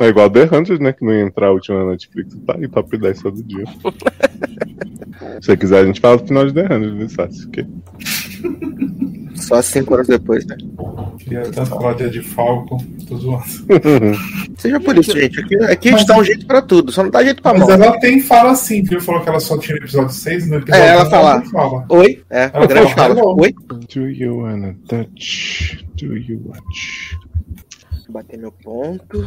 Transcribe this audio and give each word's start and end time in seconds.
É 0.00 0.08
igual 0.08 0.28
The 0.30 0.44
Hunter, 0.44 0.80
né? 0.82 0.92
Que 0.92 1.04
não 1.04 1.12
ia 1.12 1.22
entrar 1.22 1.48
a 1.48 1.52
última 1.52 1.84
Netflix. 1.90 2.34
Tá 2.46 2.54
aí, 2.56 2.66
top 2.68 2.96
10 2.98 3.22
todo 3.22 3.42
dia. 3.42 3.64
Se 5.40 5.46
você 5.46 5.56
quiser, 5.56 5.80
a 5.80 5.86
gente 5.86 6.00
fala 6.00 6.16
do 6.18 6.26
final 6.26 6.46
de 6.46 6.52
The 6.52 6.64
Hunter, 6.64 6.94
né, 6.94 7.08
Sassi? 7.08 7.48
Que... 7.48 7.66
Só 9.36 9.60
cinco 9.62 9.94
horas 9.94 10.06
depois, 10.06 10.44
né? 10.46 10.56
Queria 11.18 11.42
tanto 11.50 11.70
falar 11.70 11.94
de 11.94 12.22
Falco, 12.22 12.78
tô 13.08 13.16
zoando. 13.16 13.44
Seja 14.58 14.80
por 14.80 14.96
isso, 14.98 15.12
gente. 15.12 15.40
Aqui, 15.40 15.56
aqui 15.56 15.88
a 15.90 15.96
gente 15.96 16.06
dá 16.06 16.18
um 16.18 16.24
jeito 16.24 16.46
pra 16.46 16.62
tudo, 16.62 16.90
só 16.92 17.02
não 17.02 17.10
dá 17.10 17.22
jeito 17.22 17.42
pra 17.42 17.52
Mas 17.52 17.62
mão. 17.62 17.70
ela 17.72 17.98
tem 18.00 18.20
fala 18.20 18.52
assim, 18.52 18.82
viu? 18.82 19.00
Falou 19.00 19.20
que 19.22 19.28
ela 19.28 19.40
só 19.40 19.58
tinha 19.58 19.76
no 19.76 19.82
episódio 19.84 20.10
6, 20.14 20.48
no 20.48 20.56
episódio 20.56 20.82
É, 20.82 20.88
ela 20.88 21.06
fala. 21.10 21.42
fala. 21.46 21.84
Oi? 21.88 22.22
É, 22.30 22.50
Ela 22.52 22.64
a 22.64 22.66
grande 22.66 22.94
fala, 22.94 23.14
fala. 23.14 23.34
Oi? 23.40 23.54
Do 23.94 24.08
you 24.08 24.38
wanna 24.38 24.76
touch? 24.88 25.84
Do 25.96 26.16
you 26.16 26.40
watch? 26.46 27.16
Bater 28.12 28.38
meu 28.38 28.52
ponto. 28.52 29.26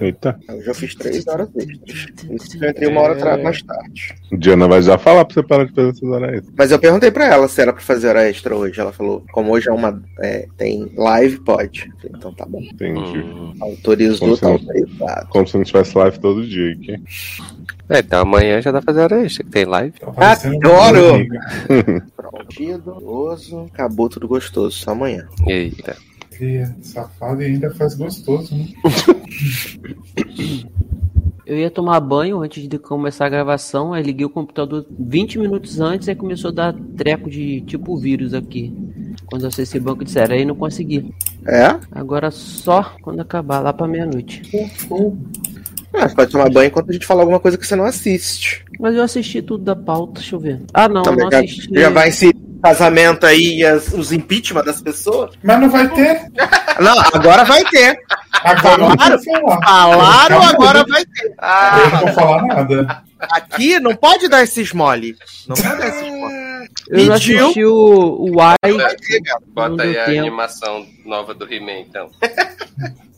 Eita. 0.00 0.38
Eu 0.48 0.62
já 0.62 0.74
fiz 0.74 0.94
três 0.94 1.26
horas 1.26 1.48
extras. 1.56 2.06
Isso 2.30 2.64
entrei 2.64 2.88
uma 2.88 3.00
hora 3.00 3.14
atrás 3.14 3.42
mais 3.42 3.62
tarde. 3.62 4.14
Diana 4.32 4.68
vai 4.68 4.82
já 4.82 4.98
falar 4.98 5.24
pra 5.24 5.34
você 5.34 5.42
parar 5.42 5.64
de 5.64 5.72
fazer 5.72 5.88
essas 5.90 6.02
horas 6.02 6.34
extras. 6.34 6.54
Mas 6.56 6.70
eu 6.70 6.78
perguntei 6.78 7.10
pra 7.10 7.26
ela 7.26 7.48
se 7.48 7.60
era 7.60 7.72
pra 7.72 7.82
fazer 7.82 8.08
hora 8.08 8.28
extra 8.28 8.54
hoje. 8.54 8.80
Ela 8.80 8.92
falou, 8.92 9.24
como 9.32 9.52
hoje 9.52 9.68
é 9.68 9.72
uma. 9.72 10.02
é, 10.20 10.46
tem 10.56 10.92
live, 10.96 11.40
pode. 11.40 11.90
Falei, 11.96 12.12
então 12.16 12.34
tá 12.34 12.44
bom. 12.44 12.60
Entendi. 12.60 13.18
Hum. 13.18 13.54
Autorizou, 13.60 14.36
Como 14.36 14.38
tá 14.38 14.46
se 14.46 14.52
autorizado. 14.52 15.28
Como 15.28 15.46
se 15.46 15.56
não 15.56 15.64
tivesse 15.64 15.96
live 15.96 16.18
todo 16.18 16.46
dia 16.46 16.72
aqui. 16.72 17.02
É, 17.88 17.98
então 17.98 18.20
amanhã 18.20 18.60
já 18.60 18.70
dá 18.70 18.80
pra 18.80 18.92
fazer 18.92 19.04
hora 19.04 19.24
extra, 19.24 19.44
que 19.44 19.50
tem 19.50 19.64
live. 19.64 19.98
Tá 19.98 20.12
parecendo 20.12 20.56
Adoro! 20.56 21.26
Pronto, 22.16 22.42
gostoso. 23.32 23.70
Acabou 23.72 24.08
tudo 24.08 24.28
gostoso, 24.28 24.76
só 24.76 24.92
amanhã. 24.92 25.26
Eita. 25.46 25.96
Fria, 26.42 26.74
Safado 26.82 27.40
e 27.40 27.46
ainda 27.46 27.70
faz 27.70 27.94
gostoso, 27.94 28.52
né? 28.56 28.66
Eu 31.46 31.56
ia 31.58 31.70
tomar 31.70 32.00
banho 32.00 32.40
antes 32.40 32.66
de 32.66 32.78
começar 32.78 33.26
a 33.26 33.28
gravação, 33.28 33.92
aí 33.92 34.02
liguei 34.02 34.24
o 34.26 34.30
computador 34.30 34.84
20 34.98 35.38
minutos 35.38 35.80
antes 35.80 36.08
e 36.08 36.14
começou 36.14 36.48
a 36.50 36.54
dar 36.54 36.74
treco 36.96 37.30
de 37.30 37.60
tipo 37.60 37.96
vírus 37.96 38.34
aqui. 38.34 38.74
Quando 39.26 39.42
eu 39.42 39.48
acessei 39.48 39.80
o 39.80 39.84
banco 39.84 40.04
de 40.04 40.10
série, 40.10 40.34
aí 40.34 40.44
não 40.44 40.54
consegui. 40.54 41.14
É? 41.46 41.78
Agora 41.92 42.30
só 42.30 42.94
quando 43.02 43.20
acabar, 43.20 43.60
lá 43.60 43.72
pra 43.72 43.86
meia-noite. 43.86 44.42
Ah, 45.94 46.08
você 46.08 46.14
pode 46.14 46.32
tomar 46.32 46.50
banho 46.50 46.68
enquanto 46.68 46.90
a 46.90 46.92
gente 46.92 47.06
fala 47.06 47.22
alguma 47.22 47.38
coisa 47.38 47.58
que 47.58 47.66
você 47.66 47.76
não 47.76 47.84
assiste. 47.84 48.64
Mas 48.80 48.94
eu 48.96 49.02
assisti 49.02 49.42
tudo 49.42 49.62
da 49.62 49.76
pauta, 49.76 50.14
deixa 50.14 50.34
eu 50.34 50.40
ver. 50.40 50.60
Ah, 50.72 50.88
não, 50.88 51.02
Também 51.02 51.24
não 51.24 51.30
já, 51.30 51.40
assisti. 51.40 51.68
já 51.72 51.90
vai 51.90 52.10
se 52.10 52.32
casamento 52.62 53.26
aí 53.26 53.58
e 53.58 53.64
as- 53.66 53.88
os 53.92 54.12
impeachment 54.12 54.64
das 54.64 54.80
pessoas? 54.80 55.34
Mas 55.42 55.60
não 55.60 55.68
vai 55.70 55.88
ter. 55.88 56.20
Não, 56.80 56.98
agora 57.12 57.44
vai 57.44 57.64
ter. 57.64 57.98
Agora 58.44 58.60
Falaram? 58.96 59.18
vou 59.18 59.24
falar. 59.24 59.62
Falaram, 59.62 60.42
agora 60.42 60.84
vai 60.88 61.04
ter. 61.04 61.26
Eu 61.28 61.34
Ah, 61.38 61.88
não 61.92 61.98
vou 62.00 62.12
falar 62.14 62.42
nada. 62.46 63.02
aqui 63.30 63.78
não 63.80 63.94
pode 63.94 64.28
dar 64.28 64.42
esses 64.42 64.72
mole. 64.72 65.16
Não 65.48 65.56
pode 65.56 65.76
dar 65.78 65.88
esses 65.88 66.08
mole. 66.10 66.41
Eu 66.88 67.06
não 67.06 67.14
assisti 67.14 67.64
o, 67.64 68.26
o 68.28 68.36
cara. 68.36 68.56
Bota 69.54 69.82
aí 69.82 69.92
deu 69.92 70.02
a 70.02 70.04
tempo. 70.04 70.18
animação 70.20 70.86
nova 71.04 71.34
do 71.34 71.44
He-Man, 71.52 71.80
então. 71.88 72.08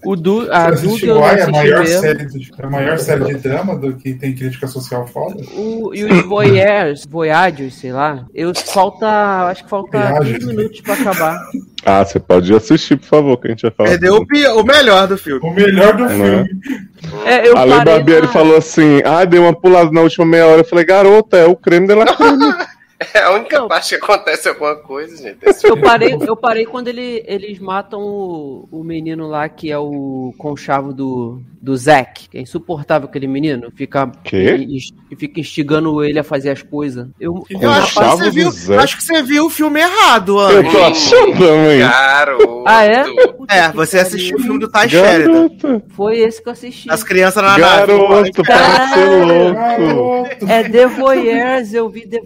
o 0.04 0.16
Du, 0.16 0.40
a 0.52 0.68
Eu 0.68 0.74
Duda 0.74 0.74
assisti 0.74 1.06
eu 1.06 1.14
não 1.14 1.22
Why, 1.22 1.28
a 1.28 1.32
assisti 1.34 1.50
maior, 1.52 1.78
mesmo. 1.80 2.00
série 2.00 2.26
de, 2.26 2.50
a 2.62 2.70
maior 2.70 2.98
série 2.98 3.24
de 3.24 3.34
drama 3.34 3.76
do 3.76 3.94
que 3.94 4.14
tem 4.14 4.34
crítica 4.34 4.66
social 4.66 5.06
foda. 5.06 5.42
O, 5.54 5.94
e 5.94 6.04
os 6.04 6.22
Voyeurs, 6.26 7.06
Voyagers, 7.08 7.74
sei 7.74 7.92
lá, 7.92 8.26
eu 8.34 8.52
falta, 8.54 9.06
acho 9.48 9.64
que 9.64 9.70
falta 9.70 9.98
Voyagers. 9.98 10.38
15 10.44 10.46
minutos 10.56 10.80
pra 10.82 10.94
acabar. 10.94 11.38
Ah, 11.86 12.04
você 12.04 12.18
pode 12.18 12.54
assistir, 12.54 12.96
por 12.96 13.06
favor, 13.06 13.36
que 13.38 13.46
a 13.46 13.50
gente 13.50 13.62
vai 13.62 13.70
falar. 13.70 13.88
Perdeu 13.90 14.16
o, 14.16 14.26
pi- 14.26 14.46
o 14.46 14.62
melhor 14.64 15.06
do 15.06 15.18
filme. 15.18 15.40
O 15.42 15.52
melhor 15.52 15.94
do 15.94 16.02
Não 16.04 16.08
filme. 16.10 16.50
É, 17.26 17.46
eu 17.46 17.56
A 17.58 17.64
Lei 17.64 17.76
parei 17.76 17.92
Barbieri 17.94 18.22
na- 18.26 18.32
falou 18.32 18.56
assim: 18.56 19.02
ah, 19.04 19.22
dei 19.26 19.38
uma 19.38 19.52
pulada 19.52 19.90
na 19.90 20.00
última 20.00 20.24
meia 20.24 20.46
hora. 20.46 20.60
Eu 20.62 20.64
falei, 20.64 20.84
garota, 20.86 21.36
é 21.36 21.44
o 21.44 21.54
creme 21.54 21.86
de 21.86 21.94
la 21.94 22.06
creme. 22.16 22.44
É 23.12 23.22
a 23.22 23.32
única 23.32 23.66
parte 23.66 23.90
que 23.90 23.94
acontece 23.96 24.48
alguma 24.48 24.76
coisa, 24.76 25.16
gente. 25.16 25.38
Eu 25.64 25.80
parei, 25.80 26.16
eu 26.20 26.36
parei 26.36 26.64
quando 26.66 26.88
ele, 26.88 27.22
eles 27.26 27.58
matam 27.58 28.00
o, 28.00 28.68
o 28.70 28.84
menino 28.84 29.26
lá 29.26 29.48
que 29.48 29.70
é 29.70 29.78
o 29.78 30.34
conchavo 30.38 30.92
do, 30.92 31.40
do 31.60 31.76
Zack, 31.76 32.28
que 32.28 32.38
é 32.38 32.40
insuportável 32.40 33.08
aquele 33.08 33.26
menino, 33.26 33.72
fica, 33.74 34.06
que 34.22 34.68
fica 35.16 35.40
instigando 35.40 36.04
ele 36.04 36.18
a 36.18 36.24
fazer 36.24 36.50
as 36.50 36.62
coisas. 36.62 37.08
Eu, 37.18 37.44
Eu 37.48 37.70
acho 37.70 37.94
que, 37.94 38.04
você 38.04 38.30
viu, 38.30 38.78
acho 38.78 38.96
que 38.96 39.02
você 39.02 39.22
viu 39.22 39.46
o 39.46 39.50
filme 39.50 39.80
errado, 39.80 40.32
Eu 40.32 40.58
Ana. 40.60 40.70
tô 40.70 40.82
achando 40.84 41.32
também. 41.38 41.78
Garoto. 41.80 42.64
Ah, 42.66 42.84
é? 42.84 43.04
É, 43.48 43.72
você 43.72 43.98
assistiu 43.98 44.36
o 44.38 44.42
filme 44.42 44.58
do 44.58 44.68
Ty 44.70 44.88
Sheridan. 44.88 45.48
Foi 45.90 46.18
esse 46.18 46.42
que 46.42 46.48
eu 46.48 46.52
assisti. 46.52 46.90
As 46.90 47.02
crianças 47.02 47.42
na 47.42 47.58
nave. 47.58 47.62
garoto, 47.62 48.42
para 48.42 48.84
de 48.84 48.94
ser 48.94 49.24
louco. 49.24 49.54
Garoto. 49.54 50.46
É 50.48 50.62
The 50.68 50.86
Voyeurs, 50.86 51.74
eu 51.74 51.88
vi 51.88 52.06
The 52.06 52.20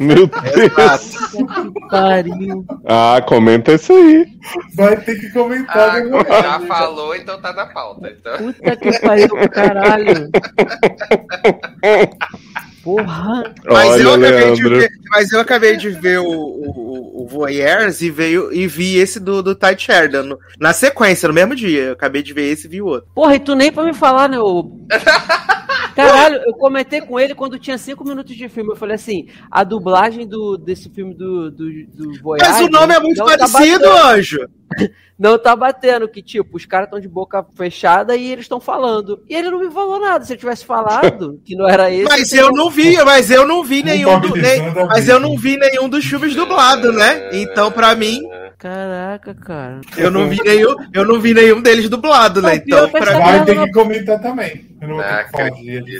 Meu 0.00 0.26
Deus. 0.26 1.10
Que 1.30 1.44
pariu. 1.88 2.66
Ah, 2.84 3.22
comenta 3.26 3.72
isso 3.72 3.92
aí. 3.92 4.26
Vai 4.74 4.96
ter 4.96 5.20
que 5.20 5.30
comentar. 5.30 5.96
Ah, 5.96 6.42
já 6.42 6.60
falou, 6.60 7.14
então 7.14 7.40
tá 7.40 7.52
na 7.52 7.66
pauta. 7.66 8.10
Então. 8.10 8.36
Puta 8.38 8.76
que 8.76 9.00
pariu 9.00 9.28
caralho. 9.50 10.30
Porra. 12.84 13.54
Mas, 13.64 13.88
Olha, 13.92 14.02
eu 14.02 14.12
acabei 14.14 14.52
de 14.52 14.68
ver, 14.68 14.90
mas 15.08 15.32
eu 15.32 15.40
acabei 15.40 15.76
de 15.78 15.88
ver 15.90 16.18
o, 16.20 16.26
o, 16.30 17.22
o 17.22 17.26
Voyeurs 17.26 18.02
e, 18.02 18.10
veio, 18.10 18.52
e 18.52 18.66
vi 18.66 18.96
esse 18.98 19.18
do, 19.18 19.42
do 19.42 19.54
Ty 19.54 19.74
Sheridan 19.78 20.22
no- 20.24 20.38
na 20.60 20.74
sequência, 20.74 21.26
no 21.26 21.34
mesmo 21.34 21.56
dia. 21.56 21.84
Eu 21.84 21.92
acabei 21.94 22.22
de 22.22 22.34
ver 22.34 22.50
esse 22.52 22.66
e 22.66 22.70
vi 22.70 22.82
o 22.82 22.86
outro. 22.86 23.08
Porra, 23.14 23.36
e 23.36 23.40
tu 23.40 23.54
nem 23.54 23.72
pra 23.72 23.84
me 23.84 23.94
falar, 23.94 24.28
né? 24.28 24.38
ô- 24.38 24.70
Caralho, 25.94 26.42
eu 26.44 26.52
comentei 26.54 27.00
com 27.00 27.18
ele 27.20 27.34
quando 27.34 27.58
tinha 27.58 27.78
cinco 27.78 28.04
minutos 28.04 28.34
de 28.34 28.48
filme. 28.48 28.70
Eu 28.72 28.76
falei 28.76 28.96
assim: 28.96 29.28
a 29.50 29.62
dublagem 29.62 30.26
do, 30.26 30.56
desse 30.58 30.88
filme 30.90 31.14
do, 31.14 31.50
do, 31.50 31.86
do 31.86 32.20
Voyage. 32.20 32.50
Mas 32.50 32.60
o 32.62 32.68
nome 32.68 32.94
é 32.94 33.00
muito 33.00 33.16
tá 33.24 33.24
parecido, 33.24 33.84
batendo. 33.88 34.06
anjo. 34.08 34.48
Não 35.16 35.38
tá 35.38 35.54
batendo, 35.54 36.08
que 36.08 36.20
tipo, 36.20 36.56
os 36.56 36.66
caras 36.66 36.88
estão 36.88 36.98
de 36.98 37.06
boca 37.06 37.46
fechada 37.54 38.16
e 38.16 38.32
eles 38.32 38.46
estão 38.46 38.58
falando. 38.58 39.22
E 39.28 39.34
ele 39.36 39.48
não 39.48 39.60
me 39.60 39.70
falou 39.70 40.00
nada. 40.00 40.24
Se 40.24 40.32
ele 40.32 40.40
tivesse 40.40 40.64
falado 40.64 41.40
que 41.44 41.54
não 41.54 41.68
era 41.68 41.88
esse. 41.88 42.02
Mas 42.02 42.32
eu 42.32 42.50
não 42.50 42.68
vi, 42.74 42.96
mas 43.04 43.30
eu 43.30 43.46
não 43.46 43.62
vi 43.64 43.82
nenhum 43.82 44.20
do, 44.20 44.34
nem- 44.36 44.60
mas 44.88 45.08
eu 45.08 45.18
não 45.20 45.36
vi 45.38 45.56
nenhum 45.56 45.88
dos 45.88 46.04
filmes 46.04 46.34
dublados, 46.34 46.94
né? 46.94 47.30
Então, 47.32 47.70
pra 47.70 47.94
mim, 47.94 48.20
Caraca, 48.58 49.34
cara. 49.34 49.80
eu 49.96 50.10
não 50.10 50.28
vi 50.28 50.40
nenhum, 50.44 50.74
eu 50.92 51.04
não 51.06 51.20
vi 51.20 51.32
nenhum 51.34 51.60
deles 51.62 51.88
dublado, 51.88 52.42
né? 52.42 52.56
Então, 52.56 52.86
que 52.90 52.98
pra 52.98 53.18
Vai 53.18 53.44
ter 53.44 53.58
que 53.58 53.70
comentar 53.72 54.20
também. 54.20 54.66
Eu 54.80 54.88
não 54.88 54.96
que 54.96 55.30
falar 55.30 55.50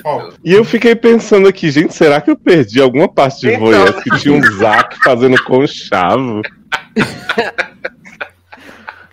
falta. 0.02 0.36
E 0.44 0.52
eu 0.52 0.64
fiquei 0.64 0.94
pensando 0.94 1.46
aqui, 1.48 1.70
gente, 1.70 1.94
será 1.94 2.20
que 2.20 2.30
eu 2.30 2.36
perdi 2.36 2.80
alguma 2.80 3.08
parte 3.08 3.40
de 3.40 3.48
Então. 3.48 3.60
Voyeurs 3.66 4.02
que 4.02 4.10
tinha 4.18 4.34
um 4.34 4.42
Zack 4.58 4.96
fazendo 5.02 5.42
conchavo? 5.44 6.42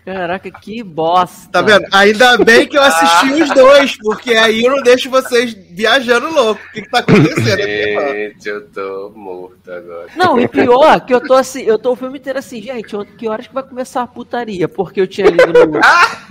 Caraca, 0.04 0.50
que 0.50 0.82
bosta. 0.82 1.48
tá 1.52 1.62
vendo? 1.62 1.86
Ainda 1.94 2.36
bem 2.40 2.66
que 2.68 2.76
eu 2.76 2.82
assisti 2.82 3.44
os 3.44 3.50
dois, 3.52 3.96
porque 3.98 4.34
aí 4.34 4.64
eu 4.64 4.76
não 4.76 4.82
deixo 4.82 5.12
vocês 5.12 5.54
viajando 5.72 6.34
louco. 6.34 6.62
O 6.70 6.72
que, 6.74 6.82
que 6.82 6.90
tá 6.90 7.00
acontecendo? 7.00 7.62
Gente, 7.62 8.50
eu 8.50 8.68
tô 8.70 9.12
morto 9.16 9.72
agora. 9.72 10.08
Não, 10.16 10.40
e 10.40 10.48
pior 10.48 11.02
que 11.06 11.14
eu 11.14 11.22
tô 11.22 11.34
assim, 11.34 11.62
eu 11.62 11.80
tô 11.80 11.92
o 11.92 11.96
filme 11.96 12.18
inteiro 12.18 12.40
assim, 12.40 12.62
gente, 12.62 12.96
que 13.18 13.28
horas 13.28 13.48
que 13.48 13.54
vai 13.54 13.64
começar 13.64 14.02
a 14.02 14.08
putaria? 14.08 14.68
Porque 14.68 15.02
eu 15.02 15.08
tinha 15.08 15.28
lido 15.30 15.54
no, 15.54 15.80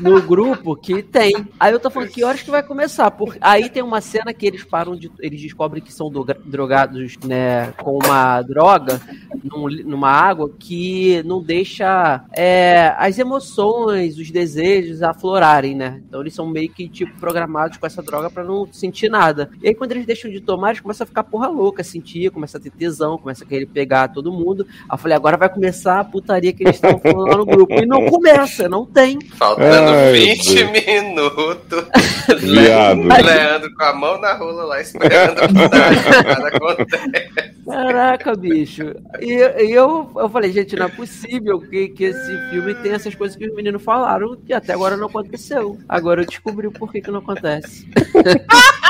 no 0.17 0.23
grupo 0.23 0.77
que 0.77 1.03
tem. 1.03 1.33
Aí 1.59 1.73
eu 1.73 1.81
tô 1.81 1.91
falando, 1.91 2.11
que 2.11 2.25
horas 2.25 2.43
que 2.43 2.51
vai 2.51 2.63
começar? 2.63 3.11
Por, 3.11 3.37
aí 3.41 3.69
tem 3.69 3.83
uma 3.83 4.01
cena 4.01 4.33
que 4.33 4.47
eles 4.47 4.65
param 4.65 4.97
de. 4.97 5.11
Eles 5.21 5.41
descobrem 5.41 5.83
que 5.83 5.93
são 5.93 6.11
droga- 6.11 6.39
drogados, 6.45 7.17
né, 7.25 7.73
com 7.79 7.99
uma 7.99 8.43
droga 8.43 9.01
num 9.43 9.69
numa 9.85 10.11
água 10.11 10.51
que 10.59 11.23
não 11.25 11.43
deixa 11.43 12.25
é, 12.33 12.95
as 12.99 13.19
emoções, 13.19 14.19
os 14.19 14.31
desejos 14.31 15.03
aflorarem, 15.03 15.75
né? 15.75 16.03
Então 16.09 16.21
eles 16.21 16.35
são 16.35 16.47
meio 16.47 16.71
que 16.71 16.89
tipo 16.89 17.19
programados 17.19 17.77
com 17.77 17.87
essa 17.87 18.03
droga 18.03 18.31
pra 18.31 18.45
não 18.45 18.69
sentir 18.73 19.09
nada. 19.09 19.30
E 19.63 19.69
aí 19.69 19.75
quando 19.75 19.93
eles 19.93 20.07
deixam 20.07 20.31
de 20.31 20.41
tomar, 20.41 20.71
eles 20.71 20.81
começam 20.81 21.05
a 21.05 21.07
ficar 21.07 21.25
porra 21.25 21.49
louca, 21.49 21.83
sentir, 21.83 22.31
começa 22.31 22.59
a 22.59 22.61
ter 22.61 22.71
tesão, 22.71 23.19
começa 23.19 23.45
a 23.45 23.47
querer 23.47 23.67
pegar 23.67 24.09
todo 24.09 24.33
mundo. 24.33 24.67
Aí 24.69 24.95
eu 24.95 24.99
falei, 24.99 25.17
agora 25.17 25.37
vai 25.37 25.49
começar 25.49 26.01
a 26.01 26.05
putaria 26.05 26.53
que 26.53 26.63
eles 26.63 26.77
estão 26.77 26.99
falando 26.99 27.31
lá 27.31 27.37
no 27.37 27.47
grupo. 27.47 27.75
E 27.75 27.87
não 27.87 28.07
começa, 28.07 28.69
não 28.69 28.85
tem. 28.87 29.21
Faltando 29.37 29.91
Ai, 29.91 30.13
20 30.13 30.55
Deus. 30.55 30.71
minutos. 30.71 31.85
Viado. 32.41 33.01
Leandro 33.03 33.75
com 33.75 33.85
a 33.85 33.95
mão 33.95 34.21
na 34.21 34.35
rola 34.35 34.65
lá 34.65 34.81
esperando 34.81 35.39
a 35.39 35.49
putaria. 35.49 36.01
Nada 36.25 36.49
acontece. 36.49 37.61
Caraca, 37.65 38.35
bicho. 38.35 38.95
E, 39.21 39.33
e 39.35 39.73
eu, 39.73 40.11
eu 40.17 40.29
falei, 40.29 40.53
gente, 40.53 40.77
não 40.77 40.87
é 40.87 40.89
possível 40.89 41.61
que, 41.61 41.89
que 41.89 42.05
esse 42.05 42.51
filme 42.51 42.75
tenha 42.77 42.97
essas 42.97 43.15
coisas 43.15 43.37
que 43.37 43.47
os 43.47 43.55
meninos 43.55 43.83
falaram, 43.83 44.37
que 44.37 44.53
até 44.53 44.73
agora 44.73 44.97
não 44.97 45.07
aconteceu. 45.07 45.79
Agora 45.89 46.23
eu 46.23 46.27
descobri 46.27 46.67
o 46.67 46.73
porquê 46.73 47.01
que 47.01 47.11
não 47.11 47.21
acontece. 47.21 47.89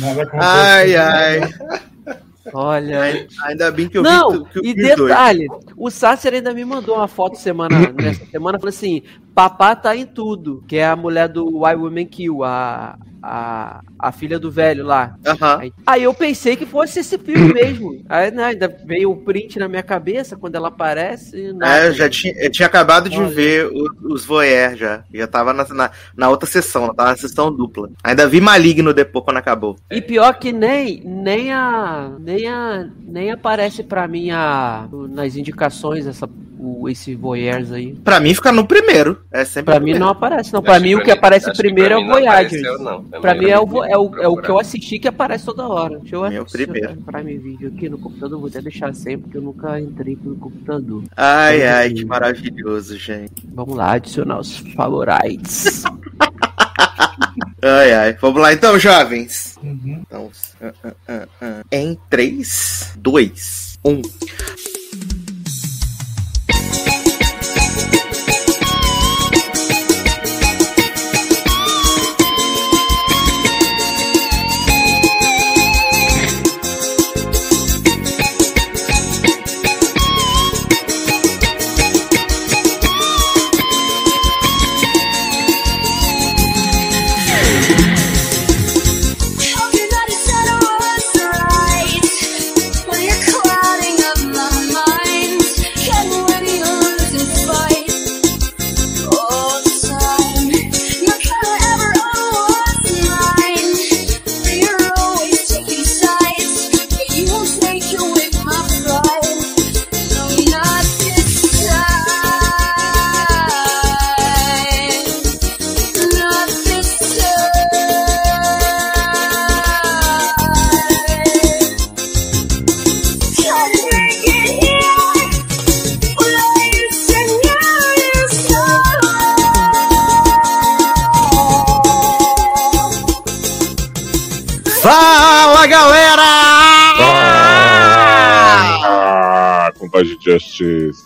Nada. 0.00 0.30
Ai, 0.34 0.96
ai. 0.96 1.40
Olha. 2.52 3.26
Ainda 3.44 3.70
bem 3.70 3.88
que 3.88 3.98
eu 3.98 4.02
Não, 4.02 4.30
vi, 4.30 4.38
tu- 4.38 4.44
que 4.46 4.58
eu 4.58 4.62
e 4.64 4.74
vi 4.74 4.90
os 4.90 4.96
dois. 4.96 5.08
detalhe, 5.10 5.46
o 5.76 5.90
Sácer 5.90 6.34
ainda 6.34 6.52
me 6.52 6.64
mandou 6.64 6.96
uma 6.96 7.06
foto 7.08 7.36
semana, 7.38 7.92
nessa 7.92 8.24
semana, 8.26 8.58
falando 8.58 8.74
assim, 8.74 9.02
Papá 9.34 9.74
tá 9.74 9.96
em 9.96 10.06
tudo, 10.06 10.62
que 10.68 10.76
é 10.76 10.86
a 10.86 10.96
mulher 10.96 11.28
do 11.28 11.62
Why 11.64 11.74
Women 11.74 12.06
Kill, 12.06 12.44
a, 12.44 12.98
a, 13.22 13.80
a 13.98 14.12
filha 14.12 14.38
do 14.38 14.50
velho 14.50 14.84
lá. 14.84 15.16
Aham. 15.26 15.58
Aí, 15.60 15.72
aí 15.86 16.02
eu 16.02 16.12
pensei 16.12 16.54
que 16.54 16.66
fosse 16.66 17.00
esse 17.00 17.16
filme 17.16 17.48
mesmo. 17.54 18.02
Aí 18.08 18.30
né, 18.30 18.44
ainda 18.44 18.68
veio 18.84 19.10
o 19.10 19.16
print 19.16 19.58
na 19.58 19.68
minha 19.68 19.82
cabeça 19.82 20.36
quando 20.36 20.56
ela 20.56 20.68
aparece. 20.68 21.52
nada. 21.54 21.78
É, 21.78 21.88
eu 21.88 21.94
já 21.94 22.10
tinha, 22.10 22.34
eu 22.36 22.50
tinha 22.50 22.66
acabado 22.66 23.08
de 23.08 23.16
Olha. 23.18 23.28
ver 23.28 23.66
o- 23.68 24.12
os 24.12 24.24
voyeur 24.26 24.76
já. 24.76 25.02
Já 25.12 25.26
tava 25.26 25.52
na, 25.54 25.66
na, 25.68 25.90
na 26.14 26.28
outra 26.28 26.46
sessão, 26.48 26.92
tava 26.94 27.10
na 27.12 27.16
sessão 27.16 27.50
dupla. 27.50 27.88
Ainda 28.04 28.28
vi 28.28 28.40
Maligno 28.40 28.92
depois 28.92 29.24
quando 29.24 29.38
acabou. 29.38 29.76
E 29.90 30.02
pior 30.02 30.38
que 30.38 30.52
nem, 30.52 31.00
nem 31.04 31.50
a. 31.52 32.12
Nem 32.20 32.46
a. 32.48 32.86
Nem 33.00 33.30
aparece 33.30 33.82
pra 33.82 34.06
mim 34.06 34.30
a, 34.30 34.86
nas 35.10 35.36
indicações 35.36 36.06
essa, 36.06 36.28
o, 36.62 36.88
esse 36.88 37.14
voyeurs 37.14 37.72
aí. 37.72 37.94
Pra 37.94 38.20
mim 38.20 38.34
fica 38.34 38.52
no 38.52 38.66
primeiro. 38.66 39.18
É 39.32 39.44
sempre 39.44 39.72
Pra 39.74 39.80
mim 39.80 39.94
não 39.98 40.08
aparece, 40.08 40.52
não. 40.52 40.62
Pra 40.62 40.74
Acho 40.74 40.82
mim 40.82 40.94
o 40.94 41.00
que 41.00 41.06
mim- 41.06 41.18
aparece 41.18 41.50
que 41.50 41.56
primeiro 41.56 41.94
é 41.94 41.96
o 41.98 42.00
mim 42.00 42.08
não 42.08 42.78
não. 42.78 43.04
Pra 43.04 43.34
mim 43.34 43.46
é 43.46 43.58
o, 43.58 43.84
é, 43.84 43.98
o, 43.98 44.16
é 44.22 44.28
o 44.28 44.36
que 44.36 44.48
eu 44.48 44.58
assisti 44.58 44.98
que 44.98 45.08
aparece 45.08 45.44
toda 45.44 45.66
hora. 45.66 45.98
Deixa 45.98 46.16
eu 46.16 46.30
Meu 46.30 46.44
primeiro. 46.46 46.96
Pra 47.02 47.22
mim 47.22 47.38
vídeo 47.38 47.72
aqui 47.74 47.88
no 47.88 47.98
computador, 47.98 48.38
vou 48.38 48.48
até 48.48 48.60
deixar 48.60 48.94
sempre, 48.94 49.22
porque 49.22 49.38
eu 49.38 49.42
nunca 49.42 49.80
entrei 49.80 50.16
pelo 50.16 50.36
computador. 50.36 51.04
Ai, 51.16 51.66
ai, 51.66 51.90
que 51.90 52.04
maravilhoso, 52.04 52.96
gente. 52.98 53.46
Vamos 53.54 53.76
lá, 53.76 53.92
adicionar 53.92 54.38
os 54.38 54.56
favorites. 54.74 55.82
Ai, 57.64 57.92
ai. 57.92 58.12
Vamos 58.20 58.42
lá 58.42 58.52
então, 58.52 58.78
jovens. 58.78 59.56
Uhum. 59.62 60.02
Então, 60.06 60.30
ah, 60.60 60.72
ah, 61.08 61.28
ah. 61.40 61.62
em 61.70 61.96
3, 62.10 62.94
2, 62.98 63.78
1. 63.84 64.02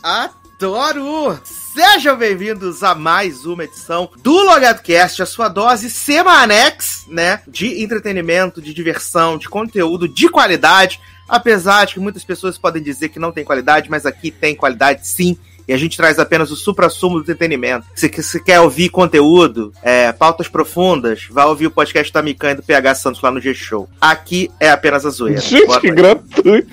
Adoro! 0.03 1.39
Sejam 1.45 2.17
bem-vindos 2.17 2.83
a 2.83 2.95
mais 2.95 3.47
uma 3.47 3.65
edição 3.65 4.11
do 4.23 4.33
LogadoCast, 4.33 5.23
a 5.23 5.27
sua 5.27 5.49
dose 5.49 5.89
semanex, 5.89 7.07
né? 7.09 7.43
De 7.49 7.83
entretenimento, 7.83 8.61
de 8.61 8.75
diversão, 8.75 9.39
de 9.39 9.49
conteúdo 9.49 10.07
de 10.07 10.29
qualidade. 10.29 11.01
Apesar 11.29 11.87
de 11.87 11.95
que 11.95 12.01
muitas 12.01 12.25
pessoas 12.25 12.59
podem 12.59 12.83
dizer 12.83 13.09
que 13.09 13.19
não 13.19 13.33
tem 13.33 13.45
qualidade, 13.45 13.91
mas 13.91 14.07
aqui 14.07 14.31
tem 14.31 14.55
qualidade 14.55 15.09
sim. 15.09 15.39
E 15.69 15.73
a 15.73 15.77
gente 15.77 15.97
traz 15.97 16.19
apenas 16.19 16.51
o 16.53 16.57
supra-sumo 16.57 17.17
do 17.17 17.23
entretenimento. 17.23 17.87
Se 17.95 18.09
você 18.09 18.39
quer 18.39 18.61
ouvir 18.61 18.89
conteúdo, 18.89 19.73
é, 19.83 20.13
pautas 20.13 20.47
profundas, 20.47 21.27
vai 21.31 21.45
ouvir 21.47 21.67
o 21.67 21.71
podcast 21.73 22.13
da 22.13 22.23
Mican 22.23 22.53
e 22.53 22.55
do 22.55 22.63
PH 22.63 22.95
Santos 22.95 23.21
lá 23.21 23.31
no 23.33 23.41
G-Show. 23.41 23.89
Aqui 24.01 24.49
é 24.61 24.71
apenas 24.71 25.05
a 25.05 25.11
zoeira. 25.11 25.41
Gente, 25.41 25.63
que 25.81 25.91
noite. 25.91 25.91
gratuito. 25.91 26.69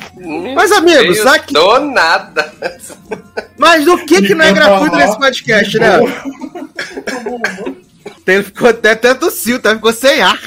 Mas, 0.56 0.72
amigos, 0.72 1.26
aqui- 1.26 1.54
Do 1.54 1.80
nada. 1.80 2.54
Mas 3.58 3.84
do 3.84 3.98
que 4.06 4.22
que 4.22 4.36
não 4.36 4.46
é 4.46 4.54
gratuito 4.54 4.92
tá 4.92 4.98
nesse 4.98 5.18
podcast, 5.18 5.80
né? 5.80 6.00
Ele 8.28 8.44
ficou 8.44 8.70
até, 8.70 8.92
até 8.92 9.14
tossiu, 9.16 9.58
até 9.58 9.74
ficou 9.76 9.92
sem 9.92 10.22
ar. 10.22 10.40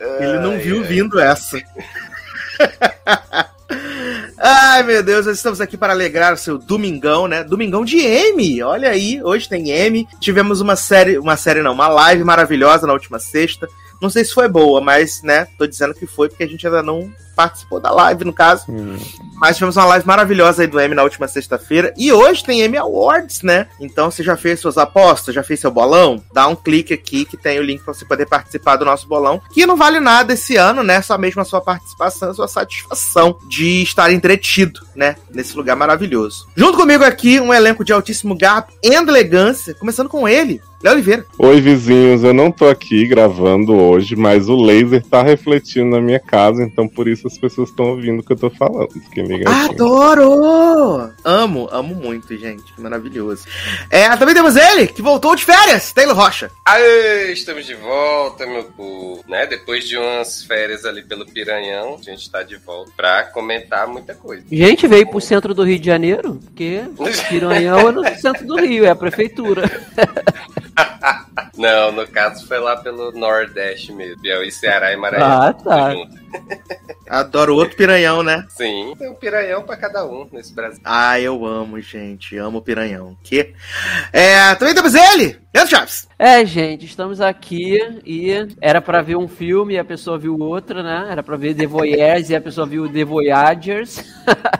Ele 0.00 0.38
não 0.40 0.50
Ai, 0.52 0.58
viu 0.58 0.78
ai. 0.80 0.82
vindo 0.86 1.18
essa. 1.20 1.58
Ai, 4.38 4.82
meu 4.82 5.02
Deus, 5.02 5.26
nós 5.26 5.36
estamos 5.36 5.60
aqui 5.60 5.76
para 5.76 5.92
alegrar 5.92 6.32
o 6.32 6.38
seu 6.38 6.58
domingão, 6.58 7.26
né? 7.26 7.44
Domingão 7.44 7.84
de 7.84 7.98
M. 7.98 8.62
Olha 8.62 8.90
aí, 8.90 9.22
hoje 9.22 9.48
tem 9.48 9.70
M. 9.70 10.06
Tivemos 10.20 10.60
uma 10.60 10.76
série, 10.76 11.18
uma 11.18 11.36
série 11.36 11.62
não, 11.62 11.72
uma 11.72 11.88
live 11.88 12.24
maravilhosa 12.24 12.86
na 12.86 12.92
última 12.92 13.18
sexta. 13.18 13.68
Não 14.00 14.08
sei 14.08 14.24
se 14.24 14.32
foi 14.32 14.48
boa, 14.48 14.80
mas, 14.80 15.22
né, 15.22 15.48
tô 15.58 15.66
dizendo 15.66 15.92
que 15.92 16.06
foi 16.06 16.28
porque 16.28 16.44
a 16.44 16.48
gente 16.48 16.66
ainda 16.66 16.82
não 16.82 17.12
participou 17.38 17.78
da 17.78 17.92
live, 17.92 18.24
no 18.24 18.32
caso. 18.32 18.64
Mas 19.36 19.56
tivemos 19.56 19.76
uma 19.76 19.84
live 19.84 20.04
maravilhosa 20.04 20.62
aí 20.62 20.66
do 20.66 20.80
M 20.80 20.92
na 20.92 21.04
última 21.04 21.28
sexta-feira. 21.28 21.94
E 21.96 22.12
hoje 22.12 22.42
tem 22.42 22.62
M 22.62 22.76
Awards, 22.76 23.42
né? 23.42 23.68
Então 23.80 24.10
você 24.10 24.24
já 24.24 24.36
fez 24.36 24.58
suas 24.58 24.76
apostas, 24.76 25.32
já 25.32 25.44
fez 25.44 25.60
seu 25.60 25.70
bolão? 25.70 26.20
Dá 26.34 26.48
um 26.48 26.56
clique 26.56 26.92
aqui 26.92 27.24
que 27.24 27.36
tem 27.36 27.60
o 27.60 27.62
link 27.62 27.84
pra 27.84 27.94
você 27.94 28.04
poder 28.04 28.26
participar 28.26 28.74
do 28.74 28.84
nosso 28.84 29.06
bolão. 29.06 29.40
Que 29.52 29.64
não 29.66 29.76
vale 29.76 30.00
nada 30.00 30.32
esse 30.32 30.56
ano, 30.56 30.82
né? 30.82 31.00
Só 31.00 31.16
mesmo 31.16 31.40
a 31.40 31.44
sua 31.44 31.60
participação, 31.60 32.30
a 32.30 32.34
sua 32.34 32.48
satisfação 32.48 33.38
de 33.48 33.82
estar 33.82 34.12
entretido, 34.12 34.80
né? 34.96 35.14
Nesse 35.32 35.56
lugar 35.56 35.76
maravilhoso. 35.76 36.48
Junto 36.56 36.76
comigo 36.76 37.04
aqui, 37.04 37.38
um 37.38 37.54
elenco 37.54 37.84
de 37.84 37.92
altíssimo 37.92 38.36
garbo 38.36 38.72
e 38.82 38.92
elegância. 38.92 39.74
Começando 39.74 40.08
com 40.08 40.28
ele, 40.28 40.60
Léo 40.82 40.94
Oliveira. 40.94 41.24
Oi, 41.38 41.60
vizinhos, 41.60 42.24
eu 42.24 42.34
não 42.34 42.50
tô 42.50 42.66
aqui 42.66 43.06
gravando 43.06 43.74
hoje, 43.74 44.16
mas 44.16 44.48
o 44.48 44.56
laser 44.56 45.04
tá 45.04 45.22
refletindo 45.22 45.90
na 45.90 46.00
minha 46.00 46.18
casa, 46.18 46.62
então 46.62 46.88
por 46.88 47.06
isso 47.06 47.27
as 47.32 47.38
pessoas 47.38 47.70
estão 47.70 47.86
ouvindo 47.86 48.20
o 48.20 48.22
que 48.22 48.32
eu 48.32 48.36
tô 48.36 48.50
falando. 48.50 48.90
Fiquem 48.90 49.24
ligadinhos. 49.24 49.70
Adoro! 49.70 51.12
Amo, 51.24 51.68
amo 51.70 51.94
muito, 51.94 52.36
gente. 52.36 52.72
Que 52.72 52.80
maravilhoso. 52.80 53.44
É, 53.90 54.08
também 54.16 54.34
temos 54.34 54.56
ele, 54.56 54.86
que 54.86 55.02
voltou 55.02 55.34
de 55.36 55.44
férias, 55.44 55.92
Taylor 55.92 56.16
Rocha. 56.16 56.50
Aê, 56.64 57.32
estamos 57.32 57.66
de 57.66 57.74
volta, 57.74 58.46
meu 58.46 58.64
povo. 58.64 59.24
Né? 59.28 59.46
Depois 59.46 59.86
de 59.86 59.96
umas 59.96 60.42
férias 60.42 60.84
ali 60.84 61.02
pelo 61.02 61.26
Piranhão, 61.26 61.96
a 62.00 62.02
gente 62.02 62.30
tá 62.30 62.42
de 62.42 62.56
volta 62.56 62.90
pra 62.96 63.24
comentar 63.24 63.86
muita 63.86 64.14
coisa. 64.14 64.44
Gente, 64.50 64.86
veio 64.86 65.08
pro 65.08 65.20
centro 65.20 65.54
do 65.54 65.62
Rio 65.62 65.78
de 65.78 65.86
Janeiro, 65.86 66.40
porque 66.44 66.82
Piranhão 67.28 67.88
é 67.88 67.92
no 67.92 68.04
centro 68.16 68.46
do 68.46 68.56
Rio, 68.56 68.84
é 68.84 68.90
a 68.90 68.96
prefeitura. 68.96 69.62
Não, 71.58 71.90
no 71.90 72.06
caso 72.06 72.46
foi 72.46 72.60
lá 72.60 72.76
pelo 72.76 73.10
Nordeste 73.10 73.92
mesmo. 73.92 74.22
Piauí, 74.22 74.50
Ceará 74.50 74.92
e 74.92 74.96
Maranhão. 74.96 75.42
Ah, 75.42 75.52
tá. 75.52 75.92
Adoro 77.08 77.56
outro 77.56 77.76
piranhão, 77.76 78.22
né? 78.22 78.46
Sim, 78.48 78.94
tem 78.96 79.10
um 79.10 79.14
piranhão 79.14 79.62
pra 79.62 79.76
cada 79.76 80.06
um 80.06 80.28
nesse 80.30 80.54
Brasil. 80.54 80.80
Ah, 80.84 81.18
eu 81.18 81.44
amo, 81.44 81.80
gente. 81.80 82.36
Amo 82.36 82.58
o 82.58 82.62
piranhão. 82.62 83.16
Que? 83.24 83.54
É, 84.12 84.54
também 84.54 84.74
temos 84.74 84.94
ele, 84.94 85.38
Leandro 85.52 85.70
Chaves. 85.70 86.08
É, 86.18 86.44
gente, 86.44 86.86
estamos 86.86 87.20
aqui 87.20 87.78
e 88.04 88.30
era 88.60 88.80
pra 88.80 89.02
ver 89.02 89.16
um 89.16 89.26
filme 89.26 89.74
e 89.74 89.78
a 89.78 89.84
pessoa 89.84 90.18
viu 90.18 90.38
outro, 90.38 90.82
né? 90.82 91.08
Era 91.10 91.22
pra 91.22 91.36
ver 91.36 91.54
The 91.54 91.66
Voyeurs 91.66 92.30
e 92.30 92.36
a 92.36 92.40
pessoa 92.40 92.66
viu 92.66 92.88
The 92.88 93.04
Voyagers. 93.04 94.04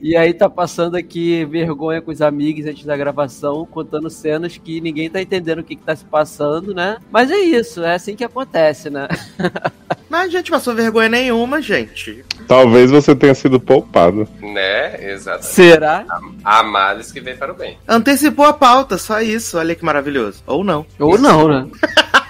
E 0.00 0.16
aí 0.16 0.34
tá 0.34 0.50
passando 0.50 0.96
aqui 0.96 1.44
vergonha 1.46 2.02
com 2.02 2.10
os 2.10 2.20
amigos 2.20 2.66
antes 2.66 2.84
da 2.84 2.96
gravação, 2.96 3.66
contando 3.70 4.10
cenas 4.10 4.58
que 4.58 4.80
ninguém 4.80 5.08
tá 5.08 5.20
entendendo 5.22 5.60
o 5.60 5.64
que, 5.64 5.76
que 5.76 5.82
tá 5.82 5.96
se 5.96 6.04
passando, 6.04 6.74
né? 6.74 6.98
Mas 7.10 7.30
é 7.30 7.38
isso, 7.38 7.82
é 7.82 7.94
assim 7.94 8.14
que 8.14 8.24
acontece, 8.24 8.90
né? 8.90 9.08
Mas 10.10 10.28
a 10.28 10.30
gente 10.30 10.50
passou 10.50 10.74
vergonha 10.74 11.08
nenhuma, 11.08 11.60
gente. 11.62 12.24
Talvez 12.46 12.90
você 12.90 13.16
tenha 13.16 13.34
sido 13.34 13.58
poupado. 13.58 14.28
Né? 14.40 15.12
Exato. 15.12 15.44
Será? 15.44 16.04
Há 16.44 16.62
males 16.62 17.10
que 17.10 17.20
vem 17.20 17.36
para 17.36 17.52
o 17.52 17.56
bem. 17.56 17.78
Antecipou 17.88 18.44
a 18.44 18.52
pauta, 18.52 18.96
só 18.98 19.20
isso. 19.20 19.58
Olha 19.58 19.74
que 19.74 19.84
maravilhoso. 19.84 20.42
Ou 20.46 20.62
não. 20.62 20.86
Ou 20.98 21.18
não, 21.18 21.48
né? 21.48 21.66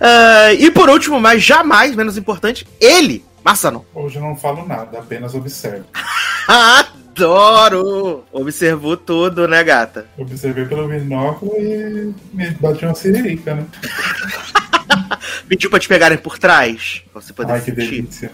Ah, 0.00 0.54
e 0.54 0.70
por 0.70 0.88
último, 0.88 1.20
mas 1.20 1.42
jamais 1.42 1.94
menos 1.94 2.16
importante, 2.16 2.66
ele, 2.80 3.22
Massano. 3.44 3.84
Hoje 3.94 4.16
eu 4.16 4.22
não 4.22 4.36
falo 4.36 4.66
nada, 4.66 4.98
apenas 4.98 5.34
observo. 5.34 5.84
Adoro! 6.48 8.24
Observou 8.32 8.96
tudo, 8.96 9.46
né, 9.48 9.62
gata? 9.64 10.06
Observei 10.18 10.64
pelo 10.64 10.88
binóculo 10.88 11.52
e 11.58 12.14
me 12.32 12.50
bati 12.52 12.84
uma 12.84 12.94
siririca, 12.94 13.54
né? 13.54 13.66
Pediu 15.48 15.68
pra 15.68 15.80
te 15.80 15.88
pegarem 15.88 16.16
por 16.18 16.38
trás? 16.38 17.02
Pra 17.12 17.20
você 17.20 17.32
poder 17.32 17.52
Ai, 17.54 17.60
que 17.60 17.66
sentir. 17.72 17.90
delícia. 17.90 18.32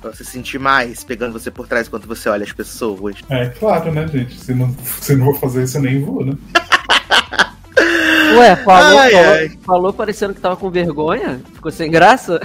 Pra 0.00 0.12
você 0.12 0.24
sentir 0.24 0.58
mais 0.58 1.02
pegando 1.02 1.32
você 1.32 1.50
por 1.50 1.66
trás 1.66 1.88
enquanto 1.88 2.06
você 2.06 2.28
olha 2.28 2.44
as 2.44 2.52
pessoas. 2.52 3.16
É 3.28 3.46
claro, 3.48 3.92
né, 3.92 4.06
gente? 4.06 4.38
Se 4.38 4.54
não, 4.54 4.74
se 5.00 5.16
não 5.16 5.24
vou 5.26 5.34
fazer 5.34 5.64
isso, 5.64 5.78
eu 5.78 5.82
nem 5.82 6.00
vou, 6.04 6.24
né? 6.24 6.34
Ué, 8.36 8.56
falou, 8.56 8.98
Ai, 8.98 9.10
falou, 9.10 9.32
ai. 9.32 9.50
falou 9.66 9.92
parecendo 9.92 10.34
que 10.34 10.40
tava 10.40 10.56
com 10.56 10.70
vergonha? 10.70 11.40
Ficou 11.54 11.70
sem 11.72 11.90
graça? 11.90 12.40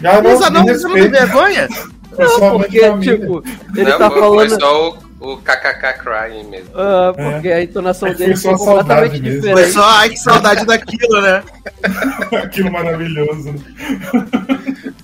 Mas 0.00 0.40
não, 0.40 0.50
não, 0.50 0.64
me 0.64 0.74
você 0.74 0.86
não 0.88 0.94
tem 0.94 1.08
vergonha? 1.08 1.68
Não, 2.16 2.60
porque, 2.60 2.78
família. 2.78 3.18
tipo, 3.18 3.42
ele 3.74 3.90
não, 3.90 3.98
tá 3.98 4.08
foi, 4.08 4.20
falando. 4.20 4.48
foi 4.50 4.60
só 4.60 4.88
o, 5.20 5.32
o 5.32 5.36
KKK 5.38 5.92
crying 5.98 6.44
mesmo. 6.44 6.68
ah, 6.76 7.12
porque 7.12 7.48
a 7.50 7.60
entonação 7.60 8.06
É, 8.10 8.14
dele 8.14 8.36
foi 8.36 8.56
completamente 8.56 9.20
mesmo. 9.20 9.40
Foi 9.42 9.50
diferente. 9.50 9.72
só, 9.72 9.82
ai, 9.84 10.10
que 10.10 10.16
saudade 10.18 10.64
daquilo, 10.64 11.20
né? 11.20 11.42
Aquilo 12.44 12.70
maravilhoso. 12.70 13.52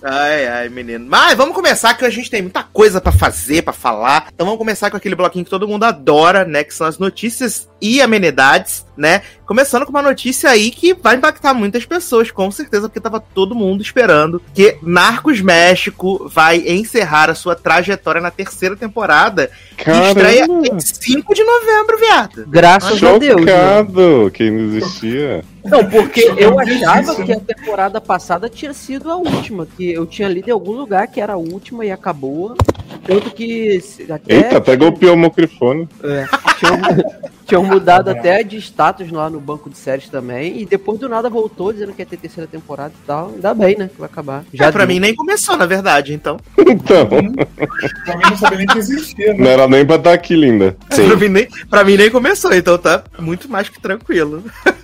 Ai, 0.03 0.47
ai, 0.47 0.69
menino. 0.69 1.05
Mas 1.09 1.35
vamos 1.37 1.55
começar 1.55 1.95
que 1.95 2.05
a 2.05 2.11
gente 2.11 2.31
tem 2.31 2.43
muita 2.43 2.63
coisa 2.63 3.01
pra 3.01 3.13
fazer, 3.13 3.63
pra 3.63 3.73
falar. 3.73 4.29
Então 4.33 4.47
vamos 4.47 4.59
começar 4.59 4.91
com 4.91 4.97
aquele 4.97 5.15
bloquinho 5.17 5.45
que 5.45 5.51
todo 5.51 5.67
mundo 5.69 5.85
adora, 5.85 6.45
né? 6.45 6.65
Que 6.65 6.73
são 6.73 6.87
as 6.87 6.99
notícias 6.99 7.69
e 7.81 8.01
amenidades, 8.01 8.85
né? 8.97 9.23
Começando 9.47 9.85
com 9.85 9.91
uma 9.91 10.03
notícia 10.03 10.51
aí 10.51 10.71
que 10.71 10.95
vai 10.95 11.17
impactar 11.17 11.55
muitas 11.55 11.85
pessoas, 11.85 12.31
com 12.31 12.51
certeza, 12.51 12.89
porque 12.89 13.01
tava 13.01 13.19
todo 13.19 13.55
mundo 13.55 13.83
esperando 13.83 14.41
que 14.55 14.77
Narcos 14.83 15.41
México 15.41 16.29
vai 16.33 16.59
encerrar 16.69 17.31
a 17.31 17.35
sua 17.35 17.57
trajetória 17.57 18.21
na 18.21 18.31
terceira 18.31 18.77
temporada. 18.77 19.51
Que 19.77 19.91
estreia 19.91 20.45
em 20.45 20.79
5 20.81 21.35
de 21.35 21.43
novembro, 21.43 21.99
viado. 21.99 22.45
Graças 22.47 23.03
a 23.03 23.19
Deus. 23.19 23.45
né? 23.45 23.53
Chocado 23.53 24.31
que 24.33 24.51
não 24.51 24.77
existia. 24.77 25.45
Não, 25.65 25.85
porque 25.85 26.33
eu 26.37 26.59
achava 26.59 27.23
que 27.25 27.33
a 27.33 27.41
temporada 27.41 28.01
passada 28.01 28.49
tinha 28.49 28.73
sido 28.73 29.11
a 29.11 29.17
última, 29.17 29.67
que 29.67 29.93
eu 29.93 30.07
tinha 30.07 30.29
lido 30.29 30.49
em 30.49 30.53
algum 30.53 30.73
lugar 30.73 31.07
que 31.09 31.21
era 31.21 31.35
a 31.35 31.37
última 31.37 31.85
e 31.85 31.91
acabou. 31.91 32.55
Tanto 33.05 33.31
que 33.31 33.83
até 34.09 34.35
Eita, 34.35 34.57
até 34.59 34.77
golpeou 34.77 35.15
o 35.15 35.19
microfone. 35.19 35.89
é, 36.05 36.27
tinham, 36.59 36.81
tinham 37.50 37.64
mudado 37.64 38.09
até 38.11 38.42
de 38.42 38.57
status 38.59 39.11
lá 39.11 39.28
no 39.28 39.40
banco 39.40 39.69
de 39.71 39.76
séries 39.76 40.09
também. 40.09 40.61
E 40.61 40.66
depois 40.66 40.99
do 40.99 41.09
nada 41.09 41.28
voltou 41.28 41.73
dizendo 41.73 41.92
que 41.92 42.02
ia 42.02 42.07
ter 42.07 42.16
terceira 42.16 42.49
temporada 42.49 42.92
e 42.97 43.07
tal. 43.07 43.33
Ainda 43.35 43.54
bem, 43.54 43.76
né? 43.76 43.90
Que 43.92 44.00
vai 44.00 44.09
acabar. 44.09 44.45
Já 44.52 44.71
pra 44.73 44.85
deu. 44.85 44.95
mim 44.95 45.00
nem 45.00 45.14
começou, 45.14 45.57
na 45.57 45.66
verdade, 45.66 46.14
então. 46.14 46.38
Então, 46.59 47.07
Pra 47.07 48.16
mim 48.16 48.23
não 48.30 48.37
sabia 48.37 48.59
nem 48.59 48.66
que 48.66 48.78
existia, 48.78 49.33
não 49.35 49.45
né? 49.45 49.50
era 49.50 49.69
nem 49.69 49.85
pra 49.85 49.97
estar 49.97 50.12
aqui, 50.12 50.35
linda. 50.37 50.76
Pra 50.88 51.16
mim, 51.16 51.28
nem, 51.28 51.49
pra 51.69 51.85
mim 51.85 51.97
nem 51.97 52.11
começou, 52.11 52.52
então 52.52 52.78
tá 52.78 53.02
muito 53.19 53.50
mais 53.50 53.69
que 53.69 53.80
tranquilo. 53.80 54.42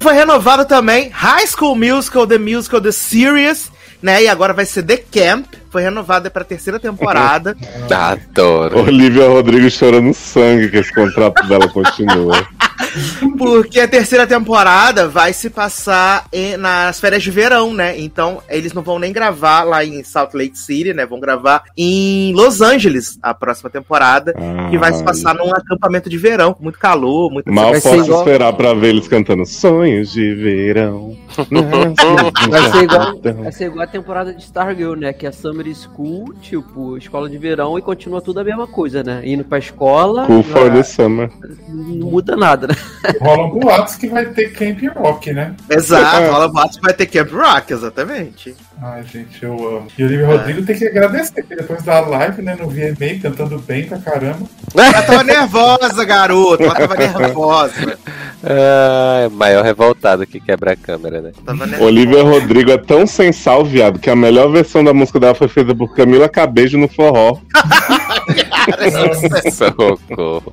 Foi 0.00 0.14
renovado 0.14 0.64
também 0.64 1.10
High 1.10 1.46
School 1.46 1.76
Musical, 1.76 2.26
The 2.26 2.38
Musical, 2.38 2.80
The 2.80 2.92
Series, 2.92 3.70
né? 4.00 4.22
E 4.22 4.28
agora 4.28 4.54
vai 4.54 4.64
ser 4.64 4.82
The 4.82 4.96
Camp. 4.96 5.46
Foi 5.70 5.82
renovada 5.82 6.28
pra 6.30 6.44
terceira 6.44 6.80
temporada. 6.80 7.56
Adoro. 7.90 8.80
Olivia 8.80 9.28
Rodrigo 9.28 9.70
chorando 9.70 10.12
sangue 10.12 10.68
que 10.68 10.78
esse 10.78 10.92
contrato 10.92 11.46
dela 11.46 11.68
continua. 11.68 12.46
Porque 13.38 13.80
a 13.80 13.88
terceira 13.88 14.26
temporada 14.26 15.08
vai 15.08 15.32
se 15.32 15.50
passar 15.50 16.26
em- 16.32 16.56
nas 16.56 16.98
férias 17.00 17.22
de 17.22 17.30
verão, 17.30 17.72
né? 17.72 17.98
Então, 17.98 18.38
eles 18.48 18.72
não 18.72 18.82
vão 18.82 18.98
nem 18.98 19.12
gravar 19.12 19.62
lá 19.64 19.84
em 19.84 20.02
Salt 20.02 20.34
Lake 20.34 20.58
City, 20.58 20.92
né? 20.94 21.04
Vão 21.06 21.20
gravar 21.20 21.62
em 21.76 22.32
Los 22.34 22.60
Angeles 22.60 23.18
a 23.22 23.32
próxima 23.34 23.70
temporada. 23.70 24.34
Que 24.70 24.78
vai 24.78 24.92
se 24.92 25.02
passar 25.02 25.34
num 25.34 25.54
acampamento 25.54 26.08
de 26.08 26.16
verão, 26.16 26.52
com 26.54 26.62
muito 26.62 26.78
calor, 26.78 27.30
muito 27.30 27.50
Mal 27.52 27.72
posso 27.72 27.94
igual- 27.96 28.20
esperar 28.20 28.52
pra 28.52 28.74
ver 28.74 28.88
eles 28.88 29.08
cantando 29.08 29.44
Sonhos 29.46 30.12
de 30.12 30.34
Verão. 30.34 31.16
Vai 32.50 32.70
ser, 32.72 32.82
igual, 32.84 33.20
vai 33.42 33.52
ser 33.52 33.64
igual 33.66 33.82
a 33.84 33.86
temporada 33.86 34.32
de 34.34 34.42
Stargirl, 34.42 34.94
né? 34.96 35.12
Que 35.12 35.26
é 35.26 35.32
Summer 35.32 35.66
School, 35.74 36.34
tipo, 36.42 36.96
escola 36.96 37.28
de 37.28 37.38
verão 37.38 37.78
e 37.78 37.82
continua 37.82 38.20
tudo 38.20 38.40
a 38.40 38.44
mesma 38.44 38.66
coisa, 38.66 39.02
né? 39.02 39.22
Indo 39.24 39.44
pra 39.44 39.58
escola, 39.58 40.26
Cool 40.26 40.42
for 40.42 40.66
ah, 40.70 40.74
the 40.74 40.82
summer. 40.82 41.30
não 41.68 42.10
muda 42.10 42.36
nada, 42.36 42.66
né? 42.70 43.12
Rolam 43.20 43.50
boatos 43.50 43.96
que 43.96 44.08
vai 44.08 44.26
ter 44.26 44.52
Camp 44.52 44.78
Rock, 44.96 45.32
né? 45.32 45.54
Exato, 45.68 46.30
Rola 46.30 46.48
Boatos 46.48 46.78
vai 46.82 46.92
ter 46.92 47.06
Camp 47.06 47.30
Rock, 47.32 47.72
exatamente. 47.72 48.54
Ai, 48.82 49.02
gente, 49.04 49.42
eu 49.42 49.52
amo. 49.52 49.88
E 49.96 50.02
o 50.02 50.06
Olivia 50.06 50.26
Rodrigo 50.26 50.64
tem 50.64 50.76
que 50.76 50.86
agradecer, 50.86 51.42
porque 51.42 51.56
depois 51.56 51.82
da 51.82 52.00
live, 52.00 52.40
né, 52.40 52.56
no 52.58 52.68
VMA, 52.68 53.20
cantando 53.20 53.58
bem 53.58 53.86
pra 53.86 53.98
caramba. 53.98 54.46
Ela 54.74 55.02
tava 55.02 55.24
nervosa, 55.24 56.04
garoto. 56.04 56.62
Ela 56.62 56.74
tava 56.74 56.96
nervosa. 56.96 57.98
Ah, 58.42 59.28
maior 59.32 59.62
revoltado 59.64 60.26
que 60.26 60.40
quebra 60.40 60.72
a 60.72 60.76
câmera, 60.76 61.20
né? 61.20 61.32
Olivia 61.78 62.22
Rodrigo 62.22 62.70
é 62.70 62.78
tão 62.78 63.06
sensal, 63.06 63.64
viado, 63.64 63.98
que 63.98 64.08
a 64.08 64.16
melhor 64.16 64.50
versão 64.50 64.82
da 64.82 64.94
música 64.94 65.20
dela 65.20 65.34
foi 65.34 65.48
feita 65.48 65.74
por 65.74 65.94
Camila 65.94 66.28
Cabejo 66.28 66.78
no 66.78 66.88
forró. 66.88 67.38
Socorro. 69.52 70.52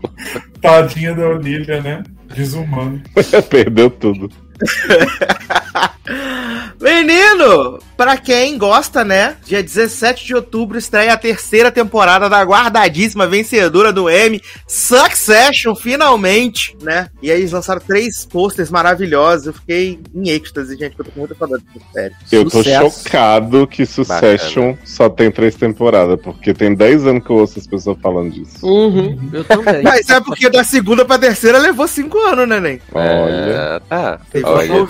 Tadinha 0.61 1.13
da 1.15 1.27
Olivia, 1.29 1.81
né? 1.81 2.03
Desumano. 2.35 3.01
Perdeu 3.49 3.89
tudo. 3.89 4.29
Menino, 6.79 7.79
pra 7.95 8.17
quem 8.17 8.57
gosta, 8.57 9.03
né? 9.03 9.35
Dia 9.45 9.63
17 9.63 10.25
de 10.25 10.35
outubro 10.35 10.77
estreia 10.77 11.13
a 11.13 11.17
terceira 11.17 11.71
temporada 11.71 12.29
da 12.29 12.41
guardadíssima 12.43 13.27
vencedora 13.27 13.91
do 13.91 14.09
M, 14.09 14.41
Succession, 14.67 15.75
finalmente, 15.75 16.77
né? 16.81 17.09
E 17.21 17.31
aí 17.31 17.39
eles 17.39 17.51
lançaram 17.51 17.81
três 17.81 18.25
posters 18.25 18.69
maravilhosos. 18.69 19.47
Eu 19.47 19.53
fiquei 19.53 19.99
em 20.13 20.29
êxtase, 20.29 20.77
gente, 20.77 20.95
porque 20.95 21.01
eu 21.01 21.05
tô 21.05 21.11
com 21.11 21.19
muita 21.21 21.35
saudade 21.35 21.63
dessa 21.73 21.85
série. 21.93 22.15
Eu 22.31 22.49
tô 22.49 22.63
chocado 22.63 23.67
que 23.67 23.85
Succession 23.85 24.75
só 24.85 25.09
tem 25.09 25.31
três 25.31 25.55
temporadas, 25.55 26.19
porque 26.21 26.53
tem 26.53 26.75
10 26.75 27.07
anos 27.07 27.23
que 27.23 27.29
eu 27.29 27.37
ouço 27.37 27.59
as 27.59 27.67
pessoas 27.67 27.97
falando 28.01 28.31
disso. 28.31 28.65
Uhum, 28.65 29.29
eu 29.33 29.43
também. 29.43 29.81
Mas 29.81 30.09
é 30.09 30.19
porque 30.21 30.49
da 30.49 30.63
segunda 30.63 31.03
pra 31.03 31.17
terceira 31.17 31.57
levou 31.57 31.87
cinco 31.87 32.17
anos, 32.19 32.47
né, 32.47 32.59
Nen? 32.59 32.81
Olha. 32.93 33.77
Ah, 33.77 33.81
tá. 33.87 34.21
Teve 34.31 34.45
Olha. 34.45 34.83
um 34.83 34.87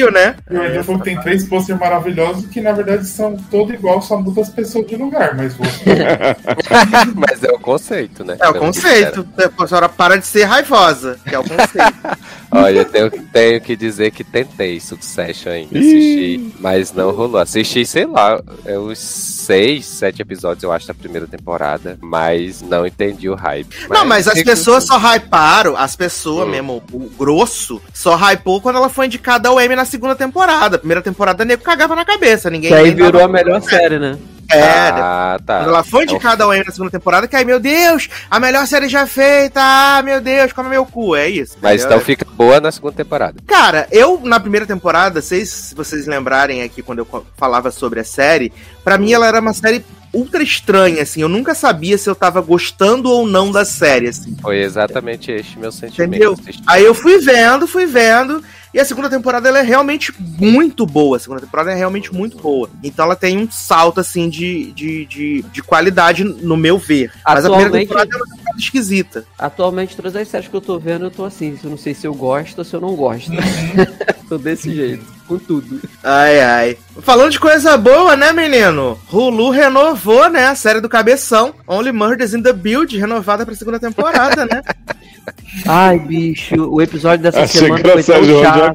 meio, 0.00 0.10
né? 0.10 0.36
o 0.50 0.58
Olivia 0.58 0.84
falou 0.84 1.00
que 1.00 1.10
tem 1.10 1.20
três 1.20 1.46
posters 1.46 1.78
maravilhosos 1.78 2.46
que 2.46 2.60
na 2.60 2.72
verdade 2.72 3.06
são 3.06 3.36
todos 3.50 3.74
igual, 3.74 4.00
só 4.00 4.18
muda 4.18 4.40
as 4.40 4.48
pessoas 4.48 4.86
de 4.86 4.96
lugar, 4.96 5.36
mas 5.36 5.54
você. 5.54 5.70
Mas 7.14 7.42
é 7.42 7.50
o 7.50 7.58
conceito, 7.58 8.24
né? 8.24 8.36
É 8.40 8.48
o 8.48 8.54
conceito. 8.54 9.26
A 9.58 9.66
senhora 9.66 9.88
para 9.88 10.16
de 10.16 10.26
ser 10.26 10.44
raivosa, 10.44 11.18
que 11.26 11.34
é 11.34 11.38
o 11.38 11.42
conceito. 11.42 11.94
Olha, 12.52 12.84
tenho, 12.84 13.10
tenho 13.10 13.60
que 13.60 13.76
dizer 13.76 14.10
que 14.10 14.24
tentei 14.24 14.80
Succession 14.80 15.52
ainda, 15.52 15.78
assisti, 15.78 16.52
mas 16.58 16.92
não 16.92 17.12
rolou. 17.12 17.40
Assisti, 17.40 17.86
sei 17.86 18.06
lá, 18.06 18.40
é 18.64 18.76
uns 18.76 18.98
seis, 18.98 19.86
sete 19.86 20.20
episódios, 20.22 20.64
eu 20.64 20.72
acho, 20.72 20.88
da 20.88 20.94
primeira 20.94 21.28
temporada, 21.28 21.96
mas 22.00 22.60
não 22.60 22.84
entendi 22.84 23.28
o 23.28 23.36
hype. 23.36 23.68
Não, 23.88 24.04
mas 24.04 24.26
as 24.26 24.42
pessoas 24.42 24.84
só 24.84 24.98
hyparam, 24.98 25.76
as 25.76 25.94
pessoas 25.94 26.48
Hum. 26.48 26.50
mesmo, 26.50 26.82
o 26.92 27.10
grosso, 27.10 27.80
só 27.94 28.16
hypou 28.16 28.60
quando 28.60 28.76
ela 28.76 28.88
foi 28.88 29.06
indicada 29.06 29.48
ao 29.48 29.60
Emmy 29.60 29.76
na 29.80 29.84
segunda 29.84 30.14
temporada. 30.14 30.76
A 30.76 30.78
primeira 30.78 31.02
temporada, 31.02 31.44
nego 31.44 31.62
cagava 31.62 31.94
na 31.96 32.04
cabeça, 32.04 32.50
ninguém... 32.50 32.70
Que 32.70 32.76
aí 32.76 32.94
virou 32.94 33.22
a 33.22 33.28
melhor 33.28 33.60
série, 33.62 33.98
né? 33.98 34.18
É, 34.52 34.60
Ah, 34.60 35.38
tá. 35.46 35.58
Quando 35.58 35.68
ela 35.68 35.84
foi 35.84 36.02
indicada 36.04 36.44
ao 36.44 36.52
Emmy 36.52 36.64
na 36.64 36.72
segunda 36.72 36.90
temporada, 36.90 37.28
que 37.28 37.36
aí, 37.36 37.44
meu 37.44 37.60
Deus, 37.60 38.08
a 38.28 38.40
melhor 38.40 38.66
série 38.66 38.88
já 38.88 39.06
feita, 39.06 39.60
ah, 39.62 40.02
meu 40.02 40.20
Deus, 40.20 40.52
come 40.52 40.68
meu 40.68 40.84
cu, 40.84 41.14
é 41.14 41.28
isso. 41.28 41.56
Mas 41.62 41.80
entendeu? 41.80 41.96
então 41.96 42.04
fica 42.04 42.26
boa 42.32 42.60
na 42.60 42.72
segunda 42.72 42.94
temporada. 42.94 43.40
Cara, 43.46 43.86
eu, 43.92 44.20
na 44.24 44.40
primeira 44.40 44.66
temporada, 44.66 45.22
vocês, 45.22 45.48
se 45.48 45.74
vocês 45.74 46.06
lembrarem 46.06 46.62
aqui 46.62 46.82
quando 46.82 46.98
eu 46.98 47.26
falava 47.36 47.70
sobre 47.70 48.00
a 48.00 48.04
série, 48.04 48.52
pra 48.82 48.98
mim 48.98 49.12
ela 49.12 49.26
era 49.26 49.40
uma 49.40 49.54
série 49.54 49.84
ultra 50.12 50.42
estranha, 50.42 51.02
assim, 51.02 51.22
eu 51.22 51.28
nunca 51.28 51.54
sabia 51.54 51.96
se 51.96 52.10
eu 52.10 52.16
tava 52.16 52.40
gostando 52.40 53.08
ou 53.08 53.26
não 53.26 53.52
da 53.52 53.64
série, 53.64 54.08
assim. 54.08 54.36
Foi 54.42 54.58
exatamente 54.58 55.30
este 55.30 55.58
meu 55.58 55.70
sentimento. 55.70 56.32
Entendeu? 56.32 56.36
Aí 56.66 56.84
eu 56.84 56.94
fui 56.94 57.18
vendo, 57.18 57.68
fui 57.68 57.86
vendo. 57.86 58.42
E 58.72 58.78
a 58.78 58.84
segunda 58.84 59.10
temporada 59.10 59.48
ela 59.48 59.58
é 59.58 59.62
realmente 59.62 60.12
muito 60.38 60.86
boa. 60.86 61.16
A 61.16 61.20
segunda 61.20 61.40
temporada 61.40 61.72
é 61.72 61.74
realmente 61.74 62.14
muito 62.14 62.38
boa. 62.38 62.70
Então 62.84 63.04
ela 63.04 63.16
tem 63.16 63.36
um 63.36 63.50
salto, 63.50 63.98
assim, 64.00 64.28
de, 64.28 64.70
de, 64.72 65.04
de, 65.06 65.42
de 65.52 65.62
qualidade, 65.62 66.22
no 66.22 66.56
meu 66.56 66.78
ver. 66.78 67.10
Mas 67.26 67.44
a 67.44 67.48
primeira 67.48 67.66
Atualmente- 67.68 67.88
temporada 67.88 68.10
é 68.12 68.16
uma 68.16 68.26
temporada 68.26 68.58
esquisita. 68.58 69.24
Atualmente, 69.38 69.96
todas 69.96 70.14
as 70.14 70.28
séries 70.28 70.48
que 70.48 70.54
eu 70.54 70.60
tô 70.60 70.78
vendo, 70.78 71.06
eu 71.06 71.10
tô 71.10 71.24
assim. 71.24 71.58
Eu 71.62 71.70
não 71.70 71.76
sei 71.78 71.94
se 71.94 72.06
eu 72.06 72.14
gosto 72.14 72.58
ou 72.58 72.64
se 72.64 72.74
eu 72.74 72.80
não 72.80 72.94
gosto. 72.94 73.30
tô 74.28 74.38
desse 74.38 74.72
jeito, 74.72 75.04
com 75.26 75.36
tudo. 75.36 75.80
Ai, 76.04 76.40
ai. 76.40 76.78
Falando 77.00 77.32
de 77.32 77.40
coisa 77.40 77.76
boa, 77.76 78.14
né, 78.14 78.32
menino? 78.32 78.96
Hulu 79.12 79.50
renovou, 79.50 80.28
né, 80.30 80.46
a 80.46 80.54
série 80.54 80.80
do 80.80 80.88
Cabeção. 80.88 81.52
Only 81.66 81.90
Murders 81.90 82.34
in 82.34 82.42
the 82.42 82.52
Build, 82.52 82.96
renovada 82.96 83.44
pra 83.44 83.54
segunda 83.56 83.80
temporada, 83.80 84.46
né? 84.46 84.62
Ai, 85.66 85.98
bicho, 85.98 86.54
o 86.56 86.80
episódio 86.80 87.22
dessa 87.22 87.40
Achei 87.42 87.60
semana 87.62 87.82
foi 87.82 88.02
tão 88.02 88.24
chato. 88.42 88.58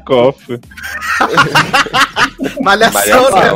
Malhação, 2.61 3.29
né? 3.31 3.51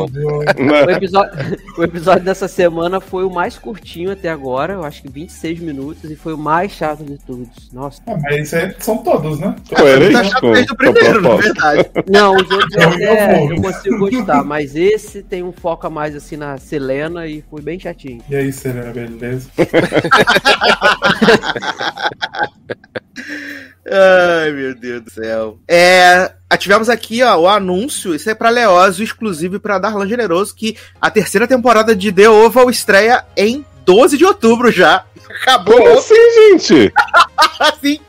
O 0.85 0.89
episódio, 0.89 1.31
o 1.77 1.83
episódio 1.83 2.23
dessa 2.23 2.47
semana 2.47 2.99
foi 3.01 3.23
o 3.23 3.29
mais 3.29 3.57
curtinho 3.57 4.11
até 4.11 4.29
agora, 4.29 4.73
eu 4.73 4.83
acho 4.83 5.01
que 5.01 5.09
26 5.09 5.59
minutos, 5.59 6.09
e 6.09 6.15
foi 6.15 6.33
o 6.33 6.37
mais 6.37 6.71
chato 6.71 7.03
de 7.03 7.17
todos. 7.17 7.47
Nossa. 7.73 8.01
Ah, 8.07 8.15
mas 8.21 8.47
isso 8.47 8.55
aí 8.55 8.73
são 8.79 8.97
todos, 8.99 9.39
né? 9.39 9.55
Coerente 9.75 10.13
Tá 10.13 10.23
chato 10.23 10.41
com, 10.41 10.51
desde 10.53 10.73
o 10.73 10.75
primeiro, 10.75 11.21
na 11.21 11.29
proposta. 11.29 11.53
verdade. 11.53 11.89
Não, 12.09 12.35
os 12.35 12.49
outros 12.51 12.75
Eu- 12.75 12.89
até 12.89 13.43
eu 13.51 13.61
consigo 13.61 13.97
gostar, 13.97 14.43
mas 14.43 14.75
esse 14.75 15.21
tem 15.23 15.43
um 15.43 15.51
foco 15.51 15.87
a 15.87 15.89
mais 15.89 16.15
assim 16.15 16.37
na 16.37 16.57
Selena 16.57 17.27
e 17.27 17.43
foi 17.49 17.61
bem 17.61 17.79
chatinho. 17.79 18.21
E 18.29 18.35
aí, 18.35 18.51
Serena, 18.51 18.91
beleza? 18.91 19.49
Ai, 23.89 24.51
meu 24.51 24.75
Deus 24.75 25.01
do 25.01 25.11
céu. 25.11 25.59
É, 25.67 26.31
tivemos 26.57 26.89
aqui 26.89 27.23
ó, 27.23 27.37
o 27.37 27.47
anúncio, 27.47 28.13
isso 28.13 28.29
é 28.29 28.35
pra 28.35 28.49
Leózio, 28.49 29.03
exclusivo 29.03 29.55
e 29.55 29.59
pra 29.59 29.79
Darlan 29.79 30.07
Generoso, 30.07 30.55
que 30.55 30.77
a 31.01 31.09
terceira 31.09 31.47
temporada 31.47 31.95
de 31.95 32.11
The 32.11 32.29
Oval 32.29 32.69
estreia 32.69 33.25
em 33.35 33.65
12 33.85 34.17
de 34.17 34.25
outubro 34.25 34.71
já. 34.71 35.05
Acabou 35.41 35.75
Como 35.77 35.97
assim, 35.97 36.15
gente? 36.51 36.93
assim. 37.59 37.99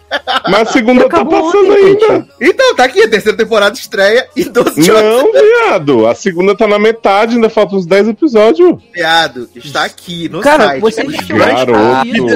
Mas 0.51 0.69
a 0.69 0.73
segunda 0.73 1.09
tá 1.09 1.25
passando 1.25 1.71
ontem, 1.71 1.85
ainda. 1.87 2.07
gente. 2.17 2.29
Então, 2.41 2.75
tá 2.75 2.83
aqui, 2.85 3.03
a 3.05 3.09
terceira 3.09 3.39
temporada 3.39 3.77
estreia 3.77 4.29
em 4.37 4.51
12 4.51 4.83
de 4.83 4.91
outubro. 4.91 5.33
Não, 5.33 5.33
viado. 5.69 6.07
A 6.09 6.15
segunda 6.17 6.57
tá 6.57 6.67
na 6.67 6.81
metade, 6.81 7.37
ainda 7.37 7.49
faltam 7.49 7.79
uns 7.79 7.87
10 7.87 8.09
episódios. 8.09 8.77
Viado, 8.93 9.49
está 9.55 9.85
aqui 9.85 10.29
no 10.29 10.41
Cara, 10.41 10.65
site. 10.65 10.81
vocês 10.81 11.07
Os 11.09 11.29
Garoto. 11.29 11.73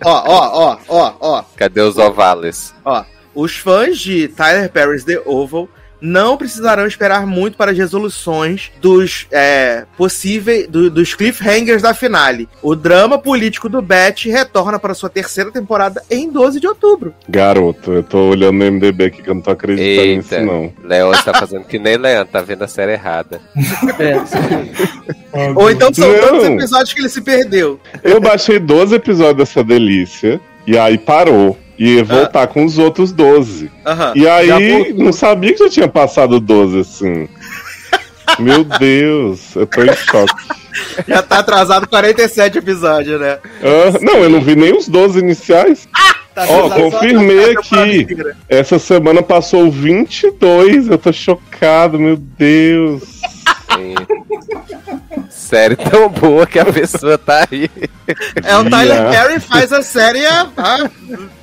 ó, 0.04 0.22
ó, 0.24 0.50
ó, 0.52 0.78
ó, 0.88 1.12
ó, 1.18 1.44
Cadê 1.56 1.80
os 1.80 1.96
ovales? 1.96 2.74
ó. 2.84 3.04
Os 3.34 3.56
fãs 3.56 3.98
de 3.98 4.26
Tyler 4.28 4.68
Perry's 4.70 5.04
The 5.04 5.20
Oval 5.24 5.68
não 6.00 6.36
precisarão 6.36 6.86
esperar 6.86 7.26
muito 7.26 7.56
para 7.56 7.70
as 7.72 7.78
resoluções 7.78 8.70
dos 8.80 9.26
é, 9.30 9.84
possíveis 9.96 10.66
do- 10.68 10.90
dos 10.90 11.14
cliffhangers 11.14 11.82
da 11.82 11.92
finale. 11.94 12.48
O 12.62 12.74
drama 12.76 13.18
político 13.18 13.68
do 13.68 13.82
Beth 13.82 14.24
retorna 14.26 14.78
para 14.78 14.94
sua 14.94 15.08
terceira 15.10 15.50
temporada 15.50 16.02
em 16.10 16.30
12 16.30 16.60
de 16.60 16.66
outubro. 16.66 17.14
Garoto, 17.28 17.92
eu 17.92 18.02
tô 18.02 18.30
olhando 18.30 18.52
no 18.58 18.64
MDB 18.70 19.04
aqui 19.06 19.22
que 19.22 19.30
eu 19.30 19.34
não 19.34 19.42
tô 19.42 19.50
acreditando 19.50 20.06
nisso, 20.16 20.34
Eita, 20.34 20.44
não. 20.44 20.72
Léo 20.84 21.12
está 21.12 21.34
fazendo 21.38 21.64
que 21.64 21.78
nem 21.78 21.96
Leandro, 21.96 22.32
tá 22.32 22.40
vendo 22.40 22.62
a 22.64 22.68
série 22.68 22.92
errada. 22.92 23.40
É, 23.98 25.50
Ou 25.54 25.70
então 25.70 25.92
são 25.92 26.08
Não. 26.10 26.20
tantos 26.20 26.44
episódios 26.46 26.92
que 26.92 27.00
ele 27.00 27.08
se 27.08 27.20
perdeu. 27.20 27.80
Eu 28.02 28.20
baixei 28.20 28.58
12 28.58 28.94
episódios 28.94 29.36
dessa 29.36 29.62
delícia 29.64 30.40
e 30.66 30.78
aí 30.78 30.96
parou. 30.98 31.58
E 31.78 31.94
ia 31.96 32.04
voltar 32.04 32.46
com 32.48 32.64
os 32.64 32.76
outros 32.78 33.12
12. 33.12 33.70
Aham. 33.86 34.12
E 34.14 34.26
aí, 34.28 34.92
não 34.94 35.12
sabia 35.12 35.52
que 35.52 35.64
já 35.64 35.70
tinha 35.70 35.88
passado 35.88 36.40
12 36.40 36.80
assim. 36.80 37.28
Meu 38.38 38.64
Deus, 38.64 39.54
eu 39.56 39.66
tô 39.66 39.82
em 39.82 39.94
choque. 39.94 40.34
Já 41.06 41.22
tá 41.22 41.38
atrasado 41.38 41.88
47 41.88 42.58
episódios, 42.58 43.20
né? 43.20 43.38
Ah, 43.62 43.98
não, 44.00 44.16
eu 44.22 44.28
não 44.30 44.40
vi 44.40 44.54
nem 44.54 44.76
os 44.76 44.88
12 44.88 45.18
iniciais. 45.18 45.88
Tá 46.34 46.44
Ó, 46.48 46.70
confirmei 46.70 47.52
aqui. 47.56 48.00
inteira. 48.02 48.36
Essa 48.48 48.78
semana 48.78 49.22
passou 49.22 49.70
22, 49.70 50.88
eu 50.88 50.98
tô 50.98 51.12
chocado, 51.12 51.98
meu 51.98 52.16
Deus. 52.16 53.02
Sim. 55.30 55.48
série 55.48 55.76
tão 55.76 56.08
boa 56.08 56.46
que 56.46 56.58
a 56.58 56.64
pessoa 56.64 57.16
tá 57.18 57.46
aí. 57.50 57.70
É, 58.42 58.56
o 58.56 58.64
Tyler 58.68 58.96
Yeah. 58.98 59.10
Perry 59.10 59.40
faz 59.40 59.72
a 59.72 59.82
série 59.82 60.24
ah, 60.26 60.90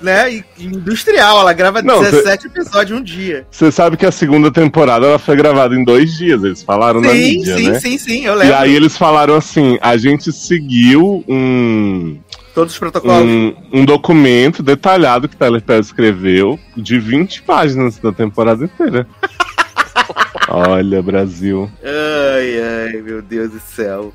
né, 0.01 0.43
industrial. 0.57 1.39
Ela 1.41 1.53
grava 1.53 1.81
Não, 1.81 2.01
17 2.01 2.47
episódios 2.47 2.97
em 2.97 3.01
um 3.01 3.03
dia. 3.03 3.45
Você 3.51 3.71
sabe 3.71 3.97
que 3.97 4.05
a 4.05 4.11
segunda 4.11 4.51
temporada 4.51 5.05
ela 5.05 5.19
foi 5.19 5.35
gravada 5.35 5.75
em 5.75 5.83
dois 5.83 6.17
dias, 6.17 6.43
eles 6.43 6.63
falaram 6.63 6.99
na 7.01 7.09
Sim, 7.09 7.17
mídia, 7.37 7.57
sim, 7.57 7.69
né? 7.69 7.79
sim, 7.79 7.97
sim, 7.97 8.25
eu 8.25 8.33
E 8.33 8.37
lembro. 8.37 8.55
aí 8.55 8.73
eles 8.75 8.97
falaram 8.97 9.35
assim, 9.35 9.77
a 9.81 9.95
gente 9.97 10.31
seguiu 10.31 11.23
um, 11.27 12.17
Todos 12.53 12.73
os 12.73 12.79
protocolos. 12.79 13.21
um, 13.29 13.53
um 13.73 13.85
documento 13.85 14.63
detalhado 14.63 15.27
que 15.29 15.35
Tyler 15.35 15.61
Perry 15.61 15.81
escreveu 15.81 16.59
de 16.75 16.97
20 16.99 17.43
páginas 17.43 17.97
da 17.99 18.11
temporada 18.11 18.63
inteira. 18.65 19.05
Olha, 20.47 21.01
Brasil. 21.01 21.69
Ai, 21.83 22.61
ai, 22.93 23.01
meu 23.01 23.21
Deus 23.21 23.51
do 23.51 23.59
céu. 23.59 24.13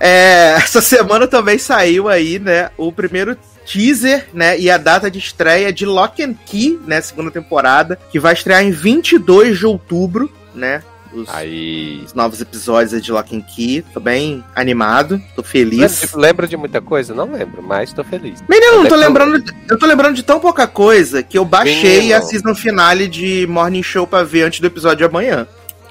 É, 0.00 0.54
essa 0.56 0.80
semana 0.80 1.26
também 1.26 1.58
saiu 1.58 2.08
aí, 2.08 2.38
né, 2.38 2.70
o 2.76 2.90
primeiro 2.90 3.36
teaser, 3.66 4.26
né, 4.32 4.58
e 4.58 4.70
a 4.70 4.78
data 4.78 5.10
de 5.10 5.18
estreia 5.18 5.72
de 5.72 5.84
Lock 5.84 6.22
and 6.22 6.34
Key, 6.46 6.78
né, 6.86 7.00
segunda 7.00 7.30
temporada, 7.30 7.98
que 8.10 8.18
vai 8.20 8.32
estrear 8.32 8.62
em 8.64 8.70
22 8.70 9.58
de 9.58 9.66
outubro, 9.66 10.32
né, 10.54 10.82
os, 11.12 11.28
Aí. 11.28 12.02
os 12.04 12.12
novos 12.14 12.40
episódios 12.40 13.00
de 13.02 13.10
Lock 13.10 13.34
and 13.34 13.40
Key. 13.40 13.82
Tô 13.94 14.00
bem 14.00 14.44
animado, 14.54 15.18
tô 15.34 15.42
Lembra 15.42 15.44
feliz. 15.50 16.00
de, 16.00 16.16
lembra 16.16 16.46
de 16.46 16.56
muita 16.56 16.80
coisa? 16.80 17.14
Não 17.14 17.32
lembro, 17.32 17.62
mas 17.62 17.92
tô 17.92 18.04
feliz. 18.04 18.42
Menino, 18.48 18.72
eu 18.72 18.82
não 18.82 18.86
tô 18.86 18.94
lembrando, 18.96 19.42
eu 19.68 19.78
tô 19.78 19.86
lembrando 19.86 20.14
de 20.14 20.22
tão 20.22 20.38
pouca 20.38 20.66
coisa 20.66 21.22
que 21.22 21.38
eu 21.38 21.44
baixei 21.44 22.00
Menino. 22.00 22.16
a 22.16 22.22
season 22.22 22.54
finale 22.54 23.08
de 23.08 23.46
Morning 23.48 23.82
Show 23.82 24.06
pra 24.06 24.22
ver 24.24 24.42
antes 24.42 24.60
do 24.60 24.66
episódio 24.66 24.98
de 24.98 25.04
amanhã. 25.04 25.46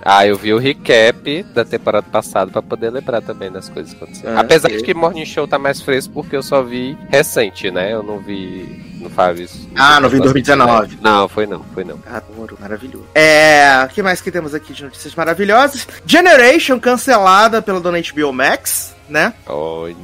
Ah, 0.07 0.27
eu 0.27 0.37
vi 0.37 0.53
o 0.53 0.59
recap 0.59 1.41
da 1.51 1.65
temporada 1.65 2.05
passada 2.11 2.51
pra 2.51 2.61
poder 2.61 2.91
lembrar 2.91 3.21
também 3.23 3.51
das 3.51 3.67
coisas 3.69 3.91
que 3.91 4.03
aconteceram. 4.03 4.37
Ah, 4.37 4.41
Apesar 4.41 4.67
de 4.69 4.83
que 4.83 4.93
Morning 4.93 5.25
Show 5.25 5.47
tá 5.47 5.57
mais 5.57 5.81
fresco 5.81 6.13
porque 6.13 6.35
eu 6.35 6.43
só 6.43 6.61
vi 6.61 6.95
recente, 7.09 7.71
né? 7.71 7.91
Eu 7.91 8.03
não 8.03 8.19
vi. 8.19 8.85
Não 9.01 9.09
faz 9.09 9.39
isso. 9.39 9.67
Ah, 9.75 9.99
não 9.99 10.07
vi 10.07 10.17
em 10.17 10.21
2019. 10.21 10.99
Não, 11.01 11.27
foi 11.27 11.47
não, 11.47 11.63
foi 11.73 11.83
não. 11.83 11.99
Adoro, 12.05 12.55
maravilhoso. 12.61 13.05
É, 13.15 13.83
o 13.83 13.87
que 13.89 14.03
mais 14.03 14.21
que 14.21 14.29
temos 14.29 14.53
aqui 14.53 14.73
de 14.73 14.83
notícias 14.83 15.15
maravilhosas? 15.15 15.87
Generation 16.05 16.79
cancelada 16.79 17.59
pela 17.61 17.79
dona 17.79 17.97
HBO 17.99 18.31
Max, 18.31 18.95
né? 19.09 19.33
Olha. 19.47 19.95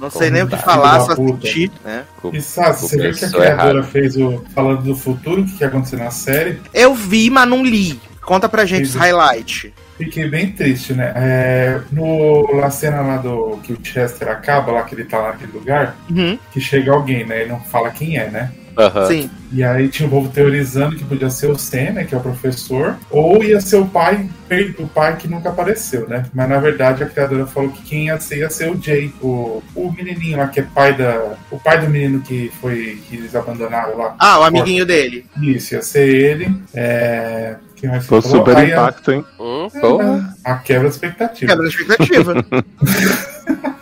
Não 0.00 0.10
sei 0.10 0.30
nem 0.30 0.42
o 0.42 0.48
que 0.48 0.56
falar, 0.56 1.00
só 1.02 1.12
assistir, 1.12 1.70
né? 1.84 2.04
E 2.32 2.40
sabe, 2.42 2.80
você 2.80 2.96
viu 2.96 3.12
que 3.14 3.24
a 3.24 3.30
Começou 3.30 3.40
criadora 3.40 3.78
errado. 3.78 3.90
fez 3.92 4.16
o. 4.16 4.44
Falando 4.54 4.82
do 4.82 4.96
futuro, 4.96 5.42
o 5.42 5.44
que 5.46 5.60
ia 5.62 5.68
acontecer 5.68 5.96
na 5.96 6.10
série? 6.10 6.60
Eu 6.74 6.94
vi, 6.94 7.30
mas 7.30 7.48
não 7.48 7.64
li. 7.64 8.00
Conta 8.28 8.46
pra 8.46 8.66
gente 8.66 8.82
os 8.82 8.94
highlights. 8.94 9.72
Fiquei 9.96 10.28
bem 10.28 10.52
triste, 10.52 10.92
né? 10.92 11.14
É, 11.16 11.80
no, 11.90 12.60
na 12.60 12.68
cena 12.68 13.00
lá 13.00 13.16
do 13.16 13.58
que 13.62 13.72
o 13.72 13.78
Chester 13.82 14.28
acaba, 14.28 14.70
lá 14.70 14.82
que 14.82 14.94
ele 14.94 15.04
tá 15.04 15.16
lá 15.16 15.28
naquele 15.28 15.52
lugar, 15.52 15.96
Uhum, 16.10 16.38
que 16.52 16.60
chega 16.60 16.92
alguém, 16.92 17.24
né? 17.24 17.46
E 17.46 17.48
não 17.48 17.58
fala 17.58 17.88
quem 17.88 18.18
é, 18.18 18.28
né? 18.28 18.50
Aham. 18.76 19.06
sim. 19.06 19.30
E 19.50 19.64
aí 19.64 19.88
tinha 19.88 20.06
o 20.06 20.10
povo 20.10 20.28
teorizando 20.28 20.94
que 20.94 21.04
podia 21.04 21.30
ser 21.30 21.50
o 21.50 21.58
Sam, 21.58 21.92
né, 21.94 22.04
que 22.04 22.14
é 22.14 22.18
o 22.18 22.20
professor, 22.20 22.96
ou 23.10 23.42
ia 23.42 23.60
ser 23.62 23.76
o 23.76 23.86
pai, 23.86 24.28
o 24.78 24.86
pai 24.86 25.16
que 25.16 25.26
nunca 25.26 25.48
apareceu, 25.48 26.06
né? 26.06 26.26
Mas 26.34 26.48
na 26.50 26.58
verdade 26.58 27.02
a 27.02 27.06
criadora 27.06 27.46
falou 27.46 27.70
que 27.70 27.82
quem 27.82 28.06
ia 28.06 28.20
ser 28.20 28.40
ia 28.40 28.50
ser 28.50 28.70
o 28.70 28.80
Jay, 28.80 29.10
o, 29.22 29.62
o 29.74 29.90
menininho 29.90 30.36
lá 30.36 30.48
que 30.48 30.60
é 30.60 30.62
pai 30.62 30.94
da, 30.94 31.34
o 31.50 31.58
pai 31.58 31.80
do 31.80 31.88
menino 31.88 32.20
que 32.20 32.52
foi 32.60 33.00
que 33.08 33.16
eles 33.16 33.34
abandonaram 33.34 33.96
lá. 33.96 34.14
Ah, 34.18 34.38
o 34.38 34.44
amiguinho 34.44 34.84
dele. 34.84 35.24
Isso, 35.40 35.74
ia 35.74 35.82
ser 35.82 36.06
ele. 36.06 36.54
É... 36.74 37.56
Quem 37.78 37.88
mais 37.90 38.06
Foi 38.06 38.20
falou? 38.20 38.38
super 38.38 38.56
Aí 38.56 38.72
a- 38.72 38.74
impacto, 38.76 39.12
hein? 39.12 39.24
Hum, 39.38 39.68
porra. 39.80 40.34
a 40.44 40.54
quebra 40.56 40.88
de 40.88 40.94
expectativa. 40.94 41.52
Quebra 41.52 41.68
de 41.68 41.76
expectativa. 41.76 42.34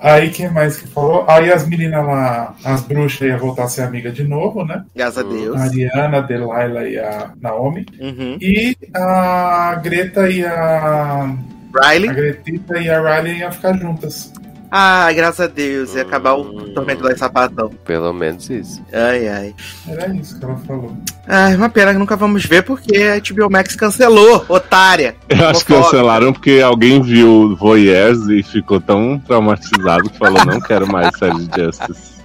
Aí 0.00 0.30
quem 0.30 0.48
mais 0.52 0.76
que 0.76 0.86
falou? 0.86 1.24
Aí 1.28 1.52
as 1.52 1.66
meninas 1.66 2.06
lá, 2.06 2.54
as 2.64 2.82
bruxas 2.82 3.20
iam 3.28 3.38
voltar 3.38 3.64
a 3.64 3.68
ser 3.68 3.82
amiga 3.82 4.12
de 4.12 4.22
novo, 4.22 4.64
né? 4.64 4.84
Graças 4.94 5.18
a 5.18 5.22
Deus. 5.28 5.56
A 5.60 5.64
Ariana, 5.64 6.18
a 6.18 6.20
Delilah 6.20 6.88
e 6.88 6.98
a 6.98 7.30
Naomi. 7.40 7.84
Uhum. 8.00 8.38
E 8.40 8.76
a 8.94 9.74
Greta 9.82 10.28
e 10.30 10.44
a. 10.44 11.28
A 11.80 11.90
Riley. 11.90 12.14
Gretita 12.14 12.78
e 12.78 12.88
a 12.88 13.00
Riley 13.16 13.38
iam 13.40 13.50
ficar 13.52 13.76
juntas. 13.76 14.32
Ah, 14.70 15.10
graças 15.12 15.40
a 15.40 15.46
Deus. 15.46 15.94
Ia 15.94 16.02
acabar 16.02 16.34
o 16.34 16.70
tormento 16.70 17.02
lá 17.02 17.12
em 17.12 17.16
sapatão. 17.16 17.70
Pelo 17.84 18.12
menos 18.12 18.48
isso. 18.50 18.82
Ai, 18.92 19.28
ai. 19.28 19.54
Era 19.88 20.14
isso 20.14 20.38
que 20.38 20.44
ela 20.44 20.56
falou. 20.58 20.96
Ai, 21.26 21.56
uma 21.56 21.68
pena 21.68 21.92
que 21.92 21.98
nunca 21.98 22.16
vamos 22.16 22.44
ver 22.44 22.62
porque 22.62 22.96
a 22.96 23.18
HBO 23.18 23.50
Max 23.50 23.74
cancelou, 23.76 24.44
otária. 24.48 25.16
Eu 25.28 25.48
acho 25.48 25.64
que 25.64 25.72
cancelaram 25.72 26.32
porque 26.32 26.60
alguém 26.62 27.02
viu 27.02 27.56
Voyeurs 27.56 28.28
e 28.28 28.42
ficou 28.42 28.80
tão 28.80 29.18
traumatizado 29.18 30.10
que 30.10 30.18
falou: 30.18 30.44
não 30.44 30.60
quero 30.60 30.90
mais 30.90 31.16
série 31.18 31.46
de 31.46 31.62
Justice. 31.62 32.18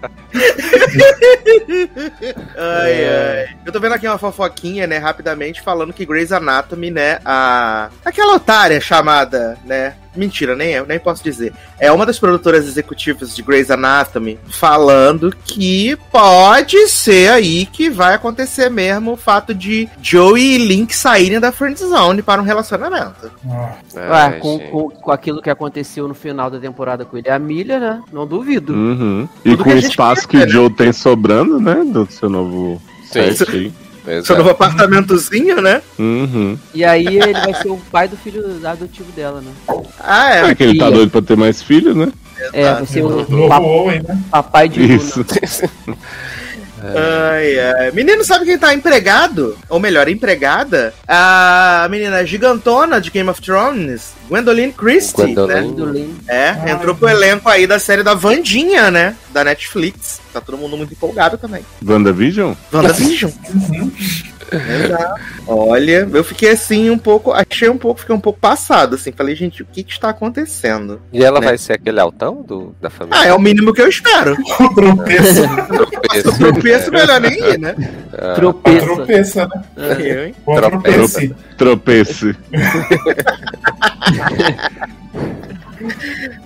Ai, 2.57 3.05
ai. 3.05 3.55
Eu 3.65 3.71
tô 3.71 3.79
vendo 3.79 3.93
aqui 3.93 4.07
uma 4.07 4.17
fofoquinha, 4.17 4.87
né, 4.87 4.97
rapidamente, 4.97 5.61
falando 5.61 5.93
que 5.93 6.05
Grey's 6.05 6.31
Anatomy, 6.31 6.91
né, 6.91 7.19
a... 7.25 7.89
Aquela 8.03 8.35
otária 8.35 8.79
chamada, 8.79 9.57
né... 9.65 9.95
Mentira, 10.15 10.55
nem 10.55 10.71
eu, 10.71 10.85
nem 10.85 10.99
posso 10.99 11.23
dizer. 11.23 11.53
É 11.79 11.91
uma 11.91 12.05
das 12.05 12.19
produtoras 12.19 12.67
executivas 12.67 13.35
de 13.35 13.41
Grey's 13.41 13.71
Anatomy 13.71 14.39
falando 14.47 15.35
que 15.43 15.97
pode 16.11 16.87
ser 16.87 17.31
aí 17.31 17.65
que 17.65 17.89
vai 17.89 18.13
acontecer 18.13 18.69
mesmo 18.69 19.13
o 19.13 19.17
fato 19.17 19.55
de 19.55 19.89
Joey 20.01 20.53
e 20.53 20.57
Link 20.59 20.95
saírem 20.95 21.39
da 21.39 21.51
friend 21.51 21.79
zone 21.79 22.21
para 22.21 22.39
um 22.39 22.45
relacionamento. 22.45 23.31
Ah, 23.49 24.29
Ué, 24.29 24.31
com, 24.39 24.59
com, 24.59 24.89
com 24.91 25.11
aquilo 25.11 25.41
que 25.41 25.49
aconteceu 25.49 26.07
no 26.07 26.13
final 26.13 26.49
da 26.51 26.59
temporada 26.59 27.05
com 27.05 27.17
ele 27.17 27.27
e 27.27 27.31
a 27.31 27.39
Milha, 27.39 27.79
né? 27.79 28.03
Não 28.11 28.27
duvido. 28.27 28.71
Uhum. 28.71 29.27
E 29.43 29.49
Tudo 29.49 29.63
com 29.63 29.63
que 29.63 29.75
o 29.75 29.77
a 29.77 29.81
gente 29.81 29.97
espaço 30.23 30.27
que 30.27 30.37
o 30.37 30.49
Joe 30.49 30.69
tem 30.69 30.91
sobrando, 30.91 31.59
né? 31.59 31.83
Do 31.85 32.07
seu 32.11 32.29
novo 32.29 32.81
Sim. 33.11 33.33
set 33.33 33.49
aí. 33.51 33.71
Exato. 34.05 34.27
Seu 34.27 34.37
novo 34.37 34.49
apartamentozinho, 34.49 35.61
né? 35.61 35.81
Uhum. 35.97 36.57
E 36.73 36.83
aí 36.83 37.05
ele 37.07 37.33
vai 37.33 37.53
ser 37.53 37.69
o 37.69 37.77
pai 37.89 38.07
do 38.07 38.17
filho 38.17 38.43
adotivo 38.67 39.09
dela, 39.13 39.39
né? 39.41 39.51
Ah, 39.99 40.35
é. 40.35 40.49
É 40.51 40.55
que 40.55 40.63
ele 40.63 40.77
tá 40.77 40.89
doido 40.89 41.09
pra 41.09 41.21
ter 41.21 41.37
mais 41.37 41.61
filhos, 41.61 41.95
né? 41.95 42.11
É, 42.51 42.73
vai 42.73 42.85
ser 42.85 43.03
o 43.05 43.09
Novo 43.09 43.47
pa- 43.47 43.59
Owen, 43.59 44.01
né? 44.03 44.19
papai 44.29 44.67
de 44.67 44.81
Luna. 44.81 44.95
Isso. 44.95 45.23
Ai, 46.83 47.59
ai. 47.59 47.91
Menino, 47.91 48.23
sabe 48.25 48.45
quem 48.45 48.57
tá 48.57 48.73
empregado? 48.73 49.57
Ou 49.69 49.79
melhor, 49.79 50.09
empregada? 50.09 50.93
A 51.07 51.87
menina 51.89 52.25
gigantona 52.25 52.99
de 52.99 53.09
Game 53.09 53.29
of 53.29 53.41
Thrones, 53.41 54.13
Gwendoline 54.27 54.73
Christie, 54.73 55.33
Gwendoline. 55.33 55.53
né? 55.53 55.61
Gwendoline. 55.61 56.15
É, 56.27 56.49
Ai. 56.49 56.71
entrou 56.71 56.93
pro 56.95 57.07
elenco 57.09 57.47
aí 57.47 57.65
da 57.65 57.79
série 57.79 58.03
da 58.03 58.13
Vandinha, 58.13 58.91
né? 58.91 59.15
Da 59.31 59.43
Netflix. 59.43 60.19
Tá 60.33 60.41
todo 60.41 60.57
mundo 60.57 60.75
muito 60.75 60.91
empolgado 60.93 61.37
também. 61.37 61.63
WandaVision? 61.85 62.53
WandaVision. 62.71 63.31
Exato. 64.51 65.21
Olha, 65.47 66.07
eu 66.11 66.23
fiquei 66.23 66.49
assim 66.49 66.89
um 66.89 66.97
pouco, 66.97 67.31
achei 67.31 67.69
um 67.69 67.77
pouco, 67.77 67.99
fiquei 68.01 68.15
um 68.15 68.19
pouco 68.19 68.39
passado, 68.39 68.95
assim. 68.95 69.11
Falei, 69.11 69.35
gente, 69.35 69.61
o 69.63 69.65
que 69.65 69.83
que 69.83 69.91
está 69.91 70.09
acontecendo? 70.09 71.01
E 71.11 71.23
ela 71.23 71.39
Né? 71.39 71.47
vai 71.47 71.57
ser 71.57 71.73
aquele 71.73 71.99
altão 71.99 72.41
do, 72.41 72.75
da 72.81 72.89
família? 72.89 73.19
Ah, 73.19 73.27
é 73.27 73.33
o 73.33 73.39
mínimo 73.39 73.73
que 73.73 73.81
eu 73.81 73.87
espero. 73.89 74.35
O 74.59 74.73
tropeço. 74.73 75.41
Eu 76.15 76.31
tropeço, 76.37 76.91
melhor 76.91 77.19
nem 77.21 77.37
ir, 77.37 77.59
né? 77.59 77.75
Ah, 78.13 78.33
Tropeça. 78.35 78.85
tropeça, 78.85 79.47
né? 79.47 79.63
Eu, 79.99 80.25
hein? 80.27 80.35
Bom 80.45 80.55
Tropeça. 80.55 81.19
tropeço. 81.57 81.59
Tropece. 82.33 82.35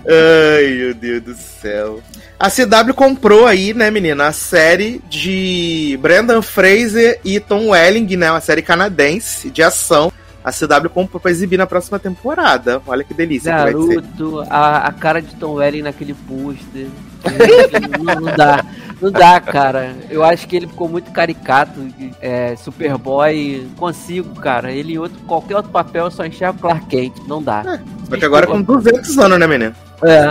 Ai, 0.08 0.74
meu 0.74 0.94
Deus 0.94 1.22
do 1.22 1.34
céu. 1.34 2.00
A 2.38 2.48
CW 2.48 2.94
comprou 2.94 3.46
aí, 3.46 3.74
né, 3.74 3.90
menina, 3.90 4.28
a 4.28 4.32
série 4.32 5.02
de 5.08 5.98
Brendan 6.00 6.40
Fraser 6.40 7.20
e 7.24 7.40
Tom 7.40 7.70
Welling, 7.70 8.16
né, 8.16 8.30
uma 8.30 8.40
série 8.40 8.62
canadense 8.62 9.50
de 9.50 9.60
ação. 9.60 10.12
A 10.44 10.52
CW 10.52 10.88
comprou 10.88 11.20
pra 11.20 11.32
exibir 11.32 11.56
na 11.58 11.66
próxima 11.66 11.98
temporada. 11.98 12.80
Olha 12.86 13.02
que 13.02 13.12
delícia 13.12 13.52
que 13.52 13.72
vai 13.72 13.72
ser. 13.72 14.00
Garoto, 14.00 14.40
a, 14.48 14.86
a 14.86 14.92
cara 14.92 15.20
de 15.20 15.34
Tom 15.34 15.54
Welling 15.54 15.82
naquele 15.82 16.14
pôster. 16.14 16.86
não, 17.98 18.14
não 18.20 18.36
dá, 18.36 18.64
não 19.00 19.10
dá, 19.10 19.40
cara. 19.40 19.94
Eu 20.10 20.24
acho 20.24 20.46
que 20.46 20.56
ele 20.56 20.66
ficou 20.66 20.88
muito 20.88 21.10
caricato. 21.12 21.80
É, 22.20 22.56
Superboy, 22.56 23.66
consigo, 23.76 24.34
cara. 24.40 24.72
Ele 24.72 24.94
em 24.94 24.98
outro, 24.98 25.18
qualquer 25.26 25.56
outro 25.56 25.70
papel 25.70 26.06
eu 26.06 26.10
só 26.10 26.24
enxerga 26.26 26.56
o 26.56 26.60
Clark 26.60 26.86
Kent. 26.86 27.14
Não 27.26 27.42
dá. 27.42 27.80
Só 28.08 28.16
que 28.16 28.24
agora 28.24 28.46
com 28.46 28.60
200 28.60 29.18
anos, 29.18 29.38
né, 29.38 29.46
menina? 29.46 29.74
É, 30.02 30.30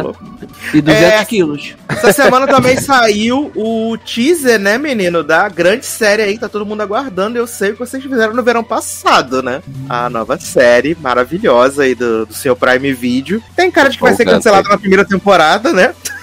e 0.73 0.81
200 0.81 1.03
É. 1.03 1.25
quilos. 1.25 1.75
Essa 1.89 2.13
semana 2.13 2.47
também 2.47 2.77
saiu 2.79 3.51
o 3.53 3.97
teaser, 3.97 4.57
né, 4.57 4.77
menino, 4.77 5.23
da 5.23 5.49
grande 5.49 5.85
série 5.85 6.21
aí, 6.21 6.33
que 6.35 6.39
tá 6.39 6.47
todo 6.47 6.65
mundo 6.65 6.81
aguardando. 6.81 7.37
Eu 7.37 7.45
sei 7.45 7.71
o 7.71 7.73
que 7.73 7.79
vocês 7.79 8.01
fizeram 8.01 8.33
no 8.33 8.43
verão 8.43 8.63
passado, 8.63 9.43
né? 9.43 9.61
A 9.89 10.09
nova 10.09 10.39
série 10.39 10.95
maravilhosa 10.99 11.83
aí 11.83 11.93
do, 11.93 12.25
do 12.25 12.33
seu 12.33 12.55
Prime 12.55 12.93
Video. 12.93 13.43
Tem 13.55 13.69
cara 13.69 13.89
de 13.89 13.97
que 13.97 14.03
vai 14.03 14.13
ser 14.13 14.25
cancelada 14.25 14.69
na 14.69 14.77
primeira 14.77 15.03
temporada, 15.03 15.73
né? 15.73 15.93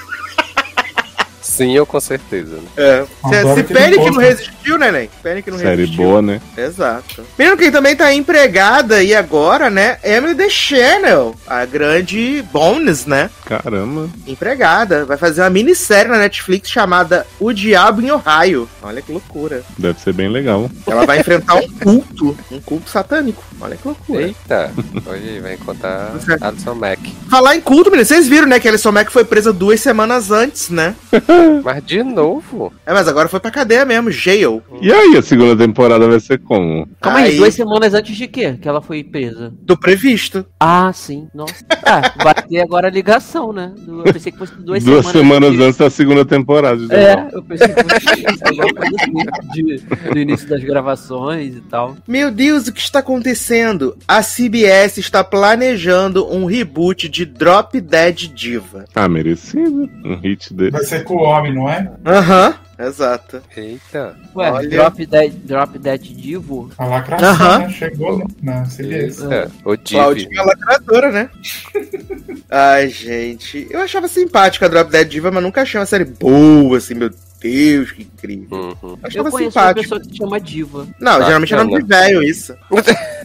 Sim, 1.45 1.77
eu 1.77 1.85
com 1.85 2.01
certeza. 2.01 2.57
Né? 2.57 2.63
É. 2.77 3.05
Se, 3.29 3.55
se 3.55 3.65
que 3.65 4.11
não 4.11 4.19
resistiu, 4.19 4.79
né, 4.79 4.91
Nen? 4.91 5.11
Penny 5.23 5.43
que 5.43 5.51
não 5.51 5.59
Série 5.59 5.83
resistiu. 5.83 6.03
boa, 6.03 6.23
né? 6.23 6.41
Exato. 6.57 7.23
Menino, 7.39 7.57
quem 7.57 7.71
também 7.71 7.95
tá 7.95 8.13
empregada 8.15 8.97
aí 8.97 9.15
agora, 9.15 9.69
né? 9.69 9.99
Emily 10.03 10.35
The 10.35 10.49
Channel, 10.49 11.35
a 11.47 11.67
grande 11.67 12.43
Bones, 12.51 13.05
né? 13.05 13.29
Caramba. 13.45 14.09
Empregada. 14.27 15.05
Vai 15.05 15.19
fazer 15.19 15.43
uma 15.43 15.51
minissérie 15.51 16.11
na 16.11 16.19
Netflix 16.19 16.71
chamada 16.71 17.27
O 17.39 17.53
Diabo 17.53 18.01
em 18.01 18.11
Ohio. 18.11 18.67
Olha 18.83 19.03
que 19.03 19.13
loucura. 19.13 19.63
Deve 19.79 20.01
ser 20.01 20.15
bem 20.15 20.31
legal. 20.31 20.71
Ela 20.87 21.05
vai 21.05 21.21
enfrentar 21.21 21.57
um 21.57 21.69
culto, 21.69 22.37
um 22.51 22.61
culto 22.61 22.89
satânico. 22.89 23.45
Olha 23.61 23.77
que 23.77 23.87
loucura. 23.87 24.23
Eita, 24.23 24.73
hoje 25.07 25.41
vai 25.41 25.55
encontrar 25.55 26.13
Alison 26.41 26.75
Mack. 26.75 27.15
Falar 27.31 27.55
em 27.55 27.61
culto, 27.61 27.91
menino, 27.91 28.07
vocês 28.07 28.27
viram, 28.27 28.47
né, 28.47 28.59
que 28.59 28.67
a 28.67 28.71
Alison 28.71 28.93
Mack 28.93 29.13
foi 29.13 29.25
presa 29.25 29.53
duas 29.53 29.81
semanas 29.81 30.31
antes, 30.31 30.71
né? 30.71 30.95
Mas 31.65 31.85
de 31.85 32.03
novo? 32.03 32.73
É, 32.87 32.93
mas 32.93 33.09
agora 33.09 33.29
foi 33.29 33.41
pra 33.41 33.51
cadeia 33.51 33.85
mesmo, 33.85 34.11
jail. 34.11 34.63
E 34.81 34.93
aí, 34.93 35.17
a 35.17 35.23
segunda 35.23 35.57
temporada 35.57 36.07
vai 36.09 36.21
ser 36.21 36.39
como? 36.39 36.89
Calma 37.01 37.19
aí, 37.21 37.31
Aí- 37.33 37.37
duas 37.37 37.55
semanas 37.55 37.95
antes 37.95 38.17
de 38.17 38.27
quê? 38.29 38.57
Que 38.61 38.69
ela 38.69 38.81
foi 38.83 39.03
presa. 39.05 39.53
Do 39.63 39.79
previsto. 39.79 40.45
Ah, 40.59 40.93
sim. 40.93 41.29
Nossa. 41.35 41.65
Ah, 41.87 42.15
vai 42.25 42.35
ter 42.35 42.61
agora 42.63 42.89
a 42.89 42.91
ligação, 42.91 43.53
né? 43.53 43.71
Eu 43.87 44.05
pensei 44.05 44.33
que 44.33 44.39
fosse 44.39 44.55
duas, 44.55 44.83
Duas 44.83 45.05
semanas 45.07 45.53
de- 45.53 45.63
antes 45.63 45.77
da 45.77 45.91
segunda 45.91 46.25
temporada. 46.25 46.79
de 46.79 46.93
É, 46.95 47.15
novo. 47.17 47.29
eu 47.35 47.43
pensei 47.43 47.69
que 47.69 47.83
fosse 47.85 48.43
alguma 48.49 48.73
coisa 48.75 48.97
assim, 48.99 49.13
de, 49.53 50.11
do 50.11 50.19
início 50.19 50.49
das 50.49 50.65
gravações 50.65 51.55
e 51.57 51.61
tal. 51.61 51.95
Meu 52.09 52.31
Deus, 52.31 52.67
o 52.67 52.73
que 52.73 52.81
está 52.81 53.01
acontecendo? 53.01 53.97
A 54.09 54.23
CBS 54.23 54.97
está 54.99 55.23
planejando 55.23 56.27
um 56.35 56.47
reboot 56.47 57.07
de 57.09 57.27
Drop 57.27 57.79
Dead 57.79 58.17
Diva. 58.35 58.87
Ah, 58.95 59.09
merecido. 59.09 59.89
Um 60.05 60.17
hit 60.17 60.53
dele. 60.55 60.71
Vai 60.71 60.85
ser 60.85 61.05
com 61.05 61.17
homem, 61.25 61.55
não 61.55 61.69
é? 61.69 61.91
Aham, 62.07 62.55
exato. 62.79 63.43
Eita. 63.57 64.17
Ué, 64.35 64.51
Olha. 64.51 64.69
Drop 64.69 65.07
Dead, 65.07 65.33
Drop 65.45 65.79
Dead 65.79 66.01
Divo? 66.03 66.71
A 66.79 66.85
lacração, 66.87 67.29
Aham. 67.29 67.59
né? 67.59 67.69
Chegou 67.71 68.19
né? 68.19 68.25
na 68.43 68.63
CBS. 68.65 69.21
O 69.65 69.77
Div. 69.77 69.97
Claudinha 69.99 70.43
lacradora, 70.43 71.11
né? 71.13 71.31
Ai, 72.51 72.89
gente. 72.89 73.67
Eu 73.71 73.81
achava 73.81 74.09
simpática 74.09 74.67
a 74.67 74.69
Drop 74.69 74.91
Dead 74.91 75.09
Diva, 75.09 75.31
mas 75.31 75.43
nunca 75.43 75.63
achei 75.63 75.79
uma 75.81 75.87
série 75.87 76.05
boa, 76.05 76.79
assim, 76.79 76.95
meu 76.95 77.11
Deus, 77.41 77.93
que 77.93 78.03
incrível. 78.03 78.57
Uhum. 78.59 78.75
Eu 78.83 78.89
Eu 78.91 78.99
achava 79.03 79.29
uma 79.29 79.39
simpático. 79.39 79.81
pessoa 79.83 80.01
que 80.01 80.09
se 80.09 80.17
chama 80.17 80.41
Diva. 80.41 80.87
Não, 80.99 81.23
geralmente 81.25 81.53
é 81.53 81.57
nome 81.57 81.83
de 81.83 81.89
velho 81.89 82.23
isso. 82.23 82.55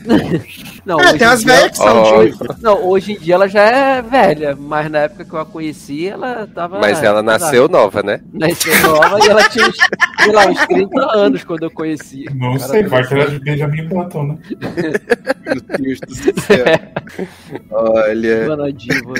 Não, 0.86 1.00
É, 1.00 1.04
hoje 1.10 1.18
tem 1.20 1.28
em 1.28 1.32
as 1.32 1.44
dia- 1.44 1.54
velhas 1.54 1.72
que 1.72 1.78
são 1.78 2.22
diva. 2.24 2.58
Não, 2.62 2.88
hoje 2.88 3.12
em 3.14 3.20
dia 3.20 3.36
ela 3.36 3.48
já 3.48 3.62
é 3.62 4.02
velha, 4.02 4.56
mas 4.60 4.90
na 4.90 5.00
época 5.00 5.26
que 5.26 5.34
eu 5.34 5.40
a 5.40 5.46
conheci, 5.46 6.08
ela 6.08 6.48
tava. 6.54 6.80
Mas 6.80 7.04
ela 7.04 7.22
nasceu 7.22 7.68
nova, 7.68 8.02
né? 8.02 8.22
Nasceu 8.34 8.74
nova 8.82 9.20
e 9.24 9.28
ela 9.30 9.44
tinha, 9.50 9.68
uns, 9.68 9.78
sei 10.24 10.32
lá, 10.34 10.46
uns 10.48 10.66
30 10.68 11.18
anos 11.18 11.44
quando 11.44 11.64
eu 11.64 11.72
conheci. 11.72 12.26
Não 12.34 12.58
sei, 12.58 12.84
vai 12.84 13.06
que 13.06 13.14
era 13.14 13.30
de 13.30 13.40
Benjamin 13.40 13.88
Button, 13.88 14.24
né? 14.24 14.38
Meu 15.46 15.78
Deus 15.78 16.00
do 16.00 16.42
céu. 16.42 16.66
Olha. 17.72 18.46
Dona 18.46 18.72
Diva. 18.74 19.14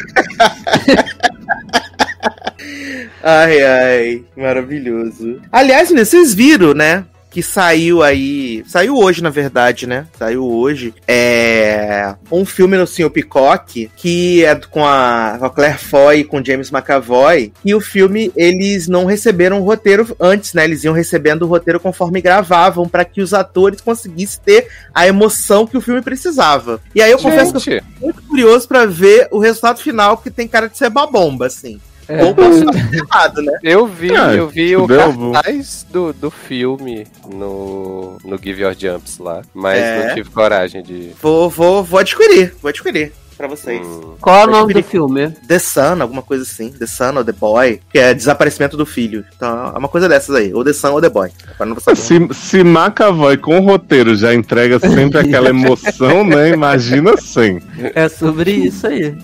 Ai, 3.24 3.64
ai. 3.64 4.24
Maravilhoso. 4.36 5.42
Aliás, 5.52 5.90
vocês 5.92 6.34
viram, 6.34 6.74
né? 6.74 7.06
Que 7.30 7.44
saiu 7.44 8.02
aí. 8.02 8.64
Saiu 8.68 8.98
hoje, 8.98 9.22
na 9.22 9.30
verdade, 9.30 9.86
né? 9.86 10.08
Saiu 10.18 10.46
hoje. 10.46 10.94
É. 11.08 12.16
Um 12.32 12.44
filme 12.46 12.76
no 12.78 12.88
Senhor 12.88 13.10
Peacock, 13.10 13.90
que 13.96 14.44
é 14.44 14.56
com 14.56 14.86
a, 14.86 15.36
com 15.38 15.46
a 15.46 15.50
Claire 15.50 15.78
Foy 15.78 16.20
e 16.20 16.24
com 16.24 16.44
James 16.44 16.72
McAvoy. 16.72 17.54
E 17.64 17.76
o 17.76 17.80
filme, 17.80 18.32
eles 18.36 18.88
não 18.88 19.06
receberam 19.06 19.62
o 19.62 19.64
roteiro 19.64 20.16
antes, 20.20 20.54
né? 20.54 20.64
Eles 20.64 20.84
iam 20.84 20.94
recebendo 20.94 21.44
o 21.44 21.48
roteiro 21.48 21.80
conforme 21.80 22.22
gravavam, 22.22 22.88
para 22.88 23.06
que 23.06 23.22
os 23.22 23.34
atores 23.34 23.82
conseguissem 23.82 24.42
ter 24.44 24.68
a 24.94 25.08
emoção 25.08 25.68
que 25.68 25.78
o 25.78 25.82
filme 25.82 26.02
precisava. 26.02 26.82
E 26.96 27.02
aí 27.02 27.12
eu 27.12 27.20
confesso 27.20 27.52
que 27.52 27.58
eu 27.58 27.62
Gente, 27.62 27.84
fico 27.84 28.06
muito 28.06 28.22
curioso 28.24 28.68
pra 28.68 28.86
ver 28.86 29.28
o 29.32 29.40
resultado 29.40 29.80
final, 29.82 30.18
porque 30.18 30.32
tem 30.32 30.48
cara 30.48 30.68
de 30.68 30.78
ser 30.78 30.90
babomba, 30.90 31.46
assim. 31.46 31.80
É. 32.10 32.24
Ou 32.24 32.34
posso 32.34 32.58
estar 32.64 32.94
errado, 32.94 33.42
né? 33.42 33.54
eu 33.64 33.86
vi, 33.86 34.16
Ah, 34.16 34.34
eu 34.34 34.48
vi 34.50 34.76
o 34.76 34.88
deu, 34.88 35.12
vou- 35.12 35.32
cartaz 35.34 35.86
do, 35.92 36.12
do 36.12 36.32
filme 36.32 37.06
no, 37.32 38.18
no 38.26 38.38
Give 38.42 38.62
Your 38.64 38.76
Jumps 38.78 39.20
lá. 39.20 39.42
Mas 39.54 39.78
É. 39.80 40.08
não 40.08 40.16
tive 40.16 40.30
coragem 40.32 40.82
de. 40.82 41.12
Vou, 41.22 41.50
vou, 41.50 41.84
vou 41.84 42.00
adquirir, 42.00 42.54
vou 42.62 42.70
adquirir 42.70 43.12
pra 43.38 43.48
vocês. 43.48 43.80
Hum, 43.88 44.16
Qual 44.20 44.36
é 44.42 44.44
o 44.46 44.52
nome 44.52 44.74
do 44.74 44.84
filme? 44.84 45.30
The 45.48 45.60
Sun, 45.60 46.02
alguma 46.02 46.22
coisa 46.22 46.44
assim. 46.44 46.72
The 46.74 46.86
Sun 46.86 47.16
ou 47.18 47.24
The 47.24 47.32
Boy, 47.32 47.80
que 47.90 47.98
é 47.98 48.14
desaparecimento 48.14 48.76
do 48.76 48.86
filho. 48.86 49.24
Então, 49.34 49.72
é 49.74 49.78
uma 49.78 49.88
coisa 49.88 50.10
dessas 50.10 50.36
aí. 50.36 50.54
Ou 50.54 50.62
The 50.64 50.74
Sun 50.74 50.92
ou 50.92 51.00
The 51.02 51.10
Boy. 51.10 51.30
Pra 51.58 51.66
não 51.66 51.80
saber. 51.80 51.96
Se, 52.02 52.20
se 52.34 52.58
McAvoy 52.64 53.38
com 53.38 53.58
o 53.60 53.64
roteiro 53.64 54.14
já 54.16 54.34
entrega 54.34 54.78
sempre 54.80 55.20
aquela 55.20 55.50
emoção, 55.50 56.26
né? 56.26 56.50
Imagina 56.50 57.16
sem. 57.16 57.62
É 57.96 58.10
sobre 58.10 58.52
isso 58.52 58.88
aí. 58.88 59.16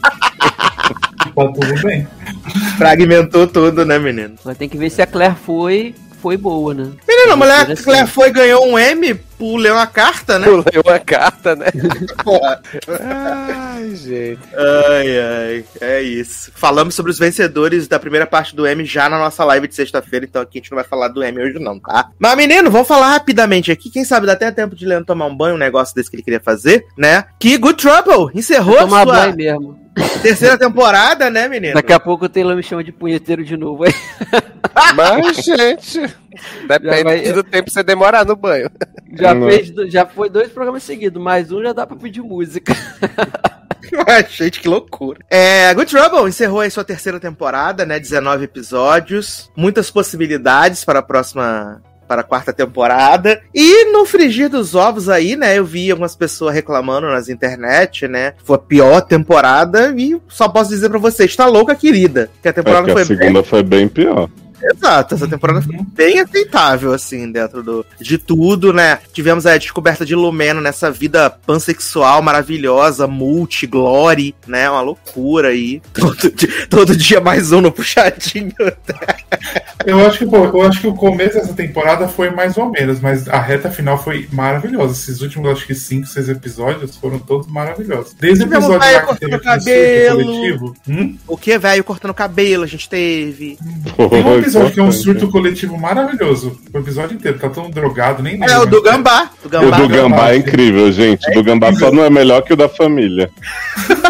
Tá 0.90 1.48
tudo 1.54 1.82
bem. 1.84 2.08
Fragmentou 2.78 3.48
tudo, 3.48 3.86
né, 3.86 3.98
menino? 4.00 4.36
Mas 4.44 4.58
tem 4.58 4.70
que 4.70 4.78
ver 4.78 4.90
se 4.90 5.02
a 5.02 5.08
Claire 5.08 5.36
foi, 5.36 5.94
foi 6.22 6.38
boa, 6.38 6.74
né? 6.74 6.92
Menino, 7.08 7.34
a 7.34 7.36
mulher 7.36 7.68
Mentira, 7.68 7.84
Claire 7.84 8.08
sim. 8.08 8.14
foi 8.14 8.32
ganhou 8.32 8.66
um 8.66 8.78
M 8.80 9.14
por 9.38 9.58
ler 9.58 9.74
uma 9.74 9.88
carta, 9.88 10.40
né? 10.40 10.48
Eu 10.48 10.58
leio 10.58 10.82
uma 10.86 11.00
carta, 11.00 11.56
né? 11.56 11.66
Ai, 13.00 13.96
gente. 13.96 14.40
Ai, 14.56 15.20
ai. 15.20 15.66
É 15.82 16.02
isso. 16.02 16.52
Falamos 16.56 16.96
sobre 16.96 17.12
os 17.12 17.20
vencedores 17.20 17.88
da 17.88 18.00
primeira 18.00 18.26
parte 18.26 18.56
do 18.56 18.66
M 18.66 18.86
já 18.86 19.10
na 19.10 19.20
nossa 19.20 19.44
live 19.44 19.68
de 19.68 19.76
sexta-feira, 19.76 20.26
então 20.26 20.42
aqui 20.42 20.60
a 20.60 20.62
gente 20.62 20.72
não 20.72 20.78
vai 20.78 20.86
falar 20.86 21.10
do 21.10 21.24
M 21.24 21.42
hoje, 21.42 21.60
não, 21.60 21.80
tá? 21.80 22.10
Mas, 22.18 22.38
menino, 22.38 22.72
vamos 22.72 22.88
falar 22.88 23.12
rapidamente 23.12 23.72
aqui. 23.72 23.90
Quem 23.90 24.06
sabe 24.06 24.26
dá 24.28 24.34
até 24.34 24.52
tempo 24.52 24.76
de 24.76 24.86
Leandro 24.86 25.08
tomar 25.08 25.26
um 25.26 25.36
banho, 25.36 25.56
um 25.56 25.60
negócio 25.60 25.94
desse 25.94 26.10
que 26.10 26.16
ele 26.16 26.24
queria 26.24 26.40
fazer, 26.40 26.86
né? 26.98 27.26
Que 27.40 27.58
Good 27.58 27.78
Trouble 27.82 28.32
encerrou 28.34 28.78
Tomar 28.78 29.04
sua. 29.04 29.14
banho 29.14 29.36
mesmo. 29.36 29.85
Terceira 30.22 30.58
temporada, 30.58 31.30
né, 31.30 31.48
menino? 31.48 31.74
Daqui 31.74 31.94
a 31.94 32.00
pouco 32.00 32.26
o 32.26 32.30
Taylor 32.30 32.56
me 32.56 32.64
chama 32.64 32.84
de 32.84 32.92
punheteiro 32.92 33.44
de 33.46 33.56
novo 33.56 33.84
aí. 33.86 33.94
Mas, 34.96 35.38
gente, 35.38 36.02
depende 36.68 36.98
Já 36.98 37.04
vai- 37.04 37.34
do 37.34 37.44
tempo 37.44 37.66
que 37.66 37.72
você 37.72 37.84
demorar 37.84 38.26
no 38.26 38.36
banho. 38.36 38.70
Já, 39.18 39.34
Não. 39.34 39.48
fez, 39.48 39.72
já 39.92 40.06
foi 40.06 40.30
dois 40.30 40.50
programas 40.50 40.84
seguidos, 40.84 41.22
mais 41.22 41.52
um 41.52 41.62
já 41.64 41.72
dá 41.72 41.88
pra 41.88 41.96
pedir 41.96 42.22
música. 42.22 42.74
Gente, 44.30 44.60
que 44.60 44.68
loucura. 44.68 45.20
É, 45.30 45.72
Good 45.74 45.92
Trouble 45.92 46.28
encerrou 46.28 46.60
aí 46.60 46.72
sua 46.72 46.84
terceira 46.84 47.20
temporada, 47.20 47.86
né? 47.86 48.00
19 48.00 48.44
episódios. 48.46 49.50
Muitas 49.56 49.92
possibilidades 49.92 50.84
para 50.84 51.00
a 51.00 51.04
próxima. 51.04 51.82
Para 52.08 52.22
a 52.22 52.24
quarta 52.24 52.54
temporada. 52.54 53.42
E 53.54 53.92
no 53.92 54.06
frigir 54.06 54.50
dos 54.50 54.76
ovos 54.76 55.10
aí, 55.10 55.36
né? 55.36 55.58
Eu 55.58 55.66
vi 55.66 55.90
algumas 55.90 56.16
pessoas 56.16 56.54
reclamando 56.54 57.08
nas 57.08 57.30
internet, 57.30 58.08
né? 58.08 58.34
Foi 58.44 58.56
a 58.56 58.60
pior 58.60 59.02
temporada. 59.02 59.94
E 59.98 60.20
só 60.28 60.48
posso 60.48 60.70
dizer 60.70 60.90
pra 60.90 61.00
vocês, 61.00 61.36
tá 61.36 61.46
louca, 61.48 61.76
querida. 61.76 62.30
Que 62.42 62.48
a 62.48 62.52
É 62.52 62.54
temporada 62.54 62.86
que 62.86 62.94
foi 62.94 63.02
a 63.02 63.06
segunda 63.06 63.44
foi 63.44 63.64
bem 63.64 63.88
pior. 63.88 64.30
Exato, 64.74 65.16
essa 65.16 65.28
temporada 65.28 65.62
foi 65.62 65.78
bem 65.94 66.20
aceitável, 66.20 66.94
assim, 66.94 67.32
dentro 67.32 67.62
do, 67.62 67.86
de 68.02 68.18
tudo, 68.18 68.74
né? 68.74 69.00
Tivemos 69.14 69.46
a 69.46 69.58
descoberta 69.58 70.06
de 70.06 70.16
Lumena 70.16 70.60
nessa 70.60 70.90
vida 70.92 71.30
pansexual 71.30 72.22
maravilhosa, 72.22 73.06
multi, 73.08 73.68
glory, 73.68 74.34
né? 74.48 74.70
Uma 74.70 74.82
loucura 74.82 75.50
aí. 75.50 75.82
Todo, 75.94 76.32
di- 76.32 76.68
todo 76.68 76.96
dia 76.96 77.20
mais 77.22 77.52
um 77.52 77.62
no 77.62 77.72
puxadinho. 77.72 78.54
Eu 79.86 80.06
acho 80.06 80.20
que, 80.20 80.26
pô, 80.26 80.38
eu 80.46 80.62
acho 80.64 80.82
que 80.82 80.88
o 80.88 80.96
começo 80.96 81.36
dessa 81.36 81.54
temporada 81.54 82.08
foi 82.08 82.30
mais 82.32 82.58
ou 82.58 82.72
menos, 82.72 83.00
mas 83.00 83.28
a 83.28 83.40
reta 83.40 83.70
final 83.70 84.02
foi 84.02 84.28
maravilhosa. 84.32 84.94
Esses 84.94 85.22
últimos, 85.22 85.52
acho 85.52 85.66
que 85.68 85.76
5, 85.76 86.08
6 86.08 86.30
episódios 86.30 86.96
foram 86.98 87.20
todos 87.20 87.48
maravilhosos. 87.48 88.14
Desde 88.14 88.44
o 88.44 88.48
episódio 88.48 88.80
vai 88.80 88.94
lá 88.96 89.06
que 89.14 89.20
teve 89.20 89.40
cabelo. 89.40 90.24
coletivo. 90.24 90.76
Hum? 90.90 91.18
O 91.28 91.38
que, 91.38 91.58
velho? 91.58 91.84
Cortando 91.84 92.14
cabelo, 92.14 92.64
a 92.64 92.68
gente 92.68 92.90
teve. 92.90 93.58
Tem 94.10 94.24
um 94.26 94.40
Foi 94.56 94.62
episódio 94.68 94.74
que 94.74 94.80
é 94.80 94.84
um 94.84 94.92
surto 94.92 95.30
coletivo 95.30 95.78
maravilhoso. 95.78 96.60
O 96.74 96.78
episódio 96.80 97.16
inteiro, 97.16 97.38
tá 97.40 97.50
tão 97.50 97.70
drogado, 97.70 98.22
nem 98.24 98.40
É 98.44 98.58
o 98.58 98.66
do 98.66 98.82
mas- 98.82 98.92
Gambá. 98.94 99.30
Do 99.42 99.48
O 99.48 99.50
Gambá. 99.50 99.78
do 99.78 99.88
Gambá 99.88 100.32
é 100.32 100.38
incrível, 100.38 100.92
gente. 100.92 101.30
O 101.30 101.34
do 101.34 101.44
Gambá 101.44 101.74
só 101.74 101.92
não 101.92 102.04
é 102.04 102.10
melhor 102.10 102.42
que 102.42 102.54
o 102.54 102.56
da 102.56 102.70
família. 102.70 103.30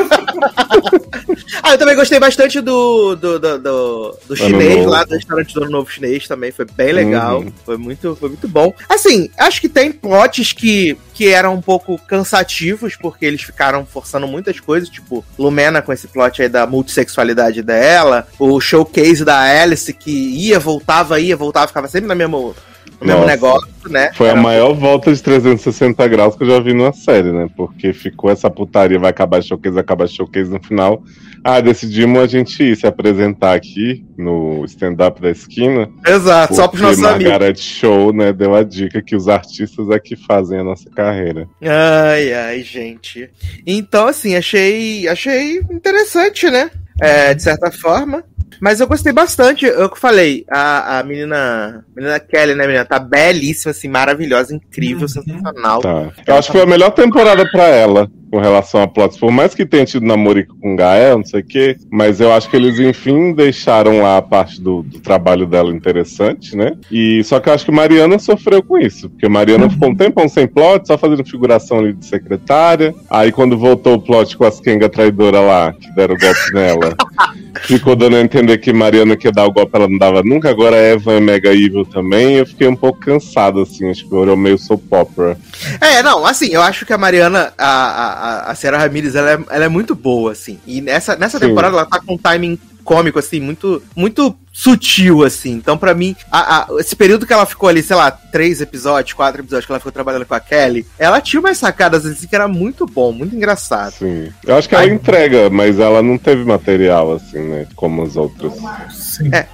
Ah, 1.64 1.72
eu 1.72 1.78
também 1.80 1.96
gostei 1.96 2.20
bastante 2.20 2.62
do, 2.62 3.16
do, 3.16 3.40
do, 3.40 3.58
do, 3.60 4.18
do 4.28 4.36
chinês 4.36 4.78
Novo. 4.78 4.90
lá, 4.90 5.04
do 5.04 5.16
restaurante 5.16 5.54
do 5.54 5.64
Ano 5.64 5.72
Novo 5.72 5.90
Chinês 5.92 6.28
também. 6.28 6.52
Foi 6.52 6.66
bem 6.66 6.92
legal. 6.94 7.40
Uhum. 7.40 7.52
Foi, 7.66 7.78
muito, 7.78 8.16
foi 8.16 8.30
muito 8.30 8.48
bom. 8.48 8.72
Assim, 8.88 9.30
acho 9.38 9.60
que 9.62 9.68
tem 9.70 9.92
plots 9.92 10.54
que, 10.54 10.96
que 11.16 11.30
eram 11.30 11.56
um 11.56 11.62
pouco 11.62 11.98
cansativos, 11.98 12.98
porque 12.98 13.26
eles 13.26 13.42
ficaram 13.42 13.86
forçando 13.86 14.28
muitas 14.28 14.60
coisas, 14.60 14.90
tipo 14.90 15.24
Lumena 15.40 15.82
com 15.82 15.94
esse 15.94 16.10
plot 16.10 16.42
aí 16.42 16.50
da 16.50 16.68
multissexualidade 16.68 17.64
dela, 17.64 18.28
o 18.38 18.60
showcase 18.60 19.24
da 19.24 19.40
Alice 19.40 19.94
que 19.94 20.12
ia, 20.12 20.60
voltava, 20.60 21.18
ia, 21.18 21.38
voltava, 21.38 21.68
ficava 21.68 21.88
sempre 21.88 22.10
no 22.10 22.16
mesmo, 22.16 22.54
no 23.02 23.06
mesmo 23.08 23.22
Nossa. 23.22 23.32
negócio, 23.32 23.70
né? 23.90 24.12
Foi 24.14 24.28
a 24.28 24.32
Era- 24.32 24.42
maior 24.42 24.74
volta 24.74 25.14
de 25.14 25.22
360 25.22 26.08
graus 26.08 26.36
que 26.36 26.44
eu 26.44 26.48
já 26.50 26.60
vi 26.60 26.74
numa 26.74 26.94
série, 26.94 27.32
né? 27.32 27.48
Porque 27.56 27.94
ficou 27.94 28.30
essa 28.32 28.50
putaria, 28.50 28.98
vai 29.00 29.10
acabar 29.10 29.42
showcase, 29.44 29.74
vai 29.74 29.82
acabar 29.82 30.08
showcase 30.08 30.50
no 30.50 30.62
final. 30.64 31.04
Ah, 31.44 31.62
decidimos 31.62 32.20
a 32.24 32.26
gente 32.26 32.64
ir 32.64 32.76
se 32.76 32.88
apresentar 32.88 33.54
aqui 33.54 34.04
no 34.18 34.66
stand-up 34.66 35.22
da 35.22 35.30
esquina. 35.30 35.88
Exato, 36.08 36.56
só 36.56 36.68
pros 36.68 36.82
nossos 36.82 37.04
amigos. 37.04 37.30
Margaret 37.32 37.56
Show, 37.58 38.12
né, 38.12 38.34
deu 38.34 38.56
a 38.56 38.64
dica 38.64 39.00
que 39.00 39.16
os 39.16 39.28
artistas 39.28 39.88
é 39.92 40.00
que 40.00 40.16
fazem 40.16 40.58
a 40.58 40.64
nossa 40.64 40.90
carreira. 40.90 41.48
Ai, 41.62 42.34
ai, 42.34 42.62
gente. 42.64 43.30
Então, 43.68 44.08
assim, 44.08 44.36
achei, 44.36 45.08
achei 45.08 45.60
interessante, 45.70 46.50
né? 46.50 46.72
É, 47.00 47.34
de 47.36 47.44
certa 47.44 47.70
forma. 47.72 48.24
Mas 48.60 48.80
eu 48.80 48.88
gostei 48.88 49.12
bastante. 49.14 49.66
Eu 49.66 49.90
que 49.90 50.00
falei, 50.00 50.46
a, 50.50 51.00
a 51.00 51.04
menina, 51.04 51.86
menina 51.96 52.20
Kelly, 52.20 52.56
né, 52.56 52.66
menina? 52.66 52.86
Tá 52.86 53.00
belíssima, 53.00 53.72
assim, 53.72 53.88
maravilhosa, 53.88 54.56
incrível, 54.56 55.02
Uhum. 55.04 55.08
sensacional. 55.08 55.82
Tá. 55.82 56.12
Eu 56.26 56.36
acho 56.36 56.48
que 56.52 56.58
foi 56.58 56.66
a 56.66 56.70
melhor 56.70 56.92
temporada 56.92 57.46
pra 57.52 57.66
ela 57.68 58.10
com 58.32 58.40
relação 58.40 58.82
a 58.82 58.88
plots. 58.88 59.18
Por 59.18 59.32
mais 59.32 59.54
que 59.56 59.66
tenha 59.66 59.86
tido 59.86 60.06
namorico 60.06 60.58
com 60.60 60.76
Gael, 60.76 61.20
não 61.20 61.26
sei 61.26 61.40
o 61.40 61.46
quê, 61.46 61.78
mas 61.90 62.20
eu 62.20 62.34
acho 62.34 62.50
que 62.50 62.56
eles, 62.58 62.80
enfim, 62.80 63.34
deixaram 63.34 64.02
lá 64.02 64.18
a 64.18 64.22
parte 64.22 64.60
do, 64.60 64.82
do 64.84 65.00
trabalho 65.00 65.46
dela 65.46 65.72
interessante, 65.74 66.56
né? 66.56 66.74
E 66.92 67.24
só 67.24 67.40
que 67.40 67.48
eu 67.48 67.54
acho 67.54 67.64
que 67.66 67.72
Mariana 67.72 68.20
sofreu 68.20 68.62
com 68.62 68.78
isso, 68.78 69.10
porque 69.10 69.30
Mariana 69.30 69.70
ficou 69.70 69.90
um 69.90 69.96
tempão 69.96 70.28
sem 70.28 70.48
plot, 70.48 70.86
só 70.88 70.98
fazendo 70.98 71.24
figuração 71.24 71.80
ali 71.80 71.94
de 71.94 72.06
secretária. 72.06 72.94
Aí 73.10 73.32
quando 73.32 73.58
voltou 73.58 73.94
o 73.94 74.02
plot 74.02 74.36
com 74.36 74.44
as 74.44 74.60
Kenga 74.60 74.90
traidora 74.90 75.40
lá, 75.40 75.72
que 75.72 75.90
deram 75.96 76.16
o 76.16 76.18
golpe 76.18 76.54
nela, 76.54 76.96
ficou 77.64 77.96
dando 77.96 78.18
a 78.18 78.22
entender 78.22 78.55
que 78.58 78.72
Mariana 78.74 79.16
que 79.16 79.32
dar 79.32 79.46
o 79.46 79.52
golpe, 79.52 79.76
ela 79.76 79.88
não 79.88 79.98
dava 79.98 80.22
nunca. 80.24 80.50
Agora 80.50 80.76
a 80.76 80.80
Eva 80.80 81.14
é 81.14 81.20
mega 81.20 81.54
evil 81.54 81.86
também. 81.86 82.36
Eu 82.38 82.46
fiquei 82.46 82.68
um 82.68 82.76
pouco 82.76 83.00
cansado, 83.00 83.62
assim, 83.62 83.90
acho 83.90 84.08
que 84.08 84.14
eu 84.14 84.24
era 84.24 84.36
meio 84.36 84.58
soap 84.58 84.82
opera. 84.92 85.38
É, 85.82 86.02
não, 86.04 86.26
assim, 86.26 86.48
eu 86.52 86.62
acho 86.62 86.86
que 86.86 86.94
a 86.94 86.98
Mariana, 86.98 87.54
a, 87.58 87.66
a, 87.68 88.08
a- 88.48 88.52
a 88.52 88.56
Sarah 88.56 88.78
Ramirez, 88.78 89.16
ela 89.16 89.32
é, 89.32 89.40
ela 89.50 89.66
é 89.66 89.70
muito 89.70 89.96
boa, 89.96 90.32
assim. 90.32 90.60
E 90.66 90.82
nessa, 90.82 91.16
nessa 91.16 91.40
Sim. 91.40 91.48
temporada 91.48 91.76
ela 91.76 91.86
tá 91.86 92.00
com 92.00 92.16
um 92.16 92.18
timing 92.18 92.58
cômico, 92.86 93.20
assim, 93.20 93.40
muito, 93.42 93.82
muito 93.96 94.34
sutil, 94.54 95.24
assim. 95.24 95.52
Então, 95.52 95.78
pra 95.78 95.94
mim, 95.94 96.16
a- 96.32 96.60
a- 96.60 96.68
esse 96.80 96.96
período 96.96 97.26
que 97.26 97.34
ela 97.34 97.46
ficou 97.46 97.68
ali, 97.68 97.84
sei 97.84 97.96
lá, 97.96 98.10
três 98.10 98.62
episódios, 98.62 99.12
quatro 99.14 99.42
episódios 99.42 99.66
que 99.66 99.72
ela 99.72 99.80
ficou 99.80 99.92
trabalhando 99.92 100.26
com 100.26 100.34
a 100.34 100.40
Kelly, 100.40 100.86
ela 100.98 101.20
tinha 101.20 101.40
umas 101.42 101.58
sacadas, 101.58 102.06
assim, 102.06 102.26
que 102.28 102.36
era 102.36 102.48
muito 102.48 102.86
bom, 102.86 103.12
muito 103.12 103.36
engraçado. 103.36 103.92
Sim. 103.94 104.32
Eu 104.46 104.56
acho 104.56 104.70
que 104.70 104.76
ela 104.76 104.86
Ai. 104.86 104.92
entrega, 104.92 105.50
mas 105.50 105.78
ela 105.80 106.02
não 106.02 106.18
teve 106.18 106.46
material, 106.46 107.14
assim, 107.16 107.40
né? 107.40 107.68
Como 107.76 108.04
as 108.04 108.16
outras. 108.16 108.54
Sim. 108.94 109.30
É. 109.34 109.48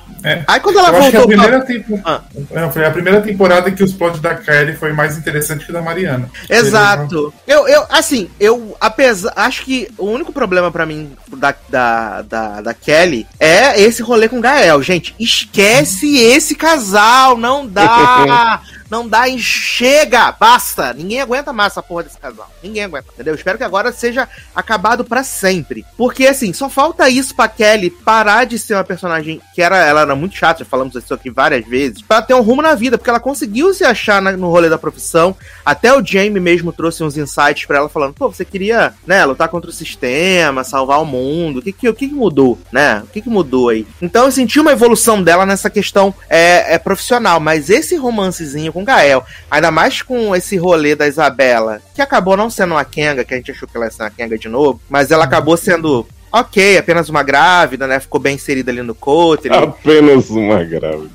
Aí 0.48 0.60
quando 0.60 0.80
ela 0.80 0.90
Eu 0.90 0.96
acho 0.98 1.12
que 1.12 1.18
a 1.18 1.20
voltou 1.20 1.38
pra... 1.38 1.48
primeira, 1.48 1.66
tempo... 1.66 2.02
Ah. 2.06 2.22
Não, 2.52 2.72
foi 2.72 2.86
a 2.86 2.92
primeira 2.92 3.22
temporada 3.22 3.72
que 3.72 3.84
os 3.84 3.94
plots 3.94 4.20
da 4.20 4.36
Kylie 4.36 4.76
foi 4.76 4.94
mais 4.94 5.18
interessante 5.18 5.66
que 5.66 5.72
o 5.72 5.74
da 5.74 5.82
Mariana. 5.82 6.30
Exato. 6.50 7.34
Eu, 7.48 7.68
eu, 7.68 7.86
assim, 7.90 8.30
eu, 8.40 8.76
apesar. 8.80 9.34
Acho 9.36 9.64
que 9.64 9.88
o 9.98 10.06
único 10.06 10.32
problema 10.32 10.72
pra 10.72 10.86
mim 10.86 11.12
da, 11.36 11.56
da, 11.70 12.22
da, 12.22 12.62
da 12.62 12.74
Kelly 12.74 13.26
é 13.40 13.82
esse 13.82 14.02
rolê 14.02 14.30
com 14.30 14.40
o 14.40 14.42
Gael. 14.42 14.82
Gente, 14.82 15.16
esquece 15.20 16.18
esse 16.18 16.56
casal. 16.56 17.38
Não 17.38 17.68
dá. 17.68 18.62
não 18.92 19.08
dá 19.08 19.28
e 19.28 19.40
chega. 19.40 20.32
Basta. 20.34 20.94
Ninguém 20.94 21.22
aguenta 21.22 21.54
mais 21.54 21.72
essa 21.72 21.82
porra 21.82 22.04
desse 22.04 22.18
casal. 22.18 22.52
Ninguém 22.62 22.84
aguenta, 22.84 23.08
entendeu? 23.14 23.34
Espero 23.34 23.58
que 23.58 23.64
agora 23.64 23.92
seja 23.94 24.28
acabado 24.54 25.06
pra 25.06 25.24
sempre. 25.24 25.86
Porque, 25.98 26.28
assim, 26.28 26.52
só 26.52 26.70
falta 26.70 27.10
isso 27.10 27.34
pra 27.34 27.48
Kelly 27.48 27.90
parar 27.90 28.46
de 28.46 28.60
ser 28.60 28.74
uma 28.76 28.84
personagem 28.84 29.42
que 29.56 29.62
era, 29.62 29.78
ela 29.78 30.02
era 30.02 30.16
muito 30.16 30.36
chata, 30.36 30.60
já 30.60 30.66
falamos 30.70 30.94
isso 30.96 31.14
aqui 31.14 31.30
várias 31.30 31.66
vezes, 31.66 32.02
pra 32.02 32.22
ter 32.22 32.34
um 32.34 32.42
rumo 32.42 32.62
na 32.62 32.76
vida. 32.76 32.98
Porque 32.98 33.10
ela 33.10 33.20
conseguiu 33.20 33.74
se 33.74 33.84
achar 33.86 34.22
na- 34.22 34.34
no 34.34 34.50
rolê 34.50 34.70
da 34.70 34.78
profissão. 34.78 35.36
Até 35.66 35.94
o 35.96 36.06
Jamie 36.06 36.40
mesmo 36.42 36.74
trouxe 36.74 37.04
uns 37.04 37.18
insights 37.18 37.66
pra 37.66 37.78
ela 37.78 37.88
falando, 37.90 38.14
pô, 38.14 38.28
você 38.30 38.44
queria, 38.44 38.94
né, 39.08 39.24
lutar 39.26 39.48
contra 39.48 39.70
o 39.70 39.74
sistema, 39.74 40.64
salvar 40.66 41.02
o 41.02 41.06
mundo. 41.06 41.60
O 41.60 41.62
que 41.62 41.72
que, 41.72 41.88
o 41.90 41.94
que, 41.94 42.08
que 42.10 42.14
mudou, 42.14 42.60
né? 42.72 43.02
O 43.06 43.08
que 43.08 43.22
que 43.22 43.30
mudou 43.30 43.70
aí? 43.70 43.88
Então 44.02 44.26
eu 44.26 44.32
senti 44.32 44.60
uma 44.60 44.72
evolução 44.74 45.24
dela 45.24 45.46
nessa 45.46 45.70
questão 45.70 46.14
é, 46.30 46.76
é 46.76 46.78
profissional, 46.78 47.40
mas 47.40 47.70
esse 47.70 47.96
romancezinho 47.96 48.74
com 48.74 48.81
Gael, 48.84 49.24
ainda 49.50 49.72
mais 49.72 50.02
com 50.02 50.36
esse 50.36 50.58
rolê 50.58 50.96
da 50.96 51.08
Isabela, 51.08 51.82
que 51.96 52.02
acabou 52.02 52.36
não 52.38 52.50
sendo 52.50 52.74
uma 52.74 52.86
Kenga, 52.86 53.24
que 53.24 53.34
a 53.34 53.38
gente 53.38 53.52
achou 53.52 53.67
que 53.67 53.76
ela 53.78 53.86
ia 53.86 53.91
ser 53.91 54.04
uma 54.04 54.10
Kenga 54.12 54.38
de 54.38 54.48
novo, 54.50 54.82
mas 54.89 55.12
ela 55.12 55.24
acabou 55.26 55.56
sendo 55.58 56.06
Ok, 56.34 56.78
apenas 56.78 57.10
uma 57.10 57.24
grávida, 57.24 57.86
né? 57.86 58.00
Ficou 58.00 58.17
bem 58.17 58.36
inserida 58.36 58.72
ali 58.72 58.82
no 58.82 58.96
Cotter. 58.96 59.52
Apenas 59.52 60.30
uma 60.30 60.63
grávida. 60.63 61.10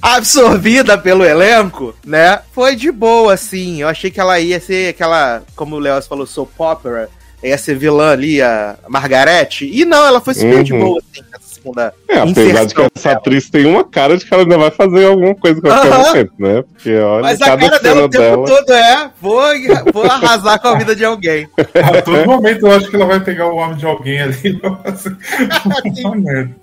absorvida 0.00 0.96
pelo 0.96 1.24
elenco, 1.24 1.94
né? 2.04 2.40
Foi 2.52 2.74
de 2.74 2.90
boa, 2.90 3.34
assim. 3.34 3.82
Eu 3.82 3.88
achei 3.88 4.10
que 4.10 4.18
ela 4.20 4.40
ia 4.40 4.58
ser 4.58 4.88
aquela, 4.88 5.42
como 5.54 5.76
o 5.76 5.78
Leoz 5.78 6.06
falou, 6.06 6.26
soap 6.26 6.58
opera. 6.58 7.08
Ia 7.42 7.56
ser 7.58 7.76
vilã 7.76 8.12
ali, 8.12 8.40
a 8.42 8.76
Margarete. 8.88 9.68
E 9.72 9.84
não, 9.84 10.04
ela 10.06 10.20
foi 10.20 10.34
super 10.34 10.62
de 10.64 10.72
Uhum. 10.72 10.80
boa, 10.80 10.98
assim, 11.12 11.24
segunda. 11.68 11.94
É, 12.08 12.18
apesar 12.18 12.64
de 12.64 12.74
que 12.74 12.86
essa 12.96 13.12
atriz 13.12 13.50
tem 13.50 13.66
uma 13.66 13.84
cara 13.84 14.16
de 14.16 14.24
que 14.24 14.32
ela 14.32 14.42
ainda 14.42 14.58
vai 14.58 14.70
fazer 14.70 15.06
alguma 15.06 15.34
coisa 15.34 15.60
com 15.60 15.68
aquele 15.70 15.94
momento, 15.94 16.32
né? 16.38 16.62
Porque 16.62 16.96
olha, 16.96 17.22
Mas 17.22 17.42
a 17.42 17.46
cada 17.46 17.68
cara 17.68 17.82
dela 17.82 18.04
o 18.04 18.08
tempo 18.08 18.22
dela. 18.24 18.46
todo 18.46 18.72
é: 18.72 19.10
vou, 19.20 19.42
vou 19.92 20.04
arrasar 20.04 20.60
com 20.60 20.68
a 20.68 20.78
vida 20.78 20.96
de 20.96 21.04
alguém. 21.04 21.48
A 21.74 22.02
todo 22.02 22.26
momento 22.26 22.66
eu 22.66 22.72
acho 22.72 22.88
que 22.88 22.96
ela 22.96 23.06
vai 23.06 23.20
pegar 23.20 23.46
o 23.46 23.56
homem 23.56 23.76
de 23.76 23.86
alguém 23.86 24.20
ali. 24.20 24.38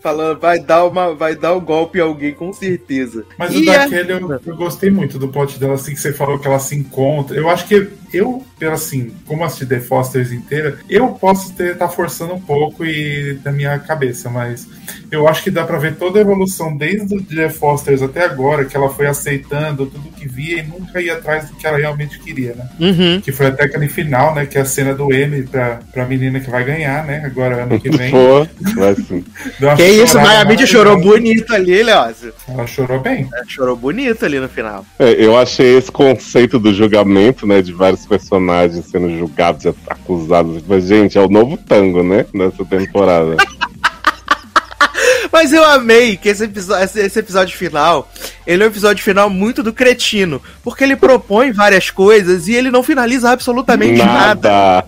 Falando, 0.01 0.39
vai 0.39 0.59
dar, 0.59 0.85
uma, 0.85 1.13
vai 1.13 1.35
dar 1.35 1.53
um 1.53 1.61
golpe 1.61 1.99
em 1.99 2.01
alguém, 2.01 2.33
com 2.33 2.51
certeza. 2.53 3.23
Mas 3.37 3.53
E 3.53 3.67
o 3.67 3.71
é- 3.71 3.77
daquele 3.77 4.13
eu, 4.13 4.39
eu 4.45 4.55
gostei 4.55 4.89
muito 4.89 5.17
do 5.17 5.27
plot 5.27 5.59
dela, 5.59 5.75
assim, 5.75 5.93
que 5.93 5.99
você 5.99 6.13
falou 6.13 6.39
que 6.39 6.47
ela 6.47 6.59
se 6.59 6.75
encontra. 6.75 7.35
Eu 7.35 7.49
acho 7.49 7.65
que 7.67 7.87
eu, 8.15 8.43
assim, 8.71 9.11
como 9.25 9.43
assisti 9.43 9.65
The 9.65 9.79
Fosters 9.79 10.31
inteira, 10.31 10.77
eu 10.89 11.09
posso 11.09 11.53
ter 11.53 11.77
tá 11.77 11.89
forçando 11.89 12.33
um 12.33 12.39
pouco 12.39 12.85
e 12.85 13.33
da 13.43 13.51
minha 13.51 13.77
cabeça, 13.79 14.29
mas 14.29 14.67
Eu 15.11 15.27
acho 15.27 15.43
que 15.43 15.51
dá 15.51 15.63
pra 15.63 15.77
ver 15.77 15.95
toda 15.95 16.19
a 16.19 16.21
evolução 16.21 16.75
desde 16.75 17.15
o 17.15 17.21
Jeff 17.21 17.57
Fosters 17.57 18.01
até 18.01 18.25
agora, 18.25 18.65
que 18.65 18.75
ela 18.75 18.89
foi 18.89 19.07
aceitando 19.07 19.85
tudo 19.85 20.09
que 20.11 20.27
via 20.27 20.59
e 20.59 20.63
nunca 20.63 21.01
ia 21.01 21.13
atrás 21.13 21.49
do 21.49 21.55
que 21.55 21.65
ela 21.65 21.77
realmente 21.77 22.19
queria, 22.19 22.53
né? 22.55 22.67
Uhum. 22.79 23.21
Que 23.21 23.31
foi 23.31 23.47
até 23.47 23.65
aquele 23.65 23.87
final, 23.87 24.33
né? 24.35 24.45
Que 24.45 24.57
é 24.57 24.61
a 24.61 24.65
cena 24.65 24.93
do 24.93 25.13
M 25.13 25.43
pra, 25.43 25.79
pra 25.91 26.05
menina 26.05 26.39
que 26.39 26.49
vai 26.49 26.63
ganhar, 26.63 27.05
né? 27.05 27.23
Agora 27.25 27.63
ano 27.63 27.79
que 27.79 27.89
vem. 27.89 28.11
Pô, 28.15 28.45
Que 29.75 29.85
isso, 29.85 30.17
Mitchell 30.47 30.67
chorou 30.67 30.99
bonito 30.99 31.53
ali, 31.53 31.81
Leózio. 31.83 32.33
Ela 32.47 32.67
chorou 32.67 32.99
bem. 32.99 33.27
É, 33.33 33.43
Chorou 33.47 33.75
bonito 33.75 34.25
ali 34.25 34.39
no 34.39 34.49
final. 34.49 34.85
É, 34.99 35.11
eu 35.11 35.37
achei 35.37 35.77
esse 35.77 35.91
conceito 35.91 36.59
do 36.59 36.73
julgamento, 36.73 37.45
né, 37.47 37.61
de 37.61 37.71
vários 37.71 38.04
personagens 38.05 38.85
sendo 38.85 39.09
julgados 39.17 39.65
e 39.65 39.73
acusados. 39.87 40.63
Mas, 40.67 40.85
gente, 40.85 41.17
é 41.17 41.21
o 41.21 41.29
novo 41.29 41.57
tango, 41.57 42.03
né, 42.03 42.25
nessa 42.33 42.63
temporada. 42.63 43.37
Mas 45.31 45.51
eu 45.51 45.65
amei 45.65 46.15
que 46.15 46.29
esse 46.29 46.45
episódio, 46.45 47.01
esse, 47.01 47.19
episódio 47.19 47.57
final, 47.57 48.09
ele 48.47 48.63
é 48.63 48.65
um 48.65 48.69
episódio 48.69 49.03
final 49.03 49.29
muito 49.29 49.61
do 49.61 49.73
cretino, 49.73 50.41
porque 50.63 50.83
ele 50.83 50.95
propõe 50.95 51.51
várias 51.51 51.89
coisas 51.89 52.47
e 52.47 52.53
ele 52.53 52.71
não 52.71 52.81
finaliza 52.81 53.31
absolutamente 53.31 53.97
nada. 53.97 54.49
Nada. 54.49 54.85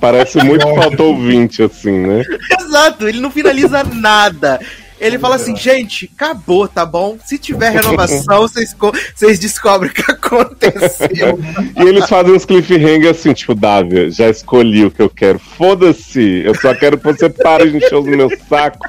Parece 0.00 0.42
muito 0.42 0.66
faltou 0.74 1.18
20, 1.18 1.64
assim, 1.64 1.98
né? 1.98 2.22
Exato, 2.58 3.08
ele 3.08 3.20
não 3.20 3.30
finaliza 3.30 3.84
nada. 3.84 4.58
Ele 5.00 5.18
fala 5.18 5.36
assim, 5.36 5.56
gente, 5.56 6.10
acabou, 6.14 6.68
tá 6.68 6.84
bom? 6.84 7.16
Se 7.24 7.38
tiver 7.38 7.70
renovação, 7.70 8.42
vocês, 8.46 8.76
vocês 9.14 9.38
descobrem 9.38 9.90
o 9.90 9.94
que 9.94 10.10
aconteceu. 10.10 11.40
E 11.76 11.82
eles 11.82 12.06
fazem 12.06 12.34
uns 12.34 12.44
cliffhanger 12.44 13.10
assim, 13.10 13.32
tipo, 13.32 13.54
Dávia, 13.54 14.10
já 14.10 14.28
escolhi 14.28 14.84
o 14.84 14.90
que 14.90 15.00
eu 15.00 15.08
quero. 15.08 15.38
Foda-se, 15.38 16.42
eu 16.44 16.54
só 16.54 16.74
quero 16.74 16.98
que 16.98 17.04
você 17.04 17.30
pare 17.30 17.70
de 17.70 17.78
encher 17.78 17.94
o 17.96 18.02
meu 18.02 18.28
saco. 18.48 18.86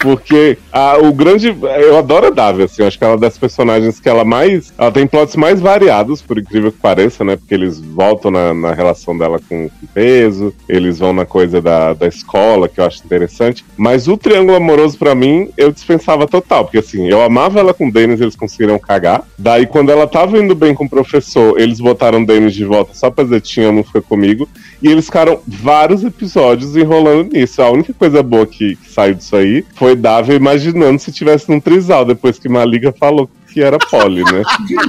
Porque 0.00 0.56
a, 0.72 0.96
o 0.98 1.12
grande. 1.12 1.48
Eu 1.48 1.98
adoro 1.98 2.28
a 2.28 2.30
Davi, 2.30 2.62
assim. 2.62 2.82
Acho 2.82 2.98
que 2.98 3.04
ela 3.04 3.14
é 3.14 3.18
das 3.18 3.36
personagens 3.36 4.00
que 4.00 4.08
ela 4.08 4.24
mais. 4.24 4.72
Ela 4.76 4.90
tem 4.90 5.06
plots 5.06 5.36
mais 5.36 5.60
variados, 5.60 6.22
por 6.22 6.38
incrível 6.38 6.72
que 6.72 6.78
pareça, 6.78 7.22
né? 7.22 7.36
Porque 7.36 7.54
eles 7.54 7.78
voltam 7.78 8.30
na, 8.30 8.54
na 8.54 8.72
relação 8.72 9.16
dela 9.16 9.38
com 9.46 9.66
o 9.66 9.70
peso, 9.92 10.54
eles 10.68 10.98
vão 10.98 11.12
na 11.12 11.26
coisa 11.26 11.60
da, 11.60 11.92
da 11.92 12.06
escola, 12.08 12.68
que 12.68 12.80
eu 12.80 12.84
acho 12.84 13.04
interessante. 13.04 13.64
Mas 13.76 14.08
o 14.08 14.16
triângulo 14.16 14.56
amoroso, 14.56 14.96
pra 14.96 15.14
mim, 15.14 15.50
eu 15.56 15.70
dispensava 15.70 16.26
total. 16.26 16.64
Porque 16.64 16.78
assim, 16.78 17.06
eu 17.06 17.22
amava 17.22 17.60
ela 17.60 17.74
com 17.74 17.88
o 17.88 17.92
Denis, 17.92 18.20
eles 18.20 18.36
conseguiram 18.36 18.78
cagar. 18.78 19.22
Daí, 19.38 19.66
quando 19.66 19.92
ela 19.92 20.06
tava 20.06 20.38
indo 20.38 20.54
bem 20.54 20.74
com 20.74 20.84
o 20.84 20.90
professor, 20.90 21.60
eles 21.60 21.78
botaram 21.78 22.22
o 22.22 22.26
Denis 22.26 22.54
de 22.54 22.64
volta 22.64 22.94
só 22.94 23.10
pra 23.10 23.24
dizer: 23.24 23.42
tinha, 23.42 23.70
não 23.70 23.84
foi 23.84 24.00
comigo. 24.00 24.48
E 24.82 24.88
eles 24.88 25.04
ficaram 25.04 25.40
vários 25.46 26.02
episódios 26.02 26.74
enrolando 26.74 27.32
nisso. 27.32 27.60
A 27.60 27.70
única 27.70 27.92
coisa 27.92 28.22
boa 28.22 28.46
que, 28.46 28.76
que 28.76 28.90
saiu 28.90 29.14
disso 29.14 29.36
aí 29.36 29.64
foi 29.74 29.89
Davi 29.94 30.34
imaginando 30.34 30.98
se 30.98 31.12
tivesse 31.12 31.48
num 31.50 31.60
trisal, 31.60 32.04
depois 32.04 32.38
que 32.38 32.48
Maliga 32.48 32.92
falou 32.92 33.28
que 33.52 33.60
era 33.62 33.78
poli, 33.78 34.22
né? 34.24 34.42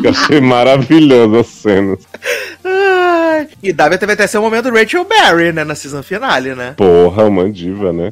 Eu 0.03 0.09
achei 0.11 0.39
maravilhoso 0.39 1.35
as 1.37 1.47
cenas. 1.47 1.99
Ai, 2.63 3.47
E 3.61 3.73
Davi 3.73 3.97
teve 3.97 4.13
até 4.13 4.27
seu 4.27 4.41
momento 4.41 4.69
Rachel 4.69 5.05
Berry, 5.05 5.51
né, 5.51 5.63
na 5.63 5.73
season 5.75 6.03
finale, 6.03 6.53
né? 6.53 6.73
Porra, 6.77 7.25
uma 7.25 7.49
diva, 7.49 7.91
né? 7.91 8.11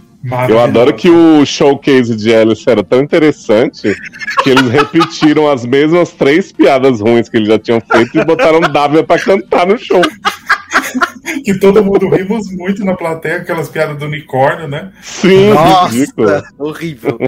Eu 0.49 0.60
adoro 0.60 0.93
que 0.93 1.10
o 1.10 1.45
showcase 1.45 2.15
de 2.15 2.34
Alice 2.34 2.63
era 2.67 2.84
tão 2.84 2.99
interessante 2.99 3.95
que 4.43 4.49
eles 4.49 4.69
repetiram 4.69 5.49
as 5.49 5.65
mesmas 5.65 6.12
três 6.12 6.52
piadas 6.52 6.99
ruins 6.99 7.30
que 7.30 7.38
eles 7.38 7.47
já 7.47 7.58
tinham 7.58 7.80
feito 7.80 8.17
e 8.19 8.25
botaram 8.25 8.60
Dávia 8.60 9.04
pra 9.04 9.17
cantar 9.17 9.65
no 9.65 9.78
show. 9.78 10.02
Que 11.44 11.58
todo 11.60 11.84
mundo 11.84 12.10
rimos 12.10 12.52
muito 12.52 12.84
na 12.84 12.96
plateia, 12.96 13.38
aquelas 13.38 13.70
piadas 13.70 13.98
do 13.98 14.06
unicórnio, 14.06 14.68
né? 14.68 14.92
Sim, 15.02 15.54
Nossa, 15.54 15.94
ridículo. 15.94 16.44
horrível. 16.58 17.20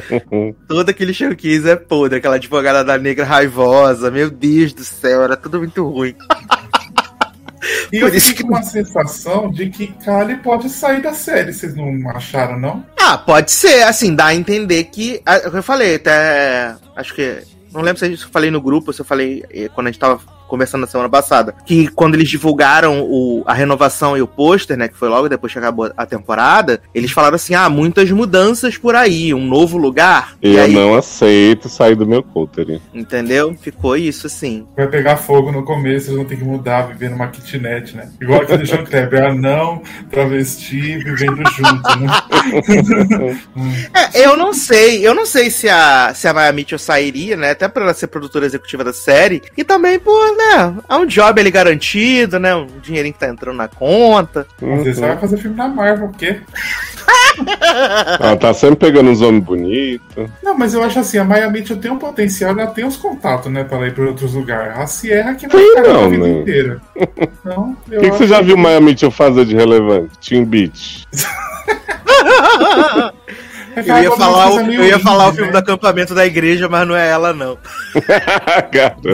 Todo 0.68 0.90
aquele 0.90 1.14
showcase 1.14 1.70
é 1.70 1.76
podre, 1.76 2.18
aquela 2.20 2.36
advogada 2.36 2.84
da 2.84 2.98
negra 2.98 3.26
raivosa, 3.26 4.10
meu 4.12 4.30
Deus 4.30 4.74
do 4.74 4.84
céu, 4.84 5.24
era 5.24 5.36
tudo 5.38 5.60
muito 5.60 5.88
ruim. 5.88 6.16
E 7.92 8.00
Por 8.00 8.10
eu 8.10 8.16
isso 8.16 8.28
fico 8.28 8.38
que- 8.38 8.44
com 8.44 8.50
uma 8.54 8.64
sensação 8.64 9.52
de 9.52 9.70
que 9.70 9.88
Kali 10.04 10.38
pode 10.38 10.70
sair 10.70 11.02
da 11.02 11.14
série, 11.14 11.54
vocês 11.54 11.76
não 11.76 12.10
acharam, 12.10 12.58
não? 12.60 12.84
Ah, 13.00 13.18
pode 13.18 13.52
ser, 13.52 13.84
assim, 13.84 14.16
dá 14.16 14.28
a 14.28 14.36
entender 14.36 14.86
que. 14.86 15.22
ah, 15.26 15.38
Eu 15.38 15.62
falei 15.62 15.96
até. 15.96 16.74
Acho 16.96 17.14
que. 17.14 17.40
Não 17.72 17.82
lembro 17.82 18.00
se 18.00 18.12
eu 18.12 18.18
falei 18.32 18.50
no 18.50 18.62
grupo, 18.62 18.92
se 18.92 19.02
eu 19.02 19.06
falei 19.06 19.44
eh, 19.50 19.70
quando 19.74 19.88
a 19.88 19.92
gente 19.92 20.00
tava 20.00 20.20
conversando 20.52 20.82
na 20.82 20.88
semana 20.88 21.10
passada. 21.10 21.56
Que 21.66 21.88
quando 21.88 22.16
eles 22.16 22.30
divulgaram 22.30 23.02
o, 23.02 23.42
a 23.48 23.54
renovação 23.54 24.18
e 24.18 24.22
o 24.22 24.28
pôster, 24.28 24.78
né? 24.78 24.88
Que 24.90 24.98
foi 24.98 25.08
logo 25.08 25.30
depois 25.30 25.54
que 25.54 25.58
acabou 25.58 25.92
a 25.96 26.06
temporada, 26.06 26.82
eles 26.94 27.12
falaram 27.12 27.36
assim: 27.36 27.56
ah, 27.56 27.70
muitas 27.70 28.12
mudanças 28.12 28.78
por 28.78 28.96
aí, 28.96 29.34
um 29.34 29.46
novo 29.48 29.78
lugar. 29.78 30.36
e 30.42 30.56
Eu 30.56 30.64
aí, 30.64 30.74
não 30.74 30.96
aceito 30.96 31.70
sair 31.70 31.96
do 31.96 32.06
meu 32.06 32.22
cúter. 32.22 32.82
entendeu? 32.94 33.56
Ficou 33.60 33.96
isso, 33.96 34.28
assim. 34.28 34.68
Vai 34.76 34.88
pegar 34.88 35.16
fogo 35.18 35.52
no 35.52 35.64
começo, 35.64 36.08
eles 36.08 36.18
vão 36.18 36.26
ter 36.26 36.36
que 36.36 36.44
mudar, 36.44 36.84
viver 36.84 37.10
numa 37.10 37.28
kitnet, 37.30 37.96
né? 37.96 38.10
Igual 38.22 38.46
que 38.46 38.58
deixou 38.58 38.80
o 38.80 38.84
Kleber, 38.86 39.24
anão, 39.24 39.82
travesti, 40.10 40.98
vivendo 40.98 41.44
junto, 41.52 42.00
né? 42.00 42.08
É, 43.94 44.26
eu 44.26 44.36
não 44.36 44.54
sei, 44.54 45.06
eu 45.06 45.14
não 45.14 45.26
sei 45.26 45.50
se 45.50 45.70
a, 45.70 46.14
se 46.14 46.28
a 46.28 46.34
Maya 46.34 46.52
Mitchell 46.52 46.80
sairia, 46.80 47.36
né? 47.38 47.52
Até 47.52 47.68
pra 47.68 47.84
ela 47.84 47.94
ser 47.94 48.08
produtora 48.08 48.46
executiva 48.46 48.84
da 48.84 48.94
série. 48.94 49.42
E 49.56 49.64
também 49.64 50.00
por, 50.00 50.36
né? 50.42 50.76
É 50.90 50.96
um 50.96 51.06
job 51.06 51.40
ali 51.40 51.52
garantido, 51.52 52.40
né? 52.40 52.56
Um 52.56 52.68
dinheirinho 52.82 53.14
que 53.14 53.20
tá 53.20 53.28
entrando 53.28 53.58
na 53.58 53.68
conta. 53.68 54.46
Vezes 54.60 55.00
vai 55.00 55.18
fazer 55.18 55.38
filme 55.38 55.56
na 55.56 55.68
Marvel, 55.68 56.08
o 56.08 56.12
quê? 56.14 56.42
Ela 58.20 58.36
tá 58.38 58.54
sempre 58.54 58.88
pegando 58.88 59.10
uns 59.10 59.22
homens 59.22 59.44
bonitos. 59.44 60.30
Não, 60.44 60.58
mas 60.58 60.74
eu 60.74 60.84
acho 60.84 61.00
assim, 61.00 61.18
a 61.18 61.24
Maya 61.24 61.50
Mitchell 61.50 61.78
tem 61.78 61.92
um 61.92 61.98
potencial, 61.98 62.52
ela 62.52 62.68
tem 62.68 62.86
os 62.86 62.98
contatos, 62.98 63.52
né, 63.52 63.64
pra 63.64 63.78
ela 63.78 63.88
ir 63.88 63.94
pra 63.94 64.06
outros 64.06 64.34
lugares. 64.34 64.78
A 64.78 64.88
Sierra 64.88 65.36
que 65.36 65.48
vai 65.48 65.62
Tem 65.62 65.70
ficar 65.76 65.94
não, 65.94 66.06
a 66.06 66.10
vida 66.10 66.28
né? 66.28 66.32
inteira. 66.42 66.82
Então, 67.42 67.76
O 67.88 68.00
que, 68.00 68.12
que 68.12 68.18
você 68.18 68.28
já 68.28 68.42
viu 68.42 68.56
Maya 68.56 68.80
Mitchell 68.80 69.10
fazer 69.10 69.46
de 69.46 69.56
relevante? 69.56 70.12
Team 70.20 70.46
Beach. 70.46 71.08
É 73.74 73.82
que 73.82 73.90
Eu 73.90 74.04
ia 74.04 74.12
falar, 74.12 74.52
o, 74.52 74.60
eu 74.60 74.84
ia 74.84 75.00
falar 75.00 75.30
o 75.30 75.32
filme 75.32 75.48
né? 75.48 75.54
do 75.54 75.58
acampamento 75.58 76.14
da 76.14 76.26
igreja, 76.26 76.68
mas 76.68 76.86
não 76.86 76.96
é 76.96 77.10
ela, 77.10 77.34
não. 77.34 77.58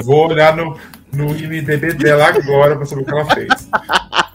Vou 0.03 0.29
olhar 0.29 0.55
no, 0.55 0.75
no 1.17 1.35
IMDB 1.35 1.93
dela 1.93 2.27
agora 2.27 2.75
pra 2.75 2.85
saber 2.85 3.01
o 3.01 3.05
que 3.05 3.11
ela 3.11 3.25
fez. 3.25 3.47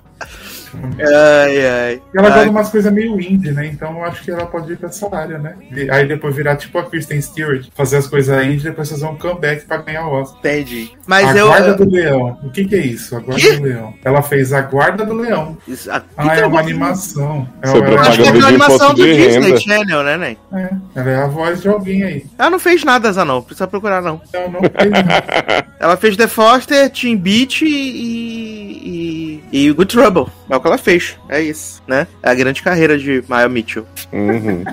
Ai, 1.00 1.66
ai. 1.66 2.02
E 2.14 2.18
ela 2.18 2.28
gosta 2.28 2.38
Ai, 2.38 2.44
de 2.44 2.50
umas 2.50 2.68
coisas 2.70 2.92
meio 2.92 3.20
indie, 3.20 3.52
né? 3.52 3.66
Então 3.66 3.96
eu 3.98 4.04
acho 4.04 4.22
que 4.22 4.30
ela 4.30 4.46
pode 4.46 4.72
ir 4.72 4.76
pra 4.76 4.88
essa 4.88 5.14
área, 5.14 5.38
né? 5.38 5.54
E 5.70 5.90
aí 5.90 6.06
depois 6.06 6.34
virar 6.34 6.56
tipo 6.56 6.78
a 6.78 6.84
Kristen 6.84 7.20
Stewart, 7.20 7.66
fazer 7.74 7.96
as 7.98 8.06
coisas 8.06 8.44
indie 8.44 8.60
e 8.66 8.70
depois 8.70 8.88
fazer 8.90 9.04
um 9.06 9.16
comeback 9.16 9.66
pra 9.66 9.78
ganhar 9.78 10.06
o 10.06 10.12
Oscar. 10.12 10.38
entendi. 10.38 10.90
Mas 11.06 11.28
a 11.28 11.36
eu. 11.38 11.46
Guarda 11.48 11.74
do 11.74 11.90
Leão. 11.90 12.38
O 12.42 12.50
que 12.50 12.64
que 12.64 12.74
é 12.74 12.78
isso? 12.86 13.16
A 13.16 13.20
Guarda 13.20 13.40
Quê? 13.42 13.56
do 13.56 13.62
Leão. 13.64 13.94
Ela 14.04 14.22
fez 14.22 14.52
a 14.52 14.60
Guarda 14.62 15.04
do 15.04 15.14
Leão. 15.14 15.56
Isso- 15.66 15.90
a- 15.90 16.02
Ah, 16.16 16.24
que 16.24 16.30
é 16.30 16.36
que 16.36 16.42
uma 16.44 16.60
animação. 16.60 17.48
É, 17.62 17.66
Sobre 17.68 17.88
Eu 17.90 17.92
ela, 17.94 18.00
acho 18.02 18.22
que 18.22 18.28
é 18.28 18.32
de 18.32 18.44
animação 18.44 18.94
do 18.94 19.04
Disney 19.04 19.28
renda. 19.40 19.56
Channel, 19.60 20.02
né, 20.02 20.16
Nen? 20.16 20.38
é, 20.54 20.70
ela 20.94 21.10
é 21.10 21.16
a 21.16 21.26
voz 21.26 21.60
de 21.60 21.68
alguém 21.68 22.02
aí. 22.02 22.26
Ela 22.38 22.50
não 22.50 22.58
fez 22.58 22.84
nada, 22.84 23.08
essa 23.08 23.24
não. 23.24 23.42
Precisa 23.42 23.66
procurar, 23.66 24.00
não. 24.02 24.20
Então 24.28 24.50
não 24.50 24.60
fez 24.60 24.90
não. 24.90 25.72
Ela 25.80 25.96
fez 25.96 26.16
The 26.16 26.26
Foster, 26.28 26.90
Teen 26.90 27.16
Beach 27.16 27.64
e, 27.64 29.40
e, 29.52 29.66
e 29.68 29.72
Good 29.72 29.94
Trouble. 29.94 30.26
É 30.50 30.54
que 30.62 30.68
ela 30.68 30.78
fez. 30.78 31.18
É 31.28 31.40
isso, 31.40 31.82
né? 31.86 32.06
É 32.22 32.30
a 32.30 32.34
grande 32.34 32.62
carreira 32.62 32.96
de 32.98 33.22
Maya 33.28 33.48
Mitchell. 33.48 33.86
Uhum. 34.12 34.64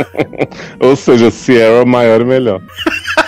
Ou 0.80 0.94
seja, 0.94 1.30
Sierra 1.30 1.84
maior 1.84 2.20
e 2.20 2.24
melhor. 2.24 2.60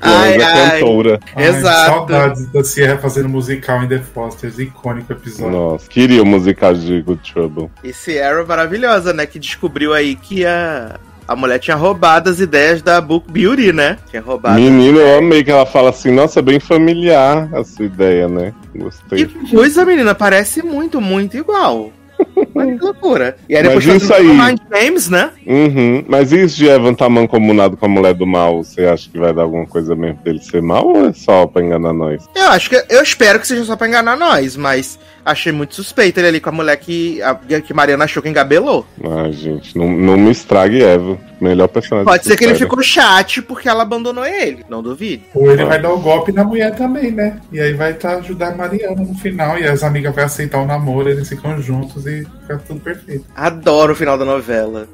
Ai, 0.00 0.40
a 0.40 0.48
ai. 0.48 0.80
cantora. 0.80 1.20
Ai, 1.34 1.48
Exato. 1.48 1.90
Saudades 1.90 2.46
da 2.46 2.62
Sierra 2.62 2.98
fazendo 2.98 3.28
musical 3.28 3.82
em 3.82 3.88
The 3.88 3.98
Fosters. 3.98 4.58
Icônico 4.58 5.12
episódio. 5.12 5.50
Nossa, 5.50 5.88
queria 5.88 6.22
o 6.22 6.26
musical 6.26 6.74
de 6.74 7.02
Good 7.02 7.32
Trouble. 7.32 7.70
E 7.82 7.92
Sierra 7.92 8.44
maravilhosa, 8.44 9.12
né? 9.12 9.26
Que 9.26 9.38
descobriu 9.38 9.92
aí 9.92 10.14
que 10.14 10.44
a, 10.44 10.98
a 11.26 11.34
mulher 11.34 11.58
tinha 11.58 11.76
roubado 11.76 12.30
as 12.30 12.40
ideias 12.40 12.82
da 12.82 13.00
Book 13.00 13.30
Beauty, 13.30 13.72
né? 13.72 13.98
Tinha 14.08 14.22
roubado. 14.22 14.60
Menina, 14.60 14.98
eu 14.98 15.18
amei 15.18 15.42
que 15.42 15.50
ela 15.50 15.66
fala 15.66 15.90
assim, 15.90 16.12
nossa, 16.12 16.40
bem 16.40 16.60
familiar 16.60 17.48
a 17.52 17.64
sua 17.64 17.86
ideia, 17.86 18.28
né? 18.28 18.52
Gostei. 18.74 19.26
Que 19.26 19.50
coisa, 19.50 19.84
menina, 19.84 20.14
parece 20.14 20.62
muito, 20.62 21.00
muito 21.00 21.36
igual. 21.36 21.90
Olha 22.58 22.76
que 22.78 22.84
loucura. 22.84 23.36
E 23.48 23.56
aí 23.56 23.62
Mas 23.62 23.84
depois 23.84 24.02
isso 24.02 24.08
fazendo 24.12 24.30
aí- 24.42 24.48
Mind 24.50 24.60
Games, 24.70 25.08
né? 25.08 25.30
Uhum. 25.46 26.04
Mas 26.08 26.32
e 26.32 26.42
isso 26.44 26.56
de 26.56 26.66
Evan 26.66 26.94
tá 26.94 27.08
mancomunado 27.08 27.76
com 27.76 27.86
a 27.86 27.88
mulher 27.88 28.14
do 28.14 28.26
mal? 28.26 28.62
Você 28.64 28.84
acha 28.86 29.08
que 29.10 29.18
vai 29.18 29.32
dar 29.32 29.42
alguma 29.42 29.66
coisa 29.66 29.94
mesmo 29.94 30.18
dele 30.22 30.40
ser 30.42 30.62
mal 30.62 30.86
ou 30.86 31.06
é 31.08 31.12
só 31.12 31.46
pra 31.46 31.62
enganar 31.62 31.92
nós? 31.92 32.24
Eu 32.34 32.48
acho 32.48 32.70
que. 32.70 32.84
Eu 32.88 33.02
espero 33.02 33.38
que 33.40 33.46
seja 33.46 33.64
só 33.64 33.76
pra 33.76 33.88
enganar 33.88 34.16
nós, 34.16 34.56
mas 34.56 34.98
achei 35.24 35.50
muito 35.52 35.74
suspeito 35.74 36.20
ele 36.20 36.28
ali 36.28 36.40
com 36.40 36.50
a 36.50 36.52
mulher 36.52 36.76
que, 36.76 37.20
a, 37.22 37.34
que 37.34 37.74
Mariana 37.74 38.04
achou 38.04 38.22
que 38.22 38.28
engabelou. 38.28 38.86
Ah, 39.02 39.30
gente, 39.30 39.76
não, 39.76 39.88
não 39.90 40.16
me 40.16 40.30
estrague 40.30 40.82
Eva. 40.82 41.18
Melhor 41.38 41.68
personagem. 41.68 42.06
Pode 42.06 42.24
ser 42.24 42.34
que 42.34 42.44
ele 42.44 42.54
ficou 42.54 42.82
chat 42.82 43.42
porque 43.42 43.68
ela 43.68 43.82
abandonou 43.82 44.24
ele. 44.24 44.64
Não 44.70 44.82
duvide. 44.82 45.24
Ou 45.34 45.50
ele 45.52 45.62
Ah. 45.62 45.66
vai 45.66 45.82
dar 45.82 45.92
o 45.92 45.98
golpe 45.98 46.32
na 46.32 46.42
mulher 46.42 46.74
também, 46.74 47.10
né? 47.10 47.36
E 47.52 47.60
aí 47.60 47.74
vai 47.74 47.92
tá, 47.92 48.16
ajudar 48.16 48.52
a 48.52 48.56
Mariana 48.56 49.02
no 49.02 49.14
final. 49.16 49.58
E 49.58 49.64
as 49.66 49.82
amigas 49.82 50.14
vão 50.14 50.24
aceitar 50.24 50.62
o 50.62 50.66
namoro, 50.66 51.10
eles 51.10 51.28
ficam 51.28 51.60
juntos 51.60 52.06
e 52.06 52.26
fica 52.46 52.58
tudo 52.66 52.80
perfeito. 52.80 53.24
Adoro 53.34 53.92
o 53.92 53.96
final 53.96 54.16
da 54.16 54.24
novela. 54.24 54.86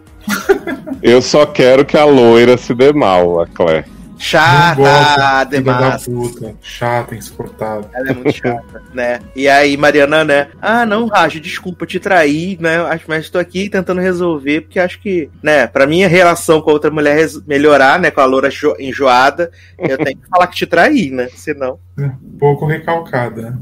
Eu 1.02 1.20
só 1.20 1.44
quero 1.44 1.84
que 1.84 1.96
a 1.96 2.04
loira 2.04 2.56
se 2.56 2.74
dê 2.74 2.92
mal, 2.92 3.40
a 3.40 3.46
Claire. 3.46 3.84
Gosto, 4.12 4.24
Chata 4.30 4.76
filha 4.76 5.16
da 5.16 5.44
demais. 5.44 6.04
puta. 6.06 6.54
Chata, 6.62 7.14
insuportável. 7.16 7.90
Ela 7.92 8.10
é 8.10 8.14
muito 8.14 8.32
chata, 8.32 8.80
né? 8.94 9.18
E 9.34 9.48
aí, 9.48 9.76
Mariana, 9.76 10.22
né? 10.24 10.46
Ah, 10.60 10.86
não, 10.86 11.08
Rajo, 11.08 11.40
desculpa 11.40 11.84
te 11.86 11.98
trair, 11.98 12.56
né? 12.60 12.76
Acho- 12.82 13.06
Mas 13.08 13.24
estou 13.24 13.40
aqui 13.40 13.68
tentando 13.68 14.00
resolver, 14.00 14.60
porque 14.60 14.78
acho 14.78 15.00
que, 15.00 15.28
né, 15.42 15.66
pra 15.66 15.88
minha 15.88 16.06
relação 16.06 16.60
com 16.60 16.70
a 16.70 16.72
outra 16.72 16.88
mulher 16.88 17.26
melhorar, 17.48 17.98
né, 17.98 18.12
com 18.12 18.20
a 18.20 18.24
loura 18.24 18.48
jo- 18.48 18.76
enjoada, 18.78 19.50
eu 19.76 19.98
tenho 19.98 20.16
que 20.16 20.28
falar 20.28 20.46
que 20.46 20.54
te 20.56 20.66
traí, 20.66 21.10
né? 21.10 21.28
Senão, 21.34 21.80
Um 21.98 22.38
pouco 22.38 22.64
recalcada. 22.64 23.50
né? 23.50 23.58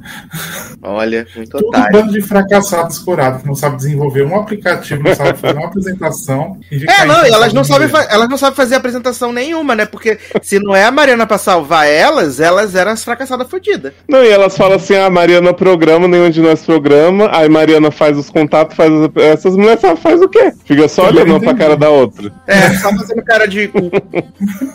olha, 0.82 1.26
muito 1.34 1.50
Tudo 1.50 1.66
um 1.66 1.68
otário. 1.68 1.92
bando 1.92 2.12
de 2.12 2.22
fracassados 2.22 2.98
curados 2.98 3.42
que 3.42 3.48
não 3.48 3.56
sabe 3.56 3.76
desenvolver 3.76 4.22
um 4.22 4.36
aplicativo, 4.36 5.02
não 5.02 5.14
sabe 5.14 5.36
fazer 5.36 5.58
uma 5.58 5.66
apresentação. 5.68 6.60
E 6.70 6.88
É, 6.88 7.04
não, 7.04 7.26
e 7.26 7.30
elas 7.30 7.52
não, 7.52 7.64
sabem 7.64 7.88
elas 8.08 8.28
não 8.28 8.38
sabem 8.38 8.54
fazer 8.54 8.76
apresentação 8.76 9.32
nenhuma, 9.32 9.74
né? 9.74 9.84
Porque 9.84 10.16
se 10.42 10.60
não 10.60 10.76
é 10.76 10.84
a 10.84 10.92
Mariana 10.92 11.26
pra 11.26 11.38
salvar 11.38 11.88
elas, 11.88 12.38
elas 12.38 12.76
eram 12.76 12.92
as 12.92 13.02
fracassadas 13.02 13.48
fodidas. 13.48 13.92
Não, 14.08 14.22
e 14.22 14.28
elas 14.28 14.56
falam 14.56 14.76
assim: 14.76 14.94
ah, 14.94 15.10
Mariana 15.10 15.52
programa, 15.52 16.06
nenhum 16.06 16.30
de 16.30 16.40
nós 16.40 16.64
programa. 16.64 17.28
Aí 17.32 17.48
Mariana 17.48 17.90
faz 17.90 18.16
os 18.16 18.30
contatos, 18.30 18.76
faz 18.76 18.92
as... 18.92 19.10
essas 19.16 19.56
mulheres 19.56 19.80
sabem 19.80 19.96
faz 19.96 20.22
o 20.22 20.28
quê? 20.28 20.52
Fica 20.64 20.86
só 20.88 21.08
olhando 21.08 21.30
uma 21.30 21.40
pra 21.40 21.54
cara 21.54 21.76
da 21.76 21.90
outra. 21.90 22.32
É, 22.46 22.70
só 22.74 22.90
fazendo 22.90 23.24
cara 23.24 23.48
de. 23.48 23.70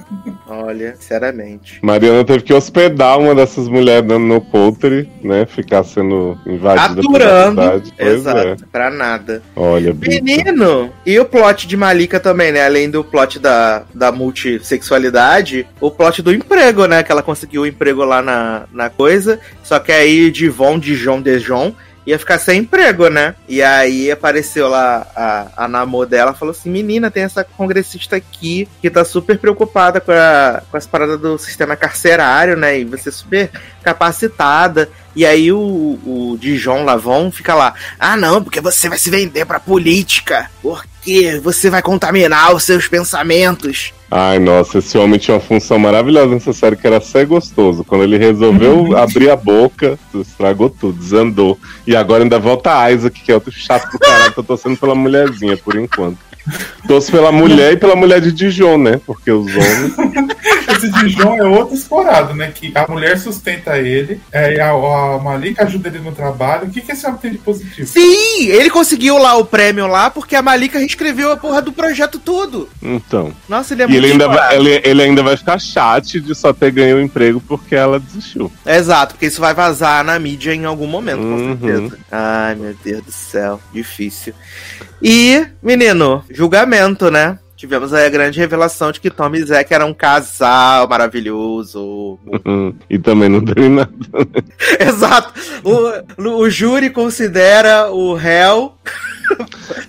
Olha, 0.48 0.96
sinceramente. 0.96 1.80
Mariana 1.82 2.24
teve 2.24 2.44
que 2.44 2.54
hospedar 2.54 3.18
uma 3.18 3.34
dessas 3.46 3.68
mulheres 3.68 4.08
no, 4.08 4.20
no 4.20 4.42
Poultry, 4.42 5.10
né? 5.24 5.46
Ficar 5.46 5.84
sendo 5.84 6.38
invadida 6.46 7.00
Aturando. 7.00 7.62
pela 7.96 8.12
Exato, 8.12 8.40
é. 8.40 8.56
pra 8.72 8.90
nada. 8.90 9.42
Olha, 9.56 9.94
bicho. 9.94 10.24
Menino! 10.24 10.92
E 11.06 11.18
o 11.20 11.26
plot 11.26 11.68
de 11.68 11.78
Malika 11.78 12.20
também, 12.20 12.52
né? 12.52 12.66
Além 12.66 12.90
do 12.90 13.04
plot 13.04 13.40
da, 13.40 13.84
da 13.94 14.12
multissexualidade, 14.12 15.68
o 15.80 15.92
plot 15.92 16.22
do 16.22 16.34
emprego, 16.34 16.86
né? 16.86 17.04
Que 17.04 17.12
ela 17.12 17.24
conseguiu 17.24 17.62
o 17.62 17.68
emprego 17.68 18.04
lá 18.04 18.22
na, 18.22 18.64
na 18.74 18.90
coisa. 18.90 19.40
Só 19.64 19.80
que 19.80 19.92
aí 19.92 20.32
Divon, 20.32 20.80
Dijon, 20.80 21.22
Dejon 21.22 21.74
ia 22.06 22.20
ficar 22.20 22.38
sem 22.38 22.60
emprego, 22.60 23.10
né? 23.10 23.36
E 23.48 23.62
aí 23.62 24.12
apareceu 24.12 24.68
lá 24.68 25.08
a, 25.16 25.66
a 25.66 25.68
namor 25.68 26.06
dela 26.06 26.34
falou 26.34 26.52
assim: 26.52 26.70
Menina, 26.70 27.10
tem 27.10 27.24
essa 27.24 27.44
congressista 27.44 28.16
aqui 28.16 28.68
que 28.82 28.90
tá 28.90 29.04
super 29.04 29.38
preocupada 29.40 30.00
com, 30.00 30.12
a, 30.12 30.62
com 30.70 30.78
as 30.78 30.86
paradas 30.86 31.20
do 31.20 31.38
sistema 31.38 31.76
carcerário, 31.76 32.56
né? 32.56 32.80
E 32.80 32.86
você 32.86 33.12
super 33.12 33.50
capacitada. 33.82 34.90
E 35.16 35.26
aí 35.26 35.52
o, 35.52 35.58
o 35.58 36.38
Dijon 36.40 36.84
Lavon 36.84 37.32
fica 37.32 37.56
lá: 37.56 37.74
Ah, 38.00 38.18
não, 38.18 38.44
porque 38.44 38.60
você 38.60 38.90
vai 38.90 38.98
se 38.98 39.10
vender 39.10 39.46
pra 39.46 39.60
política. 39.60 40.50
Porque 40.62 41.40
você 41.42 41.70
vai 41.70 41.82
contaminar 41.82 42.54
os 42.54 42.64
seus 42.64 42.88
pensamentos. 42.88 43.94
Ai, 44.12 44.38
nossa, 44.40 44.78
esse 44.78 44.98
homem 44.98 45.20
tinha 45.20 45.36
uma 45.36 45.42
função 45.42 45.80
maravilhosa 45.80 46.34
nessa 46.34 46.54
série 46.54 46.76
que 46.76 46.86
era 46.86 47.02
ser 47.02 47.26
gostoso. 47.26 47.84
Quando 47.84 48.04
ele 48.04 48.18
resolveu 48.18 48.96
abrir 48.98 49.30
a 49.30 49.36
boca, 49.36 49.98
estragou 50.14 50.70
tudo, 50.70 51.00
desandou. 51.00 51.58
E 51.88 51.96
agora 51.96 52.24
ainda 52.24 52.40
volta 52.40 52.80
a 52.80 52.92
Isaac, 52.92 53.22
que 53.22 53.32
é 53.32 53.36
outro 53.36 53.52
chato 53.52 53.92
do 53.92 54.00
caralho. 54.00 54.34
Tô 54.34 54.44
torcendo 54.44 54.78
pela 54.78 54.96
mulherzinha, 54.96 55.58
por 55.58 55.76
enquanto. 55.76 56.20
Torço 56.88 57.12
pela 57.12 57.32
mulher 57.32 57.74
e 57.74 57.78
pela 57.78 57.96
mulher 57.96 58.22
de 58.22 58.32
Dijon, 58.32 58.78
né? 58.78 59.02
Porque 59.06 59.32
os 59.32 59.48
homens. 59.48 59.96
Esse 60.76 60.92
Dijon 60.92 61.36
é 61.38 61.44
outro 61.44 61.76
explorado, 61.76 62.34
né? 62.34 62.52
Que 62.54 62.72
a 62.76 62.86
mulher 62.88 63.18
sustenta 63.18 63.78
ele, 63.78 64.20
é, 64.32 64.60
a, 64.62 64.70
a 64.72 65.20
Malika 65.20 65.64
ajuda 65.64 65.90
ele 65.90 66.00
no 66.00 66.12
trabalho. 66.12 66.68
O 66.68 66.70
que, 66.70 66.82
que 66.82 66.92
esse 66.92 67.06
homem 67.06 67.20
tem 67.20 67.32
de 67.32 67.38
positivo? 67.38 67.88
Sim, 67.88 68.48
ele 68.48 68.70
conseguiu 68.70 69.18
lá 69.18 69.36
o 69.36 69.46
prêmio 69.46 69.88
lá 69.88 70.10
porque 70.10 70.36
a 70.36 70.42
Malika 70.42 70.80
reescreveu 70.80 71.32
a 71.32 71.38
porra 71.38 71.62
do 71.62 71.72
projeto 71.72 72.20
todo. 72.20 72.68
Então. 72.82 73.32
Nossa, 73.48 73.74
ele 73.74 73.84
é 73.84 73.86
E 73.86 73.88
muito 73.90 74.04
ele 74.04 74.12
ainda, 74.14 74.28
vai, 74.28 74.56
ele, 74.56 74.82
ele 74.84 75.02
ainda 75.04 75.24
vai 75.24 75.38
ficar 75.38 75.60
chat 75.60 76.20
de 76.20 76.36
só 76.36 76.52
ter 76.54 76.72
ganho 76.72 76.98
o 76.98 77.02
emprego 77.02 77.42
porque 77.48 77.76
ela 77.76 78.00
desistiu. 78.00 78.52
Exato, 78.66 79.14
porque 79.16 79.28
isso 79.28 79.42
vai 79.42 79.54
vazar 79.54 80.04
na 80.04 80.18
mídia 80.20 80.54
em 80.54 80.66
algum 80.66 80.88
momento, 80.88 81.22
Uhum. 81.22 81.56
com 81.58 81.68
certeza. 81.68 81.98
Ai, 82.12 82.56
meu 82.56 82.76
Deus 82.84 83.04
do 83.06 83.12
céu, 83.12 83.60
difícil. 83.74 84.34
E, 85.02 85.46
menino, 85.62 86.24
julgamento, 86.30 87.10
né? 87.12 87.38
Tivemos 87.56 87.94
aí 87.94 88.06
a 88.06 88.10
grande 88.10 88.38
revelação 88.38 88.92
de 88.92 89.00
que 89.00 89.10
Tom 89.10 89.34
e 89.34 89.44
Zack 89.44 89.74
eram 89.74 89.90
um 89.90 89.94
casal 89.94 90.88
maravilhoso. 90.90 92.20
e 92.90 93.00
também 93.00 93.30
não 93.30 93.40
em 93.58 93.70
nada. 93.70 93.92
Exato. 94.80 95.34
O, 95.64 96.42
o 96.44 96.50
júri 96.50 96.90
considera 96.90 97.90
o 97.92 98.14
réu. 98.14 98.74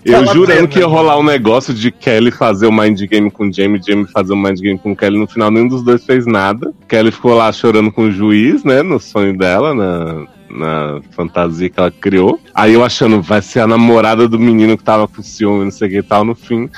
Eu 0.05 0.25
jurando 0.27 0.69
que 0.69 0.79
ia 0.79 0.87
rolar 0.87 1.19
um 1.19 1.25
negócio 1.25 1.75
de 1.75 1.91
Kelly 1.91 2.31
fazer 2.31 2.67
o 2.67 2.73
mind 2.73 3.01
game 3.03 3.31
com 3.31 3.53
Jamie, 3.53 3.81
Jamie 3.85 4.07
fazer 4.07 4.33
o 4.33 4.37
mind 4.37 4.61
game 4.61 4.79
com 4.79 4.95
Kelly. 4.95 5.19
No 5.19 5.27
final, 5.27 5.51
nenhum 5.51 5.69
dos 5.69 5.83
dois 5.83 6.05
fez 6.05 6.25
nada. 6.25 6.73
Kelly 6.89 7.11
ficou 7.11 7.35
lá 7.35 7.53
chorando 7.53 7.91
com 7.91 8.03
o 8.03 8.13
juiz, 8.13 8.63
né? 8.63 8.83
No 8.83 9.01
sonho 9.01 9.37
dela, 9.37 9.75
na, 9.75 10.27
na 10.51 11.01
fantasia 11.11 11.69
que 11.69 11.79
ela 11.79 11.91
criou. 11.91 12.41
Aí 12.55 12.75
eu 12.75 12.85
achando, 12.85 13.21
vai 13.21 13.43
ser 13.43 13.61
a 13.61 13.67
namorada 13.67 14.29
do 14.29 14.39
menino 14.39 14.77
que 14.77 14.85
tava 14.85 15.07
com 15.07 15.23
ciúme, 15.23 15.65
não 15.65 15.71
sei 15.71 15.89
o 15.89 15.91
que 15.91 15.99
e 15.99 16.03
tal. 16.03 16.25
No 16.25 16.35
fim, 16.35 16.69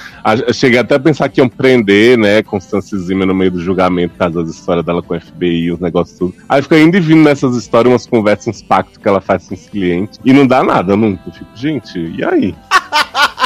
eu 0.46 0.52
cheguei 0.52 0.78
até 0.78 0.94
a 0.94 1.00
pensar 1.00 1.28
que 1.28 1.40
iam 1.40 1.48
prender, 1.48 2.18
né? 2.18 2.42
Constância 2.42 2.98
Zima 2.98 3.26
no 3.26 3.34
meio 3.34 3.50
do 3.50 3.60
julgamento, 3.60 4.12
por 4.12 4.18
causa 4.18 4.42
das 4.42 4.54
histórias 4.54 4.84
dela 4.84 5.02
com 5.02 5.14
o 5.14 5.20
FBI, 5.20 5.72
os 5.72 5.80
negócios 5.80 6.18
tudo. 6.18 6.34
Aí 6.48 6.62
fica 6.62 6.78
indo 6.78 6.96
e 6.96 7.00
vindo 7.00 7.22
nessas 7.22 7.56
histórias, 7.56 7.92
umas 7.92 8.06
conversas, 8.06 8.48
uns 8.48 8.62
pactos 8.62 8.96
que 8.96 9.08
ela 9.08 9.20
faz 9.20 9.48
com 9.48 9.54
os 9.54 9.66
clientes. 9.68 10.18
E 10.24 10.32
não 10.32 10.46
dá 10.46 10.62
nada 10.62 10.96
nunca. 10.96 11.22
Eu 11.26 11.32
fico, 11.32 11.50
gente, 11.54 11.98
e 11.98 12.24
aí? 12.24 12.54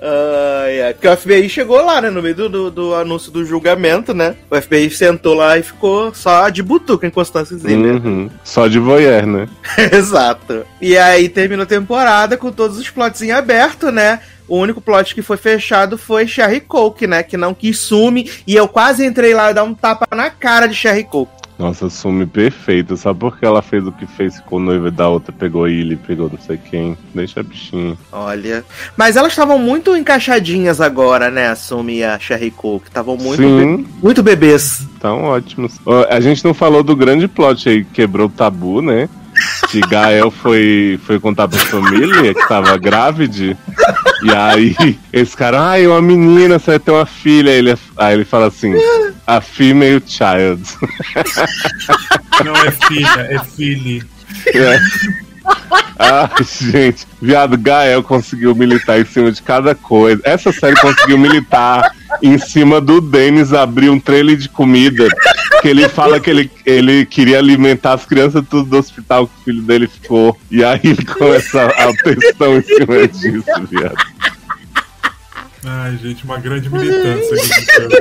Ai, 0.00 0.82
ai. 0.82 0.94
Porque 0.94 1.08
o 1.08 1.16
FBI 1.16 1.48
chegou 1.48 1.84
lá, 1.84 2.00
né? 2.00 2.10
No 2.10 2.22
meio 2.22 2.34
do, 2.34 2.48
do, 2.48 2.70
do 2.70 2.94
anúncio 2.94 3.30
do 3.30 3.44
julgamento, 3.44 4.14
né? 4.14 4.34
O 4.50 4.60
FBI 4.60 4.90
sentou 4.90 5.34
lá 5.34 5.58
e 5.58 5.62
ficou 5.62 6.14
só 6.14 6.48
de 6.48 6.62
butuca 6.62 7.06
em 7.06 7.10
Constância. 7.10 7.56
Uhum. 7.56 8.30
Só 8.42 8.66
de 8.66 8.78
voyeur, 8.78 9.26
né? 9.26 9.48
Exato. 9.92 10.64
E 10.80 10.96
aí 10.96 11.28
terminou 11.28 11.64
a 11.64 11.66
temporada 11.66 12.36
com 12.36 12.50
todos 12.50 12.78
os 12.78 12.88
plots 12.90 13.22
em 13.22 13.32
aberto, 13.32 13.90
né? 13.90 14.20
O 14.46 14.58
único 14.58 14.80
plot 14.80 15.14
que 15.14 15.22
foi 15.22 15.36
fechado 15.36 15.96
foi 15.96 16.26
Sherry 16.26 16.60
Coke, 16.60 17.06
né? 17.06 17.22
Que 17.22 17.36
não 17.36 17.54
quis 17.54 17.78
sume. 17.78 18.30
E 18.46 18.54
eu 18.54 18.68
quase 18.68 19.04
entrei 19.04 19.34
lá 19.34 19.50
e 19.50 19.54
dar 19.54 19.64
um 19.64 19.74
tapa 19.74 20.06
na 20.14 20.30
cara 20.30 20.66
de 20.66 20.74
Sherry 20.74 21.04
Coke. 21.04 21.43
Nossa, 21.58 21.88
sume 21.88 22.26
perfeito. 22.26 22.96
Só 22.96 23.14
porque 23.14 23.44
ela 23.44 23.62
fez 23.62 23.86
o 23.86 23.92
que 23.92 24.06
fez, 24.06 24.36
ficou 24.36 24.58
noiva 24.58 24.90
da 24.90 25.08
outra, 25.08 25.32
pegou 25.32 25.68
ele, 25.68 25.94
pegou 25.96 26.28
não 26.28 26.38
sei 26.38 26.56
quem. 26.58 26.96
Deixa 27.14 27.40
a 27.40 27.42
bichinha. 27.42 27.96
Olha. 28.10 28.64
Mas 28.96 29.16
elas 29.16 29.32
estavam 29.32 29.58
muito 29.58 29.96
encaixadinhas 29.96 30.80
agora, 30.80 31.30
né? 31.30 31.48
A 31.48 31.54
Sumi 31.56 31.98
e 31.98 32.04
a 32.04 32.18
Sherry 32.18 32.50
Coke. 32.50 32.88
Estavam 32.88 33.16
muito, 33.16 33.40
be- 33.40 33.86
muito 34.02 34.22
bebês. 34.22 34.86
tão 35.00 35.22
ótimos. 35.24 35.74
A 36.10 36.20
gente 36.20 36.44
não 36.44 36.52
falou 36.54 36.82
do 36.82 36.96
grande 36.96 37.28
plot 37.28 37.68
aí, 37.68 37.84
que 37.84 37.90
quebrou 37.92 38.26
o 38.26 38.30
tabu, 38.30 38.82
né? 38.82 39.08
Que 39.74 39.80
Gael 39.80 40.30
foi, 40.30 41.00
foi 41.04 41.18
contar 41.18 41.48
pra 41.48 41.58
família 41.58 42.32
que 42.32 42.46
tava 42.46 42.78
grávida. 42.78 43.58
E 44.22 44.30
aí, 44.30 44.96
esse 45.12 45.36
cara, 45.36 45.60
ai, 45.70 45.84
uma 45.84 46.00
menina, 46.00 46.60
você 46.60 46.70
vai 46.70 46.78
ter 46.78 46.92
uma 46.92 47.04
filha. 47.04 47.50
Aí 47.50 47.58
ele, 47.58 47.74
aí 47.96 48.14
ele 48.14 48.24
fala 48.24 48.46
assim, 48.46 48.72
a 49.26 49.40
female 49.40 50.00
child. 50.06 50.62
Não 52.44 52.54
é 52.54 52.70
filha, 52.70 53.28
é 53.30 53.38
filho. 53.40 54.06
É. 54.54 54.78
Ah, 55.98 56.30
gente, 56.40 57.04
viado, 57.20 57.58
Gael 57.58 58.04
conseguiu 58.04 58.54
militar 58.54 59.00
em 59.00 59.04
cima 59.04 59.32
de 59.32 59.42
cada 59.42 59.74
coisa. 59.74 60.22
Essa 60.24 60.52
série 60.52 60.76
conseguiu 60.76 61.18
militar 61.18 61.90
em 62.22 62.38
cima 62.38 62.80
do 62.80 63.00
Denis 63.00 63.52
abrir 63.52 63.90
um 63.90 63.98
trailer 63.98 64.36
de 64.36 64.48
comida. 64.48 65.08
Que 65.64 65.70
ele 65.70 65.88
fala 65.88 66.20
que 66.20 66.28
ele, 66.28 66.50
ele 66.66 67.06
queria 67.06 67.38
alimentar 67.38 67.94
as 67.94 68.04
crianças 68.04 68.44
tudo 68.50 68.68
do 68.68 68.76
hospital 68.76 69.26
que 69.26 69.32
o 69.32 69.44
filho 69.44 69.62
dele 69.62 69.88
ficou. 69.88 70.38
E 70.50 70.62
aí 70.62 70.78
ele 70.84 71.02
começa 71.06 71.64
a 71.64 71.90
textão 72.04 72.58
em 72.58 72.62
cima 72.62 73.08
disso, 73.08 73.66
viado. 73.70 73.96
Ai, 75.64 75.96
gente, 75.96 76.22
uma 76.24 76.36
grande 76.38 76.68
militância. 76.68 77.34
Trump? 77.66 77.92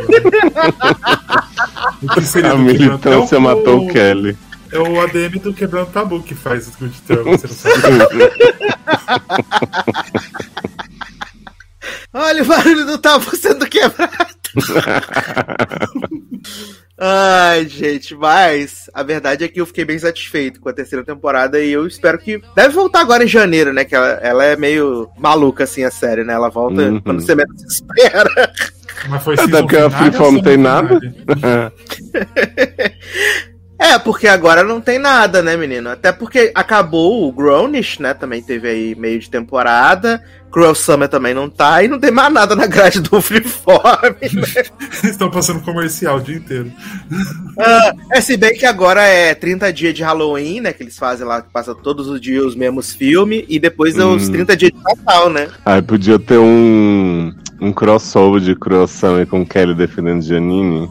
O 2.01 2.07
que 2.09 2.21
seria 2.23 2.51
A 2.51 2.57
militância 2.57 3.35
é 3.37 3.39
o- 3.39 3.41
matou 3.41 3.87
o 3.87 3.93
Kelly. 3.93 4.37
É 4.69 4.79
o 4.79 4.99
ADM 4.99 5.39
do 5.39 5.53
Quebrando 5.53 5.89
Tabu 5.91 6.21
que 6.21 6.35
faz 6.35 6.67
o 6.67 6.71
Good 6.77 7.01
Term, 7.07 7.23
você 7.23 7.47
não 7.47 7.55
sabe. 7.55 7.79
Olha 12.13 12.43
o 12.43 12.45
barulho 12.45 12.85
do 12.85 12.97
tabu 12.97 13.33
sendo 13.37 13.65
quebrado. 13.67 14.11
Ai, 17.05 17.67
gente, 17.67 18.15
mas 18.15 18.89
a 18.93 19.03
verdade 19.03 19.43
é 19.43 19.47
que 19.49 19.59
eu 19.59 19.65
fiquei 19.65 19.83
bem 19.83 19.99
satisfeito 19.99 20.61
com 20.61 20.69
a 20.69 20.73
terceira 20.73 21.03
temporada 21.03 21.59
e 21.59 21.69
eu 21.69 21.85
espero 21.85 22.17
que. 22.17 22.41
Deve 22.55 22.73
voltar 22.73 23.01
agora 23.01 23.25
em 23.25 23.27
janeiro, 23.27 23.73
né? 23.73 23.83
Que 23.83 23.93
ela, 23.93 24.07
ela 24.21 24.45
é 24.45 24.55
meio 24.55 25.09
maluca, 25.17 25.65
assim, 25.65 25.83
a 25.83 25.91
série, 25.91 26.23
né? 26.23 26.31
Ela 26.33 26.49
volta 26.49 26.81
Uhum. 26.81 27.01
quando 27.01 27.21
você 27.21 27.35
menos 27.35 27.61
espera. 27.69 28.53
Mas 29.09 29.21
foi 29.21 29.33
Até 29.33 29.61
porque 29.61 29.75
a 29.75 29.89
Freeform 29.89 30.35
não 30.35 30.43
tem 30.43 30.55
nada. 30.55 30.97
É, 33.83 33.99
porque 33.99 34.27
agora 34.29 34.63
não 34.63 34.79
tem 34.79 34.97
nada, 34.97 35.41
né, 35.41 35.57
menino? 35.57 35.89
Até 35.89 36.13
porque 36.13 36.53
acabou 36.55 37.27
o 37.27 37.31
Grownish, 37.33 37.99
né? 37.99 38.13
Também 38.13 38.41
teve 38.41 38.69
aí 38.69 38.95
meio 38.95 39.19
de 39.19 39.29
temporada. 39.29 40.23
Cruel 40.49 40.73
Summer 40.73 41.09
também 41.09 41.33
não 41.33 41.49
tá. 41.49 41.83
E 41.83 41.89
não 41.89 41.99
tem 41.99 42.09
mais 42.09 42.31
nada 42.31 42.55
na 42.55 42.65
grade 42.65 43.01
do 43.01 43.19
Freeform. 43.21 43.81
Né? 44.21 44.63
Estão 45.03 45.29
passando 45.29 45.59
comercial 45.61 46.17
o 46.17 46.21
dia 46.21 46.37
inteiro. 46.37 46.71
Ah, 47.59 47.91
é, 48.11 48.21
se 48.21 48.37
bem 48.37 48.53
que 48.53 48.65
agora 48.65 49.01
é 49.03 49.35
30 49.35 49.73
dias 49.73 49.93
de 49.93 50.01
Halloween, 50.01 50.61
né? 50.61 50.71
Que 50.71 50.83
eles 50.83 50.97
fazem 50.97 51.27
lá, 51.27 51.41
que 51.41 51.51
passa 51.51 51.75
todos 51.75 52.07
os 52.07 52.21
dias 52.21 52.45
os 52.45 52.55
mesmos 52.55 52.93
filmes. 52.93 53.43
E 53.49 53.59
depois 53.59 53.97
é 53.97 54.05
os 54.05 54.29
Hum. 54.29 54.31
30 54.31 54.55
dias 54.55 54.71
de 54.71 54.77
Natal, 54.81 55.29
né? 55.29 55.49
Aí 55.65 55.81
podia 55.81 56.17
ter 56.17 56.37
um, 56.37 57.33
um 57.59 57.73
crossover 57.73 58.39
de 58.39 58.55
Cruel 58.55 58.87
Summer 58.87 59.27
com 59.27 59.45
Kelly 59.45 59.75
defendendo 59.75 60.21
Janine. 60.21 60.87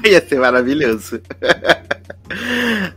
Ia 0.08 0.26
ser 0.26 0.38
maravilhoso. 0.38 1.20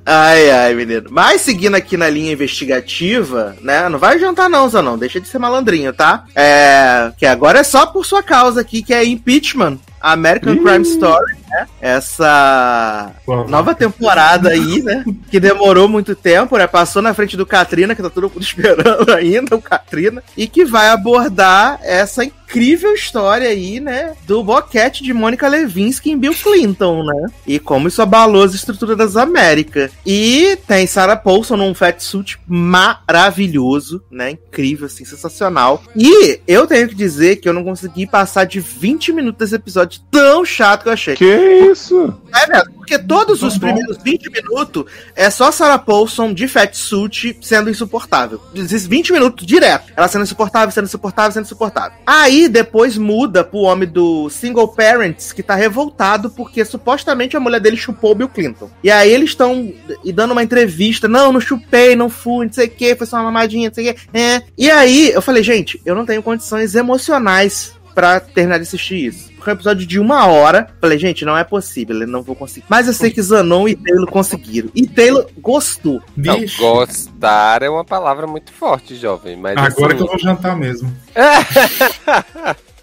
Ai, 0.05 0.51
ai, 0.51 0.75
menino. 0.75 1.09
Mas 1.09 1.41
seguindo 1.41 1.73
aqui 1.73 1.97
na 1.97 2.07
linha 2.07 2.31
investigativa, 2.33 3.55
né? 3.61 3.89
Não 3.89 3.97
vai 3.97 4.15
adiantar 4.15 4.47
não, 4.47 4.69
Zanão. 4.69 4.95
Deixa 4.95 5.19
de 5.19 5.27
ser 5.27 5.39
malandrinho, 5.39 5.91
tá? 5.91 6.25
É... 6.35 7.11
Que 7.17 7.25
agora 7.25 7.59
é 7.59 7.63
só 7.63 7.87
por 7.87 8.05
sua 8.05 8.21
causa 8.21 8.61
aqui, 8.61 8.83
que 8.83 8.93
é 8.93 9.03
impeachment. 9.03 9.79
American. 9.99 10.57
Crime 10.57 10.83
Story, 10.83 11.37
né? 11.53 11.67
Essa 11.79 13.11
nova 13.47 13.75
temporada 13.75 14.49
aí, 14.49 14.81
né? 14.81 15.05
Que 15.29 15.39
demorou 15.39 15.87
muito 15.87 16.15
tempo, 16.15 16.57
né? 16.57 16.65
Passou 16.65 17.01
na 17.01 17.13
frente 17.13 17.37
do 17.37 17.45
Katrina, 17.45 17.93
que 17.93 18.01
tá 18.01 18.09
todo 18.09 18.29
mundo 18.29 18.41
esperando 18.43 19.13
ainda, 19.13 19.55
o 19.55 19.61
Katrina. 19.61 20.23
E 20.35 20.47
que 20.47 20.65
vai 20.65 20.89
abordar 20.89 21.79
essa 21.83 22.25
incrível 22.25 22.93
história 22.93 23.49
aí, 23.49 23.79
né? 23.79 24.13
Do 24.25 24.43
boquete 24.43 25.03
de 25.03 25.13
Mônica 25.13 25.47
Levinsky 25.47 26.11
em 26.11 26.17
Bill 26.17 26.33
Clinton, 26.33 27.03
né? 27.03 27.27
E 27.45 27.59
como 27.59 27.87
isso 27.87 28.01
abalou 28.01 28.43
as 28.43 28.53
estruturas 28.53 28.97
das 28.97 29.15
Américas. 29.15 29.91
E 30.05 30.57
tem 30.67 30.87
Sarah 30.87 31.15
Paulson 31.15 31.57
num 31.57 31.73
fatsuit 31.73 32.39
maravilhoso, 32.47 34.03
né? 34.09 34.31
Incrível, 34.31 34.87
assim, 34.87 35.05
sensacional. 35.05 35.83
E 35.95 36.39
eu 36.47 36.65
tenho 36.65 36.87
que 36.87 36.95
dizer 36.95 37.37
que 37.37 37.47
eu 37.47 37.53
não 37.53 37.63
consegui 37.63 38.07
passar 38.07 38.45
de 38.45 38.59
20 38.59 39.13
minutos 39.13 39.39
desse 39.39 39.55
episódio 39.55 40.01
tão 40.09 40.45
chato 40.45 40.83
que 40.83 40.89
eu 40.89 40.93
achei. 40.93 41.15
Que 41.15 41.42
isso? 41.43 42.13
É 42.33 42.47
mesmo, 42.47 42.73
porque 42.73 42.97
todos 42.97 43.43
os 43.43 43.53
Tá 43.53 43.59
bom. 43.59 43.65
primeiros 43.67 43.97
20 44.03 44.29
minutos 44.29 44.85
é 45.15 45.29
só 45.29 45.51
Sarah 45.51 45.77
Paulson 45.77 46.33
de 46.33 46.47
fatsuit 46.47 47.37
sendo 47.41 47.69
insuportável. 47.69 48.41
Esses 48.55 48.85
20 48.87 49.13
minutos 49.13 49.45
direto. 49.45 49.91
Ela 49.95 50.07
sendo 50.07 50.23
insuportável, 50.23 50.71
sendo 50.71 50.85
insuportável, 50.85 51.31
sendo 51.31 51.45
insuportável. 51.45 51.97
Aí 52.05 52.47
depois 52.47 52.97
muda 52.97 53.43
pro 53.43 53.59
homem 53.59 53.87
do 53.87 54.29
Single 54.29 54.67
Parents, 54.67 55.31
que 55.31 55.43
tá 55.43 55.55
revoltado 55.55 56.29
porque 56.29 56.63
supostamente 56.65 57.37
a 57.37 57.39
mulher 57.39 57.59
dele 57.59 57.77
chupou 57.77 58.11
o 58.11 58.15
Bill 58.15 58.29
Clinton. 58.29 58.69
E 58.83 58.89
aí 58.89 59.11
eles 59.11 59.29
estão 59.29 59.71
e 60.03 60.11
dando 60.11 60.31
uma 60.31 60.43
entrevista. 60.43 61.07
Não, 61.07 61.31
não 61.31 61.39
chupei, 61.41 61.95
não 61.95 62.09
fui, 62.09 62.45
não 62.47 62.53
sei 62.53 62.67
o 62.67 62.69
que, 62.71 62.95
foi 62.95 63.07
só 63.07 63.17
uma 63.17 63.25
mamadinha, 63.25 63.69
não 63.69 63.75
sei 63.75 63.89
o 63.89 63.93
que. 63.93 64.01
É. 64.13 64.41
E 64.57 64.69
aí 64.71 65.11
eu 65.11 65.21
falei, 65.21 65.43
gente, 65.43 65.79
eu 65.85 65.95
não 65.95 66.05
tenho 66.05 66.23
condições 66.23 66.75
emocionais 66.75 67.73
pra 67.93 68.19
terminar 68.19 68.57
de 68.57 68.63
assistir 68.63 69.05
isso. 69.05 69.31
Porque 69.33 69.49
é 69.49 69.53
um 69.53 69.55
episódio 69.55 69.85
de 69.85 69.99
uma 69.99 70.25
hora. 70.27 70.67
Falei, 70.79 70.97
gente, 70.97 71.25
não 71.25 71.37
é 71.37 71.43
possível, 71.43 71.99
eu 72.01 72.07
não 72.07 72.21
vou 72.21 72.35
conseguir. 72.35 72.65
Mas 72.69 72.87
eu 72.87 72.93
sei 72.93 73.11
que 73.11 73.21
Zanon 73.21 73.67
e 73.67 73.75
Taylor 73.75 74.09
conseguiram. 74.09 74.69
E 74.73 74.87
Taylor 74.87 75.27
gostou. 75.37 76.01
Não, 76.15 76.39
Bicho, 76.39 76.61
gostar 76.61 77.61
é 77.61 77.69
uma 77.69 77.83
palavra 77.83 78.25
muito 78.25 78.51
forte, 78.53 78.95
jovem. 78.95 79.35
Mas 79.35 79.57
agora 79.57 79.87
assim... 79.87 79.97
que 79.97 80.03
eu 80.03 80.07
vou 80.07 80.19
jantar 80.19 80.55
mesmo. 80.55 80.93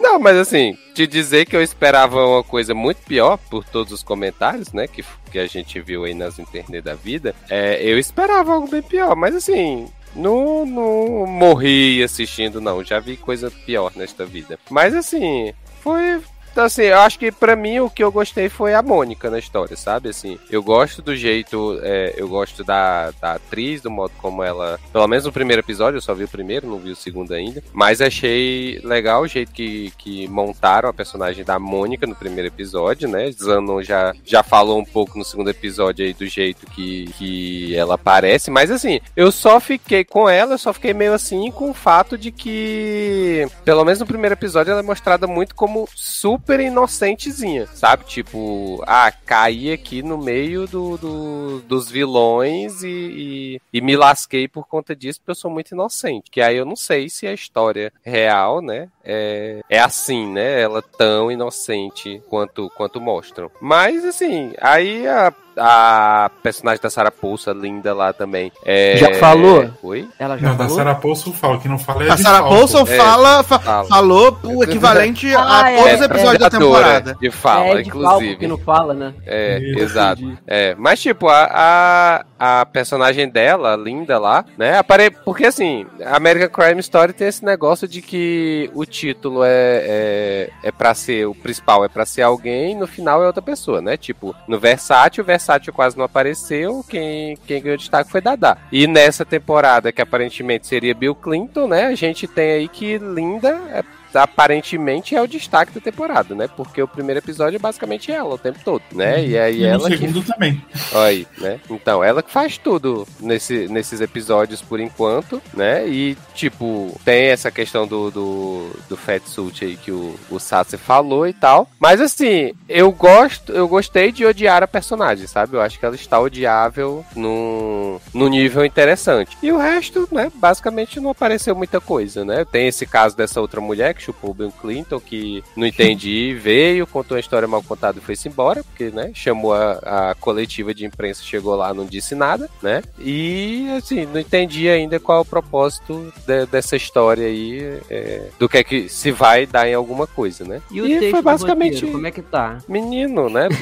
Não, 0.00 0.18
mas 0.18 0.36
assim, 0.36 0.76
te 0.94 1.06
dizer 1.06 1.46
que 1.46 1.54
eu 1.54 1.62
esperava 1.62 2.26
uma 2.26 2.42
coisa 2.42 2.74
muito 2.74 2.98
pior 2.98 3.38
por 3.48 3.64
todos 3.64 3.92
os 3.92 4.02
comentários, 4.02 4.72
né? 4.72 4.88
Que, 4.88 5.04
que 5.30 5.38
a 5.38 5.46
gente 5.46 5.80
viu 5.80 6.04
aí 6.04 6.12
nas 6.12 6.40
internet 6.40 6.82
da 6.82 6.94
vida. 6.94 7.34
É, 7.48 7.80
eu 7.82 7.98
esperava 7.98 8.52
algo 8.52 8.68
bem 8.68 8.82
pior, 8.82 9.14
mas 9.14 9.34
assim. 9.34 9.88
Não, 10.14 10.66
não 10.66 11.26
morri 11.26 12.02
assistindo, 12.02 12.60
não. 12.60 12.84
Já 12.84 13.00
vi 13.00 13.16
coisa 13.16 13.50
pior 13.50 13.92
nesta 13.96 14.24
vida. 14.26 14.58
Mas 14.70 14.94
assim, 14.94 15.52
foi. 15.80 16.20
Então, 16.52 16.64
assim, 16.64 16.82
eu 16.82 16.98
acho 16.98 17.18
que 17.18 17.32
pra 17.32 17.56
mim 17.56 17.80
o 17.80 17.88
que 17.88 18.04
eu 18.04 18.12
gostei 18.12 18.50
foi 18.50 18.74
a 18.74 18.82
Mônica 18.82 19.30
na 19.30 19.38
história, 19.38 19.74
sabe? 19.74 20.10
Assim, 20.10 20.38
eu 20.50 20.62
gosto 20.62 21.00
do 21.00 21.16
jeito, 21.16 21.80
é, 21.82 22.12
eu 22.14 22.28
gosto 22.28 22.62
da, 22.62 23.10
da 23.20 23.32
atriz, 23.32 23.80
do 23.80 23.90
modo 23.90 24.12
como 24.18 24.42
ela. 24.42 24.78
Pelo 24.92 25.08
menos 25.08 25.24
no 25.24 25.32
primeiro 25.32 25.60
episódio, 25.60 25.96
eu 25.96 26.02
só 26.02 26.14
vi 26.14 26.24
o 26.24 26.28
primeiro, 26.28 26.68
não 26.68 26.78
vi 26.78 26.90
o 26.90 26.96
segundo 26.96 27.32
ainda. 27.32 27.64
Mas 27.72 28.02
achei 28.02 28.78
legal 28.84 29.22
o 29.22 29.26
jeito 29.26 29.50
que, 29.50 29.92
que 29.96 30.28
montaram 30.28 30.90
a 30.90 30.92
personagem 30.92 31.42
da 31.42 31.58
Mônica 31.58 32.06
no 32.06 32.14
primeiro 32.14 32.48
episódio, 32.48 33.08
né? 33.08 33.30
Zanon 33.32 33.82
já, 33.82 34.14
já 34.22 34.42
falou 34.42 34.78
um 34.78 34.84
pouco 34.84 35.18
no 35.18 35.24
segundo 35.24 35.48
episódio 35.48 36.04
aí 36.04 36.12
do 36.12 36.26
jeito 36.26 36.66
que, 36.66 37.06
que 37.16 37.74
ela 37.74 37.94
aparece. 37.94 38.50
Mas 38.50 38.70
assim, 38.70 39.00
eu 39.16 39.32
só 39.32 39.58
fiquei 39.58 40.04
com 40.04 40.28
ela, 40.28 40.52
eu 40.52 40.58
só 40.58 40.72
fiquei 40.74 40.92
meio 40.92 41.14
assim 41.14 41.50
com 41.50 41.70
o 41.70 41.74
fato 41.74 42.18
de 42.18 42.30
que, 42.30 43.46
pelo 43.64 43.84
menos 43.86 44.00
no 44.00 44.06
primeiro 44.06 44.34
episódio, 44.34 44.70
ela 44.70 44.80
é 44.80 44.84
mostrada 44.84 45.26
muito 45.26 45.54
como 45.54 45.88
super 45.94 46.41
inocentezinha, 46.60 47.66
sabe? 47.74 48.04
Tipo, 48.04 48.82
ah, 48.86 49.12
caí 49.12 49.72
aqui 49.72 50.02
no 50.02 50.18
meio 50.18 50.66
do, 50.66 50.96
do- 50.98 51.60
dos 51.62 51.90
vilões 51.90 52.82
e, 52.82 52.88
e, 52.88 53.60
e 53.72 53.80
me 53.80 53.96
lasquei 53.96 54.48
por 54.48 54.66
conta 54.66 54.94
disso, 54.94 55.20
porque 55.20 55.30
eu 55.30 55.34
sou 55.36 55.50
muito 55.50 55.72
inocente. 55.72 56.30
Que 56.30 56.40
aí 56.40 56.56
eu 56.56 56.64
não 56.64 56.76
sei 56.76 57.08
se 57.08 57.26
a 57.26 57.32
história 57.32 57.92
real, 58.04 58.60
né, 58.60 58.88
é, 59.04 59.60
é 59.68 59.78
assim, 59.78 60.26
né? 60.32 60.60
Ela 60.60 60.82
tão 60.82 61.30
inocente 61.30 62.22
quanto, 62.28 62.70
quanto 62.76 63.00
mostram. 63.00 63.50
Mas, 63.60 64.04
assim, 64.04 64.52
aí 64.60 65.06
a, 65.06 65.32
a 65.56 66.30
personagem 66.42 66.80
da 66.82 66.88
Sarah 66.90 67.10
Paulson, 67.10 67.52
linda 67.52 67.94
lá 67.94 68.12
também. 68.12 68.50
É... 68.64 68.96
Já 68.96 69.14
falou? 69.14 69.70
Oi? 69.82 70.08
Ela 70.18 70.38
já 70.38 70.48
Não, 70.48 70.56
da 70.56 70.64
falou? 70.64 70.76
Sarah 70.78 70.94
Paulson 70.94 71.32
fala, 71.32 71.58
que 71.58 71.68
não 71.68 71.78
fala 71.78 72.04
é 72.04 72.10
A 72.10 72.16
Sarah. 72.16 72.42
Paulson 72.42 72.82
É, 72.82 72.96
fala, 72.96 73.42
fa- 73.42 73.58
fala. 73.58 73.88
falou 73.88 74.38
o 74.44 74.62
equivalente 74.64 75.34
Ah, 75.34 75.64
a 75.64 75.70
é, 75.70 75.76
todos 75.76 75.94
os 75.94 76.00
é, 76.00 76.04
episódios 76.04 76.38
da 76.38 76.50
temporada. 76.50 77.16
De 77.20 77.30
fala, 77.30 77.64
é 77.66 77.82
de 77.82 77.88
inclusive. 77.88 78.36
que 78.36 78.46
não 78.46 78.58
fala, 78.58 78.94
né? 78.94 79.14
É, 79.26 79.58
exato. 79.78 80.22
É, 80.46 80.74
mas 80.76 81.00
tipo, 81.00 81.28
a, 81.28 82.24
a, 82.38 82.60
a 82.60 82.66
personagem 82.66 83.28
dela, 83.28 83.76
linda 83.76 84.18
lá, 84.18 84.44
né? 84.56 84.78
Apare... 84.78 85.10
Porque 85.10 85.44
assim, 85.46 85.86
a 86.04 86.16
American 86.16 86.48
Crime 86.48 86.80
Story 86.80 87.12
tem 87.12 87.28
esse 87.28 87.44
negócio 87.44 87.86
de 87.86 88.00
que 88.02 88.70
o 88.74 88.84
título 88.92 89.42
é, 89.42 89.50
é, 89.50 90.50
é 90.62 90.70
pra 90.70 90.94
ser, 90.94 91.26
o 91.26 91.34
principal 91.34 91.84
é 91.84 91.88
pra 91.88 92.04
ser 92.04 92.22
alguém, 92.22 92.76
no 92.76 92.86
final 92.86 93.22
é 93.22 93.26
outra 93.26 93.42
pessoa, 93.42 93.80
né? 93.80 93.96
Tipo, 93.96 94.36
no 94.46 94.60
Versátil, 94.60 95.24
o 95.24 95.26
Versátil 95.26 95.72
quase 95.72 95.96
não 95.96 96.04
apareceu, 96.04 96.84
quem, 96.88 97.36
quem 97.46 97.62
ganhou 97.62 97.78
destaque 97.78 98.10
foi 98.10 98.20
Dada. 98.20 98.58
E 98.70 98.86
nessa 98.86 99.24
temporada, 99.24 99.90
que 99.90 100.02
aparentemente 100.02 100.66
seria 100.66 100.94
Bill 100.94 101.14
Clinton, 101.14 101.66
né? 101.66 101.86
A 101.86 101.94
gente 101.94 102.28
tem 102.28 102.52
aí 102.52 102.68
que 102.68 102.98
Linda 102.98 103.48
é 103.70 103.82
aparentemente 104.14 105.14
é 105.14 105.20
o 105.20 105.26
destaque 105.26 105.72
da 105.72 105.80
temporada, 105.80 106.34
né? 106.34 106.48
Porque 106.48 106.82
o 106.82 106.88
primeiro 106.88 107.18
episódio 107.18 107.56
é 107.56 107.58
basicamente 107.58 108.10
ela 108.10 108.34
o 108.34 108.38
tempo 108.38 108.58
todo, 108.64 108.82
né? 108.92 109.24
E 109.24 109.38
aí 109.38 109.58
E 109.58 109.60
no 109.60 109.66
ela 109.66 109.90
que 109.90 109.96
segundo 109.96 110.22
também. 110.22 110.62
Olha 110.92 111.02
aí, 111.04 111.26
né? 111.38 111.60
Então, 111.70 112.02
ela 112.02 112.22
que 112.22 112.30
faz 112.30 112.58
tudo 112.58 113.06
nesse, 113.20 113.68
nesses 113.68 114.00
episódios 114.00 114.62
por 114.62 114.80
enquanto, 114.80 115.40
né? 115.54 115.86
E, 115.88 116.16
tipo, 116.34 116.98
tem 117.04 117.26
essa 117.26 117.50
questão 117.50 117.86
do, 117.86 118.10
do, 118.10 118.70
do 118.88 118.96
Fat 118.96 119.22
Suit 119.26 119.64
aí 119.64 119.76
que 119.76 119.90
o, 119.90 120.14
o 120.30 120.38
Sassi 120.38 120.76
falou 120.76 121.26
e 121.26 121.32
tal. 121.32 121.68
Mas, 121.78 122.00
assim, 122.00 122.52
eu 122.68 122.90
gosto, 122.92 123.52
eu 123.52 123.68
gostei 123.68 124.12
de 124.12 124.24
odiar 124.24 124.62
a 124.62 124.68
personagem, 124.68 125.26
sabe? 125.26 125.56
Eu 125.56 125.60
acho 125.60 125.78
que 125.78 125.84
ela 125.84 125.94
está 125.94 126.20
odiável 126.20 127.04
num, 127.14 127.98
num 128.12 128.28
nível 128.28 128.64
interessante. 128.64 129.36
E 129.42 129.50
o 129.52 129.58
resto, 129.58 130.08
né? 130.10 130.30
Basicamente 130.34 131.00
não 131.00 131.10
apareceu 131.10 131.54
muita 131.54 131.80
coisa, 131.80 132.24
né? 132.24 132.44
Tem 132.44 132.68
esse 132.68 132.86
caso 132.86 133.16
dessa 133.16 133.40
outra 133.40 133.60
mulher 133.60 133.94
que 133.94 134.01
chupou 134.02 134.30
o 134.30 134.34
Bill 134.34 134.52
Clinton, 134.60 135.00
que 135.00 135.42
não 135.56 135.66
entendi, 135.66 136.34
veio, 136.40 136.86
contou 136.86 137.16
uma 137.16 137.20
história 137.20 137.46
mal 137.48 137.62
contada 137.62 137.98
e 137.98 138.02
foi-se 138.02 138.28
embora, 138.28 138.62
porque, 138.64 138.90
né? 138.90 139.10
Chamou 139.14 139.54
a, 139.54 140.10
a 140.10 140.14
coletiva 140.16 140.74
de 140.74 140.84
imprensa, 140.84 141.22
chegou 141.22 141.54
lá, 141.54 141.72
não 141.72 141.86
disse 141.86 142.14
nada, 142.14 142.48
né? 142.62 142.82
E, 142.98 143.66
assim, 143.76 144.06
não 144.06 144.20
entendi 144.20 144.68
ainda 144.68 144.98
qual 145.00 145.18
é 145.18 145.20
o 145.22 145.24
propósito 145.24 146.12
de- 146.26 146.46
dessa 146.46 146.76
história 146.76 147.26
aí, 147.26 147.78
é, 147.90 148.28
do 148.38 148.48
que 148.48 148.58
é 148.58 148.64
que 148.64 148.88
se 148.88 149.10
vai 149.10 149.46
dar 149.46 149.68
em 149.68 149.74
alguma 149.74 150.06
coisa, 150.06 150.44
né? 150.44 150.60
E 150.70 150.80
o 150.80 150.86
texto 150.86 151.10
foi 151.10 151.22
basicamente 151.22 151.74
roteiro, 151.74 151.92
como 151.92 152.06
é 152.06 152.10
que 152.10 152.22
tá? 152.22 152.58
menino, 152.68 153.28
né? 153.28 153.48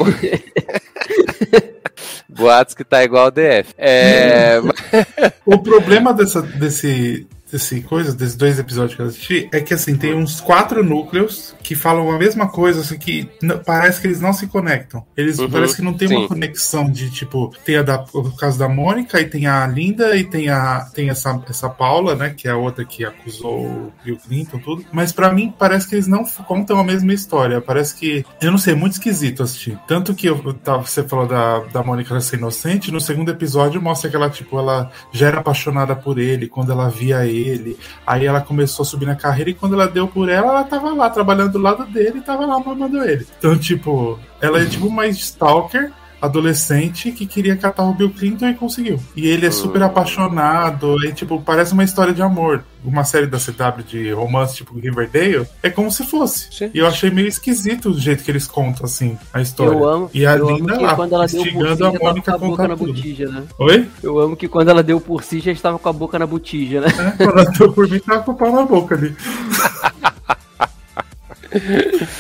Boatos 2.29 2.75
que 2.75 2.85
tá 2.85 3.03
igual 3.05 3.25
ao 3.27 3.31
DF. 3.31 3.75
É, 3.77 4.61
O 5.45 5.59
problema 5.59 6.13
dessa, 6.15 6.41
desse 6.43 7.27
desse 7.51 7.81
coisa, 7.83 8.15
desses 8.15 8.37
dois 8.37 8.59
episódios 8.59 8.95
que 8.97 9.03
eu 9.03 9.07
assisti, 9.07 9.49
é 9.53 9.61
que 9.61 9.75
assim, 9.75 9.97
tem 9.97 10.15
uns 10.15 10.41
quatro 10.41 10.83
núcleos 10.85 11.55
que 11.63 11.75
falam 11.75 12.11
a 12.11 12.19
mesma 12.19 12.49
coisa, 12.49 12.83
só 12.83 12.95
que 12.97 13.29
parece 13.65 14.01
que 14.01 14.07
eles 14.07 14.21
não 14.21 14.33
se 14.33 14.47
conectam. 14.47 15.05
Eles 15.17 15.39
Uhum, 15.39 15.51
parece 15.51 15.77
que 15.77 15.83
não 15.83 15.95
tem 15.95 16.09
sim. 16.09 16.17
uma 16.17 16.29
conexão 16.29 16.91
de 16.91 17.11
tipo, 17.11 17.53
tem 17.65 17.77
a 17.77 17.83
da, 17.83 18.05
o 18.13 18.31
caso 18.37 18.59
da 18.59 18.69
Mônica 18.69 19.21
e 19.21 19.25
tem 19.27 19.47
a 19.47 19.67
Linda 19.67 20.17
e 20.17 20.25
tem 20.25 20.49
a 20.49 20.87
tem 20.95 21.09
essa, 21.11 21.41
essa 21.49 21.69
Paula, 21.69 22.15
né, 22.15 22.31
que 22.37 22.47
é 22.49 22.51
a 22.51 22.57
outra 22.57 22.85
que 22.85 23.05
acusou 23.05 23.61
o 23.67 23.93
Bill 24.05 24.17
Clinton 24.17 24.59
tudo. 24.59 24.85
Mas 24.93 25.13
pra 25.13 25.33
mim 25.33 25.53
parece 25.59 25.89
que 25.89 25.95
eles 25.95 26.07
não 26.07 26.25
contam 26.47 26.79
a 26.79 26.85
mesma 26.85 27.13
história. 27.13 27.61
Parece 27.61 27.95
que 27.95 28.25
eu 28.41 28.51
não 28.51 28.59
sei, 28.59 28.75
é 28.75 28.77
muito 28.77 28.93
esquisito 28.95 29.43
assistir. 29.43 29.79
Tanto 29.87 30.15
que 30.15 30.27
eu, 30.29 30.53
tava- 30.55 30.85
você 30.85 31.03
falou 31.03 31.27
da, 31.27 31.61
da 31.73 31.83
Mônica 31.83 32.19
ser 32.21 32.37
inocente, 32.37 32.91
no 32.93 33.01
segundo 33.01 33.31
episódio 33.31 33.81
mostra 33.81 34.11
que 34.11 34.17
ela 34.17 34.29
tipo, 34.31 34.59
ela 34.59 34.91
já 35.13 35.29
era 35.29 35.39
apaixonada 35.41 35.97
por 35.97 36.19
ele 36.19 36.49
quando 36.49 36.71
ela 36.73 36.89
via 36.91 37.25
ele. 37.27 37.40
Aí 38.07 38.27
ela 38.27 38.41
começou 38.41 38.83
a 38.83 38.87
subir 38.87 39.07
na 39.07 39.17
carreira 39.17 39.51
e 39.51 39.55
quando 39.55 39.75
ela 39.75 39.89
deu 39.89 40.07
por 40.09 40.29
ela, 40.29 40.53
ela 40.53 40.65
tava 40.65 40.93
lá 40.93 41.09
trabalhando 41.11 41.53
do 41.53 41.59
lado 41.59 41.85
dele 41.87 42.19
e 42.19 42.23
tava 42.23 42.47
lá 42.47 42.59
mamando 42.59 43.03
ele. 43.03 43.27
Então, 43.39 43.57
tipo, 43.59 44.19
ela 44.41 44.61
é 44.61 44.67
tipo 44.67 44.87
uma 44.87 45.07
stalker 45.07 45.93
adolescente 46.21 47.13
que 47.13 47.27
queria 47.27 47.57
catar 47.57 47.85
o 47.85 47.95
Bill 47.95 48.11
Clinton 48.11 48.49
e 48.49 48.55
conseguiu. 48.55 49.01
E 49.17 49.27
ele 49.27 49.47
é 49.47 49.51
super 49.51 49.83
apaixonado, 49.83 51.05
e 51.05 51.13
tipo, 51.13 51.41
parece 51.41 51.73
uma 51.73 51.85
história 51.85 52.13
de 52.13 52.23
amor. 52.23 52.65
Uma 52.83 53.05
série 53.05 53.27
da 53.27 53.39
CW 53.39 53.83
de 53.87 54.11
romance, 54.13 54.57
tipo 54.57 54.79
Riverdale, 54.79 55.47
é 55.63 55.69
como 55.69 55.91
se 55.93 56.05
fosse. 56.05 56.49
Sim. 56.51 56.71
E 56.73 56.79
eu 56.79 56.87
achei 56.87 57.11
meio 57.11 57.29
esquisito 57.29 57.91
o 57.91 57.99
jeito 57.99 58.25
que 58.25 58.31
eles 58.31 58.47
contam, 58.47 58.87
assim, 58.87 59.19
a 59.33 59.41
história. 59.43 59.73
Eu 59.73 59.87
amo, 59.87 60.11
E 60.15 60.25
a 60.27 60.37
eu 60.37 60.49
amo 60.49 60.57
Linda 60.59 60.79
que 60.79 60.85
lá, 60.85 60.95
quando 60.95 61.15
ela 61.15 61.27
deu 61.27 61.43
por 61.43 61.77
si, 61.77 61.83
a 61.83 61.93
Mônica 61.93 62.33
com 62.39 62.45
a 62.45 62.49
boca 62.49 62.69
na 62.69 62.77
tudo. 62.77 62.93
botija, 62.95 63.29
né? 63.29 63.43
Oi? 63.59 63.89
Eu 64.03 64.19
amo 64.19 64.37
que 64.37 64.49
quando 64.49 64.69
ela 64.71 64.83
deu 64.83 64.99
por 65.01 65.23
si, 65.23 65.41
já 65.41 65.53
estava 65.53 65.79
com 65.79 65.89
a 65.89 65.93
boca 65.93 66.19
na 66.19 66.27
botija, 66.27 66.81
né? 66.81 66.89
É, 66.89 67.25
quando 67.25 67.39
ela 67.39 67.51
deu 67.51 67.73
por 67.73 67.89
mim, 67.89 67.99
tava 67.99 68.23
com 68.23 68.33
o 68.33 68.35
pau 68.35 68.53
na 68.53 68.63
boca 68.65 68.95
ali. 68.95 69.15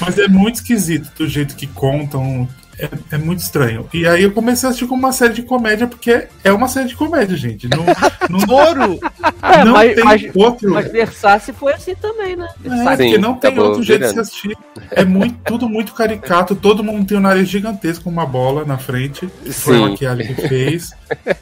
Mas 0.00 0.18
é 0.18 0.28
muito 0.28 0.56
esquisito 0.56 1.10
do 1.16 1.26
jeito 1.28 1.54
que 1.54 1.66
contam. 1.66 2.48
É, 2.80 3.16
é 3.16 3.18
muito 3.18 3.40
estranho. 3.40 3.88
E 3.92 4.06
aí 4.06 4.22
eu 4.22 4.32
comecei 4.32 4.66
a 4.66 4.70
assistir 4.70 4.86
como 4.86 5.00
uma 5.02 5.12
série 5.12 5.34
de 5.34 5.42
comédia, 5.42 5.86
porque 5.86 6.26
é 6.42 6.52
uma 6.52 6.68
série 6.68 6.88
de 6.88 6.96
comédia, 6.96 7.36
gente. 7.36 7.68
Não, 7.68 7.84
não, 8.28 8.40
Touro! 8.46 8.98
É, 9.42 9.64
não 9.64 9.72
mas, 9.72 9.94
tem 9.94 10.04
mas, 10.04 10.30
outro. 10.34 10.70
mas 10.72 10.90
Versace 10.90 11.52
foi 11.52 11.74
assim 11.74 11.94
também, 11.94 12.36
né? 12.36 12.48
É, 12.64 12.96
porque 12.96 13.18
não 13.18 13.34
tem 13.34 13.58
outro 13.58 13.82
jeito 13.82 14.00
de 14.00 14.06
se 14.06 14.12
virando. 14.14 14.20
assistir. 14.20 14.58
É 14.90 15.04
muito, 15.04 15.38
tudo 15.44 15.68
muito 15.68 15.92
caricato. 15.92 16.54
Todo 16.54 16.82
mundo 16.82 17.06
tem 17.06 17.18
um 17.18 17.20
nariz 17.20 17.48
gigantesco 17.48 18.04
com 18.04 18.10
uma 18.10 18.26
bola 18.26 18.64
na 18.64 18.78
frente. 18.78 19.28
que 19.44 19.52
Foi 19.52 19.76
a 19.76 19.78
Sim. 19.78 19.90
maquiagem 19.90 20.34
que 20.34 20.48
fez. 20.48 20.92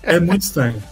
É 0.03 0.19
muito 0.19 0.43
estranho. 0.43 0.83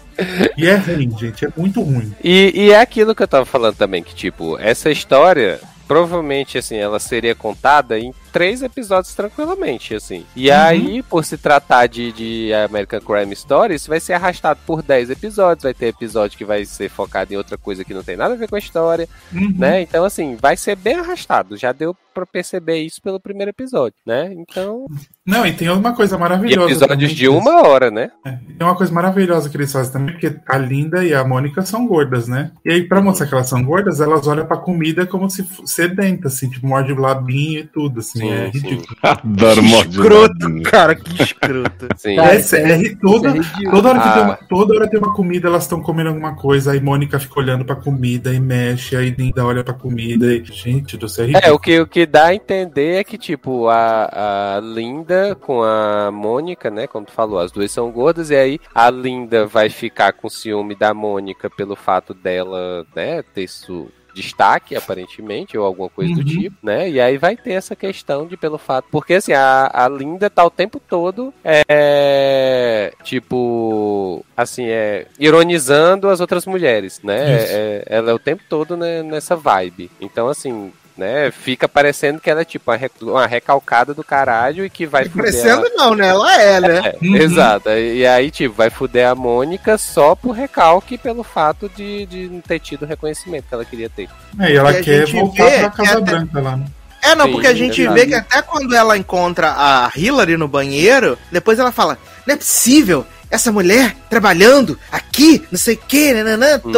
E 0.56 0.66
é 0.66 0.76
ruim, 0.76 1.14
gente. 1.18 1.44
É 1.44 1.48
muito 1.56 1.82
ruim. 1.82 2.14
E, 2.22 2.52
e 2.54 2.70
é 2.70 2.80
aquilo 2.80 3.14
que 3.14 3.22
eu 3.22 3.28
tava 3.28 3.44
falando 3.44 3.76
também, 3.76 4.02
que 4.02 4.14
tipo, 4.14 4.58
essa 4.58 4.90
história, 4.90 5.60
provavelmente, 5.86 6.56
assim, 6.58 6.76
ela 6.76 6.98
seria 6.98 7.34
contada 7.34 7.98
em 7.98 8.14
três 8.36 8.62
episódios 8.62 9.14
tranquilamente, 9.14 9.94
assim. 9.94 10.26
E 10.36 10.50
Uhum. 10.50 10.56
aí, 10.56 11.02
por 11.02 11.24
se 11.24 11.38
tratar 11.38 11.86
de, 11.86 12.12
de 12.12 12.52
American 12.52 13.00
Crime 13.00 13.32
Story, 13.32 13.74
isso 13.76 13.88
vai 13.88 13.98
ser 13.98 14.12
arrastado 14.12 14.60
por 14.66 14.82
10 14.82 15.08
episódios, 15.08 15.62
vai 15.62 15.72
ter 15.72 15.86
episódio 15.86 16.36
que 16.36 16.44
vai 16.44 16.64
ser 16.66 16.90
focado 16.90 17.32
em 17.32 17.36
outra 17.36 17.56
coisa 17.56 17.82
que 17.84 17.94
não 17.94 18.02
tem 18.02 18.16
nada 18.16 18.34
a 18.34 18.36
ver 18.36 18.48
com 18.48 18.56
a 18.56 18.58
história, 18.58 19.08
Uhum. 19.32 19.54
né? 19.56 19.80
Então, 19.80 20.04
assim, 20.04 20.36
vai 20.36 20.54
ser 20.56 20.76
bem 20.76 20.96
arrastado. 20.96 21.56
Já 21.56 21.72
deu 21.72 21.96
pra 22.12 22.24
perceber 22.24 22.78
isso 22.78 23.00
pelo 23.02 23.20
primeiro 23.20 23.50
episódio, 23.50 23.96
né? 24.06 24.32
Então, 24.32 24.86
Não, 25.26 25.44
e 25.46 25.52
tem 25.52 25.68
uma 25.68 25.94
coisa 25.94 26.16
e 26.16 26.18
maravilhosa. 26.18 26.70
episódios 26.70 26.98
também 26.98 27.14
de 27.14 27.28
uma 27.28 27.62
hora, 27.68 27.90
né? 27.90 28.10
Tem 28.24 28.66
uma 28.66 28.74
coisa 28.74 28.90
maravilhosa 28.92 29.50
que 29.50 29.56
eles 29.58 29.70
fazem 29.70 29.92
também, 29.92 30.12
porque 30.14 30.34
a 30.48 30.56
Linda 30.56 31.04
e 31.04 31.12
a 31.12 31.22
Mônica 31.24 31.60
são 31.62 31.86
gordas, 31.86 32.26
né? 32.26 32.52
E 32.64 32.70
aí, 32.72 32.82
pra 32.88 33.02
mostrar 33.02 33.26
que 33.26 33.34
elas 33.34 33.48
são 33.48 33.62
gordas, 33.62 34.00
elas 34.00 34.26
olham 34.26 34.46
pra 34.46 34.56
comida 34.56 35.06
como 35.06 35.28
se 35.28 35.46
sedenta, 35.66 36.28
assim, 36.28 36.48
tipo, 36.48 36.66
morde 36.66 36.90
o 36.92 36.96
labinho 36.98 37.60
e 37.60 37.66
tudo, 37.66 38.00
assim. 38.00 38.25
Sim, 38.26 38.32
é 38.32 38.50
sim. 38.52 38.58
ridículo. 38.58 38.96
Adoro 39.02 39.62
morde 39.62 39.90
Escroto, 39.90 40.62
cara, 40.64 40.94
que 40.94 41.22
escroto. 41.22 41.88
Sim. 41.96 42.16
Cara, 42.16 42.34
É, 42.34 42.38
é 42.72 42.76
ri- 42.76 42.96
toda, 42.96 43.28
é 43.30 43.70
toda, 43.70 43.88
hora 43.90 43.98
que 44.00 44.12
tem 44.12 44.22
Ah. 44.22 44.24
uma, 44.24 44.36
toda 44.48 44.74
hora 44.74 44.88
tem 44.90 44.98
uma 45.00 45.14
comida, 45.14 45.48
elas 45.48 45.62
estão 45.64 45.80
comendo 45.82 46.08
alguma 46.10 46.34
coisa, 46.34 46.72
aí 46.72 46.80
Mônica 46.80 47.18
fica 47.18 47.38
olhando 47.40 47.64
pra 47.64 47.76
comida 47.76 48.32
e 48.32 48.40
mexe, 48.40 48.96
aí 48.96 49.10
Linda 49.10 49.44
olha 49.44 49.62
pra 49.64 49.74
comida 49.74 50.26
e. 50.32 50.44
Gente 50.44 50.96
do 50.96 51.08
céu, 51.08 51.24
é 51.24 51.28
É, 51.28 51.30
ridículo. 51.32 51.54
o 51.54 51.58
que, 51.58 51.80
o 51.80 51.86
que 51.86 52.06
dá 52.06 52.26
a 52.26 52.34
entender 52.34 52.96
é 53.00 53.04
que, 53.04 53.18
tipo, 53.18 53.68
a, 53.68 54.56
a 54.56 54.60
Linda 54.60 55.34
com 55.40 55.62
a 55.62 56.10
Mônica, 56.10 56.70
né? 56.70 56.86
Como 56.86 57.04
tu 57.06 57.12
falou, 57.12 57.38
as 57.38 57.50
duas 57.52 57.70
são 57.70 57.90
gordas, 57.90 58.30
e 58.30 58.36
aí 58.36 58.58
a 58.74 58.90
Linda 58.90 59.46
vai 59.46 59.68
ficar 59.68 60.12
com 60.12 60.28
ciúme 60.28 60.74
da 60.74 60.92
Mônica 60.94 61.48
pelo 61.50 61.76
fato 61.76 62.14
dela, 62.14 62.86
né, 62.94 63.22
ter 63.34 63.42
isso. 63.44 63.88
Destaque, 64.16 64.74
aparentemente, 64.74 65.58
ou 65.58 65.64
alguma 65.66 65.90
coisa 65.90 66.14
do 66.14 66.20
Uhum. 66.20 66.24
tipo, 66.26 66.56
né? 66.62 66.88
E 66.88 66.98
aí 66.98 67.18
vai 67.18 67.36
ter 67.36 67.52
essa 67.52 67.76
questão 67.76 68.26
de 68.26 68.34
pelo 68.36 68.56
fato. 68.56 68.88
Porque 68.90 69.12
assim, 69.14 69.34
a, 69.34 69.70
a 69.72 69.86
Linda 69.88 70.30
tá 70.30 70.42
o 70.42 70.50
tempo 70.50 70.80
todo 70.80 71.32
é. 71.44 72.92
Tipo. 73.04 74.24
Assim, 74.36 74.66
é. 74.68 75.06
Ironizando 75.18 76.08
as 76.08 76.20
outras 76.20 76.46
mulheres, 76.46 77.00
né? 77.02 77.36
Isso. 77.36 77.52
É- 77.54 77.82
ela 77.86 78.10
é 78.10 78.14
o 78.14 78.18
tempo 78.18 78.42
todo 78.48 78.76
né, 78.76 79.02
nessa 79.02 79.36
vibe. 79.36 79.90
Então, 80.00 80.28
assim, 80.28 80.72
né? 80.96 81.30
Fica 81.30 81.68
parecendo 81.68 82.20
que 82.20 82.30
ela 82.30 82.40
é 82.40 82.44
tipo 82.44 82.70
uma, 82.70 82.76
rec- 82.76 83.02
uma 83.02 83.26
recalcada 83.26 83.92
do 83.92 84.02
caralho 84.04 84.64
e 84.64 84.70
que 84.70 84.86
vai 84.86 85.04
fuder. 85.04 85.24
Parecendo 85.32 85.70
não, 85.76 85.94
né? 85.94 86.08
Ela 86.08 86.40
é, 86.42 86.60
né? 86.60 86.78
a- 86.80 86.88
É, 86.88 86.96
Uhum. 87.02 87.16
Exato. 87.16 87.68
E 87.70 88.06
aí, 88.06 88.30
tipo, 88.30 88.54
vai 88.54 88.70
fuder 88.70 89.08
a 89.08 89.14
Mônica 89.14 89.76
só 89.78 90.14
por 90.14 90.32
recalque 90.32 90.94
e 90.94 90.98
pelo 90.98 91.22
fato 91.22 91.68
de, 91.76 92.06
de 92.06 92.28
não 92.28 92.40
ter 92.40 92.58
tido 92.60 92.82
o 92.82 92.86
reconhecimento 92.86 93.46
que 93.48 93.54
ela 93.54 93.64
queria 93.64 93.88
ter. 93.90 94.08
É, 94.40 94.52
e 94.52 94.56
ela 94.56 94.72
E 94.72 94.78
a 94.78 94.82
quer 94.82 95.06
voltar 95.06 95.50
pra 95.60 95.70
Casa 95.70 95.98
até- 95.98 96.00
Branca 96.12 96.40
lá, 96.40 96.56
né? 96.56 96.66
É, 97.02 97.14
não, 97.14 97.26
Sim, 97.26 97.32
porque 97.32 97.46
a 97.46 97.54
gente 97.54 97.76
verdade. 97.82 98.00
vê 98.00 98.06
que 98.06 98.14
até 98.14 98.42
quando 98.42 98.74
ela 98.74 98.96
encontra 98.98 99.52
a 99.56 99.92
Hillary 99.94 100.36
no 100.36 100.48
banheiro, 100.48 101.16
depois 101.30 101.58
ela 101.58 101.70
fala: 101.70 101.96
Não 102.26 102.34
é 102.34 102.36
possível, 102.36 103.06
essa 103.30 103.52
mulher 103.52 103.94
trabalhando 104.10 104.76
aqui, 104.90 105.46
não 105.52 105.58
sei 105.58 105.74
o 105.74 105.78
que, 105.86 106.12
nananã, 106.12 106.60
Uhum. 106.64 106.72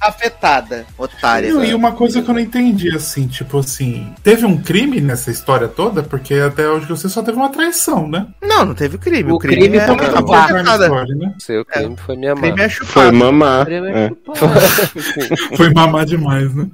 Afetada, 0.00 0.86
otária. 0.98 1.48
E, 1.48 1.70
e 1.70 1.74
uma 1.74 1.92
coisa 1.92 2.22
que 2.22 2.28
eu 2.28 2.34
não 2.34 2.40
entendi, 2.40 2.94
assim, 2.94 3.26
tipo 3.26 3.58
assim, 3.58 4.12
teve 4.22 4.44
um 4.46 4.56
crime 4.60 5.00
nessa 5.00 5.30
história 5.30 5.68
toda? 5.68 6.02
Porque 6.02 6.34
até 6.34 6.68
hoje 6.68 6.88
sei 6.96 7.10
só 7.10 7.22
teve 7.22 7.36
uma 7.36 7.48
traição, 7.50 8.08
né? 8.08 8.26
Não, 8.42 8.64
não 8.64 8.74
teve 8.74 8.98
crime. 8.98 9.32
O, 9.32 9.36
O 9.36 9.38
crime, 9.38 9.62
crime 9.62 9.76
é 9.78 9.86
foi 9.86 9.96
Foi 9.96 10.06
crime 10.46 10.60
afetada. 10.60 10.84
story, 10.86 11.14
né? 11.14 11.34
O 11.36 11.40
seu 11.42 11.64
crime 11.64 11.96
foi 11.96 12.16
minha 12.16 12.34
crime 12.34 12.56
mãe. 12.56 12.64
é 12.64 12.68
Foi 12.68 13.10
mamar. 13.10 13.66
É. 13.70 14.10
Foi 15.56 15.72
mamar 15.72 16.04
demais, 16.04 16.54
né? 16.54 16.66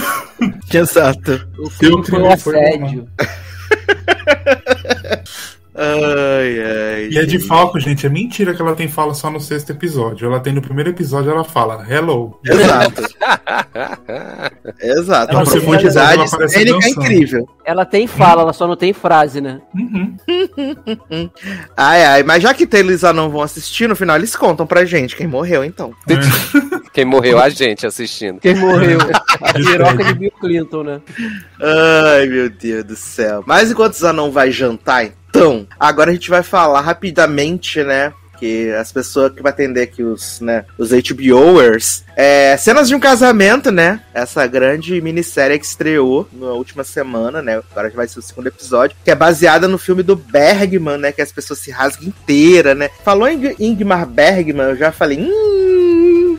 Exato. 0.72 1.46
O 1.58 1.70
Seu 1.70 2.02
crime 2.02 2.06
foi 2.06 2.22
um 2.22 2.24
crime 2.36 2.36
foi 2.38 2.58
assédio. 2.58 3.08
Ai, 5.74 6.58
ai. 6.60 7.08
E 7.10 7.18
a 7.18 7.24
de 7.24 7.38
Falco, 7.38 7.78
gente, 7.78 8.04
é 8.04 8.08
mentira 8.08 8.54
que 8.54 8.60
ela 8.60 8.74
tem 8.74 8.88
fala 8.88 9.14
só 9.14 9.30
no 9.30 9.40
sexto 9.40 9.70
episódio. 9.70 10.26
Ela 10.26 10.40
tem 10.40 10.52
no 10.52 10.60
primeiro 10.60 10.90
episódio, 10.90 11.30
ela 11.30 11.44
fala 11.44 11.86
hello. 11.88 12.38
Exato. 12.44 13.02
Exato. 14.82 15.32
Não, 15.32 15.40
A 15.40 15.44
no 15.44 15.50
segundo 15.50 15.78
profundidade 15.78 16.22
ela 16.22 16.48
cênica 16.48 16.86
é 16.86 16.90
incrível. 16.90 17.48
Ela 17.64 17.84
tem 17.84 18.06
fala, 18.06 18.42
ela 18.42 18.52
só 18.52 18.66
não 18.66 18.76
tem 18.76 18.92
frase, 18.92 19.40
né? 19.40 19.60
Uhum. 19.74 20.16
Ai, 21.76 22.04
ai. 22.04 22.22
Mas 22.22 22.42
já 22.42 22.52
que 22.52 22.68
eles 22.76 23.02
não 23.02 23.30
vão 23.30 23.42
assistir, 23.42 23.88
no 23.88 23.96
final 23.96 24.16
eles 24.16 24.34
contam 24.34 24.66
pra 24.66 24.84
gente 24.84 25.16
quem 25.16 25.26
morreu, 25.26 25.64
então. 25.64 25.92
Quem 26.92 27.04
morreu 27.04 27.38
a 27.38 27.48
gente 27.48 27.86
assistindo. 27.86 28.40
Quem 28.40 28.56
morreu? 28.56 28.98
A 29.40 29.52
piroca 29.52 30.02
de 30.02 30.14
Bill 30.14 30.32
Clinton, 30.40 30.82
né? 30.82 31.00
Ai, 31.60 32.26
meu 32.26 32.50
Deus 32.50 32.84
do 32.84 32.96
céu. 32.96 33.44
Mas 33.46 33.70
enquanto 33.70 33.92
o 33.92 33.96
Zanon 33.96 34.32
vai 34.32 34.50
jantar, 34.50 35.04
então, 35.04 35.19
agora 35.78 36.10
a 36.10 36.12
gente 36.12 36.30
vai 36.30 36.42
falar 36.42 36.80
rapidamente, 36.80 37.82
né? 37.82 38.12
Que 38.38 38.70
as 38.72 38.90
pessoas 38.90 39.34
que 39.34 39.42
vai 39.42 39.52
atender 39.52 39.82
aqui, 39.82 40.02
os, 40.02 40.40
né, 40.40 40.64
os 40.78 40.92
HBOers, 40.92 42.04
é, 42.16 42.56
cenas 42.56 42.88
de 42.88 42.94
um 42.94 43.00
casamento, 43.00 43.70
né? 43.70 44.00
Essa 44.14 44.46
grande 44.46 44.98
minissérie 45.02 45.58
que 45.58 45.66
estreou 45.66 46.26
na 46.32 46.46
última 46.46 46.82
semana, 46.82 47.42
né? 47.42 47.60
Agora 47.70 47.90
já 47.90 47.96
vai 47.96 48.08
ser 48.08 48.18
o 48.18 48.22
segundo 48.22 48.46
episódio, 48.46 48.96
que 49.04 49.10
é 49.10 49.14
baseada 49.14 49.68
no 49.68 49.76
filme 49.76 50.02
do 50.02 50.16
Bergman, 50.16 50.96
né? 50.96 51.12
Que 51.12 51.20
as 51.20 51.32
pessoas 51.32 51.58
se 51.58 51.70
rasgam 51.70 52.08
inteira, 52.08 52.74
né? 52.74 52.88
Falou 53.04 53.28
em 53.28 53.54
Ingmar 53.58 54.06
Bergman, 54.06 54.70
eu 54.70 54.76
já 54.76 54.90
falei, 54.90 55.18
hum. 55.20 56.38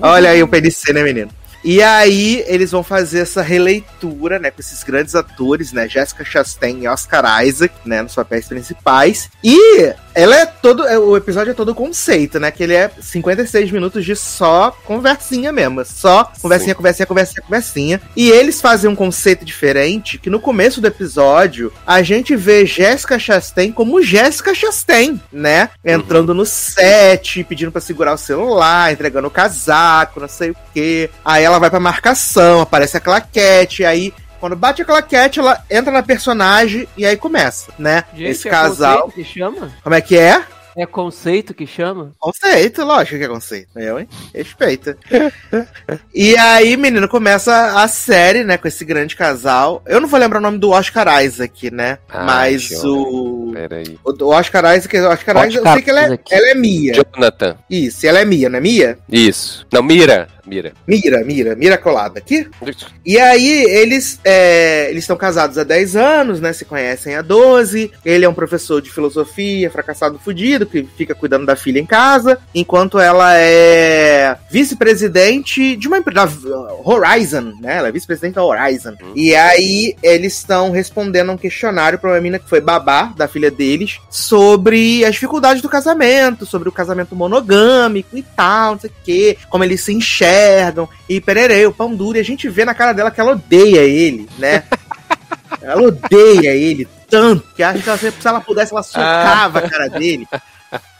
Olha 0.00 0.30
aí 0.30 0.42
o 0.42 0.48
PNC, 0.48 0.92
né, 0.94 1.02
menino? 1.02 1.30
E 1.64 1.82
aí 1.82 2.44
eles 2.46 2.70
vão 2.72 2.82
fazer 2.82 3.20
essa 3.20 3.40
releitura, 3.40 4.38
né, 4.38 4.50
com 4.50 4.60
esses 4.60 4.84
grandes 4.84 5.14
atores, 5.14 5.72
né, 5.72 5.88
Jessica 5.88 6.22
Chastain 6.24 6.80
e 6.82 6.88
Oscar 6.88 7.44
Isaac, 7.44 7.74
né, 7.86 8.02
nos 8.02 8.14
papéis 8.14 8.46
principais. 8.46 9.30
E 9.42 9.94
ela 10.14 10.36
é 10.36 10.46
todo, 10.46 10.86
é, 10.86 10.98
o 10.98 11.16
episódio 11.16 11.52
é 11.52 11.54
todo 11.54 11.74
conceito, 11.74 12.38
né, 12.38 12.50
que 12.50 12.62
ele 12.62 12.74
é 12.74 12.90
56 13.00 13.70
minutos 13.70 14.04
de 14.04 14.14
só 14.14 14.70
conversinha 14.84 15.50
mesmo, 15.52 15.84
só 15.84 16.30
conversinha, 16.40 16.74
conversinha, 16.74 17.06
conversinha, 17.06 17.42
conversinha. 17.42 18.00
E 18.14 18.30
eles 18.30 18.60
fazem 18.60 18.90
um 18.90 18.94
conceito 18.94 19.44
diferente, 19.44 20.18
que 20.18 20.28
no 20.28 20.38
começo 20.38 20.82
do 20.82 20.86
episódio 20.86 21.72
a 21.86 22.02
gente 22.02 22.36
vê 22.36 22.66
Jessica 22.66 23.18
Chastain 23.18 23.72
como 23.72 24.02
Jessica 24.02 24.54
Chastain, 24.54 25.20
né, 25.32 25.70
entrando 25.84 26.34
no 26.34 26.44
set, 26.44 27.42
pedindo 27.44 27.72
pra 27.72 27.80
segurar 27.80 28.12
o 28.12 28.18
celular, 28.18 28.92
entregando 28.92 29.28
o 29.28 29.30
casaco, 29.30 30.20
não 30.20 30.28
sei 30.28 30.50
o 30.50 30.56
quê. 30.74 31.08
Aí 31.24 31.42
ela 31.42 31.53
vai 31.58 31.70
pra 31.70 31.80
marcação, 31.80 32.60
aparece 32.60 32.96
a 32.96 33.00
claquete, 33.00 33.84
aí 33.84 34.12
quando 34.40 34.56
bate 34.56 34.82
a 34.82 34.84
claquete, 34.84 35.40
ela 35.40 35.64
entra 35.70 35.90
na 35.90 36.02
personagem 36.02 36.86
e 36.96 37.06
aí 37.06 37.16
começa, 37.16 37.72
né? 37.78 38.04
Gente, 38.12 38.30
Esse 38.30 38.48
é 38.48 38.50
casal. 38.50 39.04
conceito 39.04 39.14
que 39.14 39.24
chama? 39.24 39.72
Como 39.82 39.94
é 39.94 40.00
que 40.00 40.18
é? 40.18 40.44
É 40.76 40.84
conceito 40.84 41.54
que 41.54 41.66
chama? 41.66 42.12
Conceito, 42.18 42.84
lógico 42.84 43.16
que 43.16 43.24
é 43.24 43.28
conceito. 43.28 43.78
Eu, 43.78 44.00
hein? 44.00 44.08
Respeita. 44.34 44.98
e 46.12 46.36
aí, 46.36 46.76
menino, 46.76 47.08
começa 47.08 47.80
a 47.80 47.86
série, 47.86 48.42
né, 48.42 48.58
com 48.58 48.66
esse 48.66 48.84
grande 48.84 49.14
casal. 49.14 49.82
Eu 49.86 50.00
não 50.00 50.08
vou 50.08 50.18
lembrar 50.18 50.40
o 50.40 50.42
nome 50.42 50.58
do 50.58 50.70
Oscar 50.70 51.24
Isaac, 51.24 51.70
né? 51.70 51.98
Ah, 52.08 52.24
mas 52.24 52.70
o. 52.84 53.52
Peraí. 53.54 53.98
O 54.04 54.26
Oscar 54.26 54.76
Isaac, 54.76 54.98
o 54.98 55.08
Oscar 55.08 55.48
Isaac, 55.48 55.56
eu 55.56 55.72
sei 55.72 55.82
que 55.82 55.90
ela 55.90 56.12
é, 56.12 56.18
ela 56.30 56.50
é 56.50 56.54
Mia. 56.54 56.94
Jonathan. 56.94 57.56
Isso, 57.70 58.06
ela 58.06 58.18
é 58.18 58.24
Mia, 58.24 58.48
não 58.48 58.58
é 58.58 58.60
Mia? 58.60 58.98
Isso. 59.08 59.64
Não, 59.72 59.82
mira. 59.82 60.28
Mira. 60.46 60.72
Mira, 60.86 61.24
Mira, 61.24 61.54
Mira 61.54 61.78
colada 61.78 62.18
aqui. 62.18 62.48
E 63.04 63.18
aí, 63.18 63.64
eles 63.64 64.20
é, 64.24 64.88
eles 64.90 65.04
estão 65.04 65.16
casados 65.16 65.58
há 65.58 65.64
10 65.64 65.96
anos, 65.96 66.40
né? 66.40 66.52
Se 66.52 66.64
conhecem 66.64 67.14
há 67.14 67.22
12. 67.22 67.90
Ele 68.04 68.24
é 68.24 68.28
um 68.28 68.34
professor 68.34 68.80
de 68.80 68.90
filosofia, 68.90 69.70
fracassado 69.70 70.18
fudido, 70.18 70.66
que 70.66 70.86
fica 70.96 71.14
cuidando 71.14 71.46
da 71.46 71.56
filha 71.56 71.78
em 71.78 71.86
casa, 71.86 72.38
enquanto 72.54 72.98
ela 72.98 73.34
é 73.36 74.36
vice-presidente 74.50 75.76
de 75.76 75.88
uma 75.88 75.98
empresa, 75.98 76.26
Horizon, 76.84 77.54
né? 77.60 77.76
Ela 77.76 77.88
é 77.88 77.92
vice-presidente 77.92 78.34
da 78.34 78.44
Horizon. 78.44 78.94
E 79.14 79.34
aí, 79.34 79.96
eles 80.02 80.36
estão 80.38 80.70
respondendo 80.70 81.30
a 81.30 81.32
um 81.32 81.38
questionário 81.38 81.98
pra 81.98 82.10
uma 82.10 82.16
menina 82.16 82.38
que 82.38 82.48
foi 82.48 82.60
babá 82.60 83.12
da 83.16 83.28
filha 83.28 83.50
deles 83.50 83.98
sobre 84.10 85.04
as 85.04 85.14
dificuldades 85.14 85.62
do 85.62 85.68
casamento, 85.68 86.46
sobre 86.46 86.68
o 86.68 86.72
casamento 86.72 87.14
monogâmico 87.14 88.16
e 88.16 88.22
tal, 88.22 88.72
não 88.72 88.80
sei 88.80 88.90
o 88.90 88.92
quê, 89.04 89.38
como 89.48 89.64
eles 89.64 89.80
se 89.80 89.92
enxergam, 89.92 90.33
e 91.08 91.20
pererei, 91.20 91.66
o 91.66 91.72
pão 91.72 91.94
duro, 91.94 92.18
e 92.18 92.20
a 92.20 92.24
gente 92.24 92.48
vê 92.48 92.64
na 92.64 92.74
cara 92.74 92.92
dela 92.92 93.10
que 93.10 93.20
ela 93.20 93.32
odeia 93.32 93.80
ele, 93.80 94.28
né? 94.38 94.64
ela 95.62 95.82
odeia 95.82 96.54
ele 96.54 96.88
tanto 97.14 97.46
que 97.54 97.62
acha 97.62 97.80
que 97.80 97.88
ela, 97.88 97.98
se 97.98 98.28
ela 98.28 98.40
pudesse, 98.40 98.72
ela 98.72 98.82
socava 98.82 99.60
a 99.60 99.68
cara 99.68 99.88
dele. 99.88 100.26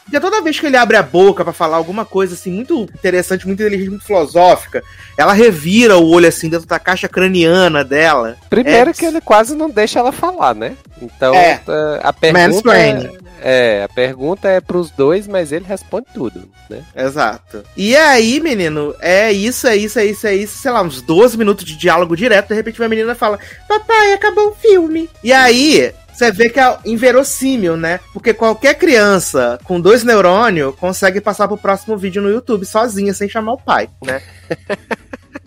Porque 0.04 0.20
toda 0.20 0.42
vez 0.42 0.60
que 0.60 0.66
ele 0.66 0.76
abre 0.76 0.96
a 0.96 1.02
boca 1.02 1.42
pra 1.42 1.52
falar 1.52 1.76
alguma 1.76 2.04
coisa 2.04 2.34
assim, 2.34 2.52
muito 2.52 2.82
interessante, 2.82 3.46
muito 3.46 3.60
inteligente, 3.62 3.90
muito 3.90 4.04
filosófica, 4.04 4.82
ela 5.16 5.32
revira 5.32 5.96
o 5.96 6.06
olho 6.08 6.28
assim 6.28 6.48
dentro 6.48 6.66
da 6.66 6.78
caixa 6.78 7.08
craniana 7.08 7.82
dela. 7.82 8.36
Primeiro 8.50 8.90
É. 8.90 8.92
que 8.92 9.04
ele 9.06 9.20
quase 9.20 9.54
não 9.54 9.70
deixa 9.70 9.98
ela 9.98 10.12
falar, 10.12 10.54
né? 10.54 10.76
Então, 11.00 11.34
É. 11.34 11.60
eh, 11.66 12.00
a 12.02 12.12
pergunta 12.12 12.48
Mansplaining. 12.48 13.18
é, 13.42 13.82
a 13.84 13.88
pergunta 13.88 14.46
é 14.48 14.60
pros 14.60 14.90
dois, 14.90 15.26
mas 15.26 15.52
ele 15.52 15.64
responde 15.66 16.06
tudo, 16.14 16.48
né? 16.68 16.82
Exato. 16.94 17.62
E 17.76 17.96
aí, 17.96 18.40
menino, 18.40 18.94
é 19.00 19.32
isso, 19.32 19.66
é 19.66 19.74
isso, 19.74 19.98
é 19.98 20.04
isso, 20.04 20.26
é 20.26 20.34
isso, 20.34 20.58
sei 20.58 20.70
lá, 20.70 20.82
uns 20.82 21.00
12 21.00 21.36
minutos 21.38 21.64
de 21.64 21.76
diálogo 21.76 22.14
direto, 22.14 22.48
de 22.48 22.54
repente 22.54 22.80
uma 22.80 22.88
menina 22.88 23.14
fala: 23.14 23.38
Papai, 23.66 24.12
acabou 24.12 24.48
o 24.50 24.54
filme. 24.54 25.08
E 25.22 25.32
aí. 25.32 25.92
Você 26.14 26.30
vê 26.30 26.48
que 26.48 26.60
é 26.60 26.78
inverossímil, 26.84 27.76
né? 27.76 27.98
Porque 28.12 28.32
qualquer 28.32 28.74
criança 28.74 29.58
com 29.64 29.80
dois 29.80 30.04
neurônios 30.04 30.74
consegue 30.76 31.20
passar 31.20 31.48
pro 31.48 31.58
próximo 31.58 31.96
vídeo 31.96 32.22
no 32.22 32.30
YouTube 32.30 32.64
sozinha, 32.64 33.12
sem 33.12 33.28
chamar 33.28 33.54
o 33.54 33.58
pai, 33.58 33.88
né? 34.04 34.22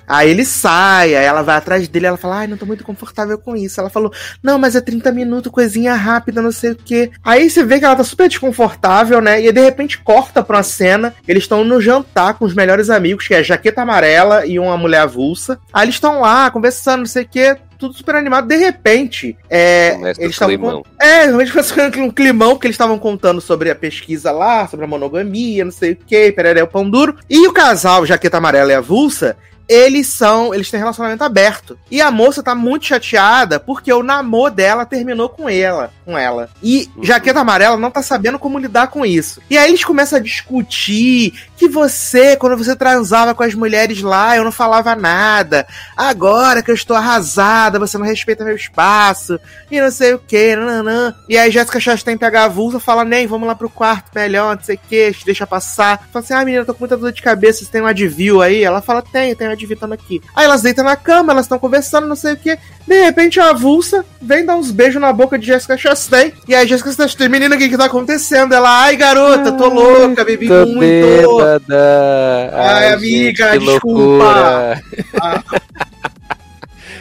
Aí 0.07 0.29
ele 0.29 0.45
sai, 0.45 1.15
aí 1.15 1.25
ela 1.25 1.41
vai 1.41 1.57
atrás 1.57 1.85
dele, 1.85 2.05
ela 2.05 2.15
fala, 2.15 2.37
ai, 2.37 2.47
não 2.47 2.55
tô 2.55 2.65
muito 2.65 2.83
confortável 2.83 3.37
com 3.37 3.57
isso. 3.57 3.77
Ela 3.77 3.89
falou, 3.89 4.11
não, 4.41 4.57
mas 4.57 4.73
é 4.73 4.79
30 4.79 5.11
minutos, 5.11 5.51
coisinha 5.51 5.93
rápida, 5.95 6.41
não 6.41 6.51
sei 6.51 6.71
o 6.71 6.75
quê. 6.75 7.11
Aí 7.21 7.49
você 7.49 7.61
vê 7.61 7.77
que 7.77 7.83
ela 7.83 7.95
tá 7.95 8.05
super 8.05 8.29
desconfortável, 8.29 9.19
né? 9.19 9.41
E 9.41 9.47
aí, 9.47 9.51
de 9.51 9.59
repente 9.59 9.97
corta 9.97 10.41
pra 10.41 10.57
uma 10.57 10.63
cena, 10.63 11.13
eles 11.27 11.43
estão 11.43 11.65
no 11.65 11.81
jantar 11.81 12.35
com 12.35 12.45
os 12.45 12.53
melhores 12.53 12.89
amigos, 12.89 13.27
que 13.27 13.33
é 13.33 13.39
a 13.39 13.43
Jaqueta 13.43 13.81
Amarela 13.81 14.45
e 14.45 14.57
uma 14.57 14.77
mulher 14.77 15.01
avulsa. 15.01 15.59
Aí 15.73 15.83
eles 15.83 15.95
estão 15.95 16.21
lá, 16.21 16.49
conversando, 16.51 16.99
não 16.99 17.05
sei 17.05 17.23
o 17.23 17.27
quê, 17.27 17.57
tudo 17.77 17.93
super 17.93 18.15
animado. 18.15 18.47
De 18.47 18.57
repente, 18.57 19.37
é, 19.49 19.91
Começa 19.91 20.21
eles 20.21 20.33
estavam 20.33 20.55
climão. 20.57 20.85
é, 20.99 21.25
realmente 21.25 21.51
foi 21.51 22.01
um 22.01 22.11
climão, 22.11 22.51
porque 22.51 22.67
eles 22.67 22.75
estavam 22.75 22.97
contando 22.97 23.39
sobre 23.39 23.69
a 23.69 23.75
pesquisa 23.75 24.31
lá, 24.31 24.67
sobre 24.67 24.85
a 24.85 24.87
monogamia, 24.87 25.63
não 25.63 25.71
sei 25.71 25.91
o 25.91 25.95
que, 25.95 26.31
pereré, 26.31 26.63
o 26.63 26.67
pão 26.67 26.89
duro. 26.89 27.15
E 27.29 27.47
o 27.47 27.53
casal, 27.53 28.05
Jaqueta 28.05 28.37
Amarela 28.37 28.71
e 28.71 28.75
Avulsa, 28.75 29.37
eles 29.67 30.07
são. 30.07 30.53
Eles 30.53 30.69
têm 30.69 30.79
relacionamento 30.79 31.23
aberto. 31.23 31.77
E 31.89 32.01
a 32.01 32.11
moça 32.11 32.41
tá 32.43 32.55
muito 32.55 32.85
chateada 32.85 33.59
porque 33.59 33.91
o 33.91 34.03
namoro 34.03 34.53
dela 34.53 34.85
terminou 34.85 35.29
com 35.29 35.49
ela. 35.49 35.91
Com 36.05 36.17
ela. 36.17 36.49
E 36.63 36.89
Jaqueta 37.01 37.39
Amarela 37.39 37.77
não 37.77 37.91
tá 37.91 38.01
sabendo 38.01 38.39
como 38.39 38.59
lidar 38.59 38.87
com 38.87 39.05
isso. 39.05 39.41
E 39.49 39.57
aí 39.57 39.69
eles 39.69 39.83
começam 39.83 40.17
a 40.17 40.21
discutir 40.21 41.33
que 41.57 41.67
você, 41.67 42.35
quando 42.37 42.55
você 42.55 42.75
transava 42.75 43.33
com 43.33 43.43
as 43.43 43.55
mulheres 43.55 44.01
lá, 44.01 44.37
eu 44.37 44.43
não 44.43 44.51
falava 44.51 44.95
nada. 44.95 45.67
Agora 45.95 46.61
que 46.61 46.69
eu 46.69 46.75
estou 46.75 46.95
arrasada, 46.95 47.79
você 47.79 47.97
não 47.97 48.05
respeita 48.05 48.45
meu 48.45 48.55
espaço. 48.55 49.39
E 49.69 49.81
não 49.81 49.91
sei 49.91 50.13
o 50.13 50.19
que, 50.19 50.55
nananã. 50.55 51.13
E 51.27 51.37
aí 51.37 51.51
Jéssica 51.51 51.79
Chastain 51.79 52.17
pega 52.17 52.41
a 52.41 52.45
avulsa 52.45 52.77
e 52.77 52.81
fala, 52.81 53.03
nem, 53.03 53.25
vamos 53.25 53.47
lá 53.47 53.55
pro 53.55 53.69
quarto 53.69 54.11
melhor, 54.13 54.55
não 54.55 54.63
sei 54.63 54.75
o 54.75 54.79
que, 54.87 55.15
deixa 55.25 55.47
passar. 55.47 56.07
Fala 56.13 56.23
assim, 56.23 56.33
ah, 56.33 56.45
menina, 56.45 56.65
tô 56.65 56.73
com 56.73 56.79
muita 56.79 56.95
dor 56.95 57.11
de 57.11 57.21
cabeça, 57.21 57.65
você 57.65 57.71
tem 57.71 57.81
um 57.81 57.87
advil 57.87 58.41
aí? 58.41 58.63
Ela 58.63 58.81
fala, 58.81 59.01
tem, 59.01 59.35
tem 59.35 59.47
tamo 59.75 59.93
aqui. 59.93 60.21
Aí 60.35 60.45
elas 60.45 60.61
deitam 60.61 60.83
na 60.85 60.95
cama, 60.95 61.31
elas 61.33 61.45
estão 61.45 61.57
conversando, 61.57 62.05
não 62.07 62.15
sei 62.15 62.33
o 62.33 62.37
que. 62.37 62.57
De 62.85 63.03
repente 63.03 63.39
a 63.39 63.49
avulsa 63.49 64.05
vem 64.21 64.45
dar 64.45 64.55
uns 64.55 64.69
beijos 64.71 65.01
na 65.01 65.11
boca 65.11 65.39
de 65.39 65.45
Jéssica 65.47 65.77
Chastain. 65.77 66.31
E 66.47 66.53
aí 66.53 66.67
Jéssica 66.67 66.91
Chastain, 66.91 67.29
menina, 67.29 67.55
o 67.55 67.57
que 67.57 67.69
que 67.69 67.77
tá 67.77 67.85
acontecendo? 67.85 68.53
Ela, 68.53 68.83
ai 68.83 68.95
garota, 68.95 69.51
tô 69.53 69.67
louca, 69.69 70.23
bebi 70.23 70.47
Tô 70.47 70.65
muito. 70.65 70.79
bêbada. 70.79 72.51
Ai, 72.53 72.93
amiga, 72.93 73.51
que 73.51 73.59
desculpa. 73.59 74.81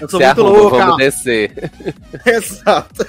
Eu 0.01 0.09
sou 0.09 0.21
Se 0.21 0.27
muito 0.27 0.41
arruma, 0.41 0.59
louca. 0.59 0.77
vamos 0.79 0.97
descer. 0.99 1.53
Exato. 2.27 3.07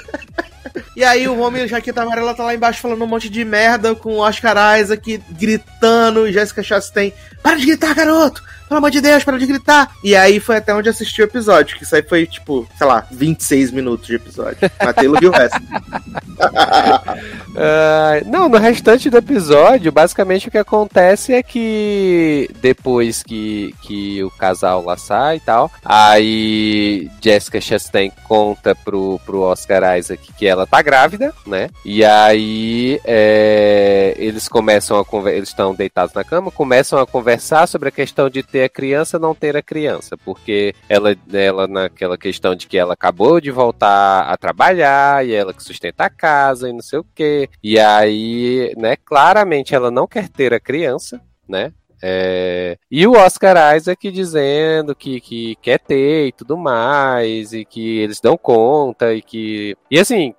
E 0.95 1.03
aí 1.03 1.27
o 1.27 1.37
homem 1.39 1.67
Jaqueta 1.67 2.01
Amarela 2.01 2.33
tá 2.33 2.43
lá 2.43 2.53
embaixo 2.55 2.81
falando 2.81 3.03
um 3.03 3.07
monte 3.07 3.29
de 3.29 3.43
merda 3.43 3.93
com 3.93 4.13
o 4.13 4.17
Oscar 4.19 4.79
Isaac 4.79 5.21
gritando 5.31 6.27
e 6.27 6.33
Jessica 6.33 6.63
Chastain. 6.63 7.11
Para 7.43 7.57
de 7.57 7.65
gritar, 7.65 7.93
garoto! 7.93 8.41
Pelo 8.67 8.79
amor 8.79 8.91
de 8.91 9.01
Deus, 9.01 9.23
para 9.23 9.37
de 9.37 9.45
gritar! 9.45 9.91
E 10.03 10.15
aí 10.15 10.39
foi 10.39 10.57
até 10.57 10.73
onde 10.73 10.89
assisti 10.89 11.21
o 11.21 11.25
episódio, 11.25 11.77
que 11.77 11.83
isso 11.83 11.95
aí 11.95 12.03
foi, 12.03 12.25
tipo, 12.25 12.67
sei 12.77 12.87
lá, 12.87 13.07
26 13.11 13.71
minutos 13.71 14.07
de 14.07 14.15
episódio. 14.15 14.57
Taylor 14.95 15.19
viu 15.19 15.31
o 15.31 15.33
resto. 15.33 15.57
Ah, 17.59 18.21
não, 18.27 18.47
no 18.47 18.59
restante 18.59 19.09
do 19.09 19.17
episódio, 19.17 19.91
basicamente 19.91 20.47
o 20.47 20.51
que 20.51 20.59
acontece 20.59 21.33
é 21.33 21.41
que 21.41 22.47
depois 22.61 23.23
que, 23.23 23.73
que 23.81 24.23
o 24.23 24.29
casal 24.29 24.83
lá 24.85 24.95
sai 24.95 25.37
e 25.37 25.39
tal, 25.39 25.71
aí 25.83 27.09
Jessica 27.19 27.59
Chastain 27.59 28.11
conta 28.27 28.75
pro, 28.75 29.19
pro 29.25 29.41
Oscar 29.41 29.97
Isaac 29.97 30.31
que 30.33 30.45
ela 30.45 30.67
tá 30.67 30.83
grávida, 30.83 31.33
né? 31.47 31.71
E 31.83 32.05
aí 32.05 33.01
é, 33.03 34.13
eles 34.17 34.47
começam 34.47 34.99
a 34.99 35.03
conversar, 35.03 35.37
eles 35.37 35.49
estão 35.49 35.73
deitados 35.73 36.13
na 36.13 36.23
cama, 36.23 36.51
começam 36.51 36.99
a 36.99 37.07
conversar 37.07 37.67
sobre 37.67 37.89
a 37.89 37.91
questão 37.91 38.29
de 38.29 38.43
ter 38.43 38.56
a 38.63 38.69
criança 38.69 39.19
não 39.19 39.33
ter 39.33 39.55
a 39.55 39.61
criança, 39.61 40.17
porque 40.17 40.73
ela, 40.89 41.15
ela 41.31 41.67
naquela 41.67 42.17
questão 42.17 42.55
de 42.55 42.67
que 42.67 42.77
ela 42.77 42.93
acabou 42.93 43.39
de 43.39 43.51
voltar 43.51 44.21
a 44.21 44.37
trabalhar 44.37 45.25
e 45.25 45.33
ela 45.33 45.53
que 45.53 45.63
sustenta 45.63 46.05
a 46.05 46.09
casa 46.09 46.69
e 46.69 46.73
não 46.73 46.81
sei 46.81 46.99
o 46.99 47.05
que. 47.15 47.49
E 47.63 47.79
aí, 47.79 48.73
né, 48.77 48.95
claramente 48.95 49.75
ela 49.75 49.91
não 49.91 50.07
quer 50.07 50.29
ter 50.29 50.53
a 50.53 50.59
criança, 50.59 51.21
né? 51.47 51.71
É, 52.01 52.77
E 52.91 53.07
o 53.07 53.13
Oscar 53.13 53.75
Isaac 53.75 54.11
dizendo 54.11 54.95
que, 54.95 55.19
que 55.19 55.55
quer 55.61 55.79
ter 55.79 56.27
e 56.27 56.31
tudo 56.31 56.55
mais, 56.55 57.53
e 57.53 57.65
que 57.65 57.99
eles 57.99 58.21
dão 58.21 58.37
conta, 58.37 59.13
e 59.13 59.21
que. 59.21 59.75
E 59.89 59.99
assim, 59.99 60.35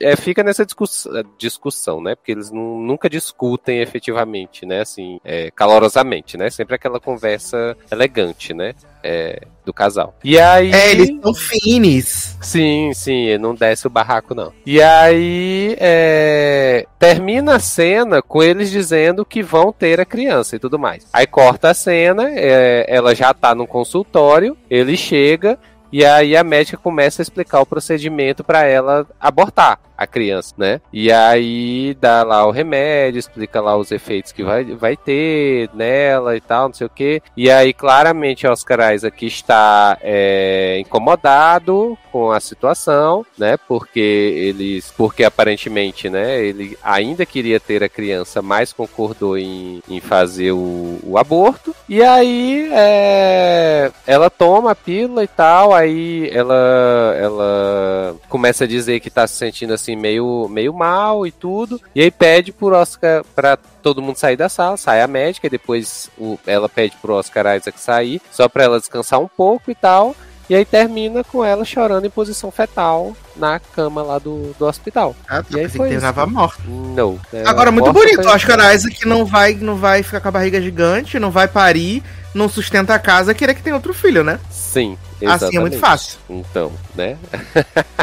é, 0.00 0.16
fica 0.16 0.42
nessa 0.42 0.64
discuss, 0.64 1.08
discussão, 1.38 2.00
né? 2.02 2.14
Porque 2.14 2.32
eles 2.32 2.50
nu- 2.50 2.80
nunca 2.80 3.08
discutem 3.08 3.80
efetivamente, 3.80 4.66
né? 4.66 4.80
Assim, 4.80 5.18
é, 5.24 5.50
calorosamente, 5.50 6.36
né? 6.36 6.50
Sempre 6.50 6.74
aquela 6.74 7.00
conversa 7.00 7.76
elegante, 7.90 8.52
né? 8.52 8.74
É, 9.02 9.42
do 9.64 9.72
casal. 9.72 10.14
E 10.24 10.38
aí. 10.38 10.72
É, 10.72 10.90
eles 10.90 11.10
são 11.22 11.32
finis. 11.34 12.36
Sim, 12.40 12.92
sim, 12.94 13.38
não 13.38 13.54
desce 13.54 13.86
o 13.86 13.90
barraco, 13.90 14.34
não. 14.34 14.52
E 14.64 14.82
aí, 14.82 15.76
é, 15.78 16.86
termina 16.98 17.56
a 17.56 17.60
cena 17.60 18.20
com 18.20 18.42
eles 18.42 18.70
dizendo 18.70 19.24
que 19.24 19.42
vão 19.42 19.72
ter 19.72 20.00
a 20.00 20.04
criança 20.04 20.56
e 20.56 20.58
tudo 20.58 20.78
mais. 20.78 21.06
Aí 21.12 21.26
corta 21.26 21.70
a 21.70 21.74
cena, 21.74 22.28
é, 22.30 22.84
ela 22.88 23.14
já 23.14 23.32
tá 23.32 23.54
no 23.54 23.66
consultório, 23.66 24.56
ele 24.68 24.96
chega. 24.96 25.58
E 25.92 26.04
aí 26.04 26.36
a 26.36 26.44
médica 26.44 26.76
começa 26.76 27.20
a 27.20 27.24
explicar 27.24 27.60
o 27.60 27.66
procedimento 27.66 28.42
para 28.42 28.64
ela 28.64 29.06
abortar 29.20 29.78
a 29.96 30.06
criança, 30.06 30.54
né? 30.56 30.80
E 30.92 31.10
aí 31.10 31.96
dá 32.00 32.22
lá 32.22 32.46
o 32.46 32.50
remédio, 32.50 33.18
explica 33.18 33.60
lá 33.60 33.76
os 33.76 33.90
efeitos 33.90 34.32
que 34.32 34.42
vai, 34.42 34.64
vai 34.64 34.96
ter 34.96 35.70
nela 35.74 36.36
e 36.36 36.40
tal, 36.40 36.68
não 36.68 36.74
sei 36.74 36.86
o 36.86 36.90
que. 36.90 37.22
E 37.36 37.50
aí 37.50 37.72
claramente 37.72 38.46
Oscar 38.46 38.94
Isaac 38.94 39.26
está 39.26 39.98
é, 40.02 40.78
incomodado 40.80 41.96
com 42.10 42.30
a 42.30 42.40
situação, 42.40 43.24
né? 43.38 43.56
Porque 43.68 44.00
eles, 44.00 44.92
porque 44.96 45.24
aparentemente, 45.24 46.08
né? 46.08 46.42
Ele 46.44 46.76
ainda 46.82 47.26
queria 47.26 47.60
ter 47.60 47.84
a 47.84 47.88
criança, 47.88 48.40
mas 48.40 48.72
concordou 48.72 49.36
em, 49.36 49.82
em 49.88 50.00
fazer 50.00 50.52
o, 50.52 50.98
o 51.02 51.18
aborto. 51.18 51.74
E 51.88 52.02
aí 52.02 52.68
é, 52.72 53.90
ela 54.06 54.30
toma 54.30 54.72
a 54.72 54.74
pílula 54.74 55.24
e 55.24 55.28
tal, 55.28 55.74
aí 55.74 56.30
ela 56.32 57.14
ela 57.16 58.16
começa 58.28 58.64
a 58.64 58.66
dizer 58.66 59.00
que 59.00 59.10
tá 59.10 59.26
se 59.26 59.34
sentindo 59.34 59.72
assim 59.72 59.85
meio 59.94 60.48
meio 60.50 60.72
mal 60.74 61.26
e 61.26 61.30
tudo. 61.30 61.80
E 61.94 62.00
aí 62.02 62.10
pede 62.10 62.50
por 62.50 62.72
Oscar 62.72 63.22
para 63.34 63.56
todo 63.82 64.02
mundo 64.02 64.16
sair 64.16 64.36
da 64.36 64.48
sala, 64.48 64.76
sai 64.76 65.02
a 65.02 65.06
médica 65.06 65.46
e 65.46 65.50
depois 65.50 66.10
o- 66.18 66.38
ela 66.46 66.68
pede 66.68 66.96
pro 67.00 67.14
Oscar 67.14 67.54
Isaac 67.56 67.78
sair, 67.78 68.20
só 68.32 68.48
pra 68.48 68.64
ela 68.64 68.80
descansar 68.80 69.20
um 69.20 69.28
pouco 69.28 69.70
e 69.70 69.74
tal. 69.74 70.16
E 70.48 70.54
aí 70.54 70.64
termina 70.64 71.24
com 71.24 71.44
ela 71.44 71.64
chorando 71.64 72.04
em 72.06 72.10
posição 72.10 72.52
fetal 72.52 73.16
na 73.34 73.58
cama 73.58 74.00
lá 74.00 74.16
do, 74.18 74.54
do 74.56 74.64
hospital. 74.64 75.14
Ah, 75.28 75.42
E 75.50 75.58
aí 75.58 75.68
foi 75.68 75.88
que 75.88 75.94
isso. 75.96 76.26
morto. 76.30 76.62
Não. 76.68 77.18
ela 77.32 77.50
Agora, 77.50 77.72
muito 77.72 77.86
morta 77.86 77.98
bonito. 78.00 78.22
foi- 78.22 78.32
O 78.32 78.34
Oscar 78.34 78.72
Isaac 78.74 79.04
não 79.08 79.24
vai, 79.24 79.54
não 79.54 79.74
vai 79.74 80.04
ficar 80.04 80.20
com 80.20 80.28
a 80.28 80.30
barriga 80.30 80.62
gigante, 80.62 81.18
não 81.18 81.32
vai 81.32 81.48
parir, 81.48 82.00
não 82.32 82.48
sustenta 82.48 82.94
a 82.94 82.98
casa, 83.00 83.34
querer 83.34 83.54
que 83.54 83.62
tenha 83.62 83.74
outro 83.74 83.92
filho, 83.92 84.22
né? 84.22 84.38
Sim, 84.48 84.96
Assim 85.24 85.56
é 85.56 85.60
muito 85.60 85.74
exatamente. 85.74 85.78
fácil. 85.78 86.18
Então, 86.28 86.72
né? 86.94 87.16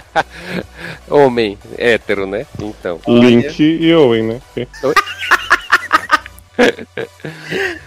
Homem 1.09 1.57
hétero, 1.77 2.25
né? 2.25 2.45
Então. 2.59 2.99
Link 3.07 3.61
e 3.61 3.93
Owen, 3.93 4.23
né? 4.23 4.41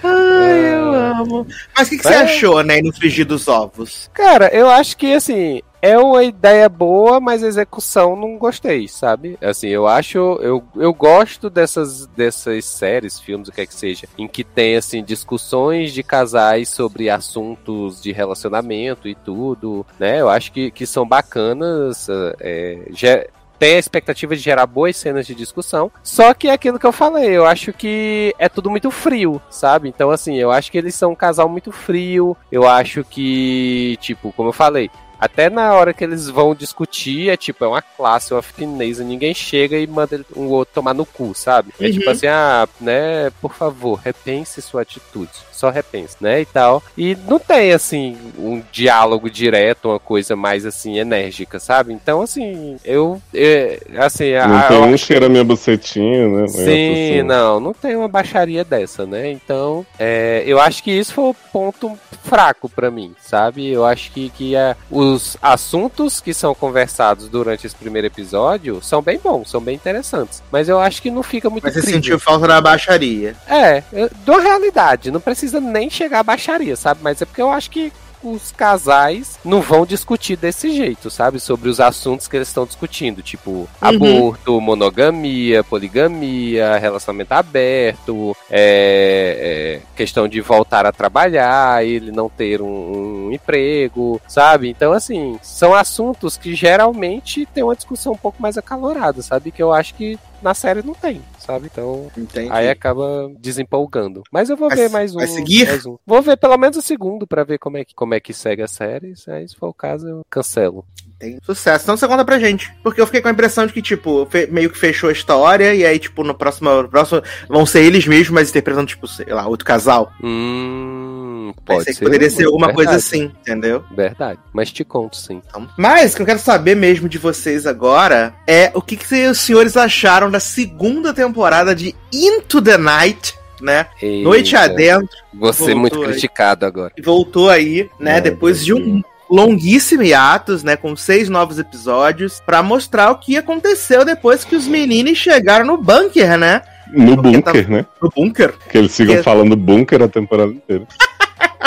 Ai, 0.03 0.75
eu 0.75 0.95
amo. 0.95 1.47
Mas 1.77 1.87
o 1.87 1.91
que, 1.91 1.97
que 1.99 2.03
você 2.03 2.15
achou, 2.15 2.63
né, 2.63 2.81
no 2.83 2.93
frigir 2.93 3.25
dos 3.25 3.47
ovos? 3.49 4.11
Cara, 4.13 4.49
eu 4.49 4.69
acho 4.69 4.97
que 4.97 5.13
assim. 5.13 5.61
É 5.83 5.97
uma 5.99 6.25
ideia 6.25 6.69
boa, 6.69 7.21
mas 7.21 7.45
a 7.45 7.47
execução 7.47 8.17
não 8.17 8.39
gostei, 8.39 8.89
sabe? 8.89 9.39
Assim, 9.41 9.69
eu 9.69 9.87
acho. 9.87 10.19
Eu, 10.19 10.65
eu 10.75 10.93
gosto 10.93 11.49
dessas, 11.51 12.07
dessas 12.09 12.65
séries, 12.65 13.21
filmes, 13.21 13.49
o 13.49 13.53
que 13.53 13.61
é 13.61 13.67
que 13.67 13.75
seja, 13.75 14.09
em 14.19 14.27
que 14.27 14.43
tem, 14.43 14.77
assim, 14.77 15.05
discussões 15.05 15.93
de 15.93 16.03
casais 16.03 16.69
sobre 16.71 17.09
assuntos 17.11 18.03
de 18.03 18.11
relacionamento 18.11 19.07
e 19.07 19.15
tudo, 19.15 19.87
né? 19.99 20.21
Eu 20.21 20.29
acho 20.29 20.51
que, 20.51 20.71
que 20.71 20.87
são 20.87 21.07
bacanas. 21.07 22.09
É, 22.41 22.79
ge- 22.91 23.29
tem 23.59 23.77
a 23.77 23.79
expectativa 23.79 24.37
de 24.37 24.43
gerar 24.43 24.67
boas 24.67 24.97
cenas 24.99 25.27
de 25.27 25.35
discussão. 25.35 25.91
Só 26.03 26.35
que 26.35 26.49
é 26.49 26.53
aquilo 26.53 26.79
que 26.79 26.85
eu 26.85 26.93
falei, 26.93 27.31
eu 27.31 27.47
acho 27.47 27.73
que 27.73 28.35
é 28.39 28.51
tudo 28.51 28.69
muito 28.69 28.91
frio, 28.91 29.41
sabe? 29.49 29.89
Então, 29.89 30.11
assim, 30.11 30.35
eu 30.37 30.51
acho 30.51 30.71
que 30.71 30.77
eles 30.77 30.95
são 30.95 31.13
um 31.13 31.15
casal 31.17 31.49
muito 31.49 31.73
frio. 31.73 32.37
Eu 32.53 32.69
acho 32.69 33.03
que, 33.05 33.97
tipo, 34.01 34.31
como 34.33 34.51
eu 34.51 34.53
falei. 34.53 34.91
Até 35.19 35.49
na 35.49 35.73
hora 35.75 35.95
que 35.95 36.05
eles 36.05 36.29
vão 36.29 36.55
discutir, 36.55 37.31
é 37.31 37.37
tipo, 37.37 37.65
é 37.65 37.69
uma 37.69 37.81
classe, 37.83 38.35
uma 38.35 38.43
fineza, 38.43 39.03
ninguém 39.03 39.33
chega 39.35 39.79
e 39.79 39.87
manda 39.87 40.25
um 40.37 40.47
outro 40.49 40.75
tomar 40.75 40.93
no 40.95 41.07
cu, 41.07 41.35
sabe? 41.35 41.73
É 41.81 41.87
Uhum. 41.87 41.93
tipo 41.93 42.11
assim, 42.11 42.27
ah, 42.27 42.69
né, 42.81 43.31
por 43.41 43.55
favor, 43.55 43.95
repense 44.05 44.61
sua 44.61 44.83
atitude. 44.83 45.31
Só 45.57 45.71
repense, 45.71 46.17
né, 46.21 46.41
e 46.43 46.45
tal. 46.45 46.83
E 46.97 47.17
não 47.27 47.39
tem, 47.39 47.73
assim, 47.73 48.17
um 48.39 48.63
diálogo 48.71 49.31
direto, 49.31 49.89
uma 49.89 49.99
coisa 49.99 50.37
mais, 50.37 50.67
assim, 50.67 50.99
enérgica, 50.99 51.59
sabe? 51.59 51.93
Então, 51.93 52.21
assim, 52.21 52.77
eu, 52.85 53.21
é, 53.35 53.81
assim, 53.97 54.35
a, 54.35 54.47
Não 54.47 54.69
tem 54.69 54.77
eu 54.77 54.83
um 54.85 54.95
acho- 54.95 55.07
cheira 55.07 55.29
minha 55.29 55.45
bucetinha, 55.45 56.29
né? 56.29 56.49
Sim, 56.49 56.61
Assim. 56.61 57.23
não, 57.23 57.59
não 57.61 57.73
tem 57.73 57.97
uma 57.97 58.09
baixaria 58.09 58.65
dessa, 58.65 59.07
né? 59.07 59.31
Então, 59.31 59.85
é, 59.99 60.43
eu 60.47 60.61
acho 60.61 60.83
que 60.83 60.91
isso 60.91 61.15
foi 61.15 61.25
o 61.31 61.35
ponto 61.53 61.99
fraco 62.25 62.69
pra 62.69 62.91
mim, 62.91 63.15
sabe? 63.21 63.67
Eu 63.71 63.85
acho 63.87 64.11
que, 64.13 64.29
que 64.31 64.55
é, 64.57 64.77
os 64.91 65.37
assuntos 65.41 66.21
que 66.21 66.35
são 66.35 66.55
conversados 66.55 67.29
durante 67.29 67.67
esse 67.67 67.75
primeiro 67.77 68.09
episódio 68.09 68.81
são 68.83 69.01
bem 69.01 69.19
bons, 69.23 69.49
são 69.51 69.61
bem 69.61 69.75
interessantes. 69.75 70.43
Mas 70.51 70.69
eu 70.69 70.79
acho 70.79 71.01
que 71.01 71.11
não 71.11 71.23
fica 71.23 71.49
muito 71.49 71.65
Mas 71.65 71.75
você 71.75 71.83
sentiu 71.83 72.19
falta 72.19 72.47
da 72.49 72.61
baixaria. 72.61 73.35
É, 73.49 73.83
eu- 73.93 74.11
da 74.27 74.39
realidade, 74.41 75.11
não 75.11 75.21
precisa 75.21 75.46
nem 75.53 75.91
chegar 75.91 76.21
a 76.21 76.25
baixaria, 76.25 76.77
sabe? 76.77 77.01
Mas 77.03 77.21
é 77.23 77.25
porque 77.25 77.43
eu 77.43 77.51
acho 77.51 77.71
que 77.71 77.93
os 78.23 78.51
casais 78.51 79.39
não 79.45 79.61
vão 79.61 79.87
discutir 79.87 80.37
desse 80.37 80.75
jeito, 80.75 81.11
sabe? 81.11 81.39
Sobre 81.39 81.69
os 81.69 81.81
assuntos 81.81 82.27
que 82.27 82.37
eles 82.37 82.49
estão 82.49 82.67
discutindo, 82.67 83.23
tipo 83.23 83.69
aborto, 83.81 84.61
monogamia, 84.61 85.63
poligamia, 85.63 86.77
relacionamento 86.79 87.33
aberto, 87.33 88.37
é, 88.51 89.81
é, 89.81 89.97
questão 89.97 90.27
de 90.27 90.41
voltar 90.41 90.87
a 90.87 90.93
trabalhar, 90.93 91.85
ele 91.85 92.11
não 92.11 92.29
ter 92.29 92.61
um, 92.61 93.27
um 93.27 93.33
emprego, 93.33 94.21
sabe? 94.27 94.69
Então, 94.69 94.93
assim, 94.93 95.39
são 95.43 95.75
assuntos 95.75 96.37
que 96.37 96.55
geralmente 96.55 97.47
tem 97.47 97.63
uma 97.63 97.77
discussão 97.77 98.13
um 98.13 98.19
pouco 98.19 98.41
mais 98.43 98.59
acalorada, 98.59 99.23
sabe? 99.23 99.51
Que 99.51 99.63
eu 99.63 99.73
acho 99.73 99.95
que 99.95 100.19
na 100.43 100.55
série 100.55 100.83
não 100.83 100.95
tem, 100.95 101.23
sabe? 101.47 101.69
Então, 101.73 102.11
Entendi. 102.17 102.49
Aí 102.53 102.69
acaba 102.69 103.31
desempolgando. 103.39 104.23
Mas 104.33 104.51
eu 104.51 104.57
vou 104.57 104.69
Vai 104.69 104.77
ver 104.79 104.87
se- 104.89 104.93
mais 104.93 105.15
um. 105.15 105.19
vai 105.19 105.27
seguir? 105.29 105.67
mais 105.69 105.87
um. 105.87 105.97
Vou 106.07 106.21
ver 106.21 106.37
pelo 106.37 106.57
menos 106.59 106.77
o 106.77 106.83
segundo 106.83 107.27
pra 107.27 107.45
ver 107.45 107.59
como 107.59 107.77
é 107.79 107.85
que, 107.85 107.95
como 107.95 108.15
é 108.15 108.21
que 108.21 108.33
segue 108.35 108.63
a 108.63 108.69
série. 108.69 109.15
Aí, 109.29 109.49
se 109.49 109.57
for 109.57 109.69
o 109.69 109.75
caso, 109.75 110.07
eu 110.09 110.23
cancelo. 110.29 110.85
Tem 111.19 111.39
sucesso. 111.43 111.85
Então 111.85 111.97
você 111.97 112.07
conta 112.07 112.25
pra 112.25 112.39
gente. 112.39 112.71
Porque 112.83 113.01
eu 113.01 113.07
fiquei 113.07 113.23
com 113.23 113.29
a 113.29 113.33
impressão 113.33 113.67
de 113.67 113.73
que, 113.73 113.81
tipo, 113.81 114.29
meio 114.51 114.69
que 114.71 114.79
fechou 114.79 115.09
a 115.09 115.13
história, 115.13 115.75
e 115.75 115.85
aí, 115.85 115.99
tipo, 115.99 116.23
no 116.23 116.35
próximo, 116.35 116.83
no 116.83 116.89
próximo 116.89 117.23
vão 117.49 117.65
ser 117.65 117.83
eles 117.83 118.07
mesmos, 118.07 118.31
mas 118.31 118.51
interpretando, 118.51 118.87
tipo, 118.87 119.07
sei 119.09 119.27
lá, 119.27 119.47
outro 119.47 119.65
casal. 119.65 120.13
Hum. 120.23 121.55
Pode 121.65 121.79
Pensei 121.79 121.95
ser. 121.95 121.99
que 121.99 122.05
poderia 122.05 122.31
ser 122.31 122.45
alguma 122.45 122.73
coisa 122.73 122.91
verdade, 122.93 123.07
assim, 123.07 123.33
entendeu? 123.41 123.85
Verdade. 123.95 124.39
Mas 124.53 124.71
te 124.71 124.85
conto, 124.85 125.17
sim. 125.17 125.41
Então, 125.47 125.69
Mas 125.77 126.13
o 126.13 126.17
que 126.17 126.23
eu 126.23 126.27
quero 126.27 126.39
saber 126.39 126.75
mesmo 126.75 127.09
de 127.09 127.19
vocês 127.19 127.67
agora 127.67 128.35
é 128.47 128.71
o 128.75 128.83
que, 128.83 128.97
que 128.97 129.27
os 129.27 129.41
senhores 129.41 129.77
acharam 129.77 130.31
da 130.31 130.41
segunda 130.41 131.15
temporada 131.15 131.75
de 131.75 131.95
Into 132.13 132.61
the 132.61 132.77
Night, 132.77 133.35
né? 133.61 133.87
Noite 134.23 134.55
Eita, 134.55 134.65
adentro. 134.65 135.17
Você 135.35 135.75
muito 135.75 136.01
criticado 136.01 136.67
agora. 136.67 136.93
E 136.97 137.03
voltou 137.03 137.49
aí, 137.49 137.89
né? 137.99 138.21
Depois 138.21 138.65
de 138.65 138.75
um 138.75 139.03
longuíssimo 139.31 140.03
hiatus, 140.03 140.63
né? 140.63 140.77
Com 140.77 140.95
seis 140.97 141.29
novos 141.29 141.59
episódios, 141.59 142.41
pra 142.45 142.63
mostrar 142.63 143.11
o 143.11 143.19
que 143.19 143.37
aconteceu 143.37 144.05
depois 144.05 144.45
que 144.45 144.57
os 144.57 144.67
meninos 144.67 145.19
chegaram 145.19 145.65
no 145.67 145.77
bunker, 145.77 146.39
né? 146.39 146.63
No 146.93 147.17
Porque 147.17 147.31
bunker, 147.31 147.71
né? 147.71 147.87
No 148.01 148.11
bunker. 148.15 148.55
Que 148.71 148.79
eles 148.79 148.97
ficam 148.97 149.17
É. 149.17 149.23
falando 149.23 149.57
bunker 149.57 150.03
a 150.03 150.09
temporada 150.09 150.53
inteira. 150.53 150.87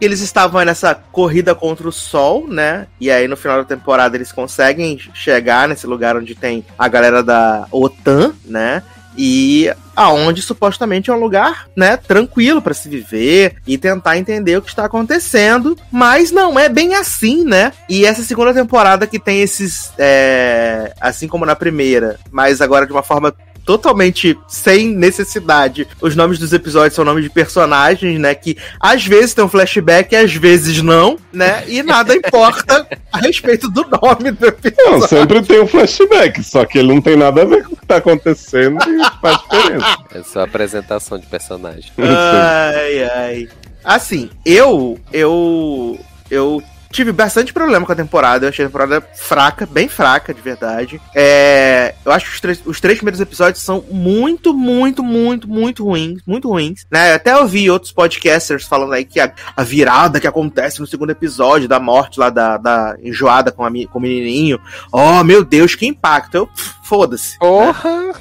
Eles 0.00 0.20
estavam 0.20 0.58
aí 0.60 0.64
nessa 0.66 0.94
corrida 0.94 1.54
contra 1.54 1.86
o 1.86 1.92
sol, 1.92 2.46
né? 2.48 2.86
E 2.98 3.10
aí 3.10 3.28
no 3.28 3.36
final 3.36 3.58
da 3.58 3.64
temporada 3.64 4.16
eles 4.16 4.32
conseguem 4.32 4.98
chegar 5.12 5.68
nesse 5.68 5.86
lugar 5.86 6.16
onde 6.16 6.34
tem 6.34 6.64
a 6.78 6.88
galera 6.88 7.22
da 7.22 7.66
OTAN, 7.70 8.32
né? 8.44 8.82
E 9.22 9.70
aonde 9.94 10.40
supostamente 10.40 11.10
é 11.10 11.12
um 11.12 11.20
lugar, 11.20 11.66
né, 11.76 11.98
tranquilo 11.98 12.62
pra 12.62 12.72
se 12.72 12.88
viver 12.88 13.56
e 13.66 13.76
tentar 13.76 14.16
entender 14.16 14.56
o 14.56 14.62
que 14.62 14.70
está 14.70 14.86
acontecendo, 14.86 15.76
mas 15.92 16.30
não 16.30 16.58
é 16.58 16.70
bem 16.70 16.94
assim, 16.94 17.44
né? 17.44 17.70
E 17.86 18.06
essa 18.06 18.22
segunda 18.22 18.54
temporada 18.54 19.06
que 19.06 19.18
tem 19.18 19.42
esses, 19.42 19.92
é, 19.98 20.94
assim 20.98 21.28
como 21.28 21.44
na 21.44 21.54
primeira, 21.54 22.18
mas 22.30 22.62
agora 22.62 22.86
de 22.86 22.92
uma 22.92 23.02
forma 23.02 23.34
totalmente 23.70 24.36
sem 24.48 24.88
necessidade. 24.88 25.86
Os 26.00 26.16
nomes 26.16 26.40
dos 26.40 26.52
episódios 26.52 26.92
são 26.92 27.04
nomes 27.04 27.22
de 27.22 27.30
personagens, 27.30 28.18
né? 28.18 28.34
Que 28.34 28.56
às 28.80 29.06
vezes 29.06 29.32
tem 29.32 29.44
um 29.44 29.48
flashback 29.48 30.12
e 30.12 30.16
às 30.16 30.34
vezes 30.34 30.82
não, 30.82 31.16
né? 31.32 31.62
E 31.68 31.80
nada 31.80 32.12
importa 32.12 32.84
a 33.12 33.18
respeito 33.18 33.70
do 33.70 33.86
nome 34.02 34.32
do 34.32 34.44
episódio. 34.44 34.90
Não, 34.90 35.06
sempre 35.06 35.40
tem 35.42 35.60
um 35.60 35.68
flashback, 35.68 36.42
só 36.42 36.64
que 36.64 36.80
ele 36.80 36.92
não 36.92 37.00
tem 37.00 37.16
nada 37.16 37.42
a 37.42 37.44
ver 37.44 37.62
com 37.62 37.74
o 37.74 37.76
que 37.76 37.86
tá 37.86 37.98
acontecendo 37.98 38.76
e 38.88 39.20
faz 39.20 39.38
diferença. 39.38 39.98
É 40.16 40.22
só 40.24 40.40
apresentação 40.40 41.16
de 41.16 41.26
personagem. 41.26 41.92
Ai, 42.00 43.04
ai. 43.04 43.48
Assim, 43.84 44.30
eu, 44.44 44.98
eu, 45.12 45.96
eu 46.28 46.60
tive 46.90 47.12
bastante 47.12 47.52
problema 47.52 47.86
com 47.86 47.92
a 47.92 47.96
temporada. 47.96 48.44
Eu 48.44 48.50
achei 48.50 48.64
a 48.64 48.68
temporada 48.68 49.00
fraca, 49.14 49.64
bem 49.64 49.88
fraca, 49.88 50.34
de 50.34 50.40
verdade. 50.40 51.00
É, 51.14 51.94
eu 52.04 52.12
acho 52.12 52.26
que 52.26 52.34
os 52.34 52.40
três, 52.40 52.62
os 52.64 52.80
três 52.80 52.98
primeiros 52.98 53.20
episódios 53.20 53.62
são 53.62 53.84
muito, 53.90 54.52
muito, 54.52 55.02
muito, 55.02 55.48
muito 55.48 55.84
ruins. 55.84 56.20
Muito 56.26 56.48
ruins. 56.48 56.86
Né? 56.90 57.14
Até 57.14 57.32
eu 57.32 57.46
vi 57.46 57.70
outros 57.70 57.92
podcasters 57.92 58.64
falando 58.64 58.92
aí 58.92 59.04
que 59.04 59.20
a, 59.20 59.32
a 59.56 59.62
virada 59.62 60.20
que 60.20 60.26
acontece 60.26 60.80
no 60.80 60.86
segundo 60.86 61.10
episódio 61.10 61.68
da 61.68 61.78
morte 61.78 62.18
lá 62.18 62.28
da, 62.28 62.56
da 62.56 62.96
enjoada 63.02 63.52
com, 63.52 63.64
a, 63.64 63.70
com 63.70 63.98
o 63.98 64.02
menininho. 64.02 64.60
Oh, 64.92 65.22
meu 65.22 65.44
Deus, 65.44 65.74
que 65.74 65.86
impacto. 65.86 66.34
Eu, 66.34 66.48
foda-se. 66.82 67.38
Porra! 67.38 68.12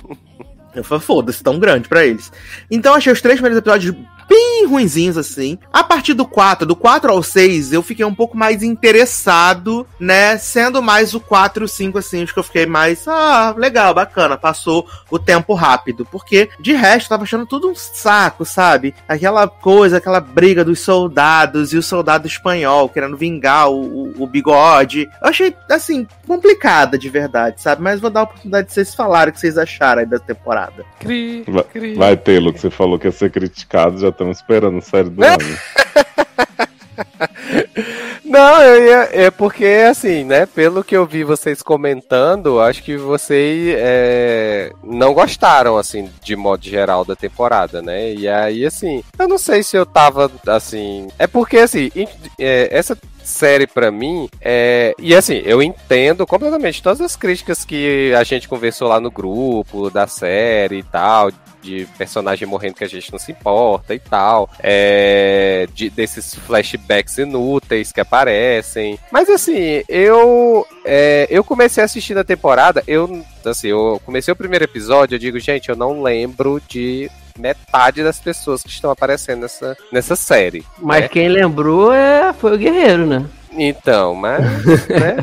Eu 0.76 0.84
falei, 0.84 1.04
foda-se, 1.04 1.44
tão 1.44 1.58
grande 1.58 1.90
pra 1.90 2.06
eles. 2.06 2.32
Então 2.70 2.94
achei 2.94 3.12
os 3.12 3.22
três 3.22 3.38
primeiros 3.38 3.58
episódios 3.58 3.96
bem 4.30 4.66
ruinzinhos, 4.68 5.18
assim. 5.18 5.58
A 5.74 5.84
partir 5.84 6.14
do 6.14 6.26
4, 6.26 6.66
do 6.66 6.76
4 6.76 7.12
ao 7.12 7.24
6, 7.24 7.74
eu 7.74 7.82
fiquei 7.82 8.06
um 8.06 8.14
pouco 8.14 8.38
mais 8.38 8.62
interessado, 8.62 9.86
né? 10.00 10.38
Sendo 10.38 10.82
mais 10.82 11.14
o 11.14 11.20
4 11.20 11.64
e 11.64 11.66
o 11.66 11.68
5, 11.68 11.98
assim, 11.98 12.24
acho 12.24 12.34
que 12.34 12.40
eu 12.40 12.44
fiquei 12.44 12.66
mais, 12.66 13.08
ah, 13.08 13.54
legal, 13.58 13.94
bacana, 13.94 14.38
passou 14.38 14.88
o 15.10 15.18
tempo 15.18 15.54
rápido. 15.54 16.06
Porque, 16.06 16.50
de 16.60 16.74
resto, 16.74 17.06
eu 17.06 17.10
tava 17.10 17.24
achando 17.24 17.46
tudo 17.46 17.70
um 17.70 17.76
saco, 17.76 18.46
sabe? 18.46 18.94
Aquela 19.08 19.48
coisa, 19.48 19.98
aquela 19.98 20.20
briga 20.20 20.64
dos 20.64 20.80
soldados 20.80 21.74
e 21.74 21.78
o 21.78 21.84
soldado 21.84 22.28
espanhol 22.28 22.90
querendo 22.90 23.18
vingar 23.18 23.70
o, 23.70 23.82
o, 23.82 24.24
o 24.24 24.28
bigode. 24.28 25.10
Eu 25.22 25.30
achei, 25.30 25.56
assim, 25.70 26.08
complicada 26.28 26.98
de 26.98 27.10
verdade, 27.10 27.62
sabe? 27.62 27.82
Mas 27.82 28.00
vou 28.00 28.10
dar 28.10 28.22
a 28.22 28.24
oportunidade 28.24 28.68
de 28.68 28.74
vocês 28.74 28.94
falarem 28.94 29.32
o 29.32 29.34
que 29.34 29.40
vocês 29.40 29.58
acharam 29.58 30.02
aí 30.02 30.06
da 30.06 30.20
temporada. 30.20 30.86
Cri, 31.00 31.44
Vai, 31.48 31.64
cri. 31.64 31.96
vai 31.96 32.18
ter, 32.18 32.40
Lu, 32.40 32.54
que 32.54 32.60
você 32.60 32.70
falou 32.70 33.00
que 33.00 33.08
ia 33.08 33.12
ser 33.12 33.32
criticado, 33.32 33.98
já 33.98 34.12
estamos 34.20 34.38
esperando 34.38 34.82
série 34.82 35.10
do 35.10 35.24
ano. 35.24 35.58
Não, 38.26 38.62
ia, 38.62 39.10
é 39.12 39.32
porque, 39.32 39.66
assim, 39.90 40.24
né, 40.24 40.46
pelo 40.46 40.84
que 40.84 40.96
eu 40.96 41.06
vi 41.06 41.24
vocês 41.24 41.64
comentando, 41.64 42.60
acho 42.60 42.84
que 42.84 42.96
vocês 42.96 43.76
é, 43.76 44.72
não 44.84 45.14
gostaram, 45.14 45.78
assim, 45.78 46.10
de 46.22 46.36
modo 46.36 46.64
geral 46.64 47.04
da 47.04 47.16
temporada, 47.16 47.82
né? 47.82 48.14
E 48.14 48.28
aí, 48.28 48.66
assim, 48.66 49.04
eu 49.18 49.28
não 49.28 49.38
sei 49.40 49.64
se 49.64 49.76
eu 49.76 49.86
tava, 49.86 50.30
assim... 50.46 51.08
É 51.18 51.26
porque, 51.26 51.58
assim, 51.58 51.90
é, 52.38 52.70
essa 52.72 52.96
série 53.24 53.68
pra 53.68 53.92
mim 53.92 54.28
é 54.42 54.96
e 54.98 55.14
assim 55.14 55.42
eu 55.46 55.62
entendo 55.62 56.26
completamente 56.26 56.82
todas 56.82 57.00
as 57.00 57.16
críticas 57.16 57.64
que 57.64 58.12
a 58.14 58.24
gente 58.24 58.48
conversou 58.48 58.88
lá 58.88 59.00
no 59.00 59.12
grupo 59.12 59.92
da 59.92 60.08
série 60.08 60.80
e 60.80 60.84
tal 60.84 61.30
de 61.62 61.88
personagem 61.98 62.48
morrendo 62.48 62.76
que 62.76 62.84
a 62.84 62.90
gente 62.90 63.12
não 63.12 63.20
se 63.20 63.32
importa 63.32 63.94
e 63.94 64.00
tal 64.00 64.50
é, 64.60 65.68
de, 65.74 65.90
desses 65.90 66.36
flashbacks 66.36 67.18
inúteis 67.18 67.92
que 67.92 68.02
aparecem 68.02 69.00
mas 69.12 69.30
assim 69.30 69.84
eu 69.88 70.66
é, 70.86 71.28
eu 71.30 71.44
comecei 71.44 71.82
a 71.82 71.86
assistir 71.86 72.14
na 72.14 72.24
temporada 72.24 72.84
eu 72.88 73.24
assim 73.46 73.68
eu 73.68 74.02
comecei 74.06 74.32
o 74.32 74.38
primeiro 74.38 74.66
episódio 74.66 75.16
eu 75.16 75.20
digo 75.20 75.40
gente 75.40 75.70
eu 75.70 75.76
não 75.76 76.02
lembro 76.02 76.62
de 76.68 77.10
metade 77.38 78.04
das 78.04 78.20
pessoas 78.20 78.62
que 78.62 78.70
estão 78.70 78.92
aparecendo 78.92 79.42
nessa, 79.42 79.78
nessa 79.92 80.16
série 80.16 80.66
Mas 80.78 81.02
né? 81.04 81.08
quem 81.08 81.30
lembrou 81.30 81.94
é, 81.94 82.34
foi 82.34 82.54
o 82.54 82.58
Guerreiro, 82.58 83.06
né? 83.06 83.26
Então, 83.52 84.16
mas. 84.16 84.40
né? 84.88 85.18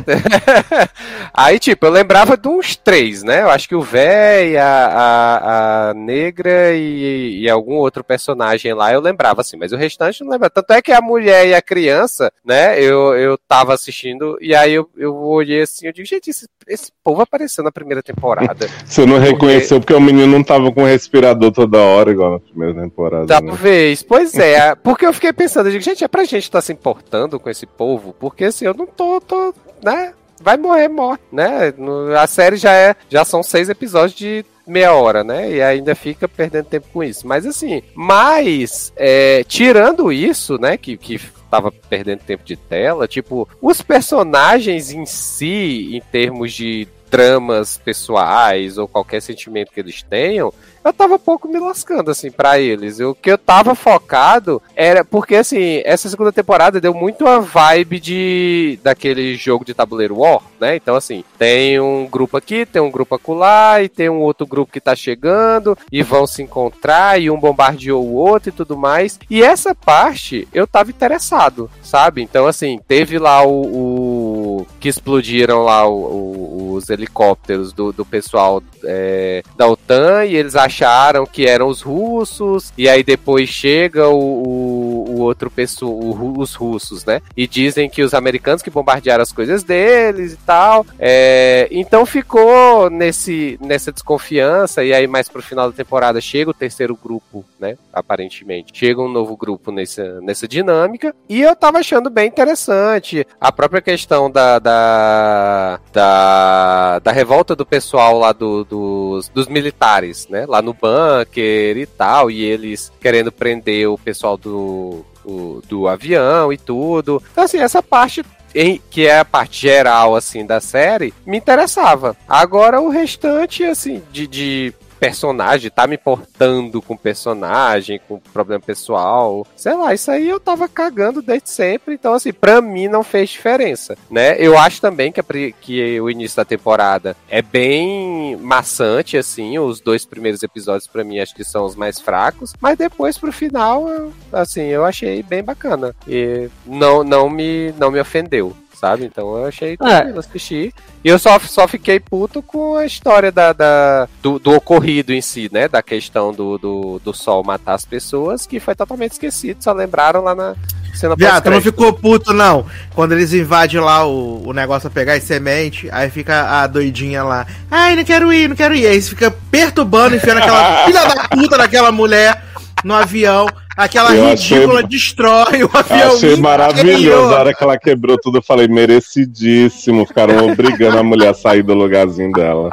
Aí, 1.32 1.58
tipo, 1.58 1.86
eu 1.86 1.90
lembrava 1.90 2.36
de 2.36 2.48
uns 2.48 2.76
três, 2.76 3.22
né? 3.22 3.42
Eu 3.42 3.50
acho 3.50 3.68
que 3.68 3.74
o 3.74 3.82
véi, 3.82 4.56
a, 4.56 4.66
a, 4.66 5.90
a 5.90 5.94
negra 5.94 6.74
e, 6.74 7.42
e 7.42 7.50
algum 7.50 7.74
outro 7.74 8.02
personagem 8.02 8.72
lá 8.72 8.92
eu 8.92 9.00
lembrava, 9.00 9.40
assim, 9.42 9.56
mas 9.56 9.72
o 9.72 9.76
restante 9.76 10.22
não 10.22 10.30
lembrava. 10.30 10.50
Tanto 10.50 10.72
é 10.72 10.82
que 10.82 10.92
a 10.92 11.00
mulher 11.00 11.46
e 11.46 11.54
a 11.54 11.62
criança, 11.62 12.32
né? 12.44 12.80
Eu, 12.80 13.14
eu 13.14 13.38
tava 13.38 13.74
assistindo 13.74 14.36
e 14.40 14.54
aí 14.54 14.74
eu, 14.74 14.88
eu 14.96 15.14
olhei 15.14 15.62
assim, 15.62 15.86
eu 15.86 15.92
digo, 15.92 16.06
gente, 16.06 16.30
esse, 16.30 16.48
esse 16.66 16.90
povo 17.04 17.22
apareceu 17.22 17.62
na 17.62 17.70
primeira 17.70 18.02
temporada. 18.02 18.68
Você 18.84 19.06
não 19.06 19.18
reconheceu 19.18 19.80
porque 19.80 19.94
o 19.94 20.00
menino 20.00 20.26
não 20.26 20.42
tava 20.42 20.72
com 20.72 20.84
respirador 20.84 21.52
toda 21.52 21.78
hora, 21.78 22.10
igual 22.10 22.32
na 22.32 22.40
primeira 22.40 22.80
temporada. 22.80 23.22
né? 23.22 23.48
Talvez, 23.48 24.02
pois 24.02 24.34
é. 24.34 24.74
Porque 24.74 25.06
eu 25.06 25.12
fiquei 25.12 25.32
pensando, 25.32 25.66
eu 25.66 25.72
digo, 25.72 25.84
gente, 25.84 26.02
é 26.02 26.08
pra 26.08 26.24
gente 26.24 26.44
estar 26.44 26.60
se 26.60 26.72
importando 26.72 27.38
com 27.38 27.50
esse 27.50 27.66
povo, 27.66 28.15
porque 28.18 28.44
assim, 28.44 28.64
eu 28.64 28.74
não 28.74 28.86
tô, 28.86 29.20
tô, 29.20 29.54
né? 29.82 30.12
Vai 30.40 30.56
morrer, 30.56 30.88
morre, 30.88 31.18
né? 31.32 31.72
A 32.20 32.26
série 32.26 32.56
já 32.56 32.72
é, 32.72 32.94
já 33.08 33.24
são 33.24 33.42
seis 33.42 33.68
episódios 33.68 34.18
de 34.18 34.44
meia 34.66 34.92
hora, 34.92 35.24
né? 35.24 35.50
E 35.50 35.62
ainda 35.62 35.94
fica 35.94 36.28
perdendo 36.28 36.66
tempo 36.66 36.88
com 36.92 37.02
isso. 37.02 37.26
Mas 37.26 37.46
assim, 37.46 37.82
mas 37.94 38.92
é, 38.96 39.44
tirando 39.44 40.12
isso, 40.12 40.58
né? 40.58 40.76
Que, 40.76 40.96
que 40.96 41.18
tava 41.50 41.70
perdendo 41.70 42.20
tempo 42.20 42.44
de 42.44 42.56
tela, 42.56 43.06
tipo, 43.06 43.48
os 43.62 43.80
personagens 43.80 44.90
em 44.90 45.06
si, 45.06 45.96
em 45.96 46.00
termos 46.12 46.52
de 46.52 46.88
dramas 47.10 47.78
pessoais 47.78 48.78
ou 48.78 48.86
qualquer 48.88 49.20
sentimento 49.22 49.72
que 49.72 49.80
eles 49.80 50.02
tenham, 50.02 50.52
eu 50.84 50.92
tava 50.92 51.18
pouco 51.18 51.48
me 51.48 51.58
lascando, 51.58 52.12
assim, 52.12 52.30
pra 52.30 52.60
eles. 52.60 53.00
O 53.00 53.12
que 53.12 53.28
eu 53.30 53.36
tava 53.36 53.74
focado 53.74 54.62
era. 54.76 55.04
Porque, 55.04 55.34
assim, 55.34 55.82
essa 55.84 56.08
segunda 56.08 56.30
temporada 56.30 56.80
deu 56.80 56.94
muito 56.94 57.26
a 57.26 57.40
vibe 57.40 57.98
de. 57.98 58.78
daquele 58.84 59.34
jogo 59.34 59.64
de 59.64 59.74
tabuleiro 59.74 60.18
War, 60.18 60.40
né? 60.60 60.76
Então, 60.76 60.94
assim, 60.94 61.24
tem 61.36 61.80
um 61.80 62.06
grupo 62.06 62.36
aqui, 62.36 62.64
tem 62.64 62.80
um 62.80 62.90
grupo 62.90 63.16
acolá, 63.16 63.82
e 63.82 63.88
tem 63.88 64.08
um 64.08 64.20
outro 64.20 64.46
grupo 64.46 64.72
que 64.72 64.80
tá 64.80 64.94
chegando, 64.94 65.76
e 65.90 66.04
vão 66.04 66.24
se 66.24 66.40
encontrar, 66.40 67.20
e 67.20 67.28
um 67.30 67.38
bombardeou 67.40 68.04
o 68.04 68.14
outro 68.14 68.50
e 68.50 68.52
tudo 68.52 68.76
mais. 68.76 69.18
E 69.28 69.42
essa 69.42 69.74
parte 69.74 70.46
eu 70.54 70.68
tava 70.68 70.90
interessado, 70.90 71.68
sabe? 71.82 72.22
Então, 72.22 72.46
assim, 72.46 72.78
teve 72.86 73.18
lá 73.18 73.44
o. 73.44 73.50
o- 73.66 74.35
que 74.80 74.88
explodiram 74.88 75.64
lá 75.64 75.86
o- 75.88 75.92
o- 75.92 76.72
os 76.74 76.88
helicópteros 76.90 77.72
do, 77.72 77.92
do 77.92 78.04
pessoal 78.04 78.62
é, 78.84 79.42
da 79.56 79.66
OTAN 79.66 80.24
e 80.24 80.36
eles 80.36 80.54
acharam 80.54 81.26
que 81.26 81.46
eram 81.46 81.68
os 81.68 81.80
russos 81.82 82.72
e 82.78 82.88
aí 82.88 83.02
depois 83.02 83.48
chega 83.48 84.08
o, 84.08 85.04
o, 85.08 85.20
outro 85.20 85.50
pessoa, 85.50 85.92
o 85.92 86.12
ru- 86.12 86.40
os 86.40 86.54
russos, 86.54 87.04
né? 87.04 87.20
E 87.36 87.46
dizem 87.46 87.88
que 87.88 88.02
os 88.02 88.14
americanos 88.14 88.62
que 88.62 88.70
bombardearam 88.70 89.22
as 89.22 89.32
coisas 89.32 89.62
deles 89.64 90.34
e 90.34 90.36
tal. 90.38 90.86
É, 90.98 91.66
então 91.70 92.04
ficou 92.06 92.88
nesse, 92.90 93.58
nessa 93.60 93.90
desconfiança 93.90 94.84
e 94.84 94.92
aí 94.92 95.06
mais 95.06 95.28
pro 95.28 95.42
final 95.42 95.70
da 95.70 95.76
temporada 95.76 96.20
chega 96.20 96.50
o 96.50 96.54
terceiro 96.54 96.96
grupo, 96.96 97.44
né? 97.58 97.76
Aparentemente 97.92 98.72
chega 98.74 99.00
um 99.02 99.08
novo 99.08 99.36
grupo 99.36 99.72
nessa, 99.72 100.20
nessa 100.20 100.46
dinâmica 100.46 101.14
e 101.28 101.40
eu 101.42 101.56
tava 101.56 101.78
achando 101.78 102.08
bem 102.10 102.28
interessante 102.28 103.26
a 103.40 103.50
própria 103.50 103.80
questão 103.80 104.30
da 104.30 104.45
da, 104.58 105.80
da, 105.92 106.98
da 107.00 107.12
revolta 107.12 107.54
do 107.56 107.64
pessoal 107.66 108.18
lá 108.18 108.32
do, 108.32 108.64
dos, 108.64 109.28
dos 109.28 109.46
militares, 109.48 110.26
né? 110.28 110.44
Lá 110.46 110.60
no 110.62 110.72
bunker 110.72 111.76
e 111.76 111.86
tal, 111.86 112.30
e 112.30 112.42
eles 112.42 112.92
querendo 113.00 113.30
prender 113.32 113.88
o 113.88 113.98
pessoal 113.98 114.36
do, 114.36 115.04
o- 115.24 115.60
do 115.68 115.88
avião 115.88 116.52
e 116.52 116.56
tudo. 116.58 117.22
Então, 117.32 117.44
assim, 117.44 117.58
essa 117.58 117.82
parte 117.82 118.24
em- 118.54 118.80
que 118.90 119.06
é 119.06 119.18
a 119.18 119.24
parte 119.24 119.60
geral, 119.62 120.14
assim, 120.16 120.46
da 120.46 120.60
série, 120.60 121.12
me 121.26 121.36
interessava. 121.36 122.16
Agora, 122.28 122.80
o 122.80 122.88
restante, 122.88 123.64
assim, 123.64 124.02
de, 124.12 124.26
de 124.26 124.74
personagem, 124.98 125.70
tá 125.70 125.86
me 125.86 125.94
importando 125.94 126.80
com 126.82 126.96
personagem, 126.96 128.00
com 128.08 128.18
problema 128.18 128.60
pessoal, 128.60 129.46
sei 129.56 129.74
lá, 129.74 129.94
isso 129.94 130.10
aí 130.10 130.28
eu 130.28 130.40
tava 130.40 130.68
cagando 130.68 131.22
desde 131.22 131.50
sempre, 131.50 131.94
então 131.94 132.14
assim, 132.14 132.32
pra 132.32 132.60
mim 132.60 132.88
não 132.88 133.02
fez 133.02 133.30
diferença, 133.30 133.96
né? 134.10 134.36
Eu 134.38 134.58
acho 134.58 134.80
também 134.80 135.12
que, 135.12 135.20
a 135.20 135.24
que 135.60 136.00
o 136.00 136.10
início 136.10 136.36
da 136.36 136.44
temporada 136.44 137.16
é 137.28 137.42
bem 137.42 138.36
maçante, 138.36 139.16
assim, 139.16 139.58
os 139.58 139.80
dois 139.80 140.04
primeiros 140.04 140.42
episódios 140.42 140.86
pra 140.86 141.04
mim 141.04 141.18
acho 141.18 141.34
que 141.34 141.44
são 141.44 141.64
os 141.64 141.76
mais 141.76 142.00
fracos, 142.00 142.54
mas 142.60 142.78
depois 142.78 143.18
pro 143.18 143.32
final, 143.32 143.86
assim, 144.32 144.62
eu 144.62 144.84
achei 144.84 145.22
bem 145.22 145.42
bacana. 145.42 145.94
E 146.06 146.48
não, 146.64 147.04
não, 147.04 147.28
me, 147.28 147.72
não 147.78 147.90
me 147.90 148.00
ofendeu. 148.00 148.56
Sabe? 148.78 149.04
Então 149.06 149.36
eu 149.38 149.46
achei 149.46 149.76
tranquilo 149.76 150.18
assistir. 150.18 150.72
E 151.02 151.08
eu 151.08 151.18
só, 151.18 151.38
só 151.40 151.66
fiquei 151.66 151.98
puto 151.98 152.42
com 152.42 152.76
a 152.76 152.84
história 152.84 153.32
da, 153.32 153.52
da- 153.52 154.06
do, 154.22 154.38
do 154.38 154.52
ocorrido 154.54 155.12
em 155.14 155.20
si, 155.22 155.48
né? 155.50 155.66
Da 155.66 155.82
questão 155.82 156.32
do, 156.32 156.58
do, 156.58 157.00
do 157.02 157.14
sol 157.14 157.42
matar 157.42 157.74
as 157.74 157.84
pessoas, 157.86 158.46
que 158.46 158.60
foi 158.60 158.74
totalmente 158.74 159.12
esquecido, 159.12 159.62
só 159.64 159.72
lembraram 159.72 160.20
lá 160.22 160.34
na 160.34 160.54
cena 160.94 161.16
Viado, 161.16 161.42
tu 161.44 161.50
não 161.50 161.60
ficou 161.60 161.92
puto, 161.92 162.32
não. 162.34 162.66
Quando 162.94 163.12
eles 163.12 163.32
invadem 163.32 163.80
lá 163.80 164.06
o, 164.06 164.46
o 164.46 164.52
negócio 164.52 164.90
pra 164.90 165.00
pegar 165.00 165.14
as 165.14 165.22
semente, 165.24 165.88
aí 165.90 166.10
fica 166.10 166.60
a 166.62 166.66
doidinha 166.66 167.22
lá. 167.22 167.46
Ai, 167.70 167.96
não 167.96 168.04
quero 168.04 168.30
ir, 168.32 168.48
não 168.48 168.56
quero 168.56 168.74
ir. 168.74 168.86
Aí 168.86 169.00
você 169.00 169.08
fica 169.10 169.30
perturbando, 169.50 170.16
enfiando 170.16 170.38
aquela 170.38 170.84
filha 170.86 171.04
da 171.06 171.28
puta 171.28 171.56
daquela 171.58 171.90
mulher 171.90 172.42
no 172.84 172.94
avião. 172.94 173.46
Aquela 173.76 174.14
Eu 174.14 174.28
achei- 174.28 174.56
ridícula 174.58 174.82
destrói 174.82 175.62
o 175.64 175.70
avião. 175.72 175.98
Achei 176.08 176.14
inteiro. 176.16 176.40
maravilhoso. 176.42 177.34
A 177.34 177.38
hora 177.38 177.54
que 177.54 177.62
ela 177.62 177.78
quebrou 177.78 178.16
tudo, 178.18 178.38
eu 178.38 178.42
falei, 178.42 178.66
merecidíssimo. 178.68 180.06
Ficaram 180.06 180.50
obrigando 180.50 180.98
a 180.98 181.02
mulher 181.02 181.28
a 181.30 181.34
sair 181.34 181.62
do 181.62 181.74
lugarzinho 181.74 182.32
dela. 182.32 182.70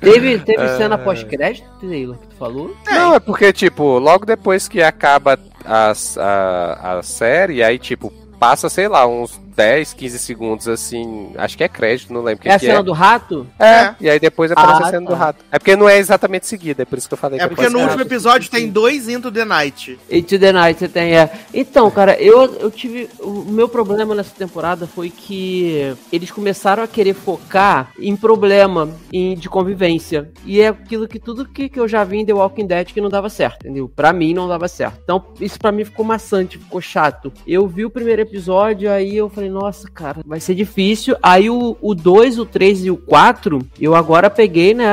Teve, 0.00 0.38
teve 0.40 0.62
É. 0.62 0.76
cena 0.76 0.98
pós-crédito, 0.98 1.64
Taylor, 1.80 2.16
que 2.16 2.26
tu 2.26 2.36
falou? 2.36 2.74
Não, 2.90 3.14
é 3.14 3.20
porque, 3.20 3.52
tipo, 3.52 3.98
logo 3.98 4.26
depois 4.26 4.66
que 4.66 4.82
acaba 4.82 5.38
as- 5.64 6.16
a, 6.18 6.98
a 6.98 7.02
série, 7.02 7.62
aí, 7.62 7.78
tipo, 7.78 8.12
passa, 8.40 8.68
sei 8.68 8.88
lá, 8.88 9.06
uns 9.06 9.38
10, 9.58 9.92
15 9.92 10.18
segundos 10.20 10.68
assim. 10.68 11.32
Acho 11.36 11.56
que 11.58 11.64
é 11.64 11.68
crédito, 11.68 12.12
não 12.12 12.22
lembro 12.22 12.38
o 12.38 12.42
que, 12.42 12.48
É 12.48 12.54
a 12.54 12.58
que 12.60 12.66
cena 12.66 12.78
é. 12.78 12.82
do 12.84 12.92
rato? 12.92 13.44
É, 13.58 13.92
e 14.00 14.08
aí 14.08 14.20
depois 14.20 14.52
aparece 14.52 14.82
Ah, 14.84 14.86
a 14.86 14.90
cena 14.90 15.04
do 15.04 15.12
tá. 15.12 15.16
rato. 15.16 15.44
É 15.50 15.58
porque 15.58 15.74
não 15.74 15.88
é 15.88 15.98
exatamente 15.98 16.46
seguida, 16.46 16.82
é 16.82 16.84
por 16.84 16.96
isso 16.96 17.08
que 17.08 17.14
eu 17.14 17.18
falei 17.18 17.40
É 17.40 17.48
que 17.48 17.56
porque 17.56 17.68
no 17.68 17.80
último 17.80 18.00
episódio 18.02 18.48
tem 18.48 18.68
dois 18.68 19.08
Into 19.08 19.32
the 19.32 19.44
Night. 19.44 19.98
Into 20.08 20.38
the 20.38 20.52
Night 20.52 20.78
você 20.78 20.88
tem, 20.88 21.18
é. 21.18 21.28
Então, 21.52 21.90
cara, 21.90 22.14
eu, 22.22 22.54
eu 22.60 22.70
tive. 22.70 23.10
O 23.18 23.44
meu 23.50 23.68
problema 23.68 24.14
nessa 24.14 24.32
temporada 24.32 24.86
foi 24.86 25.10
que 25.10 25.92
eles 26.12 26.30
começaram 26.30 26.84
a 26.84 26.86
querer 26.86 27.14
focar 27.14 27.90
em 27.98 28.14
problema 28.14 28.88
em, 29.12 29.34
de 29.34 29.48
convivência. 29.48 30.30
E 30.46 30.60
é 30.60 30.68
aquilo 30.68 31.08
que 31.08 31.18
tudo 31.18 31.44
que, 31.44 31.68
que 31.68 31.80
eu 31.80 31.88
já 31.88 32.04
vi 32.04 32.18
em 32.18 32.24
The 32.26 32.32
Walking 32.32 32.66
Dead 32.66 32.92
que 32.92 33.00
não 33.00 33.08
dava 33.08 33.28
certo, 33.28 33.64
entendeu? 33.66 33.88
Pra 33.88 34.12
mim 34.12 34.32
não 34.34 34.46
dava 34.46 34.68
certo. 34.68 35.00
Então, 35.02 35.24
isso 35.40 35.58
pra 35.58 35.72
mim 35.72 35.84
ficou 35.84 36.04
maçante, 36.04 36.58
ficou 36.58 36.80
chato. 36.80 37.32
Eu 37.44 37.66
vi 37.66 37.84
o 37.84 37.90
primeiro 37.90 38.22
episódio, 38.22 38.88
aí 38.90 39.16
eu 39.16 39.28
falei, 39.28 39.47
nossa, 39.48 39.88
cara, 39.88 40.20
vai 40.26 40.40
ser 40.40 40.54
difícil. 40.54 41.16
Aí 41.22 41.48
o 41.50 41.94
2, 41.94 42.38
o 42.38 42.44
3 42.46 42.84
e 42.84 42.90
o 42.90 42.96
4, 42.96 43.60
eu 43.80 43.94
agora 43.94 44.28
peguei, 44.30 44.74
né? 44.74 44.86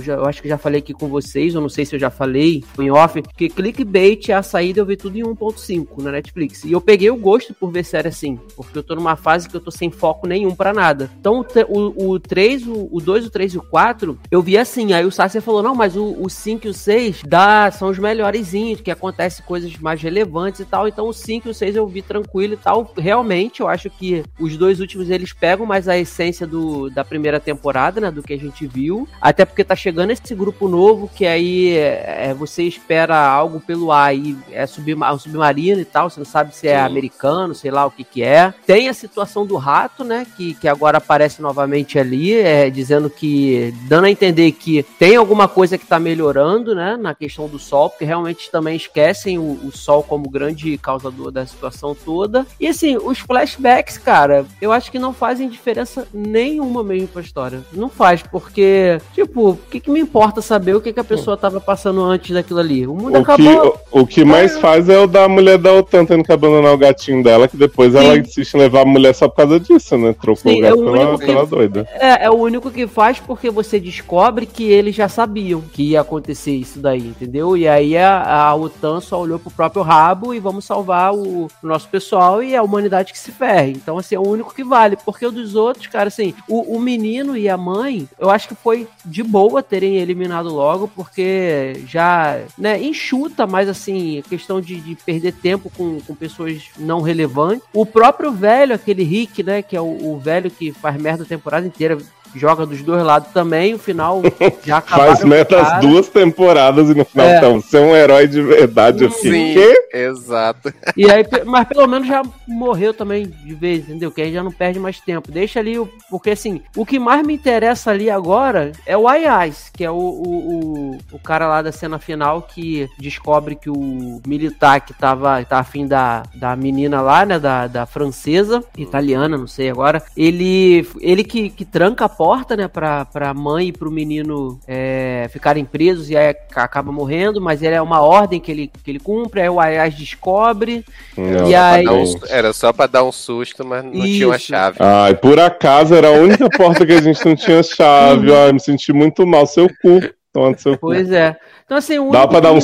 já- 0.00 0.14
eu 0.14 0.24
acho 0.26 0.40
que 0.42 0.48
já 0.48 0.58
falei 0.58 0.78
aqui 0.80 0.92
com 0.92 1.08
vocês, 1.08 1.54
eu 1.54 1.60
não 1.60 1.68
sei 1.68 1.84
se 1.84 1.94
eu 1.96 2.00
já 2.00 2.10
falei 2.10 2.62
em 2.78 2.90
off, 2.90 3.22
que 3.36 3.48
clickbait 3.48 4.28
é 4.28 4.34
a 4.34 4.42
saída, 4.42 4.80
eu 4.80 4.86
vi 4.86 4.96
tudo 4.96 5.16
em 5.18 5.22
1.5 5.22 6.02
na 6.02 6.12
Netflix. 6.12 6.64
E 6.64 6.72
eu 6.72 6.80
peguei 6.80 7.10
o 7.10 7.16
gosto 7.16 7.54
por 7.54 7.70
ver 7.70 7.84
série 7.84 8.08
assim, 8.08 8.38
porque 8.56 8.76
eu 8.78 8.82
tô 8.82 8.94
numa 8.94 9.16
fase 9.16 9.48
que 9.48 9.56
eu 9.56 9.60
tô 9.60 9.70
sem 9.70 9.90
foco 9.90 10.26
nenhum 10.26 10.54
pra 10.54 10.72
nada. 10.72 11.10
Então 11.18 11.40
o 11.40 11.44
te- 11.44 11.66
o, 11.68 12.10
o 12.12 12.18
3, 12.20 12.66
o, 12.66 12.88
o 12.90 13.00
2, 13.00 13.26
o 13.26 13.30
3 13.30 13.54
e 13.54 13.58
o 13.58 13.62
4, 13.62 14.18
eu 14.30 14.42
vi 14.42 14.56
assim. 14.58 14.92
Aí 14.92 15.04
o 15.04 15.10
Sassi 15.10 15.40
falou: 15.40 15.62
não, 15.62 15.74
mas 15.74 15.96
o, 15.96 16.16
o 16.20 16.28
5 16.28 16.66
e 16.66 16.70
o 16.70 16.74
6 16.74 17.22
dá, 17.26 17.70
são 17.70 17.88
os 17.88 17.98
melhorzinhos, 17.98 18.80
que 18.80 18.90
acontece 18.90 19.42
coisas 19.42 19.76
mais 19.78 20.00
relevantes 20.02 20.60
e 20.60 20.64
tal. 20.64 20.86
Então 20.88 21.08
o 21.08 21.12
5 21.12 21.48
e 21.48 21.50
o 21.50 21.54
6 21.54 21.76
eu 21.76 21.86
vi 21.86 22.02
tranquilo 22.02 22.54
e 22.54 22.56
tal. 22.56 22.92
Realmente, 22.96 23.60
eu 23.60 23.68
acho 23.68 23.88
que 23.90 24.01
os 24.38 24.56
dois 24.56 24.80
últimos 24.80 25.10
eles 25.10 25.32
pegam 25.32 25.66
mais 25.66 25.88
a 25.88 25.96
essência 25.96 26.46
do, 26.46 26.90
da 26.90 27.04
primeira 27.04 27.38
temporada, 27.38 28.00
né? 28.00 28.10
Do 28.10 28.22
que 28.22 28.32
a 28.32 28.38
gente 28.38 28.66
viu. 28.66 29.08
Até 29.20 29.44
porque 29.44 29.64
tá 29.64 29.76
chegando 29.76 30.10
esse 30.10 30.34
grupo 30.34 30.68
novo 30.68 31.10
que 31.14 31.26
aí 31.26 31.76
é, 31.76 32.28
é, 32.30 32.34
você 32.34 32.62
espera 32.62 33.16
algo 33.16 33.60
pelo 33.60 33.92
ar 33.92 34.14
e 34.14 34.36
é 34.50 34.64
um 34.64 35.18
submarino 35.18 35.80
e 35.80 35.84
tal. 35.84 36.08
Você 36.08 36.20
não 36.20 36.24
sabe 36.24 36.54
se 36.54 36.68
é 36.68 36.78
Sim. 36.78 36.84
americano, 36.84 37.54
sei 37.54 37.70
lá 37.70 37.86
o 37.86 37.90
que 37.90 38.04
que 38.04 38.22
é. 38.22 38.52
Tem 38.66 38.88
a 38.88 38.94
situação 38.94 39.46
do 39.46 39.56
rato, 39.56 40.04
né? 40.04 40.26
Que, 40.36 40.54
que 40.54 40.68
agora 40.68 40.98
aparece 40.98 41.40
novamente 41.40 41.98
ali, 41.98 42.32
é, 42.34 42.70
dizendo 42.70 43.08
que. 43.08 43.74
dando 43.88 44.04
a 44.04 44.10
entender 44.10 44.52
que 44.52 44.82
tem 44.98 45.16
alguma 45.16 45.48
coisa 45.48 45.78
que 45.78 45.86
tá 45.86 45.98
melhorando, 45.98 46.74
né? 46.74 46.96
Na 46.96 47.14
questão 47.14 47.48
do 47.48 47.58
sol, 47.58 47.90
porque 47.90 48.04
realmente 48.04 48.50
também 48.50 48.76
esquecem 48.76 49.38
o, 49.38 49.60
o 49.64 49.70
sol 49.72 50.02
como 50.02 50.28
grande 50.28 50.76
causador 50.78 51.30
da 51.30 51.46
situação 51.46 51.94
toda. 51.94 52.46
E 52.58 52.66
assim, 52.66 52.96
os 52.96 53.18
flashbacks, 53.18 53.91
cara, 53.98 54.44
eu 54.60 54.72
acho 54.72 54.90
que 54.90 54.98
não 54.98 55.12
fazem 55.12 55.48
diferença 55.48 56.06
nenhuma 56.12 56.82
mesmo 56.82 57.08
pra 57.08 57.22
história. 57.22 57.60
Não 57.72 57.88
faz, 57.88 58.22
porque, 58.22 58.98
tipo, 59.14 59.50
o 59.50 59.56
que, 59.56 59.80
que 59.80 59.90
me 59.90 60.00
importa 60.00 60.40
saber 60.42 60.74
o 60.74 60.80
que, 60.80 60.92
que 60.92 61.00
a 61.00 61.04
pessoa 61.04 61.36
tava 61.36 61.60
passando 61.60 62.02
antes 62.02 62.30
daquilo 62.32 62.60
ali? 62.60 62.86
O 62.86 62.94
mundo 62.94 63.18
O 63.18 63.24
que, 63.24 63.30
acabou. 63.32 63.78
o, 63.92 64.00
o 64.00 64.06
que 64.06 64.24
mais 64.24 64.58
faz 64.58 64.88
é 64.88 64.98
o 64.98 65.06
da 65.06 65.28
mulher 65.28 65.58
da 65.58 65.72
OTAN 65.72 66.04
tendo 66.04 66.24
que 66.24 66.32
abandonar 66.32 66.72
o 66.74 66.78
gatinho 66.78 67.22
dela, 67.22 67.48
que 67.48 67.56
depois 67.56 67.94
ela 67.94 68.14
Sim. 68.14 68.20
insiste 68.20 68.54
em 68.54 68.58
levar 68.58 68.82
a 68.82 68.84
mulher 68.86 69.14
só 69.14 69.28
por 69.28 69.36
causa 69.36 69.60
disso, 69.60 69.96
né? 69.98 70.14
Trocou 70.20 70.52
Sim, 70.52 70.58
o 70.58 70.62
gato 70.62 70.74
é 70.74 70.82
o 70.82 70.92
pela, 70.92 71.18
que- 71.18 71.26
pela 71.26 71.46
doida. 71.46 71.88
É, 71.94 72.24
é 72.26 72.30
o 72.30 72.34
único 72.34 72.70
que 72.70 72.86
faz 72.86 73.18
porque 73.20 73.50
você 73.50 73.78
descobre 73.80 74.46
que 74.46 74.64
eles 74.64 74.94
já 74.94 75.08
sabiam 75.08 75.60
que 75.72 75.90
ia 75.90 76.00
acontecer 76.00 76.52
isso 76.52 76.78
daí, 76.78 77.06
entendeu? 77.08 77.56
E 77.56 77.66
aí 77.68 77.96
a, 77.96 78.22
a 78.48 78.54
OTAN 78.54 79.00
só 79.00 79.20
olhou 79.20 79.38
pro 79.38 79.50
próprio 79.50 79.82
rabo 79.82 80.32
e 80.34 80.38
vamos 80.40 80.64
salvar 80.64 81.14
o, 81.14 81.44
o 81.46 81.48
nosso 81.62 81.88
pessoal 81.88 82.42
e 82.42 82.54
a 82.56 82.62
humanidade 82.62 83.12
que 83.12 83.18
se 83.18 83.30
ferre. 83.32 83.71
Então, 83.72 83.98
assim, 83.98 84.14
é 84.14 84.18
o 84.18 84.26
único 84.26 84.54
que 84.54 84.64
vale. 84.64 84.96
Porque 84.96 85.26
o 85.26 85.32
dos 85.32 85.54
outros, 85.54 85.86
cara, 85.86 86.08
assim, 86.08 86.34
o, 86.48 86.76
o 86.76 86.80
menino 86.80 87.36
e 87.36 87.48
a 87.48 87.56
mãe, 87.56 88.08
eu 88.18 88.30
acho 88.30 88.48
que 88.48 88.54
foi 88.54 88.88
de 89.04 89.22
boa 89.22 89.62
terem 89.62 89.96
eliminado 89.96 90.48
logo, 90.48 90.88
porque 90.88 91.82
já, 91.86 92.40
né, 92.56 92.82
enxuta 92.82 93.46
mais, 93.46 93.68
assim, 93.68 94.22
questão 94.28 94.60
de, 94.60 94.80
de 94.80 94.94
perder 94.94 95.32
tempo 95.32 95.70
com, 95.70 96.00
com 96.00 96.14
pessoas 96.14 96.70
não 96.78 97.00
relevantes. 97.00 97.66
O 97.72 97.84
próprio 97.84 98.32
velho, 98.32 98.74
aquele 98.74 99.02
Rick, 99.02 99.42
né, 99.42 99.62
que 99.62 99.76
é 99.76 99.80
o, 99.80 100.12
o 100.12 100.18
velho 100.18 100.50
que 100.50 100.72
faz 100.72 101.00
merda 101.00 101.24
a 101.24 101.26
temporada 101.26 101.66
inteira, 101.66 101.98
joga 102.34 102.66
dos 102.66 102.82
dois 102.82 103.02
lados 103.02 103.28
também, 103.32 103.74
o 103.74 103.78
final 103.78 104.22
já 104.64 104.78
acabaram 104.78 105.08
Faz 105.10 105.20
com 105.20 105.26
o 105.26 105.30
meta 105.30 105.60
as 105.60 105.68
cara. 105.68 105.80
duas 105.80 106.08
temporadas 106.08 106.88
e 106.90 106.94
no 106.94 107.04
final, 107.04 107.26
É. 107.26 107.36
então, 107.38 107.60
você 107.60 107.76
é 107.78 107.80
um 107.80 107.94
herói 107.96 108.26
de 108.28 108.42
verdade. 108.42 109.08
Fiquei, 109.08 109.30
Sim, 109.30 109.54
quê? 109.54 109.88
exato. 109.96 110.72
E 110.96 111.10
aí, 111.10 111.24
mas 111.44 111.66
pelo 111.68 111.86
menos 111.86 112.06
já 112.08 112.22
morreu 112.46 112.92
também 112.94 113.26
de 113.26 113.54
vez, 113.54 113.84
entendeu? 113.84 114.10
Que 114.10 114.22
aí 114.22 114.32
já 114.32 114.42
não 114.42 114.52
perde 114.52 114.78
mais 114.78 115.00
tempo. 115.00 115.30
Deixa 115.30 115.60
ali, 115.60 115.78
o- 115.78 115.88
porque 116.10 116.30
assim, 116.30 116.60
o 116.76 116.84
que 116.86 116.98
mais 116.98 117.26
me 117.26 117.34
interessa 117.34 117.90
ali 117.90 118.08
agora 118.10 118.72
é 118.86 118.96
o 118.96 119.08
Ayaz, 119.08 119.70
que 119.72 119.84
é 119.84 119.90
o, 119.90 119.94
o, 119.94 120.92
o, 120.92 120.98
o 121.12 121.18
cara 121.18 121.46
lá 121.46 121.62
da 121.62 121.72
cena 121.72 121.98
final 121.98 122.42
que 122.42 122.88
descobre 122.98 123.56
que 123.56 123.70
o 123.70 124.20
militar 124.26 124.80
que 124.80 124.92
tava, 124.94 125.44
tá 125.44 125.58
afim 125.58 125.86
da, 125.86 126.22
da 126.34 126.54
menina 126.56 127.00
lá, 127.00 127.24
né, 127.24 127.38
da, 127.38 127.66
da 127.66 127.86
francesa, 127.86 128.62
italiana, 128.76 129.36
não 129.36 129.46
sei 129.46 129.70
agora, 129.70 130.02
ele, 130.16 130.86
ele 131.00 131.24
que, 131.24 131.48
que 131.50 131.64
tranca 131.64 132.04
a 132.04 132.08
porta, 132.22 132.56
né, 132.56 132.68
pra, 132.68 133.04
pra 133.04 133.34
mãe 133.34 133.68
e 133.68 133.72
pro 133.72 133.90
menino 133.90 134.60
é, 134.68 135.28
ficarem 135.32 135.64
presos 135.64 136.08
e 136.08 136.16
aí 136.16 136.32
acaba 136.54 136.92
morrendo, 136.92 137.40
mas 137.40 137.62
ele 137.64 137.74
é 137.74 137.82
uma 137.82 138.00
ordem 138.00 138.38
que 138.38 138.52
ele, 138.52 138.70
que 138.84 138.92
ele 138.92 139.00
cumpre, 139.00 139.40
aí 139.40 139.48
o 139.48 139.58
Ayaz 139.58 139.92
descobre, 139.92 140.84
Não, 141.16 141.48
E 141.50 141.54
aí- 141.54 141.88
um- 141.88 142.14
era 142.28 142.52
só 142.52 142.72
pra 142.72 142.86
dar 142.86 143.02
um 143.02 143.10
susto, 143.10 143.64
mas 143.64 143.82
não 143.82 143.90
tinha 143.90 144.28
uma 144.28 144.36
Isso. 144.36 144.46
chave. 144.46 144.76
Ai, 144.78 145.16
por 145.16 145.40
acaso 145.40 145.94
era 145.96 146.06
a 146.06 146.12
única 146.12 146.48
porta 146.56 146.86
que 146.86 146.92
a 146.92 147.00
gente 147.02 147.26
não 147.26 147.34
tinha 147.34 147.60
chave. 147.62 148.32
Ai, 148.32 148.52
me 148.52 148.60
senti 148.60 148.92
muito 148.92 149.26
mal. 149.26 149.44
Seu 149.44 149.66
cu. 149.68 150.00
Tomando 150.32 150.58
seu 150.58 150.74
cu. 150.74 150.78
Pois 150.82 151.10
é. 151.10 151.36
Então, 151.64 151.76
assim, 151.76 151.98
o 151.98 152.10
Dá 152.12 152.26
pra 152.28 152.38
dar 152.38 152.52
um 152.52 152.56
ali- 152.56 152.62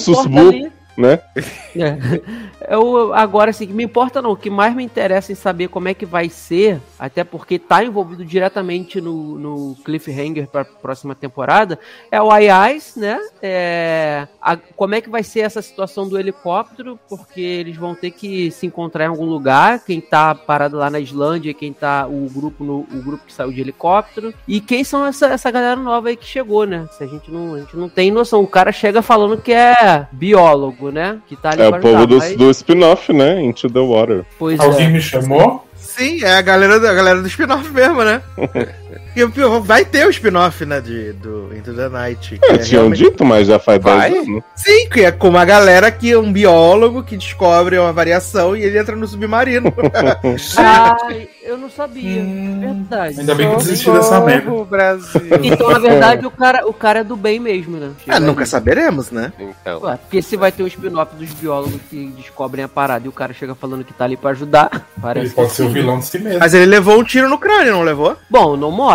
Né? 0.99 1.21
É. 1.77 2.75
Eu, 2.75 3.15
agora, 3.15 3.51
assim, 3.51 3.69
que 3.69 3.73
me 3.73 3.85
importa 3.85 4.21
não. 4.21 4.33
O 4.33 4.37
que 4.37 4.51
mais 4.51 4.75
me 4.75 4.83
interessa 4.83 5.31
em 5.31 5.37
saber 5.37 5.69
como 5.69 5.87
é 5.87 5.95
que 5.95 6.05
vai 6.05 6.29
ser, 6.29 6.81
até 6.99 7.23
porque 7.23 7.57
tá 7.57 7.85
envolvido 7.85 8.25
diretamente 8.25 9.01
no, 9.01 9.39
no 9.39 9.77
cliffhanger 9.85 10.49
pra 10.49 10.65
próxima 10.65 11.15
temporada, 11.15 11.79
é 12.11 12.21
o 12.21 12.33
Ayaz, 12.33 12.95
né? 12.97 13.17
É, 13.41 14.27
a- 14.43 14.57
como 14.57 14.97
é 14.97 15.01
que 15.01 15.09
vai 15.09 15.23
ser 15.23 15.41
essa 15.41 15.63
situação 15.63 16.09
do 16.09 16.19
helicóptero, 16.19 16.99
porque 17.09 17.41
eles 17.41 17.77
vão 17.77 17.95
ter 17.95 18.11
que 18.11 18.51
se 18.51 18.67
encontrar 18.67 19.05
em 19.05 19.09
algum 19.09 19.25
lugar. 19.27 19.85
Quem 19.85 20.01
tá 20.01 20.35
parado 20.35 20.77
lá 20.79 20.91
na 20.91 20.99
Islândia, 20.99 21.55
quem 21.55 21.73
tá. 21.73 22.09
O 22.09 22.29
grupo, 22.29 22.65
no, 22.65 22.81
o 22.81 23.03
grupo 23.05 23.25
que 23.25 23.33
saiu 23.33 23.53
de 23.53 23.61
helicóptero. 23.61 24.35
E 24.49 24.61
quem 24.61 24.83
são 24.83 25.07
essa, 25.07 25.27
essa 25.29 25.51
galera 25.51 25.77
nova 25.77 26.09
aí 26.09 26.17
que 26.17 26.27
chegou, 26.27 26.67
né? 26.67 26.89
Se 26.91 27.05
a 27.05 27.07
gente 27.07 27.31
não, 27.31 27.55
a 27.55 27.61
gente 27.61 27.77
não 27.77 27.89
tem 27.89 28.11
noção. 28.11 28.43
O 28.43 28.49
cara 28.49 28.73
chega 28.73 29.01
falando 29.01 29.41
que 29.41 29.53
é 29.53 30.09
biólogo, 30.11 30.88
né? 30.91 31.19
Que 31.27 31.37
tá 31.37 31.51
ali 31.51 31.63
É 31.63 31.69
o 31.69 31.81
povo 31.81 32.07
do, 32.07 32.19
mas- 32.19 32.37
do 32.37 32.51
spin-off, 32.51 33.13
né? 33.13 33.41
Into 33.43 33.69
the 33.71 33.81
Water. 33.81 34.25
Pois 34.39 34.59
Alguém 34.61 34.87
é. 34.87 34.91
me 34.91 35.01
chamou? 35.01 35.67
Sim, 35.77 36.23
é 36.25 36.35
a 36.35 36.43
galera, 36.43 36.77
a 36.77 36.95
galera 36.95 37.21
do 37.23 37.29
spin-off 37.29 37.71
mesmo, 37.73 38.03
né? 38.05 38.21
Vai 39.63 39.85
ter 39.85 40.07
o 40.07 40.11
spin-off, 40.11 40.65
né, 40.65 40.81
de, 40.81 41.13
do 41.15 41.55
Into 41.57 41.73
the 41.75 41.89
Night. 41.89 42.39
É, 42.43 42.55
é 42.55 42.59
tinham 42.59 42.83
realmente- 42.83 42.99
dito, 43.05 43.25
mas 43.25 43.47
já 43.47 43.59
faz 43.59 43.83
Vai? 43.83 44.11
10 44.13 44.27
anos. 44.29 44.43
Sim, 44.55 44.89
que 44.89 45.01
é 45.03 45.11
com 45.13 45.29
uma 45.29 45.45
galera 45.45 45.91
que 45.91 46.13
é 46.13 46.19
um 46.19 46.33
biólogo 46.33 47.03
que 47.03 47.17
descobre 47.17 47.79
uma 47.79 47.93
variação 47.93 48.57
e 48.57 48.63
ele 48.63 48.79
entra 48.79 48.95
no 48.97 49.07
submarino. 49.07 49.73
Ai, 50.57 51.29
eu 51.43 51.57
não 51.57 51.71
sabia. 51.71 52.21
Hum, 52.23 52.61
Verdade. 52.61 53.21
Ainda 53.21 53.35
bem 53.35 53.49
que 53.49 53.55
eu 53.55 53.61
Só- 53.61 53.67
desisti 53.67 53.91
dessa 53.91 54.21
merda. 54.21 54.49
Brasil. 54.65 55.21
Então, 55.43 55.71
na 55.71 55.79
verdade, 55.79 56.27
o 56.27 56.31
cara, 56.31 56.67
o 56.67 56.73
cara 56.73 57.01
é 57.01 57.05
do 57.05 57.17
bem 57.17 57.39
mesmo, 57.41 57.77
né? 57.77 57.91
ah, 58.09 58.21
nunca 58.21 58.45
saberemos, 58.45 59.11
né? 59.11 59.33
Então, 59.39 59.81
Ué, 59.83 59.97
porque 59.97 60.21
se 60.23 60.37
vai 60.37 60.51
ter 60.53 60.63
um 60.63 60.67
spin-off 60.67 61.15
dos 61.17 61.31
biólogos 61.33 61.81
que 61.89 62.07
descobrem 62.17 62.65
a 62.65 62.69
parada 62.69 63.07
e 63.07 63.09
o 63.09 63.13
cara 63.13 63.33
chega 63.33 63.55
falando 63.55 63.85
que 63.85 63.93
tá 63.93 64.05
ali 64.05 64.17
pra 64.17 64.31
ajudar, 64.31 64.71
Ele 64.73 64.83
parece 65.01 65.35
pode 65.35 65.51
que 65.51 65.57
ser 65.57 65.63
o 65.65 65.69
vilão 65.71 65.99
de 65.99 66.07
si 66.07 66.19
mesmo. 66.19 66.39
Mas 66.41 66.55
ele 66.55 66.67
levou 66.67 66.99
um 66.99 67.05
tiro 67.05 67.29
no 67.29 67.39
crânio, 67.39 67.73
não 67.73 67.83
levou? 67.83 68.17
Bom, 68.29 68.57
não 68.57 68.71
mostra. 68.71 68.89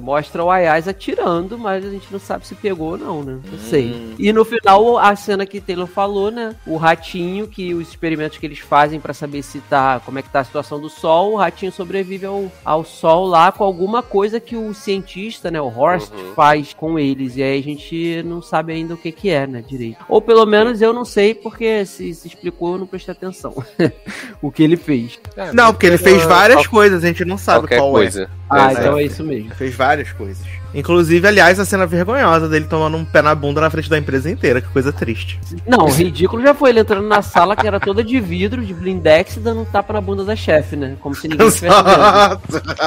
Mostra 0.00 0.42
o 0.44 0.50
Ayaz 0.50 0.88
atirando, 0.88 1.58
mas 1.58 1.84
a 1.84 1.90
gente 1.90 2.08
não 2.10 2.18
sabe 2.18 2.46
se 2.46 2.54
pegou 2.54 2.90
ou 2.92 2.98
não, 2.98 3.22
né? 3.22 3.38
Não 3.50 3.58
sei. 3.58 3.92
Hum. 3.92 4.14
E 4.18 4.32
no 4.32 4.44
final, 4.44 4.98
a 4.98 5.14
cena 5.16 5.46
que 5.46 5.60
Taylor 5.60 5.86
falou, 5.86 6.30
né? 6.30 6.54
O 6.66 6.76
ratinho, 6.76 7.46
que 7.46 7.74
os 7.74 7.88
experimentos 7.88 8.38
que 8.38 8.46
eles 8.46 8.58
fazem 8.58 9.00
pra 9.00 9.12
saber 9.14 9.42
se 9.42 9.60
tá. 9.60 10.00
como 10.04 10.18
é 10.18 10.22
que 10.22 10.28
tá 10.30 10.40
a 10.40 10.44
situação 10.44 10.80
do 10.80 10.88
sol, 10.88 11.32
o 11.32 11.36
ratinho 11.36 11.72
sobrevive 11.72 12.26
ao, 12.26 12.50
ao 12.64 12.84
sol 12.84 13.26
lá 13.26 13.50
com 13.52 13.64
alguma 13.64 14.02
coisa 14.02 14.40
que 14.40 14.56
o 14.56 14.72
cientista, 14.74 15.50
né? 15.50 15.60
O 15.60 15.68
Horst, 15.68 16.10
Uhum. 16.12 16.34
faz 16.34 16.72
com 16.74 16.98
eles. 16.98 17.36
E 17.36 17.42
aí 17.42 17.58
a 17.58 17.62
gente 17.62 18.22
não 18.24 18.40
sabe 18.42 18.72
ainda 18.72 18.94
o 18.94 18.96
que, 18.96 19.12
que 19.12 19.28
é, 19.30 19.46
né? 19.46 19.62
Direito. 19.66 19.98
Ou 20.08 20.20
pelo 20.20 20.44
menos 20.46 20.80
eu 20.82 20.92
não 20.92 21.04
sei, 21.04 21.34
porque 21.34 21.84
se, 21.86 22.12
se 22.14 22.26
explicou, 22.28 22.72
eu 22.72 22.78
não 22.78 22.86
prestei 22.86 23.12
atenção. 23.12 23.54
o 24.42 24.50
que 24.50 24.62
ele 24.62 24.76
fez. 24.76 25.18
é, 25.36 25.52
Não, 25.52 25.72
porque 25.72 25.86
ele 25.86 25.98
fez 25.98 26.22
Ah, 26.24 26.26
várias 26.28 26.66
qual- 26.66 26.70
coisas, 26.70 27.04
a 27.04 27.06
gente 27.06 27.24
não 27.24 27.38
sabe 27.38 27.60
qualquer 27.60 27.78
qual 27.78 27.90
coisa. 27.92 28.30
Ah, 28.50 28.72
então 28.72 28.98
é 28.98 29.04
isso 29.04 29.22
mesmo. 29.22 29.54
Fez 29.54 29.74
várias 29.74 30.10
coisas. 30.12 30.44
Inclusive, 30.74 31.26
aliás, 31.26 31.58
a 31.58 31.64
cena 31.64 31.86
vergonhosa 31.86 32.48
dele 32.48 32.66
tomando 32.68 32.96
um 32.96 33.04
pé 33.04 33.22
na 33.22 33.34
bunda 33.34 33.60
na 33.60 33.70
frente 33.70 33.90
da 33.90 33.98
empresa 33.98 34.30
inteira, 34.30 34.60
que 34.60 34.68
coisa 34.68 34.92
triste. 34.92 35.38
Não, 35.66 35.86
o 35.86 35.90
ridículo 35.90 36.42
já 36.42 36.54
foi 36.54 36.70
ele 36.70 36.80
entrando 36.80 37.06
na 37.06 37.22
sala 37.22 37.56
que 37.56 37.66
era 37.66 37.80
toda 37.80 38.04
de 38.04 38.20
vidro, 38.20 38.64
de 38.64 38.74
blindex, 38.74 39.36
e 39.36 39.40
dando 39.40 39.62
um 39.62 39.64
tapa 39.64 39.92
na 39.92 40.00
bunda 40.00 40.24
da 40.24 40.36
chefe, 40.36 40.76
né? 40.76 40.96
Como 41.00 41.14
se 41.14 41.28
ninguém 41.28 41.48
tivesse 41.48 41.62
vendo. 41.62 41.74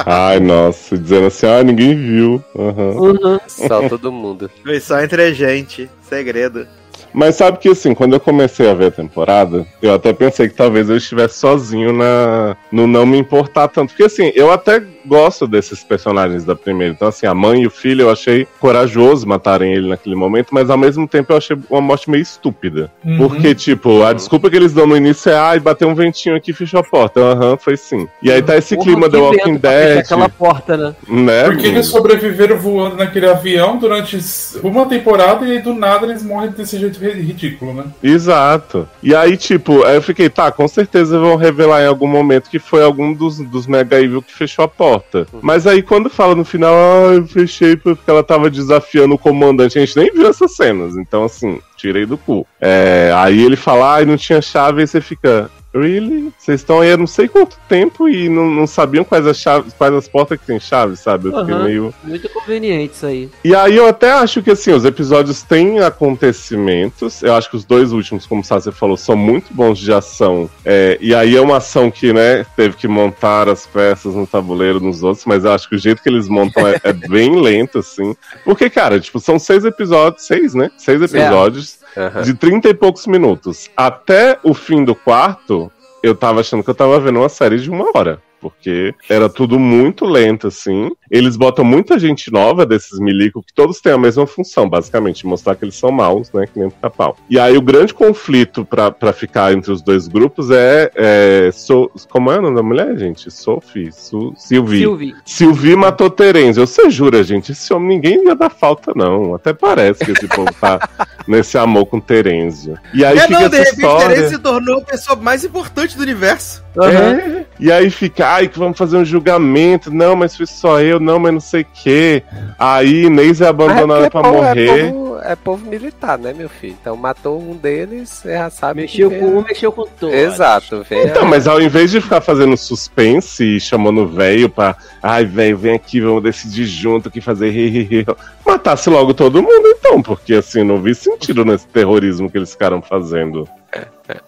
Ai, 0.06 0.40
nossa, 0.40 0.96
dizendo 0.96 1.26
assim, 1.26 1.46
ah, 1.46 1.62
ninguém 1.62 1.94
viu. 1.94 2.44
Aham. 2.56 2.90
Uhum. 2.90 3.40
Só 3.46 3.88
todo 3.88 4.12
mundo. 4.12 4.50
Foi 4.62 4.80
só 4.80 5.02
entre 5.02 5.22
a 5.22 5.32
gente. 5.32 5.90
Segredo. 6.02 6.66
Mas 7.12 7.36
sabe 7.36 7.58
que 7.58 7.68
assim, 7.68 7.94
quando 7.94 8.14
eu 8.14 8.20
comecei 8.20 8.68
a 8.68 8.74
ver 8.74 8.86
a 8.86 8.90
temporada, 8.90 9.64
eu 9.80 9.94
até 9.94 10.12
pensei 10.12 10.48
que 10.48 10.54
talvez 10.54 10.90
eu 10.90 10.96
estivesse 10.96 11.38
sozinho 11.38 11.92
na 11.92 12.56
no 12.72 12.88
não 12.88 13.06
me 13.06 13.16
importar 13.16 13.68
tanto. 13.68 13.90
Porque 13.90 14.04
assim, 14.04 14.32
eu 14.34 14.50
até 14.50 14.82
gosto 15.06 15.46
desses 15.46 15.82
personagens 15.82 16.44
da 16.44 16.54
primeira. 16.54 16.92
Então, 16.94 17.08
assim, 17.08 17.26
a 17.26 17.34
mãe 17.34 17.62
e 17.62 17.66
o 17.66 17.70
filho 17.70 18.02
eu 18.02 18.10
achei 18.10 18.46
corajoso 18.60 19.26
matarem 19.26 19.72
ele 19.72 19.88
naquele 19.88 20.14
momento, 20.14 20.48
mas 20.52 20.70
ao 20.70 20.78
mesmo 20.78 21.06
tempo 21.06 21.32
eu 21.32 21.36
achei 21.36 21.56
uma 21.70 21.80
morte 21.80 22.10
meio 22.10 22.22
estúpida. 22.22 22.90
Uhum. 23.04 23.16
Porque, 23.18 23.54
tipo, 23.54 24.02
a 24.02 24.12
desculpa 24.12 24.50
que 24.50 24.56
eles 24.56 24.72
dão 24.72 24.86
no 24.86 24.96
início 24.96 25.30
é, 25.30 25.36
ai, 25.36 25.60
bateu 25.60 25.88
um 25.88 25.94
ventinho 25.94 26.36
aqui 26.36 26.50
e 26.50 26.54
fechou 26.54 26.80
a 26.80 26.84
porta. 26.84 27.20
Aham, 27.20 27.56
foi 27.56 27.76
sim. 27.76 28.06
E 28.22 28.30
aí 28.30 28.42
tá 28.42 28.56
esse 28.56 28.74
Porra, 28.74 28.86
clima 28.86 29.10
The 29.10 29.16
Walking 29.18 29.58
fechar 29.58 29.58
Dead, 29.58 29.98
Aquela 29.98 30.28
porta, 30.28 30.76
né? 30.76 30.94
né? 31.08 31.44
Porque 31.44 31.66
eles 31.66 31.86
sobreviveram 31.86 32.58
voando 32.58 32.96
naquele 32.96 33.26
avião 33.26 33.78
durante 33.78 34.18
uma 34.62 34.86
temporada 34.86 35.44
e 35.46 35.52
aí 35.52 35.58
do 35.62 35.74
nada 35.74 36.06
eles 36.06 36.22
morrem 36.22 36.50
desse 36.50 36.78
jeito 36.78 36.98
ri- 36.98 37.20
ridículo, 37.20 37.74
né? 37.74 37.84
Exato. 38.02 38.88
E 39.02 39.14
aí, 39.14 39.36
tipo, 39.36 39.84
aí 39.84 39.96
eu 39.96 40.02
fiquei, 40.02 40.28
tá, 40.28 40.50
com 40.50 40.66
certeza 40.66 41.18
vão 41.18 41.36
revelar 41.36 41.82
em 41.82 41.86
algum 41.86 42.06
momento 42.08 42.48
que 42.50 42.58
foi 42.58 42.82
algum 42.82 43.12
dos, 43.12 43.38
dos 43.38 43.66
Mega 43.66 44.00
Evil 44.00 44.22
que 44.22 44.32
fechou 44.32 44.64
a 44.64 44.68
porta. 44.68 44.93
Mas 45.42 45.66
aí 45.66 45.82
quando 45.82 46.10
fala 46.10 46.34
no 46.34 46.44
final, 46.44 46.74
ah, 46.74 47.14
eu 47.14 47.26
fechei 47.26 47.76
porque 47.76 48.10
ela 48.10 48.22
tava 48.22 48.50
desafiando 48.50 49.14
o 49.14 49.18
comandante, 49.18 49.78
a 49.78 49.84
gente 49.84 49.96
nem 49.96 50.12
viu 50.12 50.28
essas 50.28 50.54
cenas. 50.54 50.96
Então, 50.96 51.24
assim, 51.24 51.60
tirei 51.76 52.06
do 52.06 52.16
cu. 52.16 52.46
É, 52.60 53.12
aí 53.16 53.42
ele 53.42 53.56
fala, 53.56 53.98
ah, 53.98 54.04
não 54.04 54.16
tinha 54.16 54.40
chave, 54.40 54.80
aí 54.80 54.86
você 54.86 55.00
fica. 55.00 55.50
Really? 55.74 56.32
Vocês 56.38 56.60
estão 56.60 56.80
aí 56.80 56.92
há 56.92 56.96
não 56.96 57.06
sei 57.06 57.26
quanto 57.26 57.58
tempo 57.68 58.08
e 58.08 58.28
não, 58.28 58.48
não 58.48 58.66
sabiam 58.66 59.02
quais 59.02 59.26
as 59.26 59.36
chaves, 59.36 59.72
quais 59.72 59.92
as 59.92 60.06
portas 60.06 60.38
que 60.38 60.46
tem 60.46 60.60
chave, 60.60 60.96
sabe? 60.96 61.28
Eu 61.28 61.40
fiquei 61.40 61.54
Aham. 61.54 61.64
meio. 61.64 61.94
Muito 62.04 62.28
conveniente 62.28 62.94
isso 62.94 63.06
aí. 63.06 63.28
E 63.42 63.54
aí 63.54 63.74
eu 63.76 63.88
até 63.88 64.12
acho 64.12 64.40
que 64.40 64.52
assim, 64.52 64.72
os 64.72 64.84
episódios 64.84 65.42
têm 65.42 65.80
acontecimentos. 65.80 67.22
Eu 67.22 67.34
acho 67.34 67.50
que 67.50 67.56
os 67.56 67.64
dois 67.64 67.92
últimos, 67.92 68.24
como 68.24 68.44
Sassi 68.44 68.70
falou, 68.70 68.96
são 68.96 69.16
muito 69.16 69.52
bons 69.52 69.78
de 69.78 69.92
ação. 69.92 70.48
É, 70.64 70.96
e 71.00 71.12
aí 71.14 71.36
é 71.36 71.40
uma 71.40 71.56
ação 71.56 71.90
que, 71.90 72.12
né, 72.12 72.46
teve 72.56 72.76
que 72.76 72.86
montar 72.86 73.48
as 73.48 73.66
peças 73.66 74.14
no 74.14 74.26
tabuleiro 74.26 74.78
nos 74.78 75.02
outros, 75.02 75.24
mas 75.26 75.44
eu 75.44 75.52
acho 75.52 75.68
que 75.68 75.74
o 75.74 75.78
jeito 75.78 76.02
que 76.02 76.08
eles 76.08 76.28
montam 76.28 76.66
é, 76.68 76.80
é 76.84 76.92
bem 76.92 77.40
lento, 77.40 77.80
assim. 77.80 78.14
Porque, 78.44 78.70
cara, 78.70 79.00
tipo, 79.00 79.18
são 79.18 79.38
seis 79.38 79.64
episódios, 79.64 80.24
seis, 80.24 80.54
né? 80.54 80.70
Seis 80.76 81.02
episódios 81.02 81.83
Aham. 81.96 82.22
de 82.22 82.34
30 82.34 82.68
e 82.68 82.74
poucos 82.74 83.06
minutos. 83.06 83.70
Até 83.76 84.38
o 84.42 84.54
fim 84.54 84.84
do 84.84 84.94
quarto, 84.94 85.70
eu 86.02 86.14
tava 86.14 86.40
achando 86.40 86.62
que 86.62 86.70
eu 86.70 86.74
tava 86.74 86.98
vendo 87.00 87.18
uma 87.18 87.28
série 87.28 87.58
de 87.58 87.70
uma 87.70 87.90
hora. 87.94 88.20
Porque 88.40 88.94
era 89.08 89.26
tudo 89.28 89.58
muito 89.58 90.04
lento, 90.04 90.48
assim. 90.48 90.90
Eles 91.14 91.36
botam 91.36 91.64
muita 91.64 91.96
gente 91.96 92.32
nova 92.32 92.66
desses 92.66 92.98
milico, 92.98 93.40
que 93.40 93.54
todos 93.54 93.80
têm 93.80 93.92
a 93.92 93.98
mesma 93.98 94.26
função, 94.26 94.68
basicamente, 94.68 95.24
mostrar 95.24 95.54
que 95.54 95.64
eles 95.64 95.76
são 95.76 95.92
maus, 95.92 96.32
né? 96.32 96.44
Que 96.44 96.58
nem 96.58 96.66
o 96.66 96.90
pau. 96.90 97.16
E 97.30 97.38
aí 97.38 97.56
o 97.56 97.62
grande 97.62 97.94
conflito 97.94 98.64
pra, 98.64 98.90
pra 98.90 99.12
ficar 99.12 99.52
entre 99.52 99.70
os 99.70 99.80
dois 99.80 100.08
grupos 100.08 100.50
é. 100.50 100.90
é 100.96 101.50
so, 101.52 101.88
como 102.10 102.32
é 102.32 102.38
o 102.40 102.42
nome 102.42 102.56
da 102.56 102.64
mulher, 102.64 102.98
gente? 102.98 103.30
Sophie? 103.30 103.92
Su, 103.92 104.34
Sylvie. 104.36 104.80
Sylvie. 104.80 105.14
Sylvie 105.24 105.76
matou 105.76 106.10
Terence. 106.10 106.58
Você 106.58 106.90
jura, 106.90 107.22
gente? 107.22 107.52
Esse 107.52 107.72
homem 107.72 107.94
ninguém 107.94 108.26
ia 108.26 108.34
dar 108.34 108.50
falta, 108.50 108.92
não. 108.96 109.36
Até 109.36 109.52
parece 109.52 110.04
que 110.04 110.10
esse 110.10 110.26
povo 110.26 110.52
tá 110.60 110.80
nesse 111.28 111.56
amor 111.56 111.86
com 111.86 112.00
Terenzio. 112.00 112.76
E 112.92 113.04
aí 113.04 113.18
é, 113.18 113.20
fica 113.20 113.40
não, 113.40 113.48
de 113.48 113.56
essa 113.56 113.70
repente 113.70 113.86
história. 113.86 114.14
ele 114.16 114.28
se 114.30 114.38
tornou 114.38 114.78
a 114.78 114.84
pessoa 114.84 115.16
mais 115.16 115.44
importante 115.44 115.96
do 115.96 116.02
universo. 116.02 116.64
É, 116.76 117.44
e 117.60 117.70
aí 117.70 117.88
fica, 117.88 118.26
ai, 118.28 118.48
que 118.48 118.58
vamos 118.58 118.76
fazer 118.76 118.96
um 118.96 119.04
julgamento. 119.04 119.92
Não, 119.94 120.16
mas 120.16 120.36
fui 120.36 120.46
só 120.46 120.80
eu, 120.80 120.98
não, 121.04 121.18
mas 121.18 121.32
não 121.32 121.40
sei 121.40 121.62
o 121.62 121.66
quê. 121.72 122.22
Aí 122.58 123.04
Inês 123.04 123.40
é 123.40 123.46
abandonada 123.48 124.10
pra 124.10 124.20
é 124.20 124.22
povo- 124.22 124.34
morrer. 124.42 124.68
É 124.68 124.90
povo, 124.90 125.18
é 125.22 125.36
povo 125.36 125.66
militar, 125.70 126.18
né, 126.18 126.32
meu 126.36 126.48
filho? 126.48 126.76
Então 126.80 126.96
matou 126.96 127.40
um 127.40 127.56
deles, 127.56 128.08
você 128.10 128.32
já 128.32 128.50
sabe. 128.50 128.82
Mexeu 128.82 129.10
que 129.10 129.18
com 129.18 129.26
vem- 129.26 129.34
um, 129.36 129.42
mexeu 129.42 129.72
com 129.72 129.84
todos. 129.86 130.14
Exato, 130.14 130.84
vem. 130.88 131.04
Então, 131.06 131.24
mas 131.24 131.46
ao 131.46 131.60
invés 131.60 131.90
de 131.90 132.00
ficar 132.00 132.20
fazendo 132.20 132.56
suspense 132.56 133.56
e 133.56 133.60
chamando 133.60 134.02
o 134.02 134.08
velho 134.08 134.48
pra. 134.48 134.76
Ai, 135.02 135.24
velho, 135.24 135.56
vem 135.56 135.74
aqui, 135.74 136.00
vamos 136.00 136.22
decidir 136.22 136.64
junto 136.66 137.08
o 137.08 137.10
que 137.12 137.20
fazer. 137.20 137.50
ri, 137.50 137.68
ri, 137.68 137.82
ri", 137.82 138.06
Matasse 138.46 138.88
logo 138.90 139.12
todo 139.14 139.42
mundo, 139.42 139.66
então, 139.68 140.02
porque 140.02 140.34
assim, 140.34 140.62
não 140.64 140.80
vi 140.80 140.94
sentido 140.94 141.44
nesse 141.44 141.66
terrorismo 141.68 142.30
que 142.30 142.38
eles 142.38 142.52
ficaram 142.52 142.80
fazendo. 142.82 143.48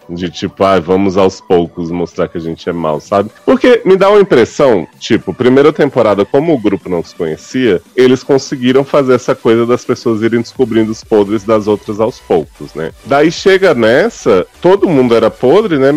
De 0.09 0.29
tipo, 0.29 0.63
ai, 0.63 0.79
vamos 0.79 1.17
aos 1.17 1.39
poucos 1.39 1.91
mostrar 1.91 2.27
que 2.27 2.37
a 2.37 2.41
gente 2.41 2.67
é 2.67 2.73
mal, 2.73 2.99
sabe? 2.99 3.29
Porque 3.45 3.81
me 3.85 3.95
dá 3.95 4.09
uma 4.09 4.19
impressão, 4.19 4.87
tipo, 4.99 5.33
primeira 5.33 5.71
temporada, 5.71 6.25
como 6.25 6.53
o 6.53 6.57
grupo 6.57 6.89
não 6.89 7.03
se 7.03 7.13
conhecia, 7.13 7.81
eles 7.95 8.23
conseguiram 8.23 8.83
fazer 8.83 9.13
essa 9.13 9.35
coisa 9.35 9.65
das 9.65 9.85
pessoas 9.85 10.21
irem 10.21 10.41
descobrindo 10.41 10.91
os 10.91 11.03
podres 11.03 11.43
das 11.43 11.67
outras 11.67 11.99
aos 11.99 12.19
poucos, 12.19 12.73
né? 12.73 12.91
Daí 13.05 13.31
chega 13.31 13.73
nessa, 13.73 14.47
todo 14.61 14.89
mundo 14.89 15.15
era 15.15 15.29
podre, 15.29 15.77
né? 15.77 15.91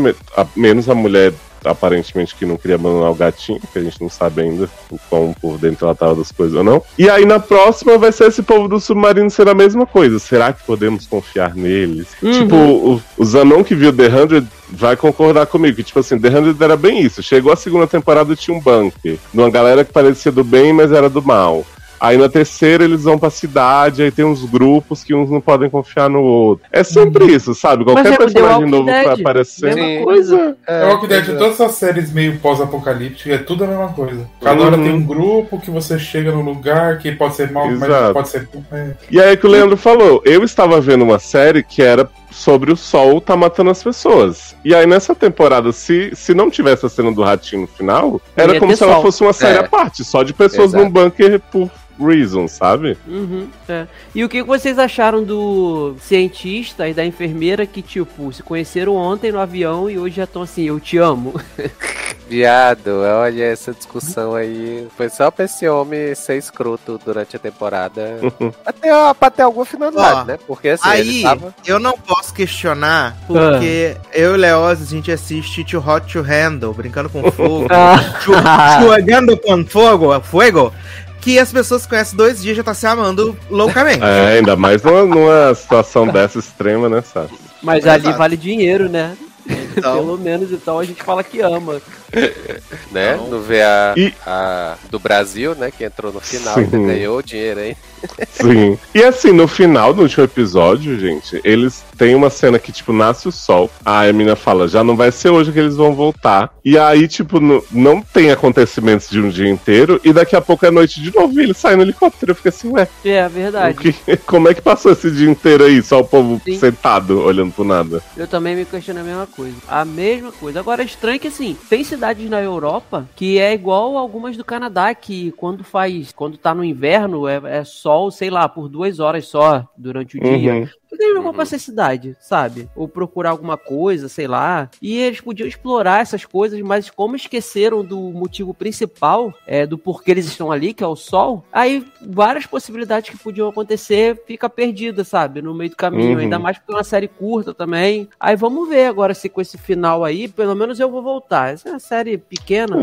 Menos 0.55 0.89
a 0.89 0.95
mulher 0.95 1.33
aparentemente 1.65 2.35
que 2.35 2.47
não 2.47 2.57
queria 2.57 2.77
abandonar 2.77 3.11
o 3.11 3.15
gatinho, 3.15 3.61
que 3.73 3.79
a 3.79 3.83
gente 3.83 4.01
não 4.01 4.09
sabe 4.09 4.43
ainda 4.43 4.69
o 4.91 4.99
quão 5.09 5.35
por 5.41 5.59
dentro 5.59 5.87
ela 5.87 5.95
tava 5.95 6.15
das 6.15 6.33
coisas 6.33 6.57
ou 6.57 6.65
não. 6.65 6.83
E 6.99 7.09
aí 7.09 7.25
na 7.25 7.39
próxima 7.39 7.99
vai 7.99 8.13
ser 8.13 8.29
esse 8.29 8.43
povo 8.43 8.69
do 8.69 8.81
submarino 8.81 9.31
ser 9.31 9.49
a 9.49 9.55
mesma 9.55 9.87
coisa. 9.87 10.19
Será 10.19 10.53
que 10.53 10.65
podemos 10.65 11.07
confiar 11.07 11.55
neles? 11.55 12.09
Uhum. 12.23 12.33
Tipo, 12.33 12.57
o, 12.57 13.03
o 13.17 13.25
Zanon 13.25 13.65
que 13.65 13.75
viu 13.75 13.93
The 13.93 14.11
100 14.29 14.49
vai 14.71 14.97
concordar 14.97 15.47
comigo, 15.47 15.77
que 15.77 15.83
tipo 15.83 15.99
assim, 15.99 16.19
The 16.19 16.31
100 16.31 16.57
era 16.61 16.77
bem 16.77 17.01
isso. 17.01 17.23
Chegou 17.23 17.53
a 17.53 17.57
segunda 17.57 17.87
temporada 17.87 18.33
e 18.33 18.37
tinha 18.37 18.57
um 18.57 18.61
bunker, 18.61 19.19
de 19.33 19.39
uma 19.39 19.51
galera 19.51 19.85
que 19.85 19.93
parecia 19.93 20.33
do 20.33 20.45
bem, 20.45 20.73
mas 20.73 20.93
era 20.93 21.09
do 21.09 21.23
mal. 21.23 21.65
Aí 22.01 22.17
na 22.17 22.29
terceira 22.31 22.83
eles 22.85 23.05
vão 23.05 23.19
pra 23.19 23.29
cidade, 23.29 24.03
aí 24.03 24.11
tem 24.11 24.25
uns 24.25 24.43
grupos 24.45 25.05
que 25.05 25.15
uns 25.15 25.31
não 25.31 25.41
podem 25.41 25.69
confiar 25.69 26.09
no 26.09 26.23
outro. 26.23 26.65
É 26.73 26.83
sempre 26.83 27.27
isso, 27.27 27.55
sabe? 27.55 27.85
Qualquer 27.85 28.15
é 28.15 28.17
personagem 28.17 28.67
novo 28.67 28.87
que 28.87 28.91
vai 28.93 29.05
Dead, 29.05 29.21
aparecer. 29.21 29.75
mesma 29.75 30.05
coisa. 30.05 30.57
É, 30.67 30.87
o 30.87 31.01
que 31.01 31.07
de 31.21 31.37
todas 31.37 31.61
as 31.61 31.73
séries 31.73 32.11
meio 32.13 32.39
pós-apocalípticas, 32.39 33.33
é 33.41 33.43
tudo 33.43 33.65
a 33.65 33.67
mesma 33.67 33.89
coisa. 33.89 34.27
Cada 34.43 34.63
hora 34.65 34.77
Uhum. 34.77 34.83
tem 34.83 34.93
um 34.95 35.03
grupo 35.05 35.61
que 35.61 35.71
você 35.71 35.99
chega 35.99 36.33
no 36.33 36.41
lugar 36.41 36.99
que 36.99 37.13
pode 37.13 37.35
ser 37.37 37.51
mal, 37.51 37.67
mas 37.71 37.83
Exato. 37.83 38.15
pode 38.15 38.29
ser. 38.29 38.49
É. 38.73 38.91
E 39.11 39.21
aí 39.21 39.37
que 39.37 39.47
o 39.47 39.51
Leandro 39.51 39.77
falou, 39.77 40.23
eu 40.25 40.43
estava 40.43 40.81
vendo 40.81 41.03
uma 41.03 41.19
série 41.19 41.63
que 41.63 41.83
era 41.83 42.09
sobre 42.31 42.73
o 42.73 42.77
sol 42.77 43.21
tá 43.21 43.37
matando 43.37 43.71
as 43.71 43.83
pessoas. 43.83 44.55
E 44.65 44.75
aí 44.75 44.87
nessa 44.87 45.15
temporada, 45.15 45.73
se, 45.73 46.13
se 46.15 46.33
não 46.33 46.49
tivesse 46.49 46.87
a 46.87 46.89
cena 46.89 47.11
do 47.13 47.23
ratinho 47.23 47.63
no 47.63 47.69
final, 47.69 48.21
era 48.37 48.59
como 48.59 48.75
se 48.75 48.83
ela 48.83 48.95
sol. 48.95 49.03
fosse 49.03 49.23
uma 49.23 49.33
série 49.33 49.59
É. 49.59 49.61
à 49.61 49.69
parte, 49.69 50.05
só 50.05 50.23
de 50.23 50.33
pessoas 50.33 50.69
Exato. 50.73 50.85
num 50.85 50.91
bunker 50.91 51.41
por 51.53 51.69
reason, 52.01 52.49
sabe? 52.49 52.97
Uhum, 53.07 53.49
é. 53.69 53.87
E 54.15 54.25
o 54.25 54.29
que 54.29 54.43
vocês 54.43 54.79
acharam 54.79 55.23
do 55.23 55.95
cientista 56.01 56.89
e 56.89 56.95
da 56.95 57.05
enfermeira 57.05 57.67
que, 57.67 57.83
tipo, 57.83 58.33
se 58.33 58.43
conheceram 58.43 58.95
ontem 58.97 59.31
no 59.33 59.39
avião 59.41 59.89
e 59.91 59.99
hoje 59.99 60.17
já 60.17 60.25
estão 60.25 60.43
assim, 60.43 60.65
eu 60.65 60.81
te 60.81 60.97
amo? 60.99 61.35
Viado, 62.29 62.91
olha 63.03 63.43
essa 63.45 63.73
discussão 63.73 64.37
aí. 64.37 64.87
Foi 64.97 65.09
só 65.09 65.33
pra 65.33 65.47
esse 65.47 65.69
homem 65.69 66.15
ser 66.15 66.37
escroto 66.39 67.01
durante 67.05 67.35
a 67.35 67.41
temporada. 67.41 68.21
até, 68.65 68.89
pra 69.15 69.31
ter 69.31 69.43
alguma 69.43 69.65
finalidade, 69.65 70.21
Ó, 70.21 70.25
né? 70.25 70.39
Porque 70.47 70.69
assim, 70.69 70.89
ele 70.91 71.11
Aí, 71.11 71.23
tava. 71.25 71.53
eu 71.67 71.81
não 71.81 71.93
posso 71.99 72.33
questionar, 72.33 73.17
porque 73.27 73.97
eu 74.15 74.31
e 74.31 74.35
o 74.35 74.37
Leoz, 74.37 74.81
a 74.81 74.85
gente 74.85 75.11
assiste 75.11 75.65
Too 75.65 75.83
Hot 75.85 76.13
to 76.13 76.23
Handle, 76.23 76.73
brincando 76.73 77.11
com 77.11 77.21
fogo, 77.33 77.67
chu- 78.23 78.33
jogando 78.81 79.37
com 79.37 79.67
fogo, 79.67 80.21
fogo, 80.21 80.73
que 81.21 81.39
as 81.39 81.53
pessoas 81.53 81.87
conhecem 81.87 82.17
dois 82.17 82.41
dias 82.41 82.57
já 82.57 82.63
tá 82.63 82.75
se 82.75 82.87
amando 82.87 83.37
loucamente. 83.51 84.03
É, 84.03 84.39
ainda 84.39 84.57
mais 84.57 84.83
numa, 84.83 85.05
numa 85.05 85.55
situação 85.55 86.07
dessa 86.09 86.39
extrema, 86.39 86.89
né, 86.89 87.03
sabe? 87.03 87.31
Mas 87.63 87.85
Exato. 87.85 88.09
ali 88.09 88.17
vale 88.17 88.37
dinheiro, 88.37 88.89
né? 88.89 89.17
Então, 89.47 89.97
Pelo 89.97 90.19
menos 90.19 90.53
então 90.53 90.79
a 90.79 90.85
gente 90.85 91.03
fala 91.03 91.23
que 91.25 91.41
ama. 91.41 91.81
né? 92.91 93.17
No 93.17 93.41
VA 93.41 93.95
E- 93.97 94.13
a, 94.27 94.77
do 94.91 94.99
Brasil, 94.99 95.55
né? 95.55 95.71
Que 95.71 95.85
entrou 95.85 96.13
no 96.13 96.21
final 96.21 96.55
Sim. 96.55 96.63
e 96.65 96.87
ganhou 96.87 97.19
o 97.19 97.23
dinheiro 97.23 97.61
aí. 97.61 97.77
Sim. 98.33 98.79
E 98.95 99.03
assim, 99.05 99.31
no 99.33 99.47
final 99.47 99.93
do 99.95 100.03
último 100.03 100.25
episódio, 100.25 100.99
gente, 100.99 101.41
eles 101.45 101.85
têm 101.97 102.15
uma 102.15 102.31
cena 102.31 102.59
que, 102.59 102.73
tipo, 102.73 102.93
nasce 102.93 103.29
o 103.29 103.33
sol. 103.33 103.71
A 103.85 104.09
Emina 104.09 104.35
fala, 104.35 104.67
já 104.67 104.83
não 104.83 104.97
vai 104.97 105.13
ser 105.13 105.31
hoje 105.31 105.53
que 105.53 105.59
eles 105.59 105.77
vão 105.77 105.95
voltar. 105.95 106.51
E 106.65 106.79
aí, 106.79 107.07
tipo, 107.07 107.39
no- 107.39 107.63
não 107.71 108.01
tem 108.03 108.31
acontecimentos 108.31 109.09
de 109.09 109.21
um 109.21 109.29
dia 109.29 109.49
inteiro. 109.49 110.01
E 110.03 110.13
daqui 110.13 110.35
a 110.35 110.41
pouco 110.41 110.65
é 110.67 110.71
noite 110.71 111.01
de 111.01 111.15
novo. 111.15 111.39
E 111.39 111.43
ele 111.45 111.55
sai 111.55 111.77
no 111.77 111.83
helicóptero. 111.83 112.33
Eu 112.33 112.37
fico 112.37 112.49
assim, 112.49 112.71
ué, 112.73 112.89
É, 113.05 113.27
o 113.27 113.31
verdade. 113.31 113.77
que- 113.93 114.17
como 114.27 114.49
é 114.49 114.55
que 114.55 114.63
passou 114.63 114.93
esse 114.93 115.11
dia 115.11 115.29
inteiro 115.31 115.65
aí? 115.65 115.83
Só 115.83 116.01
o 116.01 116.05
povo 116.05 116.41
Sim. 116.45 116.59
sentado, 116.59 117.21
olhando 117.21 117.53
pro 117.53 117.65
nada. 117.65 118.03
Eu 118.17 118.27
também 118.27 118.57
me 118.57 118.65
questiono 118.65 119.01
a 119.01 119.05
mesma 119.05 119.27
coisa. 119.31 119.57
A 119.69 119.85
mesma 119.85 120.33
coisa. 120.33 120.61
Agora 120.61 120.83
é 120.83 120.85
estranho 120.85 121.21
que 121.21 121.29
assim, 121.29 121.57
tem 121.69 121.83
cidade 121.83 122.01
cidades 122.01 122.31
na 122.31 122.41
Europa 122.41 123.09
que 123.15 123.39
é 123.39 123.53
igual 123.53 123.97
algumas 123.97 124.37
do 124.37 124.45
Canadá, 124.45 124.95
que 124.95 125.33
quando 125.33 125.63
faz, 125.63 126.13
quando 126.13 126.39
tá 126.39 126.55
no 126.55 126.65
inverno, 126.65 127.29
é, 127.29 127.41
é 127.45 127.65
sol, 127.65 128.11
sei 128.11 128.31
lá, 128.31 128.49
por 128.49 128.69
duas 128.69 128.99
horas 129.01 129.27
só 129.27 129.69
durante 129.77 130.19
o 130.19 130.21
dia. 130.21 130.55
Uhum. 130.55 130.69
Por 130.89 130.90
que 130.97 131.03
eles 131.05 131.15
não 131.15 131.23
vão 131.23 131.31
Uhum. 131.31 131.37
pra 131.37 131.47
cidade, 131.47 132.17
sabe? 132.21 132.69
Ou 132.75 132.89
procurar 132.89 133.31
alguma 133.31 133.57
coisa, 133.57 134.09
sei 134.09 134.27
lá. 134.27 134.69
E 134.81 134.97
eles 134.99 135.21
podiam 135.21 135.47
explorar 135.47 136.01
essas 136.03 136.25
coisas, 136.25 136.61
mas 136.61 136.91
como 136.91 137.17
esqueceram 137.17 137.85
do 137.85 137.99
motivo 137.99 138.53
principal, 138.55 139.33
é, 139.47 139.67
do 139.67 139.79
porquê 139.79 140.11
eles 140.11 140.27
estão 140.27 140.51
ali, 140.51 140.73
que 140.75 140.83
é 140.83 140.87
o 140.87 140.97
sol, 140.97 141.45
aí 141.53 141.85
várias 142.01 142.47
possibilidades 142.47 143.11
que 143.11 143.19
podiam 143.19 143.49
acontecer 143.49 144.21
fica 144.27 144.49
perdida, 144.49 145.05
sabe? 145.05 145.43
No 145.43 145.55
meio 145.55 145.71
do 145.71 145.77
caminho. 145.77 146.15
Uhum. 146.15 146.19
Ainda 146.19 146.39
mais 146.39 146.59
porque 146.59 146.73
é 146.73 146.77
uma 146.77 146.85
série 146.85 147.09
curta 147.09 147.53
também. 147.55 148.09
Aí 148.19 148.37
vamos 148.37 148.69
ver 148.69 148.87
agora 148.87 149.15
se 149.15 149.29
com 149.29 149.41
esse 149.41 149.57
final 149.59 150.05
aí, 150.05 150.29
pelo 150.29 150.55
menos 150.55 150.81
eu 150.81 150.91
vou 150.91 151.03
voltar. 151.03 151.53
Essa 151.53 151.69
é 151.69 151.73
uma 151.73 151.79
série 151.79 152.19
pequena. 152.19 152.77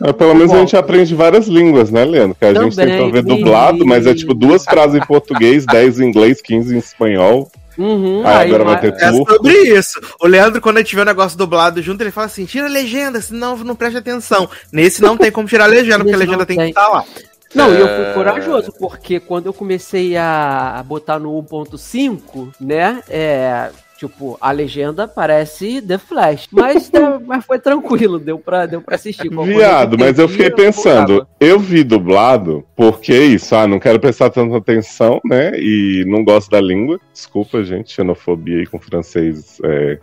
É, 0.00 0.08
é, 0.08 0.12
pelo 0.12 0.34
menos 0.34 0.52
a 0.52 0.58
gente 0.58 0.76
aprende 0.76 1.14
várias 1.14 1.46
línguas, 1.46 1.90
né, 1.90 2.04
Leandro? 2.04 2.36
Que 2.38 2.44
a 2.44 2.54
gente 2.54 2.76
Também, 2.76 2.98
tenta 2.98 3.12
ver 3.12 3.22
sim. 3.22 3.36
dublado, 3.38 3.86
mas 3.86 4.06
é 4.06 4.14
tipo 4.14 4.34
duas 4.34 4.64
frases 4.64 5.00
em 5.00 5.06
português, 5.06 5.66
10 5.66 6.00
em 6.00 6.08
inglês, 6.08 6.40
15 6.40 6.74
em 6.74 6.78
espanhol. 6.78 7.49
Uhum, 7.82 8.26
Aí 8.26 8.48
agora 8.48 8.64
vai 8.64 8.80
ter 8.80 8.94
É 9.02 9.10
turco. 9.10 9.32
sobre 9.32 9.52
isso. 9.78 9.98
O 10.20 10.26
Leandro, 10.26 10.60
quando 10.60 10.76
gente 10.78 10.94
vê 10.94 11.00
o 11.00 11.04
negócio 11.04 11.38
dublado 11.38 11.80
junto, 11.80 12.02
ele 12.02 12.10
fala 12.10 12.26
assim: 12.26 12.44
tira 12.44 12.66
a 12.66 12.70
legenda, 12.70 13.20
senão 13.20 13.56
não 13.58 13.74
preste 13.74 13.96
atenção. 13.96 14.48
Nesse 14.70 15.00
não 15.00 15.16
tem 15.16 15.30
como 15.32 15.48
tirar 15.48 15.64
a 15.64 15.68
legenda, 15.68 16.00
porque 16.00 16.14
a 16.14 16.18
legenda 16.18 16.38
não 16.38 16.44
tem 16.46 16.56
que 16.56 16.62
tem. 16.62 16.68
estar 16.70 16.88
lá. 16.88 17.04
Não, 17.54 17.74
e 17.74 17.80
eu 17.80 17.88
É. 17.88 18.04
fui 18.04 18.14
corajoso, 18.14 18.72
porque 18.78 19.18
quando 19.18 19.46
eu 19.46 19.52
comecei 19.52 20.16
a 20.16 20.74
a 20.78 20.82
botar 20.82 21.18
no 21.18 21.32
1.5, 21.32 22.52
né, 22.60 23.02
é... 23.08 23.70
Tipo, 24.00 24.38
a 24.40 24.50
legenda 24.50 25.06
parece 25.06 25.82
The 25.82 25.98
Flash. 25.98 26.48
Mas, 26.50 26.88
deu- 26.88 27.20
mas 27.26 27.44
foi 27.44 27.58
tranquilo, 27.58 28.18
deu 28.18 28.38
pra, 28.38 28.64
deu 28.64 28.80
pra 28.80 28.94
assistir. 28.94 29.28
Viado, 29.28 29.98
mas 29.98 30.18
eu 30.18 30.26
fiquei 30.26 30.48
pensando, 30.50 31.26
eu 31.38 31.58
vi 31.58 31.84
dublado, 31.84 32.64
porque 32.74 33.12
é 33.12 33.22
isso, 33.24 33.54
ah, 33.54 33.66
não 33.66 33.78
quero 33.78 34.00
prestar 34.00 34.30
tanta 34.30 34.56
atenção, 34.56 35.20
né? 35.22 35.52
E 35.54 36.02
não 36.06 36.24
gosto 36.24 36.50
da 36.50 36.62
língua. 36.62 36.98
Desculpa, 37.12 37.62
gente, 37.62 37.92
xenofobia 37.92 38.60
aí 38.60 38.66
com 38.66 38.78
francês, 38.78 39.58
é, 39.62 39.98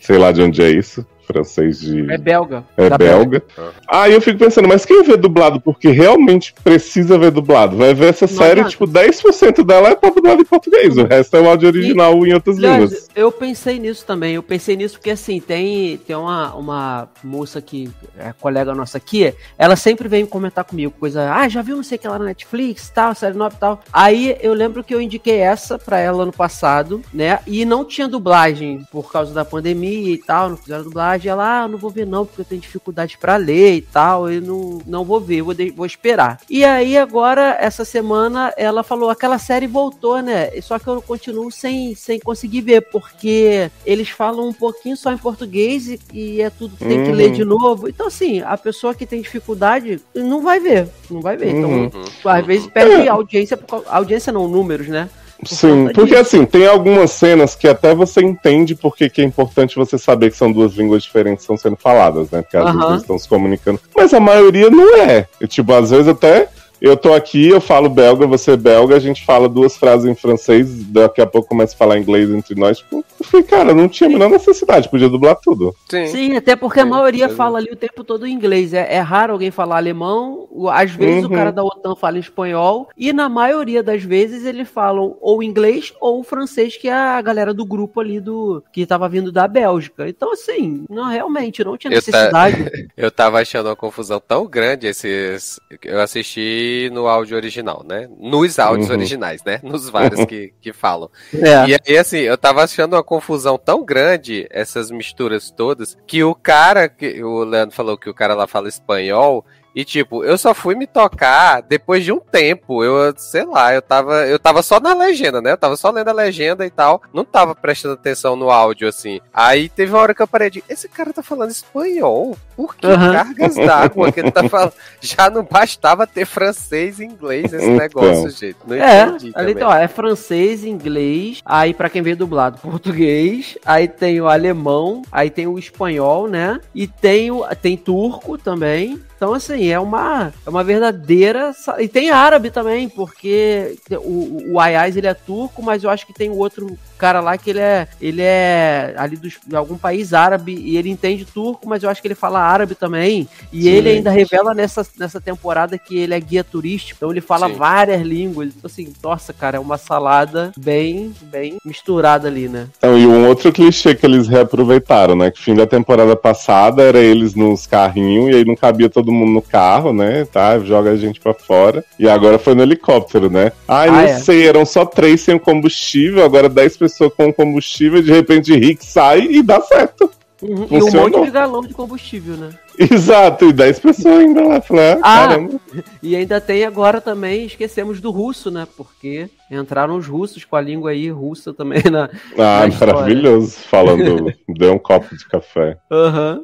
sei 0.00 0.16
lá 0.16 0.30
de 0.30 0.42
onde 0.42 0.62
é 0.62 0.70
isso. 0.70 1.04
Francês 1.32 1.80
de. 1.80 2.10
É 2.10 2.18
belga. 2.18 2.64
É 2.76 2.88
Da 2.88 2.98
belga. 2.98 3.42
Aí 3.88 4.12
eu 4.12 4.20
fico 4.20 4.38
pensando, 4.38 4.68
mas 4.68 4.84
quem 4.84 5.02
vê 5.02 5.16
dublado 5.16 5.60
porque 5.60 5.90
realmente 5.90 6.54
precisa 6.64 7.18
ver 7.18 7.30
dublado? 7.30 7.76
Vai 7.76 7.94
ver 7.94 8.10
essa 8.10 8.26
Não 8.26 8.34
série, 8.34 8.64
tipo, 8.64 8.86
10% 8.86 9.64
dela 9.64 9.90
é 9.90 9.96
pra 9.96 10.10
dublado 10.10 10.40
em 10.42 10.44
português, 10.44 10.96
o 10.96 11.04
resto 11.04 11.36
é 11.36 11.40
o 11.40 11.48
áudio 11.48 11.68
original 11.68 12.26
em 12.26 12.32
outras 12.32 12.56
Aliás, 12.58 12.82
línguas. 12.84 13.08
eu 13.14 13.30
pensei 13.30 13.78
nisso 13.78 14.04
também. 14.06 14.34
Eu 14.34 14.42
pensei 14.42 14.76
nisso 14.76 14.94
porque, 14.96 15.10
assim, 15.10 15.40
tem, 15.40 15.96
tem 15.98 16.16
uma, 16.16 16.54
uma 16.54 17.08
moça 17.22 17.60
que 17.60 17.90
é 18.18 18.32
colega 18.40 18.74
nossa 18.74 18.98
aqui, 18.98 19.34
ela 19.58 19.76
sempre 19.76 20.08
vem 20.08 20.24
comentar 20.26 20.64
comigo, 20.64 20.92
coisa, 20.98 21.32
ah, 21.32 21.48
já 21.48 21.62
viu 21.62 21.76
não 21.76 21.82
sei 21.82 21.96
o 21.96 22.00
que 22.00 22.08
lá 22.08 22.18
na 22.18 22.24
Netflix, 22.26 22.88
tal, 22.90 23.14
série 23.14 23.36
nova 23.36 23.54
e 23.54 23.58
tal. 23.58 23.80
Aí 23.92 24.36
eu 24.40 24.54
lembro 24.54 24.82
que 24.84 24.94
eu 24.94 25.00
indiquei 25.00 25.38
essa 25.38 25.78
pra 25.78 25.98
ela 25.98 26.22
ano 26.22 26.32
passado, 26.32 27.02
né? 27.12 27.40
E 27.46 27.64
não 27.64 27.84
tinha 27.84 28.08
dublagem 28.08 28.86
por 28.90 29.10
causa 29.10 29.32
da 29.34 29.44
pandemia 29.44 30.14
e 30.14 30.18
tal, 30.18 30.50
não 30.50 30.56
fizeram 30.56 30.84
dublagem. 30.84 31.19
Ela, 31.28 31.62
ah, 31.62 31.68
não 31.68 31.78
vou 31.78 31.90
ver 31.90 32.06
não, 32.06 32.24
porque 32.26 32.40
eu 32.42 32.44
tenho 32.44 32.60
dificuldade 32.60 33.16
pra 33.18 33.36
ler 33.36 33.76
e 33.76 33.82
tal, 33.82 34.30
eu 34.30 34.40
não, 34.40 34.80
não 34.86 35.04
vou 35.04 35.20
ver, 35.20 35.42
vou, 35.42 35.54
de- 35.54 35.70
vou 35.70 35.86
esperar. 35.86 36.40
E 36.48 36.64
aí 36.64 36.96
agora, 36.96 37.56
essa 37.60 37.84
semana, 37.84 38.52
ela 38.56 38.82
falou, 38.82 39.10
aquela 39.10 39.38
série 39.38 39.66
voltou, 39.66 40.20
né? 40.20 40.50
Só 40.62 40.78
que 40.78 40.86
eu 40.88 41.00
continuo 41.02 41.50
sem, 41.50 41.94
sem 41.94 42.18
conseguir 42.20 42.60
ver, 42.62 42.82
porque 42.90 43.70
eles 43.84 44.08
falam 44.08 44.48
um 44.48 44.52
pouquinho 44.52 44.96
só 44.96 45.12
em 45.12 45.18
português 45.18 45.88
e, 45.88 46.00
e 46.12 46.40
é 46.42 46.50
tudo, 46.50 46.76
tem 46.76 47.02
que 47.02 47.10
Uhum. 47.10 47.16
ler 47.16 47.30
de 47.30 47.44
novo. 47.44 47.88
Então, 47.88 48.06
assim, 48.06 48.40
a 48.42 48.56
pessoa 48.56 48.94
que 48.94 49.06
tem 49.06 49.20
dificuldade 49.20 50.00
não 50.14 50.42
vai 50.42 50.60
ver, 50.60 50.88
não 51.10 51.20
vai 51.20 51.36
ver. 51.36 51.54
Uhum. 51.54 51.84
Então, 51.86 52.30
às 52.32 52.44
vezes 52.46 52.66
perde 52.68 53.08
audiência, 53.08 53.58
audiência 53.86 54.32
não, 54.32 54.46
números, 54.48 54.88
né? 54.88 55.08
Sim, 55.44 55.88
porque 55.94 56.14
assim, 56.14 56.44
tem 56.44 56.66
algumas 56.66 57.10
cenas 57.12 57.54
que 57.54 57.66
até 57.66 57.94
você 57.94 58.20
entende 58.20 58.74
porque 58.74 59.08
que 59.08 59.22
é 59.22 59.24
importante 59.24 59.76
você 59.76 59.96
saber 59.98 60.30
que 60.30 60.36
são 60.36 60.52
duas 60.52 60.74
línguas 60.74 61.02
diferentes 61.02 61.46
que 61.46 61.52
estão 61.52 61.56
sendo 61.56 61.76
faladas, 61.76 62.30
né? 62.30 62.42
Porque 62.42 62.56
às 62.56 62.64
vezes 62.64 62.80
Aham. 62.80 62.90
eles 62.90 63.02
estão 63.02 63.18
se 63.18 63.28
comunicando. 63.28 63.80
Mas 63.96 64.12
a 64.12 64.20
maioria 64.20 64.68
não 64.70 64.98
é. 64.98 65.26
E, 65.40 65.46
tipo, 65.46 65.72
às 65.72 65.90
vezes 65.90 66.08
até 66.08 66.48
eu 66.80 66.96
tô 66.96 67.12
aqui, 67.12 67.48
eu 67.48 67.60
falo 67.60 67.88
belga, 67.88 68.26
você 68.26 68.52
é 68.52 68.56
belga, 68.56 68.96
a 68.96 69.00
gente 69.00 69.24
fala 69.24 69.48
duas 69.48 69.76
frases 69.76 70.06
em 70.06 70.14
francês, 70.14 70.84
daqui 70.86 71.20
a 71.20 71.26
pouco 71.26 71.48
começa 71.48 71.74
a 71.74 71.78
falar 71.78 71.98
inglês 71.98 72.30
entre 72.30 72.54
nós. 72.54 72.78
Tipo, 72.78 73.04
eu 73.18 73.26
falei, 73.26 73.46
cara, 73.46 73.74
não 73.74 73.88
tinha 73.88 74.08
a 74.08 74.12
menor 74.12 74.30
necessidade, 74.30 74.88
podia 74.88 75.08
dublar 75.08 75.36
tudo. 75.36 75.74
Sim. 75.88 76.06
Sim, 76.06 76.36
até 76.36 76.56
porque 76.56 76.80
a 76.80 76.84
Sim, 76.84 76.90
maioria 76.90 77.28
sim. 77.28 77.34
fala 77.34 77.58
ali 77.58 77.70
o 77.70 77.76
tempo 77.76 78.02
todo 78.04 78.26
em 78.26 78.32
inglês. 78.32 78.72
É, 78.72 78.94
é 78.94 79.00
raro 79.00 79.32
alguém 79.34 79.50
falar 79.50 79.76
alemão. 79.76 80.48
Às 80.72 80.90
vezes 80.92 81.24
Uhum. 81.24 81.30
o 81.30 81.34
cara 81.34 81.50
da 81.52 81.62
OTAN 81.62 81.94
fala 81.96 82.18
espanhol. 82.18 82.88
E 82.96 83.12
na 83.12 83.28
maioria 83.28 83.82
das 83.82 84.02
vezes 84.02 84.44
eles 84.44 84.68
falam 84.68 85.16
ou 85.20 85.42
inglês 85.42 85.92
ou 86.00 86.22
francês, 86.22 86.76
que 86.76 86.88
é 86.88 86.92
a 86.92 87.20
galera 87.20 87.52
do 87.52 87.64
grupo 87.64 88.00
ali 88.00 88.20
do 88.20 88.62
que 88.72 88.86
tava 88.86 89.08
vindo 89.08 89.30
da 89.32 89.46
Bélgica. 89.46 90.08
Então, 90.08 90.32
assim, 90.32 90.84
não 90.88 91.08
realmente 91.08 91.62
não 91.64 91.76
tinha 91.76 91.92
Eu 91.92 92.00
tá- 92.02 92.06
necessidade. 92.10 92.70
Eu 92.96 93.10
tava 93.10 93.40
achando 93.40 93.66
uma 93.66 93.76
confusão 93.76 94.20
tão 94.26 94.46
grande 94.46 94.86
esses. 94.86 95.58
Eu 95.84 96.00
assisti 96.00 96.69
no 96.92 97.08
áudio 97.08 97.36
original, 97.36 97.84
né? 97.88 98.08
Nos 98.18 98.58
áudios 98.58 98.88
Uhum. 98.88 98.96
originais, 98.96 99.42
né? 99.44 99.60
Nos 99.62 99.88
vários 99.88 100.24
que, 100.26 100.52
que 100.60 100.72
falam. 100.72 101.10
É. 101.34 101.68
E 101.70 101.76
aí, 101.88 101.98
assim, 101.98 102.18
eu 102.18 102.36
tava 102.38 102.62
achando 102.62 102.94
uma 102.94 103.02
confusão 103.02 103.58
tão 103.58 103.84
grande, 103.84 104.46
essas 104.50 104.90
misturas 104.90 105.50
todas, 105.50 105.96
que 106.06 106.22
o 106.22 106.34
cara, 106.34 106.88
que 106.88 107.22
o 107.22 107.44
Leandro 107.44 107.74
falou 107.74 107.98
que 107.98 108.08
o 108.08 108.14
cara 108.14 108.34
lá 108.34 108.46
fala 108.46 108.68
espanhol, 108.68 109.44
e 109.74 109.84
tipo, 109.84 110.24
eu 110.24 110.36
só 110.36 110.52
fui 110.54 110.74
me 110.74 110.86
tocar 110.86 111.62
depois 111.62 112.04
de 112.04 112.12
um 112.12 112.18
tempo. 112.20 112.82
Eu, 112.82 113.12
sei 113.16 113.44
lá, 113.44 113.72
eu 113.74 113.80
tava, 113.82 114.26
eu 114.26 114.38
tava 114.38 114.62
só 114.62 114.80
na 114.80 114.92
legenda, 114.94 115.40
né? 115.40 115.52
Eu 115.52 115.56
tava 115.56 115.76
só 115.76 115.90
lendo 115.90 116.08
a 116.08 116.12
legenda 116.12 116.66
e 116.66 116.70
tal. 116.70 117.00
Não 117.12 117.24
tava 117.24 117.54
prestando 117.54 117.94
atenção 117.94 118.34
no 118.36 118.50
áudio, 118.50 118.88
assim. 118.88 119.20
Aí 119.32 119.68
teve 119.68 119.92
uma 119.92 120.00
hora 120.00 120.14
que 120.14 120.22
eu 120.22 120.28
parei 120.28 120.50
de. 120.50 120.64
Esse 120.68 120.88
cara 120.88 121.12
tá 121.12 121.22
falando 121.22 121.50
espanhol? 121.50 122.36
Por 122.56 122.74
que 122.76 122.86
Aham. 122.86 123.12
cargas 123.12 123.54
d'água 123.54 124.12
que 124.12 124.20
ele 124.20 124.30
tá 124.30 124.46
falando? 124.48 124.72
Já 125.00 125.30
não 125.30 125.42
bastava 125.44 126.06
ter 126.06 126.26
francês 126.26 126.98
e 127.00 127.04
inglês 127.04 127.52
esse 127.52 127.64
Então. 127.64 127.76
negócio, 127.76 128.30
gente. 128.30 128.56
Não 128.66 128.76
É, 128.76 129.04
entendi. 129.04 129.32
ali 129.34 129.52
então, 129.52 129.68
ó, 129.68 129.74
é 129.74 129.88
francês, 129.88 130.64
inglês, 130.64 131.40
aí 131.44 131.72
pra 131.72 131.88
quem 131.88 132.02
veio 132.02 132.16
dublado, 132.16 132.58
português, 132.62 133.56
aí 133.64 133.88
tem 133.88 134.20
o 134.20 134.28
alemão, 134.28 135.02
aí 135.10 135.30
tem 135.30 135.46
o 135.46 135.58
espanhol, 135.58 136.28
né? 136.28 136.60
E 136.74 136.86
tem 136.86 137.30
o 137.30 137.44
tem 137.62 137.76
turco 137.76 138.36
também. 138.36 139.00
Então, 139.20 139.34
assim, 139.34 139.68
é 139.68 139.78
uma, 139.78 140.32
é 140.46 140.48
uma 140.48 140.64
verdadeira. 140.64 141.52
E 141.78 141.86
tem 141.86 142.08
árabe 142.08 142.50
também, 142.50 142.88
porque 142.88 143.76
o, 143.98 144.52
o 144.54 144.58
Ayaz 144.58 144.96
ele 144.96 145.08
é 145.08 145.12
turco, 145.12 145.62
mas 145.62 145.84
eu 145.84 145.90
acho 145.90 146.06
que 146.06 146.14
tem 146.14 146.30
o 146.30 146.38
outro 146.38 146.74
cara 146.96 147.20
lá 147.20 147.36
que 147.36 147.50
ele 147.50 147.60
é. 147.60 147.86
Ele 148.00 148.22
é 148.22 148.94
ali 148.96 149.18
dos, 149.18 149.34
de 149.46 149.54
algum 149.54 149.76
país 149.76 150.14
árabe 150.14 150.54
e 150.54 150.78
ele 150.78 150.88
entende 150.88 151.26
turco, 151.26 151.68
mas 151.68 151.82
eu 151.82 151.90
acho 151.90 152.00
que 152.00 152.08
ele 152.08 152.14
fala 152.14 152.40
árabe 152.40 152.74
também. 152.74 153.28
E 153.52 153.64
Sim. 153.64 153.68
ele 153.68 153.90
ainda 153.90 154.10
revela 154.10 154.54
nessa, 154.54 154.86
nessa 154.98 155.20
temporada 155.20 155.76
que 155.76 155.98
ele 155.98 156.14
é 156.14 156.20
guia 156.20 156.42
turístico, 156.42 156.96
então 156.96 157.10
ele 157.10 157.20
fala 157.20 157.46
Sim. 157.46 157.56
várias 157.56 158.00
línguas. 158.00 158.48
Então, 158.56 158.70
assim, 158.70 158.90
nossa, 159.02 159.34
cara, 159.34 159.58
é 159.58 159.60
uma 159.60 159.76
salada 159.76 160.50
bem, 160.56 161.14
bem 161.24 161.58
misturada 161.62 162.26
ali, 162.26 162.48
né? 162.48 162.68
Então, 162.78 162.96
e 162.96 163.06
um 163.06 163.28
outro 163.28 163.52
clichê 163.52 163.94
que 163.94 164.06
eles 164.06 164.28
reaproveitaram, 164.28 165.14
né? 165.14 165.30
Que 165.30 165.42
fim 165.42 165.54
da 165.54 165.66
temporada 165.66 166.16
passada 166.16 166.82
era 166.82 166.98
eles 166.98 167.34
nos 167.34 167.66
carrinhos 167.66 168.30
e 168.30 168.38
aí 168.38 168.44
não 168.46 168.56
cabia 168.56 168.88
todo 168.88 169.09
mundo 169.10 169.32
no 169.32 169.42
carro, 169.42 169.92
né? 169.92 170.24
Tá, 170.24 170.58
joga 170.60 170.90
a 170.90 170.96
gente 170.96 171.20
pra 171.20 171.34
fora. 171.34 171.84
E 171.98 172.08
agora 172.08 172.38
foi 172.38 172.54
no 172.54 172.62
helicóptero, 172.62 173.30
né? 173.30 173.52
Ai, 173.68 173.88
Ah, 173.88 173.92
não 173.92 173.98
é. 174.00 174.18
sei, 174.18 174.46
eram 174.46 174.64
só 174.64 174.84
três 174.84 175.20
sem 175.22 175.38
combustível, 175.38 176.24
agora 176.24 176.48
dez 176.48 176.76
pessoas 176.76 177.12
com 177.14 177.32
combustível, 177.32 178.02
de 178.02 178.10
repente 178.12 178.52
Rick 178.54 178.84
sai 178.84 179.20
e 179.22 179.42
dá 179.42 179.60
certo. 179.60 180.10
Uhum, 180.42 180.66
E 180.70 180.82
um 180.82 180.90
monte 180.90 181.20
de 181.22 181.30
galão 181.30 181.60
de 181.60 181.74
combustível, 181.74 182.34
né? 182.34 182.48
Exato, 182.78 183.44
e 183.44 183.52
dez 183.52 183.78
pessoas 183.78 184.20
ainda 184.20 184.42
lá. 184.42 184.58
Falei, 184.62 184.84
ah, 184.92 184.98
Ah, 185.02 185.28
caramba. 185.28 185.60
E 186.02 186.16
ainda 186.16 186.40
tem 186.40 186.64
agora 186.64 186.98
também, 186.98 187.44
esquecemos 187.44 188.00
do 188.00 188.10
russo, 188.10 188.50
né? 188.50 188.66
Porque 188.74 189.28
entraram 189.50 189.98
os 189.98 190.06
russos 190.06 190.42
com 190.46 190.56
a 190.56 190.60
língua 190.62 190.92
aí 190.92 191.10
russa 191.10 191.52
também 191.52 191.82
na. 191.90 192.08
Ah, 192.38 192.66
na 192.66 192.74
maravilhoso. 192.86 193.50
Falando, 193.70 194.32
deu 194.48 194.72
um 194.72 194.78
copo 194.78 195.14
de 195.14 195.28
café. 195.28 195.76
Aham. 195.90 196.40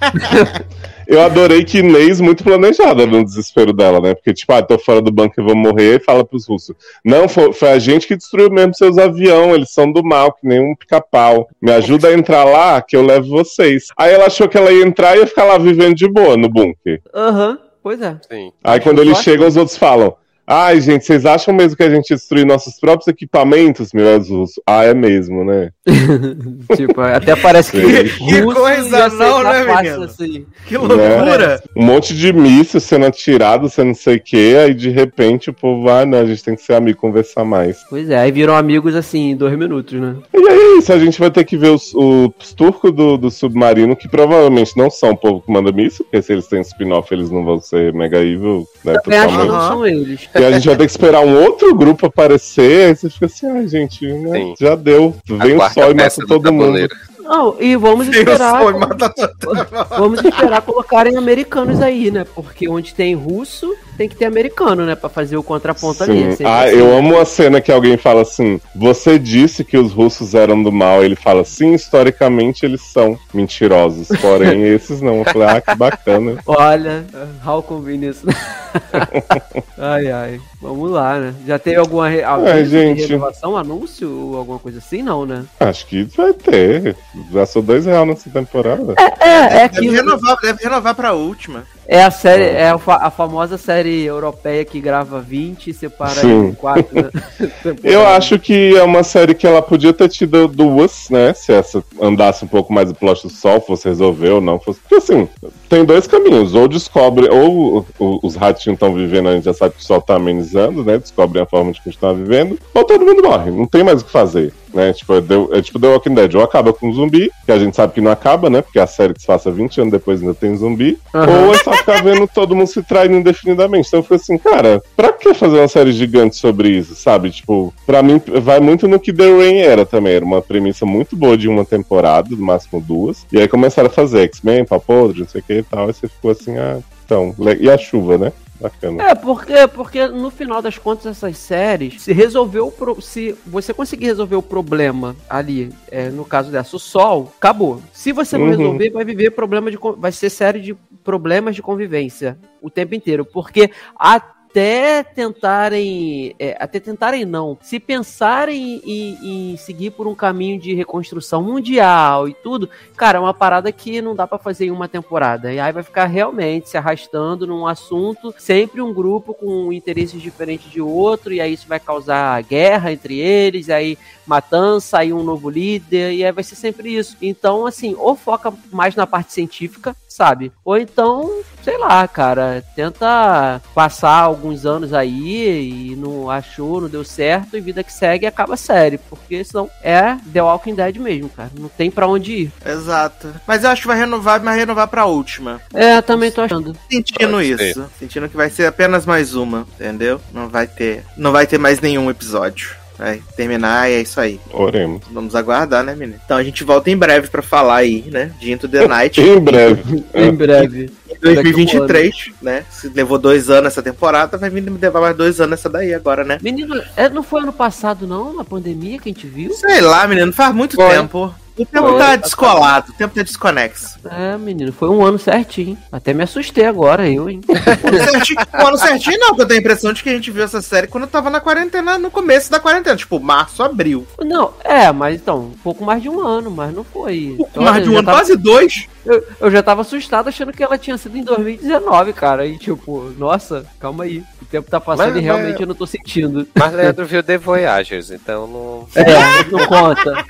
Eu 1.10 1.20
adorei 1.22 1.64
que 1.64 1.78
Inês, 1.78 2.20
muito 2.20 2.44
planejada 2.44 3.04
no 3.04 3.24
desespero 3.24 3.72
dela, 3.72 4.00
né? 4.00 4.14
Porque, 4.14 4.32
tipo, 4.32 4.52
ah, 4.52 4.62
tô 4.62 4.78
fora 4.78 5.02
do 5.02 5.10
banco, 5.10 5.34
eu 5.36 5.44
vou 5.44 5.56
morrer, 5.56 5.96
e 5.96 6.04
fala 6.04 6.24
pros 6.24 6.46
russos. 6.46 6.76
Não, 7.04 7.28
foi, 7.28 7.52
foi 7.52 7.70
a 7.70 7.80
gente 7.80 8.06
que 8.06 8.16
destruiu 8.16 8.48
mesmo 8.48 8.76
seus 8.76 8.96
aviões, 8.96 9.54
eles 9.56 9.70
são 9.72 9.90
do 9.90 10.04
mal, 10.04 10.32
que 10.32 10.46
nem 10.46 10.60
um 10.60 10.72
pica-pau. 10.76 11.48
Me 11.60 11.72
ajuda 11.72 12.06
a 12.06 12.14
entrar 12.14 12.44
lá, 12.44 12.80
que 12.80 12.96
eu 12.96 13.04
levo 13.04 13.26
vocês. 13.26 13.88
Aí 13.98 14.14
ela 14.14 14.26
achou 14.26 14.48
que 14.48 14.56
ela 14.56 14.70
ia 14.70 14.86
entrar 14.86 15.16
e 15.16 15.20
ia 15.20 15.26
ficar 15.26 15.42
lá 15.42 15.58
vivendo 15.58 15.96
de 15.96 16.08
boa 16.08 16.36
no 16.36 16.48
bunker. 16.48 17.02
Aham. 17.12 17.58
Pois 17.82 18.00
é. 18.00 18.16
Sim. 18.30 18.52
Aí 18.62 18.78
quando 18.78 19.00
eles 19.00 19.18
chegam, 19.18 19.48
os 19.48 19.56
outros 19.56 19.76
falam. 19.76 20.14
Ai, 20.52 20.80
gente, 20.80 21.04
vocês 21.04 21.24
acham 21.24 21.54
mesmo 21.54 21.76
que 21.76 21.82
a 21.84 21.88
gente 21.88 22.12
destruir 22.12 22.44
nossos 22.44 22.74
próprios 22.74 23.06
equipamentos, 23.06 23.92
meus 23.92 24.28
russos? 24.28 24.60
Ah, 24.66 24.82
é 24.82 24.92
mesmo, 24.92 25.44
né? 25.44 25.70
tipo, 26.74 27.00
até 27.00 27.36
parece 27.36 27.70
que. 27.70 27.80
Que 28.30 28.42
coisa 28.42 29.08
não, 29.10 29.44
né, 29.44 29.64
menino? 29.64 30.02
assim. 30.02 30.44
Que 30.66 30.76
loucura! 30.76 31.62
Um 31.76 31.84
monte 31.84 32.16
de 32.16 32.32
míssil 32.32 32.80
sendo 32.80 33.06
atirado, 33.06 33.68
sendo 33.68 33.88
não 33.88 33.94
sei 33.94 34.16
o 34.16 34.20
quê, 34.20 34.56
aí 34.58 34.74
de 34.74 34.90
repente 34.90 35.50
o 35.50 35.52
povo, 35.52 35.88
ah, 35.88 36.04
não, 36.04 36.18
a 36.18 36.26
gente 36.26 36.42
tem 36.42 36.56
que 36.56 36.62
ser 36.62 36.74
amigo, 36.74 36.98
conversar 36.98 37.44
mais. 37.44 37.76
Pois 37.88 38.10
é, 38.10 38.18
aí 38.18 38.32
viram 38.32 38.56
amigos 38.56 38.96
assim 38.96 39.30
em 39.30 39.36
dois 39.36 39.56
minutos, 39.56 40.00
né? 40.00 40.16
E 40.34 40.48
aí 40.48 40.58
é 40.58 40.78
isso, 40.78 40.92
a 40.92 40.98
gente 40.98 41.20
vai 41.20 41.30
ter 41.30 41.44
que 41.44 41.56
ver 41.56 41.70
os, 41.70 41.94
os 41.94 42.52
turcos 42.56 42.92
do, 42.92 43.16
do 43.16 43.30
submarino, 43.30 43.94
que 43.94 44.08
provavelmente 44.08 44.76
não 44.76 44.90
são 44.90 45.10
o 45.10 45.16
povo 45.16 45.42
que 45.42 45.52
manda 45.52 45.70
míssil, 45.70 46.04
porque 46.04 46.22
se 46.22 46.32
eles 46.32 46.48
têm 46.48 46.60
spin-off, 46.60 47.12
eles 47.14 47.30
não 47.30 47.44
vão 47.44 47.60
ser 47.60 47.92
mega 47.94 48.18
evil, 48.18 48.66
né, 48.84 48.98
Também 49.04 49.18
acho 49.20 49.38
que 49.38 49.46
não 49.46 49.68
são 49.68 49.86
eles. 49.86 50.28
E 50.40 50.44
a 50.44 50.50
gente 50.52 50.66
vai 50.66 50.76
ter 50.76 50.84
que 50.86 50.90
esperar 50.90 51.20
um 51.20 51.42
outro 51.42 51.74
grupo 51.74 52.06
aparecer, 52.06 52.88
aí 52.88 52.96
você 52.96 53.10
fica 53.10 53.26
assim, 53.26 53.46
ai, 53.46 53.68
gente, 53.68 54.06
né, 54.10 54.54
já 54.58 54.74
deu. 54.74 55.14
Vem 55.26 55.56
o 55.56 55.70
sol 55.70 55.90
e 55.90 55.94
mata 55.94 56.20
do 56.20 56.26
todo 56.26 56.52
mundo. 56.52 56.88
Não, 57.20 57.56
e 57.60 57.76
vamos 57.76 58.08
esperar. 58.08 58.62
sonho, 58.62 58.80
mata 58.80 59.12
todo- 59.38 59.66
Vamos 59.90 60.24
esperar 60.24 60.62
colocarem 60.62 61.16
americanos 61.16 61.80
aí, 61.80 62.10
né? 62.10 62.24
Porque 62.34 62.68
onde 62.68 62.94
tem 62.94 63.14
russo, 63.14 63.72
tem 64.00 64.08
que 64.08 64.16
ter 64.16 64.24
americano, 64.24 64.86
né? 64.86 64.94
Pra 64.94 65.10
fazer 65.10 65.36
o 65.36 65.42
contraponto 65.42 66.02
ali. 66.02 66.20
Sim. 66.22 66.26
é 66.28 66.30
sempre 66.30 66.46
Ah, 66.46 66.62
assim. 66.64 66.76
eu 66.76 66.96
amo 66.96 67.18
a 67.18 67.24
cena 67.26 67.60
que 67.60 67.70
alguém 67.70 67.98
fala 67.98 68.22
assim: 68.22 68.58
Você 68.74 69.18
disse 69.18 69.62
que 69.62 69.76
os 69.76 69.92
russos 69.92 70.34
eram 70.34 70.62
do 70.62 70.72
mal. 70.72 71.04
Ele 71.04 71.14
fala, 71.14 71.44
sim, 71.44 71.74
historicamente 71.74 72.64
eles 72.64 72.80
são 72.80 73.18
mentirosos. 73.34 74.08
Porém, 74.22 74.62
esses 74.72 75.02
não. 75.02 75.18
Eu 75.18 75.24
falei, 75.26 75.48
ah, 75.48 75.60
que 75.60 75.74
bacana. 75.74 76.38
Olha, 76.46 77.04
how 77.46 77.62
convenient. 77.62 78.16
ai, 79.76 80.10
ai. 80.10 80.40
Vamos 80.62 80.90
lá, 80.90 81.18
né? 81.18 81.34
Já 81.46 81.58
teve 81.58 81.76
alguma 81.76 82.08
re... 82.08 82.22
de 82.62 82.70
gente. 82.70 83.06
renovação, 83.06 83.56
anúncio 83.56 84.10
ou 84.10 84.36
alguma 84.36 84.58
coisa 84.58 84.78
assim? 84.78 85.02
Não, 85.02 85.26
né? 85.26 85.44
Acho 85.58 85.86
que 85.86 86.04
vai 86.16 86.32
ter. 86.32 86.96
Já 87.32 87.44
sou 87.44 87.60
dois 87.60 87.84
reais 87.84 88.06
nessa 88.06 88.30
temporada. 88.30 88.94
É, 89.20 89.26
é 89.26 89.48
Deve 89.48 89.64
aquilo. 89.64 89.92
renovar, 89.94 90.36
deve 90.40 90.62
renovar 90.64 90.94
pra 90.94 91.12
última. 91.12 91.64
É 91.86 92.04
a 92.04 92.10
série, 92.10 92.44
é 92.44 92.68
a, 92.70 92.78
fa- 92.78 93.00
a 93.02 93.10
famosa 93.10 93.58
série 93.58 94.04
europeia 94.04 94.64
que 94.64 94.80
grava 94.80 95.20
20 95.20 95.70
e 95.70 95.74
separa 95.74 96.24
em 96.24 96.52
4, 96.54 96.84
né? 96.94 97.10
Eu 97.82 98.06
acho 98.06 98.38
que 98.38 98.76
é 98.76 98.82
uma 98.84 99.02
série 99.02 99.34
que 99.34 99.44
ela 99.44 99.60
podia 99.60 99.92
ter 99.92 100.08
tido 100.08 100.46
duas, 100.46 101.08
né? 101.10 101.32
Se 101.34 101.52
essa 101.52 101.82
andasse 102.00 102.44
um 102.44 102.48
pouco 102.48 102.72
mais 102.72 102.90
o 102.90 102.94
plot 102.94 103.26
do 103.26 103.32
sol, 103.32 103.60
fosse 103.60 103.88
resolver 103.88 104.30
ou 104.30 104.40
não 104.40 104.60
fosse. 104.60 104.78
Porque 104.80 104.94
assim, 104.96 105.28
tem 105.68 105.84
dois 105.84 106.06
caminhos. 106.06 106.54
Ou 106.54 106.68
descobre, 106.68 107.28
ou 107.28 107.84
os 108.22 108.36
ratinhos 108.36 108.76
estão 108.76 108.94
vivendo, 108.94 109.28
a 109.28 109.32
gente 109.32 109.44
já 109.44 109.54
sabe 109.54 109.74
que 109.74 109.80
o 109.80 109.84
sol 109.84 110.00
tá 110.00 110.14
amenizando, 110.14 110.84
né? 110.84 110.96
Descobrem 110.96 111.42
a 111.42 111.46
forma 111.46 111.72
de 111.72 111.82
continuar 111.82 112.12
vivendo, 112.12 112.56
ou 112.72 112.84
todo 112.84 113.04
mundo 113.04 113.20
morre. 113.22 113.50
Não 113.50 113.66
tem 113.66 113.82
mais 113.82 114.00
o 114.00 114.04
que 114.04 114.12
fazer. 114.12 114.52
Né? 114.72 114.92
Tipo, 114.92 115.14
é, 115.14 115.20
deu- 115.20 115.50
é 115.52 115.60
tipo 115.62 115.78
The 115.78 115.88
Walking 115.88 116.14
Dead. 116.14 116.34
Ou 116.34 116.42
acaba 116.42 116.72
com 116.72 116.92
zumbi, 116.92 117.30
que 117.44 117.52
a 117.52 117.58
gente 117.58 117.74
sabe 117.76 117.92
que 117.92 118.00
não 118.00 118.10
acaba, 118.10 118.48
né? 118.48 118.62
Porque 118.62 118.78
a 118.78 118.86
série 118.86 119.14
que 119.14 119.20
se 119.20 119.26
passa 119.26 119.50
20 119.50 119.80
anos 119.80 119.92
depois 119.92 120.20
ainda 120.20 120.34
tem 120.34 120.56
zumbi. 120.56 120.98
Aham. 121.14 121.46
Ou 121.46 121.54
é 121.54 121.58
só 121.58 121.72
ficar 121.72 122.02
vendo 122.02 122.26
todo 122.28 122.54
mundo 122.54 122.66
se 122.68 122.82
traindo 122.82 123.16
indefinidamente. 123.16 123.88
Então 123.88 124.00
eu 124.00 124.04
falei 124.04 124.20
assim, 124.22 124.38
cara, 124.38 124.82
pra 124.96 125.12
que 125.12 125.34
fazer 125.34 125.58
uma 125.58 125.68
série 125.68 125.92
gigante 125.92 126.36
sobre 126.36 126.68
isso, 126.70 126.94
sabe? 126.94 127.30
Tipo, 127.30 127.74
pra 127.86 128.02
mim 128.02 128.20
vai 128.42 128.60
muito 128.60 128.86
no 128.88 128.98
que 129.00 129.12
The 129.12 129.28
Rain 129.30 129.58
era 129.58 129.84
também. 129.84 130.14
Era 130.14 130.24
uma 130.24 130.40
premissa 130.40 130.86
muito 130.86 131.16
boa 131.16 131.36
de 131.36 131.48
uma 131.48 131.64
temporada, 131.64 132.28
no 132.30 132.44
máximo 132.44 132.80
duas. 132.80 133.26
E 133.32 133.38
aí 133.38 133.48
começaram 133.48 133.88
a 133.88 133.92
fazer 133.92 134.20
X-Men, 134.22 134.64
Papodre, 134.64 135.20
não 135.20 135.28
sei 135.28 135.40
o 135.40 135.44
que 135.44 135.52
e 135.54 135.62
tal. 135.62 135.86
Aí 135.88 135.92
você 135.92 136.08
ficou 136.08 136.30
assim, 136.30 136.56
ah, 136.58 136.78
então. 137.04 137.34
E 137.60 137.68
a 137.70 137.76
chuva, 137.76 138.16
né? 138.16 138.32
Bacana. 138.60 139.02
É, 139.02 139.14
porque, 139.14 139.66
porque 139.68 140.06
no 140.08 140.30
final 140.30 140.60
das 140.60 140.76
contas, 140.76 141.06
essas 141.06 141.38
séries, 141.38 142.02
se 142.02 142.12
resolveu 142.12 142.66
o 142.66 142.72
pro- 142.72 143.00
se 143.00 143.34
você 143.46 143.72
conseguir 143.72 144.06
resolver 144.06 144.36
o 144.36 144.42
problema 144.42 145.16
ali, 145.28 145.72
é, 145.90 146.10
no 146.10 146.24
caso 146.24 146.50
dessa, 146.50 146.76
o 146.76 146.78
sol, 146.78 147.32
acabou. 147.38 147.80
Se 147.92 148.12
você 148.12 148.36
não 148.36 148.44
Uhum. 148.44 148.50
resolver, 148.50 148.90
vai 148.90 149.04
viver 149.04 149.30
problema 149.30 149.70
de 149.70 149.78
vai 149.96 150.12
ser 150.12 150.28
série 150.28 150.60
de 150.60 150.74
problemas 151.02 151.54
de 151.56 151.62
convivência 151.62 152.38
o 152.60 152.68
tempo 152.68 152.94
inteiro, 152.94 153.24
porque 153.24 153.70
até 153.98 154.39
tentarem, 154.52 156.34
é, 156.38 156.56
até 156.58 156.80
tentarem 156.80 157.24
não, 157.24 157.56
se 157.62 157.78
pensarem 157.78 158.80
em, 158.84 159.52
em 159.52 159.56
seguir 159.56 159.90
por 159.90 160.06
um 160.06 160.14
caminho 160.14 160.58
de 160.60 160.74
reconstrução 160.74 161.42
mundial 161.42 162.28
e 162.28 162.34
tudo, 162.34 162.68
cara, 162.96 163.18
é 163.18 163.20
uma 163.20 163.34
parada 163.34 163.70
que 163.70 164.02
não 164.02 164.14
dá 164.14 164.26
pra 164.26 164.38
fazer 164.38 164.66
em 164.66 164.70
uma 164.70 164.88
temporada. 164.88 165.52
E 165.52 165.60
aí 165.60 165.72
vai 165.72 165.82
ficar 165.82 166.06
realmente 166.06 166.68
se 166.68 166.76
arrastando 166.76 167.46
num 167.46 167.66
assunto, 167.66 168.34
sempre 168.38 168.80
um 168.80 168.92
grupo 168.92 169.34
com 169.34 169.72
interesses 169.72 170.20
diferentes 170.20 170.70
de 170.70 170.80
outro, 170.80 171.32
e 171.32 171.40
aí 171.40 171.52
isso 171.52 171.68
vai 171.68 171.78
causar 171.78 172.42
guerra 172.42 172.92
entre 172.92 173.18
eles, 173.18 173.70
aí 173.70 173.96
matança, 174.26 174.98
aí 174.98 175.12
um 175.12 175.22
novo 175.22 175.50
líder, 175.50 176.12
e 176.12 176.24
aí 176.24 176.32
vai 176.32 176.44
ser 176.44 176.54
sempre 176.54 176.94
isso. 176.94 177.16
Então, 177.20 177.66
assim, 177.66 177.94
ou 177.98 178.14
foca 178.14 178.52
mais 178.72 178.94
na 178.94 179.06
parte 179.06 179.32
científica, 179.32 179.96
sabe? 180.10 180.52
Ou 180.64 180.76
então, 180.76 181.40
sei 181.62 181.78
lá, 181.78 182.06
cara, 182.06 182.62
tenta 182.74 183.62
passar 183.74 184.20
alguns 184.20 184.66
anos 184.66 184.92
aí 184.92 185.92
e 185.92 185.96
não 185.96 186.28
achou, 186.28 186.80
não 186.80 186.88
deu 186.88 187.04
certo, 187.04 187.56
e 187.56 187.60
vida 187.60 187.84
que 187.84 187.92
segue 187.92 188.26
acaba 188.26 188.54
a 188.54 188.58
série, 188.58 188.98
porque 188.98 189.42
senão 189.44 189.70
é 189.82 190.16
The 190.32 190.42
Walking 190.42 190.74
Dead 190.74 190.96
mesmo, 190.96 191.28
cara. 191.28 191.50
Não 191.58 191.68
tem 191.68 191.90
pra 191.90 192.08
onde 192.08 192.32
ir. 192.32 192.52
Exato. 192.66 193.32
Mas 193.46 193.64
eu 193.64 193.70
acho 193.70 193.82
que 193.82 193.88
vai 193.88 193.98
renovar, 193.98 194.42
mas 194.42 194.56
renovar 194.56 194.88
pra 194.88 195.06
última. 195.06 195.60
É, 195.72 196.02
também 196.02 196.30
tô 196.30 196.42
achando. 196.42 196.76
Sentindo 196.90 197.32
Pode 197.32 197.52
isso. 197.52 197.90
Sentindo 197.98 198.28
que 198.28 198.36
vai 198.36 198.50
ser 198.50 198.66
apenas 198.66 199.06
mais 199.06 199.34
uma, 199.34 199.66
entendeu? 199.74 200.20
Não 200.32 200.48
vai 200.48 200.66
ter. 200.66 201.04
Não 201.16 201.30
vai 201.30 201.46
ter 201.46 201.58
mais 201.58 201.80
nenhum 201.80 202.10
episódio. 202.10 202.79
Vai 203.00 203.22
terminar 203.34 203.90
e 203.90 203.94
é 203.94 204.02
isso 204.02 204.20
aí. 204.20 204.38
Oremos. 204.52 205.00
Vamos 205.10 205.34
aguardar, 205.34 205.82
né, 205.82 205.94
menino? 205.94 206.20
Então 206.22 206.36
a 206.36 206.42
gente 206.42 206.62
volta 206.62 206.90
em 206.90 206.96
breve 206.96 207.28
pra 207.28 207.40
falar 207.40 207.76
aí, 207.76 208.04
né? 208.12 208.30
De 208.38 208.52
Into 208.52 208.68
the 208.68 208.86
Night. 208.86 209.18
Em 209.24 209.40
breve. 209.40 210.04
Em 210.12 210.30
breve. 210.30 210.90
Em 211.08 211.18
2023, 211.18 212.32
né? 212.42 212.62
Se 212.70 212.90
levou 212.90 213.18
dois 213.18 213.48
anos 213.48 213.68
essa 213.68 213.82
temporada, 213.82 214.36
vai 214.36 214.50
vir 214.50 214.62
me 214.62 214.78
levar 214.78 215.00
mais 215.00 215.16
dois 215.16 215.40
anos 215.40 215.58
essa 215.58 215.70
daí 215.70 215.94
agora, 215.94 216.24
né? 216.24 216.38
Menino, 216.42 216.78
é, 216.94 217.08
não 217.08 217.22
foi 217.22 217.40
ano 217.40 217.54
passado, 217.54 218.06
não, 218.06 218.34
na 218.34 218.44
pandemia 218.44 218.98
que 218.98 219.08
a 219.08 219.12
gente 219.12 219.26
viu? 219.26 219.50
Sei 219.54 219.80
lá, 219.80 220.06
menino, 220.06 220.30
faz 220.30 220.54
muito 220.54 220.76
Foi. 220.76 220.90
tempo. 220.90 221.34
O 221.58 221.64
tempo 221.66 221.88
Foi. 221.88 221.98
tá 221.98 222.16
descolado, 222.16 222.90
o 222.90 222.94
tempo 222.94 223.14
tá 223.14 223.22
desconexo. 223.22 223.98
É, 224.10 224.36
menino, 224.38 224.72
foi 224.72 224.88
um 224.88 225.04
ano 225.04 225.18
certinho. 225.18 225.76
Até 225.92 226.14
me 226.14 226.22
assustei 226.22 226.64
agora, 226.64 227.08
eu, 227.08 227.28
hein? 227.28 227.40
certinho, 228.10 228.38
um 228.54 228.66
ano 228.66 228.78
certinho 228.78 229.18
não, 229.18 229.28
porque 229.28 229.42
eu 229.42 229.46
tenho 229.48 229.58
a 229.58 229.60
impressão 229.60 229.92
de 229.92 230.02
que 230.02 230.08
a 230.08 230.12
gente 230.12 230.30
viu 230.30 230.42
essa 230.42 230.62
série 230.62 230.86
quando 230.86 231.04
eu 231.04 231.10
tava 231.10 231.28
na 231.28 231.40
quarentena, 231.40 231.98
no 231.98 232.10
começo 232.10 232.50
da 232.50 232.58
quarentena, 232.60 232.96
tipo, 232.96 233.20
março, 233.20 233.62
abril. 233.62 234.06
Não, 234.20 234.52
é, 234.64 234.90
mas 234.92 235.16
então, 235.20 235.38
um 235.40 235.58
pouco 235.62 235.84
mais 235.84 236.02
de 236.02 236.08
um 236.08 236.20
ano, 236.26 236.50
mas 236.50 236.74
não 236.74 236.84
foi. 236.84 237.34
Pouco 237.36 237.60
mais 237.62 237.82
de 237.84 237.90
um 237.90 237.94
ano, 237.96 238.06
tava- 238.06 238.18
quase 238.18 238.36
dois. 238.36 238.88
Eu, 239.04 239.24
eu 239.40 239.50
já 239.50 239.62
tava 239.62 239.80
assustado 239.80 240.28
achando 240.28 240.52
que 240.52 240.62
ela 240.62 240.76
tinha 240.78 240.96
sido 240.98 241.16
em 241.16 241.24
2019, 241.24 242.12
cara. 242.12 242.46
E 242.46 242.58
tipo, 242.58 243.12
nossa, 243.18 243.64
calma 243.78 244.04
aí. 244.04 244.22
O 244.40 244.44
tempo 244.44 244.70
tá 244.70 244.78
passando 244.80 245.08
Mas- 245.14 245.16
e 245.16 245.20
realmente 245.20 245.60
eu 245.60 245.66
não 245.66 245.74
tô 245.74 245.86
sentindo. 245.86 246.46
Mas 246.54 246.72
Leandro 246.72 247.06
viu 247.06 247.22
The 247.22 247.38
Voyagers, 247.38 248.10
então 248.10 248.46
não. 248.46 248.86
É, 248.94 249.44
não 249.50 249.66
conta. 249.66 250.24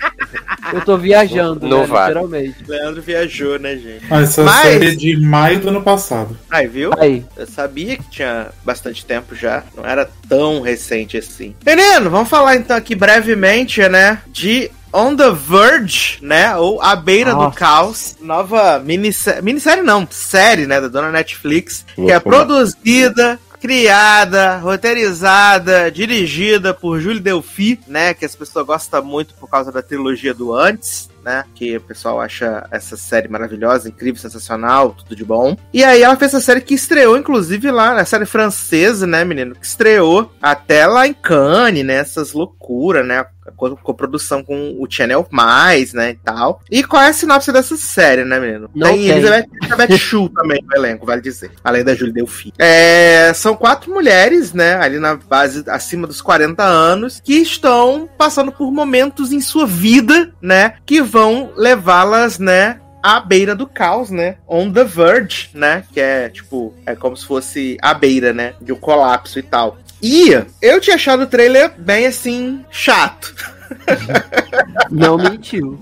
Eu 0.73 0.81
tô 0.83 0.97
viajando, 1.11 1.67
Não 1.67 1.81
né, 1.81 1.87
vale. 1.87 2.09
literalmente. 2.15 2.57
Leandro 2.67 3.03
viajou, 3.03 3.59
né, 3.59 3.77
gente? 3.77 4.05
Ah, 4.11 4.21
essa 4.21 4.43
Mas- 4.43 4.63
série 4.63 4.87
é 4.89 4.95
de 4.95 5.17
maio 5.17 5.61
do 5.61 5.69
ano 5.69 5.83
passado. 5.83 6.37
Aí, 6.51 6.67
viu? 6.67 6.91
Aí, 6.99 7.25
Eu 7.37 7.47
sabia 7.47 7.97
que 7.97 8.11
tinha 8.11 8.49
bastante 8.65 9.05
tempo 9.05 9.35
já, 9.35 9.65
não 9.77 9.85
era 9.85 10.09
tão 10.29 10.61
recente 10.61 11.17
assim. 11.17 11.55
Menino, 11.67 12.11
vamos 12.11 12.29
falar 12.29 12.57
então 12.57 12.77
aqui 12.77 12.95
brevemente, 12.95 13.81
né, 13.89 14.21
de 14.29 14.71
On 14.93 15.15
the 15.15 15.31
Verge, 15.31 16.19
né, 16.21 16.57
ou 16.57 16.81
A 16.83 16.97
Beira 16.97 17.31
do 17.33 17.37
Nossa. 17.39 17.57
Caos, 17.59 18.17
nova 18.21 18.79
minissérie, 18.81 19.43
minissérie 19.43 19.83
não, 19.83 20.07
série, 20.11 20.67
né, 20.67 20.81
da 20.81 20.89
dona 20.89 21.11
Netflix, 21.13 21.85
que 21.95 22.11
é 22.11 22.19
produzida, 22.21 23.39
criada, 23.61 24.57
roteirizada, 24.57 25.91
dirigida 25.91 26.73
por 26.73 26.99
Júlio 27.01 27.21
Delphi, 27.21 27.79
né, 27.87 28.15
que 28.15 28.25
as 28.25 28.35
pessoas 28.35 28.67
gostam 28.67 29.05
muito 29.05 29.35
por 29.35 29.49
causa 29.49 29.71
da 29.71 29.83
trilogia 29.83 30.33
do 30.33 30.55
Antes, 30.55 31.11
né? 31.23 31.45
Que 31.55 31.77
o 31.77 31.81
pessoal 31.81 32.21
acha 32.21 32.67
essa 32.71 32.97
série 32.97 33.29
maravilhosa, 33.29 33.89
incrível, 33.89 34.21
sensacional, 34.21 34.95
tudo 34.97 35.15
de 35.15 35.25
bom. 35.25 35.57
E 35.73 35.85
aí 35.85 36.03
ela 36.03 36.17
fez 36.17 36.33
essa 36.33 36.45
série 36.45 36.61
que 36.61 36.75
estreou, 36.75 37.17
inclusive, 37.17 37.71
lá 37.71 37.95
na 37.95 38.05
série 38.05 38.27
francesa, 38.27 39.07
né, 39.07 39.25
menino? 39.25 39.55
Que 39.55 39.67
estreou 39.67 40.33
até 40.41 40.87
lá 40.87 41.07
em 41.07 41.15
Cannes, 41.15 41.85
né? 41.85 41.97
Essas 41.97 42.33
loucuras, 42.33 43.07
né? 43.07 43.25
Coprodução 43.83 44.43
com 44.43 44.77
o 44.79 44.87
Channel 44.89 45.27
Mais, 45.31 45.93
né? 45.93 46.11
E 46.11 46.15
tal. 46.15 46.61
E 46.71 46.85
qual 46.85 47.03
é 47.03 47.09
a 47.09 47.13
sinopse 47.13 47.53
dessa 47.53 47.77
série, 47.77 48.25
né, 48.25 48.39
menino? 48.39 48.71
Não 48.75 48.89
tem. 48.89 49.09
Elizabeth, 49.09 49.47
Elizabeth 49.63 49.97
Shue 49.99 50.29
também 50.31 50.63
no 50.63 50.77
elenco, 50.77 51.07
vale 51.07 51.21
dizer. 51.21 51.51
Além 51.65 51.85
da 51.85 51.95
Julie 51.95 52.13
Delphi. 52.13 52.53
É, 52.59 53.33
são 53.35 53.57
quatro 53.57 53.93
mulheres, 53.93 54.53
né? 54.53 54.75
Ali 54.77 54.99
na 54.99 55.17
base, 55.17 55.65
acima 55.69 56.07
dos 56.07 56.21
40 56.21 56.63
anos, 56.63 57.21
que 57.25 57.35
estão 57.35 58.09
passando 58.19 58.53
por 58.53 58.71
momentos 58.71 59.33
em 59.33 59.41
sua 59.41 59.67
vida, 59.67 60.33
né? 60.41 60.75
Que 60.85 61.01
vão 61.01 61.53
levá-las, 61.57 62.39
né? 62.39 62.81
À 63.03 63.19
beira 63.19 63.55
do 63.55 63.67
caos, 63.67 64.11
né? 64.11 64.37
On 64.47 64.71
the 64.71 64.85
verge, 64.85 65.49
né? 65.55 65.85
Que 65.93 66.01
é 66.01 66.29
tipo, 66.29 66.75
é 66.85 66.95
como 66.95 67.17
se 67.17 67.27
fosse 67.27 67.79
à 67.81 67.95
beira, 67.95 68.33
né? 68.33 68.55
De 68.61 68.73
um 68.73 68.77
colapso 68.77 69.39
e 69.39 69.43
tal. 69.43 69.79
E 70.03 70.31
eu 70.63 70.81
tinha 70.81 70.97
achado 70.97 71.25
o 71.25 71.27
trailer 71.27 71.73
bem 71.77 72.07
assim, 72.07 72.65
chato. 72.71 73.35
Não 74.91 75.17
mentiu. 75.17 75.79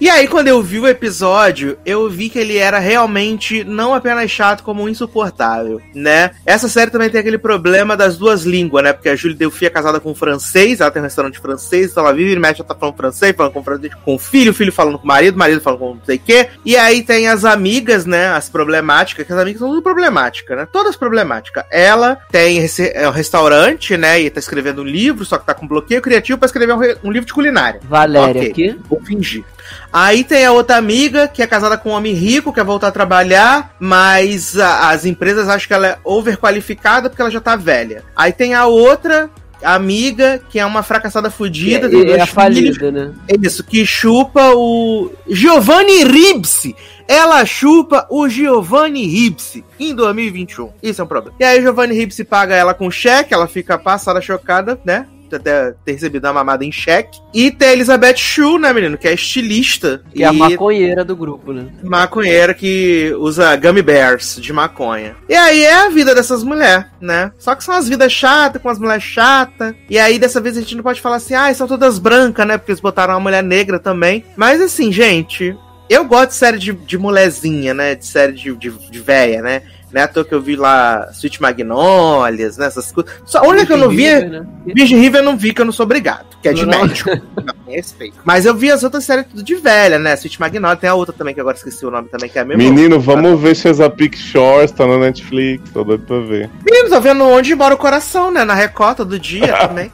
E 0.00 0.10
aí, 0.10 0.26
quando 0.26 0.48
eu 0.48 0.62
vi 0.62 0.80
o 0.80 0.88
episódio, 0.88 1.78
eu 1.86 2.08
vi 2.10 2.28
que 2.28 2.38
ele 2.38 2.56
era 2.56 2.78
realmente 2.78 3.64
não 3.64 3.94
apenas 3.94 4.30
chato, 4.30 4.62
como 4.62 4.88
insuportável, 4.88 5.80
né? 5.94 6.32
Essa 6.44 6.68
série 6.68 6.90
também 6.90 7.08
tem 7.08 7.20
aquele 7.20 7.38
problema 7.38 7.96
das 7.96 8.18
duas 8.18 8.44
línguas, 8.44 8.84
né? 8.84 8.92
Porque 8.92 9.08
a 9.08 9.16
Julie 9.16 9.36
Delphi 9.36 9.66
é 9.66 9.70
casada 9.70 10.00
com 10.00 10.10
um 10.10 10.14
francês, 10.14 10.80
ela 10.80 10.90
tem 10.90 11.00
um 11.00 11.04
restaurante 11.04 11.38
francês, 11.38 11.90
então 11.90 12.04
ela 12.04 12.12
vive 12.12 12.32
e 12.32 12.38
mexe, 12.38 12.60
ela 12.60 12.68
tá 12.68 12.74
falando 12.74 12.96
francês, 12.96 13.34
falando 13.36 13.52
com, 13.52 13.62
francês, 13.62 13.92
com 14.04 14.14
o 14.14 14.18
filho, 14.18 14.50
o 14.50 14.54
filho 14.54 14.72
falando 14.72 14.98
com 14.98 15.04
o 15.04 15.08
marido, 15.08 15.36
o 15.36 15.38
marido 15.38 15.60
falando 15.60 15.78
com 15.78 15.94
não 15.94 16.04
sei 16.04 16.16
o 16.16 16.20
quê. 16.20 16.48
E 16.64 16.76
aí 16.76 17.02
tem 17.02 17.28
as 17.28 17.44
amigas, 17.44 18.04
né? 18.04 18.28
As 18.28 18.48
problemáticas, 18.48 19.26
que 19.26 19.32
as 19.32 19.38
amigas 19.38 19.60
são 19.60 19.68
tudo 19.70 19.82
problemáticas, 19.82 20.56
né? 20.56 20.68
Todas 20.70 20.96
problemáticas. 20.96 21.64
Ela 21.70 22.18
tem 22.30 22.58
esse, 22.58 22.90
é 22.94 23.08
um 23.08 23.12
restaurante, 23.12 23.96
né? 23.96 24.20
E 24.20 24.30
tá 24.30 24.40
escrevendo 24.40 24.82
um 24.82 24.84
livro, 24.84 25.24
só 25.24 25.38
que 25.38 25.46
tá 25.46 25.54
com 25.54 25.66
bloqueio 25.66 26.02
criativo 26.02 26.38
pra 26.38 26.46
escrever 26.46 26.72
um, 26.72 27.08
um 27.08 27.12
livro 27.12 27.26
de 27.26 27.32
culinária. 27.32 27.80
Valéria 27.84 28.42
Ok. 28.42 28.50
aqui. 28.50 28.78
Vou 28.88 29.00
fingir. 29.00 29.44
Aí 29.92 30.24
tem 30.24 30.44
a 30.44 30.52
outra 30.52 30.76
amiga 30.76 31.28
que 31.28 31.42
é 31.42 31.46
casada 31.46 31.76
com 31.78 31.90
um 31.90 31.92
homem 31.92 32.12
rico, 32.14 32.52
quer 32.52 32.64
voltar 32.64 32.88
a 32.88 32.92
trabalhar, 32.92 33.74
mas 33.78 34.58
a- 34.58 34.90
as 34.90 35.04
empresas 35.04 35.48
acham 35.48 35.66
que 35.68 35.74
ela 35.74 35.86
é 35.86 35.98
overqualificada 36.04 37.08
porque 37.08 37.22
ela 37.22 37.30
já 37.30 37.40
tá 37.40 37.56
velha. 37.56 38.02
Aí 38.16 38.32
tem 38.32 38.54
a 38.54 38.66
outra 38.66 39.30
amiga 39.62 40.42
que 40.50 40.58
é 40.58 40.66
uma 40.66 40.82
fracassada 40.82 41.30
fudida, 41.30 41.88
tem 41.88 42.00
É, 42.00 42.02
é 42.02 42.12
filhos. 42.14 42.30
falida, 42.30 42.92
né? 42.92 43.12
Isso, 43.42 43.64
que 43.64 43.86
chupa 43.86 44.50
o 44.54 45.10
Giovanni 45.28 46.04
Ribsi. 46.04 46.76
Ela 47.08 47.44
chupa 47.46 48.06
o 48.10 48.28
Giovanni 48.28 49.06
Ribsi 49.06 49.64
em 49.78 49.94
2021. 49.94 50.72
Isso 50.82 51.00
é 51.00 51.04
um 51.04 51.06
problema. 51.06 51.36
E 51.40 51.44
aí 51.44 51.58
o 51.58 51.62
Giovanni 51.62 51.94
Ribsi 51.94 52.24
paga 52.24 52.54
ela 52.54 52.74
com 52.74 52.90
cheque, 52.90 53.32
ela 53.32 53.46
fica 53.46 53.78
passada, 53.78 54.20
chocada, 54.20 54.78
né? 54.84 55.06
Até 55.36 55.74
ter 55.84 55.92
recebido 55.92 56.26
uma 56.26 56.34
mamada 56.34 56.64
em 56.64 56.72
cheque. 56.72 57.20
E 57.32 57.50
tem 57.50 57.68
a 57.68 57.72
Elizabeth 57.72 58.16
Shue, 58.16 58.58
né, 58.58 58.72
menino? 58.72 58.98
Que 58.98 59.08
é 59.08 59.14
estilista. 59.14 60.02
Que 60.12 60.22
é 60.22 60.26
a 60.26 60.32
e 60.32 60.36
maconheira 60.36 61.04
do 61.04 61.16
grupo, 61.16 61.52
né? 61.52 61.68
maconheira 61.82 62.54
que 62.54 63.14
usa 63.18 63.54
gummy 63.56 63.82
bears 63.82 64.36
de 64.40 64.52
maconha. 64.52 65.16
E 65.28 65.34
aí 65.34 65.62
é 65.62 65.74
a 65.74 65.88
vida 65.88 66.14
dessas 66.14 66.42
mulheres, 66.42 66.86
né? 67.00 67.32
Só 67.38 67.54
que 67.54 67.64
são 67.64 67.74
as 67.74 67.88
vidas 67.88 68.12
chatas, 68.12 68.60
com 68.60 68.68
as 68.68 68.78
mulheres 68.78 69.02
chatas. 69.02 69.74
E 69.88 69.98
aí 69.98 70.18
dessa 70.18 70.40
vez 70.40 70.56
a 70.56 70.60
gente 70.60 70.76
não 70.76 70.82
pode 70.82 71.00
falar 71.00 71.16
assim, 71.16 71.34
ah, 71.34 71.52
são 71.54 71.66
todas 71.66 71.98
brancas, 71.98 72.46
né? 72.46 72.58
Porque 72.58 72.72
eles 72.72 72.80
botaram 72.80 73.14
uma 73.14 73.20
mulher 73.20 73.42
negra 73.42 73.78
também. 73.78 74.24
Mas 74.36 74.60
assim, 74.60 74.92
gente, 74.92 75.56
eu 75.88 76.04
gosto 76.04 76.30
de 76.30 76.34
série 76.36 76.58
de, 76.58 76.72
de 76.72 76.98
mulherzinha, 76.98 77.74
né? 77.74 77.94
De 77.94 78.06
série 78.06 78.32
de, 78.32 78.54
de, 78.56 78.70
de 78.70 79.00
véia, 79.00 79.42
né? 79.42 79.62
É 79.94 80.02
à 80.02 80.08
toa 80.08 80.24
que 80.24 80.34
eu 80.34 80.40
vi 80.40 80.56
lá 80.56 81.08
Sweet 81.12 81.40
Magnolias, 81.40 82.56
né? 82.56 82.66
Essas 82.66 82.90
coisas. 82.92 83.12
Só 83.24 83.38
a 83.38 83.46
única 83.48 83.66
que 83.66 83.72
eu 83.72 83.76
não 83.78 83.88
vi 83.88 84.04
é 84.06 84.18
River, 84.18 84.30
né? 84.42 84.46
Virgin 84.66 84.98
River 85.00 85.20
eu 85.20 85.24
não 85.24 85.36
vi, 85.36 85.52
que 85.54 85.60
eu 85.60 85.64
não 85.64 85.72
sou 85.72 85.84
obrigado, 85.84 86.26
que 86.42 86.48
é 86.48 86.52
de 86.52 86.66
Não. 86.66 86.80
médico. 86.82 87.10
Não, 87.44 87.72
respeito. 87.72 88.16
Mas 88.24 88.44
eu 88.46 88.54
vi 88.54 88.70
as 88.70 88.82
outras 88.84 89.04
séries 89.04 89.26
tudo 89.26 89.42
de 89.42 89.54
velha, 89.56 89.98
né? 89.98 90.14
Sweet 90.14 90.38
Magnolia, 90.40 90.76
tem 90.76 90.88
a 90.88 90.94
outra 90.94 91.14
também, 91.14 91.34
que 91.34 91.40
agora 91.40 91.56
esqueci 91.56 91.84
o 91.84 91.90
nome 91.90 92.08
também, 92.08 92.28
que 92.28 92.38
é 92.38 92.42
a 92.42 92.44
mesma. 92.44 92.62
Menino, 92.62 93.00
vamos 93.00 93.40
ver 93.40 93.54
Chesapeake 93.56 94.16
Shores, 94.18 94.70
tá 94.70 94.86
na 94.86 94.98
Netflix, 94.98 95.70
tô 95.70 95.82
doido 95.84 96.04
pra 96.06 96.18
ver. 96.20 96.50
Menino, 96.64 96.88
tô 96.90 97.00
vendo 97.00 97.24
onde 97.24 97.54
mora 97.54 97.74
o 97.74 97.78
coração, 97.78 98.30
né? 98.30 98.44
Na 98.44 98.54
Record 98.54 98.96
todo 98.98 99.18
dia 99.18 99.46
também. 99.66 99.90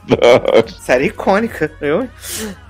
série 0.80 1.06
icônica, 1.06 1.70
viu? 1.80 2.08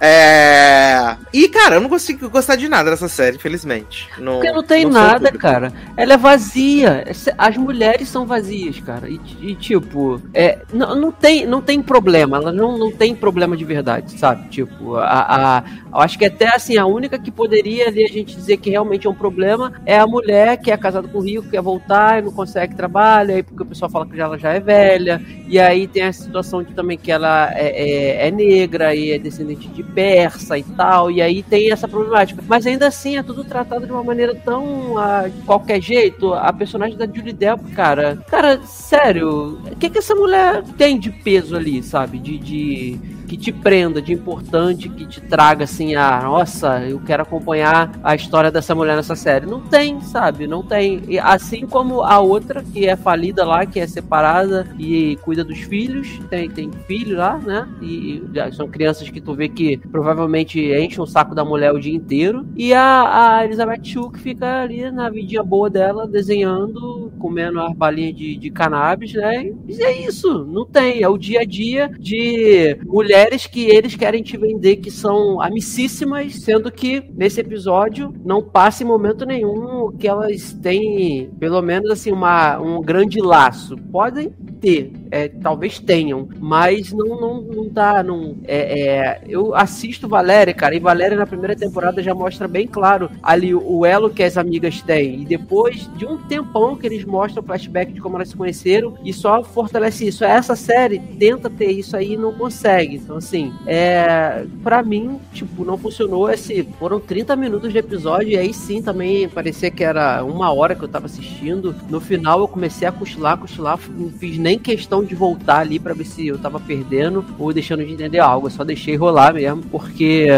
É. 0.01 1.17
E, 1.33 1.49
cara, 1.49 1.77
eu 1.77 1.81
não 1.81 1.89
consigo 1.89 2.29
gostar 2.31 2.57
de 2.57 2.69
nada 2.69 2.91
dessa 2.91 3.09
série, 3.09 3.37
infelizmente. 3.37 4.09
Não, 4.19 4.35
Porque 4.35 4.53
não 4.53 4.63
tem 4.63 4.85
nada, 4.87 5.15
público. 5.15 5.39
cara. 5.39 5.73
Ela 5.97 6.15
é 6.15 6.17
vazia. 6.17 7.03
Essa- 7.07 7.20
As 7.37 7.57
mulheres 7.57 8.09
são 8.09 8.27
vazias, 8.27 8.79
cara. 8.81 9.09
E, 9.09 9.21
e, 9.41 9.55
tipo, 9.55 10.21
é, 10.33 10.59
não, 10.73 10.95
não, 10.95 11.13
tem, 11.13 11.47
não 11.47 11.61
tem 11.61 11.83
problema. 11.83 12.37
Ela 12.39 12.53
não, 12.53 12.79
não 12.79 12.91
tem 12.91 13.15
problema 13.15 13.57
de 13.57 13.65
verdade, 13.65 14.19
sabe? 14.19 14.49
Tipo, 14.49 14.97
a, 14.97 15.59
a, 15.59 15.65
eu 15.93 15.99
acho 16.01 16.19
que 16.19 16.25
até 16.25 16.55
assim, 16.55 16.77
a 16.77 16.87
única 16.87 17.19
que 17.19 17.31
poderia 17.31 17.89
ali 17.89 18.05
a 18.05 18.09
gente 18.09 18.35
dizer 18.37 18.57
que 18.59 18.71
realmente 18.71 19.07
é 19.07 19.11
um 19.11 19.15
problema 19.15 19.73
é 19.85 19.99
a 19.99 20.07
mulher 20.07 20.57
que 20.59 20.71
é 20.71 20.77
casada 20.77 21.09
com 21.09 21.19
o 21.19 21.23
rico, 21.23 21.49
quer 21.51 21.61
voltar 21.61 22.19
e 22.19 22.23
não 22.23 22.33
consegue 22.33 22.75
trabalho, 22.75 23.35
aí 23.35 23.43
porque 23.43 23.63
o 23.63 23.67
pessoal 23.67 23.91
fala 23.91 24.07
que 24.07 24.21
ela 24.21 24.39
já 24.39 24.53
é 24.53 24.61
velha. 24.61 25.21
E 25.47 25.59
aí 25.59 25.87
tem 25.89 26.05
a 26.05 26.13
situação 26.13 26.63
de 26.63 26.73
também 26.75 26.97
que 26.97 27.11
ela 27.11 27.51
é, 27.53 28.23
é- 28.23 28.29
é 28.29 28.31
negra 28.31 28.95
e 28.95 29.11
é 29.11 29.19
descendente 29.19 29.69
de 29.69 29.83
persa 29.83 30.57
e 30.59 30.63
tal. 30.63 31.11
E 31.11 31.21
aí 31.21 31.43
tem 31.43 31.71
essa 31.73 31.89
problemática. 31.89 32.43
Mas 32.47 32.67
ainda 32.67 32.87
assim 32.87 33.17
é 33.19 33.23
tudo 33.23 33.45
tratado 33.45 33.87
de 33.87 33.93
uma 33.93 34.03
maneira 34.05 34.35
tão 34.35 34.97
ah, 34.99 35.29
de 35.29 35.43
qualquer 35.43 35.81
jeito. 35.81 36.33
A 36.35 36.53
personagem 36.53 36.97
da 36.97 37.07
Julie 37.15 37.33
Delp, 37.33 37.73
cara, 37.75 38.17
cara, 38.29 38.61
sério, 38.63 39.61
o 39.71 39.77
que 39.77 39.91
que 39.91 39.99
essa 39.99 40.15
mulher 40.15 40.63
tem 40.77 40.99
de 40.99 41.11
peso 41.11 41.57
ali, 41.57 41.83
sabe? 41.83 42.19
De, 42.19 42.39
de 42.39 42.99
que 43.31 43.37
te 43.37 43.53
prenda, 43.53 44.03
de 44.03 44.13
importante, 44.13 44.89
que 44.89 45.07
te 45.07 45.21
traga 45.21 45.63
assim 45.63 45.95
a, 45.95 46.21
nossa, 46.21 46.81
eu 46.81 46.99
quero 46.99 47.23
acompanhar 47.23 47.93
a 48.03 48.13
história 48.13 48.51
dessa 48.51 48.75
mulher 48.75 48.97
nessa 48.97 49.15
série. 49.15 49.47
Não 49.47 49.61
tem, 49.61 50.01
sabe? 50.01 50.49
Não 50.49 50.65
tem. 50.65 51.01
E 51.07 51.17
assim 51.17 51.65
como 51.65 52.03
a 52.03 52.19
outra 52.19 52.61
que 52.61 52.89
é 52.89 52.97
falida 52.97 53.45
lá, 53.45 53.65
que 53.65 53.79
é 53.79 53.87
separada 53.87 54.67
e 54.77 55.17
cuida 55.23 55.45
dos 55.45 55.61
filhos, 55.61 56.19
tem 56.29 56.51
tem 56.51 56.73
filho 56.89 57.17
lá, 57.19 57.39
né? 57.39 57.69
E 57.81 58.21
já 58.35 58.51
são 58.51 58.67
crianças 58.67 59.09
que 59.09 59.21
tu 59.21 59.33
vê 59.33 59.49
que 59.49 59.77
provavelmente 59.77 60.61
enchem 60.61 61.01
o 61.01 61.07
saco 61.07 61.33
da 61.33 61.45
mulher 61.45 61.73
o 61.73 61.79
dia 61.79 61.95
inteiro. 61.95 62.45
E 62.57 62.75
a, 62.75 63.37
a 63.37 63.45
Elizabeth 63.45 63.85
Shue 63.85 64.11
que 64.11 64.19
fica 64.19 64.63
ali 64.63 64.91
na 64.91 65.09
vidinha 65.09 65.45
boa 65.45 65.71
dela, 65.71 66.05
desenhando, 66.05 67.13
comendo 67.21 67.61
as 67.61 67.77
balinhas 67.77 68.17
de, 68.17 68.37
de 68.37 68.51
cannabis, 68.51 69.15
né? 69.15 69.53
E 69.69 69.81
é 69.85 70.05
isso, 70.05 70.45
não 70.47 70.67
tem. 70.67 71.01
É 71.01 71.09
o 71.09 71.17
dia 71.17 71.43
a 71.43 71.45
dia 71.45 71.89
de 71.97 72.77
mulheres 73.21 73.47
que 73.47 73.67
eles 73.67 73.95
querem 73.95 74.23
te 74.23 74.39
vender 74.39 74.77
que 74.77 74.91
são 74.91 75.43
amicíssimas, 75.43 76.37
sendo 76.37 76.73
que 76.73 77.03
nesse 77.15 77.39
episódio 77.41 78.15
não 78.25 78.43
passa 78.43 78.83
em 78.83 78.87
momento 78.87 79.27
nenhum 79.27 79.93
que 79.93 80.09
elas 80.09 80.55
têm, 80.55 81.29
pelo 81.39 81.61
menos 81.61 81.91
assim, 81.91 82.11
uma, 82.11 82.59
um 82.59 82.81
grande 82.81 83.21
laço. 83.21 83.77
Podem 83.93 84.31
ter, 84.59 84.93
é, 85.11 85.29
talvez 85.29 85.79
tenham, 85.79 86.29
mas 86.39 86.93
não, 86.93 87.21
não, 87.21 87.43
não 87.43 87.69
tá. 87.69 88.03
Não, 88.03 88.37
é, 88.47 88.81
é, 88.81 89.21
eu 89.29 89.55
assisto 89.55 90.09
Valéria, 90.09 90.55
cara, 90.55 90.75
e 90.75 90.79
Valéria 90.81 91.17
na 91.17 91.27
primeira 91.27 91.57
temporada 91.57 92.03
já 92.03 92.15
mostra 92.15 92.47
bem 92.47 92.67
claro 92.67 93.11
ali 93.23 93.55
o, 93.55 93.85
elo 93.85 94.11
que 94.11 94.23
as 94.23 94.37
amigas 94.37 94.81
têm. 94.83 95.23
E 95.23 95.25
depois 95.25 95.89
de 95.97 96.07
um 96.07 96.17
tempão 96.17 96.77
que 96.77 96.87
eles 96.87 97.05
mostram 97.05 97.43
o 97.43 97.47
flashback 97.47 97.93
de 97.93 98.01
como 98.01 98.17
elas 98.17 98.29
se 98.29 98.37
conheceram, 98.37 98.95
e 99.05 99.13
só 99.13 99.43
fortalece 99.43 100.07
isso. 100.07 100.25
Essa 100.25 100.55
série 100.55 100.99
tenta 100.99 101.51
ter 101.51 101.73
isso 101.73 101.97
aí 101.97 102.13
e 102.13 102.17
não 102.17 102.33
consegue. 102.33 102.97
Então, 102.97 103.17
assim, 103.17 103.53
é, 103.67 104.45
para 104.63 104.83
mim, 104.83 105.19
tipo, 105.33 105.65
não 105.65 105.77
funcionou. 105.77 106.31
Esse, 106.31 106.63
foram 106.79 107.01
30 107.01 107.35
minutos 107.37 107.73
de 107.73 107.79
episódio, 107.79 108.29
e 108.29 108.37
aí 108.37 108.55
sim 108.55 108.83
também 108.83 109.29
parecia 109.29 109.71
que 109.71 109.83
era 109.83 110.23
uma 110.25 110.53
hora 110.53 110.75
que 110.75 110.83
eu 110.83 110.89
tava 110.89 111.07
assistindo. 111.07 111.75
No 111.89 112.01
final 112.01 112.41
eu 112.41 112.49
comecei 112.49 112.87
a 112.87 112.93
cochilar, 112.93 113.39
cochilar, 113.39 113.79
não 113.89 114.11
fiz 114.11 114.39
nem 114.39 114.59
questão 114.59 115.00
de 115.05 115.15
voltar 115.15 115.59
ali 115.59 115.79
pra 115.79 115.95
ver 115.95 116.05
se 116.05 116.27
eu 116.27 116.39
tava 116.39 116.59
perdendo 116.61 117.25
ou 117.39 117.53
deixando 117.53 117.85
de 117.85 117.93
entender 117.93 118.19
algo. 118.19 118.47
Eu 118.47 118.51
só 118.51 118.65
deixei 118.65 118.97
rolar 118.97 119.35
mesmo, 119.35 119.63
porque, 119.71 120.29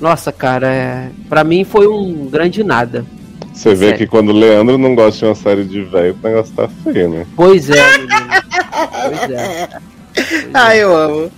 nossa, 0.00 0.30
cara, 0.32 0.66
é, 0.68 1.10
para 1.28 1.44
mim 1.44 1.64
foi 1.64 1.86
um 1.86 2.26
grande 2.26 2.62
nada. 2.62 3.04
Você 3.52 3.74
vê 3.74 3.86
Sério. 3.86 3.98
que 3.98 4.06
quando 4.06 4.30
o 4.30 4.32
Leandro 4.32 4.78
não 4.78 4.94
gosta 4.94 5.18
de 5.18 5.24
uma 5.26 5.34
série 5.34 5.64
de 5.64 5.82
velho, 5.82 6.16
o 6.22 6.26
negócio 6.26 6.54
tá 6.54 6.68
feio, 6.68 7.08
né? 7.10 7.26
Pois 7.36 7.68
é, 7.68 7.98
menino. 7.98 8.10
Pois 9.02 9.30
é. 9.30 9.68
Pois 10.14 10.30
é. 10.42 10.48
Ah, 10.54 10.76
eu 10.76 10.96
amo. 10.96 11.30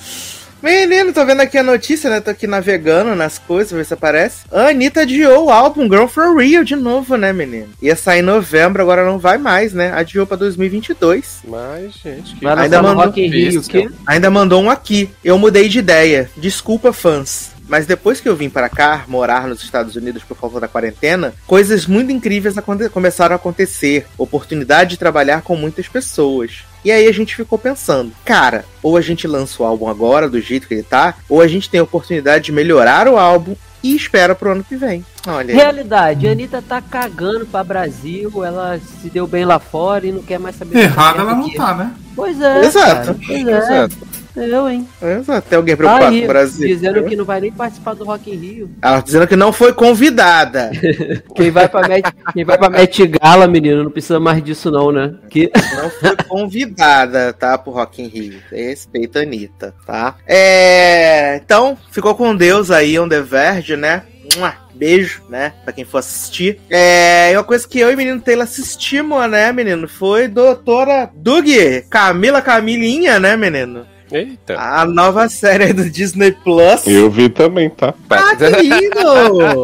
Menino, 0.62 1.12
tô 1.12 1.26
vendo 1.26 1.40
aqui 1.40 1.58
a 1.58 1.62
notícia, 1.62 2.08
né? 2.08 2.20
Tô 2.20 2.30
aqui 2.30 2.46
navegando 2.46 3.16
nas 3.16 3.36
coisas, 3.36 3.72
ver 3.72 3.84
se 3.84 3.94
aparece. 3.94 4.44
A 4.50 4.68
Anitta 4.68 5.00
adiou 5.00 5.46
o 5.46 5.50
álbum 5.50 5.84
Girl 5.84 6.06
for 6.06 6.36
Real 6.36 6.62
de 6.62 6.76
novo, 6.76 7.16
né, 7.16 7.32
menino? 7.32 7.68
Ia 7.82 7.96
sair 7.96 8.20
em 8.20 8.22
novembro, 8.22 8.80
agora 8.80 9.04
não 9.04 9.18
vai 9.18 9.38
mais, 9.38 9.72
né? 9.72 9.92
Adiou 9.92 10.24
pra 10.24 10.36
2022. 10.36 11.40
Mas, 11.48 11.94
gente, 11.94 12.36
que 12.36 12.46
Ainda 12.46 12.80
mandou 12.80 13.04
Rock 13.04 13.20
in 13.20 13.28
Rio, 13.28 13.62
quê? 13.62 13.90
Ainda 14.06 14.30
mandou 14.30 14.62
um 14.62 14.70
aqui. 14.70 15.10
Eu 15.24 15.36
mudei 15.36 15.68
de 15.68 15.80
ideia. 15.80 16.30
Desculpa, 16.36 16.92
fãs. 16.92 17.50
Mas 17.68 17.86
depois 17.86 18.20
que 18.20 18.28
eu 18.28 18.36
vim 18.36 18.50
para 18.50 18.68
cá, 18.68 19.04
morar 19.08 19.48
nos 19.48 19.62
Estados 19.64 19.96
Unidos 19.96 20.22
por 20.22 20.38
causa 20.38 20.60
da 20.60 20.68
quarentena, 20.68 21.32
coisas 21.46 21.86
muito 21.86 22.12
incríveis 22.12 22.54
começaram 22.92 23.34
a 23.34 23.36
acontecer. 23.36 24.06
Oportunidade 24.18 24.90
de 24.90 24.98
trabalhar 24.98 25.42
com 25.42 25.56
muitas 25.56 25.88
pessoas. 25.88 26.64
E 26.84 26.90
aí 26.90 27.06
a 27.06 27.12
gente 27.12 27.36
ficou 27.36 27.58
pensando, 27.58 28.12
cara, 28.24 28.64
ou 28.82 28.96
a 28.96 29.00
gente 29.00 29.26
lança 29.26 29.62
o 29.62 29.66
álbum 29.66 29.88
agora, 29.88 30.28
do 30.28 30.40
jeito 30.40 30.66
que 30.66 30.74
ele 30.74 30.82
tá, 30.82 31.14
ou 31.28 31.40
a 31.40 31.46
gente 31.46 31.70
tem 31.70 31.80
a 31.80 31.84
oportunidade 31.84 32.44
de 32.46 32.52
melhorar 32.52 33.06
o 33.06 33.16
álbum 33.16 33.54
e 33.82 33.94
espera 33.94 34.34
pro 34.34 34.52
ano 34.52 34.64
que 34.64 34.76
vem. 34.76 35.04
Olha 35.26 35.52
aí. 35.52 35.56
Realidade, 35.56 36.28
a 36.28 36.32
Anitta 36.32 36.62
tá 36.62 36.80
cagando 36.80 37.46
pra 37.46 37.64
Brasil, 37.64 38.44
ela 38.44 38.80
se 39.00 39.10
deu 39.10 39.26
bem 39.26 39.44
lá 39.44 39.58
fora 39.58 40.06
e 40.06 40.12
não 40.12 40.22
quer 40.22 40.38
mais 40.38 40.56
saber 40.56 40.78
Errada 40.78 41.20
ela 41.20 41.34
não 41.34 41.46
aqui. 41.46 41.56
tá, 41.56 41.74
né? 41.74 41.92
Pois 42.14 42.40
é. 42.40 42.64
Exato. 42.64 43.14
cara, 43.14 43.18
pois 43.26 43.46
é. 43.46 43.58
Exato. 43.58 43.96
Eu, 44.34 44.68
hein? 44.68 44.88
Exato, 45.02 45.48
Tem 45.48 45.56
alguém 45.56 45.76
preocupado 45.76 46.06
aí, 46.06 46.20
com 46.20 46.24
o 46.24 46.28
Brasil? 46.28 46.66
dizendo 46.66 47.04
que 47.04 47.16
não 47.16 47.24
vai 47.24 47.40
nem 47.40 47.52
participar 47.52 47.94
do 47.94 48.04
Rock 48.04 48.30
in 48.30 48.36
Rio. 48.36 48.70
Ela 48.80 49.00
dizendo 49.00 49.26
que 49.26 49.36
não 49.36 49.52
foi 49.52 49.72
convidada. 49.72 50.70
Quem 51.36 51.50
vai 51.50 51.68
pra 51.68 51.86
Met, 51.88 52.02
quem 52.32 52.44
vai 52.44 52.58
pra 52.58 52.68
Met 52.70 53.06
Gala, 53.06 53.46
menino, 53.46 53.84
não 53.84 53.90
precisa 53.90 54.20
mais 54.20 54.42
disso 54.42 54.70
não, 54.70 54.92
né? 54.92 55.14
Que... 55.28 55.50
Não 55.76 55.90
foi 55.90 56.16
convidada, 56.28 57.32
tá? 57.32 57.58
Pro 57.58 57.72
Rock 57.72 58.02
in 58.02 58.06
Rio. 58.06 58.40
Respeita 58.50 59.20
a 59.20 59.22
Anitta, 59.22 59.74
tá? 59.86 60.16
É... 60.26 61.36
Então, 61.36 61.76
ficou 61.90 62.14
com 62.14 62.34
Deus 62.34 62.70
aí, 62.70 62.98
on 62.98 63.08
the 63.08 63.20
verge, 63.20 63.76
né? 63.76 64.02
Mua, 64.36 64.54
Beijo, 64.74 65.22
né? 65.28 65.52
Pra 65.64 65.72
quem 65.72 65.84
for 65.84 65.98
assistir. 65.98 66.58
É, 66.70 67.32
e 67.32 67.36
uma 67.36 67.44
coisa 67.44 67.66
que 67.66 67.78
eu 67.78 67.90
e 67.90 67.94
o 67.94 67.96
menino 67.96 68.20
Taylor 68.20 68.44
assistimos, 68.44 69.30
né, 69.30 69.52
menino? 69.52 69.86
Foi 69.86 70.28
Doutora 70.28 71.10
Doug, 71.14 71.46
Camila 71.90 72.40
Camilinha, 72.40 73.20
né, 73.20 73.36
menino? 73.36 73.86
Eita. 74.12 74.58
A 74.58 74.84
nova 74.84 75.28
série 75.28 75.64
aí 75.64 75.72
do 75.72 75.88
Disney 75.88 76.32
Plus. 76.32 76.86
Eu 76.86 77.10
vi 77.10 77.28
também, 77.28 77.70
tá? 77.70 77.94
Ah, 78.10 78.36
que 78.36 78.62
lindo! 78.62 79.62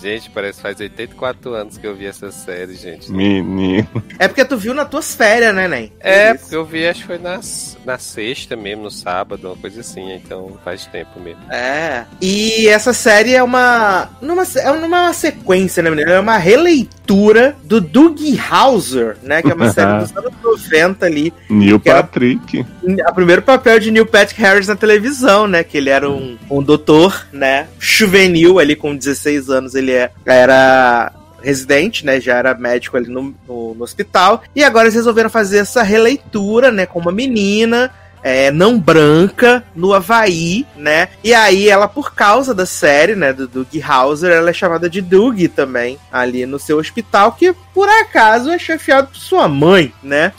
gente, 0.00 0.30
parece 0.30 0.56
que 0.56 0.62
faz 0.62 0.80
84 0.80 1.54
anos 1.54 1.78
que 1.78 1.86
eu 1.86 1.94
vi 1.94 2.06
essa 2.06 2.30
série, 2.30 2.74
gente. 2.74 3.12
Menino. 3.12 3.86
é 4.18 4.26
porque 4.26 4.44
tu 4.44 4.56
viu 4.56 4.72
nas 4.72 4.88
tuas 4.88 5.14
férias, 5.14 5.54
né, 5.54 5.68
Nen? 5.68 5.92
É, 6.00 6.30
Isso. 6.30 6.40
porque 6.40 6.56
eu 6.56 6.64
vi, 6.64 6.86
acho 6.86 7.00
que 7.00 7.06
foi 7.06 7.18
na, 7.18 7.40
na 7.84 7.98
sexta 7.98 8.56
mesmo, 8.56 8.84
no 8.84 8.90
sábado, 8.90 9.48
uma 9.48 9.56
coisa 9.56 9.80
assim, 9.80 10.12
então 10.14 10.58
faz 10.64 10.86
tempo 10.86 11.20
mesmo. 11.20 11.40
É. 11.50 12.04
E 12.20 12.68
essa 12.68 12.92
série 12.92 13.34
é 13.34 13.42
uma. 13.42 14.08
Numa, 14.20 14.44
é 14.56 14.70
uma 14.70 15.12
sequência, 15.12 15.82
né, 15.82 15.90
menino? 15.90 16.10
É 16.10 16.20
uma 16.20 16.38
releitura 16.38 17.56
do 17.64 17.80
Doug 17.80 18.18
Hauser, 18.50 19.16
né? 19.22 19.42
Que 19.42 19.50
é 19.50 19.54
uma 19.54 19.70
série 19.72 19.98
dos 19.98 20.16
anos 20.16 20.32
90 20.42 21.06
ali. 21.06 21.32
Neil 21.48 21.80
Patrick. 21.80 22.64
O 22.82 23.14
primeiro 23.14 23.42
papel 23.50 23.78
de 23.80 23.90
Neil 23.90 24.06
Patrick 24.06 24.40
Harris 24.40 24.68
na 24.68 24.76
televisão, 24.76 25.46
né? 25.46 25.64
Que 25.64 25.76
ele 25.78 25.90
era 25.90 26.08
um, 26.08 26.38
um 26.50 26.62
doutor, 26.62 27.26
né? 27.32 27.66
Juvenil 27.78 28.58
ali 28.58 28.76
com 28.76 28.94
16 28.96 29.50
anos, 29.50 29.74
ele 29.74 29.92
é- 29.92 30.10
era 30.24 31.12
residente, 31.42 32.04
né? 32.06 32.20
Já 32.20 32.36
era 32.36 32.54
médico 32.54 32.96
ali 32.96 33.08
no, 33.08 33.34
no, 33.48 33.74
no 33.74 33.82
hospital. 33.84 34.42
E 34.54 34.62
agora 34.62 34.84
eles 34.84 34.94
resolveram 34.94 35.30
fazer 35.30 35.58
essa 35.58 35.82
releitura, 35.82 36.70
né? 36.70 36.86
Com 36.86 36.98
uma 37.00 37.12
menina. 37.12 37.90
é, 38.22 38.50
não 38.50 38.78
branca 38.78 39.64
no 39.74 39.94
Havaí, 39.94 40.66
né? 40.76 41.08
E 41.24 41.32
aí 41.32 41.70
ela, 41.70 41.88
por 41.88 42.14
causa 42.14 42.52
da 42.54 42.66
série, 42.66 43.14
né, 43.16 43.32
do 43.32 43.48
Doug 43.48 43.66
Hauser, 43.82 44.30
ela 44.30 44.50
é 44.50 44.52
chamada 44.52 44.90
de 44.90 45.00
Doug 45.00 45.40
também, 45.56 45.98
ali 46.12 46.44
no 46.44 46.58
seu 46.58 46.76
hospital, 46.76 47.32
que 47.32 47.54
por 47.72 47.88
acaso 47.88 48.50
é 48.50 48.58
chefiado 48.58 49.08
por 49.08 49.16
sua 49.16 49.48
mãe, 49.48 49.90
né? 50.02 50.34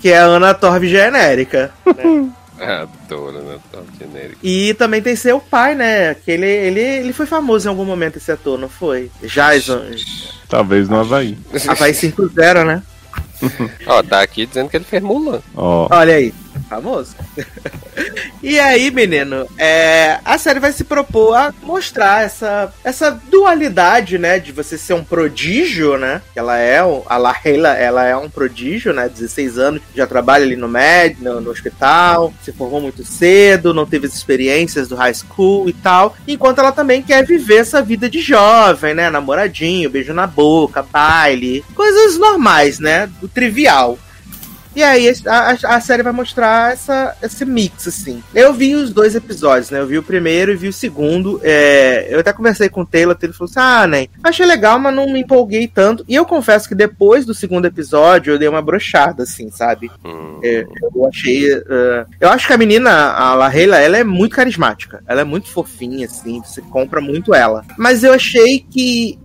Que 0.00 0.08
é 0.10 0.18
a 0.18 0.24
Ana 0.24 0.52
Torv 0.54 0.82
genérica. 0.88 1.70
Adoro, 2.60 3.40
né? 3.40 3.58
Top 3.72 3.86
genérico. 3.98 4.38
E 4.42 4.74
também 4.74 5.00
tem 5.00 5.16
seu 5.16 5.40
pai, 5.40 5.74
né? 5.74 6.14
Que 6.14 6.30
ele, 6.32 6.46
ele, 6.46 6.80
ele 6.80 7.12
foi 7.12 7.26
famoso 7.26 7.66
em 7.66 7.70
algum 7.70 7.84
momento, 7.84 8.16
esse 8.16 8.30
ator, 8.30 8.58
não 8.58 8.68
foi? 8.68 9.10
Jason. 9.22 9.82
Talvez 10.48 10.88
no 10.88 11.00
Havaí. 11.00 11.38
Havaí 11.68 11.92
5-0, 11.92 12.64
né? 12.64 12.82
Ó, 13.86 14.02
tá 14.02 14.20
aqui 14.20 14.46
dizendo 14.46 14.68
que 14.68 14.76
ele 14.76 14.84
fez 14.84 15.02
Mulan. 15.02 15.40
Ó. 15.54 15.88
Olha 15.90 16.14
aí, 16.14 16.34
famoso. 16.68 17.14
e 18.42 18.58
aí, 18.58 18.90
menino, 18.90 19.46
é, 19.58 20.18
a 20.24 20.38
série 20.38 20.60
vai 20.60 20.72
se 20.72 20.84
propor 20.84 21.34
a 21.34 21.54
mostrar 21.62 22.24
essa, 22.24 22.72
essa 22.84 23.10
dualidade, 23.10 24.18
né? 24.18 24.38
De 24.38 24.52
você 24.52 24.76
ser 24.78 24.94
um 24.94 25.04
prodígio, 25.04 25.96
né? 25.96 26.22
Ela 26.34 26.58
é, 26.58 26.78
a 26.78 27.16
Lahela, 27.16 27.70
ela 27.70 28.04
é 28.04 28.16
um 28.16 28.28
prodígio, 28.28 28.92
né? 28.92 29.08
16 29.08 29.58
anos, 29.58 29.82
já 29.94 30.06
trabalha 30.06 30.44
ali 30.44 30.56
no 30.56 30.68
med, 30.68 31.16
no, 31.20 31.40
no 31.40 31.50
hospital, 31.50 32.32
se 32.42 32.52
formou 32.52 32.80
muito 32.80 33.04
cedo, 33.04 33.74
não 33.74 33.86
teve 33.86 34.06
as 34.06 34.14
experiências 34.14 34.88
do 34.88 34.96
high 34.96 35.14
school 35.14 35.68
e 35.68 35.72
tal. 35.72 36.16
Enquanto 36.26 36.58
ela 36.58 36.72
também 36.72 37.02
quer 37.02 37.24
viver 37.24 37.56
essa 37.56 37.82
vida 37.82 38.08
de 38.08 38.20
jovem, 38.20 38.94
né? 38.94 39.10
Namoradinho, 39.10 39.90
beijo 39.90 40.12
na 40.12 40.26
boca, 40.26 40.82
baile, 40.82 41.64
coisas 41.74 42.18
normais, 42.18 42.78
né? 42.78 43.08
Do 43.20 43.28
trivial. 43.28 43.98
E 44.74 44.82
aí 44.82 45.12
a, 45.26 45.56
a- 45.74 45.80
série 45.80 46.02
vai 46.02 46.12
mostrar 46.12 46.72
essa, 46.72 47.16
esse 47.22 47.44
mix, 47.44 47.88
assim. 47.88 48.22
Eu 48.34 48.52
vi 48.52 48.74
os 48.74 48.90
dois 48.92 49.14
episódios, 49.16 49.70
né? 49.70 49.80
Eu 49.80 49.86
vi 49.86 49.98
o 49.98 50.02
primeiro 50.02 50.52
e 50.52 50.56
vi 50.56 50.68
o 50.68 50.72
segundo. 50.72 51.40
É, 51.42 52.06
eu 52.08 52.20
até 52.20 52.32
conversei 52.32 52.68
com 52.68 52.82
o 52.82 52.86
Taylor, 52.86 53.16
ele 53.20 53.32
falou 53.32 53.50
assim: 53.50 53.58
ah, 53.60 53.86
né? 53.86 54.06
Achei 54.22 54.46
legal, 54.46 54.78
mas 54.78 54.94
não 54.94 55.12
me 55.12 55.20
empolguei 55.20 55.66
tanto. 55.66 56.04
E 56.08 56.14
eu 56.14 56.24
confesso 56.24 56.68
que 56.68 56.74
depois 56.74 57.26
do 57.26 57.34
segundo 57.34 57.64
episódio 57.66 58.32
eu 58.32 58.38
dei 58.38 58.48
uma 58.48 58.62
brochada, 58.62 59.24
assim, 59.24 59.50
sabe? 59.50 59.90
Hum. 60.04 60.38
É, 60.44 60.64
eu 60.94 61.06
achei. 61.08 61.52
eh, 61.52 62.06
eu 62.20 62.28
acho 62.28 62.46
que 62.46 62.52
a 62.52 62.58
menina, 62.58 62.90
a 63.12 63.34
Lahela, 63.34 63.78
ela 63.78 63.96
é 63.98 64.04
muito 64.04 64.36
carismática. 64.36 65.02
Ela 65.06 65.22
é 65.22 65.24
muito 65.24 65.48
fofinha, 65.48 66.06
assim. 66.06 66.40
Você 66.44 66.60
compra 66.62 67.00
muito 67.00 67.34
ela. 67.34 67.64
Mas 67.76 68.04
eu 68.04 68.12
achei 68.12 68.60
que. 68.70 69.18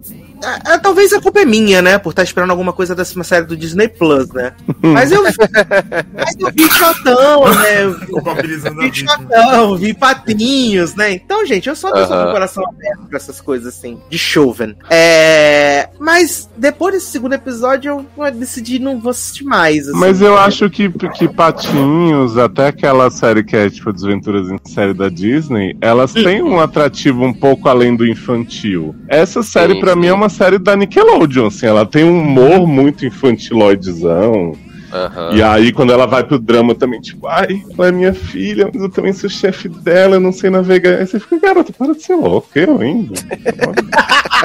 Ah, 0.44 0.60
ah, 0.66 0.80
talvez 0.80 1.12
a 1.14 1.22
culpa 1.22 1.42
é 1.42 1.46
minha, 1.46 1.82
né? 1.82 1.98
Por 1.98 2.10
estar 2.12 2.24
esperando 2.24 2.52
alguma 2.52 2.74
coisa 2.74 2.94
dessa 2.96 3.22
série 3.24 3.46
do 3.46 3.56
Disney 3.58 3.88
Plus, 3.88 4.30
né? 4.30 4.54
Mas 4.82 5.12
eu, 5.12 5.24
mas 5.24 6.36
eu 6.40 6.52
vi 6.52 6.70
Chotão, 6.72 7.46
né? 7.56 7.84
Eu 7.84 7.94
vi- 8.00 8.06
Culpabilizando 8.08 8.82
a 8.82 8.84
vi. 8.86 8.96
Chotão, 8.96 9.78
Patinhos, 10.00 10.96
né? 10.96 11.12
Então, 11.14 11.46
gente, 11.46 11.68
eu 11.70 11.76
sou 11.76 11.90
uma 11.90 11.96
pessoa 11.98 12.16
Aham. 12.16 12.24
com 12.26 12.30
o 12.30 12.34
coração 12.34 12.64
aberto 12.68 13.08
pra 13.08 13.18
essas 13.18 13.42
coisas 13.42 13.76
assim, 13.76 14.00
de 14.10 14.18
Chauvin. 14.18 14.76
É. 14.90 15.90
Mas 16.00 16.50
depois 16.58 16.94
desse 16.94 17.08
segundo 17.08 17.34
episódio, 17.34 18.06
eu 18.18 18.32
decidi 18.32 18.80
não 18.80 19.00
vou 19.00 19.12
assistir 19.12 19.44
mais. 19.44 19.88
assim. 19.88 19.98
Mas 20.00 20.22
eu 20.22 20.38
acho 20.38 20.70
que, 20.70 20.90
que 20.90 21.28
Patinhos, 21.28 22.38
até 22.38 22.68
aquela 22.68 23.10
série 23.10 23.44
que 23.44 23.56
é 23.56 23.70
tipo 23.70 23.92
Desventuras 23.92 24.50
em 24.50 24.58
série 24.66 24.94
da 24.94 25.10
Disney, 25.10 25.76
elas 25.82 26.14
têm 26.14 26.42
um 26.44 26.60
atrativo 26.60 27.24
um 27.24 27.34
pouco 27.34 27.68
além 27.70 27.96
do 27.96 28.06
infantil. 28.06 28.96
Essa 29.08 29.42
série, 29.44 29.74
Sim, 29.76 29.80
pra 29.80 29.94
sim. 29.94 30.00
mim, 30.00 30.08
é 30.08 30.14
uma 30.14 30.25
série 30.30 30.58
da 30.58 30.76
Nickelodeon, 30.76 31.48
assim, 31.48 31.66
ela 31.66 31.86
tem 31.86 32.04
um 32.04 32.22
humor 32.22 32.68
muito 32.68 33.06
infantiloidezão. 33.06 34.54
Aham. 34.92 35.36
E 35.36 35.44
aí, 35.44 35.72
quando 35.74 35.92
ela 35.92 36.06
vai 36.06 36.24
pro 36.24 36.40
drama 36.40 36.74
também, 36.74 37.02
tipo, 37.02 37.28
ai, 37.28 37.62
ela 37.78 37.88
é 37.90 37.92
minha 37.92 38.14
filha, 38.14 38.70
mas 38.74 38.82
eu 38.82 38.90
também 38.90 39.12
sou 39.12 39.30
chefe 39.30 39.68
dela, 39.68 40.16
eu 40.16 40.20
não 40.22 40.32
sei 40.32 40.50
navegar. 40.50 41.00
Aí 41.00 41.06
você 41.06 41.20
fica, 41.20 41.40
garota, 41.40 41.74
para 41.74 41.94
de 41.94 42.02
ser 42.02 42.16
louca, 42.16 42.60
eu 42.60 42.80
ainda. 42.80 43.14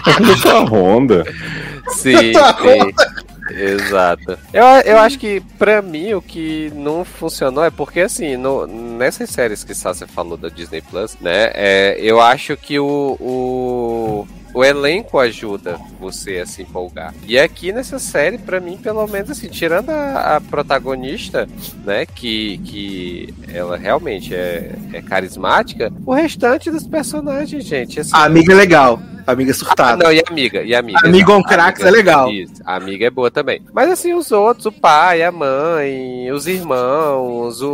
Fazendo 0.05 0.37
sua 0.39 0.61
ronda. 0.65 1.25
Sim, 1.91 2.33
sim. 2.33 2.93
Exato. 3.53 4.39
Eu, 4.53 4.65
eu 4.85 4.99
acho 4.99 5.19
que, 5.19 5.41
pra 5.59 5.83
mim, 5.83 6.15
o 6.15 6.23
que 6.23 6.73
não 6.75 7.05
funcionou 7.05 7.65
é 7.65 7.71
porque, 7.71 8.01
assim, 8.01 8.37
no, 8.37 8.67
nessas 8.67 9.31
séries 9.31 9.65
que 9.65 9.75
Sácia 9.75 10.07
falou 10.07 10.37
da 10.37 10.49
Disney 10.49 10.81
Plus, 10.83 11.17
né, 11.21 11.51
é, 11.55 11.97
eu 12.01 12.21
acho 12.21 12.57
que 12.57 12.79
o, 12.79 13.17
o, 13.21 14.27
o 14.53 14.65
elenco 14.65 15.19
ajuda 15.19 15.79
você 15.99 16.39
a 16.39 16.47
se 16.47 16.63
empolgar. 16.63 17.15
E 17.27 17.39
aqui 17.39 17.73
nessa 17.73 17.99
série, 17.99 18.39
pra 18.39 18.61
mim, 18.61 18.77
pelo 18.77 19.07
menos, 19.07 19.31
assim, 19.31 19.49
tirando 19.49 19.91
a, 19.91 20.37
a 20.37 20.41
protagonista, 20.41 21.49
né, 21.85 22.07
que, 22.07 22.59
que 22.59 23.35
ela 23.53 23.77
realmente 23.77 24.35
é, 24.35 24.73
é 24.93 25.03
carismática, 25.03 25.93
o 26.05 26.13
restante 26.13 26.71
dos 26.71 26.87
personagens, 26.87 27.65
gente, 27.65 28.01
assim, 28.01 28.11
A 28.13 28.25
amiga 28.25 28.53
é 28.53 28.57
legal. 28.57 29.01
Amiga 29.27 29.53
ah, 29.53 29.55
surtada. 29.55 30.05
não, 30.05 30.13
e 30.13 30.23
amiga, 30.27 30.63
e 30.63 30.75
amiga. 30.75 31.07
Amiga 31.07 31.33
on 31.33 31.39
exato, 31.39 31.49
Cracks 31.49 31.83
amiga- 31.83 31.97
é 31.97 31.99
legal. 31.99 32.31
Isso, 32.31 32.55
a 32.65 32.77
amiga 32.77 33.07
é 33.07 33.11
boa 33.11 33.31
também. 33.31 33.63
Mas 33.73 33.91
assim, 33.91 34.13
os 34.15 34.33
outros, 34.33 34.67
o 34.67 34.73
pai, 34.73 35.23
a 35.23 35.31
mãe, 35.31 36.31
os 36.33 36.47
irmãos, 36.47 37.63
o, 37.63 37.71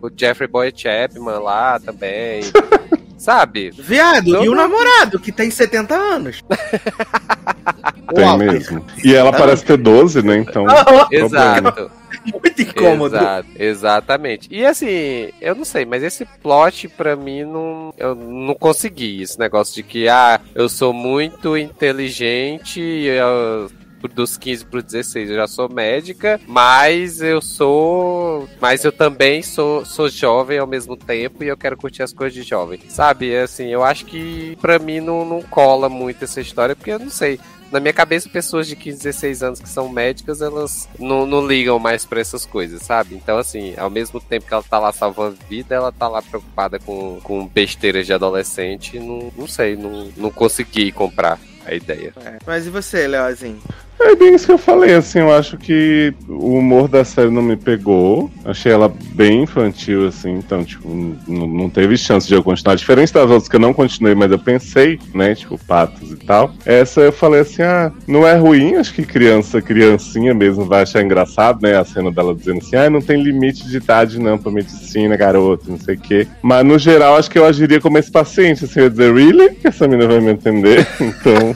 o, 0.00 0.06
o 0.06 0.10
Jeffrey 0.16 0.48
Boy 0.48 0.72
Chapman 0.74 1.38
lá 1.38 1.80
também. 1.80 2.42
Sabe? 3.22 3.70
Viado, 3.70 4.42
e 4.42 4.48
o 4.48 4.54
namorado, 4.54 5.20
que 5.20 5.30
tem 5.30 5.48
70 5.48 5.94
anos. 5.94 6.42
Tem 8.12 8.24
Uau, 8.24 8.36
mesmo. 8.36 8.84
E 9.04 9.14
ela 9.14 9.32
parece 9.32 9.64
ter 9.64 9.76
12, 9.76 10.22
né? 10.22 10.38
Então. 10.38 10.66
Exato. 11.08 11.88
Muito 12.26 12.62
incômodo. 12.62 13.16
Exato, 13.16 13.48
exatamente. 13.56 14.48
E 14.50 14.66
assim, 14.66 15.30
eu 15.40 15.54
não 15.54 15.64
sei, 15.64 15.86
mas 15.86 16.02
esse 16.02 16.26
plot 16.42 16.88
pra 16.88 17.14
mim 17.14 17.44
não. 17.44 17.94
Eu 17.96 18.16
não 18.16 18.54
consegui. 18.54 19.22
Esse 19.22 19.38
negócio 19.38 19.74
de 19.76 19.84
que, 19.84 20.08
ah, 20.08 20.40
eu 20.52 20.68
sou 20.68 20.92
muito 20.92 21.56
inteligente, 21.56 22.80
eu, 22.80 23.70
dos 24.08 24.36
15 24.36 24.64
pro 24.66 24.82
16 24.82 25.30
eu 25.30 25.36
já 25.36 25.46
sou 25.46 25.68
médica, 25.68 26.40
mas 26.46 27.20
eu 27.20 27.40
sou. 27.40 28.48
Mas 28.60 28.84
eu 28.84 28.92
também 28.92 29.42
sou, 29.42 29.84
sou 29.84 30.08
jovem 30.08 30.58
ao 30.58 30.66
mesmo 30.66 30.96
tempo 30.96 31.42
e 31.44 31.48
eu 31.48 31.56
quero 31.56 31.76
curtir 31.76 32.02
as 32.02 32.12
coisas 32.12 32.34
de 32.34 32.42
jovem. 32.42 32.80
Sabe? 32.88 33.36
Assim, 33.36 33.68
eu 33.68 33.82
acho 33.82 34.04
que 34.04 34.56
pra 34.60 34.78
mim 34.78 35.00
não, 35.00 35.24
não 35.24 35.42
cola 35.42 35.88
muito 35.88 36.24
essa 36.24 36.40
história, 36.40 36.74
porque 36.76 36.90
eu 36.90 36.98
não 36.98 37.10
sei 37.10 37.38
na 37.72 37.80
minha 37.80 37.92
cabeça, 37.94 38.28
pessoas 38.28 38.68
de 38.68 38.76
15, 38.76 38.98
16 38.98 39.42
anos 39.42 39.60
que 39.60 39.68
são 39.68 39.88
médicas, 39.88 40.42
elas 40.42 40.86
não, 40.98 41.24
não 41.24 41.46
ligam 41.46 41.78
mais 41.78 42.04
pra 42.04 42.20
essas 42.20 42.44
coisas, 42.44 42.82
sabe? 42.82 43.14
Então, 43.14 43.38
assim, 43.38 43.74
ao 43.78 43.88
mesmo 43.88 44.20
tempo 44.20 44.46
que 44.46 44.52
ela 44.52 44.62
tá 44.62 44.78
lá 44.78 44.92
salvando 44.92 45.38
vida, 45.48 45.74
ela 45.74 45.90
tá 45.90 46.06
lá 46.06 46.20
preocupada 46.20 46.78
com, 46.78 47.18
com 47.22 47.48
besteiras 47.48 48.04
de 48.04 48.12
adolescente. 48.12 48.98
Não, 49.00 49.32
não 49.34 49.48
sei, 49.48 49.74
não, 49.74 50.12
não 50.18 50.30
consegui 50.30 50.92
comprar 50.92 51.40
a 51.64 51.74
ideia. 51.74 52.12
É. 52.22 52.38
Mas 52.46 52.66
e 52.66 52.70
você, 52.70 53.06
Leozinho? 53.06 53.62
É 54.04 54.16
bem 54.16 54.34
isso 54.34 54.46
que 54.46 54.52
eu 54.52 54.58
falei, 54.58 54.94
assim, 54.94 55.20
eu 55.20 55.32
acho 55.32 55.56
que 55.56 56.12
o 56.28 56.56
humor 56.56 56.88
da 56.88 57.04
série 57.04 57.30
não 57.30 57.40
me 57.40 57.56
pegou. 57.56 58.30
Achei 58.44 58.72
ela 58.72 58.92
bem 59.14 59.42
infantil, 59.42 60.08
assim, 60.08 60.32
então, 60.32 60.64
tipo, 60.64 60.88
não 61.28 61.70
teve 61.70 61.96
chance 61.96 62.26
de 62.26 62.34
eu 62.34 62.42
continuar. 62.42 62.74
Diferente 62.74 63.12
das 63.12 63.30
outras 63.30 63.48
que 63.48 63.56
eu 63.56 63.60
não 63.60 63.72
continuei, 63.72 64.14
mas 64.14 64.30
eu 64.30 64.38
pensei, 64.38 64.98
né, 65.14 65.34
tipo, 65.34 65.56
patos 65.66 66.10
e 66.10 66.16
tal. 66.16 66.52
Essa 66.66 67.00
eu 67.02 67.12
falei 67.12 67.40
assim, 67.40 67.62
ah, 67.62 67.92
não 68.06 68.26
é 68.26 68.34
ruim, 68.34 68.74
acho 68.74 68.92
que 68.92 69.04
criança, 69.04 69.62
criancinha 69.62 70.34
mesmo 70.34 70.64
vai 70.64 70.82
achar 70.82 71.02
engraçado, 71.02 71.62
né, 71.62 71.78
a 71.78 71.84
cena 71.84 72.10
dela 72.10 72.34
dizendo 72.34 72.58
assim, 72.58 72.76
ah, 72.76 72.90
não 72.90 73.00
tem 73.00 73.22
limite 73.22 73.66
de 73.68 73.76
idade 73.76 74.18
não 74.18 74.36
pra 74.36 74.50
medicina, 74.50 75.16
garoto, 75.16 75.70
não 75.70 75.78
sei 75.78 75.94
o 75.94 76.00
quê. 76.00 76.26
Mas, 76.42 76.66
no 76.66 76.78
geral, 76.78 77.16
acho 77.16 77.30
que 77.30 77.38
eu 77.38 77.46
agiria 77.46 77.80
como 77.80 77.98
esse 77.98 78.10
paciente, 78.10 78.64
assim, 78.64 78.80
eu 78.80 78.84
ia 78.84 78.90
dizer, 78.90 79.14
really? 79.14 79.54
Que 79.54 79.68
essa 79.68 79.86
menina 79.86 80.08
vai 80.08 80.20
me 80.20 80.32
entender? 80.32 80.86
Então... 81.22 81.52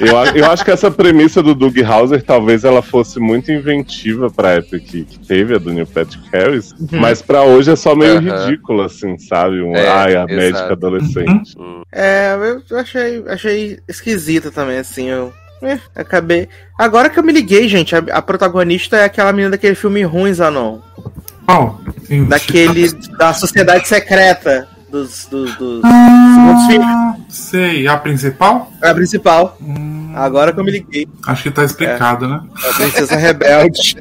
Eu, 0.00 0.16
eu 0.34 0.50
acho 0.50 0.64
que 0.64 0.70
essa 0.70 0.90
premissa 0.90 1.39
do 1.42 1.54
Doug 1.54 1.76
Hauser 1.82 2.22
talvez 2.22 2.64
ela 2.64 2.82
fosse 2.82 3.18
muito 3.20 3.50
inventiva 3.52 4.30
pra 4.30 4.52
época 4.52 4.78
que, 4.78 5.04
que 5.04 5.18
teve 5.18 5.54
a 5.54 5.58
do 5.58 5.72
Neil 5.72 5.86
Patrick 5.86 6.22
Harris, 6.32 6.74
mas 6.90 7.20
pra 7.22 7.42
hoje 7.42 7.70
é 7.70 7.76
só 7.76 7.94
meio 7.94 8.18
Aham. 8.18 8.46
ridículo, 8.46 8.82
assim, 8.82 9.18
sabe? 9.18 9.60
Um, 9.60 9.74
É, 9.74 9.88
ai, 9.88 10.16
a 10.16 10.24
exato. 10.24 10.34
médica 10.34 10.72
adolescente. 10.72 11.54
Hum. 11.58 11.82
É, 11.92 12.34
eu 12.70 12.78
achei, 12.78 13.24
achei 13.28 13.78
esquisita 13.88 14.50
também, 14.50 14.78
assim, 14.78 15.08
eu. 15.08 15.32
eh, 15.62 15.78
acabei. 15.94 16.48
Agora 16.78 17.10
que 17.10 17.18
eu 17.18 17.22
me 17.22 17.32
liguei, 17.32 17.68
gente, 17.68 17.94
a, 17.94 17.98
a 18.12 18.22
protagonista 18.22 18.96
é 18.96 19.04
aquela 19.04 19.32
menina 19.32 19.50
daquele 19.50 19.74
filme 19.74 20.02
ruim, 20.02 20.32
Zanon. 20.32 20.78
Qual? 21.46 21.80
Sim, 22.04 22.24
Daquele. 22.24 22.92
da 23.18 23.32
Sociedade 23.34 23.86
Secreta. 23.88 24.68
Dos, 24.90 25.26
dos, 25.26 25.56
dos. 25.56 25.80
Ah, 25.84 27.16
sei. 27.28 27.86
A 27.86 27.96
principal? 27.96 28.72
É 28.82 28.88
a 28.90 28.94
principal. 28.94 29.56
Hum, 29.60 30.12
Agora 30.16 30.52
que 30.52 30.58
eu 30.58 30.64
me 30.64 30.72
liguei. 30.72 31.08
acho 31.26 31.44
que 31.44 31.50
tá 31.50 31.64
explicado, 31.64 32.26
né? 32.26 32.40
A 32.68 32.72
Princesa 32.74 33.16
Rebelde. 33.16 33.96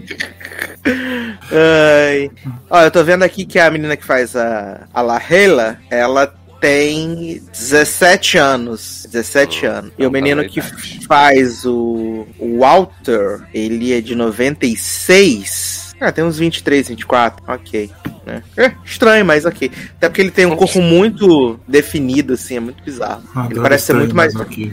Ai. 1.51 2.31
Ó, 2.69 2.81
eu 2.81 2.91
tô 2.91 3.03
vendo 3.03 3.23
aqui 3.23 3.45
que 3.45 3.59
a 3.59 3.69
menina 3.69 3.95
que 3.95 4.03
faz 4.05 4.35
a, 4.35 4.87
a 4.93 5.01
La 5.01 5.21
Hela, 5.29 5.77
ela 5.89 6.33
tem 6.59 7.41
17 7.51 8.37
anos. 8.37 9.05
17 9.11 9.65
anos. 9.65 9.91
E 9.97 10.03
o 10.05 10.09
tá 10.09 10.11
menino 10.11 10.43
que 10.47 10.59
idade. 10.59 10.99
faz 11.07 11.65
o, 11.65 12.25
o 12.39 12.59
Walter, 12.59 13.41
ele 13.53 13.93
é 13.93 14.01
de 14.01 14.15
96. 14.15 15.95
Ah, 16.01 16.11
tem 16.11 16.23
uns 16.23 16.37
23, 16.39 16.87
24. 16.89 17.43
Ok. 17.47 17.91
Né? 18.29 18.43
É, 18.57 18.71
estranho, 18.85 19.25
mas 19.25 19.45
ok. 19.45 19.71
Até 19.97 20.07
porque 20.07 20.21
ele 20.21 20.31
tem 20.31 20.45
um 20.45 20.55
corpo 20.55 20.81
muito 20.81 21.59
definido, 21.67 22.33
assim, 22.33 22.57
é 22.57 22.59
muito 22.59 22.83
bizarro. 22.83 23.23
Ele 23.35 23.39
Adoro 23.45 23.61
parece 23.61 23.87
ser 23.87 23.93
muito 23.93 24.15
mais. 24.15 24.35
ok. 24.35 24.71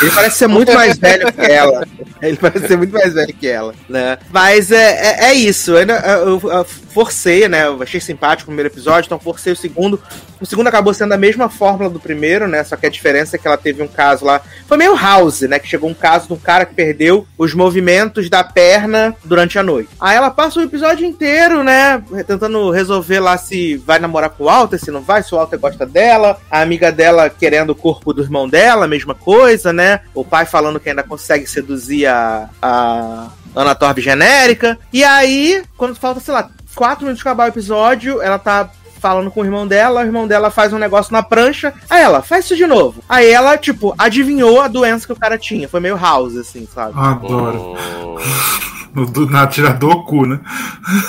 Ele 0.00 0.10
parece 0.10 0.38
ser 0.38 0.46
muito 0.46 0.72
mais 0.72 0.96
velho 0.98 1.32
que 1.32 1.40
ela. 1.42 1.86
Ele 2.22 2.36
parece 2.36 2.66
ser 2.68 2.76
muito 2.76 2.92
mais 2.92 3.12
velho 3.12 3.34
que 3.34 3.46
ela, 3.46 3.74
né? 3.88 4.18
Mas 4.30 4.70
é, 4.70 4.76
é, 5.20 5.24
é 5.26 5.34
isso. 5.34 5.72
Eu, 5.72 5.86
eu- 5.88 6.50
eu 6.50 6.64
forcei, 6.64 7.48
né? 7.48 7.66
Eu 7.66 7.82
achei 7.82 8.00
simpático 8.00 8.44
o 8.50 8.52
primeiro 8.52 8.68
episódio, 8.72 9.06
então 9.08 9.18
forcei 9.18 9.52
o 9.52 9.56
segundo. 9.56 10.00
O 10.40 10.46
segundo 10.46 10.66
acabou 10.68 10.92
sendo 10.94 11.12
a 11.12 11.16
mesma 11.16 11.48
fórmula 11.48 11.88
do 11.90 11.98
primeiro, 12.00 12.46
né? 12.48 12.62
Só 12.64 12.76
que 12.76 12.86
a 12.86 12.90
diferença 12.90 13.36
é 13.36 13.38
que 13.38 13.46
ela 13.46 13.56
teve 13.56 13.82
um 13.82 13.88
caso 13.88 14.24
lá. 14.24 14.40
Foi 14.66 14.76
meio 14.76 14.94
House, 14.96 15.42
né? 15.42 15.58
Que 15.58 15.66
chegou 15.68 15.88
um 15.90 15.94
caso 15.94 16.26
de 16.28 16.32
um 16.34 16.38
cara 16.38 16.64
que 16.66 16.74
perdeu 16.74 17.26
os 17.38 17.54
movimentos 17.54 18.28
da 18.30 18.44
perna 18.44 19.14
durante 19.24 19.58
a 19.58 19.62
noite. 19.62 19.88
Aí 20.00 20.16
ela 20.16 20.30
passa 20.30 20.60
o 20.60 20.62
episódio 20.62 21.06
inteiro, 21.06 21.62
né? 21.64 22.02
Tentando 22.26 22.70
resolver 22.70 23.20
lá 23.20 23.36
se 23.38 23.76
vai 23.78 23.98
namorar 23.98 24.30
com 24.30 24.44
o 24.44 24.46
Walter, 24.46 24.78
se 24.78 24.90
não 24.90 25.00
vai, 25.02 25.22
se 25.22 25.34
o 25.34 25.38
Walter 25.38 25.58
gosta 25.58 25.86
dela. 25.86 26.38
A 26.50 26.60
amiga 26.60 26.90
dela 26.92 27.28
querendo 27.30 27.70
o 27.70 27.74
corpo 27.74 28.12
do 28.12 28.22
irmão 28.22 28.48
dela, 28.48 28.86
mesma 28.86 29.14
coisa, 29.14 29.72
né? 29.72 29.83
O 30.14 30.24
pai 30.24 30.46
falando 30.46 30.80
que 30.80 30.88
ainda 30.88 31.02
consegue 31.02 31.46
seduzir 31.46 32.06
a, 32.06 32.48
a 32.60 33.30
Ana 33.54 33.74
Torb 33.74 34.00
genérica. 34.00 34.78
E 34.92 35.04
aí, 35.04 35.62
quando 35.76 35.94
falta, 35.94 36.20
sei 36.20 36.34
lá, 36.34 36.50
quatro 36.74 37.04
minutos 37.04 37.22
de 37.22 37.28
acabar 37.28 37.44
o 37.44 37.48
episódio, 37.48 38.20
ela 38.20 38.38
tá 38.38 38.70
falando 39.04 39.30
com 39.30 39.42
o 39.42 39.44
irmão 39.44 39.66
dela, 39.66 40.00
o 40.00 40.04
irmão 40.04 40.26
dela 40.26 40.50
faz 40.50 40.72
um 40.72 40.78
negócio 40.78 41.12
na 41.12 41.22
prancha, 41.22 41.74
aí 41.90 42.02
ela, 42.02 42.22
faz 42.22 42.46
isso 42.46 42.56
de 42.56 42.66
novo. 42.66 43.04
Aí 43.06 43.30
ela, 43.30 43.58
tipo, 43.58 43.94
adivinhou 43.98 44.62
a 44.62 44.66
doença 44.66 45.06
que 45.06 45.12
o 45.12 45.16
cara 45.16 45.36
tinha. 45.36 45.68
Foi 45.68 45.78
meio 45.78 45.94
house, 45.94 46.38
assim, 46.38 46.66
sabe? 46.74 46.94
Adoro. 46.96 47.74
Hum. 47.74 48.16
No, 48.94 49.06
do, 49.06 49.28
na 49.28 49.44
tira 49.44 49.72
do 49.72 50.04
cu, 50.04 50.24
né? 50.24 50.38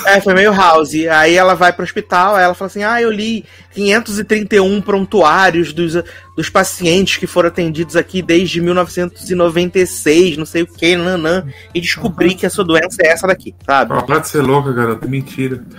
É, 0.06 0.20
foi 0.20 0.34
meio 0.34 0.52
house. 0.52 0.92
Aí 1.08 1.36
ela 1.36 1.54
vai 1.54 1.72
pro 1.72 1.84
hospital, 1.84 2.34
aí 2.34 2.42
ela 2.42 2.52
fala 2.52 2.66
assim: 2.66 2.82
Ah, 2.82 3.00
eu 3.00 3.12
li 3.12 3.44
531 3.74 4.82
prontuários 4.82 5.72
dos, 5.72 5.94
dos 6.36 6.50
pacientes 6.50 7.16
que 7.16 7.28
foram 7.28 7.46
atendidos 7.46 7.94
aqui 7.94 8.22
desde 8.22 8.60
1996, 8.60 10.36
não 10.36 10.44
sei 10.44 10.62
o 10.62 10.66
que, 10.66 10.96
nanã, 10.96 11.46
e 11.72 11.80
descobri 11.80 12.34
que 12.34 12.44
a 12.44 12.50
sua 12.50 12.64
doença 12.64 12.96
é 13.04 13.10
essa 13.10 13.28
daqui, 13.28 13.54
sabe? 13.64 13.92
Ó, 13.92 14.02
Para 14.02 14.18
de 14.18 14.30
ser 14.30 14.42
louca, 14.42 14.72
garota. 14.72 15.06
Mentira. 15.06 15.64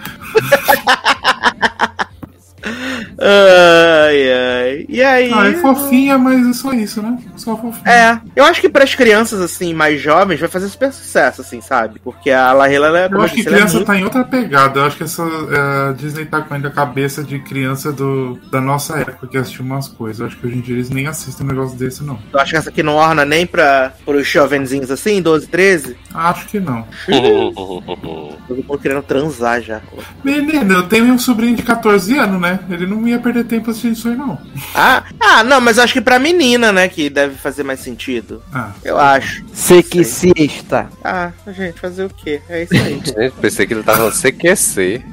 Ai, 3.19 4.31
ai. 4.31 4.85
E 4.89 5.01
aí. 5.03 5.31
Ah, 5.33 5.47
é 5.47 5.53
fofinha, 5.53 6.17
mas 6.17 6.47
é 6.47 6.53
só 6.53 6.71
isso, 6.73 7.01
né? 7.01 7.17
Só 7.35 7.57
fofinha. 7.57 7.83
É, 7.91 8.19
eu 8.35 8.43
acho 8.45 8.61
que 8.61 8.69
pras 8.69 8.93
crianças, 8.95 9.41
assim, 9.41 9.73
mais 9.73 9.99
jovens, 10.01 10.39
vai 10.39 10.49
fazer 10.49 10.67
super 10.69 10.91
sucesso, 10.91 11.41
assim, 11.41 11.61
sabe? 11.61 11.99
Porque 12.03 12.29
a 12.31 12.51
Lahela, 12.53 12.87
ela 12.87 12.99
é, 12.99 13.09
Eu 13.11 13.21
acho 13.21 13.33
que 13.33 13.41
é 13.41 13.45
criança 13.45 13.75
muito- 13.75 13.87
tá 13.87 13.97
em 13.97 14.03
outra 14.03 14.23
pegada. 14.23 14.79
Eu 14.79 14.85
acho 14.85 14.97
que 14.97 15.03
essa 15.03 15.23
é, 15.23 15.93
Disney 15.93 16.25
tá 16.25 16.41
com 16.41 16.53
ainda 16.53 16.67
a 16.67 16.71
cabeça 16.71 17.23
de 17.23 17.39
criança 17.39 17.91
do, 17.91 18.39
da 18.51 18.61
nossa 18.61 18.97
época 18.99 19.27
que 19.27 19.37
assistiu 19.37 19.65
umas 19.65 19.87
coisas. 19.87 20.19
Eu 20.19 20.27
acho 20.27 20.37
que 20.37 20.47
hoje 20.47 20.57
em 20.57 20.61
dia 20.61 20.75
eles 20.75 20.89
nem 20.89 21.07
assistem 21.07 21.45
um 21.45 21.49
negócio 21.49 21.77
desse, 21.77 22.03
não. 22.03 22.19
Eu 22.33 22.39
acho 22.39 22.51
que 22.51 22.57
essa 22.57 22.69
aqui 22.69 22.83
não 22.83 22.95
orna 22.95 23.25
nem 23.25 23.45
pra, 23.45 23.93
pros 24.05 24.27
jovenzinhos 24.27 24.91
assim, 24.91 25.21
12, 25.21 25.47
13. 25.47 25.97
Acho 26.13 26.47
que 26.47 26.59
não. 26.59 26.85
Todo 27.05 28.55
mundo 28.63 28.79
querendo 28.81 29.01
transar 29.03 29.61
já. 29.61 29.81
Menina, 30.23 30.73
eu 30.75 30.83
tenho 30.83 31.05
um 31.05 31.17
sobrinho 31.17 31.55
de 31.55 31.63
14 31.63 32.17
anos, 32.17 32.39
né? 32.39 32.56
Ele 32.69 32.85
não 32.85 33.07
ia 33.07 33.19
perder 33.19 33.45
tempo 33.45 33.69
assistindo 33.69 33.93
isso 33.93 34.07
aí, 34.07 34.15
não. 34.15 34.37
Ah, 34.73 35.03
ah, 35.19 35.43
não, 35.43 35.59
mas 35.61 35.79
acho 35.79 35.93
que 35.93 36.01
pra 36.01 36.19
menina, 36.19 36.71
né, 36.71 36.87
que 36.87 37.09
deve 37.09 37.35
fazer 37.35 37.63
mais 37.63 37.79
sentido. 37.79 38.41
Ah, 38.53 38.71
Eu 38.83 38.97
acho. 38.97 39.43
Sequicista. 39.53 40.89
Ah, 41.03 41.31
gente, 41.47 41.79
fazer 41.79 42.05
o 42.05 42.09
quê? 42.09 42.41
É 42.49 42.63
isso 42.63 42.73
aí. 42.73 42.97
Gente, 43.07 43.31
pensei 43.41 43.65
que 43.65 43.73
ele 43.73 43.83
tava 43.83 44.05
no 44.05 44.11
CQC. 44.11 44.67
Ser 44.77 45.03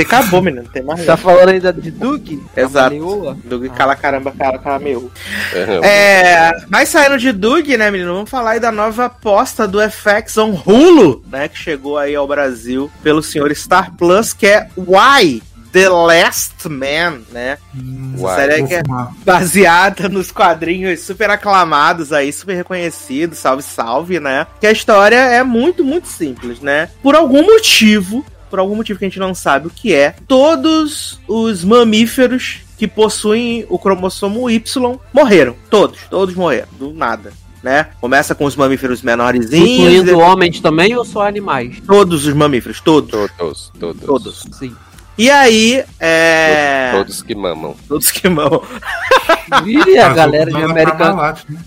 acabou, 0.00 0.42
menino. 0.42 0.64
Não 0.64 0.70
tem 0.70 0.82
mais 0.82 1.04
Tá 1.04 1.16
falando 1.16 1.50
ainda 1.50 1.72
de 1.72 1.90
Duke? 1.90 2.42
Exato. 2.56 2.96
Doug 3.44 3.66
cala 3.68 3.94
caramba, 3.94 4.32
cala, 4.32 4.58
cala 4.58 4.78
meu. 4.78 5.10
É. 5.52 5.86
É, 5.86 6.52
mas 6.68 6.88
saindo 6.88 7.18
de 7.18 7.32
Doug, 7.32 7.66
né, 7.68 7.90
menino? 7.90 8.12
Vamos 8.14 8.30
falar 8.30 8.52
aí 8.52 8.60
da 8.60 8.72
nova 8.72 9.06
aposta 9.06 9.66
do 9.66 9.78
FX 9.80 10.38
on 10.38 10.60
Hulu, 10.66 11.24
né? 11.30 11.48
Que 11.48 11.58
chegou 11.58 11.98
aí 11.98 12.14
ao 12.14 12.26
Brasil 12.26 12.90
pelo 13.02 13.22
senhor 13.22 13.54
Star 13.54 13.92
Plus, 13.96 14.32
que 14.32 14.46
é 14.46 14.68
Why? 14.76 15.42
The 15.76 15.88
Last 15.90 16.68
Man, 16.70 17.18
né? 17.30 17.58
hum, 17.74 18.12
Essa 18.14 18.22
Uai, 18.24 18.36
série 18.36 18.66
que 18.66 18.74
é 18.76 18.82
baseada 19.26 20.08
nos 20.08 20.30
quadrinhos 20.32 21.00
super 21.00 21.28
aclamados 21.28 22.14
aí, 22.14 22.32
super 22.32 22.54
reconhecidos, 22.56 23.36
salve, 23.38 23.62
salve, 23.62 24.18
né? 24.18 24.46
Que 24.58 24.66
a 24.66 24.72
história 24.72 25.16
é 25.16 25.42
muito, 25.42 25.84
muito 25.84 26.08
simples, 26.08 26.60
né? 26.60 26.88
Por 27.02 27.14
algum 27.14 27.42
motivo, 27.44 28.24
por 28.48 28.58
algum 28.58 28.74
motivo 28.76 28.98
que 28.98 29.04
a 29.04 29.08
gente 29.08 29.18
não 29.18 29.34
sabe 29.34 29.66
o 29.66 29.70
que 29.70 29.92
é, 29.94 30.14
todos 30.26 31.20
os 31.28 31.62
mamíferos 31.62 32.60
que 32.78 32.86
possuem 32.88 33.66
o 33.68 33.78
cromossomo 33.78 34.48
Y 34.48 34.98
morreram. 35.12 35.56
Todos, 35.68 35.98
todos 36.08 36.34
morreram, 36.34 36.68
do 36.78 36.94
nada. 36.94 37.32
Né? 37.62 37.88
Começa 38.00 38.32
com 38.34 38.44
os 38.44 38.54
mamíferos 38.54 39.02
menorzinhos. 39.02 39.50
e 39.52 39.58
Incluindo 39.78 40.04
depois- 40.04 40.26
homens 40.28 40.60
também 40.60 40.94
ou 40.96 41.04
só 41.04 41.26
animais? 41.26 41.82
Todos 41.84 42.24
os 42.26 42.32
mamíferos, 42.32 42.80
todos. 42.80 43.10
Todos, 43.36 43.72
todos. 43.78 44.02
Todos. 44.06 44.44
Sim. 44.58 44.72
E 45.18 45.30
aí, 45.30 45.82
é. 45.98 46.90
Todos 46.92 47.22
que 47.22 47.34
mamam. 47.34 47.74
Todos 47.88 48.10
que 48.10 48.28
mamam. 48.28 48.62
E 49.64 49.96
a 49.96 50.10
Ah, 50.10 50.12
galera 50.12 50.50
de 50.50 50.56
usando 50.56 50.70
a 50.70 50.74
né? 50.74 50.82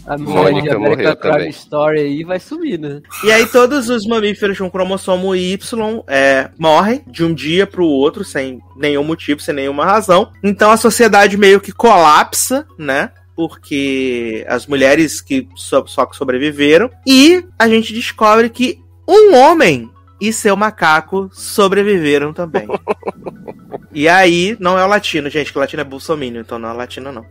a 0.06 0.18
galera 0.18 0.62
de 0.62 0.78
morreu 0.78 1.16
Crime 1.16 1.16
também. 1.16 1.50
Story 1.50 2.00
aí 2.02 2.24
vai 2.26 2.38
sumir, 2.40 2.78
né? 2.78 3.02
E 3.24 3.32
aí 3.32 3.46
todos 3.46 3.88
os 3.90 4.06
mamíferos 4.06 4.58
com 4.58 4.70
cromossomo 4.70 5.34
Y 5.34 5.58
é, 6.08 6.50
morrem 6.58 7.02
de 7.08 7.24
um 7.24 7.34
dia 7.34 7.66
pro 7.66 7.86
outro, 7.86 8.26
sem 8.26 8.60
nenhum 8.76 9.04
motivo, 9.06 9.40
sem 9.40 9.56
nenhuma 9.56 9.86
razão. 9.86 10.30
Então 10.44 10.72
a 10.72 10.78
sociedade 10.78 11.38
meio 11.38 11.62
que 11.62 11.72
colapsa, 11.72 12.68
né? 12.78 13.12
Porque 13.34 14.46
as 14.50 14.68
mulheres 14.68 15.22
que 15.22 15.48
só, 15.56 15.86
só 15.88 16.06
que 16.06 16.18
sobreviveram. 16.18 16.90
E 17.08 17.46
a 17.58 17.70
gente 17.70 17.94
descobre 17.94 18.50
que 18.50 18.78
um 19.08 19.34
homem 19.38 19.90
e 20.20 20.34
seu 20.34 20.56
macaco 20.56 21.30
sobreviveram 21.34 22.34
também. 22.34 22.68
E 23.92 24.08
aí, 24.08 24.56
não 24.60 24.78
é 24.78 24.86
o 24.86 24.88
latino, 24.88 25.30
gente, 25.30 25.52
que 25.52 25.58
o 25.58 25.62
latino 25.62 25.82
é 25.82 25.84
bolsominion, 25.84 26.42
então 26.42 26.60
não 26.60 26.70
é 26.70 26.74
o 26.74 26.78
latino, 26.78 27.12
não. 27.12 27.26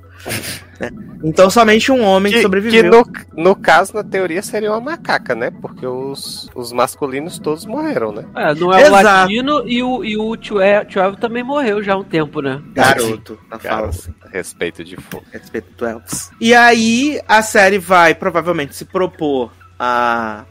Né? 0.81 0.91
Então 1.23 1.49
somente 1.49 1.93
um 1.93 2.03
homem 2.03 2.33
Que, 2.33 2.43
sobreviveu. 2.43 3.05
que 3.05 3.27
no, 3.37 3.51
no 3.51 3.57
caso, 3.57 3.95
na 3.95 4.03
teoria, 4.03 4.43
seria 4.43 4.71
uma 4.73 4.81
macaca, 4.81 5.35
né? 5.35 5.51
Porque 5.51 5.87
os, 5.87 6.51
os 6.55 6.73
masculinos 6.73 7.39
todos 7.39 7.65
morreram, 7.65 8.13
né? 8.13 8.25
É, 8.35 8.55
não 8.55 8.73
é 8.73 8.77
o 8.77 8.87
Exato. 8.87 9.05
latino 9.05 9.69
e 9.69 9.83
o, 9.83 10.05
e 10.05 10.17
o 10.17 10.37
Twelve 10.37 11.17
também 11.21 11.45
morreu 11.45 11.83
já 11.83 11.95
há 11.95 11.97
um 11.97 12.05
tempo, 12.05 12.41
né? 12.41 12.61
Garoto, 12.73 13.39
na 13.49 13.59
fala 13.59 13.89
assim. 13.89 14.13
Respeito 14.33 14.83
de 14.83 14.97
fogo. 14.97 15.25
Respeito 15.33 15.73
do 15.77 15.87
Elvis. 15.87 16.31
E 16.41 16.55
aí, 16.55 17.21
a 17.29 17.43
série 17.43 17.79
vai 17.79 18.15
provavelmente 18.15 18.75
se 18.75 18.85
propor 18.85 19.53
a 19.79 20.45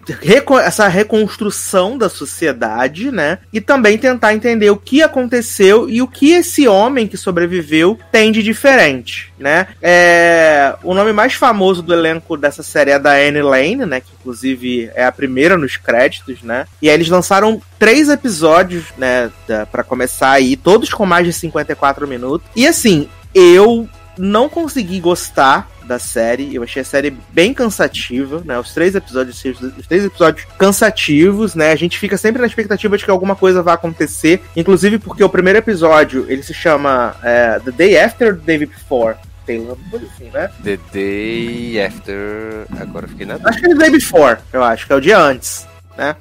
essa 0.64 0.88
reconstrução 0.88 1.98
da 1.98 2.08
sociedade, 2.08 3.12
né? 3.12 3.40
E 3.52 3.60
também 3.60 3.98
tentar 3.98 4.34
entender 4.34 4.70
o 4.70 4.78
que 4.78 5.04
aconteceu 5.04 5.90
e 5.90 6.02
o 6.02 6.08
que 6.08 6.32
esse 6.32 6.68
homem 6.68 7.08
que 7.08 7.18
sobreviveu 7.18 8.00
tem 8.12 8.32
de 8.32 8.42
diferente, 8.42 9.34
né? 9.38 9.68
É, 9.82 10.76
o 10.84 10.94
nome 10.94 11.12
mais 11.12 11.34
famoso 11.34 11.82
do 11.82 11.94
elenco 11.94 12.38
dessa 12.38 12.64
série 12.64 12.92
é 12.92 13.00
da 13.00 13.14
Anne 13.14 13.42
Lane, 13.42 13.86
né? 13.86 14.00
Que 14.00 14.12
inclusive 14.20 14.90
é 14.96 15.06
a 15.06 15.12
primeira 15.12 15.58
nos 15.58 15.76
créditos, 15.76 16.42
né? 16.42 16.66
E 16.82 16.90
aí 16.90 16.96
eles 16.96 17.10
lançaram 17.10 17.62
três 17.78 18.10
episódios, 18.10 18.86
né? 18.98 19.30
Pra 19.72 19.84
começar 19.84 20.32
aí, 20.32 20.56
todos 20.56 20.94
com 20.94 21.06
mais 21.06 21.26
de 21.26 21.34
54 21.34 22.08
minutos. 22.08 22.48
E 22.56 22.66
assim, 22.68 23.10
eu 23.34 23.88
não 24.18 24.50
consegui 24.50 25.00
gostar 25.00 25.70
da 25.88 25.98
série. 25.98 26.54
Eu 26.54 26.64
achei 26.64 26.82
a 26.82 26.86
série 26.86 27.16
bem 27.32 27.54
cansativa, 27.54 28.42
né? 28.46 28.60
Os 28.60 28.74
três 28.74 28.94
episódios, 28.96 29.44
os 29.78 29.88
três 29.88 30.06
episódios 30.06 30.46
cansativos, 30.58 31.56
né? 31.56 31.72
A 31.72 31.76
gente 31.76 31.98
fica 31.98 32.18
sempre 32.18 32.42
na 32.42 32.48
expectativa 32.48 32.98
de 32.98 33.06
que 33.06 33.12
alguma 33.12 33.36
coisa 33.36 33.64
vai 33.64 33.74
acontecer. 33.74 34.42
Inclusive 34.56 35.00
porque 35.00 35.24
o 35.24 35.30
primeiro 35.30 35.60
episódio 35.60 36.26
ele 36.28 36.44
se 36.44 36.54
chama 36.54 37.16
é, 37.24 37.60
The 37.60 37.72
Day 37.72 37.98
After 37.98 38.36
The 38.36 38.42
Day 38.46 38.58
Before. 38.60 39.16
Tem 39.46 39.62
uma 39.62 39.78
coisa 39.90 40.06
assim, 40.06 40.30
né? 40.34 40.50
The 40.64 40.78
Day 40.92 41.82
After. 41.82 42.68
Agora 42.82 43.06
eu 43.06 43.10
fiquei 43.10 43.26
na 43.26 43.36
Acho 43.36 43.60
que 43.60 43.66
é 43.66 43.70
The 43.70 43.76
Day 43.76 43.92
Before, 43.92 44.38
eu 44.52 44.64
acho, 44.64 44.86
que 44.86 44.94
é 44.94 44.96
o 44.96 45.02
dia 45.02 45.18
antes. 45.18 45.66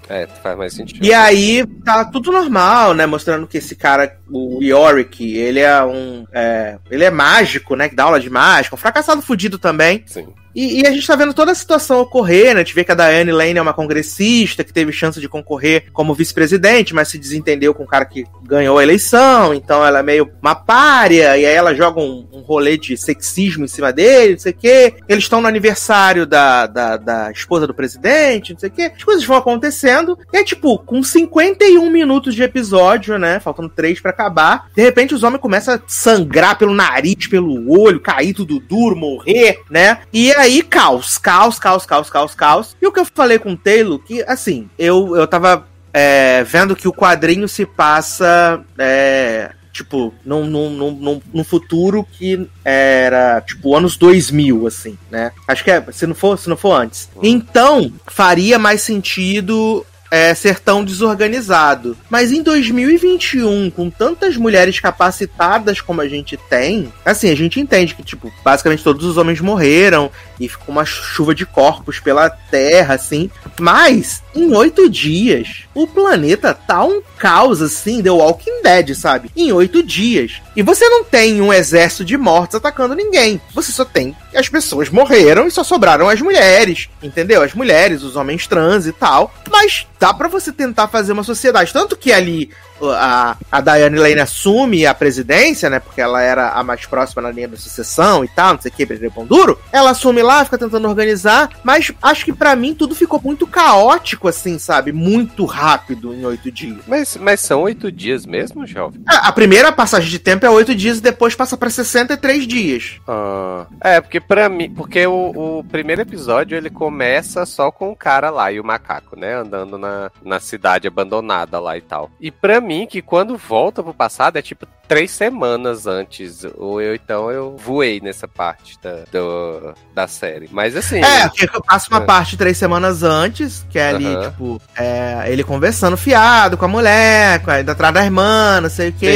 É, 0.09 0.27
faz 0.43 0.57
mais 0.57 0.73
sentido. 0.73 1.05
E 1.05 1.13
aí 1.13 1.65
tá 1.85 2.05
tudo 2.05 2.33
normal, 2.33 2.95
né? 2.95 3.05
Mostrando 3.07 3.47
que 3.47 3.59
esse 3.59 3.77
cara, 3.77 4.19
o 4.31 4.63
Yorick, 4.63 5.37
ele 5.37 5.61
é 5.61 5.83
um. 5.85 6.27
é, 6.33 6.79
ele 6.91 7.05
é 7.05 7.11
mágico, 7.11 7.77
né? 7.77 7.89
Que 7.89 7.95
dá 7.95 8.05
aula 8.05 8.21
de 8.21 8.31
mágica, 8.31 8.75
um 8.75 8.79
fracassado 8.79 9.23
fudido 9.23 9.59
também. 9.59 10.03
Sim. 10.07 10.29
E, 10.57 10.81
e 10.81 10.87
a 10.87 10.91
gente 10.91 11.07
tá 11.07 11.15
vendo 11.15 11.35
toda 11.35 11.53
a 11.53 11.55
situação 11.55 12.01
ocorrer, 12.01 12.55
né? 12.55 12.63
A 12.63 12.65
gente 12.65 12.75
vê 12.75 12.83
que 12.83 12.91
a 12.91 12.95
Diane 12.95 13.31
Lane 13.31 13.59
é 13.59 13.63
uma 13.63 13.75
congressista 13.75 14.65
que 14.65 14.73
teve 14.73 14.91
chance 14.91 15.21
de 15.21 15.29
concorrer 15.29 15.89
como 15.93 16.15
vice-presidente, 16.15 16.95
mas 16.95 17.09
se 17.09 17.19
desentendeu 17.19 17.75
com 17.75 17.83
o 17.83 17.87
cara 17.87 18.07
que 18.07 18.25
ganhou 18.43 18.79
a 18.79 18.83
eleição, 18.83 19.53
então 19.53 19.85
ela 19.85 19.99
é 19.99 20.03
meio 20.03 20.31
uma 20.41 20.55
párea, 20.55 21.37
e 21.37 21.45
aí 21.45 21.55
ela 21.55 21.75
joga 21.75 22.01
um, 22.01 22.27
um 22.33 22.41
rolê 22.41 22.79
de 22.79 22.97
sexismo 22.97 23.67
em 23.67 23.69
cima 23.69 23.93
dele, 23.93 24.33
não 24.33 24.39
sei 24.39 24.53
o 24.53 24.57
quê. 24.57 24.95
Eles 25.07 25.25
estão 25.25 25.43
no 25.43 25.49
aniversário 25.49 26.25
da, 26.25 26.67
da, 26.67 26.97
da 26.97 27.31
esposa 27.31 27.67
do 27.67 27.75
presidente, 27.75 28.55
não 28.55 28.59
sei 28.59 28.71
o 28.71 28.73
quê. 28.73 28.93
As 28.97 29.05
coisas 29.05 29.25
vão 29.27 29.37
acontecendo, 29.37 30.19
e 30.33 30.39
é 30.39 30.43
tipo, 30.43 30.79
com 30.79 31.03
51 31.03 31.91
minutos 31.91 32.35
de 32.35 32.43
episódio, 32.43 33.19
né? 33.19 33.41
Faltando 33.41 33.69
3 33.69 34.01
pra 34.01 34.11
acabar, 34.11 34.71
de 34.75 34.81
repente 34.81 35.15
os 35.15 35.23
homens 35.23 35.43
começam 35.43 35.75
a 35.75 35.81
sangrar 35.87 36.57
pelo 36.57 36.73
nariz, 36.73 37.27
pelo 37.27 37.79
olho, 37.79 38.01
cair 38.01 38.33
tudo 38.33 38.59
duro, 38.59 38.97
morrer, 38.97 39.61
né? 39.69 39.99
E 40.11 40.33
aí, 40.33 40.46
caos, 40.63 41.19
caos, 41.19 41.59
caos, 41.59 41.87
caos, 41.87 42.11
caos, 42.11 42.35
caos. 42.35 42.77
E 42.81 42.87
o 42.87 42.93
que 42.93 43.01
eu 43.01 43.05
falei 43.07 43.39
com 43.39 43.53
o 43.53 43.57
Taylor, 43.57 43.99
que 43.99 44.23
assim, 44.23 44.69
eu, 44.79 45.17
eu 45.17 45.27
tava 45.27 45.67
é, 45.93 46.43
vendo 46.45 46.77
que 46.77 46.89
o 46.89 46.93
quadrinho 46.93 47.49
se 47.49 47.65
passa. 47.67 48.61
É, 48.79 49.53
tipo, 49.73 50.15
num, 50.25 50.47
num, 50.47 50.71
num, 50.71 50.91
num- 50.93 51.23
num 51.35 51.45
futuro 51.45 52.07
que 52.13 52.49
era, 52.65 53.43
tipo, 53.43 53.77
anos 53.77 53.97
2000, 53.99 54.67
assim, 54.67 54.97
né? 55.11 55.33
Acho 55.47 55.63
que 55.63 55.71
é, 55.71 55.85
se 55.93 56.07
não 56.07 56.15
for, 56.15 56.39
se 56.39 56.49
não 56.49 56.57
for 56.57 56.73
antes. 56.73 57.11
Então, 57.23 57.93
faria 58.07 58.59
mais 58.59 58.81
sentido 58.81 59.85
é, 60.11 60.35
ser 60.35 60.61
tão 60.61 60.85
desorganizado. 60.85 61.97
Mas 62.09 62.33
em 62.33 62.43
2021, 62.43 63.71
com 63.71 63.91
tantas 63.91 64.37
mulheres 64.37 64.81
capacitadas 64.81 65.81
como 65.81 66.01
a 66.01 66.09
gente 66.09 66.37
tem, 66.37 66.93
assim, 67.05 67.31
a 67.31 67.35
gente 67.35 67.61
entende 67.61 67.95
que, 67.95 68.03
tipo, 68.03 68.33
basicamente 68.45 68.85
todos 68.85 69.05
os 69.05 69.17
homens 69.17 69.41
morreram 69.41 70.11
e 70.39 70.49
ficou 70.49 70.73
uma 70.73 70.85
chuva 70.85 71.35
de 71.35 71.47
corpos 71.47 71.99
pela 72.01 72.29
Terra, 72.29 72.95
assim. 72.95 73.31
Mas, 73.59 74.23
em 74.37 74.55
oito 74.55 74.89
dias, 74.89 75.65
o 75.75 75.87
planeta 75.87 76.53
tá 76.55 76.85
um 76.85 77.01
caos, 77.19 77.63
assim, 77.63 78.03
The 78.03 78.11
Walking 78.11 78.63
Dead, 78.63 78.95
sabe? 78.95 79.31
Em 79.35 79.51
oito 79.53 79.83
dias. 79.83 80.41
E 80.55 80.63
você 80.63 80.89
não 80.89 81.05
tem 81.05 81.41
um 81.41 81.53
exército 81.53 82.05
de 82.05 82.17
mortos 82.17 82.57
atacando 82.57 82.95
ninguém. 82.95 83.41
Você 83.55 83.73
só 83.73 83.85
tem 83.85 84.15
as 84.37 84.49
pessoas 84.49 84.91
morreram 84.91 85.47
e 85.47 85.51
só 85.51 85.65
sobraram 85.65 86.09
as 86.09 86.21
mulheres, 86.21 86.89
entendeu? 87.03 87.43
As 87.43 87.55
mulheres, 87.55 88.03
os 88.03 88.17
homens 88.17 88.47
trans 88.47 88.87
e 88.87 88.93
tal. 88.93 89.35
Mas 89.51 89.87
dá 89.99 90.13
pra 90.13 90.29
você 90.29 90.53
tentar 90.53 90.89
fazer 90.89 91.13
uma 91.13 91.25
sociedade. 91.25 91.73
Tanto 91.73 91.97
que 91.97 92.13
ali 92.13 92.51
a, 92.83 93.37
a 93.51 93.61
Diane 93.61 93.99
Lane 93.99 94.21
assume 94.21 94.87
a 94.87 94.95
presidência, 94.95 95.71
né? 95.71 95.79
Porque 95.81 96.01
ela 96.01 96.23
era 96.23 96.51
a 96.51 96.63
mais 96.63 96.87
próxima 96.87 97.23
na 97.23 97.31
linha 97.31 97.49
da 97.49 97.57
sucessão 97.57 98.25
e 98.25 98.29
tal, 98.29 98.55
não 98.55 98.61
sei 98.61 98.71
o 98.71 98.75
que, 98.75 99.11
Pão 99.11 99.27
Duro. 99.27 99.59
Ela 99.73 99.91
assume 99.91 100.23
lá, 100.23 100.45
fica 100.45 100.59
tentando 100.59 100.89
organizar, 100.89 101.51
mas 101.63 101.93
acho 102.03 102.25
que 102.25 102.33
pra 102.33 102.57
mim 102.57 102.75
tudo 102.75 102.95
ficou 102.95 103.21
muito 103.23 103.47
caótico, 103.47 104.29
assim, 104.29 104.59
sabe? 104.59 104.93
Muito 104.93 105.45
rápido 105.45 106.15
em 106.15 106.25
oito 106.25 106.51
dias. 106.51 106.79
Mas, 106.87 107.17
mas 107.17 107.41
são 107.41 107.63
oito 107.63 107.91
dias 107.91 108.27
mesmo, 108.27 108.67
jovem? 108.67 109.03
A, 109.07 109.29
a 109.29 109.33
primeira 109.33 109.73
passagem 109.73 110.11
de 110.11 110.19
tempo 110.19 110.45
é 110.45 110.51
oito 110.51 110.75
dias 110.75 110.99
e 110.99 111.03
depois 111.03 111.35
passa 111.35 111.57
pra 111.57 111.71
63 111.71 112.47
dias. 112.47 113.01
Ah, 113.07 113.67
é, 113.81 114.01
porque 114.01 114.21
pra 114.21 114.49
mim. 114.49 114.71
Porque 114.71 115.07
o, 115.07 115.59
o 115.59 115.65
primeiro 115.65 116.03
episódio 116.03 116.57
ele 116.57 116.71
começa 116.71 117.47
só 117.47 117.71
com 117.71 117.91
o 117.91 117.97
cara 117.97 118.31
lá 118.31 118.51
e 118.53 118.61
o 118.61 118.65
macaco, 118.65 119.19
né? 119.19 119.35
Andando 119.35 119.79
na, 119.79 120.11
na 120.25 120.41
cidade 120.41 120.87
abandonada 120.87 121.59
lá 121.59 121.77
e 121.77 121.81
tal. 121.81 122.11
E 122.21 122.31
pra 122.31 122.61
mim, 122.67 122.87
que 122.87 123.01
quando 123.01 123.37
volta 123.37 123.83
pro 123.83 123.95
passado 123.95 124.37
é 124.37 124.43
tipo 124.43 124.67
três 124.89 125.11
semanas 125.11 125.87
antes. 125.87 126.45
Ou 126.57 126.81
eu 126.81 126.95
então 126.95 127.31
eu 127.31 127.57
voei 127.57 128.01
nessa 128.01 128.29
parte 128.29 128.79
da, 128.83 129.05
do- 129.11 129.75
da 129.95 130.07
série. 130.07 130.49
Mas 130.53 130.77
assim. 130.77 131.03
É, 131.03 131.29
porque 131.29 131.49
passa 131.67 131.89
uma 131.91 132.03
É. 132.03 132.05
parte 132.05 132.37
três 132.37 132.57
semanas 132.57 133.03
antes, 133.03 133.65
que 133.71 133.79
é 133.79 133.89
ali, 133.89 134.17
tipo, 134.31 134.61
é, 134.77 135.25
ele 135.27 135.43
conversando 135.43 135.97
fiado 135.97 136.57
com 136.57 136.65
a 136.65 136.69
mulher, 136.69 137.41
com 137.43 137.51
a, 137.51 137.57
atrás 137.59 137.95
da 137.95 138.05
irmã, 138.05 138.61
não 138.61 138.69
sei 138.71 138.91
o 138.91 138.93
que. 138.93 139.07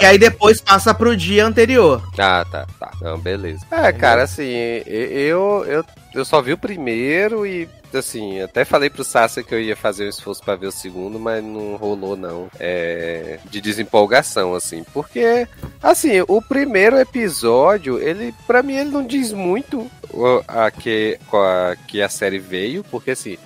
E 0.00 0.04
aí 0.06 0.18
depois 0.18 0.60
passa 0.60 0.92
pro 0.94 1.16
dia 1.16 1.44
anterior. 1.46 2.02
Ah, 2.18 2.44
tá, 2.50 2.66
tá. 2.78 2.90
Não, 3.00 3.18
beleza. 3.18 3.64
É, 3.70 3.92
cara, 3.92 4.22
assim, 4.24 4.44
eu, 4.86 5.64
eu, 5.66 5.84
eu 6.16 6.24
só 6.24 6.40
vi 6.40 6.52
o 6.52 6.58
primeiro 6.58 7.46
e, 7.46 7.68
assim, 7.92 8.40
até 8.40 8.64
falei 8.64 8.88
pro 8.88 9.04
Sasha 9.04 9.42
que 9.42 9.54
eu 9.54 9.60
ia 9.60 9.76
fazer 9.76 10.06
um 10.06 10.08
esforço 10.08 10.42
pra 10.42 10.56
ver 10.56 10.66
o 10.66 10.72
segundo, 10.72 11.20
mas 11.20 11.44
não 11.44 11.76
rolou, 11.76 12.16
não. 12.16 12.48
É, 12.58 13.38
de 13.50 13.60
desempolgação, 13.60 14.54
assim. 14.54 14.82
Porque, 14.94 15.46
assim, 15.82 16.22
o 16.26 16.40
primeiro 16.40 16.98
episódio, 16.98 17.98
ele, 17.98 18.34
pra 18.46 18.62
mim, 18.62 18.76
ele 18.76 18.90
não 18.90 19.06
diz 19.06 19.32
muito 19.32 19.90
a 20.48 20.70
que, 20.70 21.18
a, 21.32 21.76
que 21.86 22.00
a 22.00 22.08
série 22.08 22.38
veio, 22.38 22.82
porque, 22.84 23.10
assim. 23.10 23.36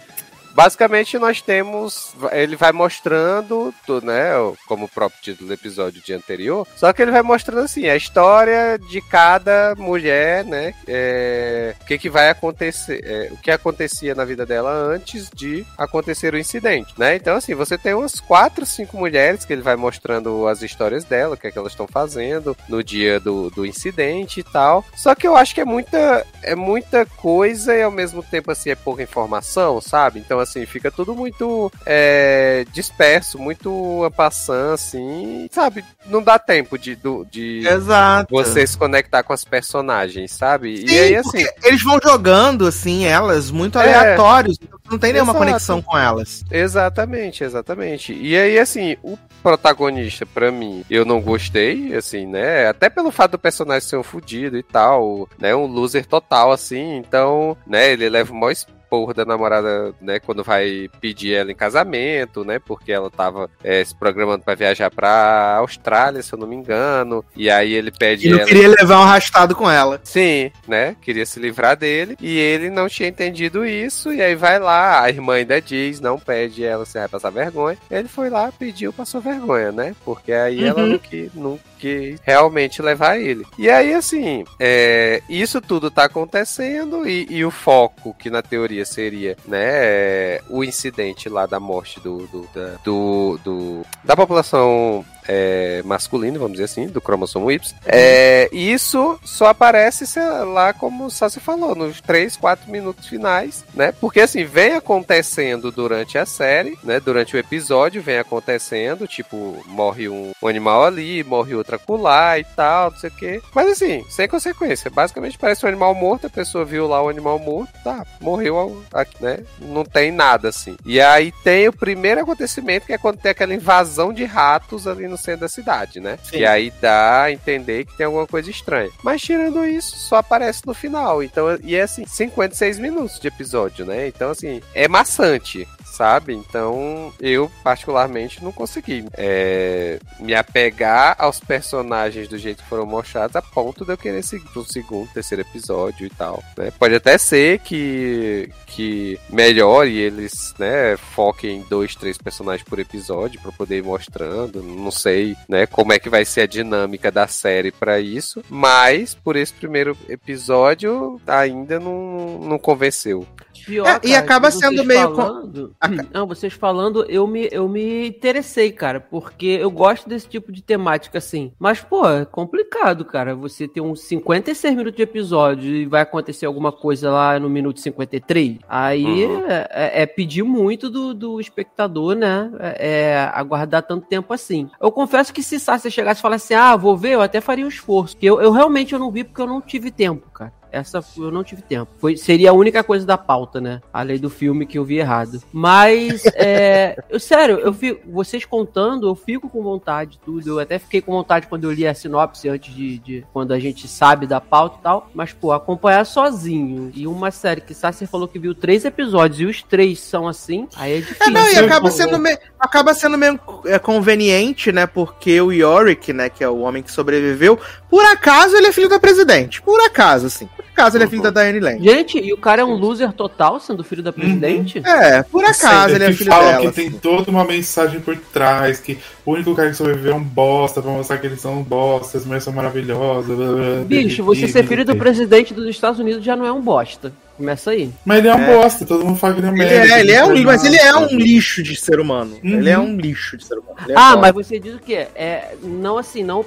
Basicamente, 0.54 1.18
nós 1.18 1.40
temos. 1.40 2.14
Ele 2.32 2.56
vai 2.56 2.72
mostrando, 2.72 3.74
né? 4.02 4.30
Como 4.66 4.86
o 4.86 4.88
próprio 4.88 5.20
título 5.22 5.48
do 5.48 5.54
episódio 5.54 6.02
de 6.02 6.12
anterior. 6.12 6.66
Só 6.76 6.92
que 6.92 7.02
ele 7.02 7.10
vai 7.10 7.22
mostrando 7.22 7.64
assim 7.64 7.88
a 7.88 7.96
história 7.96 8.78
de 8.78 9.00
cada 9.00 9.74
mulher, 9.76 10.44
né? 10.44 10.74
é, 10.86 11.74
o 11.80 11.84
que, 11.84 11.98
que 11.98 12.10
vai 12.10 12.28
acontecer. 12.28 13.00
é, 13.04 13.32
o 13.32 13.36
que 13.36 13.50
acontecia 13.50 14.14
na 14.14 14.24
vida 14.24 14.44
dela 14.44 14.70
antes 14.70 15.30
de 15.30 15.64
acontecer 15.78 16.34
o 16.34 16.38
incidente, 16.38 16.92
né? 16.98 17.14
Então, 17.14 17.36
assim, 17.36 17.54
você 17.54 17.78
tem 17.78 17.94
umas 17.94 18.18
quatro, 18.20 18.66
cinco 18.66 18.96
mulheres 18.96 19.44
que 19.44 19.52
ele 19.52 19.62
vai 19.62 19.76
mostrando 19.76 20.46
as 20.48 20.62
histórias 20.62 21.04
dela, 21.04 21.34
o 21.34 21.38
que 21.38 21.46
é 21.46 21.50
que 21.50 21.58
elas 21.58 21.72
estão 21.72 21.86
fazendo 21.86 22.56
no 22.68 22.82
dia 22.82 23.20
do, 23.20 23.50
do 23.50 23.64
incidente 23.64 24.40
e 24.40 24.42
tal. 24.42 24.84
Só 24.96 25.14
que 25.14 25.26
eu 25.26 25.36
acho 25.36 25.54
que 25.54 25.60
é 25.60 25.64
muita, 25.64 26.26
é 26.42 26.54
muita 26.54 27.06
coisa 27.06 27.74
e 27.74 27.82
ao 27.82 27.90
mesmo 27.90 28.22
tempo, 28.22 28.50
assim, 28.50 28.70
é 28.70 28.74
pouca 28.74 29.02
informação, 29.02 29.80
sabe? 29.80 30.18
Então, 30.18 30.39
assim, 30.40 30.64
fica 30.66 30.90
tudo 30.90 31.14
muito 31.14 31.70
é, 31.86 32.64
disperso, 32.72 33.38
muito 33.38 34.10
passando, 34.16 34.74
assim, 34.74 35.48
sabe? 35.50 35.84
Não 36.06 36.22
dá 36.22 36.38
tempo 36.38 36.78
de, 36.78 36.94
do- 36.96 37.24
de 37.30 37.66
Exato. 37.66 38.28
você 38.34 38.66
se 38.66 38.76
conectar 38.76 39.22
com 39.22 39.32
as 39.32 39.44
personagens, 39.44 40.32
sabe? 40.32 40.78
Sim, 40.78 40.86
e 40.94 40.98
aí, 40.98 41.16
assim, 41.16 41.44
eles 41.62 41.82
vão 41.82 41.98
jogando, 42.02 42.66
assim, 42.66 43.04
elas 43.04 43.50
muito 43.50 43.78
É. 43.78 43.82
aleatórios. 43.82 44.58
então 44.62 44.78
Não 44.90 44.98
tem 44.98 45.12
nenhuma 45.12 45.32
Exato. 45.32 45.46
conexão 45.46 45.82
com 45.82 45.96
elas. 45.96 46.44
Exatamente, 46.50 47.44
exatamente. 47.44 48.12
E 48.12 48.36
aí, 48.36 48.58
assim, 48.58 48.96
o 49.02 49.16
protagonista, 49.42 50.26
pra 50.26 50.50
mim, 50.50 50.84
eu 50.90 51.04
não 51.04 51.20
gostei, 51.20 51.94
assim, 51.94 52.26
né? 52.26 52.66
Até 52.68 52.88
pelo 52.90 53.10
fato 53.10 53.32
do 53.32 53.38
personagem 53.38 53.88
ser 53.88 53.96
um 53.96 54.02
fudido 54.02 54.56
e 54.58 54.62
tal, 54.62 55.28
né? 55.38 55.54
Um 55.54 55.66
loser 55.66 56.06
total, 56.06 56.50
assim. 56.52 56.96
Então, 56.96 57.56
né, 57.66 57.92
ele 57.92 58.08
leva 58.08 58.32
o 58.32 58.36
maior 58.36 58.54
esporro 58.90 59.14
da 59.14 59.24
namorada, 59.24 59.94
né? 60.00 60.18
Quando 60.18 60.42
vai 60.42 60.90
pedir 61.00 61.34
ela 61.34 61.52
em 61.52 61.54
casamento, 61.54 62.44
né? 62.44 62.58
Porque 62.58 62.90
ela 62.90 63.08
tava 63.08 63.48
é, 63.62 63.84
se 63.84 63.94
programando 63.94 64.42
pra 64.44 64.54
viajar 64.56 64.90
pra 64.90 65.56
Austrália, 65.58 66.22
se 66.22 66.32
eu 66.32 66.38
não 66.38 66.46
me 66.46 66.56
engano. 66.56 67.24
E 67.36 67.48
aí 67.48 67.72
ele 67.72 67.92
pede 67.92 68.26
E 68.26 68.30
não 68.30 68.38
ela. 68.38 68.46
queria 68.48 68.68
levar 68.68 68.98
um 68.98 69.02
arrastado 69.02 69.54
com 69.54 69.70
ela. 69.70 70.00
Sim, 70.02 70.50
né? 70.66 70.96
Queria 71.00 71.24
se 71.24 71.38
livrar 71.38 71.76
dele. 71.76 72.16
E 72.20 72.36
ele 72.36 72.68
não 72.68 72.88
tinha 72.88 73.08
entendido 73.08 73.64
isso. 73.64 74.12
E 74.12 74.20
aí 74.20 74.34
vai 74.34 74.58
lá, 74.58 75.02
a 75.02 75.08
irmã 75.08 75.34
ainda 75.34 75.60
diz, 75.60 76.00
não 76.00 76.18
pede 76.18 76.64
ela 76.64 76.84
se 76.84 76.98
vai 76.98 77.08
passar 77.08 77.30
vergonha. 77.30 77.78
Ele 77.90 78.08
foi 78.08 78.28
lá, 78.28 78.50
pediu, 78.50 78.92
passou 78.92 79.20
vergonha, 79.20 79.70
né? 79.70 79.94
Porque 80.04 80.32
aí 80.32 80.64
ela 80.64 80.80
Uhum. 80.80 80.88
não, 80.92 80.98
que, 80.98 81.30
não 81.34 81.60
quis 81.78 82.18
realmente 82.22 82.80
levar 82.82 83.18
ele. 83.20 83.44
E 83.58 83.68
aí, 83.70 83.92
assim, 83.94 84.44
é, 84.58 85.22
isso 85.28 85.60
tudo 85.60 85.90
tá 85.90 86.04
acontecendo. 86.04 87.06
E, 87.08 87.26
e 87.30 87.44
o 87.44 87.50
foco, 87.50 88.14
que 88.18 88.30
na 88.30 88.40
teoria 88.42 88.79
seria, 88.84 89.36
né, 89.46 90.40
o 90.48 90.62
incidente 90.64 91.28
lá 91.28 91.46
da 91.46 91.60
morte 91.60 92.00
do, 92.00 92.26
do, 92.28 92.48
da, 92.54 92.68
do, 92.84 93.38
do- 93.44 93.82
da 94.04 94.16
população 94.16 95.04
é, 95.32 95.80
masculina, 95.84 96.40
vamos 96.40 96.54
dizer 96.54 96.64
assim, 96.64 96.88
do 96.88 97.00
cromossomo 97.00 97.52
Y. 97.52 97.72
É, 97.86 98.48
isso 98.52 99.16
só 99.24 99.46
aparece, 99.46 100.04
lá, 100.18 100.72
como 100.72 101.04
o 101.06 101.10
Sassi 101.10 101.38
falou, 101.38 101.76
nos 101.76 102.00
3, 102.00 102.36
4 102.36 102.68
minutos 102.68 103.06
finais, 103.06 103.64
né? 103.72 103.92
Porque 103.92 104.20
assim, 104.20 104.44
vem 104.44 104.72
acontecendo 104.72 105.70
durante 105.70 106.18
a 106.18 106.26
série, 106.26 106.76
né? 106.82 106.98
Durante 106.98 107.36
o 107.36 107.38
episódio, 107.38 108.02
vem 108.02 108.18
acontecendo, 108.18 109.06
tipo, 109.06 109.62
morre 109.66 110.08
um, 110.08 110.32
um 110.42 110.48
animal 110.48 110.84
ali, 110.84 111.22
morre 111.22 111.54
outra 111.54 111.76
acolá 111.76 112.36
e 112.36 112.44
tal, 112.44 112.90
não 112.90 112.98
sei 112.98 113.10
o 113.10 113.14
quê. 113.14 113.42
Mas 113.54 113.68
assim, 113.68 114.04
sem 114.08 114.26
consequência. 114.26 114.90
Basicamente 114.90 115.38
parece 115.38 115.64
um 115.64 115.68
animal 115.68 115.94
morto, 115.94 116.26
a 116.26 116.30
pessoa 116.30 116.64
viu 116.64 116.88
lá 116.88 117.00
o 117.00 117.08
animal 117.08 117.38
morto, 117.38 117.72
tá, 117.84 118.04
morreu, 118.20 118.82
aqui, 118.92 119.22
né? 119.22 119.44
Não 119.60 119.84
tem 119.84 120.10
nada 120.10 120.48
assim. 120.48 120.76
E 120.84 121.00
aí 121.00 121.32
tem 121.44 121.68
o 121.68 121.72
primeiro 121.72 122.20
acontecimento 122.20 122.86
que 122.86 122.92
é 122.92 122.98
quando 122.98 123.18
tem 123.18 123.30
aquela 123.30 123.54
invasão 123.54 124.12
de 124.12 124.24
ratos 124.24 124.88
ali 124.88 125.06
no 125.06 125.19
centro 125.20 125.40
da 125.40 125.48
cidade, 125.48 126.00
né? 126.00 126.18
Sim. 126.24 126.38
E 126.38 126.46
aí 126.46 126.72
dá 126.80 127.24
a 127.24 127.32
entender 127.32 127.84
que 127.84 127.96
tem 127.96 128.06
alguma 128.06 128.26
coisa 128.26 128.50
estranha. 128.50 128.90
Mas 129.02 129.22
tirando 129.22 129.64
isso, 129.64 129.96
só 129.96 130.16
aparece 130.16 130.66
no 130.66 130.74
final. 130.74 131.22
Então, 131.22 131.58
e 131.62 131.76
é 131.76 131.82
assim, 131.82 132.06
56 132.06 132.78
minutos 132.78 133.20
de 133.20 133.28
episódio, 133.28 133.84
né? 133.84 134.08
Então, 134.08 134.30
assim, 134.30 134.60
é 134.74 134.88
maçante. 134.88 135.66
Sabe? 136.00 136.32
Então, 136.32 137.12
eu 137.20 137.52
particularmente 137.62 138.42
não 138.42 138.50
consegui 138.50 139.04
é, 139.18 140.00
me 140.18 140.34
apegar 140.34 141.14
aos 141.18 141.38
personagens 141.38 142.26
do 142.26 142.38
jeito 142.38 142.62
que 142.62 142.68
foram 142.70 142.86
mostrados 142.86 143.36
a 143.36 143.42
ponto 143.42 143.84
de 143.84 143.92
eu 143.92 143.98
querer 143.98 144.22
seguir 144.22 144.48
pro 144.48 144.64
segundo, 144.64 145.12
terceiro 145.12 145.42
episódio 145.42 146.06
e 146.06 146.08
tal. 146.08 146.42
né? 146.56 146.70
Pode 146.78 146.94
até 146.94 147.18
ser 147.18 147.58
que, 147.58 148.48
que 148.66 149.20
melhore 149.28 149.94
eles, 149.94 150.54
né, 150.58 150.96
foquem 150.96 151.58
em 151.58 151.66
dois, 151.68 151.94
três 151.94 152.16
personagens 152.16 152.66
por 152.66 152.78
episódio 152.78 153.38
para 153.38 153.52
poder 153.52 153.76
ir 153.76 153.84
mostrando. 153.84 154.62
Não 154.62 154.90
sei, 154.90 155.36
né, 155.46 155.66
como 155.66 155.92
é 155.92 155.98
que 155.98 156.08
vai 156.08 156.24
ser 156.24 156.40
a 156.40 156.46
dinâmica 156.46 157.12
da 157.12 157.26
série 157.26 157.70
para 157.70 158.00
isso, 158.00 158.42
mas 158.48 159.14
por 159.14 159.36
esse 159.36 159.52
primeiro 159.52 159.94
episódio 160.08 161.20
ainda 161.26 161.78
não, 161.78 162.38
não 162.38 162.58
convenceu. 162.58 163.26
Pior, 163.66 163.86
É, 163.86 164.00
e 164.02 164.10
cara, 164.12 164.18
acaba 164.24 164.50
vocês 164.50 164.64
sendo 164.70 164.84
meio 164.84 165.14
falando, 165.14 165.74
Não, 166.12 166.26
vocês 166.26 166.52
falando, 166.52 167.04
eu 167.08 167.26
me, 167.26 167.48
eu 167.52 167.68
me 167.68 168.08
interessei, 168.08 168.72
cara, 168.72 169.00
porque 169.00 169.46
eu 169.46 169.70
gosto 169.70 170.08
desse 170.08 170.28
tipo 170.28 170.50
de 170.52 170.62
temática 170.62 171.18
assim. 171.18 171.52
Mas, 171.58 171.80
pô, 171.80 172.08
é 172.08 172.24
complicado, 172.24 173.04
cara. 173.04 173.34
Você 173.34 173.66
ter 173.68 173.80
uns 173.80 174.00
56 174.02 174.74
minutos 174.74 174.96
de 174.96 175.02
episódio 175.02 175.70
e 175.74 175.86
vai 175.86 176.02
acontecer 176.02 176.46
alguma 176.46 176.72
coisa 176.72 177.10
lá 177.10 177.38
no 177.38 177.48
minuto 177.50 177.80
53. 177.80 178.58
Aí 178.68 179.24
Uhum. 179.26 179.46
é, 179.46 179.68
é- 179.70 180.02
é 180.02 180.06
pedir 180.06 180.42
muito 180.42 180.88
do, 180.90 181.12
do 181.14 181.40
espectador, 181.40 182.14
né? 182.14 182.50
É, 182.58 183.10
é 183.12 183.30
aguardar 183.34 183.82
tanto 183.82 184.06
tempo 184.06 184.32
assim. 184.32 184.68
Eu 184.80 184.90
confesso 184.92 185.32
que 185.32 185.42
se 185.42 185.58
Sácia 185.60 185.90
chegasse 185.90 186.20
e 186.20 186.22
falasse 186.22 186.52
assim, 186.54 186.62
ah, 186.62 186.76
vou 186.76 186.96
ver, 186.96 187.10
eu 187.14 187.20
até 187.22 187.40
faria 187.40 187.64
um 187.64 187.68
esforço. 187.68 188.16
Que 188.16 188.26
eu, 188.26 188.40
eu 188.40 188.50
realmente 188.52 188.92
eu 188.92 188.98
não 188.98 189.10
vi 189.10 189.24
porque 189.24 189.40
eu 189.42 189.46
não 189.46 189.60
tive 189.60 189.90
tempo, 189.90 190.28
cara. 190.30 190.52
Essa 190.72 191.02
eu 191.16 191.30
não 191.30 191.42
tive 191.44 191.62
tempo. 191.62 191.90
Foi, 191.98 192.16
seria 192.16 192.50
a 192.50 192.54
única 192.54 192.82
coisa 192.84 193.04
da 193.06 193.18
pauta, 193.18 193.60
né? 193.60 193.80
A 193.92 194.02
lei 194.02 194.18
do 194.18 194.30
filme 194.30 194.66
que 194.66 194.78
eu 194.78 194.84
vi 194.84 194.98
errado. 194.98 195.42
Mas, 195.52 196.24
é, 196.34 196.96
eu, 197.08 197.18
sério, 197.20 197.58
eu 197.58 197.72
fico, 197.72 198.00
vocês 198.10 198.44
contando, 198.44 199.08
eu 199.08 199.14
fico 199.14 199.48
com 199.48 199.62
vontade 199.62 200.12
de 200.12 200.18
tudo. 200.18 200.48
Eu 200.48 200.58
até 200.58 200.78
fiquei 200.78 201.00
com 201.00 201.12
vontade 201.12 201.46
quando 201.46 201.64
eu 201.64 201.72
li 201.72 201.86
a 201.86 201.94
sinopse 201.94 202.48
antes 202.48 202.74
de, 202.74 202.98
de- 202.98 203.24
quando 203.32 203.52
a 203.52 203.58
gente 203.58 203.86
sabe 203.88 204.26
da 204.26 204.40
pauta 204.40 204.76
e 204.78 204.82
tal. 204.82 205.10
Mas, 205.14 205.32
pô, 205.32 205.52
acompanhar 205.52 206.04
sozinho 206.04 206.90
e 206.94 207.06
uma 207.06 207.30
série 207.30 207.60
que 207.60 207.74
Sassi 207.74 208.06
falou 208.06 208.28
que 208.28 208.38
viu 208.38 208.54
três 208.54 208.84
episódios 208.84 209.40
e 209.40 209.44
os 209.46 209.62
três 209.62 210.00
são 210.00 210.26
assim, 210.28 210.68
aí 210.76 210.94
é 210.94 211.00
difícil. 211.00 211.26
É, 211.26 211.30
não, 211.30 211.48
e 211.52 211.58
acaba 211.58 211.90
sendo, 211.90 212.18
meio, 212.18 212.38
acaba 212.58 212.94
sendo 212.94 213.18
meio 213.18 213.38
é, 213.66 213.78
conveniente, 213.78 214.72
né? 214.72 214.86
Porque 214.86 215.40
o 215.40 215.52
Yorick, 215.52 216.12
né, 216.12 216.28
que 216.28 216.42
é 216.44 216.48
o 216.48 216.60
homem 216.60 216.82
que 216.82 216.90
sobreviveu, 216.90 217.58
por 217.88 218.04
acaso 218.04 218.56
ele 218.56 218.68
é 218.68 218.72
filho 218.72 218.88
da 218.88 218.98
presidente. 219.00 219.60
Por 219.62 219.80
acaso, 219.80 220.26
assim. 220.26 220.48
Por 220.80 220.84
acaso 220.86 220.96
ele 220.96 221.04
é 221.04 221.06
filho 221.08 221.22
da 221.22 221.30
Diane 221.30 221.60
Lane. 221.60 221.82
Gente, 221.84 222.18
e 222.18 222.32
o 222.32 222.36
cara 222.38 222.62
é 222.62 222.64
um 222.64 222.74
loser 222.74 223.12
total, 223.12 223.60
sendo 223.60 223.84
filho 223.84 224.02
da 224.02 224.12
presidente? 224.12 224.80
É, 224.84 225.22
por 225.22 225.44
acaso 225.44 225.94
ele 225.94 226.04
é 226.04 226.12
filho 226.12 226.30
falam 226.30 226.50
dela. 226.52 226.66
que 226.66 226.72
tem 226.72 226.88
assim. 226.88 226.98
toda 226.98 227.30
uma 227.30 227.44
mensagem 227.44 228.00
por 228.00 228.16
trás, 228.16 228.80
que 228.80 228.98
o 229.24 229.32
único 229.32 229.54
cara 229.54 229.70
que 229.70 229.76
sobreviveu 229.76 230.12
é 230.12 230.16
um 230.16 230.22
bosta, 230.22 230.80
pra 230.80 230.90
mostrar 230.90 231.18
que 231.18 231.26
eles 231.26 231.40
são 231.40 231.62
bosta, 231.62 232.16
as 232.18 232.24
mulheres 232.24 232.44
são 232.44 232.52
maravilhosas. 232.52 233.36
blá, 233.36 233.46
blá, 233.52 233.84
Bicho, 233.86 234.24
você 234.24 234.48
ser 234.48 234.66
filho 234.66 234.84
do 234.84 234.96
presidente 234.96 235.52
dos 235.54 235.68
Estados 235.68 236.00
Unidos 236.00 236.24
já 236.24 236.34
não 236.34 236.46
é 236.46 236.52
um 236.52 236.60
bosta. 236.60 237.12
Começa 237.36 237.70
aí. 237.70 237.90
Mas 238.04 238.18
ele 238.18 238.28
é 238.28 238.34
um 238.34 238.40
É. 238.42 238.56
bosta, 238.62 238.84
todo 238.84 239.02
mundo 239.04 239.16
fala 239.18 239.32
que 239.34 239.40
ele 239.40 239.46
é 239.46 239.50
um 239.50 239.54
Ele 239.54 239.64
merda. 239.64 239.94
é, 239.94 240.00
ele 240.00 240.12
é 240.12 240.24
um, 240.24 240.42
mas 240.42 240.62
ele 240.64 240.76
é 240.76 240.94
um 240.94 241.00
nada. 241.00 241.14
lixo 241.14 241.62
de 241.62 241.74
ser 241.74 241.98
humano. 241.98 242.36
Uhum. 242.44 242.58
Ele 242.58 242.68
é 242.68 242.78
um 242.78 242.96
lixo 242.96 243.36
de 243.38 243.46
ser 243.46 243.54
humano. 243.58 243.76
Ele 243.82 243.92
é 243.92 243.96
Ah, 243.96 244.10
foda. 244.10 244.20
mas 244.20 244.32
você 244.34 244.58
diz 244.58 244.74
o 244.74 244.78
quê? 244.78 245.06
É, 245.14 245.54
não 245.62 245.96
assim, 245.96 246.22
não. 246.22 246.44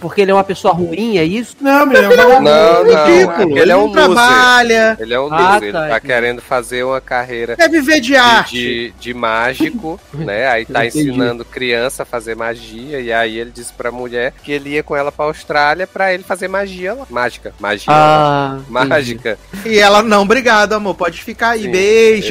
Porque 0.00 0.20
ele 0.22 0.30
é 0.30 0.34
uma 0.34 0.44
pessoa 0.44 0.72
ruim, 0.74 1.18
é 1.18 1.24
isso? 1.24 1.56
Não, 1.60 1.86
meu, 1.86 2.02
é 2.02 2.08
um 2.08 2.10
vagabundo. 2.16 2.40
Não, 2.42 2.84
não, 2.84 3.06
ridículo. 3.06 3.50
ele 3.58 3.60
ele 3.60 3.72
é 3.72 3.76
um 3.76 3.80
não 3.80 3.86
loser. 3.88 4.04
trabalha, 4.14 4.96
Ele 5.00 5.14
é 5.14 5.20
um 5.20 5.32
Ah, 5.34 5.52
loser, 5.52 5.62
ele 5.64 5.72
tá, 5.72 5.78
tá 5.80 5.86
entendi. 5.88 6.06
querendo 6.06 6.42
fazer 6.42 6.84
uma 6.84 7.00
carreira 7.00 7.56
quer 7.56 7.68
viver 7.70 8.00
de 8.00 8.06
de, 8.06 8.16
arte. 8.16 8.52
de, 8.54 8.94
de 9.00 9.14
mágico, 9.14 9.98
né? 10.14 10.46
Aí 10.48 10.64
tá 10.64 10.86
Entendi. 10.86 11.08
ensinando 11.10 11.44
criança 11.44 12.02
a 12.04 12.06
fazer 12.06 12.36
magia. 12.36 13.00
E 13.00 13.12
aí 13.12 13.36
ele 13.38 13.50
disse 13.50 13.72
pra 13.72 13.90
mulher 13.90 14.32
que 14.44 14.52
ele 14.52 14.70
ia 14.70 14.82
com 14.82 14.94
ela 14.94 15.10
pra 15.10 15.24
Austrália 15.24 15.86
pra 15.86 16.14
ele 16.14 16.22
fazer 16.22 16.46
magia 16.48 16.94
lá. 16.94 17.06
Mágica. 17.10 17.52
Magia. 17.58 17.86
Ah, 17.88 18.58
entendi. 18.60 18.72
mágica. 18.88 19.38
E 19.64 19.78
ela, 19.78 20.02
não, 20.02 20.22
obrigado, 20.22 20.72
amor. 20.74 20.94
Pode 20.94 21.20
ficar 21.22 21.50
aí. 21.50 21.62
Sim, 21.62 21.70
Beijos. 21.72 22.30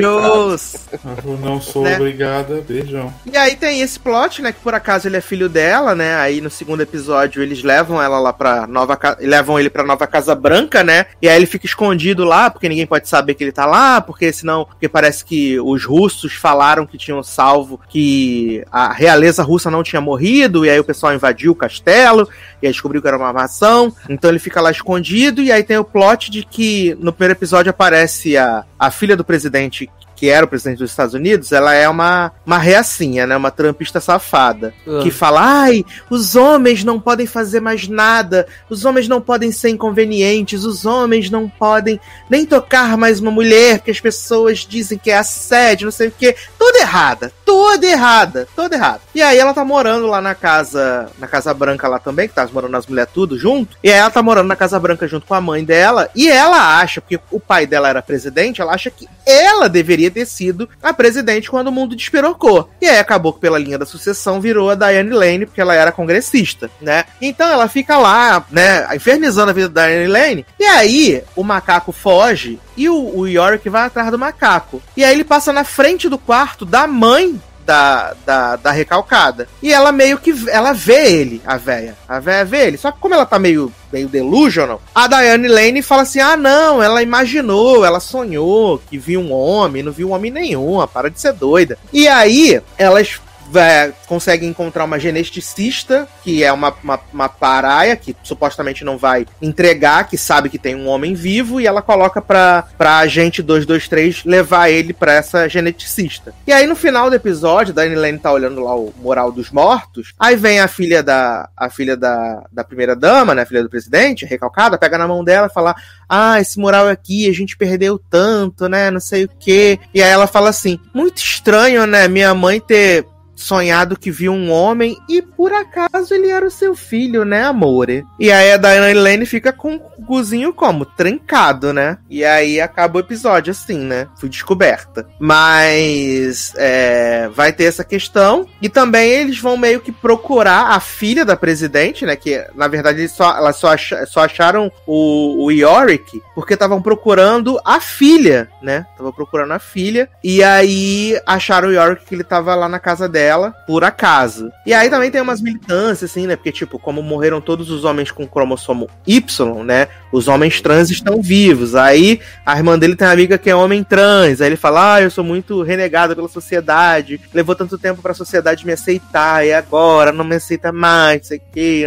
Eu 1.26 1.38
não 1.41 1.60
sou 1.62 1.84
Né? 1.84 1.95
obrigada, 1.95 2.64
beijão. 2.68 3.14
E 3.32 3.36
aí 3.38 3.56
tem 3.56 3.82
esse 3.82 3.99
plot, 3.99 4.41
né? 4.41 4.52
Que 4.52 4.60
por 4.62 4.74
acaso 4.74 5.07
ele 5.07 5.18
é 5.18 5.22
filho 5.22 5.49
dela, 5.49 5.94
né? 5.94 6.16
Aí 6.16 6.40
no 6.41 6.49
segundo 6.49 6.82
episódio 6.82 7.24
eles 7.35 7.64
levam 7.64 8.02
ela 8.02 8.19
lá 8.19 8.34
pra 8.34 8.68
Nova 8.68 8.97
levam 9.19 9.60
ele 9.60 9.69
pra 9.69 9.84
Nova 9.84 10.07
Casa 10.07 10.35
Branca, 10.35 10.84
né? 10.84 11.06
E 11.22 11.27
aí 11.27 11.35
ele 11.35 11.45
fica 11.45 11.65
escondido 11.65 12.23
lá, 12.23 12.49
porque 12.49 12.69
ninguém 12.69 12.85
pode 12.85 13.07
saber 13.07 13.34
que 13.34 13.43
ele 13.43 13.52
tá 13.52 13.65
lá, 13.65 14.02
porque 14.02 14.31
senão. 14.31 14.65
Porque 14.65 14.88
parece 14.88 15.23
que 15.23 15.60
os 15.60 15.85
russos 15.85 16.34
falaram 16.34 16.85
que 16.85 16.97
tinham 16.97 17.22
salvo 17.23 17.80
que 17.89 18.64
a 18.72 18.91
realeza 18.93 19.43
russa 19.43 19.72
não 19.72 19.84
tinha 19.84 20.02
morrido, 20.02 20.65
e 20.65 20.69
aí 20.69 20.80
o 20.80 20.84
pessoal 20.84 21.14
invadiu 21.14 21.52
o 21.52 21.56
castelo, 21.56 22.27
e 22.61 22.68
aí 22.68 22.72
descobriu 22.72 23.02
que 23.02 23.07
era 23.07 23.18
uma 23.18 23.27
armação. 23.27 23.93
Então 24.10 24.30
ele 24.30 24.39
fica 24.39 24.61
lá 24.61 24.72
escondido, 24.72 25.41
e 25.41 25.52
aí 25.52 25.64
tem 25.64 25.77
o 25.77 25.84
plot 25.84 26.31
de 26.31 26.43
que 26.43 26.95
no 26.99 27.11
primeiro 27.11 27.38
episódio 27.38 27.69
aparece 27.69 28.38
a, 28.38 28.64
a 28.77 28.91
filha 28.91 29.15
do 29.15 29.23
presidente 29.23 29.89
que 30.15 30.29
era 30.29 30.45
o 30.45 30.47
presidente 30.47 30.79
dos 30.79 30.91
Estados 30.91 31.13
Unidos, 31.13 31.51
ela 31.51 31.73
é 31.73 31.87
uma, 31.87 32.31
uma 32.45 32.57
reacinha, 32.57 33.27
né? 33.27 33.35
Uma 33.35 33.51
trampista 33.51 33.99
safada. 33.99 34.73
Ah. 34.87 34.99
Que 35.03 35.11
fala, 35.11 35.41
ai, 35.41 35.85
os 36.09 36.35
homens 36.35 36.83
não 36.83 36.99
podem 36.99 37.25
fazer 37.25 37.59
mais 37.59 37.87
nada, 37.87 38.47
os 38.69 38.85
homens 38.85 39.07
não 39.07 39.21
podem 39.21 39.51
ser 39.51 39.69
inconvenientes, 39.69 40.63
os 40.63 40.85
homens 40.85 41.29
não 41.29 41.49
podem 41.49 41.99
nem 42.29 42.45
tocar 42.45 42.97
mais 42.97 43.19
uma 43.19 43.31
mulher, 43.31 43.79
porque 43.79 43.91
as 43.91 43.99
pessoas 43.99 44.59
dizem 44.59 44.97
que 44.97 45.11
é 45.11 45.17
assédio, 45.17 45.85
não 45.85 45.91
sei 45.91 46.07
o 46.07 46.13
quê. 46.17 46.35
Toda 46.57 46.79
errada, 46.79 47.31
toda 47.43 47.85
errada, 47.85 48.47
toda 48.55 48.75
errada. 48.75 49.01
E 49.13 49.21
aí 49.21 49.37
ela 49.37 49.53
tá 49.53 49.65
morando 49.65 50.07
lá 50.07 50.21
na 50.21 50.35
casa, 50.35 51.09
na 51.19 51.27
Casa 51.27 51.53
Branca 51.53 51.87
lá 51.87 51.99
também, 51.99 52.27
que 52.27 52.35
tá 52.35 52.47
morando 52.51 52.75
as 52.75 52.87
mulheres 52.87 53.11
tudo 53.13 53.37
junto. 53.37 53.77
E 53.83 53.89
aí 53.91 53.99
ela 53.99 54.09
tá 54.09 54.21
morando 54.21 54.47
na 54.47 54.55
Casa 54.55 54.79
Branca 54.79 55.07
junto 55.07 55.27
com 55.27 55.33
a 55.33 55.41
mãe 55.41 55.63
dela, 55.63 56.09
e 56.15 56.29
ela 56.29 56.79
acha, 56.79 57.01
porque 57.01 57.19
o 57.31 57.39
pai 57.39 57.67
dela 57.67 57.89
era 57.89 58.01
presidente, 58.01 58.61
ela 58.61 58.73
acha 58.73 58.89
que 58.89 59.07
ela 59.25 59.67
deveria 59.67 60.05
ter 60.11 60.26
sido 60.26 60.68
a 60.82 60.94
presidente 60.94 61.49
quando 61.49 61.68
o 61.68 61.72
mundo 61.72 61.95
despirocou. 61.95 62.69
E 62.82 62.88
aí 62.88 62.98
acabou 62.98 63.34
que 63.34 63.40
pela 63.40 63.60
linha 63.60 63.77
da 63.77 63.86
sucessão 63.86 64.41
virou 64.41 64.69
a 64.69 64.76
Diane 64.76 65.10
Lane, 65.10 65.45
porque 65.45 65.61
ela 65.61 65.76
era 65.76 65.91
congressista, 65.91 66.69
né? 66.82 67.06
Então 67.22 67.48
ela 67.48 67.68
fica 67.68 67.98
lá, 67.98 68.45
né, 68.52 68.88
infernizando 68.95 69.52
a 69.52 69.53
vida 69.53 69.69
da 69.69 69.88
Diane 69.88 70.07
Lane. 70.07 70.45
E 70.60 70.64
aí 70.65 71.23
o 71.36 71.44
macaco 71.44 71.91
foge 71.91 72.60
e 72.77 72.90
o, 72.90 73.19
o 73.19 73.27
Yorick 73.27 73.69
vai 73.69 73.84
atrás 73.84 74.11
do 74.11 74.19
macaco. 74.19 74.82
E 74.95 75.03
aí 75.03 75.14
ele 75.14 75.23
passa 75.23 75.52
na 75.53 75.64
frente 75.64 76.10
do 76.10 76.18
quarto 76.18 76.65
da 76.65 76.88
mãe 76.88 77.40
da, 77.65 78.13
da, 78.25 78.55
da 78.55 78.71
recalcada. 78.71 79.47
E 79.61 79.73
ela 79.73 79.91
meio 79.91 80.17
que 80.17 80.33
ela 80.49 80.73
vê 80.73 81.11
ele, 81.11 81.41
a 81.45 81.57
véia. 81.57 81.95
A 82.07 82.19
véia 82.19 82.45
vê 82.45 82.67
ele. 82.67 82.77
Só 82.77 82.91
que 82.91 82.99
como 82.99 83.13
ela 83.13 83.25
tá 83.25 83.39
meio, 83.39 83.71
meio 83.91 84.07
delusional, 84.07 84.81
a 84.93 85.07
Diane 85.07 85.47
Lane 85.47 85.81
fala 85.81 86.03
assim: 86.03 86.19
ah, 86.19 86.37
não, 86.37 86.81
ela 86.81 87.01
imaginou, 87.01 87.83
ela 87.83 87.99
sonhou 87.99 88.81
que 88.89 88.97
viu 88.97 89.19
um 89.19 89.33
homem, 89.33 89.83
não 89.83 89.91
viu 89.91 90.11
homem 90.11 90.31
nenhum, 90.31 90.85
para 90.87 91.09
de 91.09 91.19
ser 91.19 91.33
doida. 91.33 91.77
E 91.91 92.07
aí, 92.07 92.61
elas 92.77 93.19
vai- 93.49 93.93
consegue 94.07 94.45
encontrar 94.45 94.84
uma 94.85 94.99
geneticista, 94.99 96.07
que 96.23 96.43
é 96.43 96.51
uma, 96.51 96.73
uma, 96.84 96.99
uma 97.13 97.30
paraia, 97.30 97.95
que 97.95 98.15
supostamente 98.23 98.84
não 98.84 98.97
vai 98.97 99.26
entregar, 99.41 100.07
que 100.07 100.17
sabe 100.17 100.49
que 100.49 100.57
tem 100.59 100.76
um 100.76 100.88
homem 100.88 101.13
vivo, 101.13 101.59
e 101.59 101.67
ela 101.67 101.81
coloca 101.81 102.22
pra, 102.22 102.63
pra 102.77 102.97
agente 102.99 103.41
223 103.41 104.23
levar 104.26 104.69
ele 104.69 104.93
pra 104.93 105.13
essa 105.13 105.47
geneticista. 105.47 106.34
E 106.47 106.51
aí 106.53 106.65
no 106.67 106.76
final 106.76 107.09
do 107.09 107.15
episódio, 107.15 107.72
a 107.72 107.76
Dani 107.76 107.95
Lane 107.95 108.19
tá 108.19 108.31
olhando 108.31 108.61
lá 108.63 108.76
o 108.76 108.93
moral 109.01 109.31
dos 109.31 109.51
mortos, 109.51 110.13
aí 110.19 110.35
vem 110.35 110.59
a 110.59 110.67
filha 110.67 111.01
da 111.03 111.49
a 111.55 111.69
filha 111.69 111.95
da, 111.97 112.43
da 112.51 112.63
primeira 112.63 112.95
dama, 112.95 113.34
né, 113.35 113.41
a 113.43 113.45
filha 113.45 113.63
do 113.63 113.69
presidente, 113.69 114.26
recalcada, 114.26 114.77
pega 114.77 114.97
na 114.97 115.07
mão 115.07 115.23
dela 115.23 115.47
e 115.47 115.53
fala: 115.53 115.76
"Ah, 116.07 116.39
esse 116.39 116.59
moral 116.59 116.88
aqui, 116.88 117.30
a 117.30 117.34
gente 117.34 117.57
perdeu 117.57 117.99
tanto, 118.09 118.67
né, 118.67 118.91
não 118.91 118.99
sei 118.99 119.26
o 119.26 119.30
quê". 119.39 119.80
E 119.93 120.01
aí 120.01 120.09
ela 120.09 120.27
fala 120.27 120.49
assim: 120.49 120.80
"Muito 120.93 121.17
estranho, 121.17 121.85
né, 121.85 122.07
minha 122.07 122.34
mãe 122.34 122.59
ter 122.59 123.05
sonhado 123.36 123.98
que 123.99 124.10
viu 124.12 124.32
um 124.32 124.52
homem 124.52 124.98
e 125.10 125.22
por 125.22 125.52
acaso 125.52 126.14
ele 126.14 126.30
era 126.30 126.45
o 126.45 126.52
seu 126.52 126.76
filho, 126.76 127.26
né, 127.26 127.44
amore? 127.44 128.06
E 128.20 128.32
aí 128.32 128.52
a 128.53 128.57
Diana 128.57 128.94
Lane 128.99 129.26
fica 129.26 129.52
com 129.52 129.76
o 129.76 129.82
guzinho 130.02 130.53
como? 130.53 130.86
Trancado, 130.86 131.74
né? 131.74 131.98
E 132.10 132.24
aí 132.24 132.62
acaba 132.62 132.98
o 132.98 133.02
episódio 133.02 133.52
assim, 133.52 133.80
né? 133.80 134.07
Fui 134.18 134.30
descoberta. 134.30 135.06
Mas 135.20 136.53
é, 136.57 137.30
vai 137.34 137.52
ter 137.52 137.66
essa 137.66 137.84
questão. 137.84 138.48
E 138.62 138.70
também 138.70 139.10
eles 139.12 139.40
vão 139.40 139.57
meio 139.57 139.80
que 139.82 139.91
procurar 139.91 140.70
a 140.72 140.80
filha 140.80 141.26
da 141.26 141.36
presidente, 141.36 142.06
né? 142.06 142.16
Que 142.16 142.45
na 142.56 142.68
verdade 142.68 143.07
só, 143.10 143.38
elas 143.38 143.57
só, 143.57 143.74
acha- 143.74 144.06
só 144.06 144.22
acharam 144.22 144.72
o, 144.88 145.45
o 145.45 145.52
Yorick 145.52 146.22
porque 146.34 146.53
estavam 146.53 146.82
procurando 146.82 147.60
a 147.66 147.80
filha, 147.80 148.49
né? 148.62 148.86
Estavam 148.91 149.12
procurando 149.12 149.52
a 149.53 149.60
filha. 149.60 150.10
E 150.24 150.44
aí 150.44 151.20
acharam 151.26 151.70
o 151.70 151.74
Yorick 151.74 152.06
que 152.06 152.16
ele 152.16 152.24
tava 152.24 152.56
lá 152.56 152.70
na 152.70 152.80
casa 152.80 153.07
dela, 153.10 153.24
por 153.65 153.84
acaso. 153.84 154.52
E 154.65 154.73
aí 154.73 154.89
também 154.89 155.11
tem 155.11 155.22
umas 155.22 155.41
militâncias, 155.41 156.11
assim, 156.11 156.27
né? 156.27 156.35
Porque, 156.35 156.52
tipo, 156.52 156.80
como 156.80 157.02
morreram 157.02 157.41
todos 157.41 157.69
os 157.69 157.84
homens 157.84 158.11
com 158.11 158.27
cromossomo 158.27 158.89
Y, 159.06 159.64
né? 159.64 159.88
Os 160.11 160.27
homens 160.27 160.61
trans 160.61 160.89
estão 160.89 161.22
vivos. 161.22 161.76
Aí 161.76 162.19
a 162.45 162.57
irmã 162.57 162.77
dele 162.77 162.95
tem 162.95 163.07
uma 163.07 163.14
amiga 163.14 163.38
que 163.38 163.49
é 163.49 163.56
homem 163.56 163.84
trans. 163.84 164.41
Aí 164.41 164.47
ele 164.47 164.56
fala: 164.56 164.95
Ah, 164.95 165.02
eu 165.02 165.11
sou 165.11 165.23
muito 165.23 165.61
renegado 165.61 166.15
pela 166.15 166.27
sociedade. 166.27 167.19
Levou 167.34 167.56
tanto 167.56 167.77
tempo 167.77 168.02
pra 168.02 168.14
sociedade 168.14 168.65
me 168.65 168.73
aceitar. 168.73 169.45
E 169.45 169.53
agora 169.53 170.11
não 170.11 170.23
me 170.23 170.35
aceita 170.35 170.72
mais, 170.72 171.22
não 171.22 171.27
sei 171.27 171.38
o 171.38 171.41
que. 171.53 171.85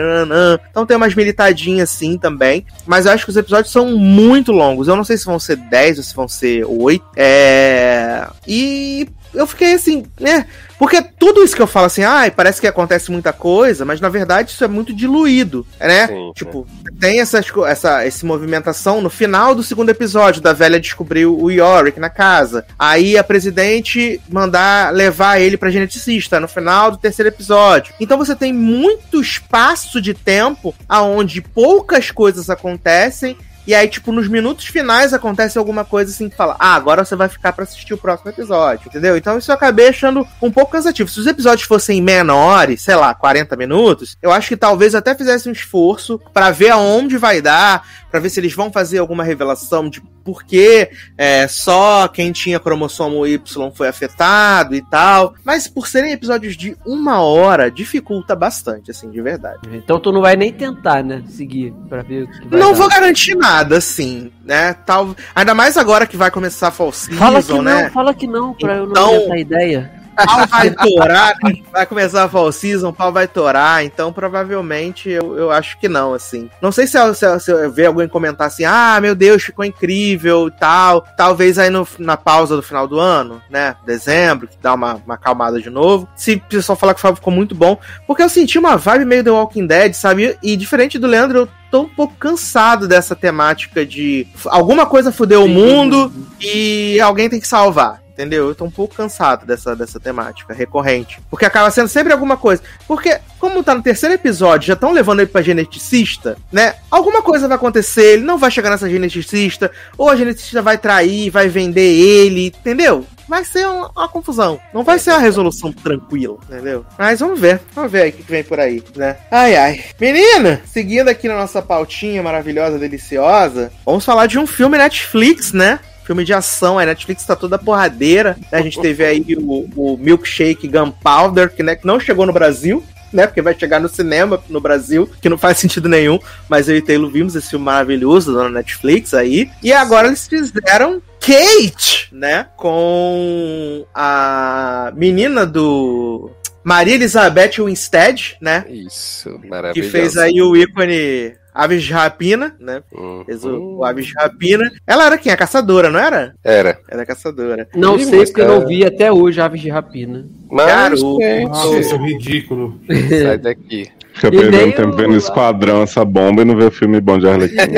Então 0.71 0.87
tem 0.87 0.97
umas 0.97 1.15
militadinhas 1.15 1.91
assim 1.91 2.19
também. 2.19 2.67
Mas 2.87 3.07
eu 3.07 3.13
acho 3.13 3.25
que 3.25 3.31
os 3.31 3.37
episódios 3.37 3.73
são 3.73 3.97
muito 3.97 4.53
longos. 4.53 4.89
Eu 4.89 4.97
não 4.97 5.05
sei 5.05 5.17
se 5.17 5.25
vão 5.25 5.39
ser 5.39 5.57
10 5.57 5.99
ou 5.99 6.05
se 6.05 6.15
vão 6.15 6.29
ser 6.29 6.65
8. 6.67 7.05
É. 7.17 8.27
E 8.47 9.09
eu 9.35 9.47
fiquei 9.47 9.75
assim, 9.75 10.05
né? 10.21 10.47
Porque 10.79 11.03
tudo 11.03 11.43
isso 11.43 11.57
que 11.57 11.63
eu 11.63 11.67
falo 11.67 11.87
assim, 11.87 12.05
ai, 12.05 12.31
parece 12.31 12.61
que 12.61 12.67
acontece 12.67 13.11
muita 13.11 13.33
coisa, 13.33 13.85
mas 13.85 14.01
na 14.01 14.09
verdade 14.09 14.53
isso 14.53 14.63
é 14.63 14.69
muito 14.69 14.95
diluído, 14.95 15.67
né? 15.81 16.07
Sim, 16.07 16.33
tipo, 16.37 16.67
tem 17.01 17.21
essas, 17.21 17.51
co- 17.51 17.67
essa, 17.67 18.05
essa 18.05 18.25
movimentação 18.25 19.01
no 19.01 19.11
final 19.11 19.55
do 19.57 19.63
segundo 19.65 19.89
episódio, 19.91 20.41
da 20.41 20.53
velha 20.53 20.79
descobrir 20.79 21.27
o 21.27 21.51
Yorick 21.51 21.99
na 21.99 22.09
casa. 22.09 22.65
Aí 22.79 23.19
a 23.19 23.25
presidente 23.25 24.21
mandar 24.31 24.93
levar 24.95 25.41
ele 25.41 25.57
pra 25.57 25.69
geneticista 25.71 26.39
no 26.39 26.47
final 26.47 26.93
do 26.93 26.97
terceiro 26.97 27.29
episódio. 27.29 27.93
Então 27.99 28.17
você 28.17 28.37
tem 28.37 28.53
muito 28.53 29.21
espaço 29.21 30.01
de 30.01 30.15
tempo 30.15 30.73
aonde 30.89 31.41
poucas 31.41 32.11
coisas 32.13 32.49
acontecem 32.49 33.37
e 33.69 33.75
aí, 33.75 33.87
tipo, 33.87 34.13
nos 34.13 34.27
minutos 34.29 34.65
finais 34.65 35.13
acontece 35.13 35.59
alguma 35.59 35.85
coisa 35.85 36.11
assim 36.11 36.31
que 36.31 36.35
fala: 36.35 36.57
Ah, 36.59 36.75
agora 36.75 37.05
você 37.05 37.15
vai 37.15 37.29
ficar 37.29 37.53
pra 37.53 37.65
assistir 37.65 37.93
o 37.93 37.99
próximo 37.99 38.31
episódio, 38.31 38.89
entendeu? 38.89 39.15
Então 39.15 39.37
isso 39.37 39.51
eu 39.51 39.55
acabei 39.55 39.89
achando 39.89 40.27
um 40.41 40.51
pouco 40.51 40.73
cansativo. 40.73 41.11
Se 41.11 41.21
os 41.21 41.27
episódios 41.27 41.69
fossem 41.69 42.01
menores, 42.01 42.81
sei 42.81 42.97
lá, 42.97 43.15
40 43.15 43.55
minutos, 43.57 44.17
eu 44.23 44.33
acho 44.33 44.49
que 44.49 44.57
talvez 44.57 44.95
até 44.95 45.15
fizesse 45.15 45.51
um 45.51 45.53
esforço 45.53 46.19
pra 46.33 46.51
ver 46.51 46.71
aonde 46.71 47.19
vai 47.19 47.43
dar, 47.43 47.87
pra 48.11 48.21
ver 48.21 48.31
se 48.31 48.41
eles 48.41 48.55
vão 48.55 48.71
fazer 48.73 48.99
alguma 48.99 49.23
revelação 49.25 49.89
de 49.89 50.01
por 50.25 50.45
que 50.45 50.91
é, 51.17 51.47
só 51.49 52.07
quem 52.09 52.33
tinha 52.33 52.61
cromossomo 52.61 53.27
Y 53.27 53.71
foi 53.75 53.89
afetado 53.89 54.75
e 54.75 54.83
tal. 54.83 55.35
Mas 55.45 55.67
por 55.67 55.87
serem 55.89 56.13
episódios 56.13 56.57
de 56.57 56.77
uma 56.87 57.21
hora, 57.23 57.71
dificulta 57.71 58.35
bastante, 58.37 58.91
assim, 58.91 59.11
de 59.11 59.21
verdade. 59.23 59.59
Então 59.73 59.99
tu 59.99 60.13
não 60.13 60.21
vai 60.21 60.37
nem 60.37 60.53
tentar, 60.53 61.03
né? 61.03 61.23
Seguir 61.29 61.73
pra 61.89 62.03
ver 62.03 62.25
o 62.25 62.29
que 62.31 62.49
vai 62.49 62.61
Não 62.61 62.73
dar. 62.73 62.79
vou 62.79 62.89
garantir 62.89 63.35
nada, 63.37 63.79
assim, 63.79 64.31
né? 64.45 64.75
Tal... 64.85 65.15
Ainda 65.35 65.55
mais 65.55 65.77
agora 65.77 66.07
que 66.07 66.17
vai 66.17 66.31
começar 66.31 66.69
a 66.69 66.71
Fall 66.71 66.93
Season, 66.93 67.19
Fala 67.19 67.43
que 67.43 67.59
né? 67.61 67.85
não, 67.85 67.91
fala 67.91 68.15
que 68.15 68.27
não, 68.27 68.53
pra 68.55 68.75
eu 68.77 68.85
Então- 68.91 69.13
não 69.13 69.19
ter 69.21 69.25
essa 69.27 69.39
ideia. 69.39 69.98
Pau 70.25 70.47
vai 70.47 70.71
torar, 70.75 71.35
vai 71.73 71.87
começar 71.87 72.25
a 72.25 72.29
Fall 72.29 72.51
Season, 72.51 72.93
pau 72.93 73.13
vai 73.13 73.29
torar, 73.29 73.85
então 73.85 74.13
provavelmente 74.13 75.09
eu, 75.09 75.37
eu 75.37 75.51
acho 75.51 75.79
que 75.79 75.89
não, 75.89 76.15
assim. 76.15 76.51
Não 76.61 76.73
sei 76.73 76.87
se 76.87 76.99
eu, 76.99 77.15
se, 77.15 77.27
eu, 77.27 77.41
se 77.41 77.51
eu 77.51 77.71
ver 77.71 77.87
alguém 77.87 78.09
comentar 78.09 78.47
assim, 78.47 78.65
ah, 78.65 78.99
meu 79.01 79.15
Deus, 79.15 79.43
ficou 79.43 79.65
incrível 79.65 80.49
e 80.49 80.51
tal. 80.51 81.03
Talvez 81.17 81.59
aí 81.59 81.71
no, 81.71 81.87
na 81.99 82.17
pausa 82.17 82.57
do 82.57 82.63
final 82.63 82.89
do 82.89 82.99
ano, 82.99 83.41
né? 83.51 83.77
Dezembro, 83.87 84.49
que 84.49 84.57
dá 84.61 84.75
uma, 84.75 84.95
uma 85.05 85.15
acalmada 85.15 85.61
de 85.61 85.71
novo. 85.71 86.09
Se 86.17 86.35
o 86.35 86.41
pessoal 86.41 86.77
falar 86.77 86.95
que 86.95 87.01
ficou 87.01 87.33
muito 87.33 87.55
bom, 87.55 87.79
porque 88.07 88.23
eu 88.23 88.29
senti 88.29 88.59
uma 88.59 88.77
vibe 88.77 89.05
meio 89.05 89.25
The 89.25 89.31
Walking 89.31 89.67
Dead, 89.67 89.93
sabe? 89.95 90.39
E 90.43 90.57
diferente 90.57 90.99
do 90.99 91.07
Leandro, 91.07 91.39
eu 91.39 91.49
tô 91.71 91.83
um 91.83 91.89
pouco 91.89 92.15
cansado 92.15 92.89
dessa 92.89 93.15
temática 93.15 93.85
de 93.85 94.27
alguma 94.47 94.87
coisa 94.87 95.13
fudeu 95.13 95.45
o 95.45 95.49
mundo 95.49 96.13
e 96.41 97.01
alguém 97.01 97.29
tem 97.29 97.41
que 97.41 97.49
salvar. 97.49 98.03
Entendeu? 98.19 98.49
Eu 98.49 98.55
tô 98.57 98.65
um 98.65 98.71
pouco 98.71 98.97
cansado 98.97 99.47
dessa, 99.47 99.77
dessa 99.77 100.01
temática 100.01 100.53
recorrente. 100.53 101.21
Porque 101.31 101.45
acaba 101.45 101.71
sendo 101.71 101.87
sempre 101.87 102.13
alguma 102.13 102.37
coisa. 102.37 102.61
Porque, 102.85 103.17
como 103.39 103.63
tá 103.63 103.77
no 103.77 103.83
terceiro 103.83 104.13
episódio, 104.13 104.67
já 104.67 104.75
estão 104.75 104.91
levando 104.91 105.21
ele 105.21 105.31
pra 105.31 105.41
geneticista, 105.41 106.37
né? 106.51 106.75
Alguma 106.91 107.23
coisa 107.23 107.47
vai 107.47 107.55
acontecer, 107.57 108.15
ele 108.15 108.25
não 108.25 108.37
vai 108.37 108.51
chegar 108.51 108.71
nessa 108.71 108.91
geneticista, 108.91 109.71
ou 109.97 110.11
a 110.11 110.17
geneticista 110.17 110.61
vai 110.61 110.77
trair, 110.77 111.31
vai 111.31 111.47
vender 111.47 111.81
ele, 111.81 112.47
entendeu? 112.49 113.07
Vai 113.29 113.45
ser 113.45 113.69
uma, 113.69 113.89
uma 113.95 114.09
confusão. 114.09 114.59
Não 114.75 114.83
vai 114.83 114.99
ser 114.99 115.11
uma 115.11 115.21
resolução 115.21 115.71
tranquila, 115.71 116.39
entendeu? 116.51 116.85
Mas 116.99 117.21
vamos 117.21 117.39
ver. 117.39 117.61
Vamos 117.73 117.93
ver 117.93 118.03
aí 118.03 118.11
o 118.11 118.13
que 118.15 118.23
vem 118.25 118.43
por 118.43 118.59
aí, 118.59 118.83
né? 118.97 119.17
Ai, 119.31 119.55
ai. 119.55 119.85
Menina, 120.01 120.61
seguindo 120.67 121.07
aqui 121.07 121.29
na 121.29 121.37
nossa 121.37 121.63
pautinha 121.63 122.21
maravilhosa, 122.21 122.81
deliciosa, 122.81 123.71
vamos 123.87 124.05
falar 124.05 124.27
de 124.27 124.41
um 124.41 124.47
filme 124.47 124.77
Netflix, 124.77 125.53
né? 125.53 125.79
Filme 126.09 126.25
de 126.25 126.33
ação, 126.33 126.79
a 126.79 126.87
Netflix 126.87 127.23
tá 127.27 127.37
toda 127.37 127.59
porradeira. 127.59 128.35
né? 128.51 128.59
A 128.59 128.63
gente 128.63 128.81
teve 128.81 129.05
aí 129.05 129.23
o, 129.37 129.69
o 129.77 129.99
Milkshake 129.99 130.67
Gunpowder, 130.67 131.55
que, 131.55 131.63
né, 131.63 131.77
que 131.77 131.87
não 131.87 132.01
chegou 132.01 132.25
no 132.25 132.33
Brasil, 132.33 132.83
né? 133.13 133.27
Porque 133.27 133.43
vai 133.43 133.55
chegar 133.59 133.79
no 133.79 133.91
cinema 133.91 134.43
no 134.49 134.59
Brasil, 134.59 135.07
que 135.21 135.29
não 135.29 135.37
faz 135.37 135.59
sentido 135.61 135.87
nenhum. 135.87 136.19
Mas 136.49 136.67
eu 136.67 136.77
e 136.79 136.81
Taylor 136.81 137.11
vimos 137.11 137.37
esse 137.37 137.51
filme 137.51 137.67
maravilhoso 137.67 138.33
na 138.33 138.49
Netflix 138.49 139.13
aí. 139.13 139.51
E 139.63 139.71
agora 139.71 140.07
eles 140.09 140.27
fizeram 140.27 141.03
Kate, 141.21 142.09
né? 142.11 142.47
Com 142.57 143.85
a 143.95 144.91
menina 144.97 145.45
do. 145.45 146.31
Maria 146.65 146.95
Elizabeth 146.95 147.63
Winstead, 147.63 148.37
né? 148.41 148.65
Isso, 148.69 149.39
Que 149.41 149.47
maravilhoso. 149.49 149.91
fez 149.93 150.17
aí 150.17 150.41
o 150.41 150.57
ícone 150.57 151.35
Aves 151.59 151.83
de 151.83 151.93
Rapina, 151.93 152.55
né? 152.61 152.83
Uhum. 152.93 153.25
Fez 153.25 153.45
o, 153.45 153.79
o 153.79 153.85
Aves 153.85 154.07
de 154.07 154.15
Rapina. 154.15 154.71
Ela 154.87 155.07
era 155.07 155.19
quem? 155.19 155.33
A 155.33 155.37
caçadora, 155.37 155.91
não 155.91 155.99
era? 155.99 156.33
Era. 156.45 156.79
Era 156.89 157.03
a 157.03 157.07
caçadora. 157.07 157.69
Não 157.75 157.97
Ih, 157.97 158.05
sei 158.05 158.25
porque 158.27 158.41
eu 158.43 158.47
não 158.47 158.65
vi 158.65 158.85
até 158.85 159.11
hoje 159.11 159.41
Aves 159.41 159.61
de 159.61 159.69
Rapina. 159.69 160.25
Mas, 160.49 160.67
Garoto. 160.67 161.19
gente, 161.21 161.49
Nossa, 161.49 161.79
isso 161.79 161.95
é 161.95 161.99
ridículo. 161.99 162.81
sai 163.23 163.39
daqui. 163.39 163.91
Fica 164.19 164.29
E 164.35 164.39
perdendo 164.41 164.75
tempo 164.75 164.97
vendo 164.97 165.17
Esquadrão, 165.17 165.83
essa 165.83 166.05
bomba, 166.05 166.43
e 166.43 166.45
não 166.45 166.57
vê 166.57 166.65
o 166.65 166.71
filme 166.71 167.01
bom 167.01 167.19
de 167.19 167.29
Arlequim. 167.29 167.57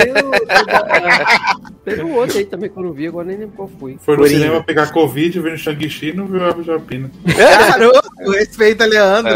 Teve 1.85 2.03
um 2.05 2.15
outro 2.15 2.37
aí 2.39 2.45
também 2.45 2.69
que 2.71 2.79
eu 2.79 2.83
não 2.83 2.93
vi, 2.93 3.07
agora 3.07 3.27
nem 3.27 3.39
lembro 3.39 3.57
qual 3.57 3.71
foi. 3.81 3.97
Foi 4.05 4.15
no 4.15 4.23
Coringa. 4.23 4.39
cinema 4.41 4.62
pegar 4.62 4.93
Covid, 4.93 5.41
ver 5.41 5.53
no 5.53 5.59
Shang-Chi 5.59 6.11
e 6.11 6.12
não 6.12 6.27
viu 6.27 6.45
a 6.45 6.62
Japina. 6.62 7.11
Garoto, 7.25 8.11
respeita 8.33 8.85
Leandro. 8.85 9.33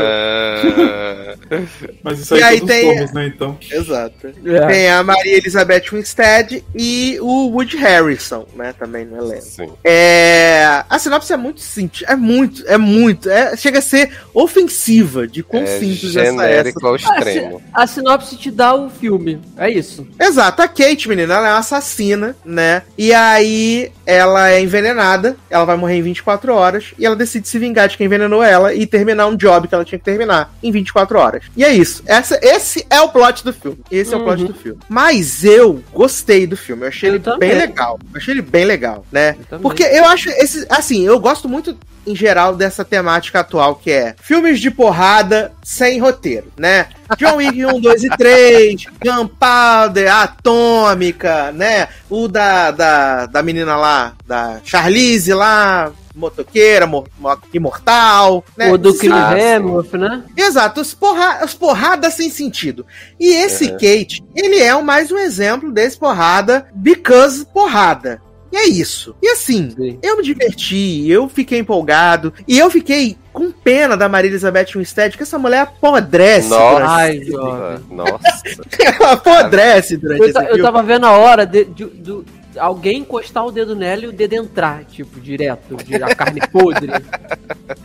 Mas 2.03 2.21
isso 2.21 2.35
aí, 2.35 2.41
E 2.41 2.43
aí 2.45 2.61
todos 2.61 2.75
tem- 2.75 2.97
somos, 2.97 3.13
né, 3.13 3.27
então. 3.35 3.57
Exato. 3.73 4.27
É. 4.45 4.67
Tem 4.67 4.89
a 4.91 5.03
Maria 5.03 5.37
Elizabeth 5.39 5.85
Winstead 5.91 6.63
e 6.75 7.19
o 7.21 7.49
Woody 7.51 7.77
Harrison, 7.79 8.47
né? 8.55 8.75
Também 8.79 9.05
no 9.07 9.17
elenco. 9.17 9.43
sim. 9.43 9.69
É... 9.83 10.85
A 10.89 10.99
sinopse 10.99 11.33
é 11.33 11.37
muito 11.37 11.61
simples. 11.61 12.05
É 12.09 12.15
muito, 12.15 12.63
é 12.69 12.77
muito. 12.77 13.31
É... 13.31 13.57
Chega 13.57 13.79
a 13.79 13.83
ser 13.83 14.11
ofensiva 14.35 15.27
de 15.27 15.43
quão 15.43 15.63
É 15.63 15.79
simples 15.79 16.15
essa 16.15 16.47
é. 16.47 16.57
essa. 16.59 16.73
Ao 17.03 17.15
extremo. 17.19 17.59
si- 17.59 17.65
a 17.73 17.87
sinopse 17.87 18.37
te 18.37 18.51
dá 18.51 18.75
o 18.75 18.89
filme. 18.91 19.41
É 19.57 19.71
isso. 19.71 20.07
Exato, 20.21 20.63
a 20.63 20.69
Kate, 20.69 21.09
menina, 21.09 21.35
ela 21.35 21.49
é 21.49 21.53
uma 21.53 21.59
assassina, 21.59 22.37
né? 22.45 22.83
E 22.97 23.13
aí 23.13 23.91
ela 24.07 24.51
é 24.51 24.61
envenenada, 24.61 25.37
ela 25.49 25.65
vai 25.65 25.77
morrer 25.77 25.97
em 25.97 26.03
24 26.03 26.53
horas, 26.55 26.93
e 26.99 27.07
ela 27.07 27.17
decide 27.17 27.49
se 27.49 27.59
vingar 27.59 27.89
de 27.89 27.97
quem 27.97 28.07
envenenou 28.07 28.43
ela 28.43 28.75
e 28.75 28.87
terminar 28.87 29.27
um 29.27 29.37
job 29.37 29.67
que 29.67 29.75
ela 29.75 29.85
tinha 29.85 29.99
que 29.99 30.05
terminar 30.05 30.55
em 30.63 30.71
24 30.71 31.19
horas. 31.19 31.45
E 31.57 31.65
é 31.65 31.73
isso. 31.73 32.03
Essa, 32.07 32.39
esse 32.43 32.85
é 32.91 33.01
o 33.01 33.09
plot 33.09 33.45
do 33.45 33.53
filme. 33.53 33.79
Esse 33.91 34.13
é 34.13 34.17
o 34.17 34.23
plot 34.25 34.43
Uhum. 34.43 34.49
do 34.49 34.55
filme. 34.55 34.79
Mas 34.89 35.43
eu 35.45 35.83
gostei 35.93 36.47
do 36.47 36.57
filme. 36.57 36.83
Eu 36.85 36.89
achei 36.89 37.09
Eu 37.11 37.15
ele 37.15 37.23
também. 37.23 37.49
bem 37.51 37.59
legal. 37.59 37.99
Eu 38.13 38.19
achei 38.19 38.35
ele 38.35 38.43
bem 38.43 38.65
legal, 38.65 39.05
né? 39.11 39.37
Eu. 39.51 39.59
Porque 39.61 39.83
eu 39.83 40.05
acho 40.07 40.29
esse. 40.31 40.67
Assim, 40.69 41.05
eu 41.07 41.19
gosto 41.19 41.49
muito. 41.49 41.77
Em 42.07 42.15
geral, 42.15 42.55
dessa 42.55 42.85
temática 42.85 43.41
atual 43.41 43.77
que 43.77 43.91
é 43.91 44.15
filmes 44.21 44.61
de 44.61 44.71
porrada 44.71 45.53
sem 45.63 45.99
roteiro, 45.99 46.53
né? 46.55 46.84
John 47.19 47.37
Wick 47.37 47.65
1, 47.65 47.81
2 47.81 48.05
e 48.05 48.09
3, 48.11 48.87
Gunpowder, 49.05 50.13
Atômica, 50.15 51.53
né? 51.53 51.89
O 52.09 52.29
da, 52.29 52.71
da, 52.71 53.27
da 53.27 53.43
menina 53.43 53.77
lá, 53.77 54.15
da 54.27 54.61
Charlize 54.65 55.33
lá, 55.35 55.93
motoqueira, 56.15 56.87
mo- 56.87 57.07
mo- 57.19 57.39
imortal, 57.53 58.45
né? 58.57 58.71
O 58.73 58.79
do 58.79 58.95
Chris 58.95 59.13
Ah. 59.13 59.39
Hemsworth, 59.39 59.93
né? 59.95 60.23
Exato, 60.37 60.81
os, 60.81 60.95
porra, 60.95 61.45
os 61.45 61.55
porradas 61.55 62.15
sem 62.15 62.31
sentido. 62.31 62.87
E 63.19 63.27
esse 63.35 63.69
Kate, 63.73 64.25
ele 64.35 64.59
é 64.61 64.75
o 64.75 64.85
mais 64.85 65.11
um 65.11 65.19
exemplo 65.19 65.73
desse 65.73 65.99
porrada, 65.99 66.67
because 66.75 67.45
porrada. 67.53 68.21
E 68.55 68.57
é 68.57 68.67
isso. 68.69 69.17
E 69.21 69.29
assim, 69.31 69.71
Sim. 69.77 69.99
eu 70.01 70.17
me 70.17 70.23
diverti, 70.23 71.11
eu 71.11 71.29
fiquei 71.29 71.59
empolgado, 71.59 72.33
e 72.47 72.57
eu 72.57 72.71
fiquei 72.71 73.19
com 73.33 73.51
pena 73.51 73.97
da 73.97 74.09
Maria 74.09 74.31
Elizabeth 74.31 74.67
Winstead, 74.77 75.17
que 75.17 75.25
essa 75.25 75.37
mulher 75.41 75.63
apodrece. 75.63 76.49
Nossa. 76.51 76.85
Ai, 76.87 77.21
jovem. 77.25 77.85
Nossa. 77.91 78.19
durante- 78.45 78.79
Ela 79.03 79.13
apodrece 79.13 79.97
durante 79.97 80.21
Eu, 80.21 80.25
esse 80.27 80.35
ta- 80.35 80.43
eu 80.43 80.47
filme. 80.51 80.63
tava 80.63 80.83
vendo 80.85 81.05
a 81.05 81.11
hora 81.19 81.45
de, 81.45 81.65
de- 81.65 81.85
do- 81.87 82.25
alguém 82.57 82.99
encostar 82.99 83.45
o 83.45 83.51
dedo 83.51 83.75
nela 83.75 84.05
e 84.05 84.07
o 84.07 84.13
dedo 84.13 84.35
entrar, 84.35 84.85
tipo, 84.85 85.19
direto, 85.19 85.75
de, 85.85 85.97
a 85.97 86.15
carne 86.15 86.41
podre. 86.53 86.91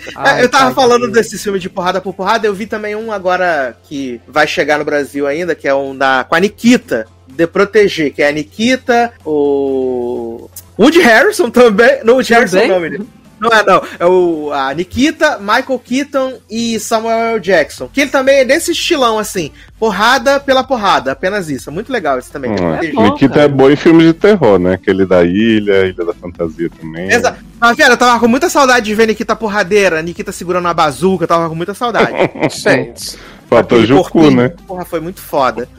É, 0.09 0.11
Ai, 0.15 0.43
eu 0.43 0.49
tava 0.49 0.75
falando 0.75 1.09
desse 1.09 1.37
filme 1.37 1.57
de 1.57 1.69
porrada 1.69 2.01
por 2.01 2.13
porrada, 2.13 2.45
eu 2.45 2.53
vi 2.53 2.67
também 2.67 2.95
um 2.95 3.11
agora 3.11 3.75
que 3.83 4.19
vai 4.27 4.45
chegar 4.45 4.77
no 4.77 4.83
Brasil 4.85 5.25
ainda, 5.25 5.55
que 5.55 5.67
é 5.67 5.73
um 5.73 5.95
da 5.97 6.23
com 6.27 6.35
a 6.35 6.39
Nikita, 6.39 7.07
de 7.39 7.47
Proteger, 7.47 8.13
que 8.13 8.21
é 8.21 8.27
a 8.27 8.31
Nikita, 8.31 9.13
o 9.25 10.49
Woody 10.77 10.99
Harrison 10.99 11.49
também, 11.49 12.03
não, 12.03 12.15
Woody 12.15 12.33
Harrison 12.33 12.67
não, 12.67 12.79
menino. 12.79 13.07
Não 13.39 13.49
é, 13.49 13.63
não. 13.65 13.81
É 13.97 14.05
o, 14.05 14.51
a 14.51 14.73
Nikita, 14.73 15.39
Michael 15.39 15.79
Keaton 15.79 16.33
e 16.49 16.77
Samuel 16.77 17.35
L. 17.35 17.39
Jackson. 17.39 17.87
Que 17.87 18.01
ele 18.01 18.09
também 18.09 18.39
é 18.39 18.43
desse 18.45 18.73
estilão, 18.73 19.17
assim. 19.17 19.51
Porrada 19.79 20.41
pela 20.41 20.61
porrada. 20.61 21.13
Apenas 21.13 21.49
isso. 21.49 21.69
É 21.69 21.71
muito 21.73 21.89
legal 21.89 22.19
esse 22.19 22.29
também. 22.29 22.51
Hum, 22.51 22.55
Proteger. 22.57 22.93
bom. 22.95 23.03
Nikita 23.03 23.33
cara. 23.35 23.45
é 23.45 23.47
boa 23.47 23.71
em 23.71 23.77
filmes 23.77 24.07
de 24.07 24.13
terror, 24.13 24.59
né? 24.59 24.73
Aquele 24.73 25.05
da 25.05 25.23
Ilha, 25.23 25.85
Ilha 25.85 26.05
da 26.05 26.13
Fantasia 26.13 26.69
também. 26.81 27.09
Exa- 27.09 27.37
Mas, 27.61 27.77
velho, 27.77 27.93
eu 27.93 27.97
tava 27.97 28.19
com 28.19 28.27
muita 28.27 28.49
saudade 28.49 28.85
de 28.87 28.93
ver 28.93 29.07
Nikita 29.07 29.37
porradeira, 29.37 30.01
Nikita 30.01 30.33
segurando 30.33 30.67
a 30.67 30.73
bazuca, 30.73 31.23
eu 31.23 31.27
tava 31.29 31.47
com 31.47 31.55
muita 31.55 31.73
saudade. 31.73 32.11
Gente. 32.51 33.17
Faltou 33.49 33.83
Jucu, 33.83 34.29
né? 34.29 34.49
Porra, 34.67 34.85
foi 34.85 34.99
muito 34.99 35.21
foda. 35.21 35.67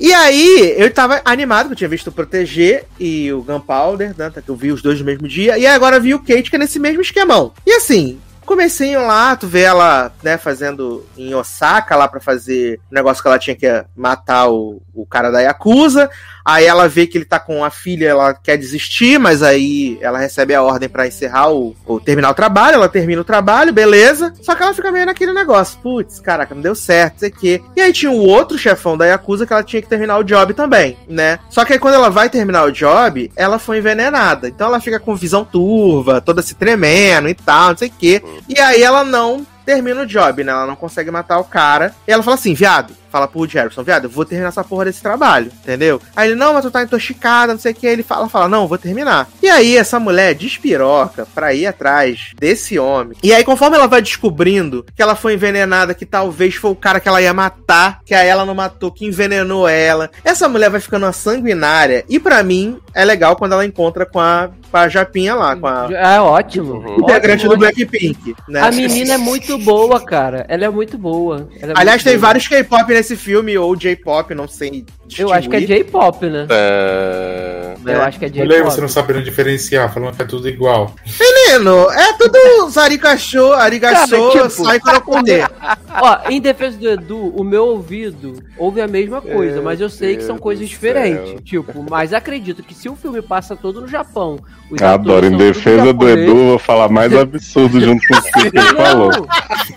E 0.00 0.14
aí, 0.14 0.74
eu 0.78 0.90
tava 0.92 1.20
animado, 1.26 1.66
que 1.66 1.72
eu 1.72 1.76
tinha 1.76 1.88
visto 1.88 2.06
o 2.06 2.12
Proteger 2.12 2.86
e 2.98 3.30
o 3.32 3.42
Gunpowder, 3.42 4.14
né? 4.16 4.30
Que 4.30 4.48
eu 4.48 4.56
vi 4.56 4.72
os 4.72 4.80
dois 4.80 4.98
no 4.98 5.04
mesmo 5.04 5.28
dia. 5.28 5.58
E 5.58 5.66
agora 5.66 6.00
vi 6.00 6.14
o 6.14 6.20
Kate, 6.20 6.48
que 6.48 6.56
é 6.56 6.58
nesse 6.58 6.78
mesmo 6.78 7.02
esquemão. 7.02 7.52
E 7.66 7.72
assim, 7.72 8.18
comecinho 8.46 9.06
lá, 9.06 9.36
tu 9.36 9.46
vê 9.46 9.60
ela, 9.60 10.10
né, 10.22 10.36
fazendo 10.36 11.06
em 11.16 11.32
Osaka 11.34 11.94
lá 11.94 12.08
pra 12.08 12.18
fazer 12.18 12.80
o 12.90 12.94
negócio 12.94 13.22
que 13.22 13.28
ela 13.28 13.38
tinha 13.38 13.54
que 13.54 13.84
matar 13.94 14.48
o, 14.48 14.82
o 14.92 15.06
cara 15.06 15.30
da 15.30 15.40
Yakuza. 15.40 16.10
Aí 16.44 16.66
ela 16.66 16.88
vê 16.88 17.06
que 17.06 17.18
ele 17.18 17.24
tá 17.24 17.38
com 17.38 17.64
a 17.64 17.70
filha, 17.70 18.08
ela 18.08 18.34
quer 18.34 18.56
desistir, 18.56 19.18
mas 19.18 19.42
aí 19.42 19.98
ela 20.00 20.18
recebe 20.18 20.54
a 20.54 20.62
ordem 20.62 20.88
pra 20.88 21.06
encerrar 21.06 21.52
o, 21.52 21.74
ou 21.86 22.00
terminar 22.00 22.30
o 22.30 22.34
trabalho, 22.34 22.74
ela 22.74 22.88
termina 22.88 23.20
o 23.20 23.24
trabalho, 23.24 23.72
beleza. 23.72 24.32
Só 24.40 24.54
que 24.54 24.62
ela 24.62 24.74
fica 24.74 24.90
meio 24.90 25.06
naquele 25.06 25.32
negócio, 25.32 25.78
putz, 25.80 26.20
caraca, 26.20 26.54
não 26.54 26.62
deu 26.62 26.74
certo, 26.74 27.20
sei 27.20 27.30
que. 27.30 27.62
E 27.76 27.80
aí 27.80 27.92
tinha 27.92 28.10
o 28.10 28.26
outro 28.26 28.58
chefão 28.58 28.96
da 28.96 29.06
Yakuza 29.06 29.46
que 29.46 29.52
ela 29.52 29.62
tinha 29.62 29.82
que 29.82 29.88
terminar 29.88 30.18
o 30.18 30.24
job 30.24 30.54
também, 30.54 30.96
né? 31.08 31.38
Só 31.48 31.64
que 31.64 31.72
aí 31.72 31.78
quando 31.78 31.94
ela 31.94 32.10
vai 32.10 32.28
terminar 32.28 32.64
o 32.64 32.72
job, 32.72 33.30
ela 33.36 33.58
foi 33.58 33.78
envenenada. 33.78 34.48
Então 34.48 34.66
ela 34.66 34.80
fica 34.80 34.98
com 34.98 35.14
visão 35.14 35.44
turva, 35.44 36.20
toda 36.20 36.42
se 36.42 36.54
tremendo 36.54 37.28
e 37.28 37.34
tal, 37.34 37.70
não 37.70 37.76
sei 37.76 37.88
o 37.88 37.92
que. 37.92 38.22
E 38.48 38.58
aí 38.58 38.82
ela 38.82 39.04
não 39.04 39.46
termina 39.64 40.02
o 40.02 40.06
job, 40.06 40.42
né? 40.42 40.50
Ela 40.50 40.66
não 40.66 40.76
consegue 40.76 41.10
matar 41.10 41.38
o 41.38 41.44
cara. 41.44 41.94
E 42.06 42.12
ela 42.12 42.22
fala 42.22 42.34
assim, 42.34 42.54
viado, 42.54 42.94
fala 43.10 43.26
pro 43.26 43.40
Woody 43.40 43.56
Harrison, 43.56 43.82
viado, 43.82 44.04
eu 44.04 44.10
vou 44.10 44.24
terminar 44.24 44.48
essa 44.48 44.64
porra 44.64 44.86
desse 44.86 45.02
trabalho, 45.02 45.50
entendeu? 45.62 46.00
Aí 46.14 46.28
ele, 46.28 46.36
não, 46.36 46.52
mas 46.54 46.64
tu 46.64 46.70
tá 46.70 46.82
intoxicada, 46.82 47.52
não 47.52 47.60
sei 47.60 47.72
o 47.72 47.74
que. 47.74 47.86
Ele 47.86 48.02
fala, 48.02 48.28
fala, 48.28 48.48
não, 48.48 48.62
eu 48.62 48.68
vou 48.68 48.78
terminar. 48.78 49.28
E 49.42 49.48
aí 49.48 49.76
essa 49.76 49.98
mulher 49.98 50.34
despiroca 50.34 51.26
pra 51.34 51.52
ir 51.52 51.66
atrás 51.66 52.32
desse 52.38 52.78
homem. 52.78 53.16
E 53.22 53.32
aí, 53.32 53.44
conforme 53.44 53.76
ela 53.76 53.86
vai 53.86 54.00
descobrindo 54.00 54.84
que 54.94 55.02
ela 55.02 55.14
foi 55.14 55.34
envenenada, 55.34 55.94
que 55.94 56.06
talvez 56.06 56.54
foi 56.54 56.70
o 56.70 56.76
cara 56.76 57.00
que 57.00 57.08
ela 57.08 57.20
ia 57.20 57.34
matar, 57.34 58.00
que 58.04 58.14
aí 58.14 58.28
ela 58.28 58.44
não 58.44 58.54
matou, 58.54 58.90
que 58.92 59.06
envenenou 59.06 59.68
ela. 59.68 60.10
Essa 60.24 60.48
mulher 60.48 60.70
vai 60.70 60.80
ficando 60.80 61.06
uma 61.06 61.12
sanguinária. 61.12 62.04
E 62.08 62.18
pra 62.18 62.42
mim, 62.42 62.78
é 62.94 63.04
legal 63.04 63.36
quando 63.36 63.52
ela 63.52 63.64
encontra 63.64 64.06
com 64.06 64.20
a, 64.20 64.50
com 64.70 64.76
a 64.76 64.88
Japinha 64.88 65.34
lá, 65.34 65.56
com 65.56 65.66
a 65.66 65.88
É 65.90 66.20
ótimo. 66.20 66.74
Uhum. 66.74 67.00
integrante 67.00 67.46
Ótimo, 67.46 67.52
do. 67.54 67.58
Blackpink. 67.58 68.34
Né? 68.48 68.60
A 68.60 68.70
menina 68.70 69.14
é 69.14 69.18
muito 69.18 69.58
boa, 69.58 70.00
cara. 70.00 70.44
Ela 70.48 70.64
é 70.64 70.68
muito 70.68 70.96
boa. 70.98 71.48
Ela 71.60 71.72
é 71.72 71.74
Aliás, 71.76 72.02
muito 72.02 72.04
tem 72.04 72.18
boa. 72.18 72.26
vários 72.28 72.48
K-pop 72.48 72.92
nesse 73.00 73.16
filme, 73.16 73.56
ou 73.56 73.74
J-pop, 73.74 74.34
não 74.34 74.46
sei. 74.46 74.84
Eu 75.18 75.32
acho 75.32 75.48
que 75.48 75.56
é. 75.56 75.60
J-pop, 75.60 76.26
né? 76.26 76.46
Tá. 76.48 77.92
Eu 77.92 78.02
acho 78.02 78.18
que 78.18 78.24
é 78.26 78.28
Olha 78.28 78.56
aí, 78.56 78.62
você 78.62 78.76
J-pop. 78.76 78.80
não 78.82 78.88
sabendo 78.88 79.22
diferenciar, 79.22 79.92
falando 79.92 80.14
que 80.16 80.22
é 80.22 80.26
tudo 80.26 80.48
igual. 80.48 80.94
Menino, 81.18 81.90
é 81.90 82.12
tudo 82.14 82.68
Zarikachô, 82.70 83.52
Arigaçô, 83.54 84.32
Cara, 84.32 84.48
tipo- 84.48 84.64
sai 84.64 84.80
eu 84.94 85.00
poder. 85.00 85.48
Ó, 86.02 86.18
em 86.30 86.40
defesa 86.40 86.76
do 86.78 86.88
Edu, 86.88 87.28
o 87.36 87.42
meu 87.42 87.64
ouvido 87.66 88.42
ouve 88.56 88.80
a 88.80 88.86
mesma 88.86 89.20
coisa, 89.20 89.54
Meu 89.54 89.62
mas 89.64 89.80
eu 89.80 89.88
sei 89.88 90.16
que 90.16 90.22
são 90.22 90.38
coisas 90.38 90.68
diferentes. 90.68 91.30
céu. 91.30 91.40
Tipo, 91.40 91.84
mas 91.88 92.12
acredito 92.12 92.62
que 92.62 92.74
se 92.74 92.88
o 92.88 92.94
filme 92.94 93.20
passa 93.22 93.56
todo 93.56 93.80
no 93.80 93.88
Japão, 93.88 94.38
os 94.70 94.80
Adoro, 94.80 95.26
em 95.26 95.36
defesa 95.36 95.92
do 95.92 96.08
Edu, 96.08 96.34
vou 96.34 96.58
falar 96.58 96.88
mais 96.88 97.12
absurdo 97.16 97.80
junto 97.80 98.06
com 98.06 98.14
o 98.14 98.22
que 98.50 98.56
ele 98.56 98.66
falou. 98.76 99.10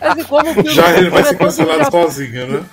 Assim, 0.02 0.24
como 0.24 0.50
o 0.50 0.54
filme, 0.54 0.70
Já 0.70 0.98
ele 0.98 1.10
vai 1.10 1.24
ser 1.24 1.30
é 1.30 1.34
no 1.34 1.40
cancelado 1.40 1.92
sozinho, 1.92 2.48
né? 2.48 2.64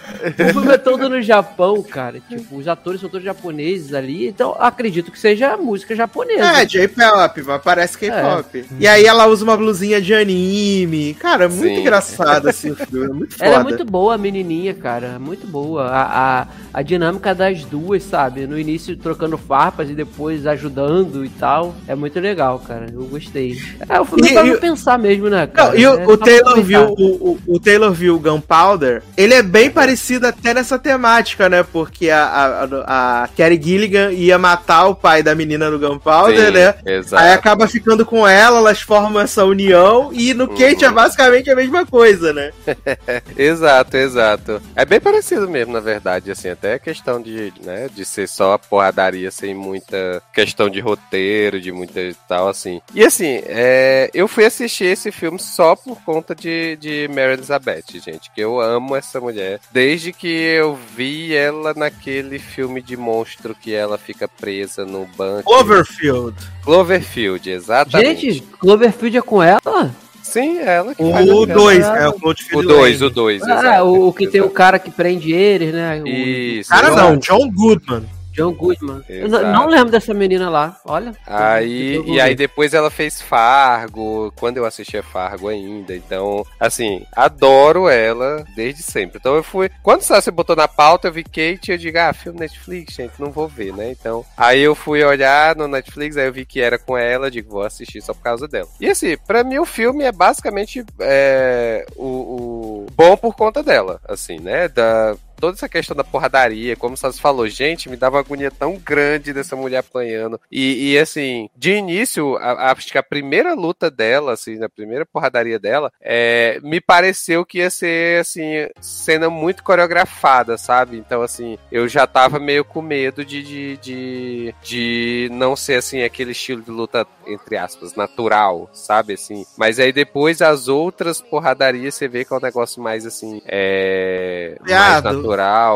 O 0.50 0.52
filme 0.52 0.72
é 0.74 0.78
todo 0.78 1.08
no 1.08 1.22
Japão, 1.22 1.82
cara. 1.82 2.20
Tipo, 2.28 2.49
os 2.52 2.68
atores 2.68 3.00
são 3.00 3.08
todos 3.08 3.24
japoneses 3.24 3.94
ali, 3.94 4.28
então 4.28 4.56
acredito 4.58 5.10
que 5.10 5.18
seja 5.18 5.56
música 5.56 5.94
japonesa. 5.94 6.62
É, 6.62 6.64
J-pop, 6.64 7.42
mas 7.42 7.62
parece 7.62 7.98
K-pop. 7.98 8.64
E 8.78 8.86
aí 8.86 9.04
ela 9.04 9.26
usa 9.26 9.44
uma 9.44 9.56
blusinha 9.56 10.00
de 10.00 10.14
anime. 10.14 11.14
Cara, 11.14 11.44
é 11.44 11.48
muito 11.48 11.74
Sim. 11.74 11.80
engraçado 11.80 12.48
assim 12.48 12.70
o 12.70 12.76
filme, 12.76 13.06
é 13.06 13.08
muito 13.12 13.34
foda. 13.34 13.44
Ela 13.50 13.60
é 13.60 13.62
muito 13.62 13.84
boa, 13.84 14.14
a 14.14 14.18
menininha, 14.18 14.74
cara. 14.74 15.18
Muito 15.18 15.46
boa. 15.46 15.86
A, 15.86 16.40
a, 16.42 16.46
a 16.74 16.82
dinâmica 16.82 17.34
das 17.34 17.64
duas, 17.64 18.02
sabe? 18.02 18.46
No 18.46 18.58
início 18.58 18.96
trocando 18.96 19.36
farpas 19.38 19.90
e 19.90 19.94
depois 19.94 20.46
ajudando 20.46 21.24
e 21.24 21.28
tal. 21.28 21.74
É 21.88 21.94
muito 21.94 22.18
legal, 22.20 22.58
cara. 22.60 22.86
Eu 22.92 23.04
gostei. 23.06 23.58
É, 23.88 24.00
o 24.00 24.04
filme 24.04 24.28
E- 24.28 24.32
pra 24.32 24.46
e- 24.46 24.50
não 24.50 24.58
pensar 24.60 24.98
mesmo, 24.98 25.28
né, 25.28 25.46
cara? 25.46 25.70
Não, 25.72 25.78
e 25.78 25.84
É 25.84 25.90
o, 25.90 26.04
só 26.04 26.12
o 26.12 26.16
Taylor 26.16 26.62
viu 26.62 26.80
o, 26.80 27.30
o, 27.30 27.38
o 27.46 27.60
Taylor 27.60 27.92
viu 27.92 28.16
o 28.16 28.18
Gunpowder, 28.18 29.02
ele 29.16 29.34
é 29.34 29.42
bem 29.42 29.70
parecido 29.70 30.26
até 30.26 30.54
nessa 30.54 30.78
temática, 30.78 31.48
né? 31.48 31.62
Porque 31.62 32.10
a, 32.10 32.24
a, 32.24 32.39
a, 32.44 33.22
a 33.22 33.28
Carrie 33.28 33.60
Gilligan 33.62 34.12
ia 34.12 34.38
matar 34.38 34.86
o 34.86 34.94
pai 34.94 35.22
da 35.22 35.34
menina 35.34 35.70
do 35.70 35.78
Gunpowder, 35.78 36.46
Sim, 36.46 36.52
né? 36.52 36.74
Exato. 36.84 37.22
Aí 37.22 37.32
acaba 37.32 37.68
ficando 37.68 38.04
com 38.04 38.26
ela, 38.26 38.58
elas 38.58 38.80
formam 38.80 39.20
essa 39.20 39.44
união, 39.44 40.10
e 40.12 40.34
no 40.34 40.48
Kate 40.48 40.84
é 40.84 40.90
basicamente 40.90 41.50
a 41.50 41.56
mesma 41.56 41.86
coisa, 41.86 42.32
né? 42.32 42.50
Exato, 43.36 43.96
exato. 43.96 44.62
É 44.74 44.84
bem 44.84 45.00
parecido 45.00 45.48
mesmo, 45.48 45.72
na 45.72 45.80
verdade, 45.80 46.30
assim, 46.30 46.48
até 46.48 46.74
a 46.74 46.78
questão 46.78 47.20
de, 47.20 47.52
né, 47.64 47.88
de 47.92 48.04
ser 48.04 48.28
só 48.28 48.58
porradaria 48.58 49.30
sem 49.30 49.54
muita 49.54 50.22
questão 50.32 50.68
de 50.68 50.80
roteiro, 50.80 51.60
de 51.60 51.72
muita 51.72 52.00
tal, 52.28 52.48
assim. 52.48 52.80
E 52.94 53.04
assim, 53.04 53.42
é, 53.46 54.10
eu 54.12 54.28
fui 54.28 54.44
assistir 54.44 54.84
esse 54.84 55.10
filme 55.10 55.38
só 55.38 55.74
por 55.74 56.00
conta 56.02 56.34
de, 56.34 56.76
de 56.76 57.08
Mary 57.08 57.32
Elizabeth, 57.32 57.84
gente, 57.94 58.30
que 58.32 58.40
eu 58.40 58.60
amo 58.60 58.96
essa 58.96 59.20
mulher. 59.20 59.60
Desde 59.72 60.12
que 60.12 60.28
eu 60.28 60.78
vi 60.96 61.34
ela 61.34 61.74
naquele 61.74 62.29
filme 62.38 62.80
de 62.80 62.96
monstro 62.96 63.54
que 63.54 63.74
ela 63.74 63.98
fica 63.98 64.28
presa 64.28 64.84
no 64.84 65.06
banco. 65.16 65.44
Cloverfield. 65.44 66.36
Cloverfield, 66.62 67.50
exatamente. 67.50 68.32
Gente, 68.32 68.42
Cloverfield 68.58 69.16
é 69.18 69.22
com 69.22 69.42
ela? 69.42 69.90
Sim, 70.22 70.58
é 70.58 70.76
ela 70.76 70.94
que 70.94 71.02
faz 71.10 71.28
O 71.28 71.42
a- 71.42 71.46
2, 71.46 71.84
é 71.86 72.08
o 72.08 72.12
Cloverfield 72.12 72.66
O 72.66 72.68
2, 72.68 73.00
Lane. 73.00 73.10
o 73.10 73.14
2, 73.14 73.42
Ah, 73.42 73.82
o, 73.82 74.08
o 74.08 74.12
que 74.12 74.28
tem 74.28 74.40
o 74.40 74.50
cara 74.50 74.78
que 74.78 74.90
prende 74.90 75.32
eles, 75.32 75.72
né? 75.74 76.00
O- 76.02 76.06
Isso. 76.06 76.70
Cara 76.70 76.90
não, 76.90 77.16
John 77.16 77.50
Goodman. 77.50 78.04
John 78.32 78.52
Goodman. 78.52 79.02
Eu 79.08 79.28
não 79.28 79.66
lembro 79.66 79.90
dessa 79.90 80.14
menina 80.14 80.48
lá, 80.48 80.78
olha. 80.84 81.14
Aí, 81.26 82.02
e 82.06 82.20
aí 82.20 82.34
depois 82.34 82.74
ela 82.74 82.90
fez 82.90 83.20
Fargo, 83.20 84.32
quando 84.36 84.56
eu 84.56 84.64
assistia 84.64 85.02
Fargo 85.02 85.48
ainda. 85.48 85.94
Então, 85.94 86.44
assim, 86.58 87.04
adoro 87.14 87.88
ela 87.88 88.44
desde 88.54 88.82
sempre. 88.82 89.18
Então 89.18 89.34
eu 89.34 89.42
fui. 89.42 89.70
Quando 89.82 90.02
você 90.02 90.30
botou 90.30 90.56
na 90.56 90.68
pauta, 90.68 91.08
eu 91.08 91.12
vi 91.12 91.24
Kate 91.24 91.70
e 91.70 91.72
eu 91.72 91.78
digo, 91.78 91.98
ah, 91.98 92.12
filme 92.12 92.40
Netflix, 92.40 92.94
gente, 92.94 93.14
não 93.18 93.30
vou 93.30 93.48
ver, 93.48 93.72
né? 93.72 93.90
Então, 93.90 94.24
aí 94.36 94.60
eu 94.60 94.74
fui 94.74 95.02
olhar 95.02 95.56
no 95.56 95.68
Netflix, 95.68 96.16
aí 96.16 96.26
eu 96.26 96.32
vi 96.32 96.44
que 96.44 96.60
era 96.60 96.78
com 96.78 96.96
ela, 96.96 97.26
eu 97.26 97.30
digo, 97.30 97.50
vou 97.50 97.62
assistir 97.62 98.00
só 98.00 98.14
por 98.14 98.22
causa 98.22 98.46
dela. 98.46 98.68
E 98.80 98.88
assim, 98.88 99.16
pra 99.26 99.44
mim 99.44 99.58
o 99.58 99.66
filme 99.66 100.04
é 100.04 100.12
basicamente 100.12 100.84
é, 101.00 101.86
o, 101.96 102.04
o 102.04 102.86
bom 102.94 103.16
por 103.16 103.34
conta 103.34 103.62
dela, 103.62 104.00
assim, 104.08 104.38
né? 104.38 104.68
Da, 104.68 105.16
toda 105.40 105.56
essa 105.56 105.68
questão 105.68 105.96
da 105.96 106.04
porradaria, 106.04 106.76
como 106.76 106.96
você 106.96 107.12
falou, 107.14 107.48
gente, 107.48 107.88
me 107.88 107.96
dava 107.96 108.16
uma 108.16 108.20
agonia 108.22 108.50
tão 108.50 108.76
grande 108.76 109.32
dessa 109.32 109.56
mulher 109.56 109.78
apanhando. 109.78 110.40
E, 110.50 110.92
e, 110.92 110.98
assim, 110.98 111.48
de 111.56 111.72
início, 111.72 112.36
a- 112.36 112.70
acho 112.72 112.92
que 112.92 112.98
a 112.98 113.02
primeira 113.02 113.54
luta 113.54 113.90
dela, 113.90 114.32
assim, 114.32 114.62
a 114.62 114.68
primeira 114.68 115.06
porradaria 115.06 115.58
dela, 115.58 115.92
é, 116.00 116.60
me 116.62 116.80
pareceu 116.80 117.44
que 117.44 117.58
ia 117.58 117.70
ser, 117.70 118.20
assim, 118.20 118.68
cena 118.80 119.28
muito 119.30 119.62
coreografada, 119.64 120.56
sabe? 120.58 120.98
Então, 120.98 121.22
assim, 121.22 121.58
eu 121.72 121.88
já 121.88 122.06
tava 122.06 122.38
meio 122.38 122.64
com 122.64 122.82
medo 122.82 123.24
de, 123.24 123.42
de, 123.42 123.76
de, 123.78 124.54
de 124.62 125.28
não 125.32 125.56
ser, 125.56 125.74
assim, 125.76 126.02
aquele 126.02 126.32
estilo 126.32 126.62
de 126.62 126.70
luta, 126.70 127.06
entre 127.26 127.56
aspas, 127.56 127.94
natural, 127.94 128.68
sabe? 128.72 129.14
Assim, 129.14 129.44
mas 129.56 129.78
aí 129.78 129.92
depois 129.92 130.42
as 130.42 130.68
outras 130.68 131.20
porradarias 131.20 131.94
você 131.94 132.08
vê 132.08 132.24
que 132.24 132.32
é 132.32 132.36
um 132.36 132.40
negócio 132.40 132.82
mais, 132.82 133.06
assim, 133.06 133.40
é... 133.46 134.56
mais 134.60 134.68
Viado, 134.68 135.29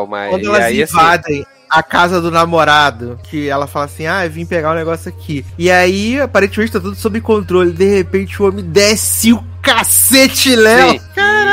mais... 0.07 0.31
Quando 0.31 0.47
elas 0.47 0.63
aí, 0.63 0.83
assim, 0.83 0.93
invadem 0.93 1.45
a 1.69 1.83
casa 1.83 2.21
do 2.21 2.31
namorado, 2.31 3.19
que 3.23 3.49
ela 3.49 3.67
fala 3.67 3.85
assim, 3.85 4.05
ah, 4.05 4.25
eu 4.25 4.31
vim 4.31 4.45
pegar 4.45 4.71
um 4.71 4.75
negócio 4.75 5.09
aqui. 5.09 5.45
E 5.57 5.69
aí, 5.69 6.19
aparentemente, 6.19 6.71
tá 6.71 6.79
tudo 6.79 6.95
sob 6.95 7.19
controle. 7.21 7.71
De 7.71 7.85
repente, 7.85 8.41
o 8.41 8.47
homem 8.47 8.63
desce 8.63 9.33
o 9.33 9.43
cacete, 9.65 10.55
Léo. 10.55 11.01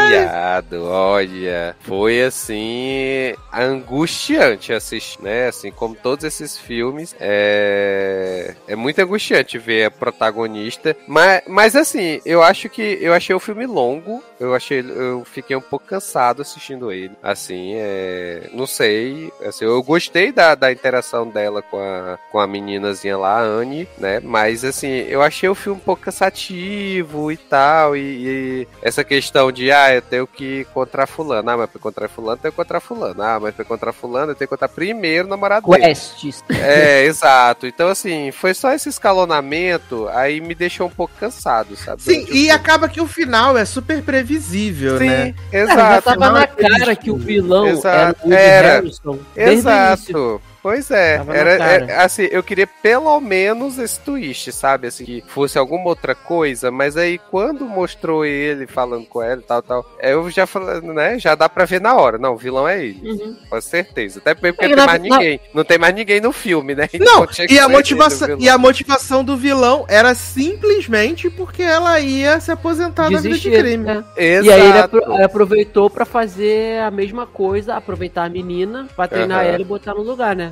Viado, 0.09 0.85
olha, 0.85 1.75
foi 1.81 2.23
assim 2.23 3.35
angustiante 3.53 4.73
assistir, 4.73 5.23
né? 5.23 5.49
Assim 5.49 5.71
como 5.71 5.95
todos 5.95 6.25
esses 6.25 6.59
filmes, 6.59 7.17
é 7.19 8.55
é 8.69 8.77
muito 8.77 8.99
angustiante 9.01 9.59
ver 9.59 9.85
a 9.85 9.91
protagonista, 9.91 10.97
mas, 11.07 11.43
mas 11.47 11.77
assim, 11.77 12.21
eu 12.27 12.43
acho 12.43 12.69
que 12.69 12.99
eu 13.01 13.15
achei 13.15 13.35
o 13.35 13.41
filme 13.41 13.67
longo, 13.67 14.23
eu 14.39 14.55
achei, 14.55 14.81
eu 14.81 15.25
fiquei 15.25 15.57
um 15.57 15.61
pouco 15.61 15.87
cansado 15.87 16.43
assistindo 16.43 16.93
ele, 16.93 17.13
assim, 17.23 17.73
é, 17.77 18.51
não 18.53 18.67
sei, 18.67 19.33
assim, 19.45 19.65
eu 19.65 19.83
gostei 19.83 20.33
da, 20.33 20.55
da 20.55 20.71
interação 20.71 21.29
dela 21.29 21.63
com 21.63 21.79
a 21.79 22.19
com 22.31 22.39
a 22.39 22.47
meninazinha 22.47 23.17
lá, 23.17 23.41
a 23.41 23.43
Anne, 23.43 23.89
né? 23.99 24.21
Mas 24.21 24.65
assim, 24.65 24.89
eu 25.09 25.23
achei 25.23 25.49
o 25.49 25.55
filme 25.55 25.81
um 25.81 25.85
pouco 25.85 26.03
cansativo 26.03 27.31
e 27.31 27.37
tal, 27.37 27.97
e, 27.97 28.02
e 28.03 28.69
essa 28.83 29.03
questão 29.05 29.51
de, 29.53 29.71
ah, 29.73 29.95
eu 29.95 30.03
tenho 30.03 30.27
que 30.27 30.45
ir 30.61 30.65
contra 30.67 31.07
fulano, 31.07 31.49
ah, 31.51 31.57
mas 31.57 31.71
pra 31.71 31.79
encontrar 31.79 32.09
fulano, 32.09 32.37
eu 32.37 32.43
tenho 32.43 32.53
que 32.53 32.57
encontrar 32.61 32.81
fulano, 32.81 33.23
ah, 33.23 33.39
mas 33.41 33.55
pra 33.55 33.65
encontrar 33.65 33.93
fulano, 33.93 34.33
eu 34.33 34.35
tenho 34.35 34.49
que 34.49 34.55
encontrar 34.55 34.69
primeiro 34.69 35.27
o 35.27 35.31
namorado 35.31 35.69
dele. 35.71 35.85
Quests. 35.85 36.43
É, 36.51 37.05
exato. 37.07 37.67
Então, 37.67 37.89
assim, 37.89 38.31
foi 38.33 38.55
só 38.55 38.73
esse 38.73 38.89
escalonamento, 38.89 40.09
aí 40.09 40.41
me 40.41 40.55
deixou 40.55 40.87
um 40.87 40.91
pouco 40.91 41.15
cansado, 41.19 41.77
sabe? 41.77 42.03
Sim, 42.03 42.27
e 42.31 42.51
acaba 42.51 42.89
que 42.89 43.01
o 43.01 43.07
final 43.07 43.57
é 43.57 43.65
super 43.65 44.03
previsível, 44.03 44.99
né? 44.99 45.27
Sim, 45.27 45.35
É, 45.53 45.67
já 45.67 45.73
exato. 45.73 46.03
tava 46.05 46.31
na 46.31 46.43
é 46.43 46.47
cara 46.47 46.97
que 46.97 47.11
o 47.11 47.17
vilão 47.17 47.67
Exato, 47.69 47.97
era 47.97 48.17
o 48.23 48.29
Woody 48.29 48.35
era. 48.43 48.69
Harrison. 48.75 49.19
desde 49.35 49.69
o 49.69 49.71
início. 49.71 50.11
Exato. 50.11 50.43
Pois 50.63 50.91
é, 50.93 51.19
Tava 51.19 51.37
era, 51.37 51.51
é, 51.55 51.97
assim, 52.05 52.29
eu 52.31 52.41
queria 52.43 52.69
pelo 52.69 53.21
menos 53.21 53.79
esse 53.79 53.99
twist, 53.99 54.53
sabe? 54.53 54.87
Assim, 54.87 55.05
que 55.05 55.25
fosse 55.27 55.59
alguma 55.59 55.87
outra 55.89 56.15
coisa, 56.15 56.71
mas 56.71 56.97
aí 56.97 57.19
quando 57.19 57.65
mostrou 57.67 58.25
ele 58.25 58.67
falando 58.69 59.05
com 59.07 59.21
ela 59.21 59.41
e 59.41 59.45
tal, 59.45 59.61
tal, 59.61 59.85
eu 60.01 60.31
já 60.31 60.47
falando, 60.47 60.93
né? 60.95 61.19
Já 61.19 61.35
dá 61.35 61.49
pra 61.49 61.65
ver 61.65 61.81
na 61.81 61.97
hora. 61.97 62.17
Não, 62.17 62.35
o 62.35 62.37
vilão 62.37 62.69
é 62.69 62.85
ele, 62.85 63.01
Uhum. 63.11 63.37
com 63.51 63.61
certeza. 63.61 64.21
Até 64.21 64.35
porque 64.37 64.65
É, 64.65 64.69
não 64.69 64.77
tem 64.77 64.77
na- 64.77 64.87
mais 64.87 65.03
na- 65.03 65.17
ninguém. 65.19 65.41
Não 65.53 65.65
tem 65.65 65.79
mais 65.79 65.95
ninguém 65.97 66.21
no 66.21 66.33
filme, 66.33 66.75
né? 66.77 66.89
Não, 66.95 67.01
Então 67.25 67.27
tinha 67.27 67.49
que 67.49 67.55
e 67.55 67.59
a, 67.59 67.69
motivação, 67.69 68.37
e 68.39 68.49
a 68.49 68.57
motivação 68.57 69.25
do 69.25 69.37
vilão 69.37 69.85
era 69.89 70.15
simplesmente 70.15 71.29
porque 71.29 71.63
ela 71.63 71.99
ia 71.99 72.39
se 72.39 72.53
aposentar 72.53 73.05
da 73.05 73.09
vida 73.09 73.23
de 73.23 73.29
Desistir, 73.31 73.51
crime. 73.59 73.85
né? 73.85 74.05
Exato. 74.17 74.47
E 74.47 74.53
aí 74.53 74.69
ele 74.69 74.79
apro- 74.79 75.25
aproveitou 75.25 75.91
pra 75.91 76.05
fazer 76.05 76.81
a 76.83 76.91
mesma 76.91 77.27
coisa, 77.27 77.75
aproveitar 77.75 78.25
a 78.25 78.29
menina 78.29 78.87
pra 78.95 79.09
treinar 79.09 79.41
Aham. 79.41 79.49
ela 79.49 79.61
e 79.61 79.65
botar 79.65 79.95
no 79.95 80.03
lugar, 80.03 80.37
né? 80.37 80.52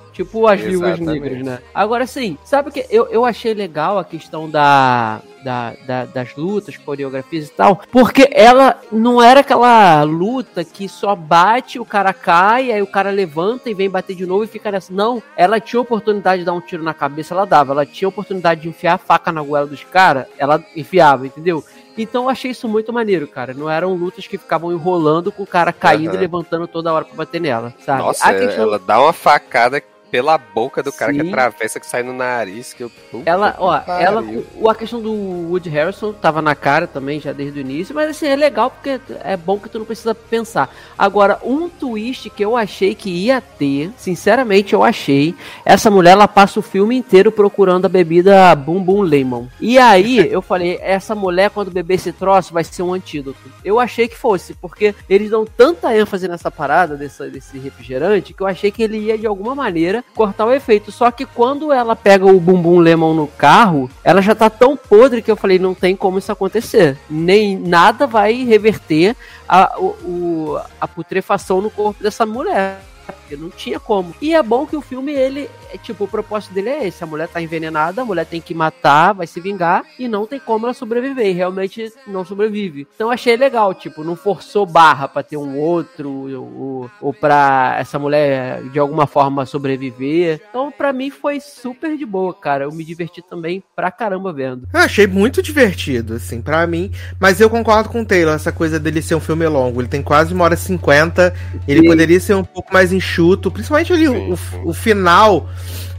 Tipo 0.13 0.45
as 0.47 0.59
viúvas 0.59 0.99
negras, 0.99 1.43
né? 1.45 1.59
Agora 1.73 2.05
sim, 2.05 2.37
sabe 2.43 2.69
o 2.69 2.71
que 2.71 2.85
eu, 2.89 3.07
eu 3.07 3.25
achei 3.25 3.53
legal 3.53 3.97
a 3.97 4.03
questão 4.03 4.49
da, 4.49 5.21
da, 5.43 5.73
da- 5.87 6.05
das 6.05 6.35
lutas, 6.35 6.75
coreografias 6.77 7.47
e 7.47 7.51
tal, 7.51 7.81
porque 7.91 8.29
ela 8.33 8.79
não 8.91 9.21
era 9.21 9.39
aquela 9.39 10.03
luta 10.03 10.63
que 10.65 10.89
só 10.89 11.15
bate, 11.15 11.79
o 11.79 11.85
cara 11.85 12.13
cai, 12.13 12.71
aí 12.71 12.81
o 12.81 12.87
cara 12.87 13.09
levanta 13.09 13.69
e 13.69 13.73
vem 13.73 13.89
bater 13.89 14.15
de 14.15 14.25
novo 14.25 14.43
e 14.43 14.47
fica 14.47 14.69
nessa. 14.71 14.93
Não, 14.93 15.23
ela 15.37 15.59
tinha 15.59 15.79
oportunidade 15.81 16.39
de 16.39 16.45
dar 16.45 16.53
um 16.53 16.61
tiro 16.61 16.83
na 16.83 16.93
cabeça, 16.93 17.33
ela 17.33 17.45
dava. 17.45 17.71
Ela 17.71 17.85
tinha 17.85 18.09
oportunidade 18.09 18.61
de 18.61 18.69
enfiar 18.69 18.95
a 18.95 18.97
faca 18.97 19.31
na 19.31 19.41
goela 19.41 19.65
dos 19.67 19.83
caras, 19.83 20.25
ela 20.37 20.61
enfiava, 20.75 21.25
entendeu? 21.25 21.63
Então 21.97 22.23
eu 22.23 22.29
achei 22.29 22.51
isso 22.51 22.67
muito 22.69 22.91
maneiro, 22.93 23.27
cara. 23.27 23.53
Não 23.53 23.69
eram 23.69 23.93
lutas 23.93 24.25
que 24.25 24.37
ficavam 24.37 24.71
enrolando 24.71 25.31
com 25.31 25.43
o 25.43 25.47
cara 25.47 25.73
caindo 25.73 26.09
Aham. 26.09 26.17
e 26.17 26.21
levantando 26.21 26.67
toda 26.67 26.91
hora 26.93 27.03
pra 27.05 27.15
bater 27.15 27.39
nela, 27.41 27.73
sabe? 27.79 28.01
Nossa, 28.01 28.33
questão... 28.33 28.63
ela 28.63 28.79
dá 28.79 28.99
uma 29.01 29.11
facada 29.13 29.81
pela 30.11 30.37
boca 30.37 30.83
do 30.83 30.91
cara 30.91 31.13
que 31.13 31.21
Sim. 31.21 31.29
atravessa, 31.29 31.79
que 31.79 31.85
sai 31.87 32.03
no 32.03 32.11
nariz, 32.11 32.73
que 32.73 32.83
eu... 32.83 32.91
Ela, 33.25 33.53
que 33.53 33.57
ó, 33.61 33.79
pariu. 33.79 34.05
ela, 34.07 34.21
o- 34.57 34.69
a 34.69 34.75
questão 34.75 34.99
do 35.01 35.11
Woody 35.13 35.69
Harrison 35.69 36.11
tava 36.11 36.41
na 36.41 36.53
cara 36.53 36.85
também 36.85 37.19
já 37.19 37.31
desde 37.31 37.59
o 37.59 37.61
início, 37.61 37.95
mas 37.95 38.09
assim, 38.09 38.27
é 38.27 38.35
legal 38.35 38.69
porque 38.69 38.99
é 39.23 39.37
bom 39.37 39.57
que 39.57 39.69
tu 39.69 39.79
não 39.79 39.85
precisa 39.85 40.13
pensar. 40.13 40.69
Agora, 40.97 41.39
um 41.43 41.69
twist 41.69 42.29
que 42.29 42.43
eu 42.43 42.57
achei 42.57 42.93
que 42.93 43.09
ia 43.09 43.39
ter, 43.39 43.91
sinceramente 43.97 44.73
eu 44.73 44.83
achei, 44.83 45.33
essa 45.65 45.89
mulher 45.89 46.11
ela 46.11 46.27
passa 46.27 46.59
o 46.59 46.63
filme 46.63 46.95
inteiro 46.95 47.31
procurando 47.31 47.85
a 47.85 47.89
bebida 47.89 48.53
Boom 48.55 48.83
Boom 48.83 49.01
Lemon. 49.01 49.47
E 49.61 49.77
aí, 49.77 50.17
eu 50.29 50.41
falei, 50.41 50.77
essa 50.81 51.15
mulher 51.15 51.49
quando 51.51 51.71
beber 51.71 51.93
esse 51.95 52.11
troço 52.11 52.53
vai 52.53 52.63
ser 52.65 52.83
um 52.83 52.93
antídoto. 52.93 53.39
Eu 53.63 53.79
achei 53.79 54.07
que 54.09 54.17
fosse, 54.17 54.53
porque 54.55 54.93
eles 55.09 55.29
dão 55.29 55.45
tanta 55.45 55.95
ênfase 55.97 56.27
nessa 56.27 56.51
parada 56.51 56.97
dessa, 56.97 57.29
desse 57.29 57.57
refrigerante 57.57 58.33
que 58.33 58.41
eu 58.43 58.47
achei 58.47 58.71
que 58.71 58.83
ele 58.83 58.97
ia 58.97 59.17
de 59.17 59.25
alguma 59.25 59.55
maneira 59.55 60.00
cortar 60.15 60.45
o 60.45 60.51
efeito. 60.51 60.91
Só 60.91 61.09
que 61.11 61.25
quando 61.25 61.71
ela 61.71 61.95
pega 61.95 62.25
o 62.25 62.39
bumbum 62.39 62.79
lemon 62.79 63.13
no 63.13 63.27
carro, 63.27 63.89
ela 64.03 64.21
já 64.21 64.35
tá 64.35 64.49
tão 64.49 64.75
podre 64.75 65.21
que 65.21 65.31
eu 65.31 65.35
falei, 65.35 65.59
não 65.59 65.73
tem 65.73 65.95
como 65.95 66.17
isso 66.17 66.31
acontecer. 66.31 66.97
Nem 67.09 67.57
nada 67.57 68.05
vai 68.07 68.43
reverter 68.43 69.15
a, 69.47 69.79
o, 69.79 70.59
a 70.79 70.87
putrefação 70.87 71.61
no 71.61 71.69
corpo 71.69 72.03
dessa 72.03 72.25
mulher. 72.25 72.90
Porque 73.05 73.35
não 73.35 73.49
tinha 73.49 73.79
como. 73.79 74.13
E 74.21 74.33
é 74.33 74.43
bom 74.43 74.65
que 74.65 74.75
o 74.75 74.81
filme, 74.81 75.13
ele, 75.13 75.49
é, 75.73 75.77
tipo, 75.77 76.03
o 76.03 76.07
propósito 76.07 76.53
dele 76.53 76.69
é 76.69 76.87
esse. 76.87 77.03
A 77.03 77.07
mulher 77.07 77.27
tá 77.27 77.41
envenenada, 77.41 78.01
a 78.01 78.05
mulher 78.05 78.25
tem 78.25 78.41
que 78.41 78.53
matar, 78.53 79.13
vai 79.13 79.27
se 79.27 79.39
vingar, 79.39 79.83
e 79.97 80.07
não 80.07 80.27
tem 80.27 80.39
como 80.39 80.65
ela 80.65 80.73
sobreviver. 80.73 81.27
E 81.27 81.31
realmente 81.31 81.91
não 82.07 82.25
sobrevive. 82.25 82.87
Então 82.95 83.09
achei 83.09 83.35
legal, 83.35 83.73
tipo, 83.73 84.03
não 84.03 84.15
forçou 84.15 84.65
barra 84.65 85.07
pra 85.07 85.23
ter 85.23 85.37
um 85.37 85.57
outro, 85.57 86.09
ou, 86.09 86.91
ou 87.01 87.13
pra 87.13 87.75
essa 87.79 87.97
mulher 87.97 88.63
de 88.63 88.79
alguma 88.79 89.07
forma 89.07 89.45
sobreviver. 89.45 90.41
Então, 90.49 90.71
pra 90.71 90.93
mim, 90.93 91.09
foi 91.09 91.39
super 91.39 91.97
de 91.97 92.05
boa, 92.05 92.33
cara. 92.33 92.65
Eu 92.65 92.71
me 92.71 92.83
diverti 92.83 93.21
também 93.21 93.63
pra 93.75 93.91
caramba 93.91 94.33
vendo. 94.33 94.67
Eu 94.73 94.79
achei 94.79 95.07
muito 95.07 95.41
divertido, 95.41 96.15
assim, 96.15 96.41
pra 96.41 96.65
mim. 96.67 96.91
Mas 97.19 97.39
eu 97.39 97.49
concordo 97.49 97.89
com 97.89 98.01
o 98.01 98.05
Taylor, 98.05 98.35
essa 98.35 98.51
coisa 98.51 98.79
dele 98.79 99.01
ser 99.01 99.15
um 99.15 99.19
filme 99.19 99.47
longo. 99.47 99.81
Ele 99.81 99.87
tem 99.87 100.03
quase 100.03 100.33
uma 100.33 100.43
hora 100.43 100.53
e 100.53 100.57
cinquenta. 100.57 101.33
Ele 101.67 101.81
Sim. 101.81 101.87
poderia 101.87 102.19
ser 102.19 102.35
um 102.35 102.43
pouco 102.43 102.73
mais 102.73 102.90
enxuto. 102.91 103.51
Principalmente 103.51 103.93
ali 103.93 104.07
Sim, 104.07 104.31
o, 104.31 104.37
sim. 104.37 104.61
o 104.65 104.73
final. 104.73 105.49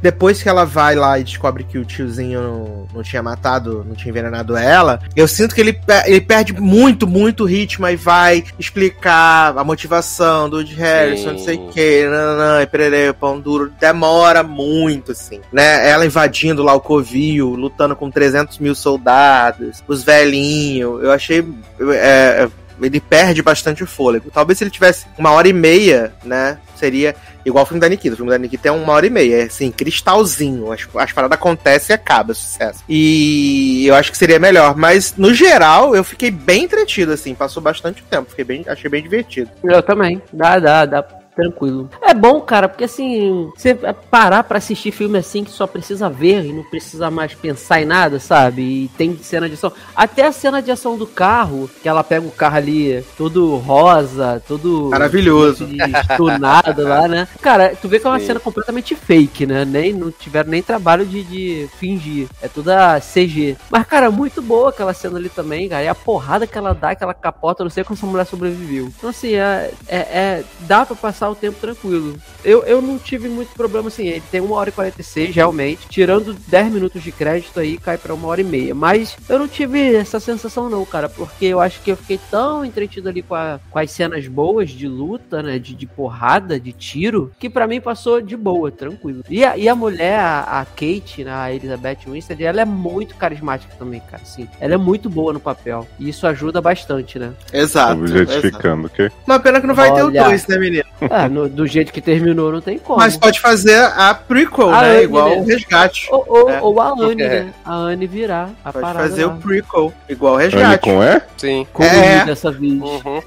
Depois 0.02 0.42
que 0.42 0.48
ela 0.48 0.64
vai 0.64 0.96
lá 0.96 1.16
e 1.20 1.22
descobre 1.22 1.62
que 1.62 1.78
o 1.78 1.84
tiozinho 1.84 2.42
não, 2.42 2.86
não 2.92 3.02
tinha 3.04 3.22
matado, 3.22 3.84
não 3.86 3.94
tinha 3.94 4.10
envenenado 4.10 4.56
ela, 4.56 5.00
eu 5.14 5.28
sinto 5.28 5.54
que 5.54 5.60
ele, 5.60 5.78
ele 6.06 6.20
perde 6.20 6.52
muito, 6.52 7.06
muito 7.06 7.44
ritmo 7.44 7.86
e 7.86 7.94
vai 7.94 8.42
explicar 8.58 9.56
a 9.56 9.62
motivação 9.62 10.50
do 10.50 10.56
Woody 10.56 10.74
Harrison, 10.74 11.32
não 11.34 11.38
sei 11.38 11.56
o 11.56 11.68
que, 11.68 12.04
nananã, 12.08 12.62
e 12.62 12.66
pererê, 12.66 13.12
pão 13.12 13.38
duro. 13.38 13.72
Demora 13.78 14.42
muito, 14.42 15.12
assim, 15.12 15.40
né? 15.52 15.88
Ela 15.88 16.04
invadindo 16.04 16.64
lá 16.64 16.74
o 16.74 16.80
Covil, 16.80 17.54
lutando 17.54 17.94
com 17.94 18.10
300 18.10 18.58
mil 18.58 18.74
soldados, 18.74 19.84
os 19.86 20.02
velhinhos. 20.02 21.00
Eu 21.00 21.12
achei. 21.12 21.46
é, 21.94 22.48
ele 22.80 23.00
perde 23.00 23.40
bastante 23.40 23.84
o 23.84 23.86
fôlego. 23.86 24.32
Talvez 24.32 24.58
se 24.58 24.64
ele 24.64 24.70
tivesse 24.70 25.06
uma 25.16 25.30
hora 25.30 25.46
e 25.46 25.52
meia, 25.52 26.12
né? 26.24 26.58
Seria 26.82 27.14
igual 27.46 27.62
o 27.62 27.66
filme 27.66 27.80
da 27.80 27.88
Nikita. 27.88 28.14
O 28.14 28.16
filme 28.16 28.32
da 28.32 28.38
Nikita 28.38 28.68
é 28.68 28.72
uma 28.72 28.92
hora 28.92 29.06
e 29.06 29.10
meia. 29.10 29.42
É 29.42 29.42
assim, 29.44 29.70
cristalzinho. 29.70 30.72
As, 30.72 30.80
as 30.96 31.12
paradas 31.12 31.38
acontecem 31.38 31.94
e 31.94 31.96
acaba, 31.96 32.34
sucesso. 32.34 32.82
E 32.88 33.86
eu 33.86 33.94
acho 33.94 34.10
que 34.10 34.18
seria 34.18 34.40
melhor. 34.40 34.76
Mas, 34.76 35.14
no 35.16 35.32
geral, 35.32 35.94
eu 35.94 36.02
fiquei 36.02 36.30
bem 36.30 36.64
entretido, 36.64 37.12
assim. 37.12 37.36
Passou 37.36 37.62
bastante 37.62 38.02
tempo. 38.02 38.30
Fiquei 38.30 38.44
bem, 38.44 38.64
achei 38.66 38.90
bem 38.90 39.00
divertido. 39.00 39.48
Eu 39.62 39.80
também. 39.80 40.20
Dá, 40.32 40.58
dá, 40.58 40.84
dá. 40.84 41.21
Tranquilo. 41.34 41.88
É 42.00 42.14
bom, 42.14 42.40
cara, 42.40 42.68
porque 42.68 42.84
assim, 42.84 43.50
você 43.56 43.74
parar 44.10 44.44
pra 44.44 44.58
assistir 44.58 44.92
filme 44.92 45.18
assim 45.18 45.44
que 45.44 45.50
só 45.50 45.66
precisa 45.66 46.08
ver 46.08 46.44
e 46.44 46.52
não 46.52 46.62
precisa 46.62 47.10
mais 47.10 47.34
pensar 47.34 47.80
em 47.80 47.84
nada, 47.84 48.18
sabe? 48.20 48.62
E 48.62 48.88
tem 48.96 49.16
cena 49.18 49.48
de 49.48 49.54
ação. 49.54 49.72
Até 49.94 50.26
a 50.26 50.32
cena 50.32 50.62
de 50.62 50.70
ação 50.70 50.96
do 50.96 51.06
carro, 51.06 51.68
que 51.82 51.88
ela 51.88 52.04
pega 52.04 52.26
o 52.26 52.30
carro 52.30 52.56
ali 52.56 53.04
todo 53.16 53.56
rosa, 53.56 54.42
todo. 54.46 54.90
Maravilhoso. 54.90 55.68
Tunado 56.16 56.82
lá, 56.82 57.08
né? 57.08 57.28
Cara, 57.40 57.74
tu 57.80 57.88
vê 57.88 57.98
que 57.98 58.06
é 58.06 58.10
uma 58.10 58.20
Sim. 58.20 58.26
cena 58.26 58.40
completamente 58.40 58.94
fake, 58.94 59.46
né? 59.46 59.64
Nem, 59.64 59.92
não 59.92 60.10
tiveram 60.10 60.50
nem 60.50 60.62
trabalho 60.62 61.04
de, 61.06 61.22
de 61.24 61.68
fingir. 61.78 62.28
É 62.40 62.48
toda 62.48 63.00
CG. 63.00 63.56
Mas, 63.70 63.86
cara, 63.86 64.10
muito 64.10 64.42
boa 64.42 64.70
aquela 64.70 64.94
cena 64.94 65.18
ali 65.18 65.28
também, 65.28 65.68
cara. 65.68 65.84
E 65.84 65.88
a 65.88 65.94
porrada 65.94 66.46
que 66.46 66.58
ela 66.58 66.74
dá, 66.74 66.90
aquela 66.90 67.14
capota, 67.14 67.62
eu 67.62 67.64
não 67.64 67.70
sei 67.70 67.84
como 67.84 67.96
essa 67.96 68.06
mulher 68.06 68.26
sobreviveu. 68.26 68.86
Então, 68.86 69.10
assim, 69.10 69.34
é, 69.34 69.72
é, 69.88 69.96
é- 69.96 70.44
dá 70.60 70.84
pra 70.84 70.96
passar 70.96 71.21
o 71.30 71.34
tempo 71.34 71.58
tranquilo. 71.60 72.14
Eu, 72.44 72.62
eu 72.64 72.80
não 72.82 72.98
tive 72.98 73.28
muito 73.28 73.52
problema, 73.54 73.88
assim. 73.88 74.06
Ele 74.06 74.22
tem 74.30 74.40
1 74.40 74.50
hora 74.52 74.68
e 74.68 74.72
46, 74.72 75.34
realmente. 75.34 75.88
Tirando 75.88 76.34
10 76.34 76.72
minutos 76.72 77.02
de 77.02 77.12
crédito 77.12 77.58
aí, 77.60 77.78
cai 77.78 77.96
pra 77.98 78.14
1 78.14 78.24
hora 78.24 78.40
e 78.40 78.44
meia. 78.44 78.74
Mas 78.74 79.16
eu 79.28 79.38
não 79.38 79.48
tive 79.48 79.94
essa 79.94 80.18
sensação, 80.20 80.68
não, 80.68 80.84
cara. 80.84 81.08
Porque 81.08 81.46
eu 81.46 81.60
acho 81.60 81.80
que 81.80 81.90
eu 81.90 81.96
fiquei 81.96 82.18
tão 82.30 82.64
entretido 82.64 83.08
ali 83.08 83.22
com, 83.22 83.34
a- 83.34 83.60
com 83.70 83.78
as 83.78 83.90
cenas 83.90 84.26
boas 84.26 84.70
de 84.70 84.86
luta, 84.88 85.42
né? 85.42 85.58
De, 85.58 85.74
de 85.74 85.86
porrada, 85.86 86.58
de 86.58 86.72
tiro, 86.72 87.32
que 87.38 87.48
pra 87.50 87.66
mim 87.66 87.80
passou 87.80 88.20
de 88.20 88.36
boa, 88.36 88.70
tranquilo. 88.70 89.22
E 89.28 89.44
a, 89.44 89.56
e 89.56 89.68
a 89.68 89.74
mulher, 89.74 90.18
a, 90.18 90.60
a 90.60 90.64
Kate, 90.64 91.24
né, 91.24 91.32
a 91.32 91.52
Elizabeth 91.52 91.98
Winstead, 92.06 92.42
ela 92.44 92.60
é 92.60 92.64
muito 92.64 93.14
carismática 93.16 93.74
também, 93.78 94.00
cara. 94.10 94.22
Assim, 94.22 94.48
ela 94.60 94.74
é 94.74 94.76
muito 94.76 95.08
boa 95.10 95.32
no 95.32 95.40
papel. 95.40 95.86
E 95.98 96.08
isso 96.08 96.26
ajuda 96.26 96.60
bastante, 96.60 97.18
né? 97.18 97.32
Exato. 97.52 98.04
exato. 98.04 98.22
Objetificando, 98.22 98.86
ok? 98.86 99.10
Uma 99.26 99.38
pena 99.40 99.60
que 99.60 99.66
não 99.66 99.74
vai 99.74 99.92
ter 99.92 100.02
Olha. 100.02 100.22
o 100.22 100.28
2, 100.28 100.46
né, 100.46 100.58
menino? 100.58 100.84
É, 101.14 101.28
no- 101.28 101.46
do 101.46 101.66
jeito 101.66 101.92
que 101.92 102.00
terminou, 102.00 102.50
não 102.50 102.60
tem 102.62 102.78
como. 102.78 102.98
Mas 102.98 103.18
pode 103.18 103.38
fazer 103.38 103.76
a 103.78 104.14
prequel, 104.14 104.70
A 104.72 104.80
né? 104.80 104.88
Anne, 104.94 105.02
Igual 105.04 105.28
né? 105.28 105.36
o 105.36 105.44
resgate. 105.44 106.08
Ou, 106.10 106.24
ou, 106.26 106.50
É. 106.50 106.60
ou 106.62 106.80
a 106.80 106.88
Anne, 106.98 107.22
É. 107.22 107.28
né? 107.28 107.52
A 107.64 107.74
Anne 107.74 108.06
virar 108.06 108.48
a 108.64 108.72
Pode 108.72 108.82
parada 108.86 109.08
fazer 109.10 109.26
lá. 109.26 109.34
o 109.34 109.36
prequel, 109.38 109.92
igual 110.08 110.34
o 110.34 110.36
Anne 110.38 110.48
resgate. 110.48 110.78
com 110.82 111.02
E? 111.02 111.20
Sim. 111.36 111.66
Como 111.70 111.86
É. 111.88 112.24
dessa 112.24 112.50
vez. 112.50 112.72
Uhum. 112.72 113.20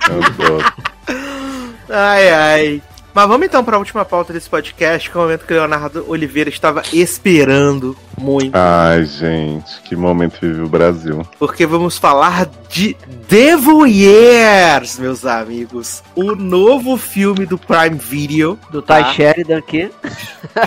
Ai, 1.90 2.30
ai. 2.30 2.82
Mas 3.16 3.28
vamos 3.28 3.46
então 3.46 3.64
para 3.64 3.76
a 3.76 3.78
última 3.78 4.04
pauta 4.04 4.30
desse 4.30 4.46
podcast, 4.46 5.08
que 5.08 5.16
é 5.16 5.18
o 5.18 5.22
momento 5.22 5.46
que 5.46 5.54
o 5.54 5.56
Leonardo 5.56 6.04
Oliveira 6.06 6.50
estava 6.50 6.82
esperando 6.92 7.96
muito. 8.18 8.54
Ai, 8.54 9.06
gente, 9.06 9.80
que 9.84 9.96
momento 9.96 10.36
vive 10.38 10.60
o 10.60 10.68
Brasil. 10.68 11.26
Porque 11.38 11.64
vamos 11.64 11.96
falar 11.96 12.46
de 12.68 12.94
Devil 13.26 13.86
Years, 13.86 14.98
meus 14.98 15.24
amigos. 15.24 16.02
O 16.14 16.34
novo 16.34 16.98
filme 16.98 17.46
do 17.46 17.56
Prime 17.56 17.96
Video. 17.98 18.58
Do 18.68 18.82
Ty 18.82 18.88
Tá. 18.88 19.12
Sheridan 19.14 19.58
aqui. 19.60 19.90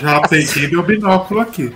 Já 0.02 0.20
peguei 0.22 0.66
meu 0.66 0.82
binóculo 0.82 1.38
aqui. 1.38 1.72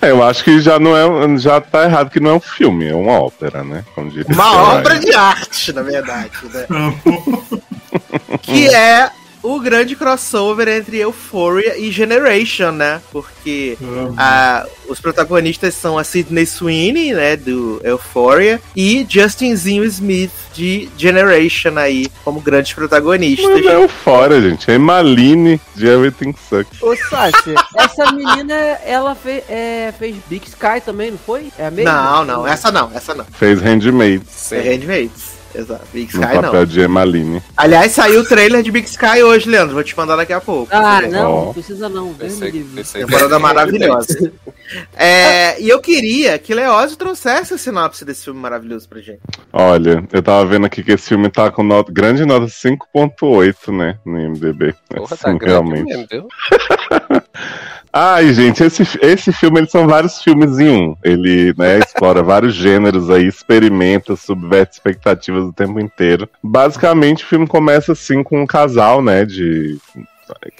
É, 0.00 0.10
eu 0.10 0.22
acho 0.22 0.42
que 0.42 0.58
já 0.58 0.78
não 0.78 0.96
é. 0.96 1.36
Já 1.36 1.60
tá 1.60 1.84
errado 1.84 2.08
que 2.08 2.18
não 2.18 2.30
é 2.30 2.34
um 2.34 2.40
filme, 2.40 2.88
é 2.88 2.94
uma 2.94 3.20
ópera, 3.20 3.62
né? 3.62 3.84
Uma 4.26 4.72
obra 4.72 4.98
de 4.98 5.12
arte, 5.12 5.70
na 5.70 5.82
verdade, 5.82 6.30
né? 6.50 6.66
que 8.40 8.68
é 8.68 9.10
o 9.42 9.60
grande 9.60 9.94
crossover 9.96 10.68
entre 10.68 10.98
Euphoria 10.98 11.76
e 11.78 11.90
Generation, 11.90 12.72
né? 12.72 13.00
Porque 13.12 13.76
a- 14.16 14.66
os 14.88 15.00
protagonistas 15.00 15.74
são 15.74 15.98
a 15.98 16.04
Sidney 16.04 16.46
Sweeney, 16.46 17.12
né, 17.12 17.36
do 17.36 17.80
Euphoria, 17.84 18.60
e 18.74 19.06
Justinzinho 19.08 19.84
Smith 19.84 20.30
de 20.54 20.88
Generation 20.96 21.76
aí, 21.76 22.06
como 22.24 22.40
grandes 22.40 22.72
protagonistas. 22.72 23.46
Mas 23.48 23.66
é 23.66 23.88
fora, 23.88 24.40
gente. 24.40 24.70
É 24.70 24.78
Maline 24.78 25.60
de 25.76 25.86
Everything 25.86 26.34
Sucks. 26.48 26.82
Ô, 26.82 26.96
Sassi, 26.96 27.54
essa 27.76 28.10
menina, 28.12 28.54
ela 28.84 29.14
fe- 29.14 29.44
é, 29.48 29.92
fez 29.98 30.16
Big 30.28 30.46
Sky 30.48 30.80
também, 30.84 31.10
não 31.12 31.18
foi? 31.18 31.52
É 31.58 31.66
a 31.66 31.70
mesma? 31.70 31.92
Não, 31.92 32.24
não, 32.24 32.46
essa 32.46 32.72
não, 32.72 32.90
essa 32.94 33.14
não. 33.14 33.24
Fez 33.38 33.60
Handmade 33.60 34.22
Sim. 34.28 34.56
É 34.56 34.60
Handmaids. 34.62 35.37
Exato. 35.54 35.84
Big 35.92 36.14
no 36.16 36.22
Sky 36.22 36.34
papel 36.34 36.52
não. 36.52 36.64
de 36.66 36.80
Emaline. 36.80 37.42
Aliás, 37.56 37.92
saiu 37.92 38.20
o 38.20 38.24
trailer 38.24 38.62
de 38.62 38.70
Big 38.70 38.86
Sky 38.86 39.22
hoje, 39.22 39.48
Leandro. 39.48 39.74
Vou 39.74 39.82
te 39.84 39.96
mandar 39.96 40.16
daqui 40.16 40.32
a 40.32 40.40
pouco. 40.40 40.68
Ah, 40.74 41.00
não, 41.02 41.46
não 41.46 41.52
precisa 41.54 41.88
não. 41.88 42.12
Pensei, 42.14 42.52
Temporada 42.92 43.38
maravilhosa. 43.38 44.32
É, 44.94 45.58
e 45.62 45.66
eu 45.70 45.80
queria 45.80 46.38
que 46.38 46.52
Leózio 46.52 46.94
trouxesse 46.98 47.54
a 47.54 47.58
sinopse 47.58 48.04
desse 48.04 48.24
filme 48.24 48.38
maravilhoso 48.38 48.86
pra 48.86 49.00
gente. 49.00 49.20
Olha, 49.50 50.04
eu 50.12 50.22
tava 50.22 50.44
vendo 50.44 50.66
aqui 50.66 50.82
que 50.82 50.92
esse 50.92 51.08
filme 51.08 51.30
tá 51.30 51.50
com 51.50 51.62
nota, 51.62 51.90
grande 51.90 52.26
nota 52.26 52.44
5.8, 52.44 53.74
né? 53.74 53.98
No 54.04 54.20
IMDB. 54.20 54.74
Porra, 54.90 55.14
Assim, 55.14 55.22
tá 55.22 55.32
grande 55.32 55.46
realmente. 55.46 55.86
mesmo, 55.86 56.06
viu? 56.10 56.28
Ai, 57.92 58.32
gente, 58.34 58.62
esse, 58.62 58.82
esse 59.00 59.32
filme, 59.32 59.60
eles 59.60 59.70
são 59.70 59.86
vários 59.86 60.22
filmes 60.22 60.58
em 60.58 60.68
um. 60.68 60.96
Ele, 61.02 61.54
né, 61.56 61.78
explora 61.84 62.22
vários 62.22 62.54
gêneros 62.54 63.10
aí, 63.10 63.26
experimenta, 63.26 64.14
subverte 64.14 64.74
expectativas 64.74 65.44
o 65.44 65.52
tempo 65.52 65.80
inteiro. 65.80 66.28
Basicamente, 66.42 67.24
o 67.24 67.26
filme 67.26 67.46
começa, 67.46 67.92
assim, 67.92 68.22
com 68.22 68.42
um 68.42 68.46
casal, 68.46 69.02
né, 69.02 69.24
de... 69.24 69.78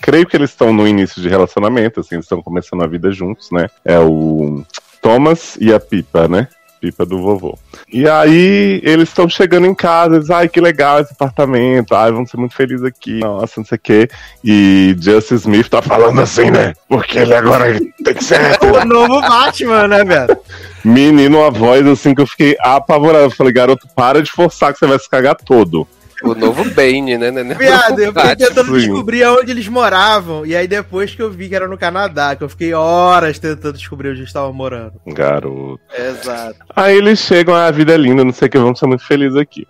Creio 0.00 0.26
que 0.26 0.34
eles 0.34 0.50
estão 0.50 0.72
no 0.72 0.88
início 0.88 1.20
de 1.20 1.28
relacionamento, 1.28 2.00
assim, 2.00 2.14
eles 2.14 2.24
estão 2.24 2.42
começando 2.42 2.82
a 2.82 2.86
vida 2.86 3.12
juntos, 3.12 3.50
né? 3.50 3.68
É 3.84 3.98
o 3.98 4.64
Thomas 5.02 5.58
e 5.60 5.74
a 5.74 5.78
Pipa, 5.78 6.26
né? 6.26 6.48
Pipa 6.80 7.04
do 7.04 7.20
vovô. 7.20 7.58
E 7.92 8.08
aí, 8.08 8.80
eles 8.84 9.08
estão 9.08 9.28
chegando 9.28 9.66
em 9.66 9.74
casa, 9.74 10.16
eles, 10.16 10.30
ai, 10.30 10.48
que 10.48 10.60
legal 10.60 11.00
esse 11.00 11.12
apartamento, 11.12 11.94
ai, 11.94 12.12
vamos 12.12 12.30
ser 12.30 12.36
muito 12.36 12.54
felizes 12.54 12.84
aqui, 12.84 13.20
nossa, 13.20 13.54
não 13.60 13.64
sei 13.64 13.76
o 13.76 13.80
quê. 13.80 14.08
E 14.44 14.96
Justin 15.00 15.34
Smith 15.34 15.68
tá 15.68 15.82
falando 15.82 16.20
assim, 16.20 16.50
né? 16.50 16.74
Porque 16.88 17.18
ele 17.18 17.34
agora 17.34 17.78
tem 18.04 18.14
que 18.14 18.24
ser 18.24 18.40
hétero. 18.40 18.80
O 18.80 18.84
novo 18.84 19.20
Batman, 19.20 19.88
né, 19.88 20.04
velho? 20.04 20.38
Menino, 20.84 21.44
a 21.44 21.50
voz 21.50 21.86
assim 21.86 22.14
que 22.14 22.20
eu 22.20 22.26
fiquei 22.26 22.56
apavorado. 22.60 23.24
Eu 23.24 23.30
falei, 23.30 23.52
garoto, 23.52 23.86
para 23.94 24.22
de 24.22 24.30
forçar 24.30 24.72
que 24.72 24.78
você 24.78 24.86
vai 24.86 24.98
se 24.98 25.08
cagar 25.08 25.34
todo. 25.34 25.86
O 26.22 26.34
novo 26.34 26.64
Bane, 26.70 27.16
né? 27.16 27.30
né, 27.30 27.44
né? 27.44 27.54
Viado, 27.54 27.98
eu 28.00 28.12
fiquei 28.12 28.36
tentando 28.36 28.72
descobrir 28.72 29.24
onde 29.26 29.50
eles 29.50 29.68
moravam. 29.68 30.44
E 30.44 30.56
aí 30.56 30.66
depois 30.66 31.14
que 31.14 31.22
eu 31.22 31.30
vi 31.30 31.48
que 31.48 31.54
era 31.54 31.68
no 31.68 31.78
Canadá, 31.78 32.34
que 32.34 32.42
eu 32.42 32.48
fiquei 32.48 32.74
horas 32.74 33.38
tentando 33.38 33.74
descobrir 33.74 34.08
onde 34.08 34.20
eles 34.20 34.28
estavam 34.28 34.52
morando. 34.52 34.94
Garoto. 35.06 35.80
Exato. 35.96 36.56
Aí 36.74 36.96
eles 36.96 37.20
chegam, 37.20 37.54
ah, 37.54 37.66
a 37.66 37.70
vida 37.70 37.94
é 37.94 37.96
linda, 37.96 38.24
não 38.24 38.32
sei 38.32 38.48
o 38.48 38.50
que, 38.50 38.58
vamos 38.58 38.78
ser 38.78 38.86
muito 38.86 39.06
felizes 39.06 39.36
aqui. 39.36 39.66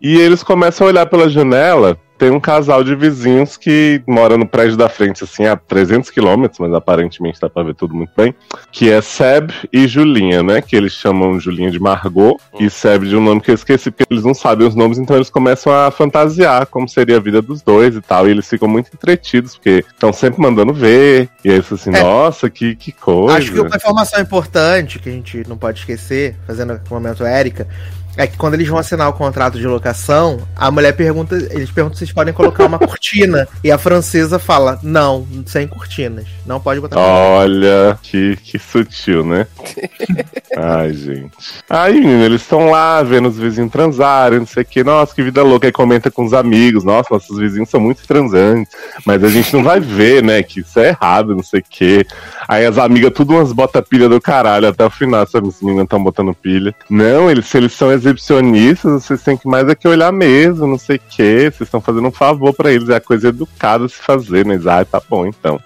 E 0.00 0.18
eles 0.18 0.42
começam 0.42 0.86
a 0.86 0.90
olhar 0.90 1.06
pela 1.06 1.28
janela, 1.28 1.98
tem 2.20 2.30
um 2.30 2.38
casal 2.38 2.84
de 2.84 2.94
vizinhos 2.94 3.56
que 3.56 4.02
mora 4.06 4.36
no 4.36 4.46
prédio 4.46 4.76
da 4.76 4.90
frente, 4.90 5.24
assim, 5.24 5.46
a 5.46 5.56
300 5.56 6.10
quilômetros, 6.10 6.60
mas 6.60 6.74
aparentemente 6.74 7.40
dá 7.40 7.48
pra 7.48 7.62
ver 7.62 7.74
tudo 7.74 7.94
muito 7.94 8.12
bem, 8.14 8.34
que 8.70 8.90
é 8.90 9.00
Seb 9.00 9.50
e 9.72 9.88
Julinha, 9.88 10.42
né, 10.42 10.60
que 10.60 10.76
eles 10.76 10.92
chamam 10.92 11.40
Julinha 11.40 11.70
de 11.70 11.80
Margot 11.80 12.38
e 12.60 12.68
Seb 12.68 13.04
de 13.04 13.16
um 13.16 13.22
nome 13.22 13.40
que 13.40 13.50
eu 13.50 13.54
esqueci, 13.54 13.90
porque 13.90 14.04
eles 14.12 14.22
não 14.22 14.34
sabem 14.34 14.68
os 14.68 14.74
nomes, 14.74 14.98
então 14.98 15.16
eles 15.16 15.30
começam 15.30 15.72
a 15.72 15.90
fantasiar 15.90 16.66
como 16.66 16.86
seria 16.86 17.16
a 17.16 17.20
vida 17.20 17.40
dos 17.40 17.62
dois 17.62 17.96
e 17.96 18.02
tal, 18.02 18.28
e 18.28 18.32
eles 18.32 18.46
ficam 18.46 18.68
muito 18.68 18.90
entretidos, 18.92 19.56
porque 19.56 19.82
estão 19.88 20.12
sempre 20.12 20.42
mandando 20.42 20.74
ver, 20.74 21.30
e 21.42 21.48
aí 21.48 21.54
eles 21.54 21.72
assim, 21.72 21.90
É. 21.94 22.02
nossa, 22.02 22.50
que, 22.50 22.76
que 22.76 22.92
coisa. 22.92 23.38
Acho 23.38 23.50
que 23.50 23.60
uma 23.60 23.76
informação 23.76 24.20
importante 24.20 24.98
que 24.98 25.08
a 25.08 25.12
gente 25.12 25.42
não 25.48 25.56
pode 25.56 25.78
esquecer, 25.78 26.36
fazendo 26.46 26.74
o 26.74 26.94
momento 26.94 27.24
Érica, 27.24 27.66
é 28.16 28.26
que 28.26 28.36
quando 28.36 28.54
eles 28.54 28.68
vão 28.68 28.78
assinar 28.78 29.08
o 29.08 29.12
contrato 29.12 29.58
de 29.58 29.66
locação, 29.66 30.40
a 30.56 30.70
mulher 30.70 30.92
pergunta, 30.92 31.36
eles 31.36 31.70
perguntam 31.70 31.96
se 31.96 32.04
eles 32.04 32.12
podem 32.12 32.34
colocar 32.34 32.66
uma 32.66 32.78
cortina. 32.80 33.46
E 33.62 33.70
a 33.70 33.78
francesa 33.78 34.38
fala, 34.38 34.78
não, 34.82 35.26
sem 35.46 35.66
cortinas. 35.66 36.26
Não 36.44 36.60
pode 36.60 36.80
botar 36.80 36.96
cortina. 36.96 37.14
Olha, 37.14 37.98
que, 38.02 38.36
que 38.36 38.58
sutil, 38.58 39.24
né? 39.24 39.46
Ai, 40.56 40.92
gente. 40.92 41.30
Aí, 41.68 42.00
menino, 42.00 42.24
eles 42.24 42.42
estão 42.42 42.70
lá 42.70 43.02
vendo 43.02 43.28
os 43.28 43.38
vizinhos 43.38 43.70
transarem, 43.70 44.40
não 44.40 44.46
sei 44.46 44.62
o 44.62 44.66
que. 44.66 44.82
Nossa, 44.82 45.14
que 45.14 45.22
vida 45.22 45.42
louca. 45.42 45.66
Aí 45.66 45.72
comenta 45.72 46.10
com 46.10 46.24
os 46.24 46.34
amigos. 46.34 46.84
Nossa, 46.84 47.08
nossos 47.12 47.38
vizinhos 47.38 47.70
são 47.70 47.80
muito 47.80 48.06
transantes. 48.06 48.72
Mas 49.06 49.22
a 49.22 49.28
gente 49.28 49.54
não 49.54 49.62
vai 49.62 49.78
ver, 49.78 50.22
né? 50.22 50.42
Que 50.42 50.60
isso 50.60 50.78
é 50.80 50.88
errado, 50.88 51.34
não 51.34 51.42
sei 51.42 51.60
o 51.60 51.64
que. 51.68 52.04
Aí 52.48 52.66
as 52.66 52.78
amigas, 52.78 53.12
tudo 53.12 53.34
umas 53.34 53.52
bota 53.52 53.80
pilha 53.80 54.08
do 54.08 54.20
caralho 54.20 54.68
até 54.68 54.84
o 54.84 54.90
final. 54.90 55.26
Sabe? 55.26 55.48
Os 55.48 55.62
meninos 55.62 55.84
estão 55.84 56.02
botando 56.02 56.34
pilha. 56.34 56.74
Não, 56.88 57.30
eles, 57.30 57.46
se 57.46 57.56
eles 57.56 57.72
são 57.72 57.92
exibicionistas, 58.00 59.04
vocês 59.04 59.22
têm 59.22 59.36
que 59.36 59.48
mais 59.48 59.68
é 59.68 59.74
que 59.74 59.86
olhar 59.88 60.12
mesmo, 60.12 60.66
não 60.66 60.78
sei 60.78 60.96
o 60.96 61.00
que. 61.08 61.50
Vocês 61.50 61.62
estão 61.62 61.80
fazendo 61.80 62.08
um 62.08 62.12
favor 62.12 62.52
pra 62.52 62.72
eles. 62.72 62.88
É 62.88 62.96
a 62.96 63.00
coisa 63.00 63.28
educada 63.28 63.88
se 63.88 63.96
fazer, 63.96 64.44
né? 64.46 64.54
Eles, 64.54 64.66
Ah, 64.66 64.84
tá 64.84 65.00
bom, 65.08 65.26
então. 65.26 65.60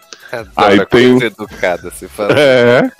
Aí 0.56 0.86
tem- 0.86 1.22
educada 1.22 1.90
se 1.90 2.08
falando. 2.08 2.38
É. 2.38 2.90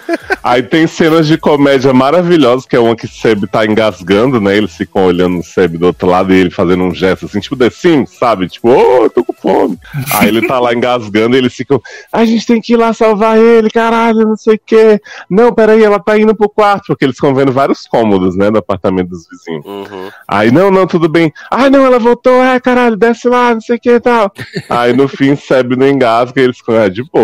Aí 0.43 0.63
tem 0.63 0.87
cenas 0.87 1.27
de 1.27 1.39
comédia 1.39 1.93
maravilhosas, 1.93 2.67
que 2.67 2.77
é 2.77 2.79
uma 2.81 2.95
que 2.97 3.07
o 3.07 3.09
Seb 3.09 3.47
tá 3.47 3.65
engasgando, 3.65 4.41
né? 4.41 4.57
Eles 4.57 4.77
ficam 4.77 5.05
olhando 5.05 5.39
o 5.39 5.43
Seb 5.43 5.77
do 5.79 5.87
outro 5.87 6.09
lado 6.09 6.33
e 6.33 6.39
ele 6.39 6.51
fazendo 6.51 6.85
um 6.85 6.95
gesto 6.95 7.27
assim, 7.27 7.41
tipo 7.41 7.57
The 7.57 7.71
Sims, 7.71 8.11
sabe? 8.19 8.49
Tipo, 8.49 8.71
ô, 8.71 9.05
eu 9.05 9.11
tô 9.11 9.25
com 9.25 9.33
fome. 9.33 9.79
Aí 10.15 10.29
ele 10.29 10.47
tá 10.47 10.59
lá 10.61 10.75
engasgando 10.75 11.35
e 11.35 11.39
eles 11.39 11.55
ficam, 11.55 11.81
a 12.13 12.25
gente 12.25 12.47
tem 12.47 12.61
que 12.61 12.75
ir 12.75 12.77
lá 12.77 12.93
salvar 12.93 13.39
ele, 13.39 13.71
caralho, 13.71 14.27
não 14.29 14.37
sei 14.37 14.57
o 14.57 14.61
quê. 14.65 15.01
Não, 15.29 15.53
peraí, 15.53 15.83
ela 15.83 15.99
tá 15.99 16.19
indo 16.19 16.35
pro 16.35 16.49
quarto, 16.49 16.85
porque 16.89 17.05
eles 17.05 17.17
estão 17.17 17.35
vendo 17.35 17.53
vários 17.53 17.87
cômodos, 17.87 18.37
né, 18.37 18.51
do 18.51 18.59
apartamento 18.59 19.09
dos 19.09 19.27
vizinhos. 19.29 19.65
Uhum. 19.65 20.11
Aí, 20.29 20.51
não, 20.51 20.71
não, 20.71 20.87
tudo 20.87 21.09
bem. 21.09 21.33
Ai, 21.51 21.71
não, 21.71 21.85
ela 21.85 21.99
voltou, 21.99 22.43
é, 22.43 22.59
caralho, 22.61 22.97
desce 22.97 23.29
lá, 23.29 23.55
não 23.55 23.61
sei 23.61 23.77
o 23.77 23.81
que 23.81 23.91
e 23.91 24.01
tal. 24.01 24.33
Aí 24.69 24.93
no 24.93 25.09
fim, 25.09 25.35
Seb 25.37 25.77
não 25.77 25.89
engasga 25.89 26.41
e 26.41 26.45
eles 26.45 26.59
ficam, 26.59 26.77
é, 26.77 26.89
de 26.89 27.03
boa. 27.03 27.24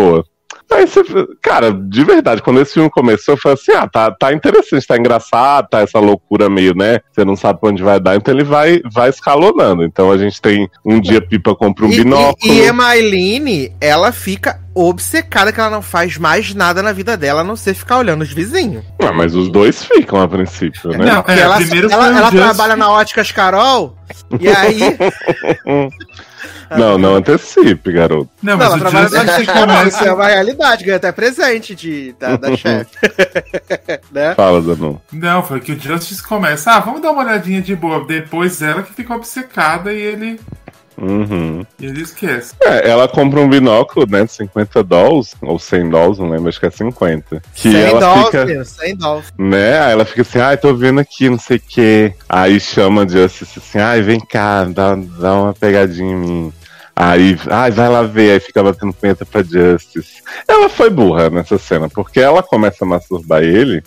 Aí 0.71 0.87
você, 0.87 1.03
cara, 1.41 1.73
de 1.73 2.03
verdade, 2.05 2.41
quando 2.41 2.61
esse 2.61 2.73
filme 2.73 2.89
começou, 2.89 3.33
eu 3.33 3.37
falei 3.37 3.57
assim: 3.61 3.73
ah, 3.73 3.87
tá, 3.89 4.09
tá 4.09 4.33
interessante, 4.33 4.87
tá 4.87 4.97
engraçado, 4.97 5.67
tá 5.69 5.81
essa 5.81 5.99
loucura 5.99 6.49
meio, 6.49 6.73
né? 6.73 7.01
Você 7.11 7.25
não 7.25 7.35
sabe 7.35 7.59
pra 7.59 7.69
onde 7.69 7.83
vai 7.83 7.99
dar, 7.99 8.15
então 8.15 8.33
ele 8.33 8.45
vai, 8.45 8.79
vai 8.91 9.09
escalonando. 9.09 9.83
Então 9.83 10.09
a 10.09 10.17
gente 10.17 10.41
tem 10.41 10.69
um 10.85 11.01
dia 11.01 11.21
Pipa 11.21 11.53
compra 11.55 11.85
um 11.85 11.91
E, 11.91 11.97
binóculo. 11.97 12.53
e, 12.53 12.59
e 12.59 12.61
Emaeline, 12.61 13.73
ela 13.81 14.13
fica 14.13 14.61
obcecada 14.73 15.51
que 15.51 15.59
ela 15.59 15.69
não 15.69 15.81
faz 15.81 16.17
mais 16.17 16.55
nada 16.55 16.81
na 16.81 16.93
vida 16.93 17.17
dela, 17.17 17.41
a 17.41 17.43
não 17.43 17.57
ser 17.57 17.73
ficar 17.73 17.97
olhando 17.97 18.21
os 18.21 18.31
vizinhos. 18.31 18.85
Ah, 19.03 19.11
mas 19.11 19.35
os 19.35 19.49
dois 19.49 19.83
ficam 19.83 20.21
a 20.21 20.27
princípio, 20.27 20.91
né? 20.91 21.05
Não, 21.05 21.23
é, 21.27 21.37
ela, 21.37 21.57
primeiro 21.57 21.91
ela, 21.91 22.07
ela 22.17 22.31
trabalha 22.31 22.77
na 22.77 22.89
Óticas 22.89 23.29
Carol, 23.29 23.97
e 24.39 24.47
aí. 24.47 24.79
Não, 26.77 26.97
não 26.97 27.15
antecipe, 27.15 27.91
garoto. 27.91 28.29
Não, 28.41 28.57
Não, 28.57 28.57
mas 28.57 28.67
ela 28.67 28.75
o 28.75 28.79
trabalha 28.79 29.09
Carol, 29.09 29.41
isso 29.41 29.51
é 29.51 29.53
começa. 29.99 30.13
uma 30.13 30.27
realidade, 30.27 30.83
ganha 30.83 30.97
até 30.97 31.11
presente 31.11 31.75
de, 31.75 32.13
da, 32.19 32.35
da 32.37 32.55
chefe. 32.57 32.91
né? 34.11 34.33
Fala, 34.35 34.61
Zanon. 34.61 34.95
Não, 35.11 35.43
foi 35.43 35.59
que 35.59 35.73
o 35.73 35.79
Justice 35.79 36.23
começa. 36.23 36.71
Ah, 36.71 36.79
vamos 36.79 37.01
dar 37.01 37.11
uma 37.11 37.23
olhadinha 37.23 37.61
de 37.61 37.75
boa. 37.75 38.05
Depois 38.05 38.61
ela 38.61 38.83
que 38.83 38.93
fica 38.93 39.13
obcecada 39.15 39.91
e 39.93 39.99
ele, 40.01 40.39
Uhum. 40.97 41.65
e 41.79 41.85
ele 41.85 42.01
esquece. 42.01 42.53
É, 42.61 42.89
ela 42.89 43.07
compra 43.07 43.39
um 43.39 43.49
binóculo, 43.49 44.05
né, 44.09 44.23
de 44.23 44.31
50 44.31 44.83
dólares, 44.83 45.35
ou 45.41 45.57
100 45.57 45.89
dólares, 45.89 46.19
não 46.19 46.29
lembro, 46.29 46.49
acho 46.49 46.59
que 46.59 46.65
é 46.65 46.71
50. 46.71 47.41
Que 47.55 47.71
100 47.71 47.81
ela 47.81 47.99
dólares, 47.99 48.25
fica... 48.25 48.47
filho, 48.47 48.65
100 48.65 48.95
dólares. 48.97 49.33
Né? 49.37 49.79
Aí 49.79 49.91
ela 49.91 50.05
fica 50.05 50.21
assim, 50.21 50.39
ai, 50.39 50.57
tô 50.57 50.73
vendo 50.73 50.99
aqui, 50.99 51.29
não 51.29 51.39
sei 51.39 51.57
o 51.57 51.61
quê. 51.67 52.13
Aí 52.29 52.59
chama 52.59 53.03
a 53.03 53.07
Justice 53.07 53.59
assim, 53.59 53.79
ai, 53.79 54.01
vem 54.01 54.19
cá, 54.19 54.65
dá, 54.65 54.95
dá 54.95 55.33
uma 55.33 55.53
pegadinha 55.53 56.11
em 56.11 56.17
mim. 56.17 56.53
Aí, 56.95 57.35
ai, 57.49 57.71
vai 57.71 57.89
lá 57.89 58.03
ver, 58.03 58.31
aí 58.33 58.39
fica 58.39 58.61
batendo 58.61 58.93
punheta 58.93 59.25
pra 59.25 59.41
Justice. 59.41 60.21
Ela 60.47 60.69
foi 60.69 60.89
burra 60.89 61.29
nessa 61.29 61.57
cena, 61.57 61.89
porque 61.89 62.19
ela 62.19 62.43
começa 62.43 62.85
a 62.85 62.87
masturbar 62.87 63.41
ele, 63.41 63.81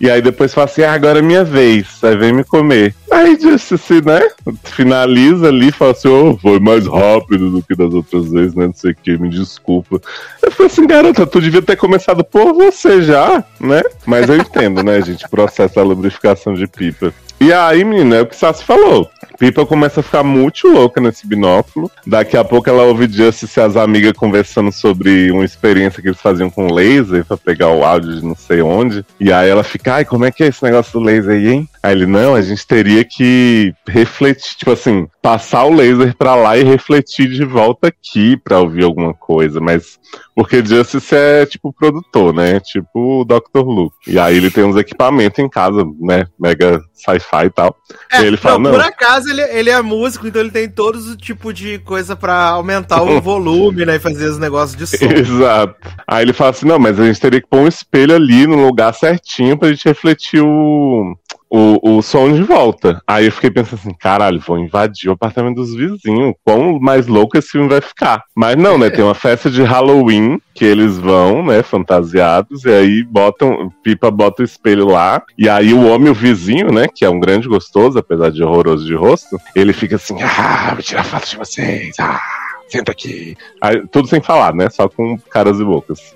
e 0.00 0.10
aí 0.10 0.20
depois 0.20 0.52
fala 0.52 0.66
assim, 0.66 0.82
ah, 0.82 0.92
agora 0.92 1.18
é 1.20 1.22
minha 1.22 1.44
vez, 1.44 2.02
aí 2.02 2.16
vem 2.16 2.32
me 2.32 2.44
comer. 2.44 2.94
Aí 3.10 3.38
Justice, 3.40 4.02
né, 4.04 4.20
finaliza 4.64 5.48
ali, 5.48 5.72
fala 5.72 5.92
assim, 5.92 6.08
oh, 6.08 6.36
foi 6.36 6.60
mais 6.60 6.86
rápido 6.86 7.50
do 7.50 7.62
que 7.62 7.74
das 7.74 7.92
outras 7.94 8.30
vezes, 8.30 8.54
né, 8.54 8.66
não 8.66 8.74
sei 8.74 8.92
o 8.92 8.96
que, 8.96 9.16
me 9.16 9.28
desculpa. 9.28 10.00
Eu 10.42 10.50
falei 10.50 10.72
assim, 10.72 10.86
garota, 10.86 11.26
tu 11.26 11.40
devia 11.40 11.62
ter 11.62 11.76
começado 11.76 12.22
por 12.24 12.52
você 12.52 13.02
já, 13.02 13.44
né? 13.60 13.82
Mas 14.04 14.28
eu 14.28 14.36
entendo, 14.36 14.82
né, 14.82 15.00
gente? 15.02 15.28
Processo 15.28 15.74
da 15.74 15.82
lubrificação 15.82 16.54
de 16.54 16.66
pipa. 16.66 17.12
E 17.38 17.52
aí, 17.52 17.84
menina, 17.84 18.16
é 18.16 18.22
o 18.22 18.26
que 18.26 18.34
Sassi 18.34 18.64
falou. 18.64 19.10
Pipa 19.38 19.66
começa 19.66 20.00
a 20.00 20.02
ficar 20.02 20.22
muito 20.22 20.66
louca 20.68 21.00
nesse 21.00 21.26
binóculo. 21.26 21.90
Daqui 22.06 22.36
a 22.36 22.44
pouco 22.44 22.70
ela 22.70 22.84
ouve 22.84 23.06
Justice 23.06 23.58
e 23.58 23.62
as 23.62 23.76
amigas 23.76 24.12
conversando 24.12 24.72
sobre 24.72 25.30
uma 25.30 25.44
experiência 25.44 26.00
que 26.00 26.08
eles 26.08 26.20
faziam 26.20 26.48
com 26.48 26.72
laser 26.72 27.24
pra 27.24 27.36
pegar 27.36 27.68
o 27.68 27.84
áudio 27.84 28.14
de 28.14 28.24
não 28.24 28.34
sei 28.34 28.62
onde. 28.62 29.04
E 29.20 29.30
aí 29.30 29.50
ela 29.50 29.62
fica, 29.62 29.96
ai, 29.96 30.04
como 30.04 30.24
é 30.24 30.30
que 30.30 30.42
é 30.42 30.46
esse 30.46 30.62
negócio 30.62 30.92
do 30.92 31.04
laser 31.04 31.32
aí, 31.32 31.48
hein? 31.48 31.68
Aí 31.82 31.92
ele, 31.92 32.06
não, 32.06 32.34
a 32.34 32.40
gente 32.40 32.66
teria 32.66 33.04
que 33.04 33.72
refletir, 33.86 34.56
tipo 34.56 34.72
assim, 34.72 35.06
passar 35.20 35.64
o 35.64 35.74
laser 35.74 36.16
pra 36.16 36.34
lá 36.34 36.56
e 36.56 36.64
refletir 36.64 37.28
de 37.28 37.44
volta 37.44 37.88
aqui 37.88 38.36
pra 38.38 38.60
ouvir 38.60 38.84
alguma 38.84 39.12
coisa. 39.12 39.60
Mas 39.60 39.98
porque 40.34 40.64
Justice 40.64 41.14
é 41.14 41.46
tipo 41.46 41.72
produtor, 41.72 42.34
né? 42.34 42.60
Tipo 42.60 43.20
o 43.20 43.24
Dr. 43.24 43.60
Lu. 43.64 43.92
E 44.06 44.18
aí 44.18 44.36
ele 44.36 44.50
tem 44.50 44.64
uns 44.64 44.76
equipamentos 44.76 45.38
em 45.38 45.48
casa, 45.48 45.84
né? 46.00 46.26
Mega 46.38 46.80
sci-fi 47.26 47.46
e 47.46 47.50
tal. 47.50 47.76
É, 48.10 48.22
e 48.22 48.26
ele 48.26 48.36
fala, 48.36 48.58
não, 48.58 48.70
não, 48.70 48.78
por 48.78 48.86
acaso 48.86 49.28
ele, 49.28 49.42
ele 49.42 49.70
é 49.70 49.82
músico, 49.82 50.26
então 50.26 50.40
ele 50.40 50.50
tem 50.50 50.68
todos 50.68 51.08
o 51.08 51.16
tipo 51.16 51.52
de 51.52 51.78
coisa 51.80 52.14
pra 52.14 52.48
aumentar 52.50 53.02
o 53.02 53.20
volume, 53.20 53.84
né? 53.84 53.96
E 53.96 54.00
fazer 54.00 54.26
os 54.26 54.38
negócios 54.38 54.76
de 54.76 54.86
som. 54.86 55.04
Exato. 55.04 55.74
Aí 56.06 56.24
ele 56.24 56.32
fala 56.32 56.50
assim: 56.50 56.66
não, 56.66 56.78
mas 56.78 56.98
a 56.98 57.04
gente 57.04 57.20
teria 57.20 57.40
que 57.40 57.48
pôr 57.48 57.60
um 57.60 57.68
espelho 57.68 58.14
ali 58.14 58.46
no 58.46 58.64
lugar 58.64 58.94
certinho 58.94 59.58
pra 59.58 59.68
gente 59.68 59.84
refletir 59.84 60.40
o, 60.40 61.16
o, 61.50 61.98
o 61.98 62.02
som 62.02 62.32
de 62.32 62.42
volta. 62.42 63.00
Aí 63.06 63.26
eu 63.26 63.32
fiquei 63.32 63.50
pensando 63.50 63.80
assim: 63.80 63.94
caralho, 63.94 64.40
vou 64.40 64.58
invadir 64.58 65.08
o 65.08 65.12
apartamento 65.12 65.56
dos 65.56 65.74
vizinhos. 65.74 66.34
Quão 66.44 66.78
mais 66.78 67.06
louco 67.06 67.36
esse 67.36 67.48
filme 67.48 67.68
vai 67.68 67.80
ficar. 67.80 68.24
Mas 68.34 68.56
não, 68.56 68.78
né? 68.78 68.90
Tem 68.96 69.04
uma 69.04 69.14
festa 69.14 69.50
de 69.50 69.62
Halloween 69.62 70.40
que 70.54 70.64
eles 70.64 70.98
vão, 70.98 71.44
né? 71.44 71.62
Fantasiados, 71.62 72.64
e 72.64 72.70
aí 72.70 73.02
botam, 73.02 73.70
Pipa 73.82 74.10
bota 74.10 74.42
o 74.42 74.44
espelho 74.44 74.86
lá. 74.86 75.22
E 75.36 75.48
aí 75.48 75.72
o 75.72 75.86
homem, 75.86 76.10
o 76.10 76.14
vizinho, 76.14 76.72
né? 76.72 76.86
Que 76.92 77.04
é 77.04 77.10
um 77.10 77.20
grande 77.20 77.48
gostoso, 77.48 77.98
apesar 77.98 78.30
de 78.30 78.42
horroroso 78.42 78.84
de 78.84 78.94
rosto, 78.94 79.38
ele 79.54 79.72
fica 79.72 79.96
assim: 79.96 80.20
ah, 80.22 80.72
vou 80.74 80.82
tirar 80.82 81.04
foto 81.04 81.28
de 81.28 81.36
vocês, 81.36 81.94
ah. 82.00 82.20
Senta 82.68 82.90
aqui. 82.90 83.36
Aí, 83.60 83.86
tudo 83.92 84.08
sem 84.08 84.20
falar, 84.20 84.52
né? 84.52 84.68
Só 84.68 84.88
com 84.88 85.16
caras 85.30 85.60
e 85.60 85.64
bocas. 85.64 86.15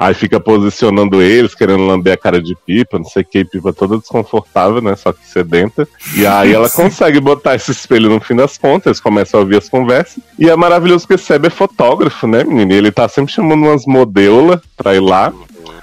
Aí 0.00 0.14
fica 0.14 0.40
posicionando 0.40 1.20
eles, 1.20 1.54
querendo 1.54 1.86
lamber 1.86 2.14
a 2.14 2.16
cara 2.16 2.40
de 2.40 2.56
pipa, 2.56 2.98
não 2.98 3.04
sei 3.04 3.20
o 3.20 3.24
que, 3.26 3.44
pipa 3.44 3.70
toda 3.70 3.98
desconfortável, 3.98 4.80
né? 4.80 4.96
Só 4.96 5.12
que 5.12 5.26
sedenta. 5.26 5.86
E 6.16 6.26
aí 6.26 6.54
ela 6.54 6.70
consegue 6.72 7.20
botar 7.20 7.54
esse 7.54 7.70
espelho 7.70 8.08
no 8.08 8.18
fim 8.18 8.34
das 8.34 8.56
contas, 8.56 8.98
começa 8.98 9.36
a 9.36 9.40
ouvir 9.40 9.58
as 9.58 9.68
conversas. 9.68 10.24
E 10.38 10.48
é 10.48 10.56
maravilhoso 10.56 11.06
que 11.06 11.12
o 11.12 11.18
Seb 11.18 11.44
é 11.44 11.50
fotógrafo, 11.50 12.26
né, 12.26 12.42
menino? 12.42 12.72
E 12.72 12.76
ele 12.76 12.90
tá 12.90 13.06
sempre 13.10 13.30
chamando 13.30 13.62
umas 13.62 13.84
modelas 13.84 14.62
pra 14.74 14.94
ir 14.94 15.00
lá. 15.00 15.34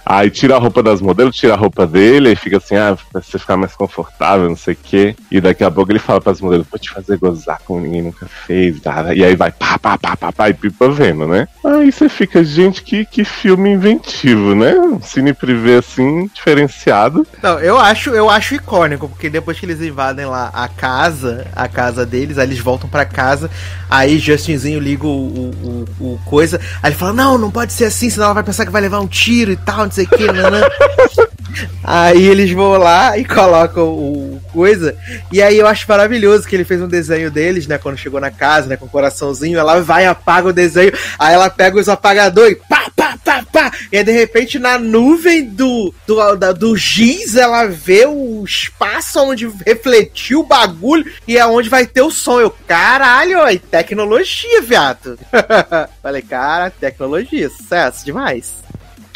Aí 0.09 0.29
tira 0.29 0.55
a 0.55 0.59
roupa 0.59 0.81
das 0.81 1.01
modelos, 1.01 1.35
tira 1.35 1.53
a 1.53 1.57
roupa 1.57 1.85
dele, 1.85 2.29
aí 2.29 2.35
fica 2.35 2.57
assim, 2.57 2.75
ah, 2.77 2.97
pra 3.11 3.21
você 3.21 3.37
ficar 3.37 3.57
mais 3.57 3.73
confortável, 3.75 4.47
não 4.47 4.55
sei 4.55 4.73
o 4.73 4.77
quê. 4.81 5.15
E 5.29 5.41
daqui 5.41 5.63
a 5.63 5.69
pouco 5.71 5.91
ele 5.91 5.99
fala 5.99 6.21
pras 6.21 6.39
modelos, 6.39 6.65
vou 6.71 6.79
te 6.79 6.89
fazer 6.89 7.17
gozar 7.17 7.59
como 7.65 7.81
ninguém 7.81 8.03
nunca 8.03 8.25
fez. 8.45 8.79
Tá? 8.79 9.13
E 9.13 9.23
aí 9.23 9.35
vai 9.35 9.51
pá, 9.51 9.77
pá, 9.77 9.97
pá, 9.97 10.15
pá, 10.15 10.31
pá, 10.31 10.49
e 10.49 10.53
pipa 10.53 10.89
vendo, 10.89 11.27
né? 11.27 11.47
Aí 11.65 11.91
você 11.91 12.07
fica, 12.07 12.41
gente, 12.43 12.81
que, 12.83 13.05
que 13.05 13.25
filme 13.25 13.69
inventivo, 13.69 14.55
né? 14.55 14.73
Um 14.75 15.01
cine 15.01 15.33
privê 15.33 15.75
assim, 15.75 16.29
diferenciado. 16.33 17.27
Não, 17.43 17.59
eu 17.59 17.77
acho, 17.77 18.11
eu 18.11 18.29
acho 18.29 18.55
icônico, 18.55 19.09
porque 19.09 19.29
depois 19.29 19.59
que 19.59 19.65
eles 19.65 19.81
invadem 19.81 20.25
lá 20.25 20.49
a 20.53 20.67
casa, 20.69 21.47
a 21.55 21.67
casa 21.67 22.05
deles, 22.05 22.37
aí 22.37 22.47
eles 22.47 22.59
voltam 22.59 22.89
pra 22.89 23.03
casa, 23.05 23.49
aí 23.89 24.17
Justinzinho 24.17 24.79
liga 24.79 25.05
o, 25.05 25.09
o, 25.09 25.85
o- 25.99 26.13
o 26.13 26.19
coisa, 26.25 26.59
aí 26.81 26.91
ele 26.91 26.97
fala, 26.97 27.13
não, 27.13 27.37
não 27.37 27.51
pode 27.51 27.73
ser 27.73 27.85
assim, 27.85 28.09
senão 28.09 28.25
ela 28.27 28.33
vai 28.35 28.43
pensar 28.43 28.65
que 28.65 28.71
vai 28.71 28.81
levar 28.81 28.99
um 28.99 29.07
tiro 29.07 29.51
e 29.51 29.57
tal, 29.57 29.79
não 29.79 29.91
sei 29.97 30.05
o 30.05 30.09
que? 30.09 31.67
Aí 31.83 32.27
eles 32.27 32.51
vão 32.51 32.77
lá 32.77 33.17
e 33.17 33.25
colocam 33.25 33.85
o 33.87 34.41
coisa. 34.53 34.95
E 35.31 35.41
aí 35.41 35.57
eu 35.57 35.65
acho 35.67 35.85
maravilhoso 35.87 36.47
que 36.47 36.55
ele 36.55 36.63
fez 36.65 36.81
um 36.81 36.87
desenho 36.87 37.31
deles, 37.31 37.65
né? 37.67 37.77
Quando 37.77 37.97
chegou 37.97 38.19
na 38.19 38.29
casa, 38.29 38.67
né? 38.67 38.77
Com 38.77 38.85
o 38.85 38.89
coraçãozinho. 38.89 39.57
Ela 39.57 39.81
vai 39.81 40.05
apaga 40.05 40.49
o 40.49 40.53
desenho. 40.53 40.91
Aí 41.17 41.33
ela 41.33 41.49
pega 41.49 41.79
os 41.79 41.89
apagadores. 41.89 42.57
Pá, 42.69 42.91
pá, 42.95 43.17
pá, 43.23 43.43
pá. 43.51 43.71
E 43.91 43.97
aí 43.97 44.03
de 44.03 44.11
repente 44.11 44.59
na 44.59 44.77
nuvem 44.77 45.45
do, 45.45 45.93
do, 46.05 46.35
da- 46.35 46.51
do 46.51 46.75
giz 46.77 47.35
ela 47.35 47.65
vê 47.65 48.05
o 48.05 48.43
espaço 48.45 49.19
onde 49.21 49.49
refletiu 49.65 50.41
o 50.41 50.45
bagulho. 50.45 51.11
E 51.27 51.37
é 51.37 51.45
onde 51.47 51.69
vai 51.69 51.87
ter 51.87 52.01
o 52.01 52.11
som. 52.11 52.39
Eu, 52.39 52.53
caralho, 52.67 53.41
aí, 53.41 53.57
tecnologia, 53.57 54.61
viado. 54.61 55.17
Falei, 56.03 56.21
cara, 56.21 56.69
tecnologia, 56.69 57.49
sucesso 57.49 58.05
demais. 58.05 58.66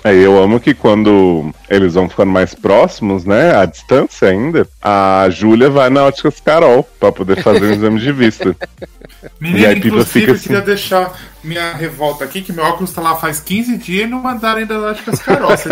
Aí 0.03 0.22
eu 0.23 0.41
amo 0.41 0.60
que 0.60 0.73
quando 0.73 1.53
eles 1.69 1.94
vão 1.94 2.10
ficando 2.10 2.32
mais 2.32 2.56
próximos, 2.56 3.23
né, 3.23 3.56
à 3.56 3.65
distância 3.65 4.30
ainda, 4.30 4.68
a 4.82 5.28
Júlia 5.30 5.69
vai 5.69 5.90
na 5.90 6.06
Óticas 6.06 6.40
Carol 6.40 6.84
pra 6.99 7.11
poder 7.11 7.41
fazer 7.44 7.65
um 7.65 7.72
exame 7.73 7.99
de 7.99 8.11
vista. 8.11 8.56
Menino, 9.40 9.60
E 9.60 9.65
aí, 9.65 9.78
inclusive, 9.78 10.03
fica 10.10 10.32
eu 10.32 10.40
queria 10.40 10.57
assim. 10.57 10.65
deixar 10.65 11.19
minha 11.44 11.74
revolta 11.74 12.24
aqui, 12.24 12.42
que 12.42 12.54
meu 12.54 12.64
óculos 12.64 12.92
tá 12.92 13.02
lá 13.02 13.16
faz 13.16 13.40
15 13.40 13.78
dias 13.78 14.06
e 14.06 14.10
não 14.10 14.20
mandaram 14.20 14.60
ainda 14.60 14.78
lá 14.78 14.94
de 14.94 15.02
podcast. 15.02 15.70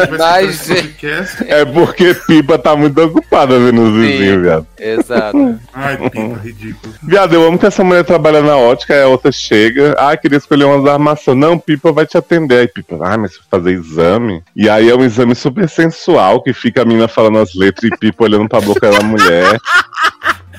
É 1.47 1.65
porque 1.65 2.13
Pipa 2.13 2.57
tá 2.57 2.75
muito 2.75 2.99
ocupada 3.01 3.59
vendo 3.59 3.83
os 3.83 3.93
vizinhos, 3.93 4.41
viado. 4.41 4.67
Exato. 4.77 5.59
Ai, 5.73 5.97
Pipa, 5.97 6.39
ridículo. 6.43 6.93
Viado, 7.03 7.33
eu 7.33 7.47
amo 7.47 7.57
que 7.57 7.65
essa 7.65 7.83
mulher 7.83 8.03
trabalha 8.03 8.41
na 8.41 8.57
ótica, 8.57 8.93
aí 8.93 9.01
a 9.01 9.07
outra 9.07 9.31
chega, 9.31 9.95
ah, 9.97 10.15
queria 10.17 10.37
escolher 10.37 10.65
umas 10.65 10.89
armações. 10.89 11.37
Não, 11.37 11.57
Pipa 11.57 11.91
vai 11.91 12.05
te 12.05 12.17
atender. 12.17 12.59
Aí 12.59 12.67
Pipa, 12.67 12.97
ah, 13.01 13.17
mas 13.17 13.33
fazer 13.49 13.71
exame. 13.71 14.43
E 14.55 14.69
aí 14.69 14.89
é 14.89 14.95
um 14.95 15.03
exame 15.03 15.35
super 15.35 15.67
sensual, 15.69 16.41
que 16.41 16.53
fica 16.53 16.81
a 16.81 16.85
mina 16.85 17.07
falando 17.07 17.39
as 17.39 17.53
letras 17.53 17.91
e 17.91 17.97
Pipa 17.97 18.23
olhando 18.23 18.49
pra 18.49 18.61
boca 18.61 18.91
da 18.91 19.01
mulher. 19.01 19.59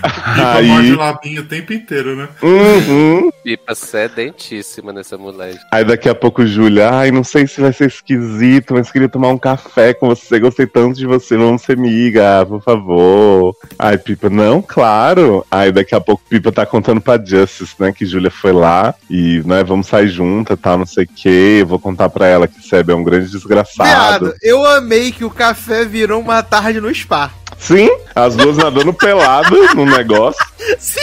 Pipa 0.01 0.63
morde 0.63 0.89
Aí. 0.89 0.93
o 0.93 0.97
labinho 0.97 1.43
o 1.43 1.45
tempo 1.45 1.73
inteiro, 1.73 2.17
né? 2.17 2.29
Uhum. 2.43 3.31
Pipa 3.43 3.75
sedentíssima 3.75 4.93
nessa 4.93 5.17
mulher. 5.19 5.55
Aí 5.73 5.85
daqui 5.85 6.09
a 6.09 6.15
pouco, 6.15 6.47
Júlia, 6.47 6.91
ai, 6.91 7.11
não 7.11 7.25
sei 7.25 7.47
se 7.47 7.61
vai 7.61 7.73
ser 7.73 7.89
esquisito, 7.89 8.75
mas 8.75 8.91
queria 8.91 9.09
tomar 9.09 9.29
um 9.29 9.39
café 9.39 9.95
com 9.95 10.09
você. 10.09 10.39
Gostei 10.39 10.67
tanto 10.67 10.97
de 10.97 11.07
você, 11.07 11.37
vamos 11.37 11.63
ser 11.63 11.73
amiga, 11.73 12.45
por 12.47 12.63
favor. 12.63 13.55
Ai, 13.79 13.99
Pipa, 13.99 14.31
não, 14.31 14.63
claro. 14.63 15.45
Aí 15.51 15.73
daqui 15.73 15.95
a 15.95 16.01
pouco, 16.01 16.23
Pipa 16.29 16.53
tá 16.53 16.65
contando 16.65 17.01
pra 17.01 17.23
Justice, 17.23 17.75
né, 17.79 17.93
que 17.93 18.07
Júlia 18.07 18.31
foi 18.31 18.53
lá 18.53 18.95
e, 19.09 19.43
né, 19.45 19.63
vamos 19.65 19.87
sair 19.87 20.09
junta, 20.09 20.57
tal, 20.57 20.79
não 20.79 20.87
sei 20.87 21.05
o 21.05 21.09
quê. 21.09 21.59
Eu 21.61 21.67
vou 21.67 21.79
contar 21.79 22.09
pra 22.09 22.27
ela 22.27 22.49
que 22.49 22.63
Seb 22.63 22.91
é 22.91 22.95
um 22.95 23.05
grande 23.05 23.31
desgraçado. 23.31 24.27
Viado, 24.27 24.35
eu 24.43 24.65
amei 24.65 25.13
que 25.13 25.25
o 25.25 25.31
café 25.31 25.85
virou 25.85 26.21
uma 26.21 26.43
tarde 26.43 26.81
no 26.81 26.95
spa. 26.95 27.31
Sim, 27.59 27.89
as 28.15 28.35
duas 28.37 28.57
nadando 28.57 28.93
peladas 28.93 29.75
no 29.75 29.85
negócio. 29.85 30.45
Sim! 30.79 31.01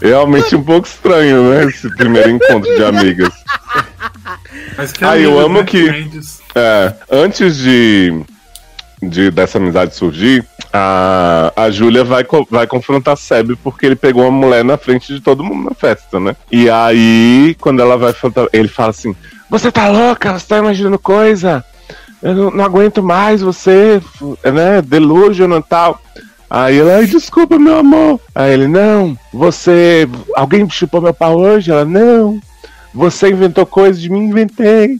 Realmente 0.00 0.54
um 0.56 0.62
pouco 0.62 0.86
estranho, 0.86 1.50
né, 1.50 1.64
esse 1.64 1.88
primeiro 1.96 2.30
encontro 2.30 2.74
de 2.74 2.84
amigas. 2.84 3.32
Mas 4.76 4.92
que 4.92 5.04
Ah, 5.04 5.16
eu 5.18 5.38
amo 5.38 5.60
né? 5.60 5.64
que-. 5.64 6.10
É, 6.54 6.92
antes 7.10 7.56
de, 7.56 8.22
de 9.02 9.30
dessa 9.30 9.58
amizade 9.58 9.94
surgir, 9.94 10.44
a, 10.72 11.52
a 11.56 11.70
Júlia 11.70 12.04
vai, 12.04 12.24
co- 12.24 12.46
vai 12.50 12.66
confrontar 12.66 13.16
Seb 13.16 13.56
porque 13.62 13.86
ele 13.86 13.96
pegou 13.96 14.24
uma 14.24 14.30
mulher 14.46 14.64
na 14.64 14.76
frente 14.76 15.12
de 15.14 15.20
todo 15.20 15.44
mundo 15.44 15.64
na 15.70 15.74
festa, 15.74 16.18
né? 16.20 16.36
E 16.50 16.68
aí, 16.68 17.56
quando 17.60 17.80
ela 17.80 17.96
vai 17.96 18.14
ele 18.52 18.68
fala 18.68 18.90
assim: 18.90 19.14
Você 19.48 19.70
tá 19.72 19.88
louca? 19.88 20.38
Você 20.38 20.46
tá 20.46 20.58
imaginando 20.58 20.98
coisa? 20.98 21.64
Eu 22.22 22.34
não, 22.34 22.50
não 22.50 22.64
aguento 22.64 23.02
mais 23.02 23.42
você, 23.42 24.00
né? 24.44 24.82
Delusion 24.82 25.56
e 25.56 25.62
tal. 25.62 26.00
Aí 26.48 26.78
ela, 26.78 27.04
desculpa, 27.06 27.58
meu 27.58 27.78
amor. 27.78 28.20
Aí 28.34 28.52
ele, 28.52 28.68
não, 28.68 29.18
você. 29.32 30.08
Alguém 30.34 30.68
chupou 30.70 31.00
meu 31.00 31.12
pau 31.12 31.38
hoje? 31.38 31.70
Ela, 31.70 31.84
não. 31.84 32.40
Você 32.94 33.28
inventou 33.28 33.66
coisa 33.66 34.00
de 34.00 34.10
mim, 34.10 34.24
inventei. 34.24 34.98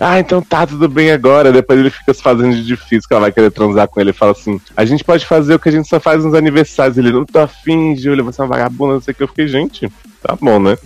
Ah, 0.00 0.20
então 0.20 0.40
tá, 0.40 0.66
tudo 0.66 0.88
bem 0.88 1.10
agora. 1.10 1.50
Depois 1.50 1.78
ele 1.78 1.90
fica 1.90 2.14
se 2.14 2.22
fazendo 2.22 2.54
de 2.54 2.64
difícil, 2.64 3.08
que 3.08 3.14
ela 3.14 3.22
vai 3.22 3.32
querer 3.32 3.50
transar 3.50 3.88
com 3.88 4.00
ele 4.00 4.12
fala 4.12 4.32
assim: 4.32 4.60
a 4.76 4.84
gente 4.84 5.02
pode 5.02 5.26
fazer 5.26 5.54
o 5.54 5.58
que 5.58 5.68
a 5.68 5.72
gente 5.72 5.88
só 5.88 5.98
faz 5.98 6.24
nos 6.24 6.34
aniversários. 6.34 6.98
Ele, 6.98 7.10
não 7.10 7.24
tô 7.24 7.38
afim, 7.40 7.96
Júlia, 7.96 8.22
você 8.22 8.40
é 8.40 8.44
uma 8.44 8.50
vagabunda, 8.50 8.94
não 8.94 9.00
sei 9.00 9.12
o 9.12 9.14
que. 9.14 9.22
Eu 9.22 9.28
fiquei, 9.28 9.48
gente, 9.48 9.90
tá 10.22 10.36
bom, 10.40 10.60
né? 10.60 10.76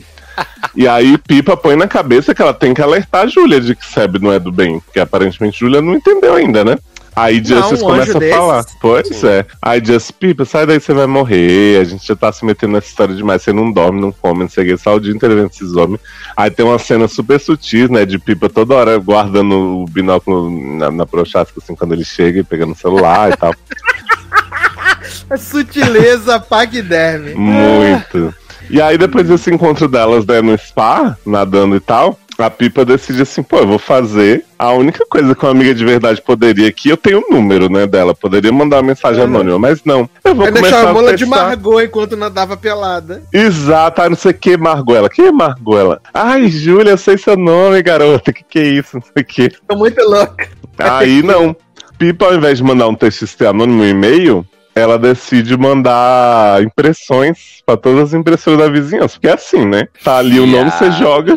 E 0.74 0.88
aí 0.88 1.18
Pipa 1.18 1.56
põe 1.56 1.76
na 1.76 1.86
cabeça 1.86 2.34
que 2.34 2.40
ela 2.40 2.54
tem 2.54 2.72
que 2.72 2.80
alertar 2.80 3.22
a 3.22 3.26
Júlia 3.26 3.60
de 3.60 3.74
que 3.74 3.84
Seb 3.84 4.18
não 4.18 4.32
é 4.32 4.38
do 4.38 4.50
bem, 4.50 4.80
porque 4.80 5.00
aparentemente 5.00 5.60
Júlia 5.60 5.82
não 5.82 5.94
entendeu 5.94 6.34
ainda, 6.34 6.64
né? 6.64 6.78
Aí 7.14 7.44
Justice 7.44 7.84
um 7.84 7.86
começa 7.86 8.16
a 8.16 8.20
falar. 8.20 8.64
Pois 8.80 9.08
Sim. 9.08 9.26
é. 9.26 9.44
Aí 9.60 9.84
Justice, 9.84 10.12
Pipa, 10.14 10.44
sai 10.46 10.66
daí, 10.66 10.80
você 10.80 10.94
vai 10.94 11.06
morrer. 11.06 11.78
A 11.78 11.84
gente 11.84 12.06
já 12.06 12.16
tá 12.16 12.32
se 12.32 12.44
metendo 12.44 12.72
nessa 12.72 12.86
história 12.86 13.14
demais. 13.14 13.42
Você 13.42 13.52
não 13.52 13.70
dorme, 13.70 14.00
não 14.00 14.10
come, 14.10 14.40
não 14.40 14.48
sei 14.48 14.64
o 14.64 14.66
que. 14.68 14.82
Só 14.82 14.94
o 14.94 15.00
dia 15.00 15.12
inteiro 15.12 15.46
esses 15.46 15.74
homens. 15.74 16.00
Aí 16.34 16.50
tem 16.50 16.64
uma 16.64 16.78
cena 16.78 17.06
super 17.06 17.38
sutil, 17.38 17.90
né? 17.90 18.06
De 18.06 18.18
Pipa 18.18 18.48
toda 18.48 18.74
hora 18.74 18.96
guardando 18.96 19.82
o 19.82 19.84
binóculo 19.86 20.48
na, 20.78 20.90
na 20.90 21.06
prochasca, 21.06 21.60
assim, 21.62 21.74
quando 21.74 21.92
ele 21.92 22.04
chega 22.04 22.40
e 22.40 22.44
pegando 22.44 22.72
o 22.72 22.76
celular 22.76 23.30
e 23.30 23.36
tal. 23.36 23.54
Sutileza 25.38 26.40
paquiderme. 26.40 27.34
Muito. 27.34 28.34
E 28.70 28.80
aí, 28.80 28.96
depois 28.96 29.28
desse 29.28 29.52
encontro 29.52 29.88
delas, 29.88 30.24
né, 30.26 30.40
no 30.40 30.56
spa, 30.56 31.16
nadando 31.26 31.76
e 31.76 31.80
tal, 31.80 32.18
a 32.38 32.50
Pipa 32.50 32.84
decide 32.84 33.22
assim, 33.22 33.42
pô, 33.42 33.58
eu 33.58 33.66
vou 33.66 33.78
fazer 33.78 34.44
a 34.58 34.72
única 34.72 35.04
coisa 35.06 35.34
que 35.34 35.44
uma 35.44 35.50
amiga 35.50 35.74
de 35.74 35.84
verdade 35.84 36.20
poderia 36.22 36.68
aqui, 36.68 36.88
eu 36.88 36.96
tenho 36.96 37.18
o 37.18 37.32
número, 37.32 37.70
né, 37.70 37.86
dela, 37.86 38.14
poderia 38.14 38.52
mandar 38.52 38.76
uma 38.76 38.82
mensagem 38.84 39.22
anônima, 39.22 39.58
mas 39.58 39.84
não. 39.84 40.08
Eu 40.24 40.34
vou 40.34 40.46
Ainda 40.46 40.58
começar 40.58 40.78
a 40.78 40.82
chamou 40.84 41.02
ela 41.02 41.16
de. 41.16 41.26
Margot 41.26 41.80
enquanto 41.80 42.16
nadava 42.16 42.56
pelada. 42.56 43.22
Exato, 43.32 44.02
aí 44.02 44.08
não 44.08 44.16
sei 44.16 44.30
o 44.30 44.34
que, 44.34 44.56
Margoela. 44.56 45.08
Quem 45.08 45.26
é 45.26 45.32
Margoela? 45.32 46.00
Ai, 46.12 46.48
Júlia, 46.48 46.92
eu 46.92 46.98
sei 46.98 47.18
seu 47.18 47.36
nome, 47.36 47.82
garota. 47.82 48.32
Que 48.32 48.44
que 48.44 48.58
é 48.58 48.64
isso? 48.64 48.96
Não 48.96 49.02
sei 49.02 49.22
o 49.22 49.24
que. 49.24 49.52
Tô 49.66 49.76
muito 49.76 50.02
louca. 50.02 50.48
Aí 50.78 51.22
não. 51.22 51.54
Pipa, 51.98 52.26
ao 52.26 52.34
invés 52.34 52.58
de 52.58 52.64
mandar 52.64 52.88
um 52.88 52.94
TXT 52.94 53.42
anônimo 53.42 53.82
um 53.82 53.86
e-mail, 53.86 54.46
ela 54.74 54.98
decide 54.98 55.56
mandar 55.56 56.62
impressões 56.62 57.62
pra 57.64 57.76
todas 57.76 58.08
as 58.08 58.14
impressoras 58.14 58.58
da 58.58 58.68
vizinhança. 58.68 59.14
Porque 59.14 59.28
é 59.28 59.34
assim, 59.34 59.66
né? 59.66 59.88
Tá 60.02 60.18
ali 60.18 60.40
o 60.40 60.46
nome, 60.46 60.70
você 60.70 60.90
joga. 60.92 61.36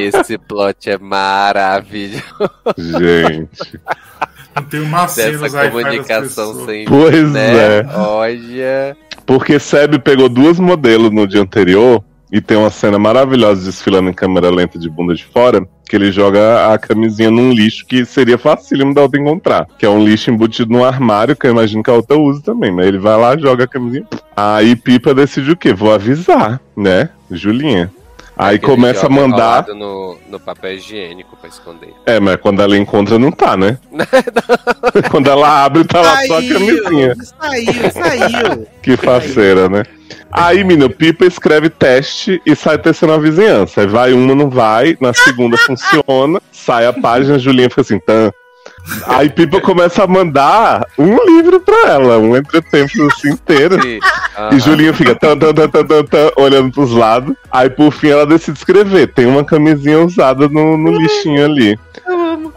Esse 0.00 0.38
plot 0.38 0.90
é 0.90 0.98
maravilhoso. 0.98 2.22
Gente. 2.78 3.80
Não 4.54 4.62
tem 4.64 4.80
uma 4.80 5.08
cena 5.08 5.38
Dessa 5.38 5.70
comunicação 5.70 6.66
sem. 6.66 6.84
Pois 6.84 7.32
né? 7.32 7.78
é. 7.80 7.86
Olha. 7.94 8.96
Porque 9.24 9.58
Seb 9.58 9.98
pegou 9.98 10.28
duas 10.28 10.58
modelos 10.58 11.10
no 11.10 11.26
dia 11.26 11.40
anterior 11.40 12.02
e 12.32 12.40
tem 12.40 12.56
uma 12.56 12.70
cena 12.70 12.98
maravilhosa 12.98 13.66
desfilando 13.66 14.08
em 14.08 14.14
câmera 14.14 14.48
lenta 14.48 14.78
de 14.78 14.88
bunda 14.88 15.14
de 15.14 15.22
fora, 15.22 15.68
que 15.86 15.94
ele 15.94 16.10
joga 16.10 16.72
a 16.72 16.78
camisinha 16.78 17.30
num 17.30 17.52
lixo 17.52 17.84
que 17.84 18.06
seria 18.06 18.38
facílimo 18.38 18.94
da 18.94 19.02
outra 19.02 19.20
encontrar. 19.20 19.66
Que 19.78 19.84
é 19.84 19.88
um 19.90 20.02
lixo 20.02 20.30
embutido 20.30 20.72
num 20.72 20.82
armário, 20.82 21.36
que 21.36 21.46
eu 21.46 21.50
imagino 21.50 21.82
que 21.82 21.90
a 21.90 21.94
outra 21.94 22.16
usa 22.16 22.40
também. 22.40 22.72
Mas 22.72 22.86
ele 22.86 22.98
vai 22.98 23.18
lá, 23.18 23.36
joga 23.36 23.64
a 23.64 23.68
camisinha. 23.68 24.06
Aí 24.34 24.74
Pipa 24.74 25.14
decide 25.14 25.50
o 25.50 25.56
quê? 25.56 25.74
Vou 25.74 25.92
avisar, 25.92 26.58
né? 26.74 27.10
Julinha. 27.30 27.92
Aí 28.34 28.56
Aquele 28.56 28.72
começa 28.72 29.06
a 29.06 29.10
mandar. 29.10 29.66
No, 29.68 30.16
no 30.30 30.40
papel 30.40 30.72
higiênico 30.76 31.36
pra 31.36 31.50
esconder. 31.50 31.92
É, 32.06 32.18
mas 32.18 32.36
quando 32.36 32.62
ela 32.62 32.78
encontra, 32.78 33.18
não 33.18 33.30
tá, 33.30 33.58
né? 33.58 33.76
quando 35.10 35.28
ela 35.28 35.66
abre, 35.66 35.84
tá 35.84 36.00
lá 36.00 36.26
só 36.26 36.38
a 36.38 36.42
camisinha. 36.42 37.14
Saiu, 37.14 37.90
saiu. 37.92 38.66
Que 38.82 38.96
faceira, 38.96 39.68
né? 39.68 39.82
Aí, 40.32 40.64
menino, 40.64 40.88
Pipa 40.88 41.26
escreve 41.26 41.68
teste 41.68 42.40
e 42.46 42.56
sai 42.56 42.78
testando 42.78 43.12
a 43.12 43.18
vizinhança. 43.18 43.82
Aí 43.82 43.86
vai 43.86 44.12
uma, 44.12 44.34
não 44.34 44.48
vai, 44.48 44.96
na 45.00 45.12
segunda 45.12 45.56
funciona, 45.66 46.40
sai 46.50 46.86
a 46.86 46.92
página, 46.92 47.36
a 47.36 47.38
Julinha 47.38 47.68
fica 47.68 47.82
assim, 47.82 47.98
tan. 48.00 48.32
Aí 49.06 49.28
Pipa 49.28 49.60
começa 49.60 50.02
a 50.02 50.06
mandar 50.06 50.86
um 50.98 51.16
livro 51.24 51.60
pra 51.60 51.90
ela, 51.90 52.18
um 52.18 52.36
entretempo 52.36 53.06
assim 53.06 53.30
inteiro. 53.30 53.80
Sim. 53.80 53.98
E 53.98 54.00
Aham. 54.36 54.58
Julinha 54.58 54.92
fica 54.92 55.14
tan, 55.14 55.38
tan, 55.38 55.54
tan, 55.54 55.68
tan, 55.68 55.84
tan, 55.84 56.04
tan, 56.04 56.30
olhando 56.36 56.72
pros 56.72 56.90
lados. 56.90 57.34
Aí 57.50 57.70
por 57.70 57.92
fim 57.92 58.08
ela 58.08 58.26
decide 58.26 58.58
escrever. 58.58 59.12
Tem 59.12 59.26
uma 59.26 59.44
camisinha 59.44 60.00
usada 60.00 60.48
no, 60.48 60.76
no 60.76 60.90
lixinho 60.90 61.44
ali. 61.44 61.78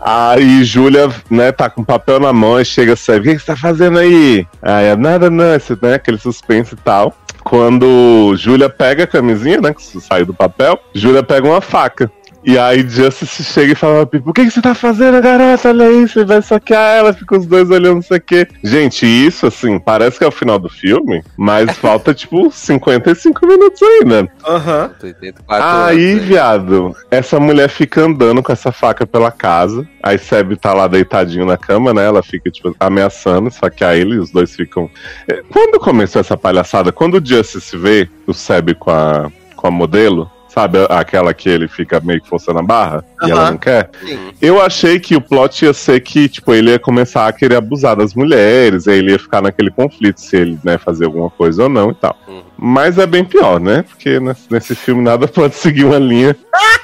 Aí 0.01 0.63
Júlia, 0.63 1.09
né, 1.29 1.51
tá 1.51 1.69
com 1.69 1.83
papel 1.83 2.19
na 2.19 2.33
mão 2.33 2.59
e 2.59 2.65
chega 2.65 2.93
assim, 2.93 3.13
o 3.13 3.21
que 3.21 3.33
que 3.35 3.39
você 3.39 3.45
tá 3.45 3.55
fazendo 3.55 3.99
aí? 3.99 4.45
Aí 4.61 4.85
é 4.85 4.95
nada, 4.95 5.29
não, 5.29 5.55
esse, 5.55 5.77
né, 5.81 5.95
aquele 5.95 6.17
suspense 6.17 6.73
e 6.73 6.77
tal. 6.77 7.15
Quando 7.45 8.35
Júlia 8.35 8.67
pega 8.67 9.03
a 9.03 9.07
camisinha, 9.07 9.61
né, 9.61 9.71
que 9.71 10.01
saiu 10.01 10.25
do 10.25 10.33
papel, 10.33 10.79
Júlia 10.95 11.21
pega 11.21 11.47
uma 11.47 11.61
faca. 11.61 12.11
E 12.45 12.59
aí 12.59 12.87
Justice 12.87 13.43
chega 13.43 13.73
e 13.73 13.75
fala, 13.75 14.03
o 14.03 14.33
que, 14.33 14.45
que 14.45 14.51
você 14.51 14.61
tá 14.61 14.75
fazendo, 14.75 15.19
garota? 15.19 15.69
Olha 15.69 15.91
isso, 15.91 16.13
você 16.13 16.25
vai 16.25 16.41
saquear 16.43 16.97
ela, 16.97 17.11
fica 17.11 17.39
os 17.39 17.47
dois 17.47 17.71
olhando, 17.71 17.95
não 17.95 18.01
sei 18.03 18.17
o 18.17 18.21
quê. 18.21 18.47
Gente, 18.63 19.03
isso, 19.03 19.47
assim, 19.47 19.79
parece 19.79 20.19
que 20.19 20.23
é 20.23 20.27
o 20.27 20.31
final 20.31 20.59
do 20.59 20.69
filme, 20.69 21.23
mas 21.35 21.71
falta, 21.79 22.13
tipo, 22.13 22.51
55 22.51 23.47
minutos 23.47 23.81
ainda. 23.81 24.29
Aham. 24.45 24.91
84 25.01 25.67
Aí, 25.67 26.11
anos, 26.11 26.21
né? 26.21 26.27
viado, 26.27 26.95
essa 27.09 27.39
mulher 27.39 27.67
fica 27.67 28.01
andando 28.01 28.43
com 28.43 28.51
essa 28.51 28.71
faca 28.71 29.07
pela 29.07 29.31
casa. 29.31 29.87
Aí 30.03 30.19
Seb 30.19 30.55
tá 30.55 30.71
lá 30.71 30.87
deitadinho 30.87 31.47
na 31.47 31.57
cama, 31.57 31.95
né? 31.95 32.05
Ela 32.05 32.21
fica, 32.21 32.51
tipo, 32.51 32.75
ameaçando, 32.79 33.49
saquear 33.49 33.95
ele, 33.95 34.15
e 34.15 34.19
os 34.19 34.29
dois 34.29 34.55
ficam. 34.55 34.87
É, 35.27 35.41
Quando 35.49 35.79
começou 35.79 36.19
essa 36.19 36.37
palhaçada, 36.37 36.91
quando 36.91 37.15
o 37.15 37.25
Justice 37.25 37.75
vê 37.75 38.07
o 38.27 38.33
Seb 38.33 38.75
com 38.75 38.91
a, 38.91 39.31
com 39.55 39.65
a 39.65 39.71
modelo, 39.71 40.29
sabe? 40.55 40.77
Aquela 40.89 41.33
que 41.33 41.49
ele 41.49 41.67
fica 41.67 41.99
meio 41.99 42.21
que 42.21 42.29
forçando 42.29 42.59
a 42.59 42.63
barra 42.63 43.03
e 43.21 43.29
ela 43.29 43.51
não 43.51 43.57
quer. 43.57 43.89
Uhum. 44.01 44.31
Eu 44.41 44.61
achei 44.61 44.97
que 45.01 45.13
o 45.13 45.21
plot 45.21 45.65
ia 45.65 45.73
ser 45.73 45.99
que, 45.99 46.29
tipo, 46.29 46.53
ele 46.53 46.71
ia 46.71 46.79
começar 46.79 47.27
a 47.27 47.33
querer 47.33 47.57
abusar 47.57 47.97
das 47.97 48.15
mulheres, 48.15 48.87
aí 48.87 48.99
ele 48.99 49.11
ia 49.11 49.19
ficar 49.19 49.41
naquele 49.41 49.69
conflito 49.69 50.21
se 50.21 50.37
ele, 50.37 50.57
né, 50.63 50.77
fazer 50.77 51.05
alguma 51.05 51.29
coisa 51.29 51.63
ou 51.63 51.69
não 51.69 51.91
e 51.91 51.95
tal. 51.95 52.15
Uhum. 52.25 52.41
Mas 52.57 52.97
é 52.97 53.05
bem 53.05 53.25
pior, 53.25 53.59
né? 53.59 53.83
Porque 53.83 54.17
nesse 54.49 54.73
filme 54.75 55.03
nada 55.03 55.27
pode 55.29 55.55
seguir 55.55 55.83
uma 55.83 55.99
linha. 55.99 56.33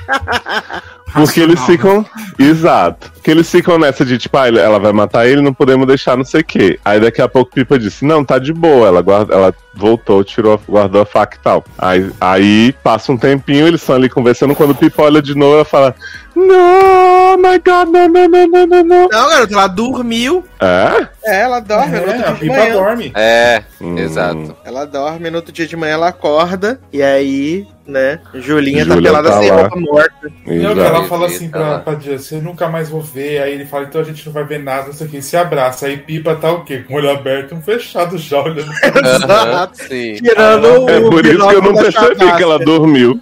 Porque 1.14 1.40
eles 1.40 1.60
Racional, 1.60 2.04
ficam. 2.04 2.06
Exato. 2.40 3.12
Porque 3.14 3.32
eles 3.32 3.50
ficam 3.50 3.78
nessa 3.78 4.06
de, 4.06 4.18
tipo, 4.18 4.38
ah, 4.38 4.48
ela 4.48 4.80
vai 4.80 4.92
matar 4.92 5.28
ele, 5.28 5.42
não 5.42 5.54
podemos 5.54 5.86
deixar 5.86 6.18
não 6.18 6.24
sei 6.24 6.42
o 6.42 6.44
quê. 6.44 6.80
Aí 6.84 7.00
daqui 7.00 7.22
a 7.22 7.28
pouco 7.28 7.52
Pipa 7.52 7.78
disse, 7.78 8.06
não, 8.06 8.24
tá 8.24 8.40
de 8.40 8.54
boa. 8.54 8.88
Ela, 8.88 9.02
guarda, 9.02 9.34
ela 9.34 9.54
voltou, 9.76 10.24
tirou, 10.24 10.60
guardou 10.68 11.02
a 11.02 11.06
faca 11.06 11.38
e 11.38 11.44
tal. 11.44 11.64
Aí, 11.78 12.10
aí 12.20 12.74
passa 12.84 13.12
um 13.12 13.18
tempinho, 13.18 13.68
eles 13.68 13.82
estão 13.82 13.96
ali 13.96 14.10
conversando. 14.10 14.56
Quando 14.56 14.76
Pipa 14.76 15.04
olha 15.04 15.22
de 15.22 15.36
novo, 15.36 15.56
ela 15.56 15.66
fala, 15.66 15.96
Não, 16.36 17.34
oh 17.34 17.38
my 17.38 17.60
god, 17.60 17.90
não, 17.90 18.08
não, 18.08 18.28
não, 18.28 18.48
não, 18.48 18.68
não, 18.68 18.84
não. 18.84 19.08
Não, 19.12 19.30
garoto, 19.30 19.54
ela 19.54 19.68
dormiu. 19.68 20.44
É? 20.62 21.08
É, 21.26 21.42
ela 21.42 21.60
dorme 21.60 21.92
no 21.92 21.98
outro 21.98 22.12
É, 22.12 22.18
dia 22.18 22.28
a 22.28 22.32
de 22.34 22.40
Pipa 22.40 22.56
manhã. 22.58 22.74
dorme. 22.74 23.12
É, 23.16 23.64
Hum. 23.82 23.98
exato. 23.98 24.56
Ela 24.64 24.86
dorme, 24.86 25.30
no 25.30 25.38
outro 25.38 25.52
dia 25.52 25.66
de 25.68 25.76
manhã 25.76 25.94
ela 25.94 26.08
acorda. 26.10 26.80
E 26.94 27.02
aí, 27.02 27.66
né, 27.88 28.20
Julinha 28.36 28.86
tá 28.86 28.96
pelada 29.02 29.30
tá 29.32 29.40
sem 29.40 29.50
lá. 29.50 29.62
roupa 29.62 29.76
morta. 29.80 30.32
Não, 30.46 30.54
Exato. 30.72 30.80
ela 30.80 31.04
fala 31.08 31.26
assim 31.26 31.50
pra, 31.50 31.80
pra 31.80 32.00
Jess, 32.00 32.32
eu 32.32 32.42
nunca 32.42 32.70
mais 32.70 32.90
vou 32.90 33.02
ver. 33.02 33.42
Aí 33.42 33.54
ele 33.54 33.66
fala, 33.66 33.86
então 33.86 34.00
a 34.02 34.04
gente 34.04 34.24
não 34.26 34.32
vai 34.34 34.44
ver 34.44 34.60
nada, 34.64 34.88
não 34.88 34.94
sei 34.94 35.08
o 35.08 35.10
que. 35.10 35.22
Se 35.22 35.36
abraça. 35.36 35.88
Aí 35.88 35.98
Pipa 35.98 36.36
tá 36.36 36.52
o 36.52 36.64
quê? 36.64 36.84
Com 36.88 36.94
o 36.94 36.98
olho 36.98 37.10
aberto, 37.10 37.56
um 37.56 37.62
fechado 37.62 38.18
já, 38.20 38.42
olhando. 38.42 38.72
Exato. 39.04 39.78
sim. 39.84 40.14
Tirando 40.16 40.90
É 40.90 41.00
o 41.00 41.10
por 41.10 41.26
isso 41.26 41.38
que 41.38 41.56
eu 41.56 41.62
binóculo 41.62 41.62
não 41.64 41.74
da 41.74 41.82
percebi 41.82 42.36
que 42.38 42.44
ela 42.44 42.60
dormiu. 42.60 43.20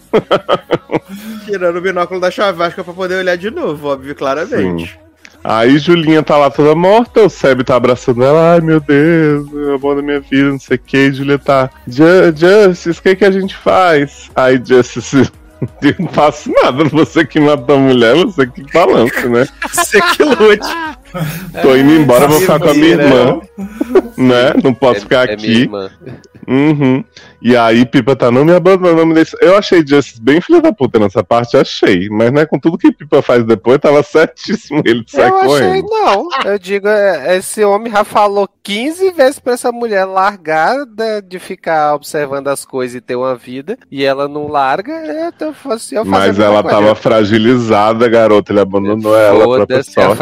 Tirando 1.46 1.78
o 1.78 1.82
binóculo 1.82 2.20
da 2.20 2.30
chavasca 2.30 2.84
pra 2.84 2.94
poder 3.00 3.16
olhar 3.16 3.38
de 3.38 3.50
novo, 3.50 3.88
óbvio, 3.88 4.14
claramente. 4.14 5.00
Aí 5.42 5.78
Julinha 5.78 6.22
tá 6.22 6.36
lá 6.36 6.50
toda 6.50 6.76
morta, 6.76 7.22
o 7.24 7.30
Seb 7.30 7.64
tá 7.64 7.78
abraçando 7.78 8.22
ela, 8.24 8.54
ai 8.56 8.60
meu 8.62 8.82
Deus, 8.82 9.48
é 9.54 9.72
o 9.72 9.76
amor 9.76 9.96
da 9.96 10.02
minha 10.02 10.20
vida, 10.20 10.50
não 10.52 10.60
sei 10.60 10.76
o 10.76 10.80
que, 10.86 11.14
Julia 11.14 11.40
tá, 11.40 11.70
"Ju- 11.88 12.34
Justice, 12.36 13.00
o 13.00 13.02
que 13.04 13.16
que 13.16 13.24
a 13.24 13.32
gente 13.32 13.56
faz? 13.56 14.30
Aí 14.36 14.62
Justice, 14.64 15.32
eu 15.82 15.96
não 15.98 16.10
faço 16.10 16.52
nada, 16.62 16.84
você 16.86 17.24
que 17.26 17.40
matou 17.40 17.78
a 17.78 17.80
mulher, 17.80 18.16
você 18.18 18.46
que 18.48 18.64
balança, 18.74 19.30
né? 19.30 19.48
Você 19.72 20.02
que 20.02 20.24
lute. 20.24 20.68
Tô 21.62 21.76
indo 21.76 21.92
embora, 21.94 22.28
vou 22.28 22.40
ficar 22.40 22.60
com 22.60 22.70
a 22.70 22.74
minha 22.74 22.88
irmã, 22.90 23.40
né? 24.18 24.54
Não 24.64 24.74
posso 24.74 25.02
ficar 25.02 25.30
é 25.30 25.36
minha 25.36 25.50
aqui. 25.52 25.62
irmã. 25.62 25.90
Uhum. 26.48 27.04
E 27.42 27.56
aí, 27.56 27.86
Pipa 27.86 28.16
tá, 28.16 28.32
não 28.32 28.44
me 28.44 28.52
abandona, 28.52 28.96
não 28.96 29.06
me 29.06 29.14
deixa. 29.14 29.38
Eu 29.40 29.56
achei 29.56 29.86
Justice 29.86 30.22
bem 30.22 30.42
filha 30.42 30.60
da 30.62 30.74
puta 30.74 30.98
nessa 31.00 31.24
parte, 31.24 31.56
achei. 31.56 32.10
Mas, 32.10 32.32
né, 32.32 32.46
com 32.46 32.60
tudo 32.60 32.78
que 32.78 32.92
Pipa 32.92 33.22
faz 33.22 33.46
depois, 33.46 33.78
tava 33.78 34.02
certíssimo 34.04 34.82
ele 34.84 35.04
de 35.04 35.12
sair 35.12 35.30
Eu 35.30 35.38
achei, 35.38 35.48
correndo. 35.48 35.88
não. 35.90 36.28
Eu 36.46 36.58
digo, 36.60 36.88
é, 36.88 37.38
esse 37.38 37.64
homem 37.64 37.92
já 37.92 38.04
falou 38.04 38.50
15 38.64 39.12
vezes 39.12 39.40
pra 39.40 39.54
essa 39.54 39.72
mulher 39.72 40.06
largar 40.06 40.86
de, 40.86 41.22
de 41.22 41.40
ficar 41.40 41.94
observando 41.94 42.48
as 42.48 42.66
coisas 42.66 42.96
e 42.96 43.02
ter 43.02 43.16
uma 43.16 43.36
vida. 43.36 43.78
E 43.92 44.04
ela 44.04 44.28
não 44.28 44.48
larga. 44.48 44.92
é, 44.92 45.28
Então, 45.28 45.54
fosse 45.54 45.96
eu 45.96 46.04
fazer 46.04 46.16
a 46.16 46.20
Mas 46.28 46.40
ela 46.40 46.64
tava 46.64 46.96
fragilizada, 46.96 48.10
garota. 48.10 48.52
Ele 48.52 48.60
abandonou 48.60 49.16
ela, 49.16 49.46
Foda-se 49.46 49.92
a 49.92 49.94
sorte. 49.94 50.18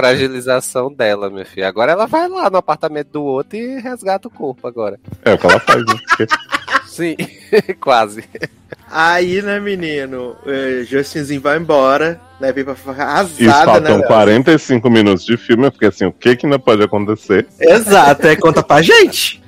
Dela, 0.95 1.29
meu 1.29 1.45
filho. 1.45 1.67
Agora 1.67 1.91
ela 1.91 2.05
vai 2.05 2.27
lá 2.27 2.49
no 2.49 2.57
apartamento 2.57 3.09
do 3.13 3.23
outro 3.23 3.57
e 3.57 3.79
resgata 3.79 4.27
o 4.27 4.31
corpo 4.31 4.67
agora. 4.67 4.99
É 5.23 5.33
o 5.33 5.37
que 5.37 5.45
ela 5.45 5.59
faz, 5.59 5.83
né? 5.85 6.27
Sim, 6.85 7.15
quase. 7.79 8.23
Aí, 8.89 9.41
né, 9.41 9.59
menino, 9.59 10.35
eh, 10.45 10.83
Justinzinho 10.85 11.41
vai 11.41 11.57
embora, 11.57 12.19
né, 12.39 12.53
Pipa 12.53 12.73
fica 12.73 12.91
Isso 12.91 13.01
arrasada, 13.01 13.65
faltam 13.65 13.97
né? 13.99 14.07
45 14.07 14.89
minutos 14.89 15.25
de 15.25 15.35
filme, 15.35 15.69
porque 15.69 15.87
assim, 15.87 16.05
o 16.05 16.11
que 16.11 16.35
que 16.35 16.45
ainda 16.45 16.57
pode 16.57 16.83
acontecer? 16.83 17.45
Exato, 17.59 18.25
é 18.25 18.35
conta 18.35 18.63
pra 18.63 18.81
gente. 18.81 19.43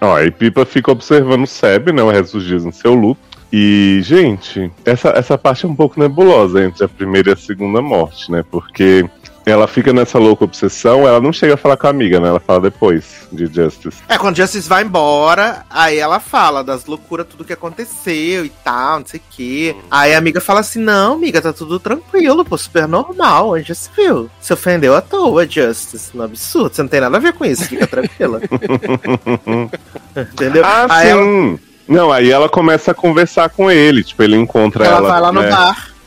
Ó, 0.00 0.20
e 0.20 0.30
Pipa 0.30 0.66
fica 0.66 0.90
observando 0.90 1.44
o 1.44 1.46
Seb, 1.46 1.92
né, 1.92 2.02
o 2.02 2.10
resto 2.10 2.38
dos 2.38 2.46
dias 2.46 2.64
no 2.64 2.72
seu 2.72 2.94
luto. 2.94 3.32
E, 3.52 4.00
gente, 4.02 4.72
essa, 4.82 5.10
essa 5.10 5.36
parte 5.36 5.66
é 5.66 5.68
um 5.68 5.76
pouco 5.76 6.00
nebulosa 6.00 6.64
entre 6.64 6.84
a 6.84 6.88
primeira 6.88 7.30
e 7.30 7.32
a 7.34 7.36
segunda 7.36 7.82
morte, 7.82 8.32
né? 8.32 8.42
Porque 8.50 9.04
ela 9.44 9.66
fica 9.66 9.92
nessa 9.92 10.18
louca 10.18 10.44
obsessão, 10.44 11.06
ela 11.06 11.20
não 11.20 11.32
chega 11.32 11.54
a 11.54 11.56
falar 11.56 11.76
com 11.76 11.86
a 11.86 11.90
amiga, 11.90 12.20
né? 12.20 12.28
Ela 12.28 12.40
fala 12.40 12.60
depois 12.60 13.26
de 13.32 13.46
Justice. 13.46 14.02
É, 14.08 14.16
quando 14.16 14.36
Justice 14.36 14.68
vai 14.68 14.84
embora, 14.84 15.64
aí 15.68 15.98
ela 15.98 16.20
fala 16.20 16.62
das 16.62 16.86
loucuras, 16.86 17.26
tudo 17.28 17.44
que 17.44 17.52
aconteceu 17.52 18.44
e 18.44 18.52
tal, 18.62 19.00
não 19.00 19.06
sei 19.06 19.20
o 19.20 19.22
quê. 19.30 19.76
Aí 19.90 20.14
a 20.14 20.18
amiga 20.18 20.40
fala 20.40 20.60
assim: 20.60 20.78
não, 20.78 21.14
amiga, 21.14 21.42
tá 21.42 21.52
tudo 21.52 21.80
tranquilo, 21.80 22.44
pô, 22.44 22.56
super 22.56 22.86
normal, 22.86 23.50
onde 23.50 23.68
já 23.68 23.74
se 23.74 23.90
viu. 23.96 24.30
Se 24.40 24.52
ofendeu 24.52 24.94
à 24.94 25.00
toa, 25.00 25.46
Justice. 25.48 26.16
No 26.16 26.22
absurdo, 26.22 26.74
você 26.74 26.82
não 26.82 26.88
tem 26.88 27.00
nada 27.00 27.16
a 27.16 27.20
ver 27.20 27.32
com 27.32 27.44
isso, 27.44 27.64
fica 27.64 27.86
tranquila. 27.86 28.40
Entendeu? 30.16 30.64
Ah, 30.64 30.86
aí 30.88 31.08
ela, 31.08 31.22
sim! 31.22 31.58
Não, 31.88 32.12
aí 32.12 32.30
ela 32.30 32.48
começa 32.48 32.92
a 32.92 32.94
conversar 32.94 33.48
com 33.50 33.70
ele, 33.70 34.04
tipo, 34.04 34.22
ele 34.22 34.36
encontra 34.36 34.84
ela 34.84 34.98
ela. 34.98 35.08
vai 35.08 35.20
lá 35.20 35.32
no 35.32 35.42
né? 35.42 35.50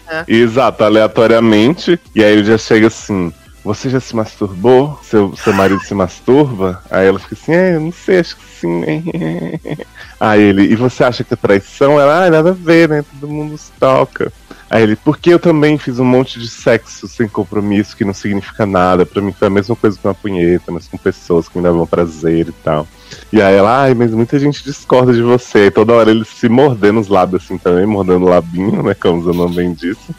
Bar. 0.05 0.25
Exato, 0.27 0.83
aleatoriamente. 0.83 1.99
E 2.13 2.23
aí 2.23 2.33
ele 2.33 2.43
já 2.43 2.57
chega 2.57 2.87
assim: 2.87 3.31
Você 3.63 3.89
já 3.89 3.99
se 3.99 4.15
masturbou? 4.15 4.99
Seu, 5.03 5.35
seu 5.35 5.53
marido 5.53 5.81
se 5.81 5.93
masturba? 5.93 6.81
Aí 6.89 7.07
ela 7.07 7.19
fica 7.19 7.35
assim: 7.35 7.53
É, 7.53 7.75
eu 7.75 7.81
não 7.81 7.91
sei, 7.91 8.19
acho 8.19 8.37
que 8.37 8.45
sim. 8.59 8.83
Aí 10.19 10.41
ele: 10.41 10.63
E 10.63 10.75
você 10.75 11.03
acha 11.03 11.23
que 11.23 11.33
é 11.33 11.37
traição? 11.37 11.99
Ela: 11.99 12.25
Ah, 12.25 12.29
nada 12.29 12.49
a 12.49 12.53
ver, 12.53 12.89
né? 12.89 13.03
Todo 13.19 13.31
mundo 13.31 13.57
se 13.57 13.71
toca. 13.79 14.31
Aí 14.69 14.83
ele: 14.83 14.95
Porque 14.95 15.29
eu 15.33 15.39
também 15.39 15.77
fiz 15.77 15.99
um 15.99 16.05
monte 16.05 16.39
de 16.39 16.47
sexo 16.47 17.07
sem 17.07 17.27
compromisso 17.27 17.95
que 17.95 18.05
não 18.05 18.13
significa 18.13 18.65
nada. 18.65 19.05
Pra 19.05 19.21
mim 19.21 19.31
foi 19.31 19.47
a 19.47 19.51
mesma 19.51 19.75
coisa 19.75 19.97
com 20.01 20.07
uma 20.07 20.15
punheta, 20.15 20.71
mas 20.71 20.87
com 20.87 20.97
pessoas 20.97 21.47
que 21.47 21.57
me 21.57 21.63
davam 21.63 21.85
prazer 21.85 22.47
e 22.47 22.51
tal. 22.51 22.87
E 23.31 23.41
aí 23.41 23.55
ela, 23.55 23.83
ai, 23.83 23.93
mas 23.93 24.11
muita 24.11 24.39
gente 24.39 24.63
discorda 24.63 25.13
de 25.13 25.21
você. 25.21 25.67
E 25.67 25.71
toda 25.71 25.93
hora 25.93 26.11
ele 26.11 26.25
se 26.25 26.47
mordendo 26.47 26.99
os 26.99 27.07
lábios 27.07 27.43
assim 27.43 27.57
também, 27.57 27.85
mordendo 27.85 28.25
o 28.25 28.29
labinho, 28.29 28.83
né? 28.83 28.93
Como 28.93 29.19
o 29.19 29.23
Zanon 29.23 29.49
bem 29.49 29.73
disse. 29.73 30.13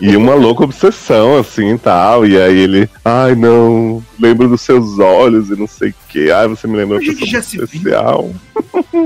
E 0.00 0.16
uma 0.16 0.34
louca 0.34 0.64
obsessão, 0.64 1.36
assim, 1.36 1.74
e 1.74 1.78
tal. 1.78 2.26
E 2.26 2.40
aí 2.40 2.58
ele, 2.58 2.90
ai, 3.04 3.34
não, 3.34 4.02
lembro 4.18 4.48
dos 4.48 4.60
seus 4.60 4.98
olhos 4.98 5.50
e 5.50 5.56
não 5.56 5.66
sei 5.66 5.90
o 5.90 5.94
que. 6.08 6.30
Ai, 6.30 6.48
você 6.48 6.66
me 6.66 6.76
lembra 6.76 6.98
que 6.98 7.14
pessoa 7.14 7.64
especial. 7.64 8.30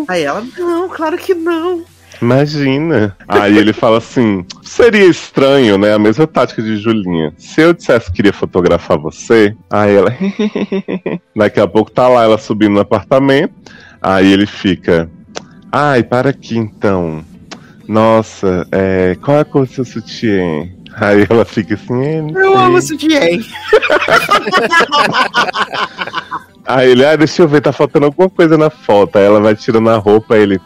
Aí 0.09 0.23
ela, 0.23 0.43
não, 0.59 0.89
claro 0.89 1.19
que 1.19 1.35
não. 1.35 1.85
Imagina. 2.23 3.17
Aí 3.27 3.59
ele 3.59 3.73
fala 3.73 3.99
assim: 3.99 4.47
seria 4.63 5.05
estranho, 5.07 5.77
né? 5.77 5.93
A 5.93 5.99
mesma 5.99 6.25
tática 6.27 6.63
de 6.63 6.77
Julinha. 6.77 7.35
Se 7.37 7.61
eu 7.61 7.73
dissesse 7.73 8.07
que 8.07 8.17
queria 8.17 8.33
fotografar 8.33 8.97
você, 8.97 9.57
aí 9.69 9.97
ela. 9.97 10.17
Daqui 11.35 11.59
a 11.59 11.67
pouco 11.67 11.91
tá 11.91 12.07
lá 12.07 12.23
ela 12.23 12.39
subindo 12.39 12.75
no 12.75 12.81
apartamento. 12.81 13.53
Aí 14.01 14.33
ele 14.33 14.47
fica. 14.47 15.11
Ai, 15.71 16.05
para 16.05 16.31
aqui 16.31 16.57
então. 16.57 17.25
Nossa, 17.89 18.67
é, 18.71 19.17
qual 19.21 19.39
é 19.39 19.41
a 19.41 19.45
cor 19.45 19.67
do 19.67 19.73
seu 19.73 19.85
sutiã? 19.85 20.69
Aí 20.95 21.27
ela 21.29 21.45
fica 21.45 21.75
assim, 21.75 22.05
é, 22.05 22.21
Eu 22.35 22.57
amo 22.57 22.81
Jay. 22.81 23.41
Aí 26.65 26.91
ele, 26.91 27.05
ah, 27.05 27.17
deixa 27.17 27.43
eu 27.43 27.49
ver, 27.49 27.61
tá 27.61 27.73
faltando 27.73 28.07
alguma 28.07 28.31
coisa 28.31 28.57
na 28.57 28.71
foto. 28.71 29.17
Aí 29.17 29.25
ela 29.25 29.41
vai 29.41 29.57
tirando 29.57 29.91
a 29.91 29.97
roupa, 29.97 30.35
aí 30.35 30.43
ele, 30.43 30.61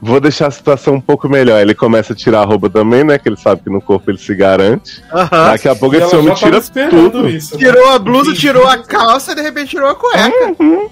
vou 0.00 0.20
deixar 0.20 0.46
a 0.46 0.50
situação 0.50 0.94
um 0.94 1.00
pouco 1.00 1.28
melhor. 1.28 1.60
Ele 1.60 1.74
começa 1.74 2.12
a 2.12 2.16
tirar 2.16 2.40
a 2.40 2.44
roupa 2.44 2.70
também, 2.70 3.04
né? 3.04 3.18
Que 3.18 3.28
ele 3.28 3.36
sabe 3.36 3.62
que 3.62 3.70
no 3.70 3.80
corpo 3.80 4.10
ele 4.10 4.18
se 4.18 4.34
garante. 4.34 5.02
Aham. 5.12 5.50
Daqui 5.50 5.68
a 5.68 5.74
pouco 5.76 5.94
E 5.96 5.98
esse 5.98 6.16
homem 6.16 6.34
tira 6.34 6.60
tudo. 6.90 7.28
isso. 7.28 7.54
né? 7.54 7.58
Tirou 7.60 7.90
a 7.90 7.98
blusa, 7.98 8.32
tirou 8.34 8.66
a 8.66 8.78
calça 8.78 9.32
e 9.32 9.34
de 9.34 9.42
repente 9.42 9.70
tirou 9.70 9.88
a 9.88 9.94
cueca. 9.94 10.54
Uhum. 10.58 10.88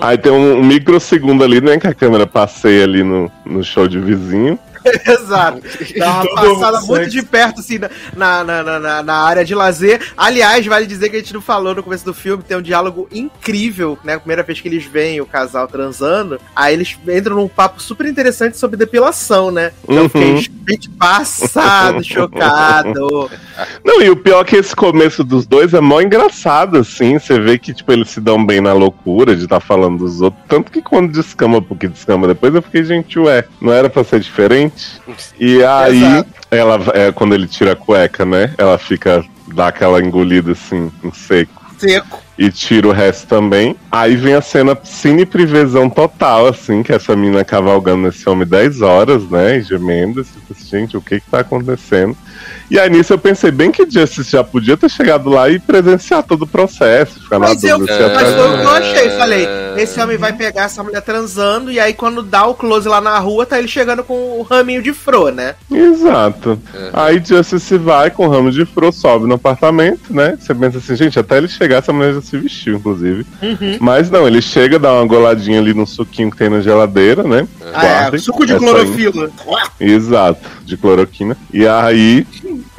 Aí 0.00 0.18
tem 0.18 0.30
um, 0.32 0.58
um 0.58 0.64
microsegundo 0.64 1.42
ali, 1.42 1.60
né? 1.60 1.78
Que 1.78 1.86
a 1.88 1.94
câmera 1.94 2.26
passeia 2.26 2.84
ali 2.84 3.02
no, 3.02 3.30
no 3.44 3.64
show 3.64 3.88
de 3.88 3.98
vizinho. 3.98 4.58
Exato. 5.06 5.62
Dá 5.96 6.22
uma 6.22 6.34
passada 6.34 6.80
muito 6.82 7.10
de 7.10 7.22
perto, 7.22 7.60
assim, 7.60 7.78
na, 8.16 8.44
na, 8.44 8.62
na, 8.62 9.02
na, 9.02 9.14
área 9.14 9.44
de 9.44 9.54
lazer. 9.54 10.00
Aliás, 10.16 10.64
vale 10.66 10.86
dizer 10.86 11.08
que 11.08 11.16
a 11.16 11.18
gente 11.18 11.34
não 11.34 11.40
falou 11.40 11.74
no 11.74 11.82
começo 11.82 12.04
do 12.04 12.14
filme, 12.14 12.42
tem 12.42 12.56
um 12.56 12.62
diálogo 12.62 13.08
incrível, 13.12 13.98
né? 14.04 14.14
A 14.14 14.20
primeira 14.20 14.42
vez 14.42 14.60
que 14.60 14.68
eles 14.68 14.84
veem 14.84 15.20
o 15.20 15.26
casal 15.26 15.66
transando, 15.66 16.40
aí 16.54 16.74
eles 16.74 16.96
entram 17.08 17.36
num 17.36 17.48
papo 17.48 17.80
super 17.80 18.06
interessante 18.06 18.56
sobre 18.56 18.76
depilação, 18.76 19.50
né? 19.50 19.72
Então 19.84 20.04
eu 20.04 20.08
fiquei 20.08 20.36
Uhum. 20.36 20.42
gente 20.68 20.90
passado, 20.90 22.02
chocado. 22.04 23.30
Não, 23.84 24.02
e 24.02 24.10
o 24.10 24.16
pior 24.16 24.40
é 24.40 24.44
que 24.44 24.56
esse 24.56 24.74
começo 24.74 25.22
dos 25.24 25.46
dois 25.46 25.72
é 25.74 25.80
mó 25.80 26.00
engraçado, 26.00 26.78
assim. 26.78 27.18
Você 27.18 27.38
vê 27.38 27.58
que, 27.58 27.72
tipo, 27.72 27.92
eles 27.92 28.10
se 28.10 28.20
dão 28.20 28.44
bem 28.44 28.60
na 28.60 28.72
loucura 28.72 29.34
de 29.34 29.44
estar 29.44 29.60
falando 29.60 29.98
dos 29.98 30.20
outros. 30.20 30.42
Tanto 30.48 30.70
que 30.70 30.82
quando 30.82 31.12
descama, 31.12 31.62
porque 31.62 31.88
descama 31.88 32.26
depois, 32.26 32.54
eu 32.54 32.62
fiquei, 32.62 32.84
gente, 32.84 33.18
ué, 33.18 33.44
não 33.60 33.72
era 33.72 33.88
pra 33.88 34.04
ser 34.04 34.20
diferente? 34.20 34.75
E 35.38 35.62
aí, 35.64 36.02
Exato. 36.02 36.30
ela, 36.50 36.78
é, 36.94 37.12
quando 37.12 37.34
ele 37.34 37.46
tira 37.46 37.72
a 37.72 37.76
cueca, 37.76 38.24
né? 38.24 38.54
Ela 38.58 38.78
fica, 38.78 39.24
dá 39.54 39.68
aquela 39.68 40.00
engolida, 40.02 40.52
assim, 40.52 40.90
em 41.02 41.12
seco. 41.12 41.64
Seco. 41.78 42.22
e 42.38 42.50
tira 42.50 42.88
o 42.88 42.92
resto 42.92 43.26
também. 43.26 43.76
Aí 43.92 44.16
vem 44.16 44.32
a 44.32 44.40
cena 44.40 44.78
cine 44.82 45.26
privesão 45.26 45.90
total, 45.90 46.46
assim, 46.46 46.82
que 46.82 46.90
essa 46.90 47.14
mina 47.14 47.44
cavalgando 47.44 48.04
nesse 48.06 48.26
homem 48.28 48.46
10 48.48 48.80
horas, 48.80 49.28
né? 49.28 49.58
E 49.58 49.62
gemendo. 49.62 50.20
assim, 50.22 50.40
Gente, 50.70 50.96
o 50.96 51.02
que 51.02 51.20
que 51.20 51.30
tá 51.30 51.40
acontecendo? 51.40 52.16
E 52.70 52.78
aí 52.78 52.90
nisso 52.90 53.12
eu 53.12 53.18
pensei 53.18 53.50
bem 53.50 53.70
que 53.70 53.88
Justice 53.88 54.30
já 54.30 54.42
podia 54.42 54.76
ter 54.76 54.90
chegado 54.90 55.30
lá 55.30 55.48
e 55.48 55.58
presenciar 55.58 56.22
todo 56.22 56.42
o 56.42 56.46
processo, 56.46 57.20
ficar 57.22 57.38
Mas 57.38 57.62
na 57.62 57.68
eu- 57.70 57.78
mas 57.78 57.88
foi 57.88 58.48
o 58.48 58.58
que 58.58 58.62
eu 58.64 58.68
achei. 58.70 59.10
Falei, 59.10 59.48
esse 59.76 60.00
homem 60.00 60.16
vai 60.16 60.32
pegar 60.32 60.64
essa 60.64 60.82
mulher 60.82 61.00
transando, 61.02 61.70
e 61.70 61.78
aí 61.78 61.94
quando 61.94 62.22
dá 62.22 62.44
o 62.46 62.54
close 62.54 62.88
lá 62.88 63.00
na 63.00 63.18
rua, 63.18 63.46
tá 63.46 63.58
ele 63.58 63.68
chegando 63.68 64.02
com 64.02 64.40
o 64.40 64.42
raminho 64.42 64.82
de 64.82 64.92
fro, 64.92 65.30
né? 65.30 65.54
Exato. 65.70 66.58
Aí 66.92 67.22
Justice 67.24 67.78
vai 67.78 68.10
com 68.10 68.26
o 68.26 68.30
ramo 68.30 68.50
de 68.50 68.64
fro, 68.64 68.90
sobe 68.92 69.26
no 69.26 69.34
apartamento, 69.34 70.12
né? 70.12 70.36
Você 70.40 70.54
pensa 70.54 70.78
assim, 70.78 70.96
gente, 70.96 71.18
até 71.18 71.38
ele 71.38 71.48
chegar, 71.48 71.76
essa 71.78 71.92
mulher 71.92 72.14
já 72.14 72.20
se 72.22 72.36
vestiu, 72.36 72.76
inclusive. 72.76 73.24
Mas 73.80 74.10
não, 74.10 74.26
ele 74.26 74.42
chega, 74.42 74.78
dá 74.78 74.92
uma 74.92 75.06
goladinha 75.06 75.60
ali 75.60 75.72
no 75.72 75.86
suquinho 75.86 76.30
que 76.30 76.36
tem 76.36 76.48
na 76.50 76.60
geladeira, 76.60 77.22
né? 77.22 77.46
Ah, 77.74 78.10
é, 78.12 78.18
suco 78.18 78.44
de 78.46 78.54
aí. 78.54 78.58
clorofila. 78.58 79.30
Exato, 79.78 80.40
de 80.64 80.76
cloroquina. 80.76 81.36
E 81.52 81.66
aí 81.66 82.25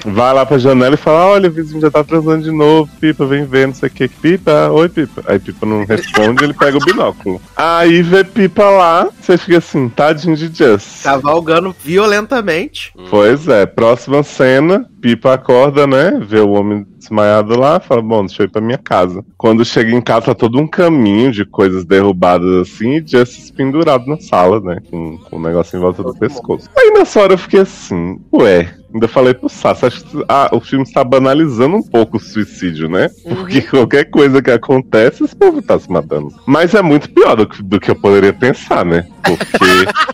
vai 0.05 0.33
lá 0.33 0.45
pra 0.45 0.57
janela 0.57 0.95
e 0.95 0.97
fala: 0.97 1.27
Olha, 1.27 1.49
o 1.49 1.51
vizinho 1.51 1.81
já 1.81 1.91
tá 1.91 2.03
transando 2.03 2.43
de 2.43 2.51
novo, 2.51 2.89
Pipa, 2.99 3.25
vem 3.25 3.45
ver, 3.45 3.67
não 3.67 3.73
sei 3.73 3.89
o 3.89 3.91
que. 3.91 4.07
Pipa, 4.07 4.69
oi, 4.69 4.89
Pipa. 4.89 5.23
Aí 5.27 5.39
Pipa 5.39 5.65
não 5.65 5.85
responde, 5.85 6.43
ele 6.43 6.53
pega 6.53 6.77
o 6.77 6.83
binóculo. 6.83 7.41
Aí 7.55 8.01
vê 8.01 8.23
Pipa 8.23 8.69
lá, 8.69 9.09
você 9.19 9.37
fica 9.37 9.57
assim, 9.57 9.89
tadinho 9.89 10.35
de 10.35 10.47
Just. 10.47 11.03
Cavalgando 11.03 11.75
violentamente. 11.83 12.93
Pois 13.09 13.47
é, 13.47 13.65
próxima 13.65 14.23
cena, 14.23 14.89
Pipa 15.01 15.33
acorda, 15.33 15.85
né? 15.85 16.19
Vê 16.21 16.39
o 16.39 16.51
homem 16.51 16.85
desmaiado 16.97 17.57
lá, 17.57 17.79
fala, 17.79 18.01
bom, 18.01 18.25
deixa 18.25 18.43
eu 18.43 18.45
ir 18.47 18.49
pra 18.49 18.61
minha 18.61 18.77
casa. 18.77 19.23
Quando 19.37 19.63
chega 19.63 19.91
em 19.91 20.01
casa, 20.01 20.27
tá 20.27 20.35
todo 20.35 20.59
um 20.59 20.67
caminho 20.67 21.31
de 21.31 21.45
coisas 21.45 21.85
derrubadas 21.85 22.67
assim, 22.67 22.97
e 22.97 23.05
Justice 23.05 23.53
pendurado 23.53 24.05
na 24.07 24.19
sala, 24.19 24.59
né? 24.59 24.77
Com, 24.89 25.17
com 25.17 25.37
o 25.37 25.41
negócio 25.41 25.77
em 25.77 25.81
volta 25.81 26.03
do 26.03 26.15
pescoço. 26.15 26.69
Aí 26.77 26.91
nessa 26.91 27.21
hora 27.21 27.33
eu 27.33 27.37
fiquei 27.37 27.61
assim, 27.61 28.19
ué. 28.33 28.73
Ainda 28.93 29.07
falei 29.07 29.33
pro 29.33 29.49
Sassi, 29.49 29.85
acho 29.85 30.03
que 30.05 30.23
ah, 30.29 30.49
o 30.53 30.61
filme 30.61 30.83
está 30.83 31.03
banalizando 31.03 31.75
um 31.75 31.83
pouco 31.83 32.17
o 32.17 32.19
suicídio, 32.21 32.89
né? 32.89 33.09
Porque 33.23 33.61
qualquer 33.61 34.05
coisa 34.05 34.41
que 34.41 34.49
acontece, 34.49 35.25
esse 35.25 35.35
povo 35.35 35.61
tá 35.61 35.77
se 35.77 35.91
matando. 35.91 36.33
Mas 36.45 36.73
é 36.73 36.81
muito 36.81 37.09
pior 37.09 37.35
do 37.35 37.45
que, 37.45 37.61
do 37.61 37.81
que 37.81 37.91
eu 37.91 37.95
poderia 37.95 38.31
pensar, 38.31 38.85
né? 38.85 39.05
Porque 39.23 39.57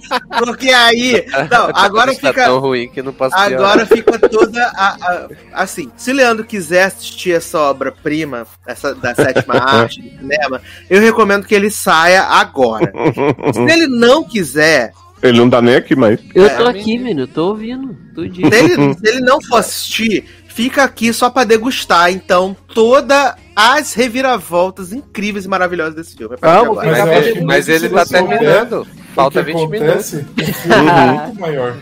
Porque 0.39 0.69
aí. 0.69 1.25
Não, 1.51 1.69
agora 1.73 2.11
Está 2.11 2.29
fica. 2.29 2.45
tão 2.45 2.59
ruim 2.59 2.89
que 2.89 3.01
não 3.01 3.13
posso. 3.13 3.35
Agora 3.35 3.85
fica 3.85 4.17
toda 4.17 4.72
a, 4.75 4.97
a- 5.01 5.27
assim. 5.53 5.91
Se 5.97 6.11
o 6.11 6.13
Leandro 6.13 6.43
quiser 6.45 6.83
assistir 6.85 7.31
essa 7.33 7.59
obra-prima, 7.59 8.45
essa 8.65 8.93
da 8.95 9.13
sétima 9.15 9.55
arte 9.61 10.01
do 10.01 10.09
cinema, 10.19 10.61
eu 10.89 11.01
recomendo 11.01 11.45
que 11.45 11.55
ele 11.55 11.69
saia 11.71 12.23
agora. 12.23 12.91
Se 13.53 13.61
ele 13.61 13.87
não 13.87 14.23
quiser, 14.23 14.91
ele 15.21 15.37
não 15.37 15.49
tá 15.49 15.61
nem 15.61 15.75
aqui 15.75 15.95
mais. 15.95 16.19
Eu 16.35 16.45
É, 16.45 16.49
tô 16.57 16.65
aqui, 16.67 16.97
menino, 16.97 17.21
eu 17.21 17.27
tô 17.27 17.47
ouvindo. 17.49 17.95
Tudinho. 18.13 18.49
se 18.51 18.55
ele, 18.59 18.93
se 18.93 19.07
ele 19.07 19.19
não 19.21 19.41
for 19.41 19.57
assistir, 19.57 20.25
fica 20.47 20.83
aqui 20.83 21.11
só 21.13 21.29
pra 21.29 21.43
degustar, 21.45 22.11
então, 22.11 22.55
toda 22.73 23.35
as 23.55 23.93
reviravoltas 23.93 24.91
incríveis 24.93 25.45
e 25.45 25.47
maravilhosas 25.47 25.95
desse 25.95 26.15
filme. 26.15 26.35
É 26.35 26.37
pra 26.37 26.59
Vamos. 26.61 26.75
Mas 26.77 26.97
eu 26.97 27.45
Mas, 27.45 27.67
ele- 27.69 27.89
mas 27.89 28.09
tá 28.09 28.19
terminando. 28.19 28.87
Falta 29.15 29.41
o 29.41 29.45
que 29.45 29.53
20 29.53 29.67
minutos. 29.69 30.13
acontece, 30.13 30.17
o 30.41 30.53
filme 30.53 30.89
é 30.89 31.21
muito 31.25 31.39
maior. 31.39 31.75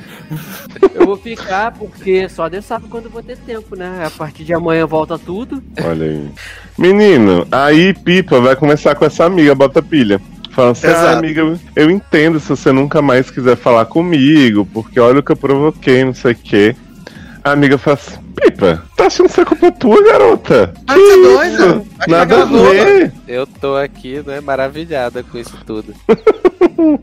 Eu 0.94 1.06
vou 1.06 1.18
ficar 1.18 1.72
porque 1.72 2.28
só 2.30 2.48
Deus 2.50 2.66
sabe 2.66 2.88
quando 2.88 3.06
eu 3.06 3.12
vou 3.12 3.24
ter 3.24 3.38
tempo, 3.38 3.76
né? 3.76 4.04
A 4.06 4.10
partir 4.10 4.44
de 4.44 4.54
amanhã 4.54 4.86
volta 4.86 5.18
tudo. 5.18 5.62
Olha 5.84 6.06
aí. 6.06 6.30
Menino, 6.78 7.48
aí 7.52 7.94
Pipa 7.94 8.40
vai 8.40 8.56
começar 8.56 8.96
com 8.96 9.06
essa 9.06 9.26
amiga, 9.26 9.54
bota 9.56 9.82
pilha. 9.82 10.22
Falando 10.52 10.72
assim, 10.72 10.88
ah, 10.88 11.18
amiga, 11.18 11.58
eu 11.76 11.90
entendo 11.90 12.40
se 12.40 12.50
você 12.50 12.72
nunca 12.74 13.02
mais 13.02 13.32
quiser 13.32 13.56
falar 13.56 13.86
comigo, 13.86 14.68
porque 14.74 15.00
olha 15.00 15.20
o 15.20 15.24
que 15.24 15.32
eu 15.32 15.38
provoquei, 15.38 16.04
não 16.04 16.14
sei 16.14 16.34
o 16.34 16.36
quê. 16.36 16.76
A 17.44 17.52
amiga 17.52 17.78
fala 17.78 17.96
assim, 17.98 18.18
Pipa, 18.40 18.84
tá 18.96 19.08
achando 19.08 19.26
que 19.28 19.32
isso 19.32 19.42
é 19.42 19.46
culpa 19.46 19.72
tua, 19.72 20.04
garota? 20.04 20.74
Ah, 20.88 20.94
Que 20.94 21.00
isso? 21.00 21.22
doida? 21.24 21.74
Vai 21.98 22.08
Nada 22.08 22.42
a 22.42 22.46
ver. 22.46 23.14
Eu 23.28 23.48
tô 23.48 23.76
aqui, 23.76 24.22
né, 24.26 24.40
maravilhada 24.42 25.24
com 25.24 25.38
isso 25.38 25.58
tudo. 25.66 25.94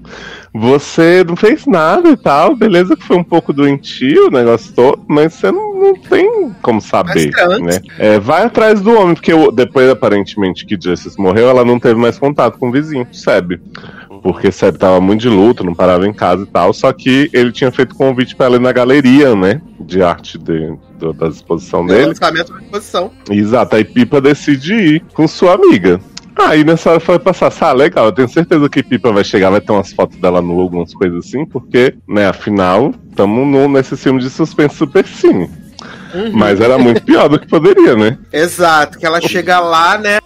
Você 0.54 1.24
não 1.26 1.36
fez 1.36 1.66
nada 1.66 2.08
e 2.08 2.16
tal, 2.16 2.54
beleza 2.56 2.96
que 2.96 3.04
foi 3.04 3.16
um 3.16 3.22
pouco 3.24 3.52
doentio 3.52 4.26
o 4.28 4.30
negócio 4.30 4.72
todo, 4.74 5.04
mas 5.06 5.34
você 5.34 5.50
não, 5.52 5.74
não 5.78 5.94
tem 5.94 6.50
como 6.62 6.80
saber, 6.80 7.30
né? 7.60 7.80
É, 7.98 8.18
vai 8.18 8.44
atrás 8.44 8.80
do 8.80 8.92
homem, 8.98 9.14
porque 9.14 9.32
o- 9.32 9.50
depois, 9.52 9.88
aparentemente, 9.88 10.64
que 10.66 10.78
Justice 10.80 11.20
morreu, 11.20 11.48
ela 11.48 11.64
não 11.64 11.78
teve 11.78 11.94
mais 12.00 12.18
contato 12.18 12.58
com 12.58 12.68
o 12.68 12.72
vizinho, 12.72 13.06
Seb. 13.12 13.60
Porque 14.28 14.52
Seb 14.52 14.76
tava 14.76 15.00
muito 15.00 15.22
de 15.22 15.28
luto, 15.30 15.64
não 15.64 15.74
parava 15.74 16.06
em 16.06 16.12
casa 16.12 16.42
e 16.42 16.46
tal, 16.46 16.74
só 16.74 16.92
que 16.92 17.30
ele 17.32 17.50
tinha 17.50 17.72
feito 17.72 17.94
convite 17.94 18.36
pra 18.36 18.44
ela 18.44 18.56
ir 18.56 18.60
na 18.60 18.72
galeria, 18.72 19.34
né? 19.34 19.58
De 19.80 20.02
arte 20.02 20.36
de, 20.36 20.76
da 21.14 21.28
exposição 21.28 21.86
dele. 21.86 22.08
lançamento 22.08 22.52
da 22.52 22.60
exposição. 22.60 23.10
Exato, 23.30 23.76
aí 23.76 23.84
Pipa 23.84 24.20
decide 24.20 24.74
ir 24.74 25.04
com 25.14 25.26
sua 25.26 25.54
amiga. 25.54 25.98
Aí 26.36 26.62
nessa 26.62 26.90
hora 26.90 27.00
foi 27.00 27.18
passar, 27.18 27.50
ah, 27.62 27.72
legal, 27.72 28.04
eu 28.04 28.12
tenho 28.12 28.28
certeza 28.28 28.68
que 28.68 28.82
Pipa 28.82 29.10
vai 29.10 29.24
chegar, 29.24 29.48
vai 29.48 29.62
ter 29.62 29.72
umas 29.72 29.94
fotos 29.94 30.18
dela 30.18 30.42
nu, 30.42 30.60
algumas 30.60 30.92
coisas 30.92 31.24
assim, 31.26 31.46
porque, 31.46 31.94
né, 32.06 32.26
afinal, 32.26 32.92
estamos 33.08 33.70
nesse 33.70 33.96
filme 33.96 34.20
de 34.20 34.28
suspense 34.28 34.76
super 34.76 35.06
sim. 35.06 35.48
Mas 36.34 36.60
era 36.60 36.76
muito 36.76 37.02
pior 37.02 37.30
do 37.30 37.38
que 37.38 37.48
poderia, 37.48 37.96
né? 37.96 38.18
Exato, 38.30 38.98
que 38.98 39.06
ela 39.06 39.22
chega 39.22 39.58
lá, 39.58 39.96
né? 39.96 40.18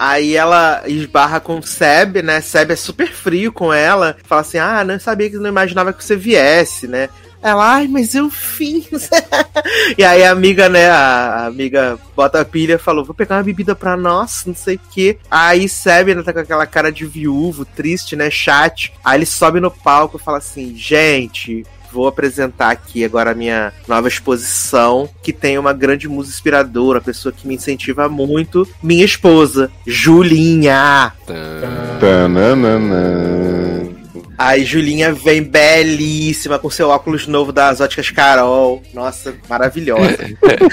Aí 0.00 0.34
ela 0.34 0.82
esbarra 0.86 1.40
com 1.40 1.58
o 1.58 1.62
Seb, 1.62 2.22
né? 2.22 2.40
Seb 2.40 2.70
é 2.70 2.76
super 2.76 3.12
frio 3.12 3.52
com 3.52 3.70
ela. 3.70 4.16
Fala 4.24 4.40
assim: 4.40 4.56
Ah, 4.56 4.82
não 4.82 4.98
sabia 4.98 5.28
que 5.28 5.36
não 5.36 5.50
imaginava 5.50 5.92
que 5.92 6.02
você 6.02 6.16
viesse, 6.16 6.88
né? 6.88 7.10
Ela, 7.42 7.74
ai, 7.74 7.86
mas 7.86 8.14
eu 8.14 8.30
fiz. 8.30 9.10
e 9.98 10.02
aí 10.02 10.24
a 10.24 10.30
amiga, 10.30 10.70
né? 10.70 10.88
A 10.88 11.44
amiga 11.44 11.98
bota 12.16 12.40
a 12.40 12.46
pilha 12.46 12.78
falou: 12.78 13.04
Vou 13.04 13.14
pegar 13.14 13.36
uma 13.36 13.42
bebida 13.42 13.76
pra 13.76 13.94
nós, 13.94 14.44
não 14.46 14.54
sei 14.54 14.76
o 14.76 14.80
quê. 14.90 15.18
Aí 15.30 15.68
Seb 15.68 16.14
né, 16.14 16.22
tá 16.22 16.32
com 16.32 16.38
aquela 16.38 16.66
cara 16.66 16.90
de 16.90 17.04
viúvo, 17.04 17.66
triste, 17.66 18.16
né? 18.16 18.30
Chat. 18.30 18.94
Aí 19.04 19.18
ele 19.18 19.26
sobe 19.26 19.60
no 19.60 19.70
palco 19.70 20.16
e 20.16 20.24
fala 20.24 20.38
assim: 20.38 20.74
Gente, 20.74 21.62
vou 21.92 22.06
apresentar 22.06 22.70
aqui 22.70 23.04
agora 23.04 23.30
a 23.32 23.34
minha 23.34 23.72
nova 23.86 24.08
exposição, 24.08 25.08
que 25.22 25.32
tem 25.32 25.58
uma 25.58 25.72
grande 25.72 26.08
musa 26.08 26.30
inspiradora, 26.30 27.00
pessoa 27.00 27.32
que 27.32 27.46
me 27.46 27.54
incentiva 27.54 28.08
muito, 28.08 28.66
minha 28.82 29.04
esposa, 29.04 29.70
Julinha. 29.86 31.12
Tananana. 32.00 33.88
Aí 34.38 34.64
Julinha 34.64 35.12
vem 35.12 35.42
belíssima, 35.42 36.58
com 36.58 36.70
seu 36.70 36.88
óculos 36.88 37.26
novo 37.26 37.52
das 37.52 37.78
óticas 37.78 38.10
Carol. 38.10 38.82
Nossa, 38.94 39.34
maravilhosa. 39.46 40.16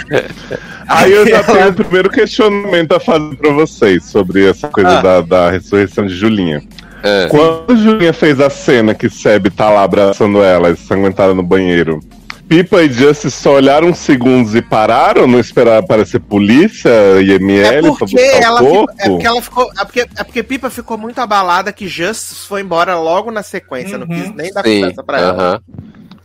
Aí 0.88 1.12
eu 1.12 1.28
já 1.28 1.44
tenho 1.44 1.70
o 1.70 1.74
primeiro 1.74 2.10
questionamento 2.10 2.94
a 2.94 3.00
fazer 3.00 3.36
pra 3.36 3.52
vocês 3.52 4.06
sobre 4.06 4.50
essa 4.50 4.70
coisa 4.70 5.00
Ah. 5.00 5.02
da, 5.02 5.22
da 5.22 5.52
ressurreição 5.52 6.06
de 6.06 6.16
Julinha. 6.16 6.64
É. 7.04 7.28
Quando 7.28 7.76
Julinha 7.78 8.14
fez 8.14 8.40
a 8.40 8.50
cena 8.50 8.94
que 8.96 9.10
Seb 9.10 9.50
tá 9.52 9.70
lá 9.70 9.84
abraçando 9.84 10.42
ela, 10.42 10.72
ensanguentada 10.72 11.34
no 11.34 11.44
banheiro, 11.44 12.00
Pipa 12.48 12.82
e 12.82 12.90
Justice 12.92 13.32
só 13.32 13.56
olharam 13.56 13.90
uns 13.90 13.98
segundos 13.98 14.56
e 14.56 14.62
pararam, 14.62 15.28
não 15.28 15.40
esperaram 15.40 15.80
aparecer 15.80 16.20
polícia 16.20 16.90
e 17.22 17.32
ML 17.34 17.88
É 17.88 17.92
porque 17.92 18.16
ela 18.20 18.62
o 18.62 18.66
ficou, 18.66 18.86
é 18.98 19.10
porque 19.10 19.28
ela 19.28 19.42
ficou. 19.42 19.70
É 19.78 19.84
porque, 19.84 20.00
é 20.16 20.24
porque 20.24 20.44
Pipa 20.44 20.70
ficou 20.70 20.98
muito 20.98 21.20
abalada 21.20 21.74
que 21.74 21.88
Justice 21.88 22.48
foi 22.48 22.62
embora 22.62 22.98
logo 22.98 23.32
na 23.32 23.44
sequência. 23.44 23.98
Não 23.98 24.08
Uhum. 24.08 24.22
quis 24.24 24.36
nem 24.36 24.54
dar 24.54 24.64
conversa 24.64 25.04
pra 25.04 25.20
ela. 25.20 25.32
aham. 25.34 25.50
Ela 25.52 25.62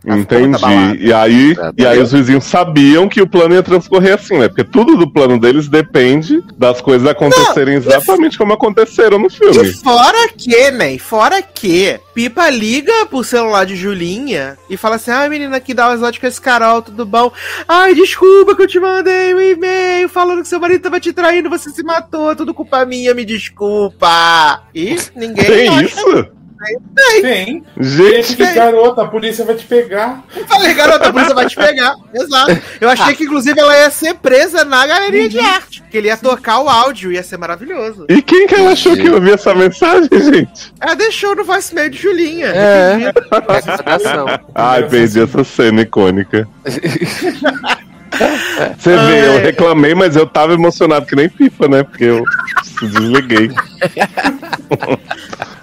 Entendi. 0.05 0.57
E 0.99 1.13
aí, 1.13 1.55
Ah, 1.59 1.71
e 1.77 1.85
aí 1.85 1.99
os 1.99 2.11
vizinhos 2.11 2.43
sabiam 2.43 3.07
que 3.07 3.21
o 3.21 3.27
plano 3.27 3.55
ia 3.55 3.63
transcorrer 3.63 4.15
assim, 4.15 4.37
né? 4.37 4.47
Porque 4.47 4.63
tudo 4.63 4.97
do 4.97 5.09
plano 5.09 5.39
deles 5.39 5.67
depende 5.67 6.43
das 6.57 6.81
coisas 6.81 7.07
acontecerem 7.07 7.75
exatamente 7.75 8.37
como 8.37 8.53
aconteceram 8.53 9.17
no 9.17 9.29
filme. 9.29 9.69
E 9.69 9.73
fora 9.73 10.29
que, 10.35 10.71
né? 10.71 10.97
Fora 10.97 11.41
que 11.41 11.99
Pipa 12.13 12.49
liga 12.49 13.05
pro 13.05 13.23
celular 13.23 13.65
de 13.65 13.75
Julinha 13.75 14.57
e 14.69 14.75
fala 14.77 14.95
assim: 14.95 15.11
Ai, 15.11 15.29
menina, 15.29 15.57
aqui 15.57 15.73
dá 15.73 15.89
umas 15.89 16.01
óticas 16.01 16.37
Carol, 16.37 16.81
tudo 16.81 17.05
bom? 17.05 17.31
Ai, 17.67 17.95
desculpa 17.95 18.55
que 18.55 18.63
eu 18.63 18.67
te 18.67 18.79
mandei 18.79 19.33
um 19.33 19.41
e-mail 19.41 20.09
falando 20.09 20.41
que 20.41 20.47
seu 20.47 20.59
marido 20.59 20.81
tava 20.81 20.99
te 20.99 21.13
traindo, 21.13 21.49
você 21.49 21.69
se 21.69 21.83
matou, 21.83 22.35
tudo 22.35 22.53
culpa 22.53 22.85
minha, 22.85 23.13
me 23.13 23.25
desculpa. 23.25 24.63
E 24.75 24.95
ninguém 25.15 25.45
Tem 25.45 25.69
acha. 25.69 25.85
isso? 25.85 26.27
Tem. 27.21 27.63
Gente, 27.79 28.13
Gente, 28.13 28.35
que 28.35 28.53
garota, 28.53 29.03
a 29.03 29.07
polícia 29.07 29.45
vai 29.45 29.55
te 29.55 29.65
pegar. 29.65 30.23
Eu 30.35 30.47
falei, 30.47 30.73
garota, 30.73 31.09
a 31.09 31.13
polícia 31.13 31.35
vai 31.35 31.45
te 31.47 31.55
pegar. 31.55 31.95
Exato. 32.13 32.61
Eu 32.79 32.89
achei 32.89 33.15
que, 33.15 33.23
inclusive, 33.23 33.59
ela 33.59 33.77
ia 33.77 33.89
ser 33.89 34.15
presa 34.15 34.63
na 34.63 34.85
galeria 34.85 35.29
de 35.29 35.39
arte. 35.39 35.83
Que 35.89 35.97
ele 35.97 36.07
ia 36.07 36.17
tocar 36.17 36.59
o 36.59 36.69
áudio, 36.69 37.11
ia 37.11 37.23
ser 37.23 37.37
maravilhoso. 37.37 38.05
e 38.09 38.21
quem 38.21 38.47
que 38.47 38.55
ela 38.55 38.71
achou 38.71 38.95
que 38.95 39.05
eu 39.05 39.15
ouvi 39.15 39.31
essa 39.31 39.53
mensagem, 39.53 40.09
gente? 40.11 40.73
Ela 40.79 40.95
deixou 40.95 41.35
no 41.35 41.43
voicemail 41.43 41.89
de 41.89 41.97
Julinha. 41.97 42.47
É. 42.47 43.13
Recomendação. 43.31 44.25
Ai, 44.55 44.87
perdi 44.87 45.21
essa 45.21 45.43
cena 45.43 45.81
icônica. 45.81 46.47
Você 48.77 48.97
vê, 48.97 49.27
eu 49.27 49.41
reclamei, 49.41 49.95
mas 49.95 50.15
eu 50.15 50.27
tava 50.27 50.53
emocionado 50.53 51.05
que 51.05 51.15
nem 51.15 51.29
pipa, 51.29 51.67
né? 51.67 51.83
Porque 51.83 52.05
eu 52.05 52.23
desliguei. 52.81 53.51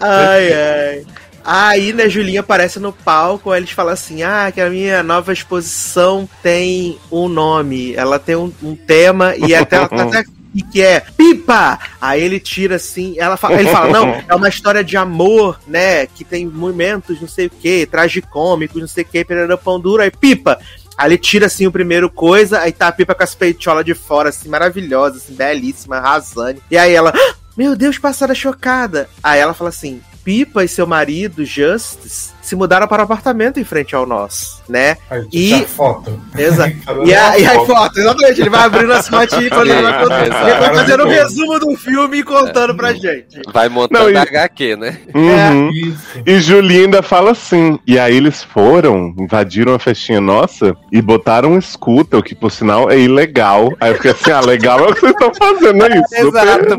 Ai, 0.00 0.52
ai. 0.52 1.06
Aí, 1.44 1.92
né, 1.92 2.08
Julinha 2.08 2.40
aparece 2.40 2.78
no 2.78 2.92
palco, 2.92 3.50
aí 3.50 3.60
eles 3.60 3.70
falam 3.70 3.92
assim: 3.92 4.22
ah, 4.22 4.50
que 4.52 4.60
a 4.60 4.68
minha 4.68 5.02
nova 5.02 5.32
exposição 5.32 6.28
tem 6.42 6.98
um 7.10 7.28
nome, 7.28 7.94
ela 7.94 8.18
tem 8.18 8.36
um, 8.36 8.52
um 8.62 8.76
tema, 8.76 9.34
e 9.36 9.54
até 9.54 9.76
ela 9.76 9.88
tá 9.90 10.02
até 10.02 10.18
aqui 10.18 10.40
que 10.72 10.82
é 10.82 11.00
Pipa! 11.00 11.78
Aí 12.00 12.22
ele 12.22 12.40
tira 12.40 12.76
assim, 12.76 13.14
ela 13.18 13.36
fala, 13.36 13.60
ele 13.60 13.70
fala, 13.70 13.90
não, 13.92 14.22
é 14.28 14.34
uma 14.34 14.48
história 14.48 14.82
de 14.82 14.96
amor, 14.96 15.60
né? 15.66 16.06
Que 16.06 16.24
tem 16.24 16.46
momentos, 16.46 17.20
não 17.20 17.28
sei 17.28 17.46
o 17.46 17.50
que, 17.50 17.86
tragicômicos, 17.86 18.80
não 18.80 18.88
sei 18.88 19.04
o 19.04 19.06
que, 19.06 19.24
pererã 19.24 19.56
pão 19.56 19.78
duro, 19.78 20.02
aí 20.02 20.10
Pipa! 20.10 20.58
Aí 21.00 21.16
tira 21.16 21.46
assim 21.46 21.66
o 21.66 21.72
primeiro 21.72 22.10
coisa, 22.10 22.60
aí 22.60 22.72
tá 22.72 22.88
a 22.88 22.92
pipa 22.92 23.14
com 23.14 23.22
as 23.22 23.34
peitolas 23.34 23.86
de 23.86 23.94
fora, 23.94 24.28
assim, 24.28 24.50
maravilhosa, 24.50 25.16
assim, 25.16 25.34
belíssima, 25.34 25.96
arrasando. 25.96 26.60
E 26.70 26.76
aí 26.76 26.92
ela, 26.92 27.10
"Ah, 27.16 27.34
meu 27.56 27.74
Deus, 27.74 27.98
passada 27.98 28.34
chocada. 28.34 29.08
Aí 29.22 29.40
ela 29.40 29.54
fala 29.54 29.70
assim: 29.70 30.02
Pipa 30.30 30.62
e 30.62 30.68
seu 30.68 30.86
marido, 30.86 31.44
Justice, 31.44 32.30
se 32.40 32.54
mudaram 32.54 32.86
para 32.86 33.02
o 33.02 33.04
apartamento 33.04 33.58
em 33.58 33.64
frente 33.64 33.96
ao 33.96 34.06
nosso, 34.06 34.62
né? 34.68 34.96
Aí, 35.10 35.26
E- 35.32 35.64
foto. 35.66 36.20
Exato. 36.38 36.72
E 37.04 37.10
a, 37.12 37.36
e 37.36 37.44
a 37.44 37.50
foto. 37.54 37.66
foto, 37.66 37.98
exatamente. 37.98 38.40
Ele 38.40 38.48
vai 38.50 38.60
abrindo 38.62 38.92
as 38.92 39.08
fotinhas 39.08 39.50
ele 39.50 39.82
vai 39.82 40.00
contando. 40.04 40.22
Ele 40.22 40.30
vai 40.54 40.74
fazendo 40.76 41.04
um 41.04 41.08
resumo 41.08 41.58
do 41.58 41.76
filme 41.76 42.18
e 42.18 42.22
contando 42.22 42.76
pra 42.76 42.92
gente. 42.92 43.40
Vai 43.52 43.68
montando 43.68 44.04
Não, 44.04 44.10
e- 44.10 44.16
HQ, 44.16 44.76
né? 44.76 45.00
Uhum. 45.12 45.70
Isso. 45.72 46.22
E 46.24 46.38
Julinha 46.38 46.82
ainda 46.82 47.02
fala 47.02 47.32
assim. 47.32 47.76
E 47.84 47.98
aí 47.98 48.16
eles 48.16 48.40
foram, 48.40 49.12
invadiram 49.18 49.74
a 49.74 49.80
festinha 49.80 50.20
nossa 50.20 50.76
e 50.92 51.02
botaram 51.02 51.54
um 51.54 51.60
scooter, 51.60 52.22
que 52.22 52.36
por 52.36 52.52
sinal 52.52 52.88
é 52.88 52.96
ilegal. 52.96 53.72
Aí 53.80 53.90
eu 53.90 53.96
fiquei 53.96 54.12
assim, 54.12 54.30
ah, 54.30 54.40
legal 54.40 54.78
é 54.78 54.90
o 54.90 54.94
que 54.94 55.00
vocês 55.00 55.12
estão 55.12 55.32
fazendo, 55.34 55.84
é 55.86 55.98
isso. 55.98 56.28
Exato. 56.28 56.78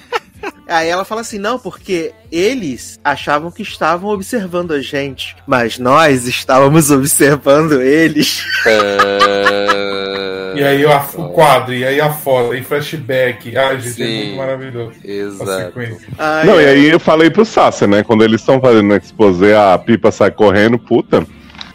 Aí 0.71 0.87
ela 0.87 1.03
fala 1.03 1.21
assim: 1.21 1.37
não, 1.37 1.59
porque 1.59 2.13
eles 2.31 2.99
achavam 3.03 3.51
que 3.51 3.61
estavam 3.61 4.09
observando 4.09 4.71
a 4.71 4.81
gente, 4.81 5.35
mas 5.45 5.77
nós 5.77 6.25
estávamos 6.27 6.89
observando 6.89 7.81
eles. 7.81 8.43
E 10.53 10.63
aí 10.63 10.85
ó, 10.85 11.01
o 11.15 11.29
quadro, 11.29 11.73
e 11.73 11.85
aí 11.85 11.99
a 12.01 12.11
foto, 12.11 12.53
e 12.53 12.61
flashback. 12.61 13.55
Ai, 13.55 13.79
gente, 13.79 14.03
é 14.03 14.05
Sim. 14.05 14.17
muito 14.25 14.37
maravilhoso. 14.37 14.93
A 15.03 15.07
Exato. 15.07 15.73
Ai, 16.19 16.45
Não, 16.45 16.55
ai. 16.57 16.63
e 16.63 16.67
aí 16.67 16.89
eu 16.89 16.99
falei 16.99 17.29
pro 17.29 17.45
Sasha, 17.45 17.87
né? 17.87 18.03
Quando 18.03 18.23
eles 18.23 18.41
estão 18.41 18.59
fazendo 18.59 18.91
o 18.91 18.97
exposé, 18.97 19.55
a 19.57 19.77
pipa 19.77 20.11
sai 20.11 20.29
correndo, 20.29 20.77
puta. 20.77 21.25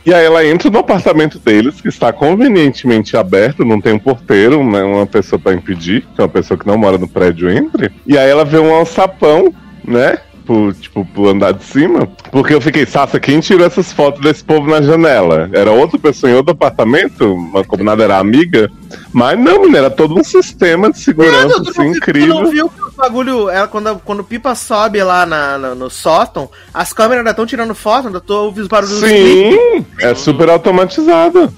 E 0.07 0.15
aí 0.15 0.25
ela 0.25 0.47
entra 0.47 0.71
no 0.71 0.79
apartamento 0.79 1.37
deles, 1.39 1.81
que 1.81 1.89
está 1.89 2.13
convenientemente 2.13 3.17
aberto, 3.17 3.65
não 3.65 3.81
tem 3.81 3.93
um 3.95 3.99
porteiro, 3.99 4.63
né, 4.63 4.81
uma 4.85 5.05
pessoa 5.05 5.37
pra 5.37 5.53
impedir, 5.53 6.07
que 6.15 6.21
é 6.21 6.25
uma 6.25 6.29
pessoa 6.31 6.57
que 6.57 6.65
não 6.67 6.79
mora 6.79 6.97
no 6.97 7.09
prédio 7.09 7.51
entre. 7.51 7.91
E 8.07 8.17
aí 8.17 8.31
ela 8.31 8.45
vê 8.45 8.59
um 8.59 8.73
alçapão, 8.73 9.53
né? 9.85 10.19
Pro, 10.45 10.73
tipo, 10.73 11.05
pro 11.05 11.29
andar 11.29 11.55
de 11.55 11.65
cima. 11.65 12.09
Porque 12.31 12.55
eu 12.55 12.61
fiquei, 12.61 12.87
Sassa, 12.87 13.19
quem 13.19 13.41
tirou 13.41 13.67
essas 13.67 13.93
fotos 13.93 14.21
desse 14.21 14.45
povo 14.45 14.71
na 14.71 14.81
janela? 14.81 15.51
Era 15.53 15.73
outra 15.73 15.99
pessoa 15.99 16.31
em 16.31 16.37
outro 16.37 16.53
apartamento? 16.53 17.35
Uma 17.35 17.65
combinada 17.65 18.05
era 18.05 18.19
amiga? 18.19 18.71
Mas 19.13 19.37
não, 19.37 19.63
menina, 19.63 19.79
era 19.79 19.91
todo 19.91 20.15
um 20.17 20.23
sistema 20.23 20.89
de 20.93 21.01
segurança, 21.01 21.49
Não, 21.49 21.65
tu 21.65 21.71
assim, 21.71 21.83
não, 21.87 21.91
tu 21.91 21.97
incrível. 21.97 22.35
não 22.43 22.51
viu 22.53 22.69
que 22.69 22.86
bagulho, 22.97 23.49
ela, 23.51 23.69
quando, 23.69 23.99
quando 24.05 24.21
o 24.21 24.25
Pipa 24.25 24.55
sobe 24.55 25.03
lá 25.03 25.25
na, 25.27 25.59
na- 25.59 25.75
no 25.75 25.89
sótão, 25.91 26.51
as 26.73 26.93
câmeras 26.93 27.19
ainda 27.19 27.31
estão 27.31 27.47
tirando 27.47 27.75
foto, 27.75 28.07
ainda 28.07 28.21
tô 28.21 28.45
ouvindo 28.45 28.63
os 28.63 28.69
barulhos. 28.69 28.99
Sim, 28.99 29.85
é 30.01 30.15
super 30.15 30.49
automatizado. 30.51 31.53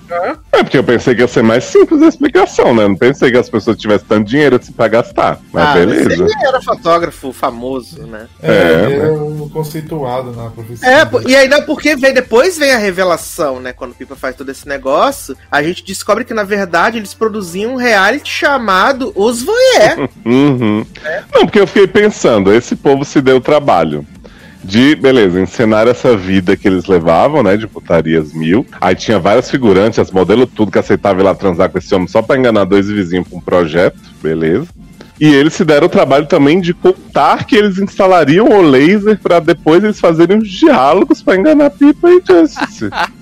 É 0.53 0.63
porque 0.63 0.79
eu 0.79 0.85
pensei 0.85 1.15
que 1.15 1.21
ia 1.21 1.29
ser 1.29 1.43
mais 1.43 1.65
simples 1.65 2.03
a 2.03 2.09
explicação, 2.09 2.75
né? 2.75 2.87
Não 2.89 2.97
pensei 2.97 3.31
que 3.31 3.39
as 3.39 3.49
pessoas 3.49 3.77
tivessem 3.77 4.07
tanto 4.09 4.29
dinheiro 4.29 4.57
assim 4.57 4.73
pra 4.73 4.89
gastar. 4.89 5.39
Mas 5.53 5.65
Ah, 5.69 5.75
beleza. 5.75 6.13
Ele 6.13 6.47
era 6.47 6.61
fotógrafo 6.61 7.33
famoso, 7.33 8.03
né? 8.07 8.27
É, 8.43 8.53
É, 8.53 8.85
ele 8.85 8.97
né? 8.97 9.09
é 9.09 9.11
o 9.13 9.51
conceituado 9.53 10.33
na 10.33 10.51
profissão. 10.51 10.89
É, 10.89 11.09
e 11.27 11.37
ainda 11.37 11.63
porque 11.63 11.95
vem, 11.97 12.13
depois 12.13 12.59
vem 12.59 12.73
a 12.73 12.79
revelação, 12.79 13.61
né? 13.61 13.73
Quando 13.73 13.93
o 13.93 13.95
Pipa 13.95 14.17
faz 14.17 14.35
todo 14.35 14.51
esse 14.51 14.67
negócio, 14.67 15.37
a 15.51 15.63
gente 15.63 15.85
descobre 15.85 16.25
que, 16.25 16.35
na 16.35 16.43
verdade, 16.45 16.97
eles 16.99 17.15
produziam 17.15 17.73
um 17.75 17.77
reality 17.77 18.31
chamado 18.31 19.13
Os 19.15 19.43
Voyeur. 19.43 20.09
Uhum. 20.25 20.85
Não, 21.33 21.45
porque 21.45 21.61
eu 21.61 21.67
fiquei 21.67 21.87
pensando, 21.87 22.53
esse 22.53 22.75
povo 22.75 23.05
se 23.05 23.21
deu 23.21 23.41
trabalho. 23.41 24.07
De, 24.63 24.97
beleza, 24.97 25.41
encenar 25.41 25.87
essa 25.87 26.17
vida 26.17 26.57
que 26.57 26.67
eles 26.67 26.87
levavam, 26.87 27.43
né? 27.43 27.57
De 27.57 27.67
putarias 27.67 28.33
mil. 28.33 28.67
Aí 28.81 28.95
tinha 28.95 29.19
várias 29.19 29.51
figurantes, 29.51 29.99
as 29.99 30.11
modelos, 30.11 30.49
tudo 30.55 30.73
que 30.73 30.79
aceitava 30.79 31.21
ir 31.21 31.25
lá 31.25 31.35
transar 31.35 31.71
com 31.71 31.79
esse 31.79 31.95
homem 31.95 32.09
só 32.09 32.21
pra 32.21 32.37
enganar 32.37 32.65
dois 32.65 32.89
vizinhos 32.89 33.27
pra 33.29 33.39
um 33.39 33.41
projeto, 33.41 33.99
beleza. 34.23 34.67
E 35.21 35.27
eles 35.27 35.55
se 35.55 35.65
deram 35.65 35.87
o 35.87 35.91
trabalho 35.91 36.27
também 36.27 36.61
de 36.61 36.73
contar 36.73 37.45
que 37.45 37.57
eles 37.57 37.79
instalariam 37.79 38.47
o 38.47 38.63
laser 38.63 39.19
pra 39.19 39.41
depois 39.41 39.83
eles 39.83 39.99
fazerem 39.99 40.39
os 40.39 40.49
diálogos 40.49 41.23
pra 41.23 41.37
enganar 41.37 41.71
Pipa 41.71 42.09
e 42.09 42.23
Justice. 42.25 42.89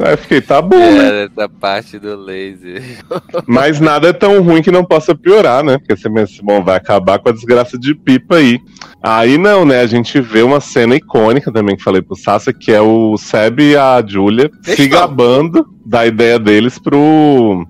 Aí 0.00 0.16
fiquei, 0.16 0.40
tá 0.40 0.60
bom, 0.62 0.76
né? 0.76 1.22
É, 1.22 1.24
essa 1.24 1.48
parte 1.48 1.98
do 1.98 2.16
laser. 2.16 2.82
Mas 3.46 3.80
nada 3.80 4.08
é 4.08 4.12
tão 4.12 4.42
ruim 4.42 4.62
que 4.62 4.70
não 4.70 4.84
possa 4.84 5.14
piorar, 5.14 5.62
né? 5.62 5.78
Porque 5.78 5.96
você 5.96 6.10
pensa, 6.10 6.40
bom, 6.42 6.62
vai 6.62 6.76
acabar 6.76 7.18
com 7.18 7.28
a 7.28 7.32
desgraça 7.32 7.78
de 7.78 7.94
pipa 7.94 8.36
aí. 8.36 8.58
Aí 9.02 9.38
não, 9.38 9.64
né? 9.64 9.80
A 9.80 9.86
gente 9.86 10.20
vê 10.20 10.42
uma 10.42 10.60
cena 10.60 10.96
icônica 10.96 11.52
também 11.52 11.76
que 11.76 11.82
falei 11.82 12.02
pro 12.02 12.16
Sassa, 12.16 12.52
que 12.52 12.72
é 12.72 12.80
o 12.80 13.16
Seb 13.16 13.60
e 13.60 13.76
a 13.76 14.02
Julia 14.06 14.50
se 14.62 14.88
gabando 14.88 15.66
da 15.84 16.06
ideia 16.06 16.38
deles 16.38 16.78
pro, 16.78 17.66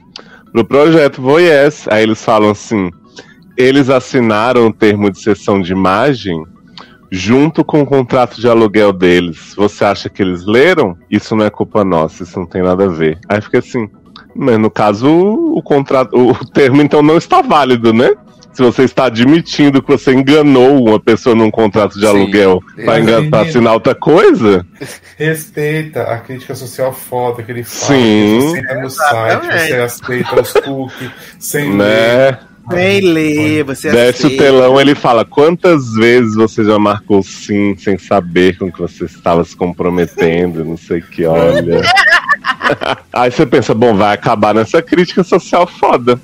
pro 0.52 0.64
projeto 0.64 1.20
Voyes. 1.20 1.86
Aí 1.88 2.02
eles 2.02 2.24
falam 2.24 2.50
assim: 2.50 2.90
eles 3.56 3.90
assinaram 3.90 4.66
o 4.68 4.72
termo 4.72 5.10
de 5.10 5.20
sessão 5.20 5.60
de 5.60 5.72
imagem 5.72 6.42
junto 7.14 7.62
com 7.62 7.82
o 7.82 7.86
contrato 7.86 8.40
de 8.40 8.48
aluguel 8.48 8.90
deles. 8.90 9.52
Você 9.54 9.84
acha 9.84 10.08
que 10.08 10.22
eles 10.22 10.46
leram? 10.46 10.96
Isso 11.10 11.36
não 11.36 11.44
é 11.44 11.50
culpa 11.50 11.84
nossa, 11.84 12.22
isso 12.22 12.38
não 12.40 12.46
tem 12.46 12.62
nada 12.62 12.86
a 12.86 12.88
ver. 12.88 13.18
Aí 13.28 13.38
fica 13.42 13.58
assim. 13.58 13.86
Mas 14.34 14.58
no 14.58 14.70
caso, 14.70 15.06
o 15.10 15.62
contrato, 15.62 16.16
o 16.16 16.34
termo 16.46 16.80
então 16.80 17.02
não 17.02 17.18
está 17.18 17.42
válido, 17.42 17.92
né? 17.92 18.10
Se 18.54 18.62
você 18.62 18.84
está 18.84 19.06
admitindo 19.06 19.82
que 19.82 19.90
você 19.90 20.12
enganou 20.12 20.86
uma 20.88 20.98
pessoa 21.00 21.34
num 21.34 21.50
contrato 21.50 21.94
de 21.94 22.00
Sim. 22.00 22.06
aluguel 22.06 22.60
menino- 22.76 23.36
assinar 23.36 23.74
outra 23.74 23.94
coisa, 23.94 24.64
Respeita 25.18 26.02
a 26.02 26.18
crítica 26.18 26.54
social 26.54 26.92
foda 26.92 27.42
que 27.42 27.52
ele 27.52 27.62
faz. 27.62 27.88
Sim. 27.92 28.40
Você 28.40 28.58
entra 28.58 28.80
no 28.80 28.90
site, 28.90 29.46
você 29.46 29.74
aceita 29.74 30.40
os 30.40 30.52
cookies, 30.52 31.10
sem 31.38 31.76
ler. 31.76 32.38
Sem 32.70 33.00
ler, 33.00 33.64
você 33.64 33.90
Desce 33.90 34.26
o 34.26 34.36
telão, 34.36 34.80
ele 34.80 34.94
fala: 34.94 35.24
quantas 35.24 35.92
vezes 35.94 36.34
você 36.34 36.64
já 36.64 36.78
marcou 36.78 37.22
sim 37.22 37.76
sem 37.76 37.98
saber 37.98 38.56
com 38.56 38.70
que 38.70 38.80
você 38.80 39.04
estava 39.04 39.44
se 39.44 39.56
comprometendo, 39.56 40.64
não 40.64 40.76
sei 40.76 41.00
o 41.00 41.02
que, 41.02 41.24
olha. 41.24 41.82
Aí 43.12 43.30
você 43.30 43.44
pensa, 43.44 43.74
bom, 43.74 43.94
vai 43.94 44.14
acabar 44.14 44.54
nessa 44.54 44.80
crítica 44.80 45.22
social 45.22 45.66
foda. 45.66 46.18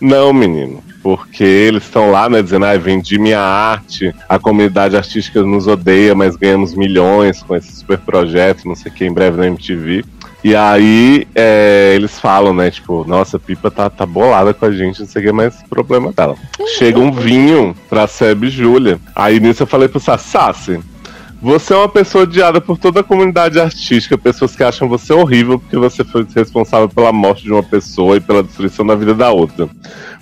Não, 0.00 0.32
menino. 0.32 0.82
Porque 1.02 1.44
eles 1.44 1.84
estão 1.84 2.10
lá, 2.10 2.28
né, 2.28 2.42
dizendo, 2.42 2.64
ah, 2.66 2.76
vendi 2.76 3.18
minha 3.18 3.40
arte, 3.40 4.14
a 4.28 4.38
comunidade 4.38 4.96
artística 4.96 5.42
nos 5.42 5.66
odeia, 5.66 6.14
mas 6.14 6.36
ganhamos 6.36 6.74
milhões 6.74 7.42
com 7.42 7.54
esse 7.54 7.72
super 7.76 7.98
projeto, 7.98 8.66
não 8.66 8.74
sei 8.74 8.90
o 8.90 8.94
que, 8.94 9.04
em 9.04 9.12
breve 9.12 9.36
na 9.36 9.46
MTV. 9.46 10.04
E 10.44 10.54
aí 10.54 11.26
é, 11.34 11.92
eles 11.94 12.20
falam, 12.20 12.52
né, 12.52 12.70
tipo, 12.70 13.02
nossa, 13.08 13.38
a 13.38 13.40
Pipa 13.40 13.70
tá, 13.70 13.88
tá 13.88 14.04
bolada 14.04 14.52
com 14.52 14.66
a 14.66 14.70
gente, 14.70 15.00
não 15.00 15.08
sei 15.08 15.22
o 15.22 15.24
que, 15.24 15.32
mas 15.32 15.62
problema 15.70 16.12
dela. 16.12 16.36
Chega 16.76 16.98
um 16.98 17.10
vinho 17.10 17.74
pra 17.88 18.06
Seb 18.06 18.44
e 18.44 18.50
Júlia. 18.50 19.00
Aí 19.16 19.40
nisso 19.40 19.62
eu 19.62 19.66
falei 19.66 19.88
pro 19.88 19.98
Sassassi, 19.98 20.78
você 21.44 21.74
é 21.74 21.76
uma 21.76 21.88
pessoa 21.88 22.24
odiada 22.24 22.58
por 22.60 22.78
toda 22.78 23.00
a 23.00 23.04
comunidade 23.04 23.60
artística, 23.60 24.16
pessoas 24.16 24.56
que 24.56 24.64
acham 24.64 24.88
você 24.88 25.12
horrível 25.12 25.58
porque 25.58 25.76
você 25.76 26.02
foi 26.02 26.26
responsável 26.34 26.88
pela 26.88 27.12
morte 27.12 27.42
de 27.42 27.52
uma 27.52 27.62
pessoa 27.62 28.16
e 28.16 28.20
pela 28.20 28.42
destruição 28.42 28.86
da 28.86 28.94
vida 28.94 29.14
da 29.14 29.30
outra. 29.30 29.68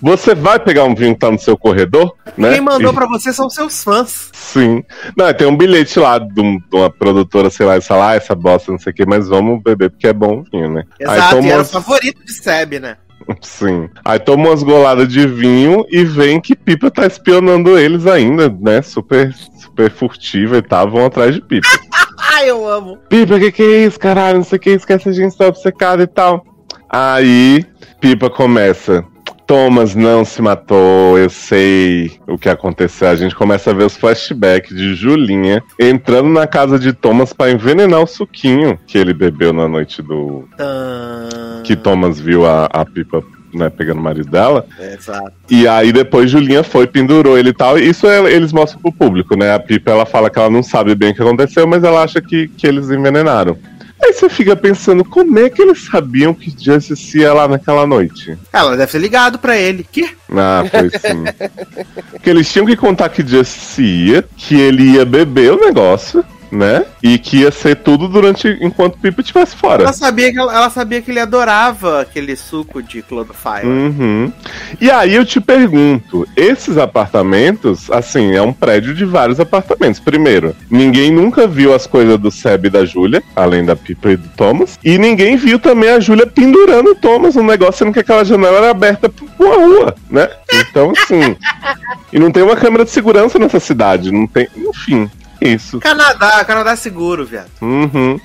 Você 0.02 0.34
vai 0.34 0.58
pegar 0.58 0.82
um 0.82 0.94
vinho 0.96 1.14
que 1.14 1.20
tá 1.20 1.30
no 1.30 1.38
seu 1.38 1.56
corredor, 1.56 2.12
né? 2.36 2.52
Quem 2.54 2.60
mandou 2.60 2.90
E- 2.90 2.94
pra 2.94 3.06
você 3.06 3.32
são 3.32 3.48
seus 3.48 3.84
fãs. 3.84 4.30
Sim. 4.32 4.82
Não, 5.16 5.32
tem 5.32 5.46
um 5.46 5.56
bilhete 5.56 5.98
lá 6.00 6.18
de, 6.18 6.40
um- 6.40 6.60
uma 6.72 6.90
produtora, 6.90 7.48
sei 7.50 7.64
lá, 7.66 7.76
e 7.78 7.80
fala, 7.80 8.10
ah, 8.10 8.14
essa 8.16 8.34
bosta, 8.34 8.72
não 8.72 8.78
sei 8.80 8.90
o 8.92 8.94
que, 8.96 9.06
mas 9.06 9.28
vamos 9.28 9.62
beber 9.62 9.90
porque 9.90 10.08
é 10.08 10.12
bom 10.12 10.42
vinho, 10.52 10.72
né? 10.72 10.82
Exato, 10.98 11.36
toma 11.36 11.46
e 11.48 11.50
era 11.52 11.62
o 11.62 11.64
favorito 11.64 12.24
de 12.24 12.32
Seb, 12.32 12.80
né? 12.80 12.96
Sim. 13.40 13.88
Aí 14.04 14.18
toma 14.18 14.48
umas 14.48 14.62
goladas 14.62 15.08
de 15.08 15.26
vinho 15.26 15.84
e 15.90 16.04
vem 16.04 16.40
que 16.40 16.54
Pipa 16.54 16.90
tá 16.90 17.06
espionando 17.06 17.78
eles 17.78 18.06
ainda, 18.06 18.48
né? 18.60 18.82
Super, 18.82 19.34
super 19.34 19.90
furtiva 19.90 20.58
e 20.58 20.62
tal, 20.62 20.90
vão 20.90 21.06
atrás 21.06 21.34
de 21.34 21.40
Pipa. 21.40 21.68
Ai, 22.34 22.50
eu 22.50 22.68
amo. 22.68 22.98
Pipa, 23.08 23.38
que 23.38 23.52
que 23.52 23.62
é 23.62 23.84
isso, 23.84 23.98
caralho? 23.98 24.38
Não 24.38 24.44
sei 24.44 24.56
o 24.56 24.60
que, 24.60 24.70
esquece 24.70 25.08
a 25.08 25.12
gente 25.12 25.36
tá 25.36 25.46
obcecado 25.46 26.02
e 26.02 26.06
tal. 26.06 26.44
Aí, 26.88 27.64
Pipa 28.00 28.28
começa. 28.28 29.04
Thomas 29.52 29.94
não 29.94 30.24
se 30.24 30.40
matou, 30.40 31.18
eu 31.18 31.28
sei 31.28 32.10
o 32.26 32.38
que 32.38 32.48
aconteceu. 32.48 33.08
A 33.08 33.14
gente 33.14 33.34
começa 33.34 33.68
a 33.68 33.74
ver 33.74 33.84
os 33.84 33.94
flashbacks 33.94 34.74
de 34.74 34.94
Julinha 34.94 35.62
entrando 35.78 36.30
na 36.30 36.46
casa 36.46 36.78
de 36.78 36.94
Thomas 36.94 37.34
pra 37.34 37.50
envenenar 37.50 38.00
o 38.00 38.06
suquinho 38.06 38.78
que 38.86 38.96
ele 38.96 39.12
bebeu 39.12 39.52
na 39.52 39.68
noite 39.68 40.00
do. 40.00 40.48
Tã... 40.56 41.28
que 41.64 41.76
Thomas 41.76 42.18
viu 42.18 42.46
a, 42.46 42.64
a 42.72 42.82
Pipa 42.86 43.22
né, 43.52 43.68
pegando 43.68 44.00
o 44.00 44.02
marido 44.02 44.30
dela. 44.30 44.64
Exato. 44.80 45.32
E 45.50 45.68
aí 45.68 45.92
depois 45.92 46.30
Julinha 46.30 46.62
foi, 46.62 46.86
pendurou 46.86 47.36
ele 47.38 47.50
e 47.50 47.54
tal. 47.54 47.78
Isso 47.78 48.06
é- 48.06 48.32
eles 48.32 48.52
mostram 48.52 48.80
pro 48.80 48.90
público, 48.92 49.36
né? 49.36 49.52
A 49.54 49.60
Pipa 49.60 49.90
ela 49.90 50.06
fala 50.06 50.30
que 50.30 50.38
ela 50.38 50.48
não 50.48 50.62
sabe 50.62 50.94
bem 50.94 51.10
o 51.10 51.14
que 51.14 51.22
aconteceu, 51.22 51.66
mas 51.66 51.84
ela 51.84 52.02
acha 52.02 52.20
que, 52.20 52.48
que 52.48 52.66
eles 52.66 52.90
envenenaram. 52.90 53.58
Aí 54.04 54.12
você 54.12 54.28
fica 54.28 54.56
pensando, 54.56 55.04
como 55.04 55.38
é 55.38 55.48
que 55.48 55.62
eles 55.62 55.84
sabiam 55.84 56.34
que 56.34 56.52
Justice 56.58 57.18
ia 57.18 57.32
lá 57.32 57.46
naquela 57.46 57.86
noite? 57.86 58.36
Ela 58.52 58.76
deve 58.76 58.90
ter 58.90 58.98
ligado 58.98 59.38
pra 59.38 59.56
ele. 59.56 59.86
Que? 59.90 60.10
Ah, 60.30 60.64
foi 60.68 60.90
sim. 60.90 61.24
Porque 62.10 62.28
eles 62.28 62.50
tinham 62.50 62.66
que 62.66 62.76
contar 62.76 63.08
que 63.10 63.24
Justice 63.24 63.80
ia, 63.80 64.24
que 64.36 64.58
ele 64.60 64.94
ia 64.94 65.04
beber 65.04 65.52
o 65.52 65.60
negócio, 65.60 66.24
né? 66.52 66.84
E 67.02 67.18
que 67.18 67.38
ia 67.38 67.50
ser 67.50 67.76
tudo 67.76 68.06
durante 68.06 68.46
enquanto 68.60 68.98
Pipa 68.98 69.22
estivesse 69.22 69.56
fora. 69.56 69.84
Ela 69.84 69.92
sabia, 69.92 70.30
que 70.30 70.38
ela, 70.38 70.68
sabia 70.68 71.00
que 71.00 71.10
ele 71.10 71.18
adorava 71.18 72.02
aquele 72.02 72.36
suco 72.36 72.82
de 72.82 73.00
clorofile. 73.00 73.66
Uhum. 73.66 74.32
E 74.78 74.90
aí 74.90 75.14
eu 75.14 75.24
te 75.24 75.40
pergunto, 75.40 76.28
esses 76.36 76.76
apartamentos, 76.76 77.90
assim, 77.90 78.34
é 78.36 78.42
um 78.42 78.52
prédio 78.52 78.94
de 78.94 79.06
vários 79.06 79.40
apartamentos. 79.40 79.98
Primeiro, 79.98 80.54
ninguém 80.70 81.10
nunca 81.10 81.46
viu 81.46 81.74
as 81.74 81.86
coisas 81.86 82.18
do 82.18 82.30
Seb 82.30 82.66
e 82.66 82.70
da 82.70 82.84
Júlia, 82.84 83.22
além 83.34 83.64
da 83.64 83.74
Pipa 83.74 84.10
e 84.10 84.16
do 84.16 84.28
Thomas. 84.28 84.78
E 84.84 84.98
ninguém 84.98 85.36
viu 85.36 85.58
também 85.58 85.88
a 85.88 86.00
Júlia 86.00 86.26
pendurando 86.26 86.90
o 86.90 86.94
Thomas 86.94 87.34
no 87.34 87.42
negócio, 87.42 87.78
sendo 87.78 87.92
que 87.92 88.00
aquela 88.00 88.24
janela 88.24 88.58
era 88.58 88.70
aberta 88.70 89.08
pra 89.08 89.24
uma 89.38 89.54
rua, 89.54 89.94
né? 90.10 90.28
Então, 90.52 90.92
assim. 90.92 91.34
e 92.12 92.18
não 92.18 92.30
tem 92.30 92.42
uma 92.42 92.56
câmera 92.56 92.84
de 92.84 92.90
segurança 92.90 93.38
nessa 93.38 93.58
cidade, 93.58 94.12
não 94.12 94.26
tem. 94.26 94.46
Enfim, 94.54 95.10
isso. 95.42 95.78
Canadá, 95.80 96.44
Canadá 96.44 96.76
seguro, 96.76 97.24
viado. 97.24 97.50
Uhum. 97.60 98.18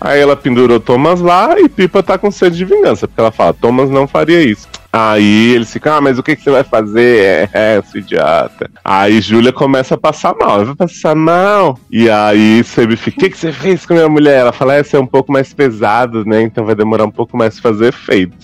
Aí 0.00 0.20
ela 0.20 0.36
pendurou 0.36 0.80
Thomas 0.80 1.20
lá 1.20 1.60
e 1.60 1.68
Pipa 1.68 2.02
tá 2.02 2.18
com 2.18 2.30
sede 2.30 2.56
de 2.56 2.64
vingança, 2.64 3.06
porque 3.06 3.20
ela 3.20 3.30
fala, 3.30 3.54
Thomas 3.54 3.88
não 3.88 4.08
faria 4.08 4.42
isso. 4.42 4.68
Aí 4.92 5.54
eles 5.54 5.72
ficam, 5.72 5.94
ah, 5.94 6.00
mas 6.00 6.18
o 6.18 6.22
que, 6.22 6.36
que 6.36 6.42
você 6.42 6.50
vai 6.50 6.64
fazer? 6.64 7.48
É, 7.54 7.76
é, 7.76 7.82
seu 7.82 8.00
idiota. 8.00 8.70
Aí 8.84 9.22
Júlia 9.22 9.52
começa 9.52 9.94
a 9.94 9.98
passar 9.98 10.34
mal. 10.34 10.56
Ela 10.56 10.64
vai 10.66 10.74
passar 10.74 11.14
mal. 11.14 11.78
E 11.90 12.10
aí 12.10 12.62
Seb 12.62 12.94
fica, 12.96 13.16
o 13.16 13.20
que, 13.20 13.30
que 13.30 13.38
você 13.38 13.52
fez 13.52 13.86
com 13.86 13.94
a 13.94 13.96
minha 13.96 14.08
mulher? 14.08 14.40
Ela 14.40 14.52
fala, 14.52 14.78
esse 14.78 14.94
é 14.94 15.00
um 15.00 15.06
pouco 15.06 15.32
mais 15.32 15.54
pesado, 15.54 16.26
né? 16.26 16.42
Então 16.42 16.66
vai 16.66 16.74
demorar 16.74 17.04
um 17.04 17.10
pouco 17.10 17.36
mais 17.38 17.58
pra 17.58 17.70
fazer 17.70 17.86
efeito. 17.86 18.36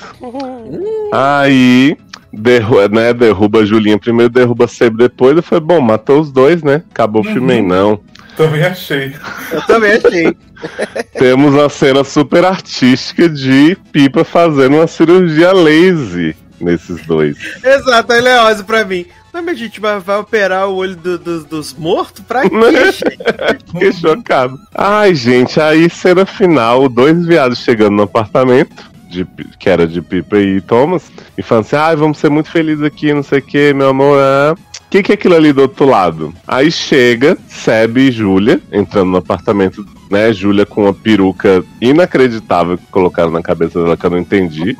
aí 1.13 1.99
derru 2.33 2.89
né, 2.89 3.13
derruba 3.13 3.61
a 3.61 3.65
Julinha 3.65 3.99
primeiro, 3.99 4.33
derruba 4.33 4.67
Seb 4.67 4.97
depois. 4.97 5.37
Eu 5.37 5.43
falei, 5.43 5.65
bom, 5.65 5.81
matou 5.83 6.19
os 6.19 6.33
dois, 6.33 6.63
né? 6.63 6.83
Acabou 6.91 7.21
o 7.21 7.25
filme 7.25 7.53
aí, 7.53 7.63
não. 7.63 8.01
Também 8.39 8.63
achei. 8.63 9.15
Eu 9.53 9.63
também 9.63 9.93
achei. 9.93 10.37
Temos 11.19 11.53
uma 11.53 11.69
cena 11.69 12.03
super 12.05 12.45
artística 12.45 13.29
de 13.29 13.77
Pipa 13.93 14.25
fazendo 14.25 14.77
uma 14.77 14.87
cirurgia 14.87 15.53
laser 15.53 16.35
nesses 16.61 17.05
dois. 17.05 17.37
Exato, 17.63 18.13
ele 18.13 18.29
é 18.29 18.39
ódio 18.41 18.65
pra 18.65 18.85
mim. 18.85 19.05
Mas 19.33 19.47
a 19.49 19.55
gente 19.55 19.79
vai, 19.81 19.99
vai 20.01 20.17
operar 20.19 20.69
o 20.69 20.77
olho 20.77 20.97
do- 20.97 21.19
do- 21.19 21.45
dos 21.45 21.75
mortos? 21.75 22.25
Pra 22.27 22.43
quê, 22.49 22.49
gente? 22.93 23.19
Fiquei 23.73 23.93
chocado. 23.93 24.59
Ai, 24.75 25.15
gente, 25.15 25.61
aí 25.61 25.91
cena 25.91 26.25
final, 26.25 26.89
dois 26.89 27.27
viados 27.27 27.59
chegando 27.59 27.97
no 27.97 28.03
apartamento, 28.05 28.75
de, 29.11 29.27
que 29.59 29.69
era 29.69 29.87
de 29.87 30.01
Pipa 30.01 30.39
e 30.39 30.61
Thomas, 30.61 31.11
e 31.37 31.43
falando 31.43 31.65
assim, 31.67 31.77
ai, 31.77 31.95
vamos 31.97 32.19
ser 32.19 32.31
muito 32.31 32.51
felizes 32.51 32.83
aqui, 32.85 33.13
não 33.13 33.23
sei 33.23 33.39
o 33.41 33.43
que, 33.43 33.73
meu 33.75 33.91
amor. 33.91 34.19
O 34.89 34.91
que, 34.91 35.03
que 35.03 35.13
é 35.13 35.15
aquilo 35.17 35.35
ali 35.37 35.53
do 35.53 35.61
outro 35.63 35.85
lado? 35.85 36.33
Aí 36.47 36.71
chega 36.73 37.37
Seb 37.47 37.99
e 37.99 38.11
Júlia, 38.11 38.59
entrando 38.73 39.11
no 39.11 39.19
apartamento, 39.19 39.85
né? 40.11 40.33
Júlia 40.33 40.65
com 40.65 40.85
uma 40.85 40.95
peruca 40.95 41.63
inacreditável 41.79 42.79
que 42.79 42.87
colocaram 42.91 43.31
na 43.31 43.43
cabeça 43.43 43.79
dela, 43.83 43.99
que 43.99 44.07
eu 44.07 44.11
não 44.11 44.19
entendi 44.19 44.75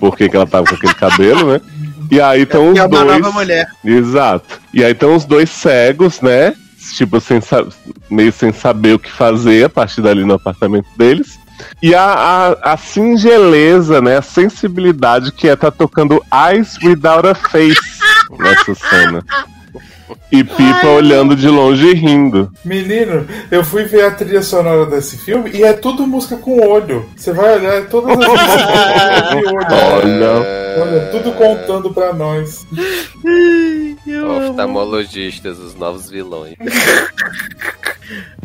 por 0.00 0.16
que, 0.16 0.26
que 0.28 0.34
ela 0.36 0.46
tava 0.46 0.66
com 0.66 0.74
aquele 0.74 0.94
cabelo, 0.94 1.52
né? 1.52 1.60
E 2.10 2.18
aí 2.18 2.42
estão 2.42 2.72
os 2.72 2.78
É 2.78 2.86
uma 2.86 3.04
dois. 3.04 3.20
nova 3.20 3.32
mulher. 3.32 3.66
Exato. 3.84 4.58
E 4.72 4.82
aí 4.82 4.92
estão 4.92 5.14
os 5.14 5.26
dois 5.26 5.50
cegos, 5.50 6.22
né? 6.22 6.54
Tipo, 6.96 7.20
sem 7.20 7.40
sa- 7.42 7.66
meio 8.10 8.32
sem 8.32 8.52
saber 8.52 8.94
o 8.94 8.98
que 8.98 9.10
fazer 9.12 9.64
a 9.66 9.68
partir 9.68 10.00
dali 10.00 10.24
no 10.24 10.34
apartamento 10.34 10.86
deles. 10.96 11.38
E 11.82 11.94
a, 11.94 12.02
a, 12.62 12.72
a 12.72 12.76
singeleza, 12.76 14.00
né? 14.00 14.16
A 14.16 14.22
sensibilidade 14.22 15.30
que 15.30 15.46
é 15.48 15.54
tá 15.54 15.70
tocando 15.70 16.20
Eyes 16.50 16.76
Without 16.82 17.28
a 17.28 17.34
Face 17.34 18.01
nessa 18.38 18.74
cena. 18.74 19.24
E 20.30 20.44
Pipa 20.44 20.88
olhando 20.88 21.34
de 21.34 21.48
longe 21.48 21.86
e 21.86 21.94
rindo. 21.94 22.52
Menino, 22.64 23.26
eu 23.50 23.64
fui 23.64 23.84
ver 23.84 24.04
a 24.04 24.10
trilha 24.10 24.42
sonora 24.42 24.86
desse 24.86 25.16
filme 25.16 25.50
e 25.50 25.62
é 25.62 25.72
tudo 25.72 26.06
música 26.06 26.36
com 26.36 26.60
olho. 26.66 27.08
Você 27.16 27.32
vai 27.32 27.58
olhar, 27.58 27.74
é 27.74 27.80
todas 27.82 28.18
as 28.18 28.28
músicas 28.28 28.62
com 29.30 29.54
olho. 29.54 29.66
Olha. 29.70 30.62
Olha, 30.82 31.00
tudo 31.10 31.32
contando 31.32 31.92
pra 31.92 32.12
nós. 32.12 32.66
Oftalmologistas, 34.48 35.58
os 35.58 35.74
novos 35.74 36.10
vilões. 36.10 36.54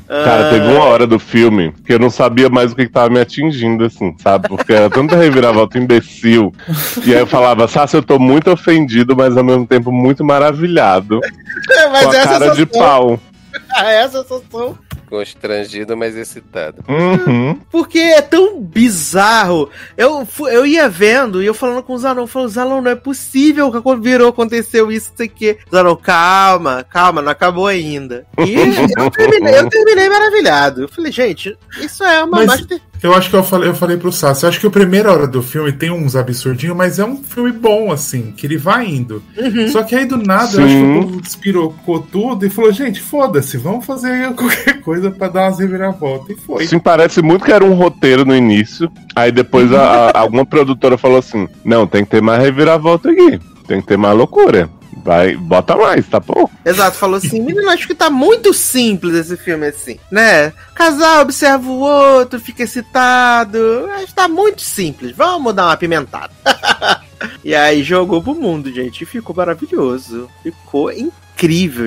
Cara, 0.07 0.49
teve 0.49 0.65
uma 0.67 0.85
hora 0.85 1.05
do 1.05 1.19
filme 1.19 1.73
que 1.85 1.93
eu 1.93 1.99
não 1.99 2.09
sabia 2.09 2.49
mais 2.49 2.71
o 2.71 2.75
que, 2.75 2.85
que 2.85 2.91
tava 2.91 3.09
me 3.09 3.19
atingindo, 3.19 3.83
assim, 3.83 4.15
sabe? 4.19 4.47
Porque 4.47 4.71
era 4.71 4.89
tanta 4.89 5.15
reviravolta 5.17 5.77
imbecil. 5.77 6.53
E 7.05 7.13
aí 7.13 7.19
eu 7.19 7.27
falava, 7.27 7.67
Sassi, 7.67 7.97
eu 7.97 8.03
tô 8.03 8.17
muito 8.17 8.49
ofendido, 8.49 9.15
mas 9.17 9.35
ao 9.35 9.43
mesmo 9.43 9.67
tempo 9.67 9.91
muito 9.91 10.23
maravilhado. 10.23 11.19
Mas 11.91 12.05
com 12.05 12.11
a 12.11 12.17
essa 12.17 12.27
cara 12.27 12.49
de 12.51 12.57
sensação- 12.65 12.79
pau. 12.79 13.19
essa 13.85 14.23
sensação. 14.23 14.77
Constrangido, 15.09 15.95
mas 15.95 16.15
excitado. 16.15 16.83
Uhum. 16.87 17.55
Porque 17.71 17.99
é 17.99 18.21
tão 18.21 18.61
bizarro. 18.61 19.69
Eu, 19.95 20.27
eu 20.51 20.65
ia 20.65 20.89
vendo 20.89 21.41
e 21.41 21.45
eu 21.45 21.53
falando 21.53 21.81
com 21.81 21.93
o 21.93 21.97
Zanon, 21.97 22.23
eu 22.23 22.27
falando, 22.27 22.49
Zanon, 22.49 22.81
não 22.81 22.91
é 22.91 22.95
possível 22.95 23.71
que 23.71 23.95
virou, 24.01 24.29
aconteceu 24.29 24.91
isso, 24.91 25.09
não 25.11 25.17
sei 25.17 25.27
o 25.27 25.29
quê. 25.29 25.57
Zanon, 25.71 25.95
calma, 25.95 26.83
calma, 26.83 27.21
não 27.21 27.31
acabou 27.31 27.67
ainda. 27.67 28.25
E 28.39 28.53
eu 28.99 29.09
terminei, 29.11 29.57
eu 29.57 29.69
terminei 29.69 30.09
maravilhado. 30.09 30.81
Eu 30.83 30.89
falei, 30.89 31.11
gente, 31.11 31.57
isso 31.79 32.03
é 32.03 32.23
uma 32.23 32.37
Mas- 32.45 32.47
master... 32.47 32.81
Eu 33.01 33.13
acho 33.13 33.29
que 33.29 33.35
eu 33.35 33.43
falei, 33.43 33.69
eu 33.69 33.75
falei 33.75 33.97
pro 33.97 34.11
Sassi, 34.11 34.43
eu 34.43 34.49
acho 34.49 34.59
que 34.59 34.67
a 34.67 34.71
primeira 34.71 35.11
hora 35.11 35.27
do 35.27 35.41
filme 35.43 35.71
tem 35.71 35.91
uns 35.91 36.15
absurdinhos, 36.15 36.75
mas 36.75 36.97
é 36.99 37.05
um 37.05 37.17
filme 37.23 37.51
bom, 37.51 37.91
assim, 37.91 38.33
que 38.35 38.45
ele 38.47 38.57
vai 38.57 38.85
indo. 38.87 39.21
Só 39.71 39.83
que 39.83 39.95
aí 39.95 40.05
do 40.05 40.17
nada, 40.17 40.43
eu 40.57 40.65
acho 40.65 40.73
que 40.75 40.81
Sim. 40.81 40.97
o 40.99 41.01
povo 41.03 41.21
despirocou 41.21 41.99
tudo 41.99 42.45
e 42.45 42.49
falou, 42.49 42.71
gente, 42.71 42.99
foda-se, 43.01 43.57
vamos 43.57 43.85
fazer 43.85 44.33
qualquer 44.33 44.81
coisa 44.81 45.11
pra 45.11 45.27
dar 45.27 45.43
umas 45.47 45.59
reviravoltas. 45.59 46.35
E 46.37 46.41
foi. 46.41 46.65
Sim, 46.67 46.79
parece 46.79 47.21
muito 47.21 47.45
que 47.45 47.51
era 47.51 47.63
um 47.63 47.73
roteiro 47.73 48.25
no 48.25 48.35
início. 48.35 48.91
Aí 49.15 49.31
depois 49.31 49.71
a- 49.73 50.09
a- 50.13 50.19
alguma 50.19 50.45
produtora 50.45 50.97
falou 50.97 51.17
assim: 51.19 51.47
Não, 51.63 51.85
tem 51.87 52.03
que 52.03 52.11
ter 52.11 52.21
mais 52.21 52.41
reviravolta 52.41 53.09
aqui. 53.11 53.39
Tem 53.67 53.81
que 53.81 53.87
ter 53.87 53.97
mais 53.97 54.15
loucura. 54.17 54.69
Vai, 55.07 55.37
bota 55.37 55.73
mais, 55.77 56.05
tá 56.05 56.19
bom? 56.19 56.49
Exato, 56.65 56.97
falou 56.97 57.15
assim, 57.15 57.39
menino, 57.39 57.69
acho 57.69 57.87
que 57.87 57.95
tá 57.95 58.09
muito 58.09 58.53
simples 58.53 59.15
esse 59.15 59.37
filme 59.37 59.65
assim, 59.67 59.97
né? 60.11 60.51
Casal 60.75 61.21
observa 61.21 61.65
o 61.65 61.79
outro, 61.79 62.41
fica 62.41 62.63
excitado, 62.63 63.87
acho 63.93 64.07
que 64.07 64.13
tá 64.13 64.27
muito 64.27 64.61
simples, 64.61 65.15
vamos 65.15 65.55
dar 65.55 65.67
uma 65.67 65.71
apimentada. 65.71 66.33
e 67.41 67.55
aí 67.55 67.83
jogou 67.83 68.21
pro 68.21 68.35
mundo, 68.35 68.69
gente, 68.69 69.05
ficou 69.05 69.33
maravilhoso, 69.33 70.29
ficou 70.43 70.91
incrível, 70.91 71.26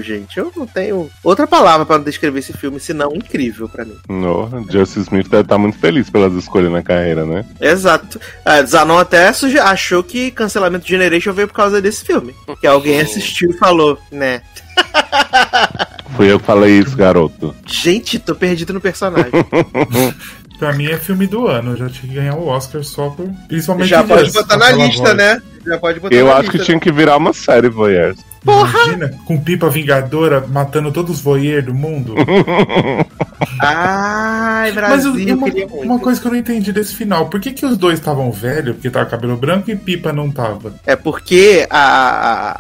gente. 0.03 0.39
Eu 0.39 0.53
não 0.57 0.67
tenho 0.67 1.11
outra 1.25 1.47
palavra 1.47 1.85
pra 1.87 1.99
descrever 1.99 2.39
esse 2.39 2.53
filme 2.53 2.79
senão 2.79 3.13
incrível 3.15 3.69
pra 3.69 3.85
mim. 3.85 3.97
No, 4.09 4.49
Justin 4.71 5.01
Smith 5.01 5.29
deve 5.29 5.43
estar 5.43 5.59
muito 5.59 5.79
feliz 5.79 6.09
pelas 6.09 6.33
escolhas 6.35 6.71
na 6.71 6.83
carreira, 6.83 7.25
né? 7.27 7.45
Exato. 7.61 8.21
A 8.45 8.63
Zanon 8.63 8.99
até 8.99 9.33
suge- 9.33 9.59
achou 9.59 10.03
que 10.03 10.31
cancelamento 10.31 10.85
de 10.85 10.91
Generation 10.93 11.33
veio 11.33 11.49
por 11.49 11.55
causa 11.55 11.81
desse 11.83 12.05
filme. 12.05 12.35
Que 12.61 12.67
alguém 12.67 13.01
assistiu 13.01 13.51
e 13.51 13.55
falou, 13.59 13.99
né? 14.13 14.43
Fui 16.17 16.31
eu 16.31 16.39
que 16.41 16.47
falei 16.47 16.79
isso, 16.79 16.97
garoto. 16.97 17.55
Gente, 17.67 18.19
tô 18.19 18.35
perdido 18.35 18.73
no 18.73 18.81
personagem. 18.81 19.31
Pra 20.59 20.75
mim 20.75 20.87
é 20.91 20.99
filme 20.99 21.27
do 21.27 21.47
ano, 21.47 21.73
eu 21.73 21.77
já 21.79 21.89
tinha 21.89 22.07
que 22.09 22.15
ganhar 22.17 22.35
o 22.35 22.47
Oscar 22.47 22.85
só 22.85 23.09
por. 23.09 23.27
Principalmente 23.49 23.89
Já 23.89 24.05
pode 24.05 24.31
botar 24.31 24.59
na 24.59 24.71
lista, 24.73 25.03
voz. 25.05 25.17
né? 25.17 25.43
Já 25.65 25.79
pode 25.79 26.01
botar 26.01 26.15
Eu 26.15 26.27
na 26.27 26.33
acho 26.35 26.43
lista. 26.43 26.59
que 26.59 26.65
tinha 26.65 26.79
que 26.79 26.93
virar 26.93 27.17
uma 27.17 27.33
série, 27.33 27.71
Voyeurs. 27.71 28.19
Imagina, 28.43 29.11
com 29.27 29.39
pipa 29.39 29.69
vingadora 29.69 30.45
matando 30.49 30.91
todos 30.91 31.17
os 31.17 31.21
voyeurs 31.23 31.67
do 31.67 31.75
mundo. 31.75 32.15
Ai, 33.63 34.73
Mas 34.73 34.75
Brasil, 34.75 35.19
eu- 35.19 35.37
uma, 35.37 35.47
uma 35.85 35.99
coisa 35.99 36.21
que 36.21 36.27
eu 36.27 36.33
não 36.33 36.39
entendi 36.39 36.73
desse 36.73 36.95
final, 36.95 37.29
por 37.29 37.41
que, 37.41 37.53
que 37.53 37.67
os 37.67 37.77
dois 37.77 37.99
estavam 37.99 38.31
velhos, 38.33 38.77
porque 38.77 38.89
tava 38.91 39.07
cabelo 39.07 39.37
branco 39.37 39.71
e 39.71 39.77
pipa 39.77 40.13
não 40.13 40.31
tava? 40.31 40.75
É 40.87 40.97
porque 40.97 41.67
a, 41.69 41.79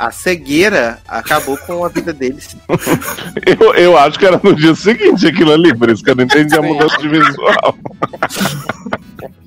a, 0.05 0.07
a 0.09 0.11
cegueira 0.11 0.99
acabou 1.09 1.57
com 1.57 1.85
a 1.85 1.89
vida 1.89 2.13
deles. 2.13 2.57
Eu, 3.61 3.75
eu 3.75 3.97
acho 3.99 4.19
que 4.19 4.27
era 4.27 4.41
no 4.43 4.55
dia 4.55 4.75
seguinte 4.75 5.27
aquilo 5.27 5.53
ali, 5.53 5.75
por 5.77 5.89
isso 5.91 6.03
que 6.05 6.11
eu 6.11 6.15
não 6.17 6.25
entendi 6.25 6.55
a 6.57 6.63
mudança 6.63 6.97
de 6.99 7.09
visual. 7.09 7.77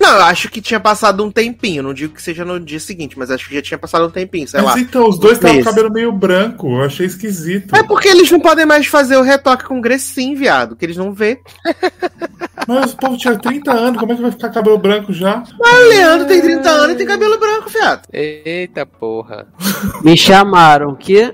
Não, 0.00 0.08
eu 0.16 0.24
acho 0.24 0.48
que 0.48 0.60
tinha 0.60 0.80
passado 0.80 1.24
um 1.24 1.30
tempinho. 1.30 1.82
Não 1.82 1.92
digo 1.94 2.14
que 2.14 2.22
seja 2.22 2.44
no 2.44 2.58
dia 2.58 2.80
seguinte, 2.80 3.18
mas 3.18 3.30
acho 3.30 3.48
que 3.48 3.54
já 3.54 3.62
tinha 3.62 3.78
passado 3.78 4.06
um 4.06 4.10
tempinho, 4.10 4.48
sei 4.48 4.60
Mas 4.60 4.74
lá. 4.74 4.80
então, 4.80 5.08
os 5.08 5.18
dois 5.18 5.34
estavam 5.34 5.58
com 5.58 5.64
cabelo 5.64 5.92
meio 5.92 6.12
branco, 6.12 6.68
eu 6.68 6.82
achei 6.82 7.06
esquisito. 7.06 7.74
É 7.74 7.82
porque 7.82 8.08
eles 8.08 8.30
não 8.30 8.40
podem 8.40 8.66
mais 8.66 8.86
fazer 8.86 9.16
o 9.16 9.22
retoque 9.22 9.64
com 9.64 9.80
Grecin, 9.80 10.34
viado, 10.34 10.76
que 10.76 10.84
eles 10.84 10.96
não 10.96 11.12
vê. 11.12 11.40
Mas 12.66 12.92
o 12.92 12.96
povo 12.96 13.16
tinha 13.16 13.36
30 13.36 13.72
anos, 13.72 14.00
como 14.00 14.12
é 14.12 14.16
que 14.16 14.22
vai 14.22 14.30
ficar 14.30 14.48
cabelo 14.50 14.78
branco 14.78 15.12
já? 15.12 15.42
Mas 15.58 15.74
o 15.74 15.88
Leandro 15.88 16.26
tem 16.26 16.40
30 16.40 16.68
anos 16.70 16.94
e 16.94 16.96
tem 16.96 17.06
cabelo 17.06 17.38
branco, 17.38 17.70
viado. 17.70 18.02
Eita 18.12 18.84
porra. 18.86 19.46
Me 20.02 20.16
chamaram, 20.16 20.94
que? 20.94 21.32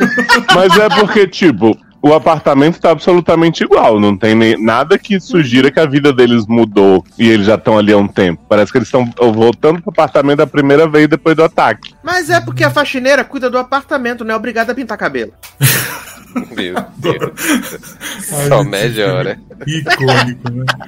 Mas 0.54 0.76
é 0.78 0.88
porque, 0.88 1.26
tipo, 1.26 1.76
o 2.04 2.12
apartamento 2.12 2.78
tá 2.78 2.90
absolutamente 2.90 3.64
igual. 3.64 3.98
Não 3.98 4.14
tem 4.14 4.34
nem, 4.34 4.62
nada 4.62 4.98
que 4.98 5.18
sugira 5.18 5.70
que 5.70 5.80
a 5.80 5.86
vida 5.86 6.12
deles 6.12 6.46
mudou 6.46 7.02
e 7.18 7.30
eles 7.30 7.46
já 7.46 7.54
estão 7.54 7.78
ali 7.78 7.94
há 7.94 7.96
um 7.96 8.06
tempo. 8.06 8.44
Parece 8.46 8.70
que 8.70 8.76
eles 8.76 8.88
estão 8.88 9.10
voltando 9.32 9.80
pro 9.80 9.88
apartamento 9.90 10.36
da 10.36 10.46
primeira 10.46 10.86
vez 10.86 11.08
depois 11.08 11.34
do 11.34 11.42
ataque. 11.42 11.94
Mas 12.02 12.28
é 12.28 12.42
porque 12.42 12.62
a 12.62 12.68
faxineira 12.70 13.24
cuida 13.24 13.48
do 13.48 13.56
apartamento, 13.56 14.22
não 14.22 14.34
é 14.34 14.36
obrigada 14.36 14.72
a 14.72 14.74
pintar 14.74 14.98
cabelo. 14.98 15.32
Meu 16.54 16.74
Deus. 16.98 17.32
Ai, 18.32 18.48
Só 18.48 18.62
melhora. 18.62 19.40
Icônico, 19.66 20.50
né? 20.50 20.64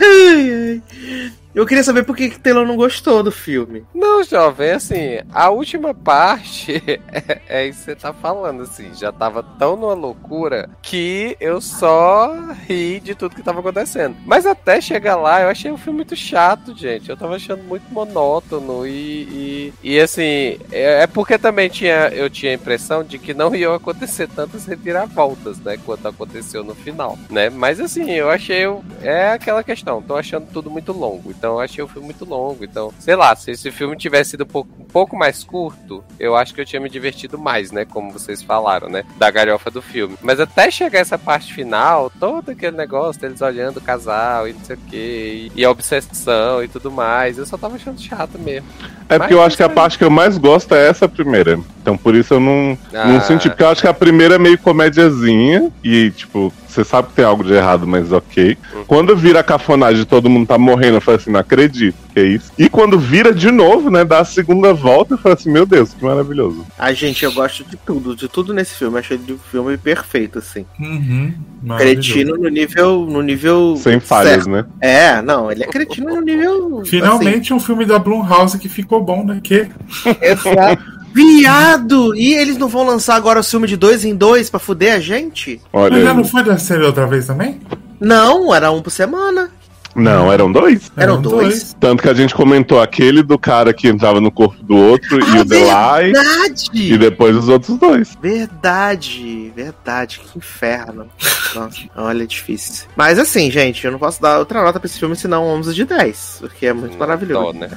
Ai, 0.00 0.50
ai. 0.52 1.32
Eu 1.54 1.66
queria 1.66 1.84
saber 1.84 2.04
por 2.04 2.16
que 2.16 2.30
que 2.30 2.40
Taylor 2.40 2.66
não 2.66 2.76
gostou 2.76 3.22
do 3.22 3.30
filme. 3.30 3.84
Não, 3.94 4.24
jovem, 4.24 4.70
assim, 4.70 5.18
a 5.34 5.50
última 5.50 5.92
parte 5.92 6.82
é, 6.88 7.40
é 7.46 7.66
isso 7.66 7.80
que 7.80 7.84
você 7.84 7.94
tá 7.94 8.12
falando, 8.12 8.62
assim, 8.62 8.94
já 8.94 9.12
tava 9.12 9.42
tão 9.42 9.76
numa 9.76 9.92
loucura 9.92 10.70
que 10.80 11.36
eu 11.38 11.60
só 11.60 12.34
ri 12.66 13.00
de 13.00 13.14
tudo 13.14 13.34
que 13.34 13.42
tava 13.42 13.60
acontecendo. 13.60 14.16
Mas 14.24 14.46
até 14.46 14.80
chegar 14.80 15.16
lá, 15.16 15.42
eu 15.42 15.48
achei 15.48 15.70
o 15.70 15.76
filme 15.76 15.98
muito 15.98 16.16
chato, 16.16 16.74
gente. 16.74 17.10
Eu 17.10 17.16
tava 17.18 17.36
achando 17.36 17.62
muito 17.64 17.84
monótono 17.92 18.86
e, 18.86 18.92
e, 18.92 19.74
e, 19.82 20.00
assim, 20.00 20.58
é, 20.70 21.02
é 21.02 21.06
porque 21.06 21.36
também 21.36 21.68
tinha, 21.68 22.08
eu 22.08 22.30
tinha 22.30 22.52
a 22.52 22.54
impressão 22.54 23.04
de 23.04 23.18
que 23.18 23.34
não 23.34 23.54
iam 23.54 23.74
acontecer 23.74 24.26
tantas 24.26 24.64
reviravoltas, 24.64 25.58
né, 25.58 25.78
quanto 25.84 26.08
aconteceu 26.08 26.64
no 26.64 26.74
final, 26.74 27.18
né? 27.28 27.50
Mas 27.50 27.78
assim, 27.78 28.10
eu 28.10 28.30
achei, 28.30 28.62
é 29.02 29.32
aquela 29.32 29.62
questão, 29.62 30.00
tô 30.00 30.16
achando 30.16 30.48
tudo 30.50 30.70
muito 30.70 30.92
longo. 30.92 31.34
Então 31.42 31.54
eu 31.54 31.60
achei 31.60 31.82
o 31.82 31.88
filme 31.88 32.06
muito 32.06 32.24
longo. 32.24 32.62
Então, 32.62 32.92
sei 33.00 33.16
lá, 33.16 33.34
se 33.34 33.50
esse 33.50 33.68
filme 33.72 33.96
tivesse 33.96 34.30
sido 34.30 34.44
um 34.44 34.46
pouco, 34.46 34.70
um 34.78 34.84
pouco 34.84 35.16
mais 35.16 35.42
curto, 35.42 36.04
eu 36.20 36.36
acho 36.36 36.54
que 36.54 36.60
eu 36.60 36.64
tinha 36.64 36.78
me 36.80 36.88
divertido 36.88 37.36
mais, 37.36 37.72
né? 37.72 37.84
Como 37.84 38.12
vocês 38.12 38.44
falaram, 38.44 38.88
né? 38.88 39.02
Da 39.18 39.28
galhofa 39.28 39.68
do 39.68 39.82
filme. 39.82 40.16
Mas 40.22 40.38
até 40.38 40.70
chegar 40.70 41.00
essa 41.00 41.18
parte 41.18 41.52
final, 41.52 42.12
todo 42.20 42.50
aquele 42.52 42.76
negócio 42.76 43.20
deles 43.20 43.40
olhando 43.42 43.78
o 43.78 43.80
casal 43.80 44.46
e 44.46 44.52
não 44.52 44.64
sei 44.64 44.76
o 44.76 44.78
quê, 44.88 45.50
e, 45.56 45.60
e 45.60 45.64
a 45.64 45.70
obsessão 45.72 46.62
e 46.62 46.68
tudo 46.68 46.92
mais, 46.92 47.38
eu 47.38 47.44
só 47.44 47.58
tava 47.58 47.74
achando 47.74 48.00
chato 48.00 48.38
mesmo. 48.38 48.68
É 49.08 49.18
porque 49.18 49.34
eu 49.34 49.42
acho 49.42 49.56
que 49.56 49.64
a 49.64 49.68
parte 49.68 49.98
que 49.98 50.04
eu 50.04 50.10
mais 50.10 50.38
gosto 50.38 50.72
é 50.76 50.88
essa 50.88 51.08
primeira. 51.08 51.58
Então 51.82 51.96
por 51.98 52.14
isso 52.14 52.34
eu 52.34 52.40
não, 52.40 52.78
não 52.92 53.16
Ah. 53.16 53.20
senti. 53.20 53.48
Porque 53.48 53.64
eu 53.64 53.68
acho 53.68 53.80
que 53.82 53.88
a 53.88 53.92
primeira 53.92 54.36
é 54.36 54.38
meio 54.38 54.56
comédiazinha. 54.58 55.72
E, 55.82 56.10
tipo, 56.12 56.52
você 56.68 56.84
sabe 56.84 57.08
que 57.08 57.14
tem 57.14 57.24
algo 57.24 57.42
de 57.44 57.52
errado, 57.52 57.86
mas 57.86 58.12
ok. 58.12 58.56
Quando 58.86 59.16
vira 59.16 59.40
a 59.40 59.44
cafonagem 59.44 60.02
e 60.02 60.06
todo 60.06 60.30
mundo 60.30 60.46
tá 60.46 60.56
morrendo, 60.56 60.96
eu 60.98 61.00
falei 61.00 61.20
assim, 61.20 61.30
não 61.32 61.40
acredito, 61.40 61.96
que 62.12 62.20
é 62.20 62.24
isso. 62.24 62.52
E 62.58 62.68
quando 62.68 62.98
vira 62.98 63.34
de 63.34 63.50
novo, 63.50 63.90
né, 63.90 64.04
dá 64.04 64.20
a 64.20 64.24
segunda 64.24 64.72
volta, 64.72 65.14
eu 65.14 65.18
falei 65.18 65.36
assim, 65.36 65.50
meu 65.50 65.66
Deus, 65.66 65.92
que 65.94 66.04
maravilhoso. 66.04 66.64
Ai, 66.78 66.94
gente, 66.94 67.24
eu 67.24 67.32
gosto 67.32 67.64
de 67.64 67.76
tudo, 67.76 68.14
de 68.14 68.28
tudo 68.28 68.54
nesse 68.54 68.74
filme. 68.74 68.98
Achei 68.98 69.18
de 69.18 69.32
um 69.32 69.38
filme 69.38 69.76
perfeito, 69.76 70.38
assim. 70.38 70.64
Uhum. 70.78 71.34
maravilhoso. 71.62 72.12
Cretino 72.12 72.36
no 72.36 72.48
nível. 72.48 73.06
No 73.06 73.22
nível 73.22 73.76
Sem 73.76 73.98
falhas, 73.98 74.44
certo. 74.44 74.50
né? 74.50 74.64
É, 74.80 75.22
não, 75.22 75.50
ele 75.50 75.64
é 75.64 75.66
cretino 75.66 76.14
no 76.14 76.20
nível. 76.20 76.82
Finalmente 76.84 77.52
um 77.52 77.60
filme 77.60 77.84
da 77.84 77.98
Blumhouse 77.98 78.58
que 78.58 78.68
ficou 78.68 79.02
bom, 79.02 79.24
né? 79.24 79.40
Que 79.42 79.68
Assim, 80.04 80.16
exato. 80.20 81.02
Viado! 81.14 82.14
E 82.16 82.34
eles 82.34 82.56
não 82.56 82.68
vão 82.68 82.84
lançar 82.84 83.16
agora 83.16 83.40
o 83.40 83.44
filme 83.44 83.66
de 83.68 83.76
dois 83.76 84.04
em 84.04 84.14
dois 84.14 84.48
pra 84.48 84.58
fuder 84.58 84.94
a 84.94 84.98
gente? 84.98 85.60
Olha. 85.72 85.92
Mas 85.92 86.04
já 86.04 86.14
não 86.14 86.24
foi 86.24 86.42
da 86.42 86.56
série 86.56 86.84
outra 86.84 87.06
vez 87.06 87.26
também? 87.26 87.60
Não, 88.00 88.54
era 88.54 88.70
um 88.70 88.80
por 88.82 88.90
semana. 88.90 89.50
Não, 89.94 90.32
eram 90.32 90.50
dois. 90.50 90.90
Eram 90.96 91.20
dois. 91.20 91.76
Tanto 91.78 92.02
que 92.02 92.08
a 92.08 92.14
gente 92.14 92.34
comentou 92.34 92.80
aquele 92.80 93.22
do 93.22 93.38
cara 93.38 93.72
que 93.72 93.88
entrava 93.88 94.20
no 94.20 94.30
corpo 94.30 94.62
do 94.62 94.76
outro 94.76 95.18
e 95.20 95.38
Ah, 95.38 95.40
o 95.40 95.44
Delay. 95.44 96.10
E 96.10 96.12
verdade! 96.12 96.98
depois 96.98 97.36
os 97.36 97.48
outros 97.48 97.76
dois. 97.78 98.16
Verdade, 98.22 99.52
verdade, 99.54 100.20
que 100.20 100.38
inferno. 100.38 101.06
Nossa, 101.54 101.78
olha, 101.96 102.22
é 102.22 102.26
difícil. 102.26 102.86
Mas 102.96 103.18
assim, 103.18 103.50
gente, 103.50 103.84
eu 103.84 103.92
não 103.92 103.98
posso 103.98 104.20
dar 104.20 104.38
outra 104.38 104.62
nota 104.62 104.78
pra 104.80 104.86
esse 104.86 104.98
filme 104.98 105.16
senão 105.16 105.44
11 105.44 105.74
de 105.74 105.84
10, 105.84 106.36
porque 106.40 106.66
é 106.66 106.72
muito 106.72 106.96
maravilhoso. 106.98 107.52
Dó, 107.52 107.58
né? 107.58 107.70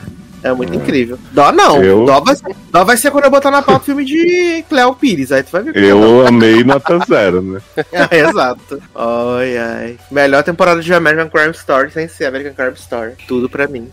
É 0.44 0.54
muito 0.54 0.76
incrível. 0.76 1.18
Dó 1.32 1.52
não, 1.52 1.82
Eu- 1.84 2.06
dó, 2.06 2.20
vai 2.22 2.36
ser, 2.36 2.56
dó 2.72 2.84
vai 2.84 2.98
ser 2.98 3.10
quando 3.10 3.24
eu 3.24 3.32
botar 3.32 3.50
na 3.50 3.64
pauta 3.64 3.82
o 3.82 3.86
filme 3.86 4.06
de 4.06 4.64
Cleo 4.70 4.94
Pires, 4.94 5.32
aí 5.32 5.42
tu 5.42 5.52
vai 5.52 5.64
ver. 5.64 5.74
dó. 5.74 5.80
Eu 5.80 6.28
amei 6.28 6.64
nota 6.64 7.00
zero, 7.08 7.42
né? 7.42 7.60
É, 8.12 8.20
exato. 8.20 8.80
Ai, 8.94 9.58
ai. 9.58 9.98
Melhor 10.12 10.44
temporada 10.44 10.82
de 10.82 10.94
American 10.94 11.30
Crime 11.30 11.52
Story 11.52 11.90
sem 11.92 12.05
ser 12.08 12.26
American 12.26 12.54
Crime 12.54 12.74
Story. 12.76 13.14
Tudo 13.28 13.50
pra 13.50 13.68
mim. 13.68 13.90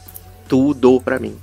Tudo 0.49 1.00
pra 1.00 1.18
mim. 1.18 1.36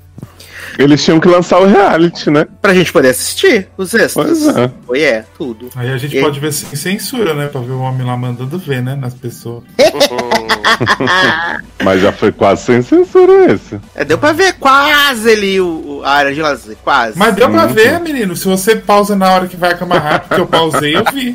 Eles 0.77 1.03
tinham 1.03 1.19
que 1.19 1.27
lançar 1.27 1.59
o 1.59 1.65
reality, 1.65 2.29
né? 2.29 2.45
Pra 2.61 2.73
gente 2.73 2.91
poder 2.91 3.09
assistir 3.09 3.69
os 3.77 3.93
extras. 3.93 4.13
Pois 4.13 4.47
é. 4.55 4.71
Foi, 4.85 5.01
é, 5.01 5.25
tudo. 5.37 5.69
Aí 5.75 5.89
a 5.89 5.97
gente 5.97 6.17
E- 6.17 6.21
pode 6.21 6.39
ver 6.39 6.51
sem 6.51 6.75
censura, 6.75 7.33
né? 7.33 7.47
Pra 7.47 7.61
ver 7.61 7.71
o 7.71 7.79
homem 7.79 8.05
lá 8.05 8.15
mandando 8.17 8.57
ver, 8.59 8.81
né? 8.83 8.95
Nas 8.95 9.13
pessoas. 9.13 9.63
Mas 11.83 12.01
já 12.01 12.11
foi 12.11 12.31
quase 12.31 12.63
sem 12.63 12.81
censura 12.81 13.53
esse. 13.53 13.79
É, 13.95 14.03
deu 14.03 14.17
pra 14.17 14.33
ver 14.33 14.53
quase 14.53 15.31
ali 15.31 15.59
o, 15.61 15.99
o- 15.99 16.03
a 16.03 16.11
área 16.11 16.33
de 16.33 16.41
lazer. 16.41 16.77
Quase. 16.83 17.17
Mas 17.17 17.33
deu 17.35 17.49
pra 17.49 17.65
Uhum. 17.65 17.73
ver, 17.73 17.99
menino. 17.99 18.35
Se 18.35 18.45
você 18.47 18.75
pausa 18.75 19.15
na 19.15 19.31
hora 19.33 19.47
que 19.47 19.57
vai 19.57 19.71
acabar 19.71 19.99
rápido, 19.99 20.35
que 20.35 20.41
eu 20.41 20.47
pausei, 20.47 20.95
eu 20.95 21.03
vi. 21.13 21.33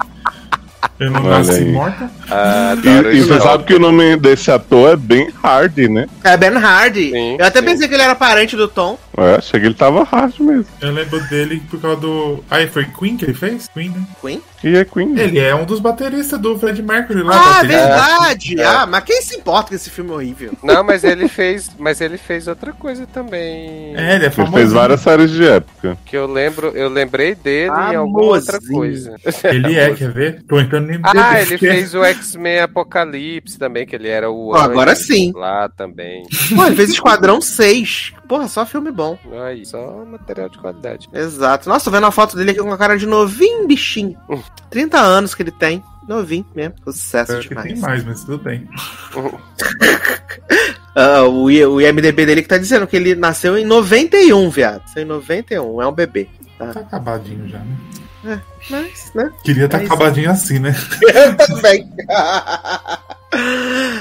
Olha 1.10 1.52
aí. 1.52 1.73
morta. 1.73 2.10
Ah, 2.31 2.74
E, 2.83 3.16
e 3.16 3.20
o 3.20 3.26
você 3.26 3.41
sabe 3.41 3.65
que 3.65 3.74
o 3.74 3.78
nome 3.78 4.16
desse 4.16 4.50
ator 4.50 4.92
é 4.92 4.97
bem 4.97 5.31
hard, 5.42 5.76
né? 5.91 6.07
É 6.23 6.36
Ben 6.36 6.50
Hardy. 6.57 7.10
Sim, 7.10 7.36
eu 7.39 7.44
até 7.47 7.60
sim. 7.60 7.65
pensei 7.66 7.89
que 7.89 7.94
ele 7.94 8.02
era 8.02 8.15
parente 8.15 8.57
do 8.57 8.66
Tom. 8.68 8.99
É, 9.16 9.36
achei 9.36 9.60
que 9.60 9.66
ele 9.66 9.74
tava 9.74 10.02
hard 10.05 10.34
mesmo. 10.41 10.66
Eu 10.81 10.91
lembro 10.92 11.20
dele 11.28 11.62
por 11.70 11.81
causa 11.81 11.97
do. 12.00 12.42
Ah, 12.50 12.57
foi 12.70 12.84
Queen 12.86 13.16
que 13.16 13.24
ele 13.24 13.34
fez? 13.34 13.68
Queen, 13.73 13.91
né? 13.91 14.02
Queen? 14.20 14.42
E 14.65 14.76
é 14.76 14.84
Queen. 14.84 15.18
Ele 15.18 15.39
é 15.39 15.55
um 15.55 15.65
dos 15.65 15.78
bateristas 15.78 16.41
do 16.41 16.58
Fred 16.58 16.83
Mercury 16.83 17.23
lá. 17.23 17.58
Ah, 17.60 17.62
verdade! 17.62 18.60
É. 18.60 18.65
Ah, 18.65 18.86
mas 18.86 19.05
quem 19.05 19.20
se 19.23 19.36
importa 19.36 19.68
com 19.68 19.74
esse 19.74 19.91
filme 19.91 20.10
horrível? 20.10 20.52
Não, 20.62 20.83
mas 20.83 21.05
ele 21.05 21.28
fez, 21.28 21.70
mas 21.78 22.00
ele 22.00 22.16
fez 22.18 22.49
outra 22.49 22.73
coisa 22.73 23.07
também. 23.07 23.94
É, 23.94 24.15
ele 24.16 24.24
é 24.24 24.26
Ele 24.26 24.31
famoso. 24.31 24.55
fez 24.55 24.73
várias 24.73 25.00
séries 25.00 25.31
de 25.31 25.47
época. 25.47 25.97
Que 26.05 26.16
eu 26.16 26.26
lembro, 26.26 26.68
eu 26.74 26.89
lembrei 26.89 27.34
dele 27.34 27.70
em 27.92 27.94
alguma 27.97 28.23
outra 28.24 28.58
Famosinho. 28.60 28.78
coisa. 28.78 29.16
Ele 29.44 29.76
é, 29.76 29.91
quer 29.94 30.10
ver? 30.12 30.42
Tô 30.49 30.58
entrando 30.58 30.86
Ah, 31.02 31.40
ele 31.40 31.58
fez 31.58 31.94
o 31.94 32.05
X-Men 32.05 32.60
Apocalipse 32.60 33.58
também, 33.58 33.86
que 33.86 33.97
ele 33.97 34.08
era 34.08 34.31
o. 34.31 34.50
Pô, 34.50 34.56
agora 34.56 34.94
sim. 34.94 35.32
Lá 35.34 35.68
também. 35.68 36.26
Pô, 36.55 36.64
ele 36.66 36.76
fez 36.76 36.90
Esquadrão 36.90 37.40
6. 37.40 38.12
Porra, 38.28 38.48
só 38.48 38.64
filme 38.64 38.90
bom. 38.90 39.18
Aí, 39.44 39.64
só 39.66 40.05
material 40.05 40.48
de 40.48 40.58
qualidade. 40.58 41.08
Exato. 41.12 41.68
Nossa, 41.68 41.84
tô 41.86 41.90
vendo 41.90 42.06
a 42.06 42.10
foto 42.10 42.36
dele 42.36 42.52
aqui 42.52 42.60
com 42.60 42.73
a 42.73 42.78
cara 42.78 42.97
de 42.97 43.06
novinho, 43.06 43.66
bichinho. 43.66 44.16
30 44.70 44.98
anos 44.98 45.34
que 45.34 45.42
ele 45.42 45.50
tem. 45.50 45.82
Novinho 46.08 46.47
mesmo. 46.55 46.74
Sucesso 46.84 47.32
Pior 47.32 47.42
que 47.42 47.55
tem 47.55 47.74
demais. 47.74 47.81
mais, 47.81 48.05
mas 48.05 48.24
tudo 48.24 48.39
bem. 48.39 48.68
Ah, 50.97 51.24
o, 51.24 51.47
o 51.47 51.81
IMDB 51.81 52.24
dele 52.24 52.42
que 52.42 52.48
tá 52.48 52.56
dizendo 52.56 52.86
que 52.86 52.94
ele 52.94 53.16
nasceu 53.16 53.58
em 53.58 53.64
91, 53.64 54.48
viado. 54.48 54.81
Nasceu 54.82 55.02
em 55.02 55.06
91, 55.06 55.82
é 55.82 55.89
um 55.89 55.92
bebê. 55.92 56.28
Tá 56.56 56.70
acabadinho 56.70 57.48
já, 57.48 57.58
né? 58.23 58.40
Mas, 58.70 59.10
né? 59.14 59.30
Queria 59.42 59.66
estar 59.66 59.78
É 59.78 59.84
isso. 59.84 59.92
acabadinho 59.92 60.30
assim, 60.30 60.58
né? 60.58 60.74
Eu 61.02 61.36
também. 61.36 61.88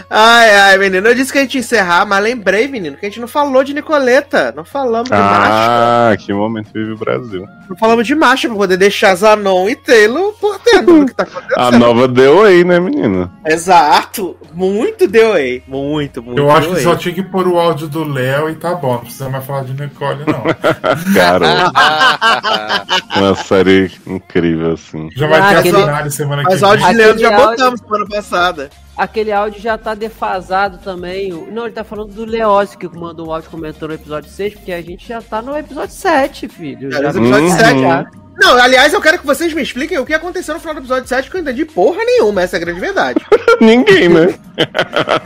ai, 0.10 0.56
ai, 0.56 0.78
menino. 0.78 1.08
Eu 1.08 1.16
disse 1.16 1.32
que 1.32 1.40
a 1.40 1.42
gente 1.42 1.56
ia 1.56 1.60
encerrar, 1.60 2.06
mas 2.06 2.24
lembrei, 2.24 2.68
menino, 2.68 2.98
que 2.98 3.06
a 3.06 3.10
gente 3.10 3.20
não 3.20 3.28
falou 3.28 3.64
de 3.64 3.74
Nicoleta. 3.74 4.54
Não 4.56 4.64
falamos 4.64 5.10
de 5.10 5.16
macho. 5.16 5.52
Ah, 5.52 6.16
que 6.18 6.34
momento 6.34 6.70
vive 6.74 6.92
o 6.92 6.98
Brasil. 6.98 7.46
Não 7.70 7.76
falamos 7.78 8.06
de 8.06 8.16
macho 8.16 8.48
pra 8.48 8.58
poder 8.58 8.78
deixar 8.78 9.16
Zanon 9.16 9.70
e 9.70 9.76
Taylor 9.76 10.34
por 10.34 10.60
dentro 10.64 11.00
do 11.00 11.06
que 11.08 11.14
tá 11.14 11.24
acontecendo. 11.24 11.58
A 11.58 11.72
nova 11.72 12.08
deu 12.08 12.44
aí, 12.44 12.64
né, 12.64 12.80
menina? 12.80 13.32
Exato. 13.46 14.38
Muito 14.54 15.08
deu 15.08 15.34
aí. 15.34 15.64
Muito, 15.68 16.22
muito 16.22 16.40
Eu 16.40 16.52
acho 16.52 16.70
que 16.70 16.82
só 16.82 16.96
tinha 16.96 17.14
que 17.14 17.24
pôr 17.24 17.48
o 17.48 17.60
áudio 17.60 17.88
do 17.88 18.04
Léo 18.04 18.50
e 18.50 18.56
tá 18.56 18.76
bom. 18.76 18.94
Não 18.94 19.00
precisa 19.00 19.30
mais 19.30 19.44
falar 19.46 19.64
de 19.64 19.74
Nicole, 19.74 20.24
não. 20.28 20.44
Cara, 21.14 21.72
uma 23.16 23.36
série 23.36 23.92
incrível, 24.06 24.53
assim. 24.62 25.10
Já 25.16 25.28
vai 25.28 25.40
Ah, 25.40 25.50
ter 25.50 25.56
aquele- 25.58 25.78
a 25.84 26.10
semana 26.10 26.44
que 26.44 26.50
Mas 26.50 26.58
o 26.58 26.60
vem. 26.62 26.70
áudio 26.70 26.78
de 26.80 26.84
Aquele 26.92 27.04
Leandro 27.04 27.22
já 27.22 27.30
áudio- 27.36 27.50
botamos 27.50 27.80
semana 27.80 28.06
passada. 28.08 28.70
Aquele 28.96 29.32
áudio 29.32 29.62
já 29.62 29.78
tá 29.78 29.96
defasado 29.96 30.78
também. 30.78 31.34
O- 31.34 31.52
Não, 31.52 31.66
ele 31.66 31.74
tá 31.74 31.84
falando 31.84 32.14
do 32.14 32.26
Leócio 32.26 32.78
que 32.78 32.88
mandou 32.88 33.28
um 33.28 33.34
áudio 33.34 33.50
comentando 33.50 33.90
no 33.90 33.96
episódio 33.96 34.30
6, 34.30 34.54
porque 34.54 34.72
a 34.72 34.82
gente 34.82 35.08
já 35.08 35.22
tá 35.22 35.42
no 35.42 35.58
episódio 35.58 35.96
7, 35.96 36.48
filho. 36.48 36.94
Era 36.96 37.12
Já 37.12 37.20
o 37.20 37.24
episódio 37.24 37.48
Uhum. 37.50 37.58
7. 37.58 38.23
Não, 38.36 38.58
aliás, 38.58 38.92
eu 38.94 39.02
quero 39.02 39.20
que 39.20 39.26
vocês 39.26 39.54
me 39.54 39.62
expliquem 39.62 39.98
o 40.00 40.06
que 40.06 40.14
aconteceu 40.14 40.54
no 40.56 40.60
final 40.60 40.74
do 40.76 40.80
episódio 40.82 41.08
7, 41.08 41.30
que 41.30 41.38
eu 41.38 41.42
entendi 41.42 41.66
porra 41.66 42.04
nenhuma, 42.04 42.42
essa 42.42 42.56
é 42.56 42.58
a 42.58 42.60
grande 42.60 42.80
verdade. 42.80 43.20
Ninguém, 43.62 44.10
né? 44.10 44.36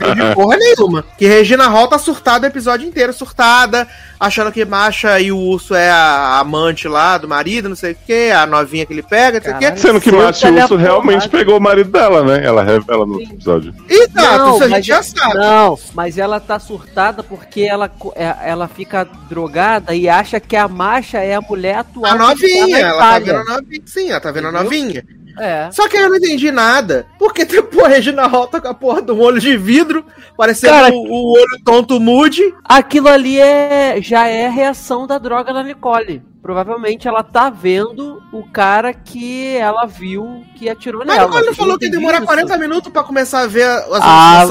Não 0.00 0.10
entendi 0.10 0.34
porra 0.34 0.56
nenhuma. 0.56 1.04
Que 1.16 1.26
Regina 1.26 1.68
Hall 1.68 1.88
tá 1.88 1.98
surtada 1.98 2.46
o 2.46 2.50
episódio 2.50 2.86
inteiro, 2.86 3.12
surtada, 3.12 3.88
achando 4.20 4.52
que 4.52 4.64
Masha 4.64 5.18
e 5.20 5.32
o 5.32 5.38
urso 5.38 5.74
é 5.74 5.90
a 5.90 6.38
amante 6.38 6.86
lá 6.86 7.16
do 7.18 7.26
marido, 7.28 7.68
não 7.68 7.76
sei 7.76 7.92
o 7.92 7.96
que, 8.06 8.30
a 8.30 8.46
novinha 8.46 8.84
que 8.86 8.92
ele 8.92 9.02
pega, 9.02 9.38
não 9.38 9.44
sei 9.44 9.52
o 9.52 9.58
que. 9.58 9.64
Caralho. 9.64 9.80
Sendo 9.80 10.00
que 10.00 10.10
Senta 10.10 10.22
Mati 10.24 10.46
ali 10.46 10.60
a 10.60 10.64
Urso 10.64 10.76
realmente 10.76 11.14
porrada. 11.28 11.38
pegou 11.38 11.56
o 11.56 11.60
marido 11.60 11.90
dela, 11.90 12.22
né? 12.24 12.44
Ela 12.44 12.62
revela 12.62 13.06
no 13.06 13.14
outro 13.14 13.32
episódio. 13.34 13.74
Exato, 13.88 14.50
isso 14.54 14.64
a 14.64 14.68
mas- 14.68 14.70
gente 14.70 14.86
já 14.86 15.02
sabe. 15.02 15.34
Não, 15.34 15.78
mas 15.94 16.18
ela 16.18 16.40
tá 16.40 16.58
surtada 16.58 17.22
porque 17.22 17.62
ela, 17.62 17.90
é- 18.14 18.36
ela 18.50 18.68
fica 18.68 19.06
drogada 19.28 19.94
e 19.94 20.08
acha 20.08 20.38
que 20.40 20.56
a 20.56 20.68
Marcha 20.68 21.18
é 21.18 21.34
a 21.34 21.40
mulher 21.40 21.78
atual. 21.78 22.06
A 22.12 22.16
tá 22.16 22.28
novinha, 22.28 22.97
ela 23.00 23.10
tá 23.12 23.20
Itália. 23.20 23.38
vendo 23.38 23.50
a 23.50 23.54
novinha. 23.56 23.82
Sim, 23.86 24.10
ela 24.10 24.20
tá 24.20 24.30
vendo 24.30 24.46
a 24.46 24.48
Entendeu? 24.50 24.64
novinha. 24.64 25.04
É. 25.38 25.70
Só 25.70 25.88
que 25.88 25.96
eu 25.96 26.08
não 26.08 26.16
entendi 26.16 26.50
nada. 26.50 27.06
Porque 27.18 27.44
depois 27.44 27.84
a 27.86 27.88
Regina 27.88 28.26
Hall 28.26 28.48
tá 28.48 28.60
com 28.60 28.68
a 28.68 28.74
porra 28.74 29.00
do 29.00 29.18
olho 29.18 29.40
de 29.40 29.56
vidro, 29.56 30.04
parecendo 30.36 30.72
Cara, 30.72 30.92
o, 30.92 30.96
o 30.98 31.32
olho 31.32 31.62
tonto 31.64 32.00
mude. 32.00 32.42
Aquilo 32.64 33.08
ali 33.08 33.40
é, 33.40 34.00
já 34.02 34.26
é 34.26 34.46
a 34.46 34.50
reação 34.50 35.06
da 35.06 35.16
droga 35.18 35.52
da 35.52 35.62
Nicole. 35.62 36.22
Provavelmente 36.48 37.06
ela 37.06 37.22
tá 37.22 37.50
vendo 37.50 38.22
o 38.32 38.42
cara 38.42 38.94
que 38.94 39.54
ela 39.58 39.84
viu 39.84 40.42
que 40.56 40.66
atirou 40.66 41.04
Mas 41.04 41.14
nela. 41.14 41.30
quando 41.30 41.44
ele 41.44 41.54
falou 41.54 41.78
que 41.78 41.90
demora 41.90 42.16
isso. 42.16 42.24
40 42.24 42.56
minutos 42.56 42.90
pra 42.90 43.04
começar 43.04 43.40
a 43.40 43.46
ver 43.46 43.64
as 43.64 44.00
Ah, 44.00 44.46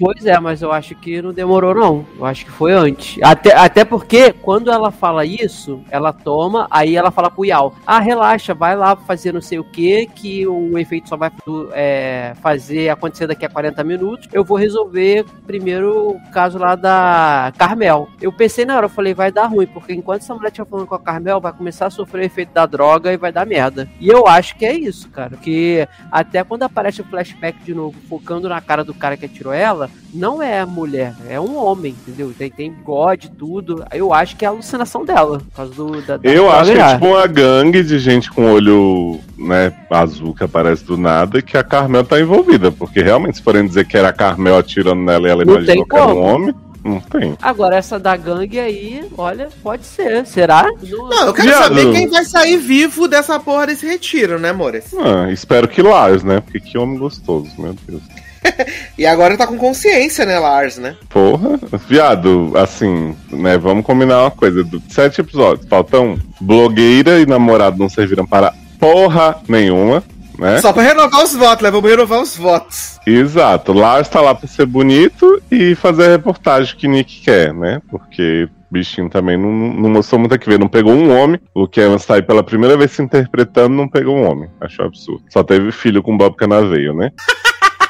Pois 0.00 0.24
é, 0.24 0.40
mas 0.40 0.62
eu 0.62 0.72
acho 0.72 0.94
que 0.94 1.20
não 1.20 1.34
demorou, 1.34 1.74
não. 1.74 2.06
Eu 2.18 2.24
acho 2.24 2.46
que 2.46 2.50
foi 2.50 2.72
antes. 2.72 3.22
Até, 3.22 3.54
até 3.54 3.84
porque, 3.84 4.32
quando 4.32 4.70
ela 4.70 4.90
fala 4.90 5.26
isso, 5.26 5.82
ela 5.90 6.14
toma, 6.14 6.66
aí 6.70 6.96
ela 6.96 7.10
fala 7.10 7.30
pro 7.30 7.44
Yao: 7.44 7.74
Ah, 7.86 8.00
relaxa, 8.00 8.54
vai 8.54 8.74
lá 8.74 8.96
fazer 8.96 9.32
não 9.32 9.42
sei 9.42 9.58
o 9.58 9.64
que, 9.64 10.06
que 10.06 10.46
o 10.46 10.78
efeito 10.78 11.10
só 11.10 11.16
vai 11.16 11.30
é, 11.72 12.32
fazer 12.42 12.88
acontecer 12.88 13.26
daqui 13.26 13.44
a 13.44 13.50
40 13.50 13.84
minutos. 13.84 14.28
Eu 14.32 14.44
vou 14.44 14.56
resolver 14.56 15.26
primeiro 15.46 16.12
o 16.12 16.30
caso 16.32 16.58
lá 16.58 16.74
da 16.74 17.52
Carmel. 17.58 18.08
Eu 18.20 18.32
pensei 18.32 18.64
na 18.64 18.76
hora, 18.76 18.86
eu 18.86 18.90
falei: 18.90 19.12
vai 19.12 19.30
dar 19.30 19.44
ruim, 19.46 19.66
porque 19.66 19.92
enquanto 19.92 20.22
essa 20.22 20.34
mulher 20.34 20.48
estiver 20.48 20.68
falando 20.68 20.86
com 20.86 20.94
a 20.94 21.00
Carmel, 21.00 21.33
vai 21.40 21.52
começar 21.52 21.86
a 21.86 21.90
sofrer 21.90 22.22
o 22.22 22.24
efeito 22.24 22.52
da 22.52 22.66
droga 22.66 23.12
e 23.12 23.16
vai 23.16 23.32
dar 23.32 23.46
merda. 23.46 23.88
E 24.00 24.08
eu 24.08 24.26
acho 24.26 24.56
que 24.56 24.64
é 24.64 24.74
isso, 24.74 25.08
cara. 25.08 25.30
Porque 25.30 25.86
até 26.10 26.42
quando 26.44 26.62
aparece 26.62 27.00
o 27.00 27.04
flashback 27.04 27.62
de 27.64 27.74
novo, 27.74 27.96
focando 28.08 28.48
na 28.48 28.60
cara 28.60 28.84
do 28.84 28.94
cara 28.94 29.16
que 29.16 29.26
atirou 29.26 29.52
ela, 29.52 29.90
não 30.12 30.42
é 30.42 30.60
a 30.60 30.66
mulher, 30.66 31.14
é 31.28 31.40
um 31.40 31.56
homem, 31.56 31.92
entendeu? 31.92 32.32
Tem, 32.36 32.50
tem 32.50 32.70
bigode, 32.70 33.30
tudo. 33.30 33.84
Eu 33.92 34.12
acho 34.12 34.36
que 34.36 34.44
é 34.44 34.48
a 34.48 34.50
alucinação 34.50 35.04
dela, 35.04 35.38
por 35.38 35.56
causa 35.56 35.74
do. 35.74 36.02
Da, 36.02 36.16
da 36.16 36.30
Eu 36.30 36.50
acho 36.50 36.72
que 36.72 36.78
é 36.78 36.94
tipo 36.94 37.06
uma 37.06 37.26
gangue 37.26 37.82
de 37.82 37.98
gente 37.98 38.30
com 38.30 38.52
olho 38.52 39.20
né, 39.36 39.72
azul 39.90 40.34
que 40.34 40.44
aparece 40.44 40.84
do 40.84 40.96
nada 40.96 41.38
e 41.38 41.42
que 41.42 41.56
a 41.56 41.64
Carmel 41.64 42.04
tá 42.04 42.20
envolvida. 42.20 42.70
Porque 42.70 43.02
realmente, 43.02 43.38
se 43.38 43.42
forem 43.42 43.66
dizer 43.66 43.86
que 43.86 43.96
era 43.96 44.08
a 44.08 44.12
Carmel 44.12 44.56
atirando 44.56 45.02
nela 45.02 45.26
e 45.26 45.30
ela 45.30 45.44
Não 45.44 45.54
imaginou 45.54 45.74
tem 45.74 45.88
que 45.88 45.96
era 45.96 46.14
um 46.14 46.22
homem, 46.22 46.54
não 46.84 47.00
tem. 47.00 47.36
Agora, 47.40 47.76
essa 47.76 47.98
da 47.98 48.16
gangue 48.16 48.60
aí, 48.60 49.04
olha, 49.16 49.48
pode 49.62 49.86
ser. 49.86 50.26
Será? 50.26 50.64
Não, 50.82 51.08
Não, 51.08 51.26
eu 51.28 51.34
quero 51.34 51.48
Viado. 51.48 51.62
saber 51.62 51.92
quem 51.92 52.08
vai 52.08 52.24
sair 52.24 52.56
vivo 52.58 53.08
dessa 53.08 53.40
porra 53.40 53.66
desse 53.66 53.86
retiro, 53.86 54.38
né, 54.38 54.50
amores? 54.50 54.94
Ah, 54.94 55.30
espero 55.32 55.66
que 55.66 55.80
Lars, 55.82 56.22
né? 56.22 56.40
Porque 56.40 56.60
que 56.60 56.78
homem 56.78 56.98
gostoso, 56.98 57.50
meu 57.58 57.74
Deus. 57.86 58.02
E 58.98 59.06
agora 59.06 59.38
tá 59.38 59.46
com 59.46 59.56
consciência, 59.56 60.26
né, 60.26 60.38
Lars, 60.38 60.76
né? 60.76 60.94
Porra, 61.08 61.58
viado, 61.88 62.52
assim, 62.56 63.16
né? 63.30 63.56
Vamos 63.56 63.86
combinar 63.86 64.20
uma 64.20 64.30
coisa. 64.30 64.62
Do, 64.62 64.82
sete 64.90 65.22
episódios, 65.22 65.66
faltam 65.66 66.18
blogueira 66.38 67.18
e 67.20 67.26
namorado 67.26 67.78
não 67.78 67.88
serviram 67.88 68.26
para 68.26 68.52
porra 68.78 69.36
nenhuma, 69.48 70.02
né? 70.38 70.60
Só 70.60 70.72
pra 70.72 70.82
renovar 70.82 71.22
os 71.22 71.34
votos, 71.34 71.62
né? 71.62 71.70
Vamos 71.70 71.90
renovar 71.90 72.20
os 72.20 72.36
votos. 72.36 72.98
Exato, 73.06 73.72
Lars 73.72 74.08
tá 74.08 74.20
lá 74.20 74.34
pra 74.34 74.48
ser 74.48 74.66
bonito 74.66 75.42
e 75.50 75.74
fazer 75.74 76.06
a 76.06 76.10
reportagem 76.10 76.76
que 76.76 76.88
Nick 76.88 77.20
quer, 77.20 77.52
né? 77.52 77.80
Porque 77.90 78.48
o 78.70 78.74
bichinho 78.74 79.08
também 79.08 79.36
não, 79.36 79.50
não 79.50 79.90
mostrou 79.90 80.18
muito 80.18 80.34
a 80.34 80.38
que 80.38 80.48
ver. 80.48 80.58
Não 80.58 80.68
pegou 80.68 80.92
um 80.92 81.16
homem. 81.16 81.40
O 81.54 81.68
que 81.68 81.80
Evans 81.80 82.04
tá 82.04 82.14
aí 82.14 82.22
pela 82.22 82.42
primeira 82.42 82.76
vez 82.76 82.92
se 82.92 83.02
interpretando, 83.02 83.74
não 83.74 83.88
pegou 83.88 84.16
um 84.16 84.28
homem. 84.28 84.48
Achou 84.60 84.84
absurdo. 84.84 85.22
Só 85.28 85.42
teve 85.42 85.70
filho 85.70 86.02
com 86.02 86.16
Bob 86.16 86.34
Canaveio, 86.36 86.94
né? 86.94 87.10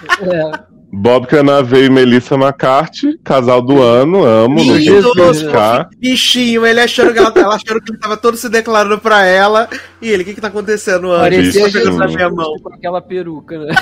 É. 0.20 0.74
Bob 0.97 1.26
Canaveio 1.26 1.86
e 1.86 1.90
Melissa 1.90 2.36
McCarthy, 2.36 3.18
casal 3.24 3.60
do 3.60 3.82
ano, 3.82 4.24
amo, 4.24 4.60
Lindo. 4.62 5.12
Bichinho, 5.98 6.64
ele 6.64 6.81
achando 6.81 7.12
que 7.12 7.18
ela, 7.18 7.32
ela 7.34 7.56
achando 7.56 7.81
que 7.81 7.90
ele 7.90 7.98
tava 7.98 8.16
todo 8.16 8.36
se 8.36 8.48
declarando 8.48 8.98
pra 8.98 9.24
ela. 9.24 9.68
E 10.00 10.08
ele, 10.08 10.23
o 10.23 10.26
que 10.26 10.34
que 10.34 10.40
tá 10.40 10.48
acontecendo 10.48 11.10
antes? 11.10 11.58
Parecia 11.58 11.90
na 11.90 12.06
minha 12.06 12.31
mão. 12.31 12.55
com 12.62 12.73
aquela 12.73 13.02
peruca, 13.02 13.58
né? 13.58 13.74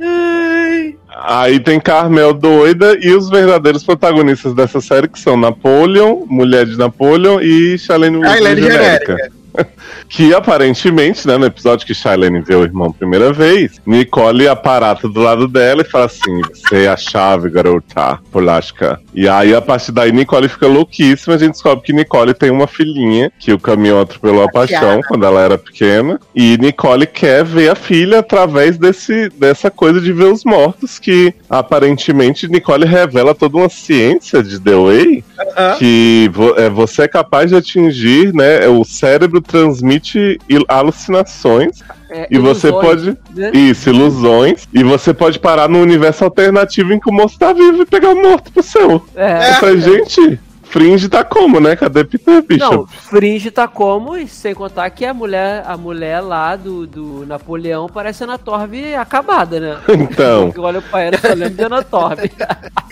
Ai. 0.00 0.96
Aí 1.14 1.60
tem 1.60 1.78
Carmel 1.78 2.32
doida 2.32 2.96
e 2.98 3.12
os 3.12 3.28
verdadeiros 3.28 3.84
protagonistas 3.84 4.54
dessa 4.54 4.80
série 4.80 5.08
que 5.08 5.18
são 5.18 5.36
Napoleon, 5.36 6.24
Mulher 6.26 6.64
de 6.64 6.78
Napoleon 6.78 7.38
e 7.40 7.76
Shailene 7.76 8.16
A 8.24 8.30
Woodley 8.30 8.52
Helene 8.52 8.62
genérica. 8.62 9.16
genérica. 9.16 9.39
Que 10.08 10.34
aparentemente, 10.34 11.26
né, 11.26 11.36
no 11.36 11.46
episódio 11.46 11.86
que 11.86 11.94
Shailene 11.94 12.40
vê 12.40 12.54
o 12.56 12.64
irmão 12.64 12.88
a 12.88 12.92
primeira 12.92 13.32
vez, 13.32 13.80
Nicole 13.86 14.48
aparata 14.48 15.08
do 15.08 15.20
lado 15.20 15.46
dela 15.46 15.82
e 15.82 15.84
fala 15.84 16.06
assim: 16.06 16.40
Você 16.52 16.84
é 16.84 16.88
a 16.88 16.96
chave, 16.96 17.48
garota, 17.48 18.18
polástica. 18.32 19.00
E 19.14 19.28
aí, 19.28 19.54
a 19.54 19.60
partir 19.60 19.92
daí, 19.92 20.10
Nicole 20.10 20.48
fica 20.48 20.66
louquíssima. 20.66 21.34
A 21.34 21.38
gente 21.38 21.52
descobre 21.52 21.84
que 21.84 21.92
Nicole 21.92 22.34
tem 22.34 22.50
uma 22.50 22.66
filhinha 22.66 23.30
que 23.38 23.52
o 23.52 23.58
caminhão 23.58 24.00
atropelou 24.00 24.42
a 24.42 24.48
paixão 24.50 25.00
quando 25.06 25.24
ela 25.24 25.40
era 25.40 25.56
pequena. 25.58 26.18
E 26.34 26.56
Nicole 26.58 27.06
quer 27.06 27.44
ver 27.44 27.70
a 27.70 27.74
filha 27.76 28.18
através 28.18 28.76
desse, 28.78 29.28
dessa 29.30 29.70
coisa 29.70 30.00
de 30.00 30.12
ver 30.12 30.24
os 30.32 30.44
mortos. 30.44 30.98
Que 30.98 31.32
aparentemente 31.48 32.48
Nicole 32.48 32.84
revela 32.86 33.34
toda 33.34 33.58
uma 33.58 33.68
ciência 33.68 34.42
de 34.42 34.58
The 34.58 34.74
Way 34.74 35.24
Aham. 35.56 35.76
que 35.78 36.30
vo- 36.32 36.54
é, 36.56 36.68
você 36.68 37.02
é 37.02 37.08
capaz 37.08 37.50
de 37.50 37.56
atingir, 37.56 38.32
né? 38.34 38.66
O 38.68 38.84
cérebro 38.84 39.39
transmite 39.42 40.38
alucinações 40.68 41.80
É, 42.10 42.26
e 42.30 42.38
você 42.38 42.70
pode. 42.70 43.16
né? 43.34 43.50
Isso, 43.52 43.88
ilusões. 43.90 44.66
E 44.72 44.82
você 44.82 45.14
pode 45.14 45.38
parar 45.38 45.68
no 45.68 45.80
universo 45.80 46.24
alternativo 46.24 46.92
em 46.92 47.00
que 47.00 47.08
o 47.08 47.12
moço 47.12 47.38
tá 47.38 47.52
vivo 47.52 47.82
e 47.82 47.86
pegar 47.86 48.10
o 48.10 48.20
morto 48.22 48.52
pro 48.52 48.62
seu. 48.62 49.04
É. 49.14 49.50
Eu 49.50 49.54
falei, 49.54 49.80
gente, 49.80 50.40
Fringe 50.70 51.08
tá 51.08 51.24
como, 51.24 51.58
né? 51.58 51.74
Cadê 51.74 52.04
Peter 52.04 52.42
Bishop? 52.42 52.76
Não, 52.76 52.86
Fringe 52.86 53.50
tá 53.50 53.66
como, 53.66 54.16
e 54.16 54.28
sem 54.28 54.54
contar 54.54 54.88
que 54.90 55.04
a 55.04 55.12
mulher, 55.12 55.64
a 55.66 55.76
mulher 55.76 56.20
lá 56.20 56.54
do, 56.54 56.86
do 56.86 57.26
Napoleão 57.26 57.88
parece 57.88 58.22
a 58.22 58.26
Ana 58.26 58.38
Torv 58.38 58.72
acabada, 58.98 59.58
né? 59.58 59.78
Então. 60.10 60.52
Olha 60.56 60.80
pra 60.80 61.02
ela, 61.02 61.16
eu 61.16 61.20
só 61.20 61.34
lembro 61.34 61.54
de 61.54 61.62
Ana 61.62 61.82
Torv. 61.82 62.30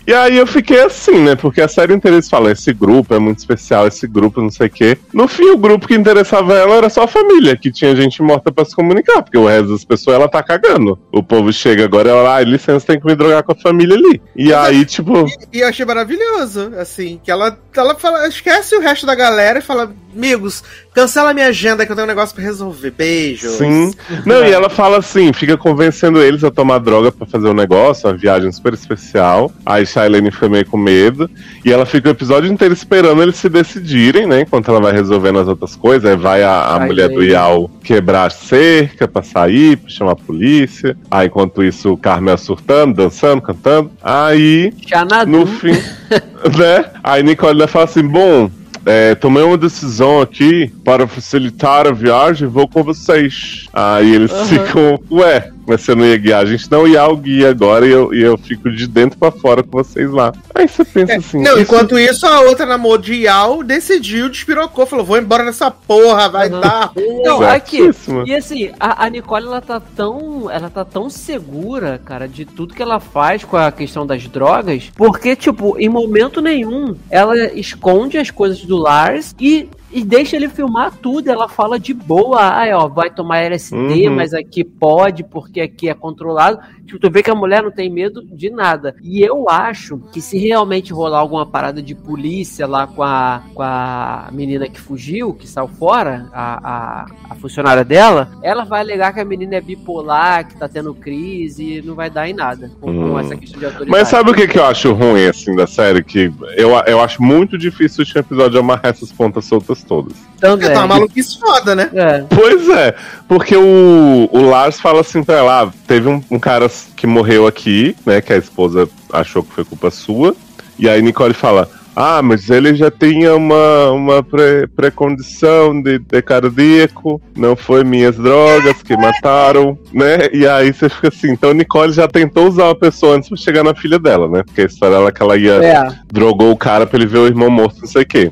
E 0.07 0.15
aí 0.15 0.37
eu 0.37 0.47
fiquei 0.47 0.83
assim, 0.83 1.23
né? 1.23 1.37
Porque 1.37 1.61
a 1.61 1.69
série 1.69 1.95
inteira 1.95 2.17
eles 2.17 2.29
falam, 2.29 2.51
esse 2.51 2.73
grupo 2.73 3.15
é 3.15 3.19
muito 3.19 3.39
especial, 3.39 3.87
esse 3.87 4.07
grupo 4.07 4.41
não 4.41 4.51
sei 4.51 4.67
o 4.67 4.71
quê. 4.71 4.99
No 5.13 5.29
fim, 5.29 5.51
o 5.51 5.59
grupo 5.59 5.87
que 5.87 5.95
interessava 5.95 6.55
ela 6.55 6.77
era 6.77 6.89
só 6.89 7.03
a 7.05 7.09
família, 7.09 7.57
que 7.57 7.71
tinha 7.71 7.95
gente 7.95 8.23
morta 8.23 8.51
pra 8.51 8.65
se 8.65 8.75
comunicar, 8.75 9.23
porque 9.23 9.39
o 9.39 9.47
resto 9.47 9.73
das 9.73 9.85
pessoas 9.85 10.17
ela 10.17 10.29
tá 10.29 10.43
cagando. 10.43 10.99
O 11.13 11.23
povo 11.23 11.53
chega 11.53 11.85
agora 11.85 12.09
e 12.09 12.13
ela, 12.13 12.35
ai, 12.35 12.45
licença, 12.45 12.87
tem 12.87 12.99
que 12.99 13.07
me 13.07 13.15
drogar 13.15 13.43
com 13.43 13.53
a 13.53 13.55
família 13.55 13.97
ali. 13.97 14.21
E 14.35 14.53
aí, 14.53 14.85
tipo, 14.85 15.27
E 15.53 15.61
eu 15.61 15.69
achei 15.69 15.85
maravilhoso, 15.85 16.73
assim, 16.79 17.21
que 17.23 17.31
ela, 17.31 17.59
ela 17.75 17.95
fala, 17.95 18.27
esquece 18.27 18.77
o 18.77 18.81
resto 18.81 19.07
da 19.07 19.15
galera 19.15 19.59
e 19.59 19.63
fala, 19.63 19.95
amigos, 20.15 20.63
cancela 20.99 21.33
minha 21.33 21.47
agenda 21.47 21.87
que 21.87 21.93
eu 21.93 21.97
tenho 21.97 22.07
um 22.07 22.09
negócio 22.09 22.35
pra 22.35 22.45
resolver. 22.45 22.91
Beijos. 22.91 23.53
sim. 23.53 23.93
Não, 24.27 24.45
e 24.45 24.51
ela 24.51 24.69
fala 24.69 24.99
assim, 24.99 25.33
fica 25.33 25.57
convencendo 25.57 26.21
eles 26.21 26.43
a 26.43 26.51
tomar 26.51 26.79
droga 26.79 27.13
pra 27.13 27.25
fazer 27.25 27.49
um 27.49 27.55
negócio, 27.55 28.09
uma 28.09 28.17
viagem 28.17 28.51
super 28.51 28.75
especial. 28.75 29.53
Aí 29.65 29.87
Shailene 29.87 30.33
fica 30.33 30.49
meio 30.49 30.67
com 30.67 30.77
medo. 30.77 31.31
E 31.65 31.73
ela 31.73 31.87
fica 31.87 32.09
o 32.09 32.11
episódio 32.11 32.51
inteiro 32.51 32.75
esperando 32.75 33.23
eles 33.23 33.37
se 33.37 33.49
decidirem, 33.49 34.27
né? 34.27 34.41
Enquanto 34.41 34.69
ela 34.71 34.81
vai 34.81 34.93
resolvendo 34.93 35.39
as 35.39 35.47
outras 35.47 35.77
coisas. 35.77 36.11
Aí 36.11 36.17
vai 36.17 36.43
a, 36.43 36.75
a 36.75 36.81
mulher 36.81 37.09
do 37.09 37.23
Yao 37.23 37.71
quebrar 37.85 38.27
a 38.27 38.31
cerca 38.31 39.07
pra 39.07 39.23
sair, 39.23 39.77
pra 39.77 39.91
chamar 39.91 40.13
a 40.13 40.17
polícia. 40.17 40.97
Aí 41.09 41.29
enquanto 41.29 41.63
isso, 41.63 41.93
o 41.93 41.97
Carmel 41.97 42.39
surtando, 42.39 42.95
dançando, 42.95 43.41
cantando. 43.41 43.91
Aí 44.03 44.73
Xanadu. 44.85 45.31
no 45.31 45.47
fim, 45.47 45.73
né? 46.59 46.87
Aí 47.05 47.23
Nicole 47.23 47.67
fala 47.69 47.85
assim: 47.85 48.03
bom, 48.03 48.51
é, 48.87 49.15
tomei 49.15 49.43
uma 49.43 49.59
decisão 49.59 50.21
aqui 50.21 50.73
para 50.85 51.07
facilitar 51.07 51.87
a 51.87 51.93
viagem, 51.93 52.49
vou 52.49 52.69
com 52.69 52.83
vocês. 52.83 53.67
Aí 53.73 54.15
eles 54.15 54.33
Aham. 54.33 54.45
ficam, 54.45 55.01
ué, 55.11 55.51
mas 55.69 55.83
você 55.83 55.95
não 55.95 56.05
ia 56.05 56.17
guiar? 56.17 56.43
A 56.43 56.47
gente 56.47 56.71
não 56.71 56.87
ia 56.89 57.05
o 57.07 57.17
guia 57.17 57.51
agora 57.51 57.87
e 57.87 57.91
eu, 57.91 58.13
e 58.15 58.23
eu 58.23 58.37
fico 58.39 58.71
de 58.71 58.87
dentro 58.87 59.19
pra 59.19 59.31
fora 59.31 59.63
com 59.63 59.71
vocês 59.71 60.11
lá. 60.11 60.33
Aí 60.55 60.67
você 60.67 60.85
pensa 60.85 61.17
assim. 61.17 61.39
Não, 61.43 61.53
isso- 61.53 61.61
enquanto 61.63 61.99
isso, 61.99 62.27
a 62.27 62.41
outra 62.41 62.65
namorada 62.67 63.03
de 63.05 63.15
Yao 63.25 63.63
decidiu, 63.63 64.29
despirocou, 64.29 64.87
falou: 64.87 65.05
vou 65.05 65.19
embora 65.19 65.45
dessa 65.45 65.71
porra, 65.71 66.29
vai 66.29 66.49
Uhum. 66.51 66.61
dar 66.61 66.93
ruim. 66.97 67.23
Não, 67.23 67.43
aqui. 67.43 67.91
E 68.27 68.35
assim, 68.35 68.71
a, 68.81 69.05
a 69.05 69.09
Nicole 69.11 69.47
ela 69.47 69.61
tá 69.61 69.79
tão. 69.81 70.51
Ela 70.51 70.71
tá 70.71 70.85
tão 70.85 71.11
segura, 71.11 72.01
cara, 72.05 72.27
de 72.27 72.45
tudo 72.45 72.75
que 72.75 72.83
ela 72.83 72.99
faz 72.99 73.45
com 73.45 73.57
a 73.57 73.71
questão 73.71 74.07
das 74.07 74.27
drogas. 74.27 74.91
Porque, 74.97 75.37
tipo, 75.37 75.77
em 75.79 75.89
momento 75.89 76.41
nenhum 76.41 76.97
ela 77.11 77.37
esconde 77.53 78.17
as 78.19 78.31
coisas 78.31 78.61
do 78.65 78.77
Lars 78.77 79.35
e. 79.39 79.69
E 79.91 80.05
deixa 80.05 80.37
ele 80.37 80.49
filmar 80.49 80.93
tudo, 81.01 81.31
ela 81.31 81.49
fala 81.49 81.79
de 81.79 81.95
boa, 81.95 82.57
aí 82.59 82.73
ó, 82.75 82.87
vai 82.89 83.09
tomar 83.11 83.39
LSD, 83.39 84.09
Uhum. 84.09 84.15
mas 84.17 84.35
aqui 84.35 84.63
pode, 84.63 85.25
porque 85.25 85.61
aqui 85.63 85.89
é 85.89 85.95
controlado. 85.95 86.59
Tipo, 86.87 86.99
tu 87.01 87.11
vê 87.11 87.23
que 87.23 87.31
a 87.31 87.35
mulher 87.35 87.63
não 87.63 87.71
tem 87.71 87.91
medo 87.91 88.23
de 88.25 88.49
nada. 88.51 88.95
E 89.03 89.21
eu 89.23 89.49
acho 89.49 89.99
que 90.13 90.21
se 90.23 90.39
realmente 90.39 90.91
rolar 90.93 91.19
alguma 91.19 91.45
parada 91.45 91.83
de 91.83 91.95
polícia 91.95 92.67
lá 92.67 92.87
com 92.87 93.03
a, 93.03 93.43
com 93.55 93.63
a 93.63 94.29
menina 94.33 94.69
que 94.69 94.81
fugiu, 94.81 95.35
que 95.35 95.47
saiu 95.47 95.69
fora, 95.69 96.27
a, 96.33 96.71
a, 97.03 97.07
a 97.31 97.35
funcionária 97.35 97.85
dela, 97.85 98.31
ela 98.43 98.65
vai 98.65 98.81
alegar 98.81 99.13
que 99.13 99.21
a 99.21 99.25
menina 99.25 99.57
é 99.57 99.61
bipolar, 99.61 100.49
que 100.49 100.57
tá 100.59 100.67
tendo 100.69 100.95
crise, 100.95 101.79
e 101.79 101.83
não 101.83 101.95
vai 101.95 102.09
dar 102.11 102.29
em 102.29 102.33
nada 102.35 102.71
com, 102.81 102.87
com 102.93 102.99
Hum. 103.15 103.19
essa 103.19 103.37
questão 103.37 103.59
de 103.59 103.67
autoridade. 103.67 103.91
Mas 103.91 104.09
sabe 104.09 104.31
o 104.31 104.35
que, 104.35 104.47
que 104.49 104.59
eu 104.59 104.65
acho 104.65 104.93
ruim, 104.93 105.27
assim, 105.27 105.55
da 105.57 105.67
série? 105.67 106.03
Que 106.03 106.33
eu, 106.57 106.71
eu 106.87 107.01
acho 107.01 107.23
muito 107.23 107.57
difícil 107.59 108.03
este 108.03 108.19
episódio 108.19 108.59
amarrar 108.61 108.87
essas 108.93 109.13
pontas 109.13 109.45
soltas 109.45 109.78
todas. 109.83 110.13
Tanto 110.41 110.65
É, 110.65 110.69
é, 110.69 110.71
tá 110.75 110.81
uma 110.81 110.95
maluquice 110.95 111.39
foda, 111.41 111.75
né? 111.75 111.91
é. 111.95 112.25
Pois 112.35 112.69
é, 112.69 112.95
porque 113.27 113.57
o, 113.57 114.29
o 114.33 114.41
Lars 114.49 114.79
fala 114.81 115.01
assim 115.01 115.23
pra 115.25 115.37
ela: 115.37 115.63
ah, 115.65 115.73
teve 115.87 116.09
um, 116.09 116.23
um 116.31 116.39
cara 116.39 116.71
que 116.97 117.07
morreu 117.07 117.47
aqui, 117.47 117.97
né? 118.07 118.21
Que 118.21 118.33
a 118.33 118.37
esposa 118.39 118.89
achou 119.13 119.43
que 119.43 119.53
foi 119.53 119.65
culpa 119.65 119.91
sua. 119.91 120.35
E 120.79 120.89
aí 120.89 121.03
Nicole 121.03 121.35
fala: 121.35 121.69
Ah, 121.97 122.23
mas 122.23 122.49
ele 122.51 122.73
já 122.77 122.89
tinha 122.89 123.35
uma, 123.35 123.91
uma 123.91 124.23
pré- 124.23 124.69
pré-condição 124.77 125.83
de, 125.83 125.99
de 125.99 126.23
cardíaco, 126.23 127.21
não 127.37 127.57
foi 127.57 127.83
minhas 127.83 128.17
drogas 128.17 128.81
que 128.83 128.97
mataram, 128.97 129.77
né? 129.93 130.29
E 130.33 130.47
aí 130.47 130.73
você 130.73 130.89
fica 130.89 131.09
assim, 131.09 131.31
então 131.33 131.53
Nicole 131.53 131.93
já 131.93 132.07
tentou 132.07 132.47
usar 132.47 132.71
a 132.71 132.75
pessoa 132.77 133.17
antes 133.17 133.29
pra 133.29 133.37
chegar 133.39 133.65
na 133.65 133.75
filha 133.75 133.99
dela, 133.99 134.29
né? 134.29 134.43
Porque 134.45 134.61
a 134.61 134.67
história 134.67 134.95
era 134.97 135.11
que 135.11 135.21
ela 135.23 135.37
ia 135.37 135.55
É. 135.55 135.89
drogou 136.13 136.53
o 136.53 136.57
cara 136.57 136.87
pra 136.87 136.97
ele 136.99 137.07
ver 137.09 137.19
o 137.19 137.27
irmão 137.27 137.51
morto, 137.51 137.81
não 137.81 137.89
sei 137.89 138.03
o 138.03 138.07
quê. 138.07 138.31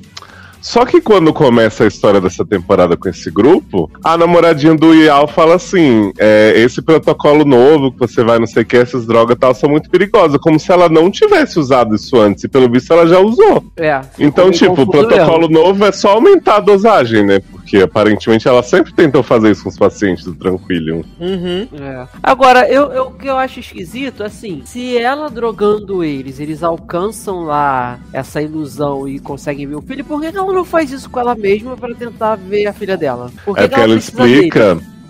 Só 0.67 0.85
que 0.85 1.01
quando 1.01 1.33
começa 1.33 1.85
a 1.85 1.87
história 1.87 2.21
dessa 2.21 2.45
temporada 2.45 2.97
com 2.97 3.09
esse 3.09 3.31
grupo, 3.31 3.89
a 4.03 4.19
namoradinha 4.19 4.75
do 4.75 4.93
Ial 4.93 5.29
fala 5.29 5.55
assim: 5.55 6.13
é, 6.19 6.55
esse 6.57 6.83
protocolo 6.83 7.45
novo 7.45 7.93
que 7.93 8.01
você 8.01 8.25
vai 8.25 8.41
não 8.41 8.49
sei 8.49 8.65
o 8.65 8.67
que, 8.67 8.77
essas 8.77 9.07
drogas 9.07 9.37
e 9.37 9.39
tal, 9.39 9.55
são 9.55 9.71
muito 9.71 9.89
perigosas. 9.89 10.41
Como 10.41 10.59
se 10.59 10.73
ela 10.73 10.89
não 10.89 11.09
tivesse 11.09 11.61
usado 11.61 11.95
isso 11.95 12.19
antes, 12.19 12.43
e 12.43 12.49
pelo 12.49 12.69
visto 12.69 12.93
ela 12.93 13.07
já 13.07 13.21
usou. 13.21 13.63
É. 13.77 14.01
Então, 14.19 14.51
tipo, 14.51 14.83
o 14.83 14.91
protocolo 14.91 15.49
novo 15.49 15.85
é 15.85 15.93
só 15.93 16.15
aumentar 16.15 16.57
a 16.57 16.61
dosagem, 16.61 17.25
né? 17.25 17.39
Porque 17.39 17.77
aparentemente 17.79 18.49
ela 18.49 18.63
sempre 18.65 18.93
tentou 18.93 19.23
fazer 19.23 19.53
isso 19.53 19.63
com 19.63 19.69
os 19.69 19.79
pacientes 19.79 20.25
do 20.25 20.35
Tranquilium. 20.35 21.05
Uhum. 21.21 21.69
É. 21.81 22.09
Agora, 22.21 22.69
eu, 22.69 22.91
eu- 22.93 23.05
o 23.07 23.11
que 23.13 23.29
eu 23.29 23.39
acho 23.39 23.61
esquisito, 23.61 24.25
assim, 24.25 24.63
se 24.65 24.99
ela 24.99 25.31
drogando 25.31 26.03
eles, 26.03 26.41
eles 26.41 26.65
alcançam 26.65 27.45
lá 27.45 28.01
essa 28.13 28.43
ilusão 28.43 29.07
e 29.07 29.21
conseguem 29.21 29.65
ver 29.69 29.77
o 29.77 29.83
filho, 29.83 30.05
por 30.05 30.21
que 30.21 30.33
que 30.33 30.37
ela 30.39 30.56
não 30.57 30.65
faz 30.65 30.91
isso 30.91 31.09
com 31.11 31.21
ela 31.21 31.35
mesma 31.35 31.77
pra 31.77 31.95
tentar 31.95 32.37
ver 32.37 32.67
a 32.67 32.73
filha 32.73 32.97
dela? 32.97 33.31
Por 33.45 33.55
que 33.55 33.63
É 33.63 33.69
que 33.69 33.69
porque 33.69 33.85
ela 33.85 33.95
precisa 33.95 34.23
dele? 34.23 34.51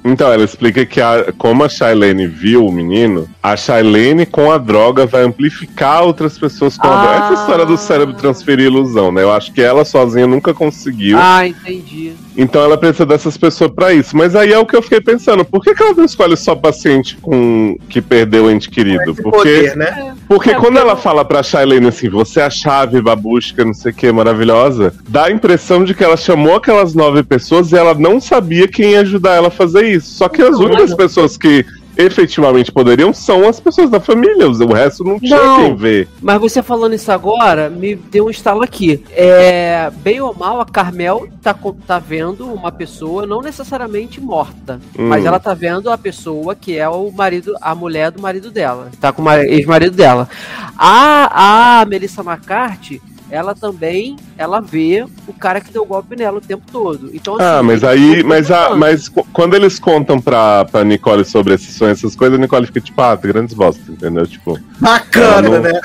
Então, 0.06 0.32
ela 0.32 0.44
explica 0.44 0.86
que 0.86 1.00
a- 1.00 1.32
como 1.36 1.64
a 1.64 1.68
Shailene 1.68 2.26
viu 2.26 2.64
o 2.64 2.72
menino, 2.72 3.28
a 3.42 3.56
Shailene 3.56 4.24
com 4.24 4.52
a 4.52 4.58
droga 4.58 5.04
vai 5.04 5.22
amplificar 5.24 6.02
outras 6.04 6.38
pessoas 6.38 6.76
com 6.78 6.86
a 6.86 6.90
Ah. 6.90 7.02
droga. 7.02 7.24
Essa 7.32 7.40
história 7.42 7.66
do 7.66 7.76
cérebro 7.76 8.14
transferir 8.14 8.66
ilusão, 8.66 9.10
né? 9.10 9.22
Eu 9.22 9.32
acho 9.32 9.52
que 9.52 9.60
ela 9.60 9.84
sozinha 9.84 10.26
nunca 10.26 10.54
conseguiu. 10.54 11.18
Ah, 11.20 11.46
entendi. 11.46 12.12
Então 12.36 12.62
ela 12.62 12.76
precisa 12.76 13.06
dessas 13.06 13.36
pessoas 13.36 13.70
pra 13.72 13.92
isso. 13.92 14.16
Mas 14.16 14.36
aí 14.36 14.52
é 14.52 14.58
o 14.58 14.66
que 14.66 14.76
eu 14.76 14.82
fiquei 14.82 15.00
pensando: 15.00 15.44
por 15.44 15.62
que, 15.62 15.74
que 15.74 15.82
ela 15.82 15.94
não 15.94 16.04
escolhe 16.04 16.36
só 16.36 16.54
paciente 16.54 17.16
com 17.20 17.76
que 17.88 18.00
perdeu 18.00 18.44
o 18.44 18.50
ente 18.50 18.68
querido? 18.70 19.14
Porque, 19.14 19.30
poder, 19.38 19.76
né? 19.76 20.14
porque 20.28 20.50
É, 20.50 20.54
quando 20.54 20.64
porque 20.74 20.78
ela 20.78 20.92
eu- 20.92 20.96
fala 20.98 21.24
pra 21.24 21.42
Shailene 21.42 21.88
assim, 21.88 22.08
você 22.08 22.40
é 22.40 22.44
a 22.44 22.50
chave, 22.50 23.00
babusca, 23.00 23.64
não 23.64 23.74
sei 23.74 23.90
o 23.90 23.94
que, 23.94 24.12
maravilhosa, 24.12 24.92
dá 25.08 25.24
a 25.24 25.30
impressão 25.30 25.82
de 25.84 25.94
que 25.94 26.04
ela 26.04 26.16
chamou 26.16 26.54
aquelas 26.56 26.94
nove 26.94 27.22
pessoas 27.22 27.72
e 27.72 27.76
ela 27.76 27.94
não 27.94 28.20
sabia 28.20 28.68
quem 28.68 28.90
ia 28.92 29.00
ajudar 29.00 29.34
ela 29.34 29.48
a 29.48 29.50
fazer 29.50 29.84
isso. 29.88 29.95
Só 30.00 30.28
que 30.28 30.42
as 30.42 30.52
Não, 30.52 30.66
únicas 30.66 30.90
não. 30.90 30.96
pessoas 30.96 31.36
que 31.36 31.64
efetivamente 31.98 32.70
poderiam 32.70 33.10
são 33.12 33.48
as 33.48 33.58
pessoas 33.58 33.88
da 33.88 33.98
família, 33.98 34.46
o 34.46 34.72
resto 34.72 35.02
não 35.02 35.18
tinha 35.18 35.34
Não. 35.34 35.56
quem 35.64 35.76
ver. 35.76 36.08
Mas 36.20 36.38
você 36.38 36.62
falando 36.62 36.92
isso 36.94 37.10
agora, 37.10 37.70
me 37.70 37.94
deu 37.94 38.26
um 38.26 38.30
estalo 38.30 38.62
aqui. 38.62 39.02
É, 39.12 39.90
bem 40.02 40.20
ou 40.20 40.34
mal, 40.34 40.60
a 40.60 40.66
Carmel 40.66 41.26
tá, 41.42 41.56
tá 41.86 41.98
vendo 41.98 42.52
uma 42.52 42.70
pessoa, 42.70 43.26
não 43.26 43.40
necessariamente 43.40 44.20
morta, 44.20 44.78
Hum. 44.98 45.08
mas 45.08 45.24
ela 45.24 45.40
tá 45.40 45.54
vendo 45.54 45.90
a 45.90 45.96
pessoa 45.96 46.54
que 46.54 46.76
é 46.76 46.86
o 46.86 47.10
marido, 47.10 47.54
a 47.62 47.74
mulher 47.74 48.10
do 48.10 48.20
marido 48.20 48.50
dela. 48.50 48.90
Tá 49.00 49.10
com 49.10 49.22
o 49.22 49.24
ma- 49.24 49.38
ex-marido 49.42 49.96
dela. 49.96 50.28
A, 50.76 51.80
a 51.80 51.84
Melissa 51.86 52.20
McCarthy, 52.22 53.00
ela 53.30 53.54
também, 53.54 54.16
ela 54.38 54.60
vê 54.60 55.04
o 55.26 55.32
cara 55.32 55.60
que 55.60 55.72
deu 55.72 55.82
o 55.82 55.86
golpe 55.86 56.16
nela 56.16 56.38
o 56.38 56.40
tempo 56.40 56.62
todo. 56.70 57.10
Então, 57.12 57.36
Ah, 57.40 57.58
assim, 57.58 57.66
mas 57.66 57.82
eles 57.82 57.84
aí, 58.16 58.22
mas, 58.22 58.50
a, 58.50 58.76
mas 58.76 59.08
qu- 59.08 59.26
quando 59.32 59.54
eles 59.54 59.78
contam 59.78 60.20
pra, 60.20 60.64
pra 60.64 60.84
Nicole 60.84 61.24
sobre 61.24 61.54
esses 61.54 61.74
sonhos, 61.74 61.98
essas 61.98 62.14
coisas, 62.14 62.38
a 62.38 62.40
Nicole 62.40 62.66
fica 62.66 62.80
tipo, 62.80 63.00
ah, 63.00 63.16
grandes 63.16 63.54
bosta, 63.54 63.80
entendeu? 63.90 64.26
Tipo, 64.26 64.58
Bacana, 64.78 65.48
Ela 65.48 65.58
não- 65.58 65.60
né? 65.62 65.80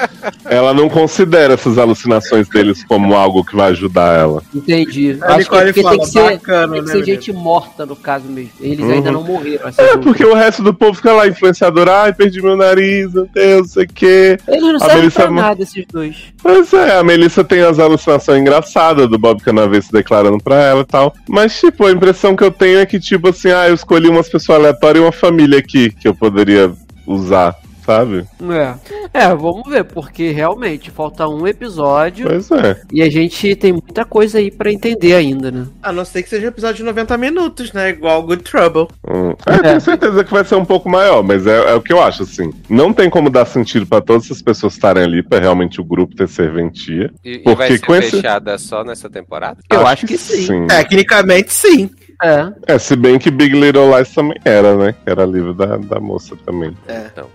ela 0.46 0.74
não 0.74 0.90
considera 0.90 1.54
essas 1.54 1.78
alucinações 1.78 2.48
deles 2.50 2.84
como 2.84 3.16
algo 3.16 3.44
que 3.44 3.56
vai 3.56 3.72
ajudar 3.72 4.20
ela. 4.20 4.44
Entendi. 4.54 5.18
A 5.22 5.36
Acho 5.36 5.50
que 5.50 5.56
é 5.56 5.66
Nicole 5.66 5.66
porque 5.66 5.82
fala, 5.82 5.96
tem 5.96 6.06
que 6.06 6.12
ser, 6.12 6.32
bacana, 6.38 6.74
tem 6.74 6.82
que 6.82 6.88
né, 6.88 6.92
ser 6.94 7.00
menino? 7.00 7.16
gente 7.22 7.34
morta 7.34 7.86
no 7.86 7.96
caso 7.96 8.26
mesmo. 8.28 8.52
Eles 8.60 8.80
Uhum. 8.86 8.92
ainda 8.92 9.12
não 9.12 9.24
morreram. 9.24 9.68
essa 9.70 9.82
É, 9.82 9.98
porque 9.98 10.26
o 10.26 10.34
resto 10.36 10.62
do 10.62 10.74
povo 10.74 10.94
fica 10.96 11.14
lá, 11.14 11.28
influenciador, 11.28 11.88
ai, 11.88 12.12
perdi 12.14 12.42
meu 12.42 12.58
nariz, 12.58 13.14
meu 13.14 13.28
Deus, 13.34 13.62
não 13.62 13.68
sei 13.68 13.86
o 13.86 13.88
quê. 13.88 14.38
Eles 14.48 14.62
não 14.62 14.76
A 14.76 14.80
servem 14.80 14.98
Melissa 14.98 15.30
nada, 15.32 15.64
esses 15.64 15.86
dois. 15.92 16.16
Pois 16.44 16.74
é, 16.74 16.98
a 16.98 17.04
Melissa 17.04 17.44
tem 17.44 17.62
as 17.62 17.80
alucinações 17.80 18.41
engraçadas 18.42 19.08
do 19.08 19.18
Bob 19.18 19.42
Canaveses 19.42 19.86
se 19.86 19.92
declarando 19.92 20.38
pra 20.44 20.56
ela 20.56 20.82
e 20.82 20.86
tal. 20.86 21.14
Mas, 21.30 21.60
tipo, 21.60 21.86
a 21.86 21.92
impressão 21.92 22.36
que 22.36 22.44
eu 22.44 22.52
tenho 22.52 22.80
é 22.80 22.86
que, 22.86 23.00
tipo 23.00 23.30
assim, 23.30 23.52
ah, 23.52 23.70
eu 23.70 23.76
escolhi 23.76 24.10
umas 24.10 24.28
pessoas 24.28 24.60
aleatórias 24.60 25.02
e 25.02 25.06
uma 25.06 25.12
família 25.12 25.60
aqui 25.60 25.90
que 25.90 26.08
eu 26.08 26.16
poderia 26.16 26.72
usar, 27.06 27.56
sabe? 27.86 28.26
É. 28.50 28.74
É, 29.14 29.28
vamos 29.36 29.64
ver, 29.70 29.84
porque 29.84 30.32
realmente 30.32 30.90
falta 30.90 31.28
um 31.28 31.46
episódio 31.46 32.28
Pois 32.28 32.50
é. 32.52 32.82
e 32.94 33.02
a 33.02 33.10
gente 33.10 33.56
tem 33.56 33.74
muita 33.74 34.06
coisa 34.06 34.38
aí 34.38 34.50
pra 34.50 34.72
entender 34.72 35.14
ainda, 35.16 35.52
né? 35.52 35.68
A 35.84 35.92
não 35.92 36.06
ser 36.06 36.24
que 36.24 36.30
seja 36.30 36.46
um 36.46 36.50
episódio 36.50 36.78
de 36.78 36.84
90 36.84 37.18
minutos, 37.18 37.74
né? 37.74 37.90
Igual 37.90 38.24
Good 38.24 38.44
Trouble. 38.44 38.88
Hum. 39.08 39.34
É, 39.46 39.58
tenho 39.60 39.82
certeza 39.82 40.24
que 40.24 40.32
vai 40.32 40.46
ser 40.46 40.56
um 40.56 40.66
pouco 40.66 40.90
maior, 40.90 41.22
mas 41.24 41.46
é, 41.46 41.72
é 41.72 41.74
o 41.76 41.82
que 41.82 41.92
eu 41.92 42.02
acho, 42.02 42.24
assim. 42.24 42.52
Não 42.70 42.94
tem 42.94 43.10
como 43.10 43.30
dar 43.30 43.46
sentido 43.46 43.86
pra 43.86 44.00
todas 44.02 44.26
essas 44.26 44.42
pessoas 44.42 44.74
estarem 44.74 45.04
ali, 45.04 45.22
pra 45.24 45.40
realmente 45.40 45.82
o 45.82 45.84
grupo 45.84 46.16
ter 46.16 46.28
serventia. 46.30 47.12
E, 47.24 47.34
e 47.34 47.40
Porque 47.40 47.56
vai 47.58 47.68
ser 47.72 47.80
com 47.86 47.96
esse- 47.96 48.12
fechada 48.12 48.58
só 48.58 48.84
nessa 48.84 49.10
temporada? 49.10 49.58
Eu 49.70 49.86
acho 49.86 50.06
que 50.08 50.18
sim. 50.18 50.68
Tecnicamente, 50.68 51.52
sim. 51.54 51.90
É. 52.22 52.74
É, 52.74 52.78
se 52.78 52.96
bem 52.96 53.18
que 53.18 53.32
Big 53.32 53.54
Little 53.60 53.96
Lies 53.96 54.14
também 54.14 54.38
era, 54.46 54.76
né? 54.76 54.94
Que 54.94 55.10
era 55.10 55.26
livro 55.26 55.54
da, 55.54 55.78
da 55.78 56.00
moça 56.00 56.36
também. 56.46 56.76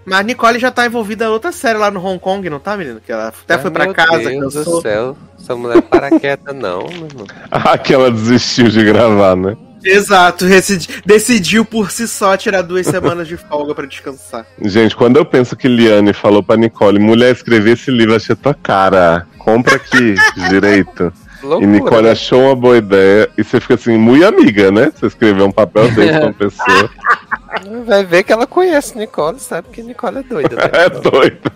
Mas 0.04 0.18
a 0.18 0.22
Nicole 0.22 0.58
já 0.58 0.70
tá 0.70 0.86
envolvida 0.86 1.24
em 1.24 1.28
outra 1.28 1.50
série 1.52 1.78
lá 1.78 1.90
no 1.90 2.04
Hong 2.04 2.18
Kong, 2.20 2.48
não 2.48 2.58
tá, 2.60 2.76
menino? 2.76 3.00
Que 3.04 3.10
ela 3.12 3.28
até 3.28 3.58
foi 3.58 3.70
pra 3.70 3.84
Meu 3.86 3.94
casa, 3.94 4.18
Deus 4.30 4.54
do 4.54 4.80
céu. 4.80 5.16
Essa 5.38 5.56
mulher 5.56 5.82
para 5.82 6.10
quieta, 6.18 6.52
não, 6.52 6.82
meu 6.88 7.06
irmão. 7.06 7.26
Ah, 7.50 7.76
que 7.76 7.92
ela 7.92 8.10
desistiu 8.10 8.68
de 8.68 8.84
gravar, 8.84 9.34
né? 9.36 9.56
Exato, 9.84 10.46
decidi- 10.46 10.88
decidiu 11.04 11.64
por 11.64 11.90
si 11.92 12.08
só 12.08 12.36
tirar 12.36 12.62
duas 12.62 12.86
semanas 12.86 13.28
de 13.28 13.36
folga 13.36 13.72
pra 13.74 13.86
descansar. 13.86 14.44
Gente, 14.60 14.96
quando 14.96 15.16
eu 15.16 15.24
penso 15.24 15.54
que 15.54 15.68
Liane 15.68 16.12
falou 16.12 16.42
pra 16.42 16.56
Nicole, 16.56 16.98
mulher, 16.98 17.32
escrever 17.32 17.72
esse 17.74 17.90
livro, 17.90 18.16
achei 18.16 18.34
tua 18.34 18.54
cara. 18.54 19.26
Compra 19.38 19.76
aqui, 19.76 20.14
direito. 20.48 21.12
E 21.46 21.48
Loucura. 21.48 21.66
Nicole 21.70 22.02
né? 22.02 22.10
achou 22.10 22.42
uma 22.42 22.56
boa 22.56 22.76
ideia. 22.76 23.30
E 23.38 23.44
você 23.44 23.60
fica 23.60 23.74
assim, 23.74 23.96
muito 23.96 24.26
amiga, 24.26 24.70
né? 24.72 24.90
Você 24.94 25.06
escreveu 25.06 25.46
um 25.46 25.52
papel 25.52 25.90
desse 25.92 26.12
pra 26.12 26.26
uma 26.26 26.32
pessoa. 26.32 26.90
Vai 27.86 28.04
ver 28.04 28.24
que 28.24 28.32
ela 28.32 28.46
conhece 28.46 28.98
Nicole, 28.98 29.38
sabe 29.38 29.68
que 29.72 29.82
Nicole 29.82 30.18
é 30.18 30.22
doida. 30.22 30.56
Né? 30.56 30.62
É 30.72 30.90
doido. 30.90 31.52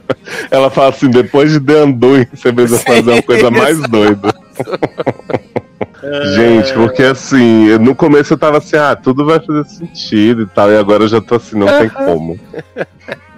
Ela 0.51 0.70
fala 0.70 0.91
assim, 0.91 1.10
depois 1.10 1.52
de 1.52 1.60
The 1.60 1.85
você 2.33 2.52
precisa 2.52 2.78
fazer 2.78 3.10
uma 3.10 3.23
coisa 3.23 3.51
mais 3.51 3.81
doida. 3.81 4.33
Gente, 6.35 6.73
porque 6.73 7.02
assim, 7.02 7.67
eu- 7.67 7.78
no 7.78 7.94
começo 7.94 8.33
eu 8.33 8.39
tava 8.39 8.59
assim, 8.59 8.77
ah, 8.77 8.97
tudo 8.97 9.25
vai 9.25 9.39
fazer 9.39 9.65
sentido 9.67 10.43
e 10.43 10.47
tal, 10.47 10.70
e 10.70 10.78
agora 10.78 11.05
eu 11.05 11.09
já 11.09 11.20
tô 11.20 11.35
assim, 11.35 11.59
não 11.59 11.67
tem 11.67 11.89
como. 11.91 12.39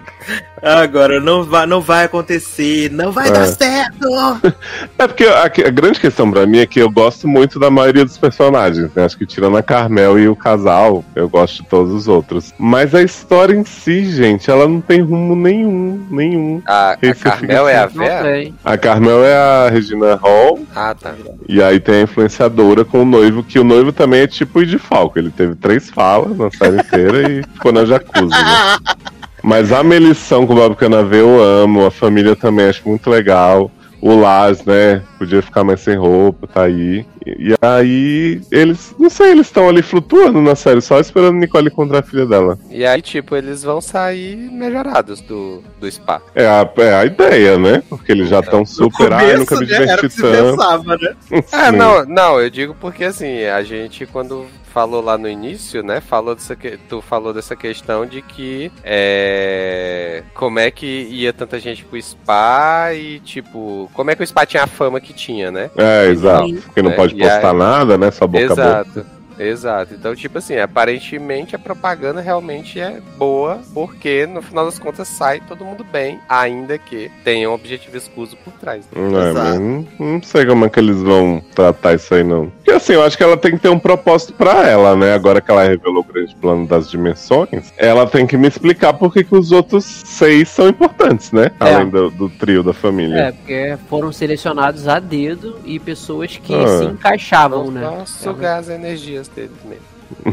Agora, 0.63 1.19
não 1.21 1.43
vai, 1.45 1.67
não 1.67 1.81
vai 1.81 2.05
acontecer, 2.05 2.91
não 2.93 3.11
vai 3.11 3.29
É. 3.29 3.33
dar 3.33 3.47
certo! 3.47 4.09
É 4.99 5.07
porque 5.09 5.25
a, 5.25 5.43
a 5.45 5.71
grande 5.71 5.99
questão 5.99 6.31
pra 6.31 6.47
mim 6.47 6.59
é 6.59 6.67
que 6.67 6.79
eu 6.81 6.89
gosto 6.91 7.27
muito 7.27 7.59
da 7.59 7.71
maioria 7.71 8.05
dos 8.05 8.17
personagens, 8.17 8.89
né? 8.95 9.05
Acho 9.05 9.19
que 9.19 9.27
tirando 9.27 9.57
a 9.57 9.63
Carmel 9.63 10.19
e 10.19 10.29
o 10.29 10.37
casal, 10.37 11.05
eu 11.17 11.29
gosto 11.29 11.63
de 11.63 11.69
todos 11.69 11.93
os 11.93 12.07
outros. 12.07 12.53
Mas 12.59 12.95
a 12.95 13.03
história 13.03 13.55
em 13.55 13.65
si, 13.65 14.05
gente, 14.05 14.49
ela 14.51 14.69
não 14.69 14.81
tem 14.81 15.01
rumo 15.01 15.35
nenhum, 15.35 16.07
nenhum. 16.11 16.63
A, 16.67 16.93
a 16.93 17.15
Carmel 17.15 17.69
é 17.69 17.77
a 17.79 17.85
assim, 17.87 17.99
Vera? 17.99 18.53
A 18.65 18.77
Carmel 18.79 19.25
é 19.25 19.35
a 19.35 19.69
Regina 19.71 20.15
Hall, 20.17 20.61
Ah, 20.75 20.95
tá. 20.95 21.15
e 21.49 21.61
aí 21.63 21.81
tem 21.81 21.97
a 21.97 22.03
influenciadora 22.03 22.85
com 22.85 23.03
o 23.03 23.07
noivo, 23.07 23.43
que 23.43 23.59
o 23.59 23.65
noivo 23.65 23.93
também 23.93 24.21
é 24.21 24.27
tipo 24.27 24.61
o 24.61 24.67
de 24.67 24.79
Falco. 24.79 25.19
Ele 25.19 25.31
teve 25.31 25.57
três 25.57 25.91
falas 25.91 26.37
na 26.37 26.51
série 26.51 26.77
inteira 26.77 27.29
e 27.31 27.43
ficou 27.43 27.73
na 27.73 27.85
jacuzzi, 27.85 28.29
né? 28.31 28.79
Mas 29.43 29.73
a 29.73 29.83
Melissão 29.83 30.47
com 30.47 30.53
o 30.53 30.57
Bob 30.57 30.77
Canavê 30.77 31.21
eu 31.21 31.43
amo, 31.43 31.85
a 31.85 31.91
família 31.91 32.37
também 32.37 32.67
acho 32.67 32.89
muito 32.89 33.11
legal. 33.11 33.71
O 34.01 34.15
Lars, 34.15 34.65
né? 34.65 35.03
Podia 35.23 35.41
ficar 35.41 35.63
mais 35.63 35.81
sem 35.81 35.97
roupa, 35.97 36.49
tá 36.49 36.65
aí. 36.65 37.07
E, 37.25 37.51
e 37.51 37.55
aí, 37.63 38.41
eles, 38.51 38.93
não 38.99 39.09
sei, 39.09 39.31
eles 39.31 39.47
estão 39.47 39.69
ali 39.69 39.81
flutuando 39.81 40.43
na 40.43 40.57
série, 40.57 40.81
só 40.81 40.99
esperando 40.99 41.39
Nicole 41.39 41.69
encontrar 41.69 42.01
a 42.01 42.03
filha 42.03 42.27
dela. 42.27 42.59
E 42.69 42.85
aí, 42.85 43.01
tipo, 43.01 43.37
eles 43.37 43.63
vão 43.63 43.81
sair 43.81 44.35
melhorados 44.51 45.21
do, 45.21 45.63
do 45.79 45.89
spa. 45.89 46.21
É 46.35 46.45
a, 46.45 46.69
é 46.79 46.95
a 46.95 47.05
ideia, 47.05 47.57
né? 47.57 47.85
Porque 47.89 48.11
eles 48.11 48.29
já 48.29 48.41
estão 48.41 48.61
No 48.61 48.67
super, 48.67 49.13
ai, 49.13 49.37
nunca 49.37 49.55
me 49.61 49.65
começo, 49.65 49.81
né, 49.81 49.93
era 49.93 50.05
o 50.05 50.09
diverti 50.09 50.09
que 50.09 50.13
se 50.13 50.23
tanto. 50.23 50.57
pensava, 50.57 50.97
né? 50.97 51.15
Ah, 51.53 51.71
Sim. 51.71 51.77
não, 51.77 52.05
não, 52.05 52.41
eu 52.41 52.51
digo 52.51 52.75
porque 52.81 53.05
assim, 53.05 53.45
a 53.45 53.63
gente 53.63 54.05
quando 54.07 54.49
falou 54.73 55.03
lá 55.03 55.19
no 55.19 55.29
início, 55.29 55.83
né, 55.83 56.01
falou 56.01 56.35
dessa 56.35 56.57
que, 56.57 56.79
tu 56.89 57.03
falou 57.03 57.35
dessa 57.35 57.55
questão 57.55 58.07
de 58.07 58.23
que 58.23 58.73
é, 58.83 60.23
como 60.33 60.59
é 60.59 60.71
que 60.71 60.87
ia 60.87 61.31
tanta 61.33 61.61
gente 61.61 61.85
pro 61.85 62.01
spa 62.01 62.95
e 62.95 63.21
tipo, 63.21 63.91
como 63.93 64.11
é 64.11 64.17
que 64.17 64.23
o 64.23 64.27
spa 64.27 64.47
tinha 64.47 64.63
a 64.63 64.67
fama 64.67 64.99
que 64.99 65.12
tinha, 65.13 65.51
né? 65.51 65.71
É, 65.77 66.07
exato. 66.07 66.53
Porque 66.67 66.83
não 66.83 66.91
É, 66.91 66.95
pode 66.95 67.15
postar 67.15 67.51
aí- 67.53 67.57
nada, 67.57 67.97
né? 67.99 68.11
Só 68.11 68.27
boca 68.27 68.45
a 68.45 68.49
boca. 68.49 68.63
Exato. 68.63 69.07
Exato. 69.49 69.95
Então, 69.95 70.15
tipo 70.15 70.39
assim, 70.39 70.57
aparentemente 70.59 71.55
a 71.57 71.59
propaganda 71.59 72.21
realmente 72.21 72.81
é 72.81 73.01
boa, 73.17 73.61
porque 73.75 74.27
no 74.27 74.43
final 74.43 74.65
das 74.67 74.79
contas 74.79 75.09
sai 75.09 75.41
todo 75.41 75.65
mundo 75.65 75.85
bem, 75.85 76.19
ainda 76.29 76.79
que 76.79 77.11
tenha 77.25 77.49
um 77.51 77.55
objetivo 77.55 77.97
escuso 77.97 78.37
por 78.45 78.53
trás. 78.55 78.85
É, 78.95 78.99
mas 78.99 79.29
Exato. 79.31 79.61
não, 79.61 79.87
não 79.99 80.23
sei 80.23 80.47
como 80.47 80.65
é 80.65 80.69
que 80.69 80.79
eles 80.81 81.01
vão 81.03 81.43
tratar 81.55 81.95
isso 81.95 82.15
aí, 82.15 82.23
não. 82.25 82.47
Porque 82.51 82.71
assim, 82.73 82.93
eu 82.93 83.03
acho 83.03 83.17
que 83.17 83.23
ela 83.23 83.37
tem 83.37 83.53
que 83.53 83.59
ter 83.59 83.69
um 83.69 83.79
propósito 83.79 84.33
pra 84.35 84.69
ela, 84.69 84.95
né? 84.97 85.15
Agora 85.15 85.41
que 85.41 85.51
ela 85.51 85.65
revelou 85.65 86.01
o 86.01 86.13
grande 86.13 86.35
plano 86.37 86.67
das 86.67 86.91
dimensões, 86.91 87.73
ela 87.77 88.07
tem 88.07 88.27
que 88.27 88.37
me 88.37 88.49
explicar 88.49 88.93
por 88.95 89.13
que, 89.13 89.25
que 89.25 89.35
os 89.35 89.53
outros 89.53 89.85
seis 89.85 90.49
são 90.49 90.69
importantes, 90.69 91.33
né? 91.33 91.51
É. 91.61 91.75
Além 91.75 91.89
do, 91.89 92.11
do 92.11 92.29
trio 92.29 92.63
da 92.63 92.73
família. 92.73 93.17
É, 93.17 93.33
porque 93.33 93.79
foram 93.89 94.13
selecionados 94.13 94.89
a 94.89 94.99
dedo 94.99 95.59
e 95.65 95.79
pessoas 95.79 96.37
que 96.37 96.55
Ah. 96.55 96.79
se 96.79 96.85
encaixavam, 96.85 97.71
né? 97.71 97.81
Vamos 97.83 98.11
sugar 98.11 98.59
as 98.59 98.69
energias 98.69 99.29
deles 99.35 99.51
mesmo. 99.65 99.85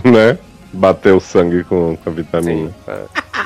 né? 0.12 0.38
Bater 0.72 1.14
o 1.14 1.20
sangue 1.20 1.64
com, 1.64 1.98
com 1.98 2.10
a 2.10 2.14
vitamina. 2.14 2.68
Sim. 2.70 2.74
tá. 2.86 2.98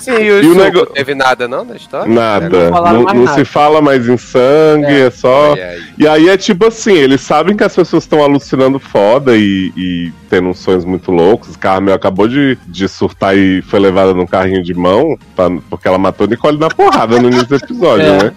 Sim, 0.02 0.12
e 0.12 0.32
o, 0.32 0.44
E 0.44 0.48
o 0.48 0.56
nego- 0.56 0.86
teve 0.88 1.14
nada 1.16 1.48
não 1.48 1.64
na 1.64 1.76
história? 1.78 2.12
Nada. 2.12 2.70
Não 2.72 2.84
Não, 2.84 3.04
não 3.04 3.24
nada. 3.24 3.34
se 3.38 3.46
fala 3.46 3.80
mais 3.80 4.10
em 4.10 4.18
sangue, 4.18 4.92
é, 5.04 5.10
só. 5.10 5.52
Olha 5.52 5.66
aí. 5.68 5.82
E 6.00 6.08
aí 6.08 6.28
é 6.30 6.36
tipo 6.36 6.66
assim, 6.66 6.94
eles 6.94 7.22
sabem 7.22 7.56
que 7.56 7.64
as 7.64 7.74
pessoas 7.74 8.04
estão 8.04 8.22
alucinando 8.22 8.78
foda 8.80 9.38
e, 9.38 9.72
e 9.78 10.12
tendo 10.30 10.50
uns 10.50 10.60
sonhos 10.60 10.84
muito 10.84 11.12
loucos. 11.12 11.56
Carmel 11.56 11.94
acabou 11.94 12.28
de, 12.28 12.58
de 12.68 12.90
surtar 12.90 13.38
e 13.38 13.62
foi 13.62 13.80
levada 13.80 14.14
num 14.14 14.26
carrinho 14.26 14.64
de 14.64 14.74
mão, 14.74 15.18
pra- 15.36 15.50
porque 15.70 15.88
ela 15.88 15.98
matou 16.00 16.28
Nicole 16.28 16.58
na 16.58 16.68
porrada 16.70 17.22
no 17.22 17.28
início 17.30 17.48
do 17.48 17.56
episódio, 17.56 18.06
É. 18.06 18.24
né? 18.24 18.32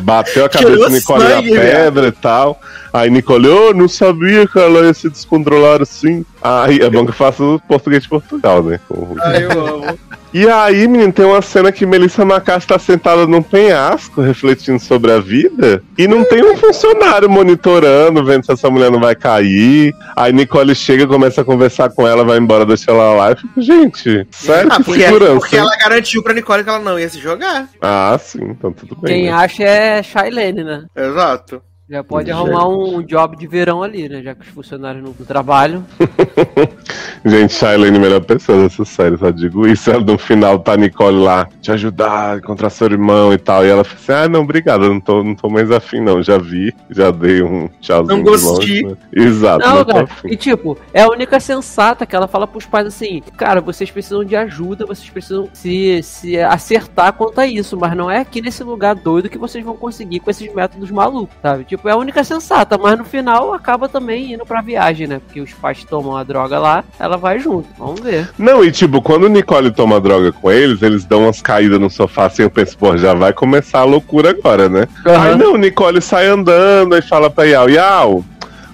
Bateu 0.00 0.44
a 0.44 0.48
cabeça 0.48 0.86
de 0.86 0.94
Nicole 0.94 1.26
sangue, 1.26 1.50
na 1.50 1.60
pedra 1.60 2.08
e 2.08 2.12
tal. 2.12 2.60
Aí 2.92 3.10
Nicole, 3.10 3.46
eu 3.46 3.74
não 3.74 3.88
sabia 3.88 4.46
que 4.46 4.58
ela 4.58 4.86
ia 4.86 4.94
se 4.94 5.08
descontrolar 5.08 5.82
assim. 5.82 6.24
Aí 6.42 6.80
é 6.80 6.90
bom 6.90 7.04
que 7.04 7.10
eu 7.10 7.14
faço 7.14 7.60
português 7.68 8.02
de 8.02 8.08
Portugal, 8.08 8.62
né? 8.62 8.80
Ai, 9.22 9.44
eu 9.44 9.66
amo. 9.66 9.98
E 10.32 10.48
aí, 10.48 10.86
menino, 10.86 11.12
tem 11.12 11.24
uma 11.24 11.40
cena 11.42 11.72
que 11.72 11.86
Melissa 11.86 12.24
Macaste 12.24 12.68
tá 12.68 12.78
sentada 12.78 13.26
num 13.26 13.42
penhasco, 13.42 14.20
refletindo 14.20 14.78
sobre 14.78 15.12
a 15.12 15.18
vida, 15.18 15.82
e 15.96 16.06
não 16.06 16.24
tem 16.24 16.42
um 16.44 16.56
funcionário 16.56 17.28
monitorando, 17.28 18.24
vendo 18.24 18.44
se 18.44 18.52
essa 18.52 18.68
mulher 18.70 18.90
não 18.90 19.00
vai 19.00 19.14
cair. 19.14 19.94
Aí 20.16 20.32
Nicole 20.32 20.74
chega, 20.74 21.06
começa 21.06 21.40
a 21.40 21.44
conversar 21.44 21.90
com 21.90 22.06
ela, 22.06 22.24
vai 22.24 22.38
embora, 22.38 22.66
deixa 22.66 22.90
ela 22.90 23.14
lá. 23.14 23.30
Eu 23.30 23.36
fico, 23.36 23.60
gente, 23.62 24.26
sério, 24.30 24.70
Ah, 24.72 24.76
que 24.76 24.84
porque, 24.84 25.02
segurança. 25.02 25.34
porque 25.40 25.56
ela 25.56 25.76
garantiu 25.76 26.22
pra 26.22 26.34
Nicole 26.34 26.62
que 26.62 26.68
ela 26.70 26.78
não 26.78 26.98
ia 26.98 27.08
se 27.08 27.18
jogar. 27.18 27.68
Ah, 27.80 28.18
sim, 28.20 28.40
então 28.42 28.72
tudo 28.72 28.96
bem. 29.00 29.14
Quem 29.14 29.24
né? 29.26 29.32
acha 29.32 29.62
é 29.62 30.02
Shailene, 30.02 30.62
né? 30.64 30.84
Exato. 30.96 31.62
Já 31.90 32.04
pode 32.04 32.30
Gente. 32.30 32.36
arrumar 32.36 32.68
um 32.68 33.02
job 33.02 33.34
de 33.34 33.46
verão 33.46 33.82
ali, 33.82 34.10
né? 34.10 34.22
Já 34.22 34.34
que 34.34 34.42
os 34.42 34.48
funcionários 34.48 35.02
não 35.02 35.14
trabalham. 35.24 35.82
Gente, 37.24 37.54
Shailene, 37.54 37.98
melhor 37.98 38.20
pessoa 38.20 38.62
dessa 38.62 38.84
série, 38.84 39.16
só 39.16 39.30
digo 39.30 39.66
isso. 39.66 39.90
Ela, 39.90 40.04
no 40.04 40.18
final 40.18 40.58
tá 40.58 40.74
a 40.74 40.76
Nicole 40.76 41.16
lá, 41.16 41.48
te 41.62 41.72
ajudar 41.72 42.34
a 42.34 42.36
encontrar 42.36 42.68
seu 42.68 42.88
irmão 42.88 43.32
e 43.32 43.38
tal. 43.38 43.64
E 43.64 43.70
ela 43.70 43.84
fala 43.84 44.00
assim: 44.00 44.12
ah, 44.12 44.28
não, 44.28 44.42
obrigado, 44.42 44.84
eu 44.84 44.90
não 44.90 45.00
tô, 45.00 45.24
não 45.24 45.34
tô 45.34 45.48
mais 45.48 45.70
afim, 45.70 46.00
não. 46.00 46.22
Já 46.22 46.36
vi, 46.36 46.74
já 46.90 47.10
dei 47.10 47.42
um 47.42 47.70
tchauzinho. 47.80 48.18
Não 48.18 48.22
de 48.22 48.30
gostei. 48.30 48.82
longe, 48.82 48.84
né? 48.84 48.96
Exato, 49.10 49.66
Não, 49.66 49.76
não 49.76 49.84
cara. 49.86 50.08
E 50.26 50.36
tipo, 50.36 50.76
é 50.92 51.02
a 51.02 51.08
única 51.08 51.40
sensata 51.40 52.04
que 52.04 52.14
ela 52.14 52.28
fala 52.28 52.46
pros 52.46 52.66
pais 52.66 52.86
assim: 52.86 53.22
Cara, 53.38 53.62
vocês 53.62 53.90
precisam 53.90 54.22
de 54.24 54.36
ajuda, 54.36 54.84
vocês 54.84 55.08
precisam 55.08 55.48
se, 55.54 56.02
se 56.02 56.38
acertar 56.38 57.14
quanto 57.14 57.40
a 57.40 57.46
isso, 57.46 57.78
mas 57.78 57.96
não 57.96 58.10
é 58.10 58.18
aqui 58.18 58.42
nesse 58.42 58.62
lugar 58.62 58.94
doido 58.94 59.30
que 59.30 59.38
vocês 59.38 59.64
vão 59.64 59.74
conseguir 59.74 60.20
com 60.20 60.30
esses 60.30 60.52
métodos 60.54 60.90
malucos, 60.90 61.34
sabe? 61.40 61.64
Tipo, 61.64 61.77
é 61.84 61.90
a 61.90 61.96
única 61.96 62.24
sensata, 62.24 62.78
mas 62.78 62.98
no 62.98 63.04
final 63.04 63.52
acaba 63.52 63.88
também 63.88 64.32
indo 64.32 64.44
pra 64.44 64.60
viagem, 64.60 65.06
né? 65.06 65.20
Porque 65.24 65.40
os 65.40 65.52
pais 65.52 65.84
tomam 65.84 66.16
a 66.16 66.24
droga 66.24 66.58
lá, 66.58 66.84
ela 66.98 67.16
vai 67.16 67.38
junto. 67.38 67.68
Vamos 67.78 68.00
ver. 68.00 68.28
Não, 68.38 68.64
e 68.64 68.70
tipo, 68.70 69.00
quando 69.02 69.24
o 69.24 69.28
Nicole 69.28 69.70
toma 69.70 70.00
droga 70.00 70.32
com 70.32 70.50
eles, 70.50 70.82
eles 70.82 71.04
dão 71.04 71.24
umas 71.24 71.42
caídas 71.42 71.80
no 71.80 71.90
sofá 71.90 72.26
assim, 72.26 72.42
eu 72.42 72.50
penso, 72.50 72.76
pô, 72.76 72.96
já 72.96 73.14
vai 73.14 73.32
começar 73.32 73.80
a 73.80 73.84
loucura 73.84 74.30
agora, 74.30 74.68
né? 74.68 74.88
Aí 75.04 75.36
não, 75.36 75.56
Nicole 75.56 76.00
sai 76.00 76.26
andando 76.26 76.96
e 76.96 77.02
fala 77.02 77.30
pra 77.30 77.44
Yao, 77.44 77.68
Yao, 77.68 78.24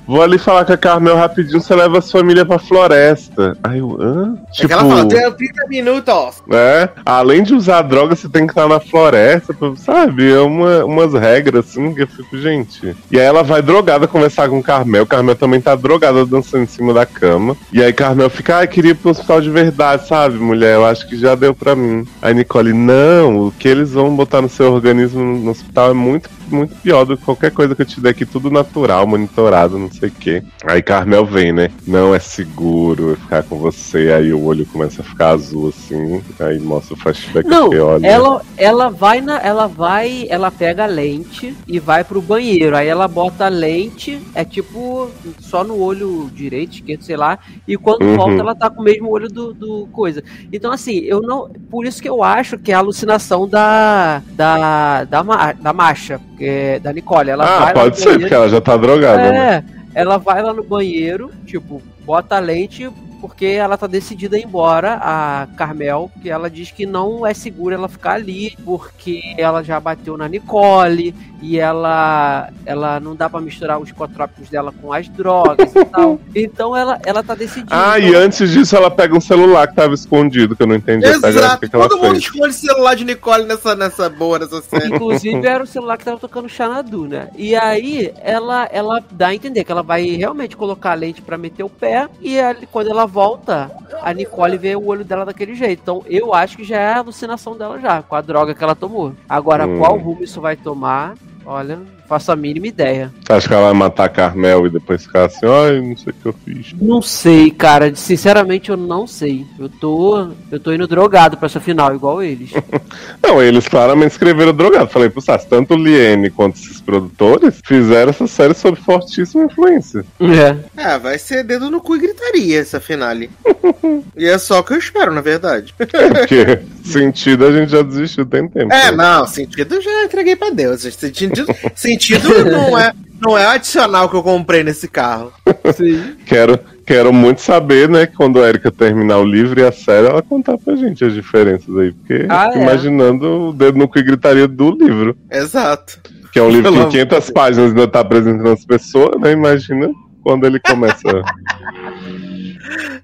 vou 0.06 0.22
ali 0.22 0.38
falar 0.38 0.64
com 0.64 0.72
a 0.72 0.76
Carmel 0.76 1.16
rapidinho, 1.16 1.60
você 1.60 1.74
leva 1.74 1.98
a 1.98 2.02
sua 2.02 2.20
família 2.20 2.46
pra 2.46 2.58
floresta. 2.58 3.56
Aí 3.62 3.78
eu, 3.78 3.98
hã? 4.00 4.38
É 4.58 4.66
que 4.66 4.72
ela 4.72 4.82
fala, 4.84 5.06
tem 5.06 5.30
30 5.30 5.68
minutos. 5.68 6.42
É, 6.50 6.88
além 7.04 7.42
de 7.42 7.54
usar 7.54 7.82
droga, 7.82 8.16
você 8.16 8.28
tem 8.28 8.46
que 8.46 8.52
estar 8.52 8.68
na 8.68 8.80
floresta, 8.80 9.54
sabe? 9.76 10.32
É 10.32 10.40
uma, 10.40 10.84
umas 10.84 11.12
regras 11.12 11.66
assim 11.66 11.94
que 11.94 12.02
eu 12.02 12.06
fico, 12.06 12.38
gente. 12.38 12.96
E 13.10 13.18
aí 13.18 13.26
ela 13.26 13.42
vai 13.42 13.60
drogada 13.60 14.06
conversar 14.06 14.48
com 14.48 14.58
o 14.58 14.62
Carmel. 14.62 15.06
Carmel 15.06 15.36
também 15.36 15.60
tá 15.60 15.74
drogada 15.74 16.24
dançando 16.24 16.64
em 16.64 16.68
cima 16.68 16.94
da 16.94 17.04
cama. 17.04 17.56
E 17.72 17.82
aí 17.82 17.92
Carmel 17.92 18.30
fica, 18.30 18.58
ai, 18.58 18.66
queria 18.66 18.92
ir 18.92 18.94
pro 18.94 19.10
hospital 19.10 19.40
de 19.40 19.50
verdade, 19.50 20.06
sabe, 20.06 20.36
mulher? 20.36 20.74
Eu 20.74 20.86
acho 20.86 21.08
que 21.08 21.16
já 21.16 21.34
deu 21.34 21.54
pra 21.54 21.74
mim. 21.76 22.06
Aí 22.22 22.32
Nicole, 22.32 22.72
não, 22.72 23.46
o 23.46 23.52
que 23.52 23.68
eles 23.68 23.92
vão 23.92 24.14
botar 24.14 24.40
no 24.40 24.48
seu 24.48 24.72
organismo 24.72 25.22
no 25.22 25.50
hospital 25.50 25.90
é 25.90 25.94
muito, 25.94 26.30
muito 26.50 26.74
pior 26.76 27.04
do 27.04 27.16
que 27.16 27.24
qualquer 27.24 27.50
coisa 27.50 27.74
que 27.74 27.82
eu 27.82 27.86
te 27.86 28.00
der 28.00 28.10
aqui, 28.10 28.24
tudo 28.26 28.50
natural, 28.50 29.06
monitorado, 29.06 29.78
não 29.78 29.90
sei 29.90 30.08
o 30.08 30.12
quê. 30.12 30.42
Aí 30.64 30.82
Carmel 30.82 31.24
vem, 31.26 31.52
né? 31.52 31.70
Não 31.86 32.14
é 32.14 32.18
seguro 32.18 33.16
ficar 33.22 33.42
com 33.42 33.58
você. 33.58 34.12
Aí 34.12 34.32
o 34.32 34.44
olho 34.44 34.64
começa 34.66 35.02
a 35.02 35.04
ficar 35.04 35.30
azul 35.30 35.68
assim. 35.68 36.22
Aí 36.40 36.58
mostra 36.58 36.94
o 36.94 36.96
flashback 36.98 37.48
Não, 37.48 37.70
que 37.70 37.78
olha. 37.78 38.06
ela, 38.06 38.42
ela 38.56 38.88
vai 38.90 39.20
na. 39.20 39.38
Ela 39.40 39.66
vai. 39.66 40.26
Ela 40.30 40.50
pega 40.50 40.84
a 40.84 40.86
lente 40.86 41.54
e 41.66 41.78
vai 41.78 42.02
pro 42.04 42.20
banheiro. 42.22 42.76
Aí 42.76 42.88
ela 42.88 43.06
bota 43.08 43.46
a 43.46 43.48
lente, 43.48 44.20
é 44.34 44.44
tipo 44.44 45.10
só 45.40 45.62
no 45.64 45.78
olho 45.78 46.30
direito, 46.34 46.74
esquerdo, 46.74 47.02
sei 47.02 47.16
lá. 47.16 47.38
E 47.66 47.76
quando 47.76 48.02
Uhum. 48.04 48.16
volta, 48.16 48.40
ela 48.40 48.54
tá 48.54 48.68
com 48.70 48.80
o 48.80 48.84
mesmo 48.84 49.08
olho 49.10 49.28
do, 49.28 49.52
do 49.54 49.86
coisa. 49.92 50.22
Então, 50.52 50.72
assim, 50.72 50.98
eu 51.00 51.20
não. 51.20 51.48
Por 51.70 51.86
isso 51.86 52.00
que 52.02 52.08
eu 52.08 52.22
acho 52.22 52.58
que 52.58 52.72
é 52.72 52.74
a 52.74 52.78
alucinação 52.78 53.48
da. 53.48 54.22
Da. 54.32 55.04
Da, 55.04 55.52
da 55.52 55.72
Masha, 55.72 56.20
que 56.33 56.33
é 56.40 56.78
da 56.78 56.92
Nicole. 56.92 57.30
Ela 57.30 57.44
ah, 57.44 57.64
vai 57.64 57.74
pode 57.74 57.90
no 57.90 57.96
ser, 57.96 58.04
banheiro- 58.04 58.20
porque 58.20 58.34
ela 58.34 58.48
já 58.48 58.60
tá 58.60 58.76
drogada, 58.76 59.32
né? 59.32 59.64
é, 59.94 60.00
ela 60.00 60.18
vai 60.18 60.42
lá 60.42 60.52
no 60.52 60.62
banheiro, 60.62 61.30
tipo, 61.46 61.82
bota 62.04 62.36
a 62.36 62.40
lente 62.40 62.90
porque 63.20 63.46
ela 63.46 63.78
tá 63.78 63.86
decidida 63.86 64.36
a 64.36 64.38
ir 64.38 64.44
embora, 64.44 64.98
a 65.00 65.48
Carmel, 65.56 66.10
que 66.20 66.28
ela 66.28 66.50
diz 66.50 66.70
que 66.70 66.84
não 66.84 67.26
é 67.26 67.32
seguro 67.32 67.74
ela 67.74 67.88
ficar 67.88 68.12
ali, 68.12 68.54
porque 68.66 69.34
ela 69.38 69.62
já 69.62 69.80
bateu 69.80 70.14
na 70.18 70.28
Nicole 70.28 71.14
e 71.44 71.58
ela 71.58 72.48
ela 72.64 72.98
não 73.00 73.14
dá 73.14 73.28
pra 73.28 73.38
misturar 73.40 73.78
os 73.78 73.84
psicotrópicos 73.90 74.48
dela 74.48 74.72
com 74.80 74.92
as 74.92 75.06
drogas 75.08 75.74
e 75.74 75.84
tal. 75.84 76.18
Então 76.34 76.76
ela 76.76 76.98
ela 77.04 77.22
tá 77.22 77.34
decidida. 77.34 77.68
Ah, 77.70 77.98
e 77.98 78.14
antes 78.14 78.50
disso 78.50 78.74
ela 78.76 78.90
pega 78.90 79.14
um 79.14 79.20
celular 79.20 79.68
que 79.68 79.74
tava 79.74 79.94
escondido, 79.94 80.56
que 80.56 80.62
eu 80.62 80.66
não 80.66 80.74
entendi 80.76 81.06
Exato. 81.06 81.60
que, 81.60 81.68
que 81.68 81.76
ela 81.76 81.88
Todo 81.88 81.98
mundo 82.00 82.12
fez. 82.12 82.24
escolhe 82.24 82.52
celular 82.52 82.94
de 82.94 83.04
Nicole 83.04 83.44
nessa, 83.44 83.74
nessa 83.76 84.08
boa, 84.08 84.38
nessa 84.38 84.60
série. 84.62 84.88
Inclusive 84.94 85.46
era 85.46 85.62
o 85.62 85.66
celular 85.66 85.96
que 85.98 86.04
tava 86.04 86.18
tocando 86.18 86.48
Xanadu, 86.48 87.06
né? 87.06 87.28
E 87.36 87.54
aí 87.54 88.12
ela, 88.20 88.68
ela 88.72 89.02
dá 89.10 89.28
a 89.28 89.34
entender 89.34 89.64
que 89.64 89.70
ela 89.72 89.82
vai 89.82 90.02
realmente 90.04 90.56
colocar 90.56 90.92
a 90.92 90.94
lente 90.94 91.20
pra 91.22 91.36
meter 91.36 91.62
o 91.62 91.68
pé 91.68 92.08
e 92.22 92.36
quando 92.72 92.90
ela 92.90 93.06
volta, 93.06 93.70
a 94.02 94.12
Nicole 94.12 94.56
vê 94.56 94.74
o 94.76 94.86
olho 94.86 95.04
dela 95.04 95.24
daquele 95.24 95.54
jeito. 95.54 95.80
Então 95.82 96.02
eu 96.08 96.32
acho 96.34 96.56
que 96.56 96.64
já 96.64 96.78
é 96.80 96.92
a 96.94 96.98
alucinação 96.98 97.56
dela 97.56 97.78
já, 97.78 98.02
com 98.02 98.14
a 98.16 98.20
droga 98.20 98.54
que 98.54 98.64
ela 98.64 98.74
tomou. 98.74 99.12
Agora, 99.28 99.66
Hum. 99.66 99.78
qual 99.78 99.96
rumo 99.98 100.22
isso 100.24 100.40
vai 100.40 100.56
tomar? 100.56 101.14
Olha, 101.44 101.76
faço 102.14 102.30
a 102.30 102.36
mínima 102.36 102.68
ideia. 102.68 103.12
Acho 103.28 103.48
que 103.48 103.54
ela 103.54 103.64
vai 103.64 103.74
matar 103.74 104.04
a 104.04 104.08
Carmel 104.08 104.66
e 104.66 104.70
depois 104.70 105.02
ficar 105.02 105.24
assim, 105.24 105.46
ai, 105.46 105.80
não 105.80 105.96
sei 105.96 106.12
o 106.12 106.14
que 106.14 106.26
eu 106.26 106.34
fiz. 106.44 106.72
Não 106.80 107.02
sei, 107.02 107.50
cara. 107.50 107.92
Sinceramente, 107.94 108.70
eu 108.70 108.76
não 108.76 109.06
sei. 109.06 109.44
Eu 109.58 109.68
tô, 109.68 110.28
eu 110.50 110.60
tô 110.60 110.72
indo 110.72 110.86
drogado 110.86 111.36
pra 111.36 111.46
essa 111.46 111.58
final, 111.58 111.94
igual 111.94 112.22
eles. 112.22 112.52
Não, 113.22 113.42
eles 113.42 113.66
claramente 113.66 114.12
escreveram 114.12 114.52
drogado. 114.52 114.90
Falei, 114.90 115.08
pô, 115.08 115.20
Sassi, 115.20 115.48
tanto 115.48 115.74
o 115.74 115.76
Liene 115.76 116.30
quanto 116.30 116.56
esses 116.56 116.80
produtores 116.80 117.60
fizeram 117.64 118.10
essa 118.10 118.26
série 118.26 118.54
sob 118.54 118.78
fortíssima 118.78 119.44
influência. 119.44 120.04
é. 120.20 120.54
É, 120.76 120.98
vai 120.98 121.18
ser 121.18 121.42
dedo 121.42 121.70
no 121.70 121.80
cu 121.80 121.96
e 121.96 122.00
gritaria 122.00 122.60
essa 122.60 122.80
finale. 122.80 123.30
e 124.16 124.26
é 124.26 124.36
só 124.36 124.60
o 124.60 124.62
que 124.62 124.74
eu 124.74 124.78
espero, 124.78 125.12
na 125.12 125.22
verdade. 125.22 125.74
Porque 125.76 126.60
sentido 126.84 127.46
a 127.46 127.52
gente 127.52 127.72
já 127.72 127.82
desistiu 127.82 128.26
tem 128.26 128.46
tempo. 128.46 128.72
É, 128.72 128.90
né? 128.90 128.92
não, 128.92 129.26
sentido 129.26 129.76
eu 129.76 129.82
já 129.82 130.04
entreguei 130.04 130.36
pra 130.36 130.50
Deus. 130.50 130.82
Sentido, 130.82 131.46
sentido 131.74 132.03
não 132.12 132.78
é, 132.78 132.92
não 133.20 133.38
é 133.38 133.46
o 133.46 133.50
adicional 133.50 134.08
que 134.08 134.16
eu 134.16 134.22
comprei 134.22 134.62
nesse 134.62 134.88
carro. 134.88 135.32
Sim. 135.74 136.14
Quero, 136.26 136.58
quero 136.86 137.12
muito 137.12 137.40
saber, 137.40 137.88
né, 137.88 138.06
quando 138.06 138.42
a 138.42 138.48
Erika 138.48 138.70
terminar 138.70 139.18
o 139.18 139.24
livro 139.24 139.58
e 139.60 139.64
a 139.64 139.72
série, 139.72 140.06
ela 140.08 140.22
contar 140.22 140.58
pra 140.58 140.76
gente 140.76 141.04
as 141.04 141.12
diferenças 141.14 141.76
aí. 141.76 141.92
Porque 141.92 142.26
Ah, 142.28 142.46
fico 142.46 142.58
é. 142.58 142.62
imaginando 142.62 143.48
o 143.48 143.52
dedo 143.52 143.78
no 143.78 143.88
cu 143.88 143.98
e 143.98 144.02
gritaria 144.02 144.46
do 144.48 144.70
livro. 144.70 145.16
Exato. 145.30 146.00
Que 146.32 146.38
é 146.38 146.42
um 146.42 146.50
livro 146.50 146.70
que 146.72 146.78
Pelo 146.78 146.88
em 146.88 146.90
500 146.90 147.30
páginas 147.30 147.68
ainda 147.70 147.86
tá 147.88 148.00
apresentando 148.00 148.50
as 148.50 148.64
pessoas, 148.64 149.20
né? 149.20 149.30
Imagina 149.32 149.88
quando 150.22 150.46
ele 150.46 150.58
começa. 150.58 151.02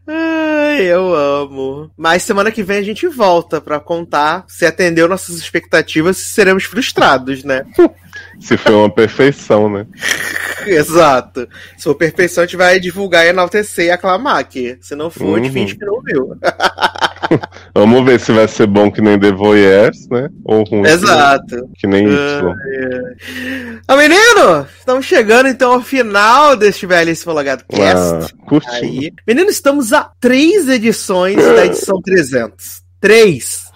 Ai, 0.06 0.82
eu 0.82 1.14
amo. 1.14 1.90
Mas 1.96 2.22
semana 2.22 2.50
que 2.50 2.62
vem 2.62 2.78
a 2.78 2.82
gente 2.82 3.06
volta 3.06 3.60
pra 3.60 3.78
contar 3.78 4.44
se 4.48 4.66
atendeu 4.66 5.06
nossas 5.08 5.36
expectativas 5.36 6.16
se 6.16 6.24
seremos 6.32 6.64
frustrados, 6.64 7.44
né? 7.44 7.64
Se 8.40 8.56
foi 8.56 8.74
uma 8.74 8.90
perfeição, 8.90 9.68
né? 9.70 9.86
Exato. 10.66 11.46
Se 11.76 11.84
for 11.84 11.94
perfeição, 11.94 12.42
a 12.42 12.46
gente 12.46 12.56
vai 12.56 12.80
divulgar, 12.80 13.26
enaltecer 13.26 13.86
e 13.86 13.90
aclamar 13.90 14.38
aqui. 14.38 14.76
Se 14.80 14.94
não 14.94 15.10
for, 15.10 15.34
a 15.34 15.36
gente 15.36 15.48
Uhum. 15.48 15.52
finge 15.52 15.76
que 15.76 15.84
não 15.84 16.00
viu. 16.02 16.36
Vamos 17.74 18.04
ver 18.04 18.18
se 18.18 18.32
vai 18.32 18.48
ser 18.48 18.66
bom 18.66 18.90
que 18.90 19.00
nem 19.00 19.18
The 19.18 19.30
Voyeurs, 19.30 20.08
né? 20.10 20.28
Ou 20.44 20.64
ruim 20.64 20.86
Exato. 20.88 21.68
que 21.78 21.86
nem 21.86 22.06
Ah, 22.08 22.40
Y. 22.40 23.80
Ah, 23.86 23.96
menino, 23.96 24.66
estamos 24.78 25.06
chegando 25.06 25.48
então 25.48 25.72
ao 25.74 25.82
final 25.82 26.56
deste 26.56 26.86
belíssimo 26.86 27.32
Logado 27.32 27.64
Ah, 27.72 27.76
Cast. 27.76 28.34
curti. 28.48 28.68
Aí. 28.70 29.12
Menino, 29.26 29.50
estamos 29.50 29.92
a 29.92 30.10
três 30.20 30.68
edições 30.68 31.36
da 31.36 31.66
edição 31.66 32.00
300. 32.02 32.82
Três. 33.00 33.69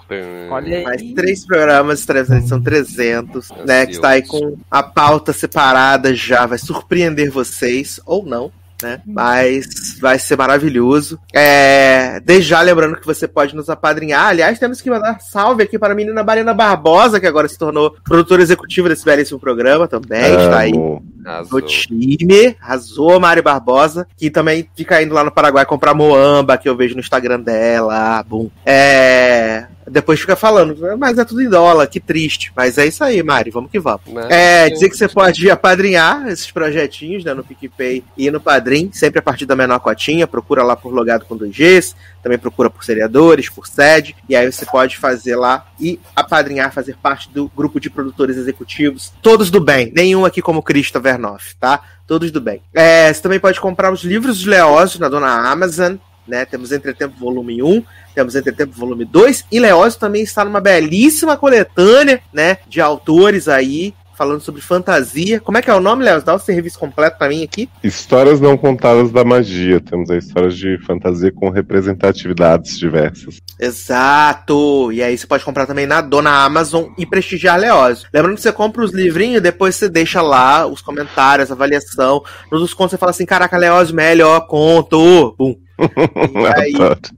Olha 0.51 0.79
aí. 0.79 0.85
Mais 0.85 1.03
três 1.15 1.47
programas 1.47 2.07
edição 2.09 2.61
300, 2.61 3.51
né? 3.67 3.87
Que 3.87 3.93
está 3.93 4.11
aí 4.11 4.23
com 4.23 4.57
a 4.71 4.83
pauta 4.83 5.33
separada 5.33 6.15
já. 6.15 6.47
Vai 6.47 6.59
surpreender 6.59 7.31
vocês, 7.31 8.01
ou 8.05 8.25
não. 8.25 8.53
Né? 8.83 9.01
Mas 9.07 9.99
vai 9.99 10.19
ser 10.19 10.37
maravilhoso. 10.37 11.19
É, 11.33 12.21
desde 12.21 12.51
já 12.51 12.61
lembrando 12.61 12.97
que 12.97 13.07
você 13.07 13.27
pode 13.27 13.57
nos 13.57 13.71
apadrinhar. 13.71 14.27
Aliás, 14.27 14.59
temos 14.59 14.83
que 14.83 14.91
mandar 14.91 15.21
salve 15.21 15.63
aqui 15.63 15.79
para 15.79 15.95
a 15.95 15.97
menina 15.97 16.23
Mariana 16.23 16.53
Barbosa, 16.53 17.19
que 17.19 17.27
agora 17.27 17.49
se 17.49 17.57
tornou 17.57 17.97
produtora 18.05 18.43
executiva 18.43 18.89
desse 18.89 19.05
belíssimo 19.05 19.41
programa 19.41 19.89
também. 19.89 20.35
Está 20.35 20.59
aí 20.59 20.73
Amo. 20.73 21.03
no 21.17 21.31
Arrasou. 21.31 21.61
time. 21.63 22.57
Arrasou, 22.61 23.19
Mari 23.19 23.41
Barbosa, 23.41 24.07
que 24.17 24.29
também 24.29 24.69
fica 24.77 25.03
indo 25.03 25.15
lá 25.15 25.25
no 25.25 25.33
Paraguai 25.33 25.65
comprar 25.65 25.95
moamba, 25.95 26.59
que 26.59 26.69
eu 26.69 26.77
vejo 26.77 26.95
no 26.95 27.01
Instagram 27.01 27.41
dela. 27.41 28.23
Bum. 28.25 28.51
É. 28.67 29.67
Depois 29.91 30.21
fica 30.21 30.35
falando, 30.35 30.77
mas 30.99 31.19
é 31.19 31.25
tudo 31.25 31.43
em 31.43 31.49
dólar, 31.49 31.87
que 31.87 32.01
triste. 32.01 32.53
Mas 32.57 32.79
é 32.79 32.87
isso 32.87 33.05
aí, 33.05 33.23
Mari, 33.23 33.51
vamos 33.51 33.71
que 33.71 33.79
vamos. 33.79 34.07
Né? 34.07 34.27
É, 34.31 34.71
dizer 34.71 34.89
que 34.89 34.97
você 34.97 35.09
pode 35.09 35.51
apadrinhar 35.51 36.27
esses 36.29 36.51
projetinhos, 36.51 37.25
né, 37.25 37.35
no 37.35 37.45
PicPay 37.45 38.03
e 38.17 38.31
no 38.31 38.41
Padrim, 38.41 38.91
sempre 38.93 39.19
a 39.19 39.23
partir 39.23 39.47
da 39.47 39.55
menor 39.55 39.79
cotinha, 39.81 40.27
procura 40.27 40.63
lá 40.63 40.75
por 40.75 40.93
Logado 40.93 41.25
com 41.27 41.37
2Gs, 41.37 41.95
também 42.23 42.39
procura 42.39 42.71
por 42.71 42.85
seriadores, 42.85 43.49
por 43.49 43.67
sede, 43.67 44.17
e 44.29 44.35
aí 44.35 44.51
você 44.51 44.65
pode 44.65 44.97
fazer 44.97 45.37
lá 45.37 45.67
e 45.79 46.01
apadrinhar, 46.17 46.73
fazer 46.73 46.97
parte 46.97 47.29
do 47.31 47.51
grupo 47.55 47.79
de 47.79 47.91
produtores 47.91 48.37
executivos, 48.37 49.13
todos 49.21 49.51
do 49.51 49.61
bem, 49.61 49.93
nenhum 49.95 50.25
aqui 50.25 50.41
como 50.41 50.63
Krista 50.63 50.99
Vernoff, 50.99 51.55
tá? 51.57 51.81
Todos 52.07 52.31
do 52.31 52.41
bem. 52.41 52.63
É, 52.73 53.13
você 53.13 53.21
também 53.21 53.41
pode 53.41 53.61
comprar 53.61 53.93
os 53.93 54.03
livros 54.03 54.39
de 54.39 54.49
Leózio 54.49 55.01
na 55.01 55.09
dona 55.09 55.51
Amazon, 55.51 55.97
né? 56.27 56.45
Temos 56.45 56.73
Entretempo 56.73 57.19
Volume 57.19 57.63
1, 57.63 57.83
temos 58.15 58.35
Entretempo 58.35 58.73
Volume 58.73 59.05
2, 59.05 59.47
e 59.51 59.59
Leózio 59.59 59.99
também 59.99 60.23
está 60.23 60.45
numa 60.45 60.61
belíssima 60.61 61.37
coletânea, 61.37 62.21
né? 62.33 62.59
De 62.69 62.81
autores 62.81 63.49
aí, 63.49 63.95
falando 64.17 64.41
sobre 64.41 64.61
fantasia. 64.61 65.41
Como 65.41 65.59
é 65.59 65.63
que 65.63 65.71
é 65.71 65.75
o 65.75 65.81
nome, 65.81 66.05
Leózio? 66.05 66.27
Dá 66.27 66.35
o 66.35 66.39
serviço 66.39 66.79
completo 66.79 67.19
pra 67.19 67.29
mim 67.29 67.43
aqui. 67.43 67.69
Histórias 67.83 68.41
não 68.41 68.57
contadas 68.57 69.11
da 69.11 69.25
magia. 69.25 69.81
Temos 69.81 70.11
aí 70.11 70.19
histórias 70.19 70.57
de 70.57 70.79
fantasia 70.87 71.33
com 71.33 71.51
representatividades 71.51 72.79
diversas. 72.79 73.39
Exato! 73.59 74.93
E 74.93 75.03
aí 75.03 75.17
você 75.17 75.27
pode 75.27 75.45
comprar 75.45 75.67
também 75.67 75.87
na 75.87 76.01
Dona 76.01 76.45
Amazon 76.45 76.87
e 76.99 77.07
prestigiar 77.07 77.59
Leózio. 77.59 78.09
Lembrando 78.13 78.37
que 78.37 78.43
você 78.43 78.53
compra 78.53 78.85
os 78.85 78.93
livrinhos, 78.93 79.43
depois 79.43 79.77
você 79.77 79.89
deixa 79.89 80.21
lá 80.23 80.67
os 80.67 80.81
comentários, 80.81 81.51
avaliação. 81.51 82.23
Nos 82.51 82.75
contos 82.75 82.93
você 82.93 82.99
fala 82.99 83.11
assim, 83.11 83.27
caraca, 83.27 83.57
Leózio, 83.57 83.95
melhor 83.95 84.47
conto! 84.47 85.35
Bum! 85.39 85.55
Aí. 86.57 86.73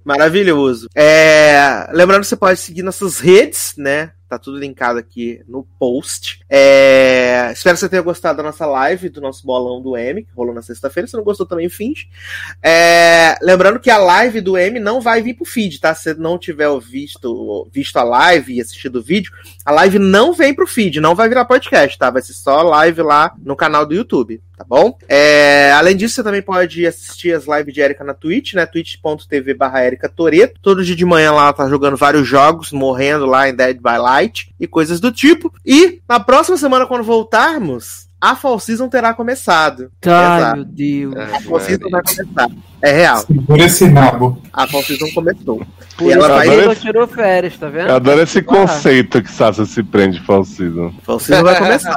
Maravilhoso. 0.04 0.88
É, 0.94 1.88
lembrando 1.92 2.22
que 2.22 2.28
você 2.28 2.36
pode 2.36 2.58
seguir 2.58 2.82
nossas 2.82 3.20
redes, 3.20 3.74
né? 3.76 4.12
Tá 4.28 4.38
tudo 4.38 4.58
linkado 4.58 4.98
aqui 4.98 5.40
no 5.46 5.64
post. 5.78 6.40
É, 6.50 7.50
espero 7.52 7.76
que 7.76 7.80
você 7.80 7.88
tenha 7.88 8.02
gostado 8.02 8.38
da 8.38 8.42
nossa 8.42 8.66
live, 8.66 9.08
do 9.08 9.20
nosso 9.20 9.46
bolão 9.46 9.80
do 9.80 9.96
M, 9.96 10.24
que 10.24 10.32
rolou 10.34 10.52
na 10.52 10.62
sexta-feira. 10.62 11.06
Se 11.06 11.16
não 11.16 11.22
gostou, 11.22 11.46
também 11.46 11.68
finge. 11.68 12.08
É, 12.60 13.38
lembrando 13.40 13.78
que 13.78 13.88
a 13.88 13.98
live 13.98 14.40
do 14.40 14.58
M 14.58 14.80
não 14.80 15.00
vai 15.00 15.22
vir 15.22 15.34
pro 15.34 15.44
feed, 15.44 15.80
tá? 15.80 15.94
Se 15.94 16.14
não 16.14 16.38
tiver 16.38 16.68
visto, 16.80 17.68
visto 17.72 17.96
a 17.98 18.02
live 18.02 18.54
e 18.54 18.60
assistido 18.60 18.96
o 18.96 19.02
vídeo, 19.02 19.32
a 19.64 19.70
live 19.70 19.98
não 19.98 20.32
vem 20.32 20.52
pro 20.52 20.66
feed, 20.66 21.00
não 21.00 21.14
vai 21.14 21.28
virar 21.28 21.44
podcast, 21.44 21.96
tá? 21.96 22.10
Vai 22.10 22.22
ser 22.22 22.32
só 22.32 22.62
live 22.62 23.02
lá 23.02 23.32
no 23.38 23.54
canal 23.54 23.86
do 23.86 23.94
YouTube, 23.94 24.42
tá 24.56 24.64
bom? 24.64 24.96
É, 25.08 25.72
além 25.72 25.96
disso, 25.96 26.14
você 26.14 26.22
também 26.22 26.42
pode 26.42 26.86
assistir 26.86 27.32
as 27.32 27.44
lives 27.46 27.74
de 27.74 27.80
Erika 27.80 28.02
na 28.02 28.14
Twitch, 28.14 28.54
né? 28.54 28.64
twitch.tv 28.64 29.54
barra 29.54 29.84
Erika 29.84 30.08
Toreto. 30.08 30.58
Todo 30.62 30.84
dia 30.84 30.96
de 30.96 31.04
manhã 31.04 31.32
lá 31.32 31.44
ela 31.44 31.52
tá 31.52 31.68
jogando 31.68 31.96
vários 31.96 32.26
jogos, 32.26 32.72
morrendo 32.72 33.26
lá 33.26 33.48
em 33.48 33.54
Dead 33.54 33.76
by 33.76 33.98
Light 33.98 34.52
e 34.58 34.66
coisas 34.66 34.98
do 34.98 35.12
tipo. 35.12 35.52
E 35.64 36.00
na 36.08 36.18
próxima 36.18 36.56
semana, 36.56 36.86
quando 36.86 37.04
voltarmos, 37.04 38.05
a 38.20 38.34
Fall 38.36 38.58
Season 38.58 38.88
terá 38.88 39.12
começado. 39.14 39.90
Ai, 40.06 40.38
Exato. 40.38 40.56
meu 40.56 40.64
Deus. 40.64 41.16
A 41.16 41.40
Fall 41.40 41.60
Season 41.60 41.88
vai 41.90 42.02
começar. 42.02 42.48
É 42.82 42.92
real. 42.92 43.18
Segura 43.18 43.64
esse 43.64 43.88
nabo. 43.88 44.42
A 44.52 44.66
Fall 44.66 44.82
Season 44.82 45.06
começou. 45.14 45.66
Por 45.96 46.10
E 46.10 46.12
ela 46.12 46.28
vai- 46.28 46.66
não 46.66 46.74
tirou 46.74 47.06
férias, 47.06 47.56
tá 47.56 47.68
vendo? 47.68 47.88
Eu 47.88 47.96
adoro 47.96 48.20
esse 48.22 48.38
Ah. 48.38 48.42
conceito 48.44 49.22
que 49.22 49.30
Sasha 49.32 49.64
se 49.64 49.82
prende 49.82 50.20
Fall 50.20 50.44
Season. 50.44 50.92
Fall 51.02 51.18
Season 51.18 51.42
vai 51.42 51.56
começar. 51.58 51.96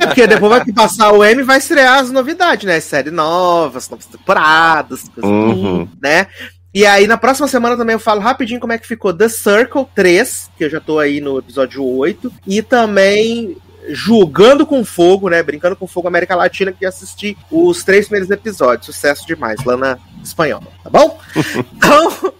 É 0.00 0.06
porque 0.06 0.26
depois 0.26 0.50
vai 0.50 0.72
passar 0.72 1.12
o 1.12 1.22
M 1.24 1.40
e 1.42 1.44
vai 1.44 1.58
estrear 1.58 1.98
as 2.00 2.10
novidades, 2.10 2.64
né? 2.66 2.80
Série 2.80 3.10
novas, 3.10 3.88
novas 3.88 4.06
temporadas, 4.06 5.08
coisa 5.08 5.28
Uhum. 5.28 5.82
assim, 5.82 5.90
né? 6.02 6.26
E 6.74 6.84
aí, 6.84 7.06
na 7.06 7.16
próxima 7.16 7.48
semana 7.48 7.76
também 7.76 7.94
eu 7.94 7.98
falo 8.00 8.20
rapidinho 8.20 8.60
como 8.60 8.72
é 8.72 8.78
que 8.78 8.86
ficou 8.86 9.12
The 9.14 9.28
Circle 9.28 9.86
3, 9.94 10.50
que 10.58 10.64
eu 10.64 10.68
já 10.70 10.78
tô 10.80 10.98
aí 10.98 11.20
no 11.22 11.38
episódio 11.38 11.82
8, 11.82 12.30
e 12.46 12.60
também 12.60 13.56
Julgando 13.88 14.66
com 14.66 14.84
Fogo, 14.84 15.28
né? 15.28 15.42
Brincando 15.42 15.76
com 15.76 15.86
Fogo 15.86 16.08
América 16.08 16.34
Latina, 16.34 16.72
que 16.72 16.84
assisti 16.84 17.36
os 17.50 17.84
três 17.84 18.06
primeiros 18.06 18.30
episódios. 18.30 18.86
Sucesso 18.86 19.26
demais, 19.26 19.64
Lana 19.64 19.98
espanhola, 20.22 20.66
tá 20.82 20.90
bom? 20.90 21.20
então, 21.76 22.32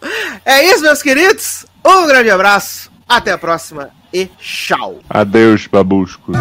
é 0.45 0.65
isso, 0.65 0.83
meus 0.83 1.03
queridos. 1.03 1.67
Um 1.85 2.07
grande 2.07 2.31
abraço, 2.31 2.91
até 3.09 3.33
a 3.33 3.39
próxima 3.39 3.91
e 4.13 4.27
tchau. 4.39 4.99
Adeus, 5.09 5.67
babuscos. 5.67 6.37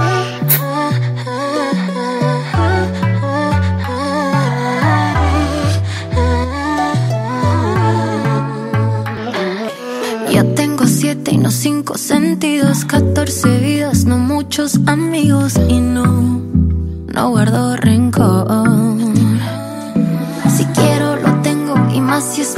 Siete 10.95 11.31
y 11.33 11.37
no 11.37 11.51
cinco 11.51 11.97
sentidos, 11.97 12.85
14 12.85 13.59
vidas, 13.59 14.05
no 14.05 14.17
muchos 14.17 14.79
amigos 14.85 15.59
y 15.67 15.81
no, 15.81 16.41
no 17.13 17.29
guardo 17.31 17.75
rencor. 17.75 18.47
Si 20.55 20.63
quiero 20.67 21.17
lo 21.17 21.41
tengo 21.41 21.75
y 21.93 21.99
más 21.99 22.23
si 22.23 22.43
es 22.43 22.55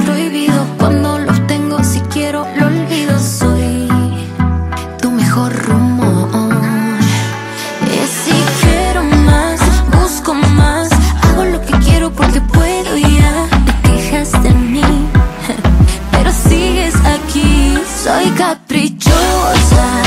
как 18.48 18.60
причуда 18.60 20.07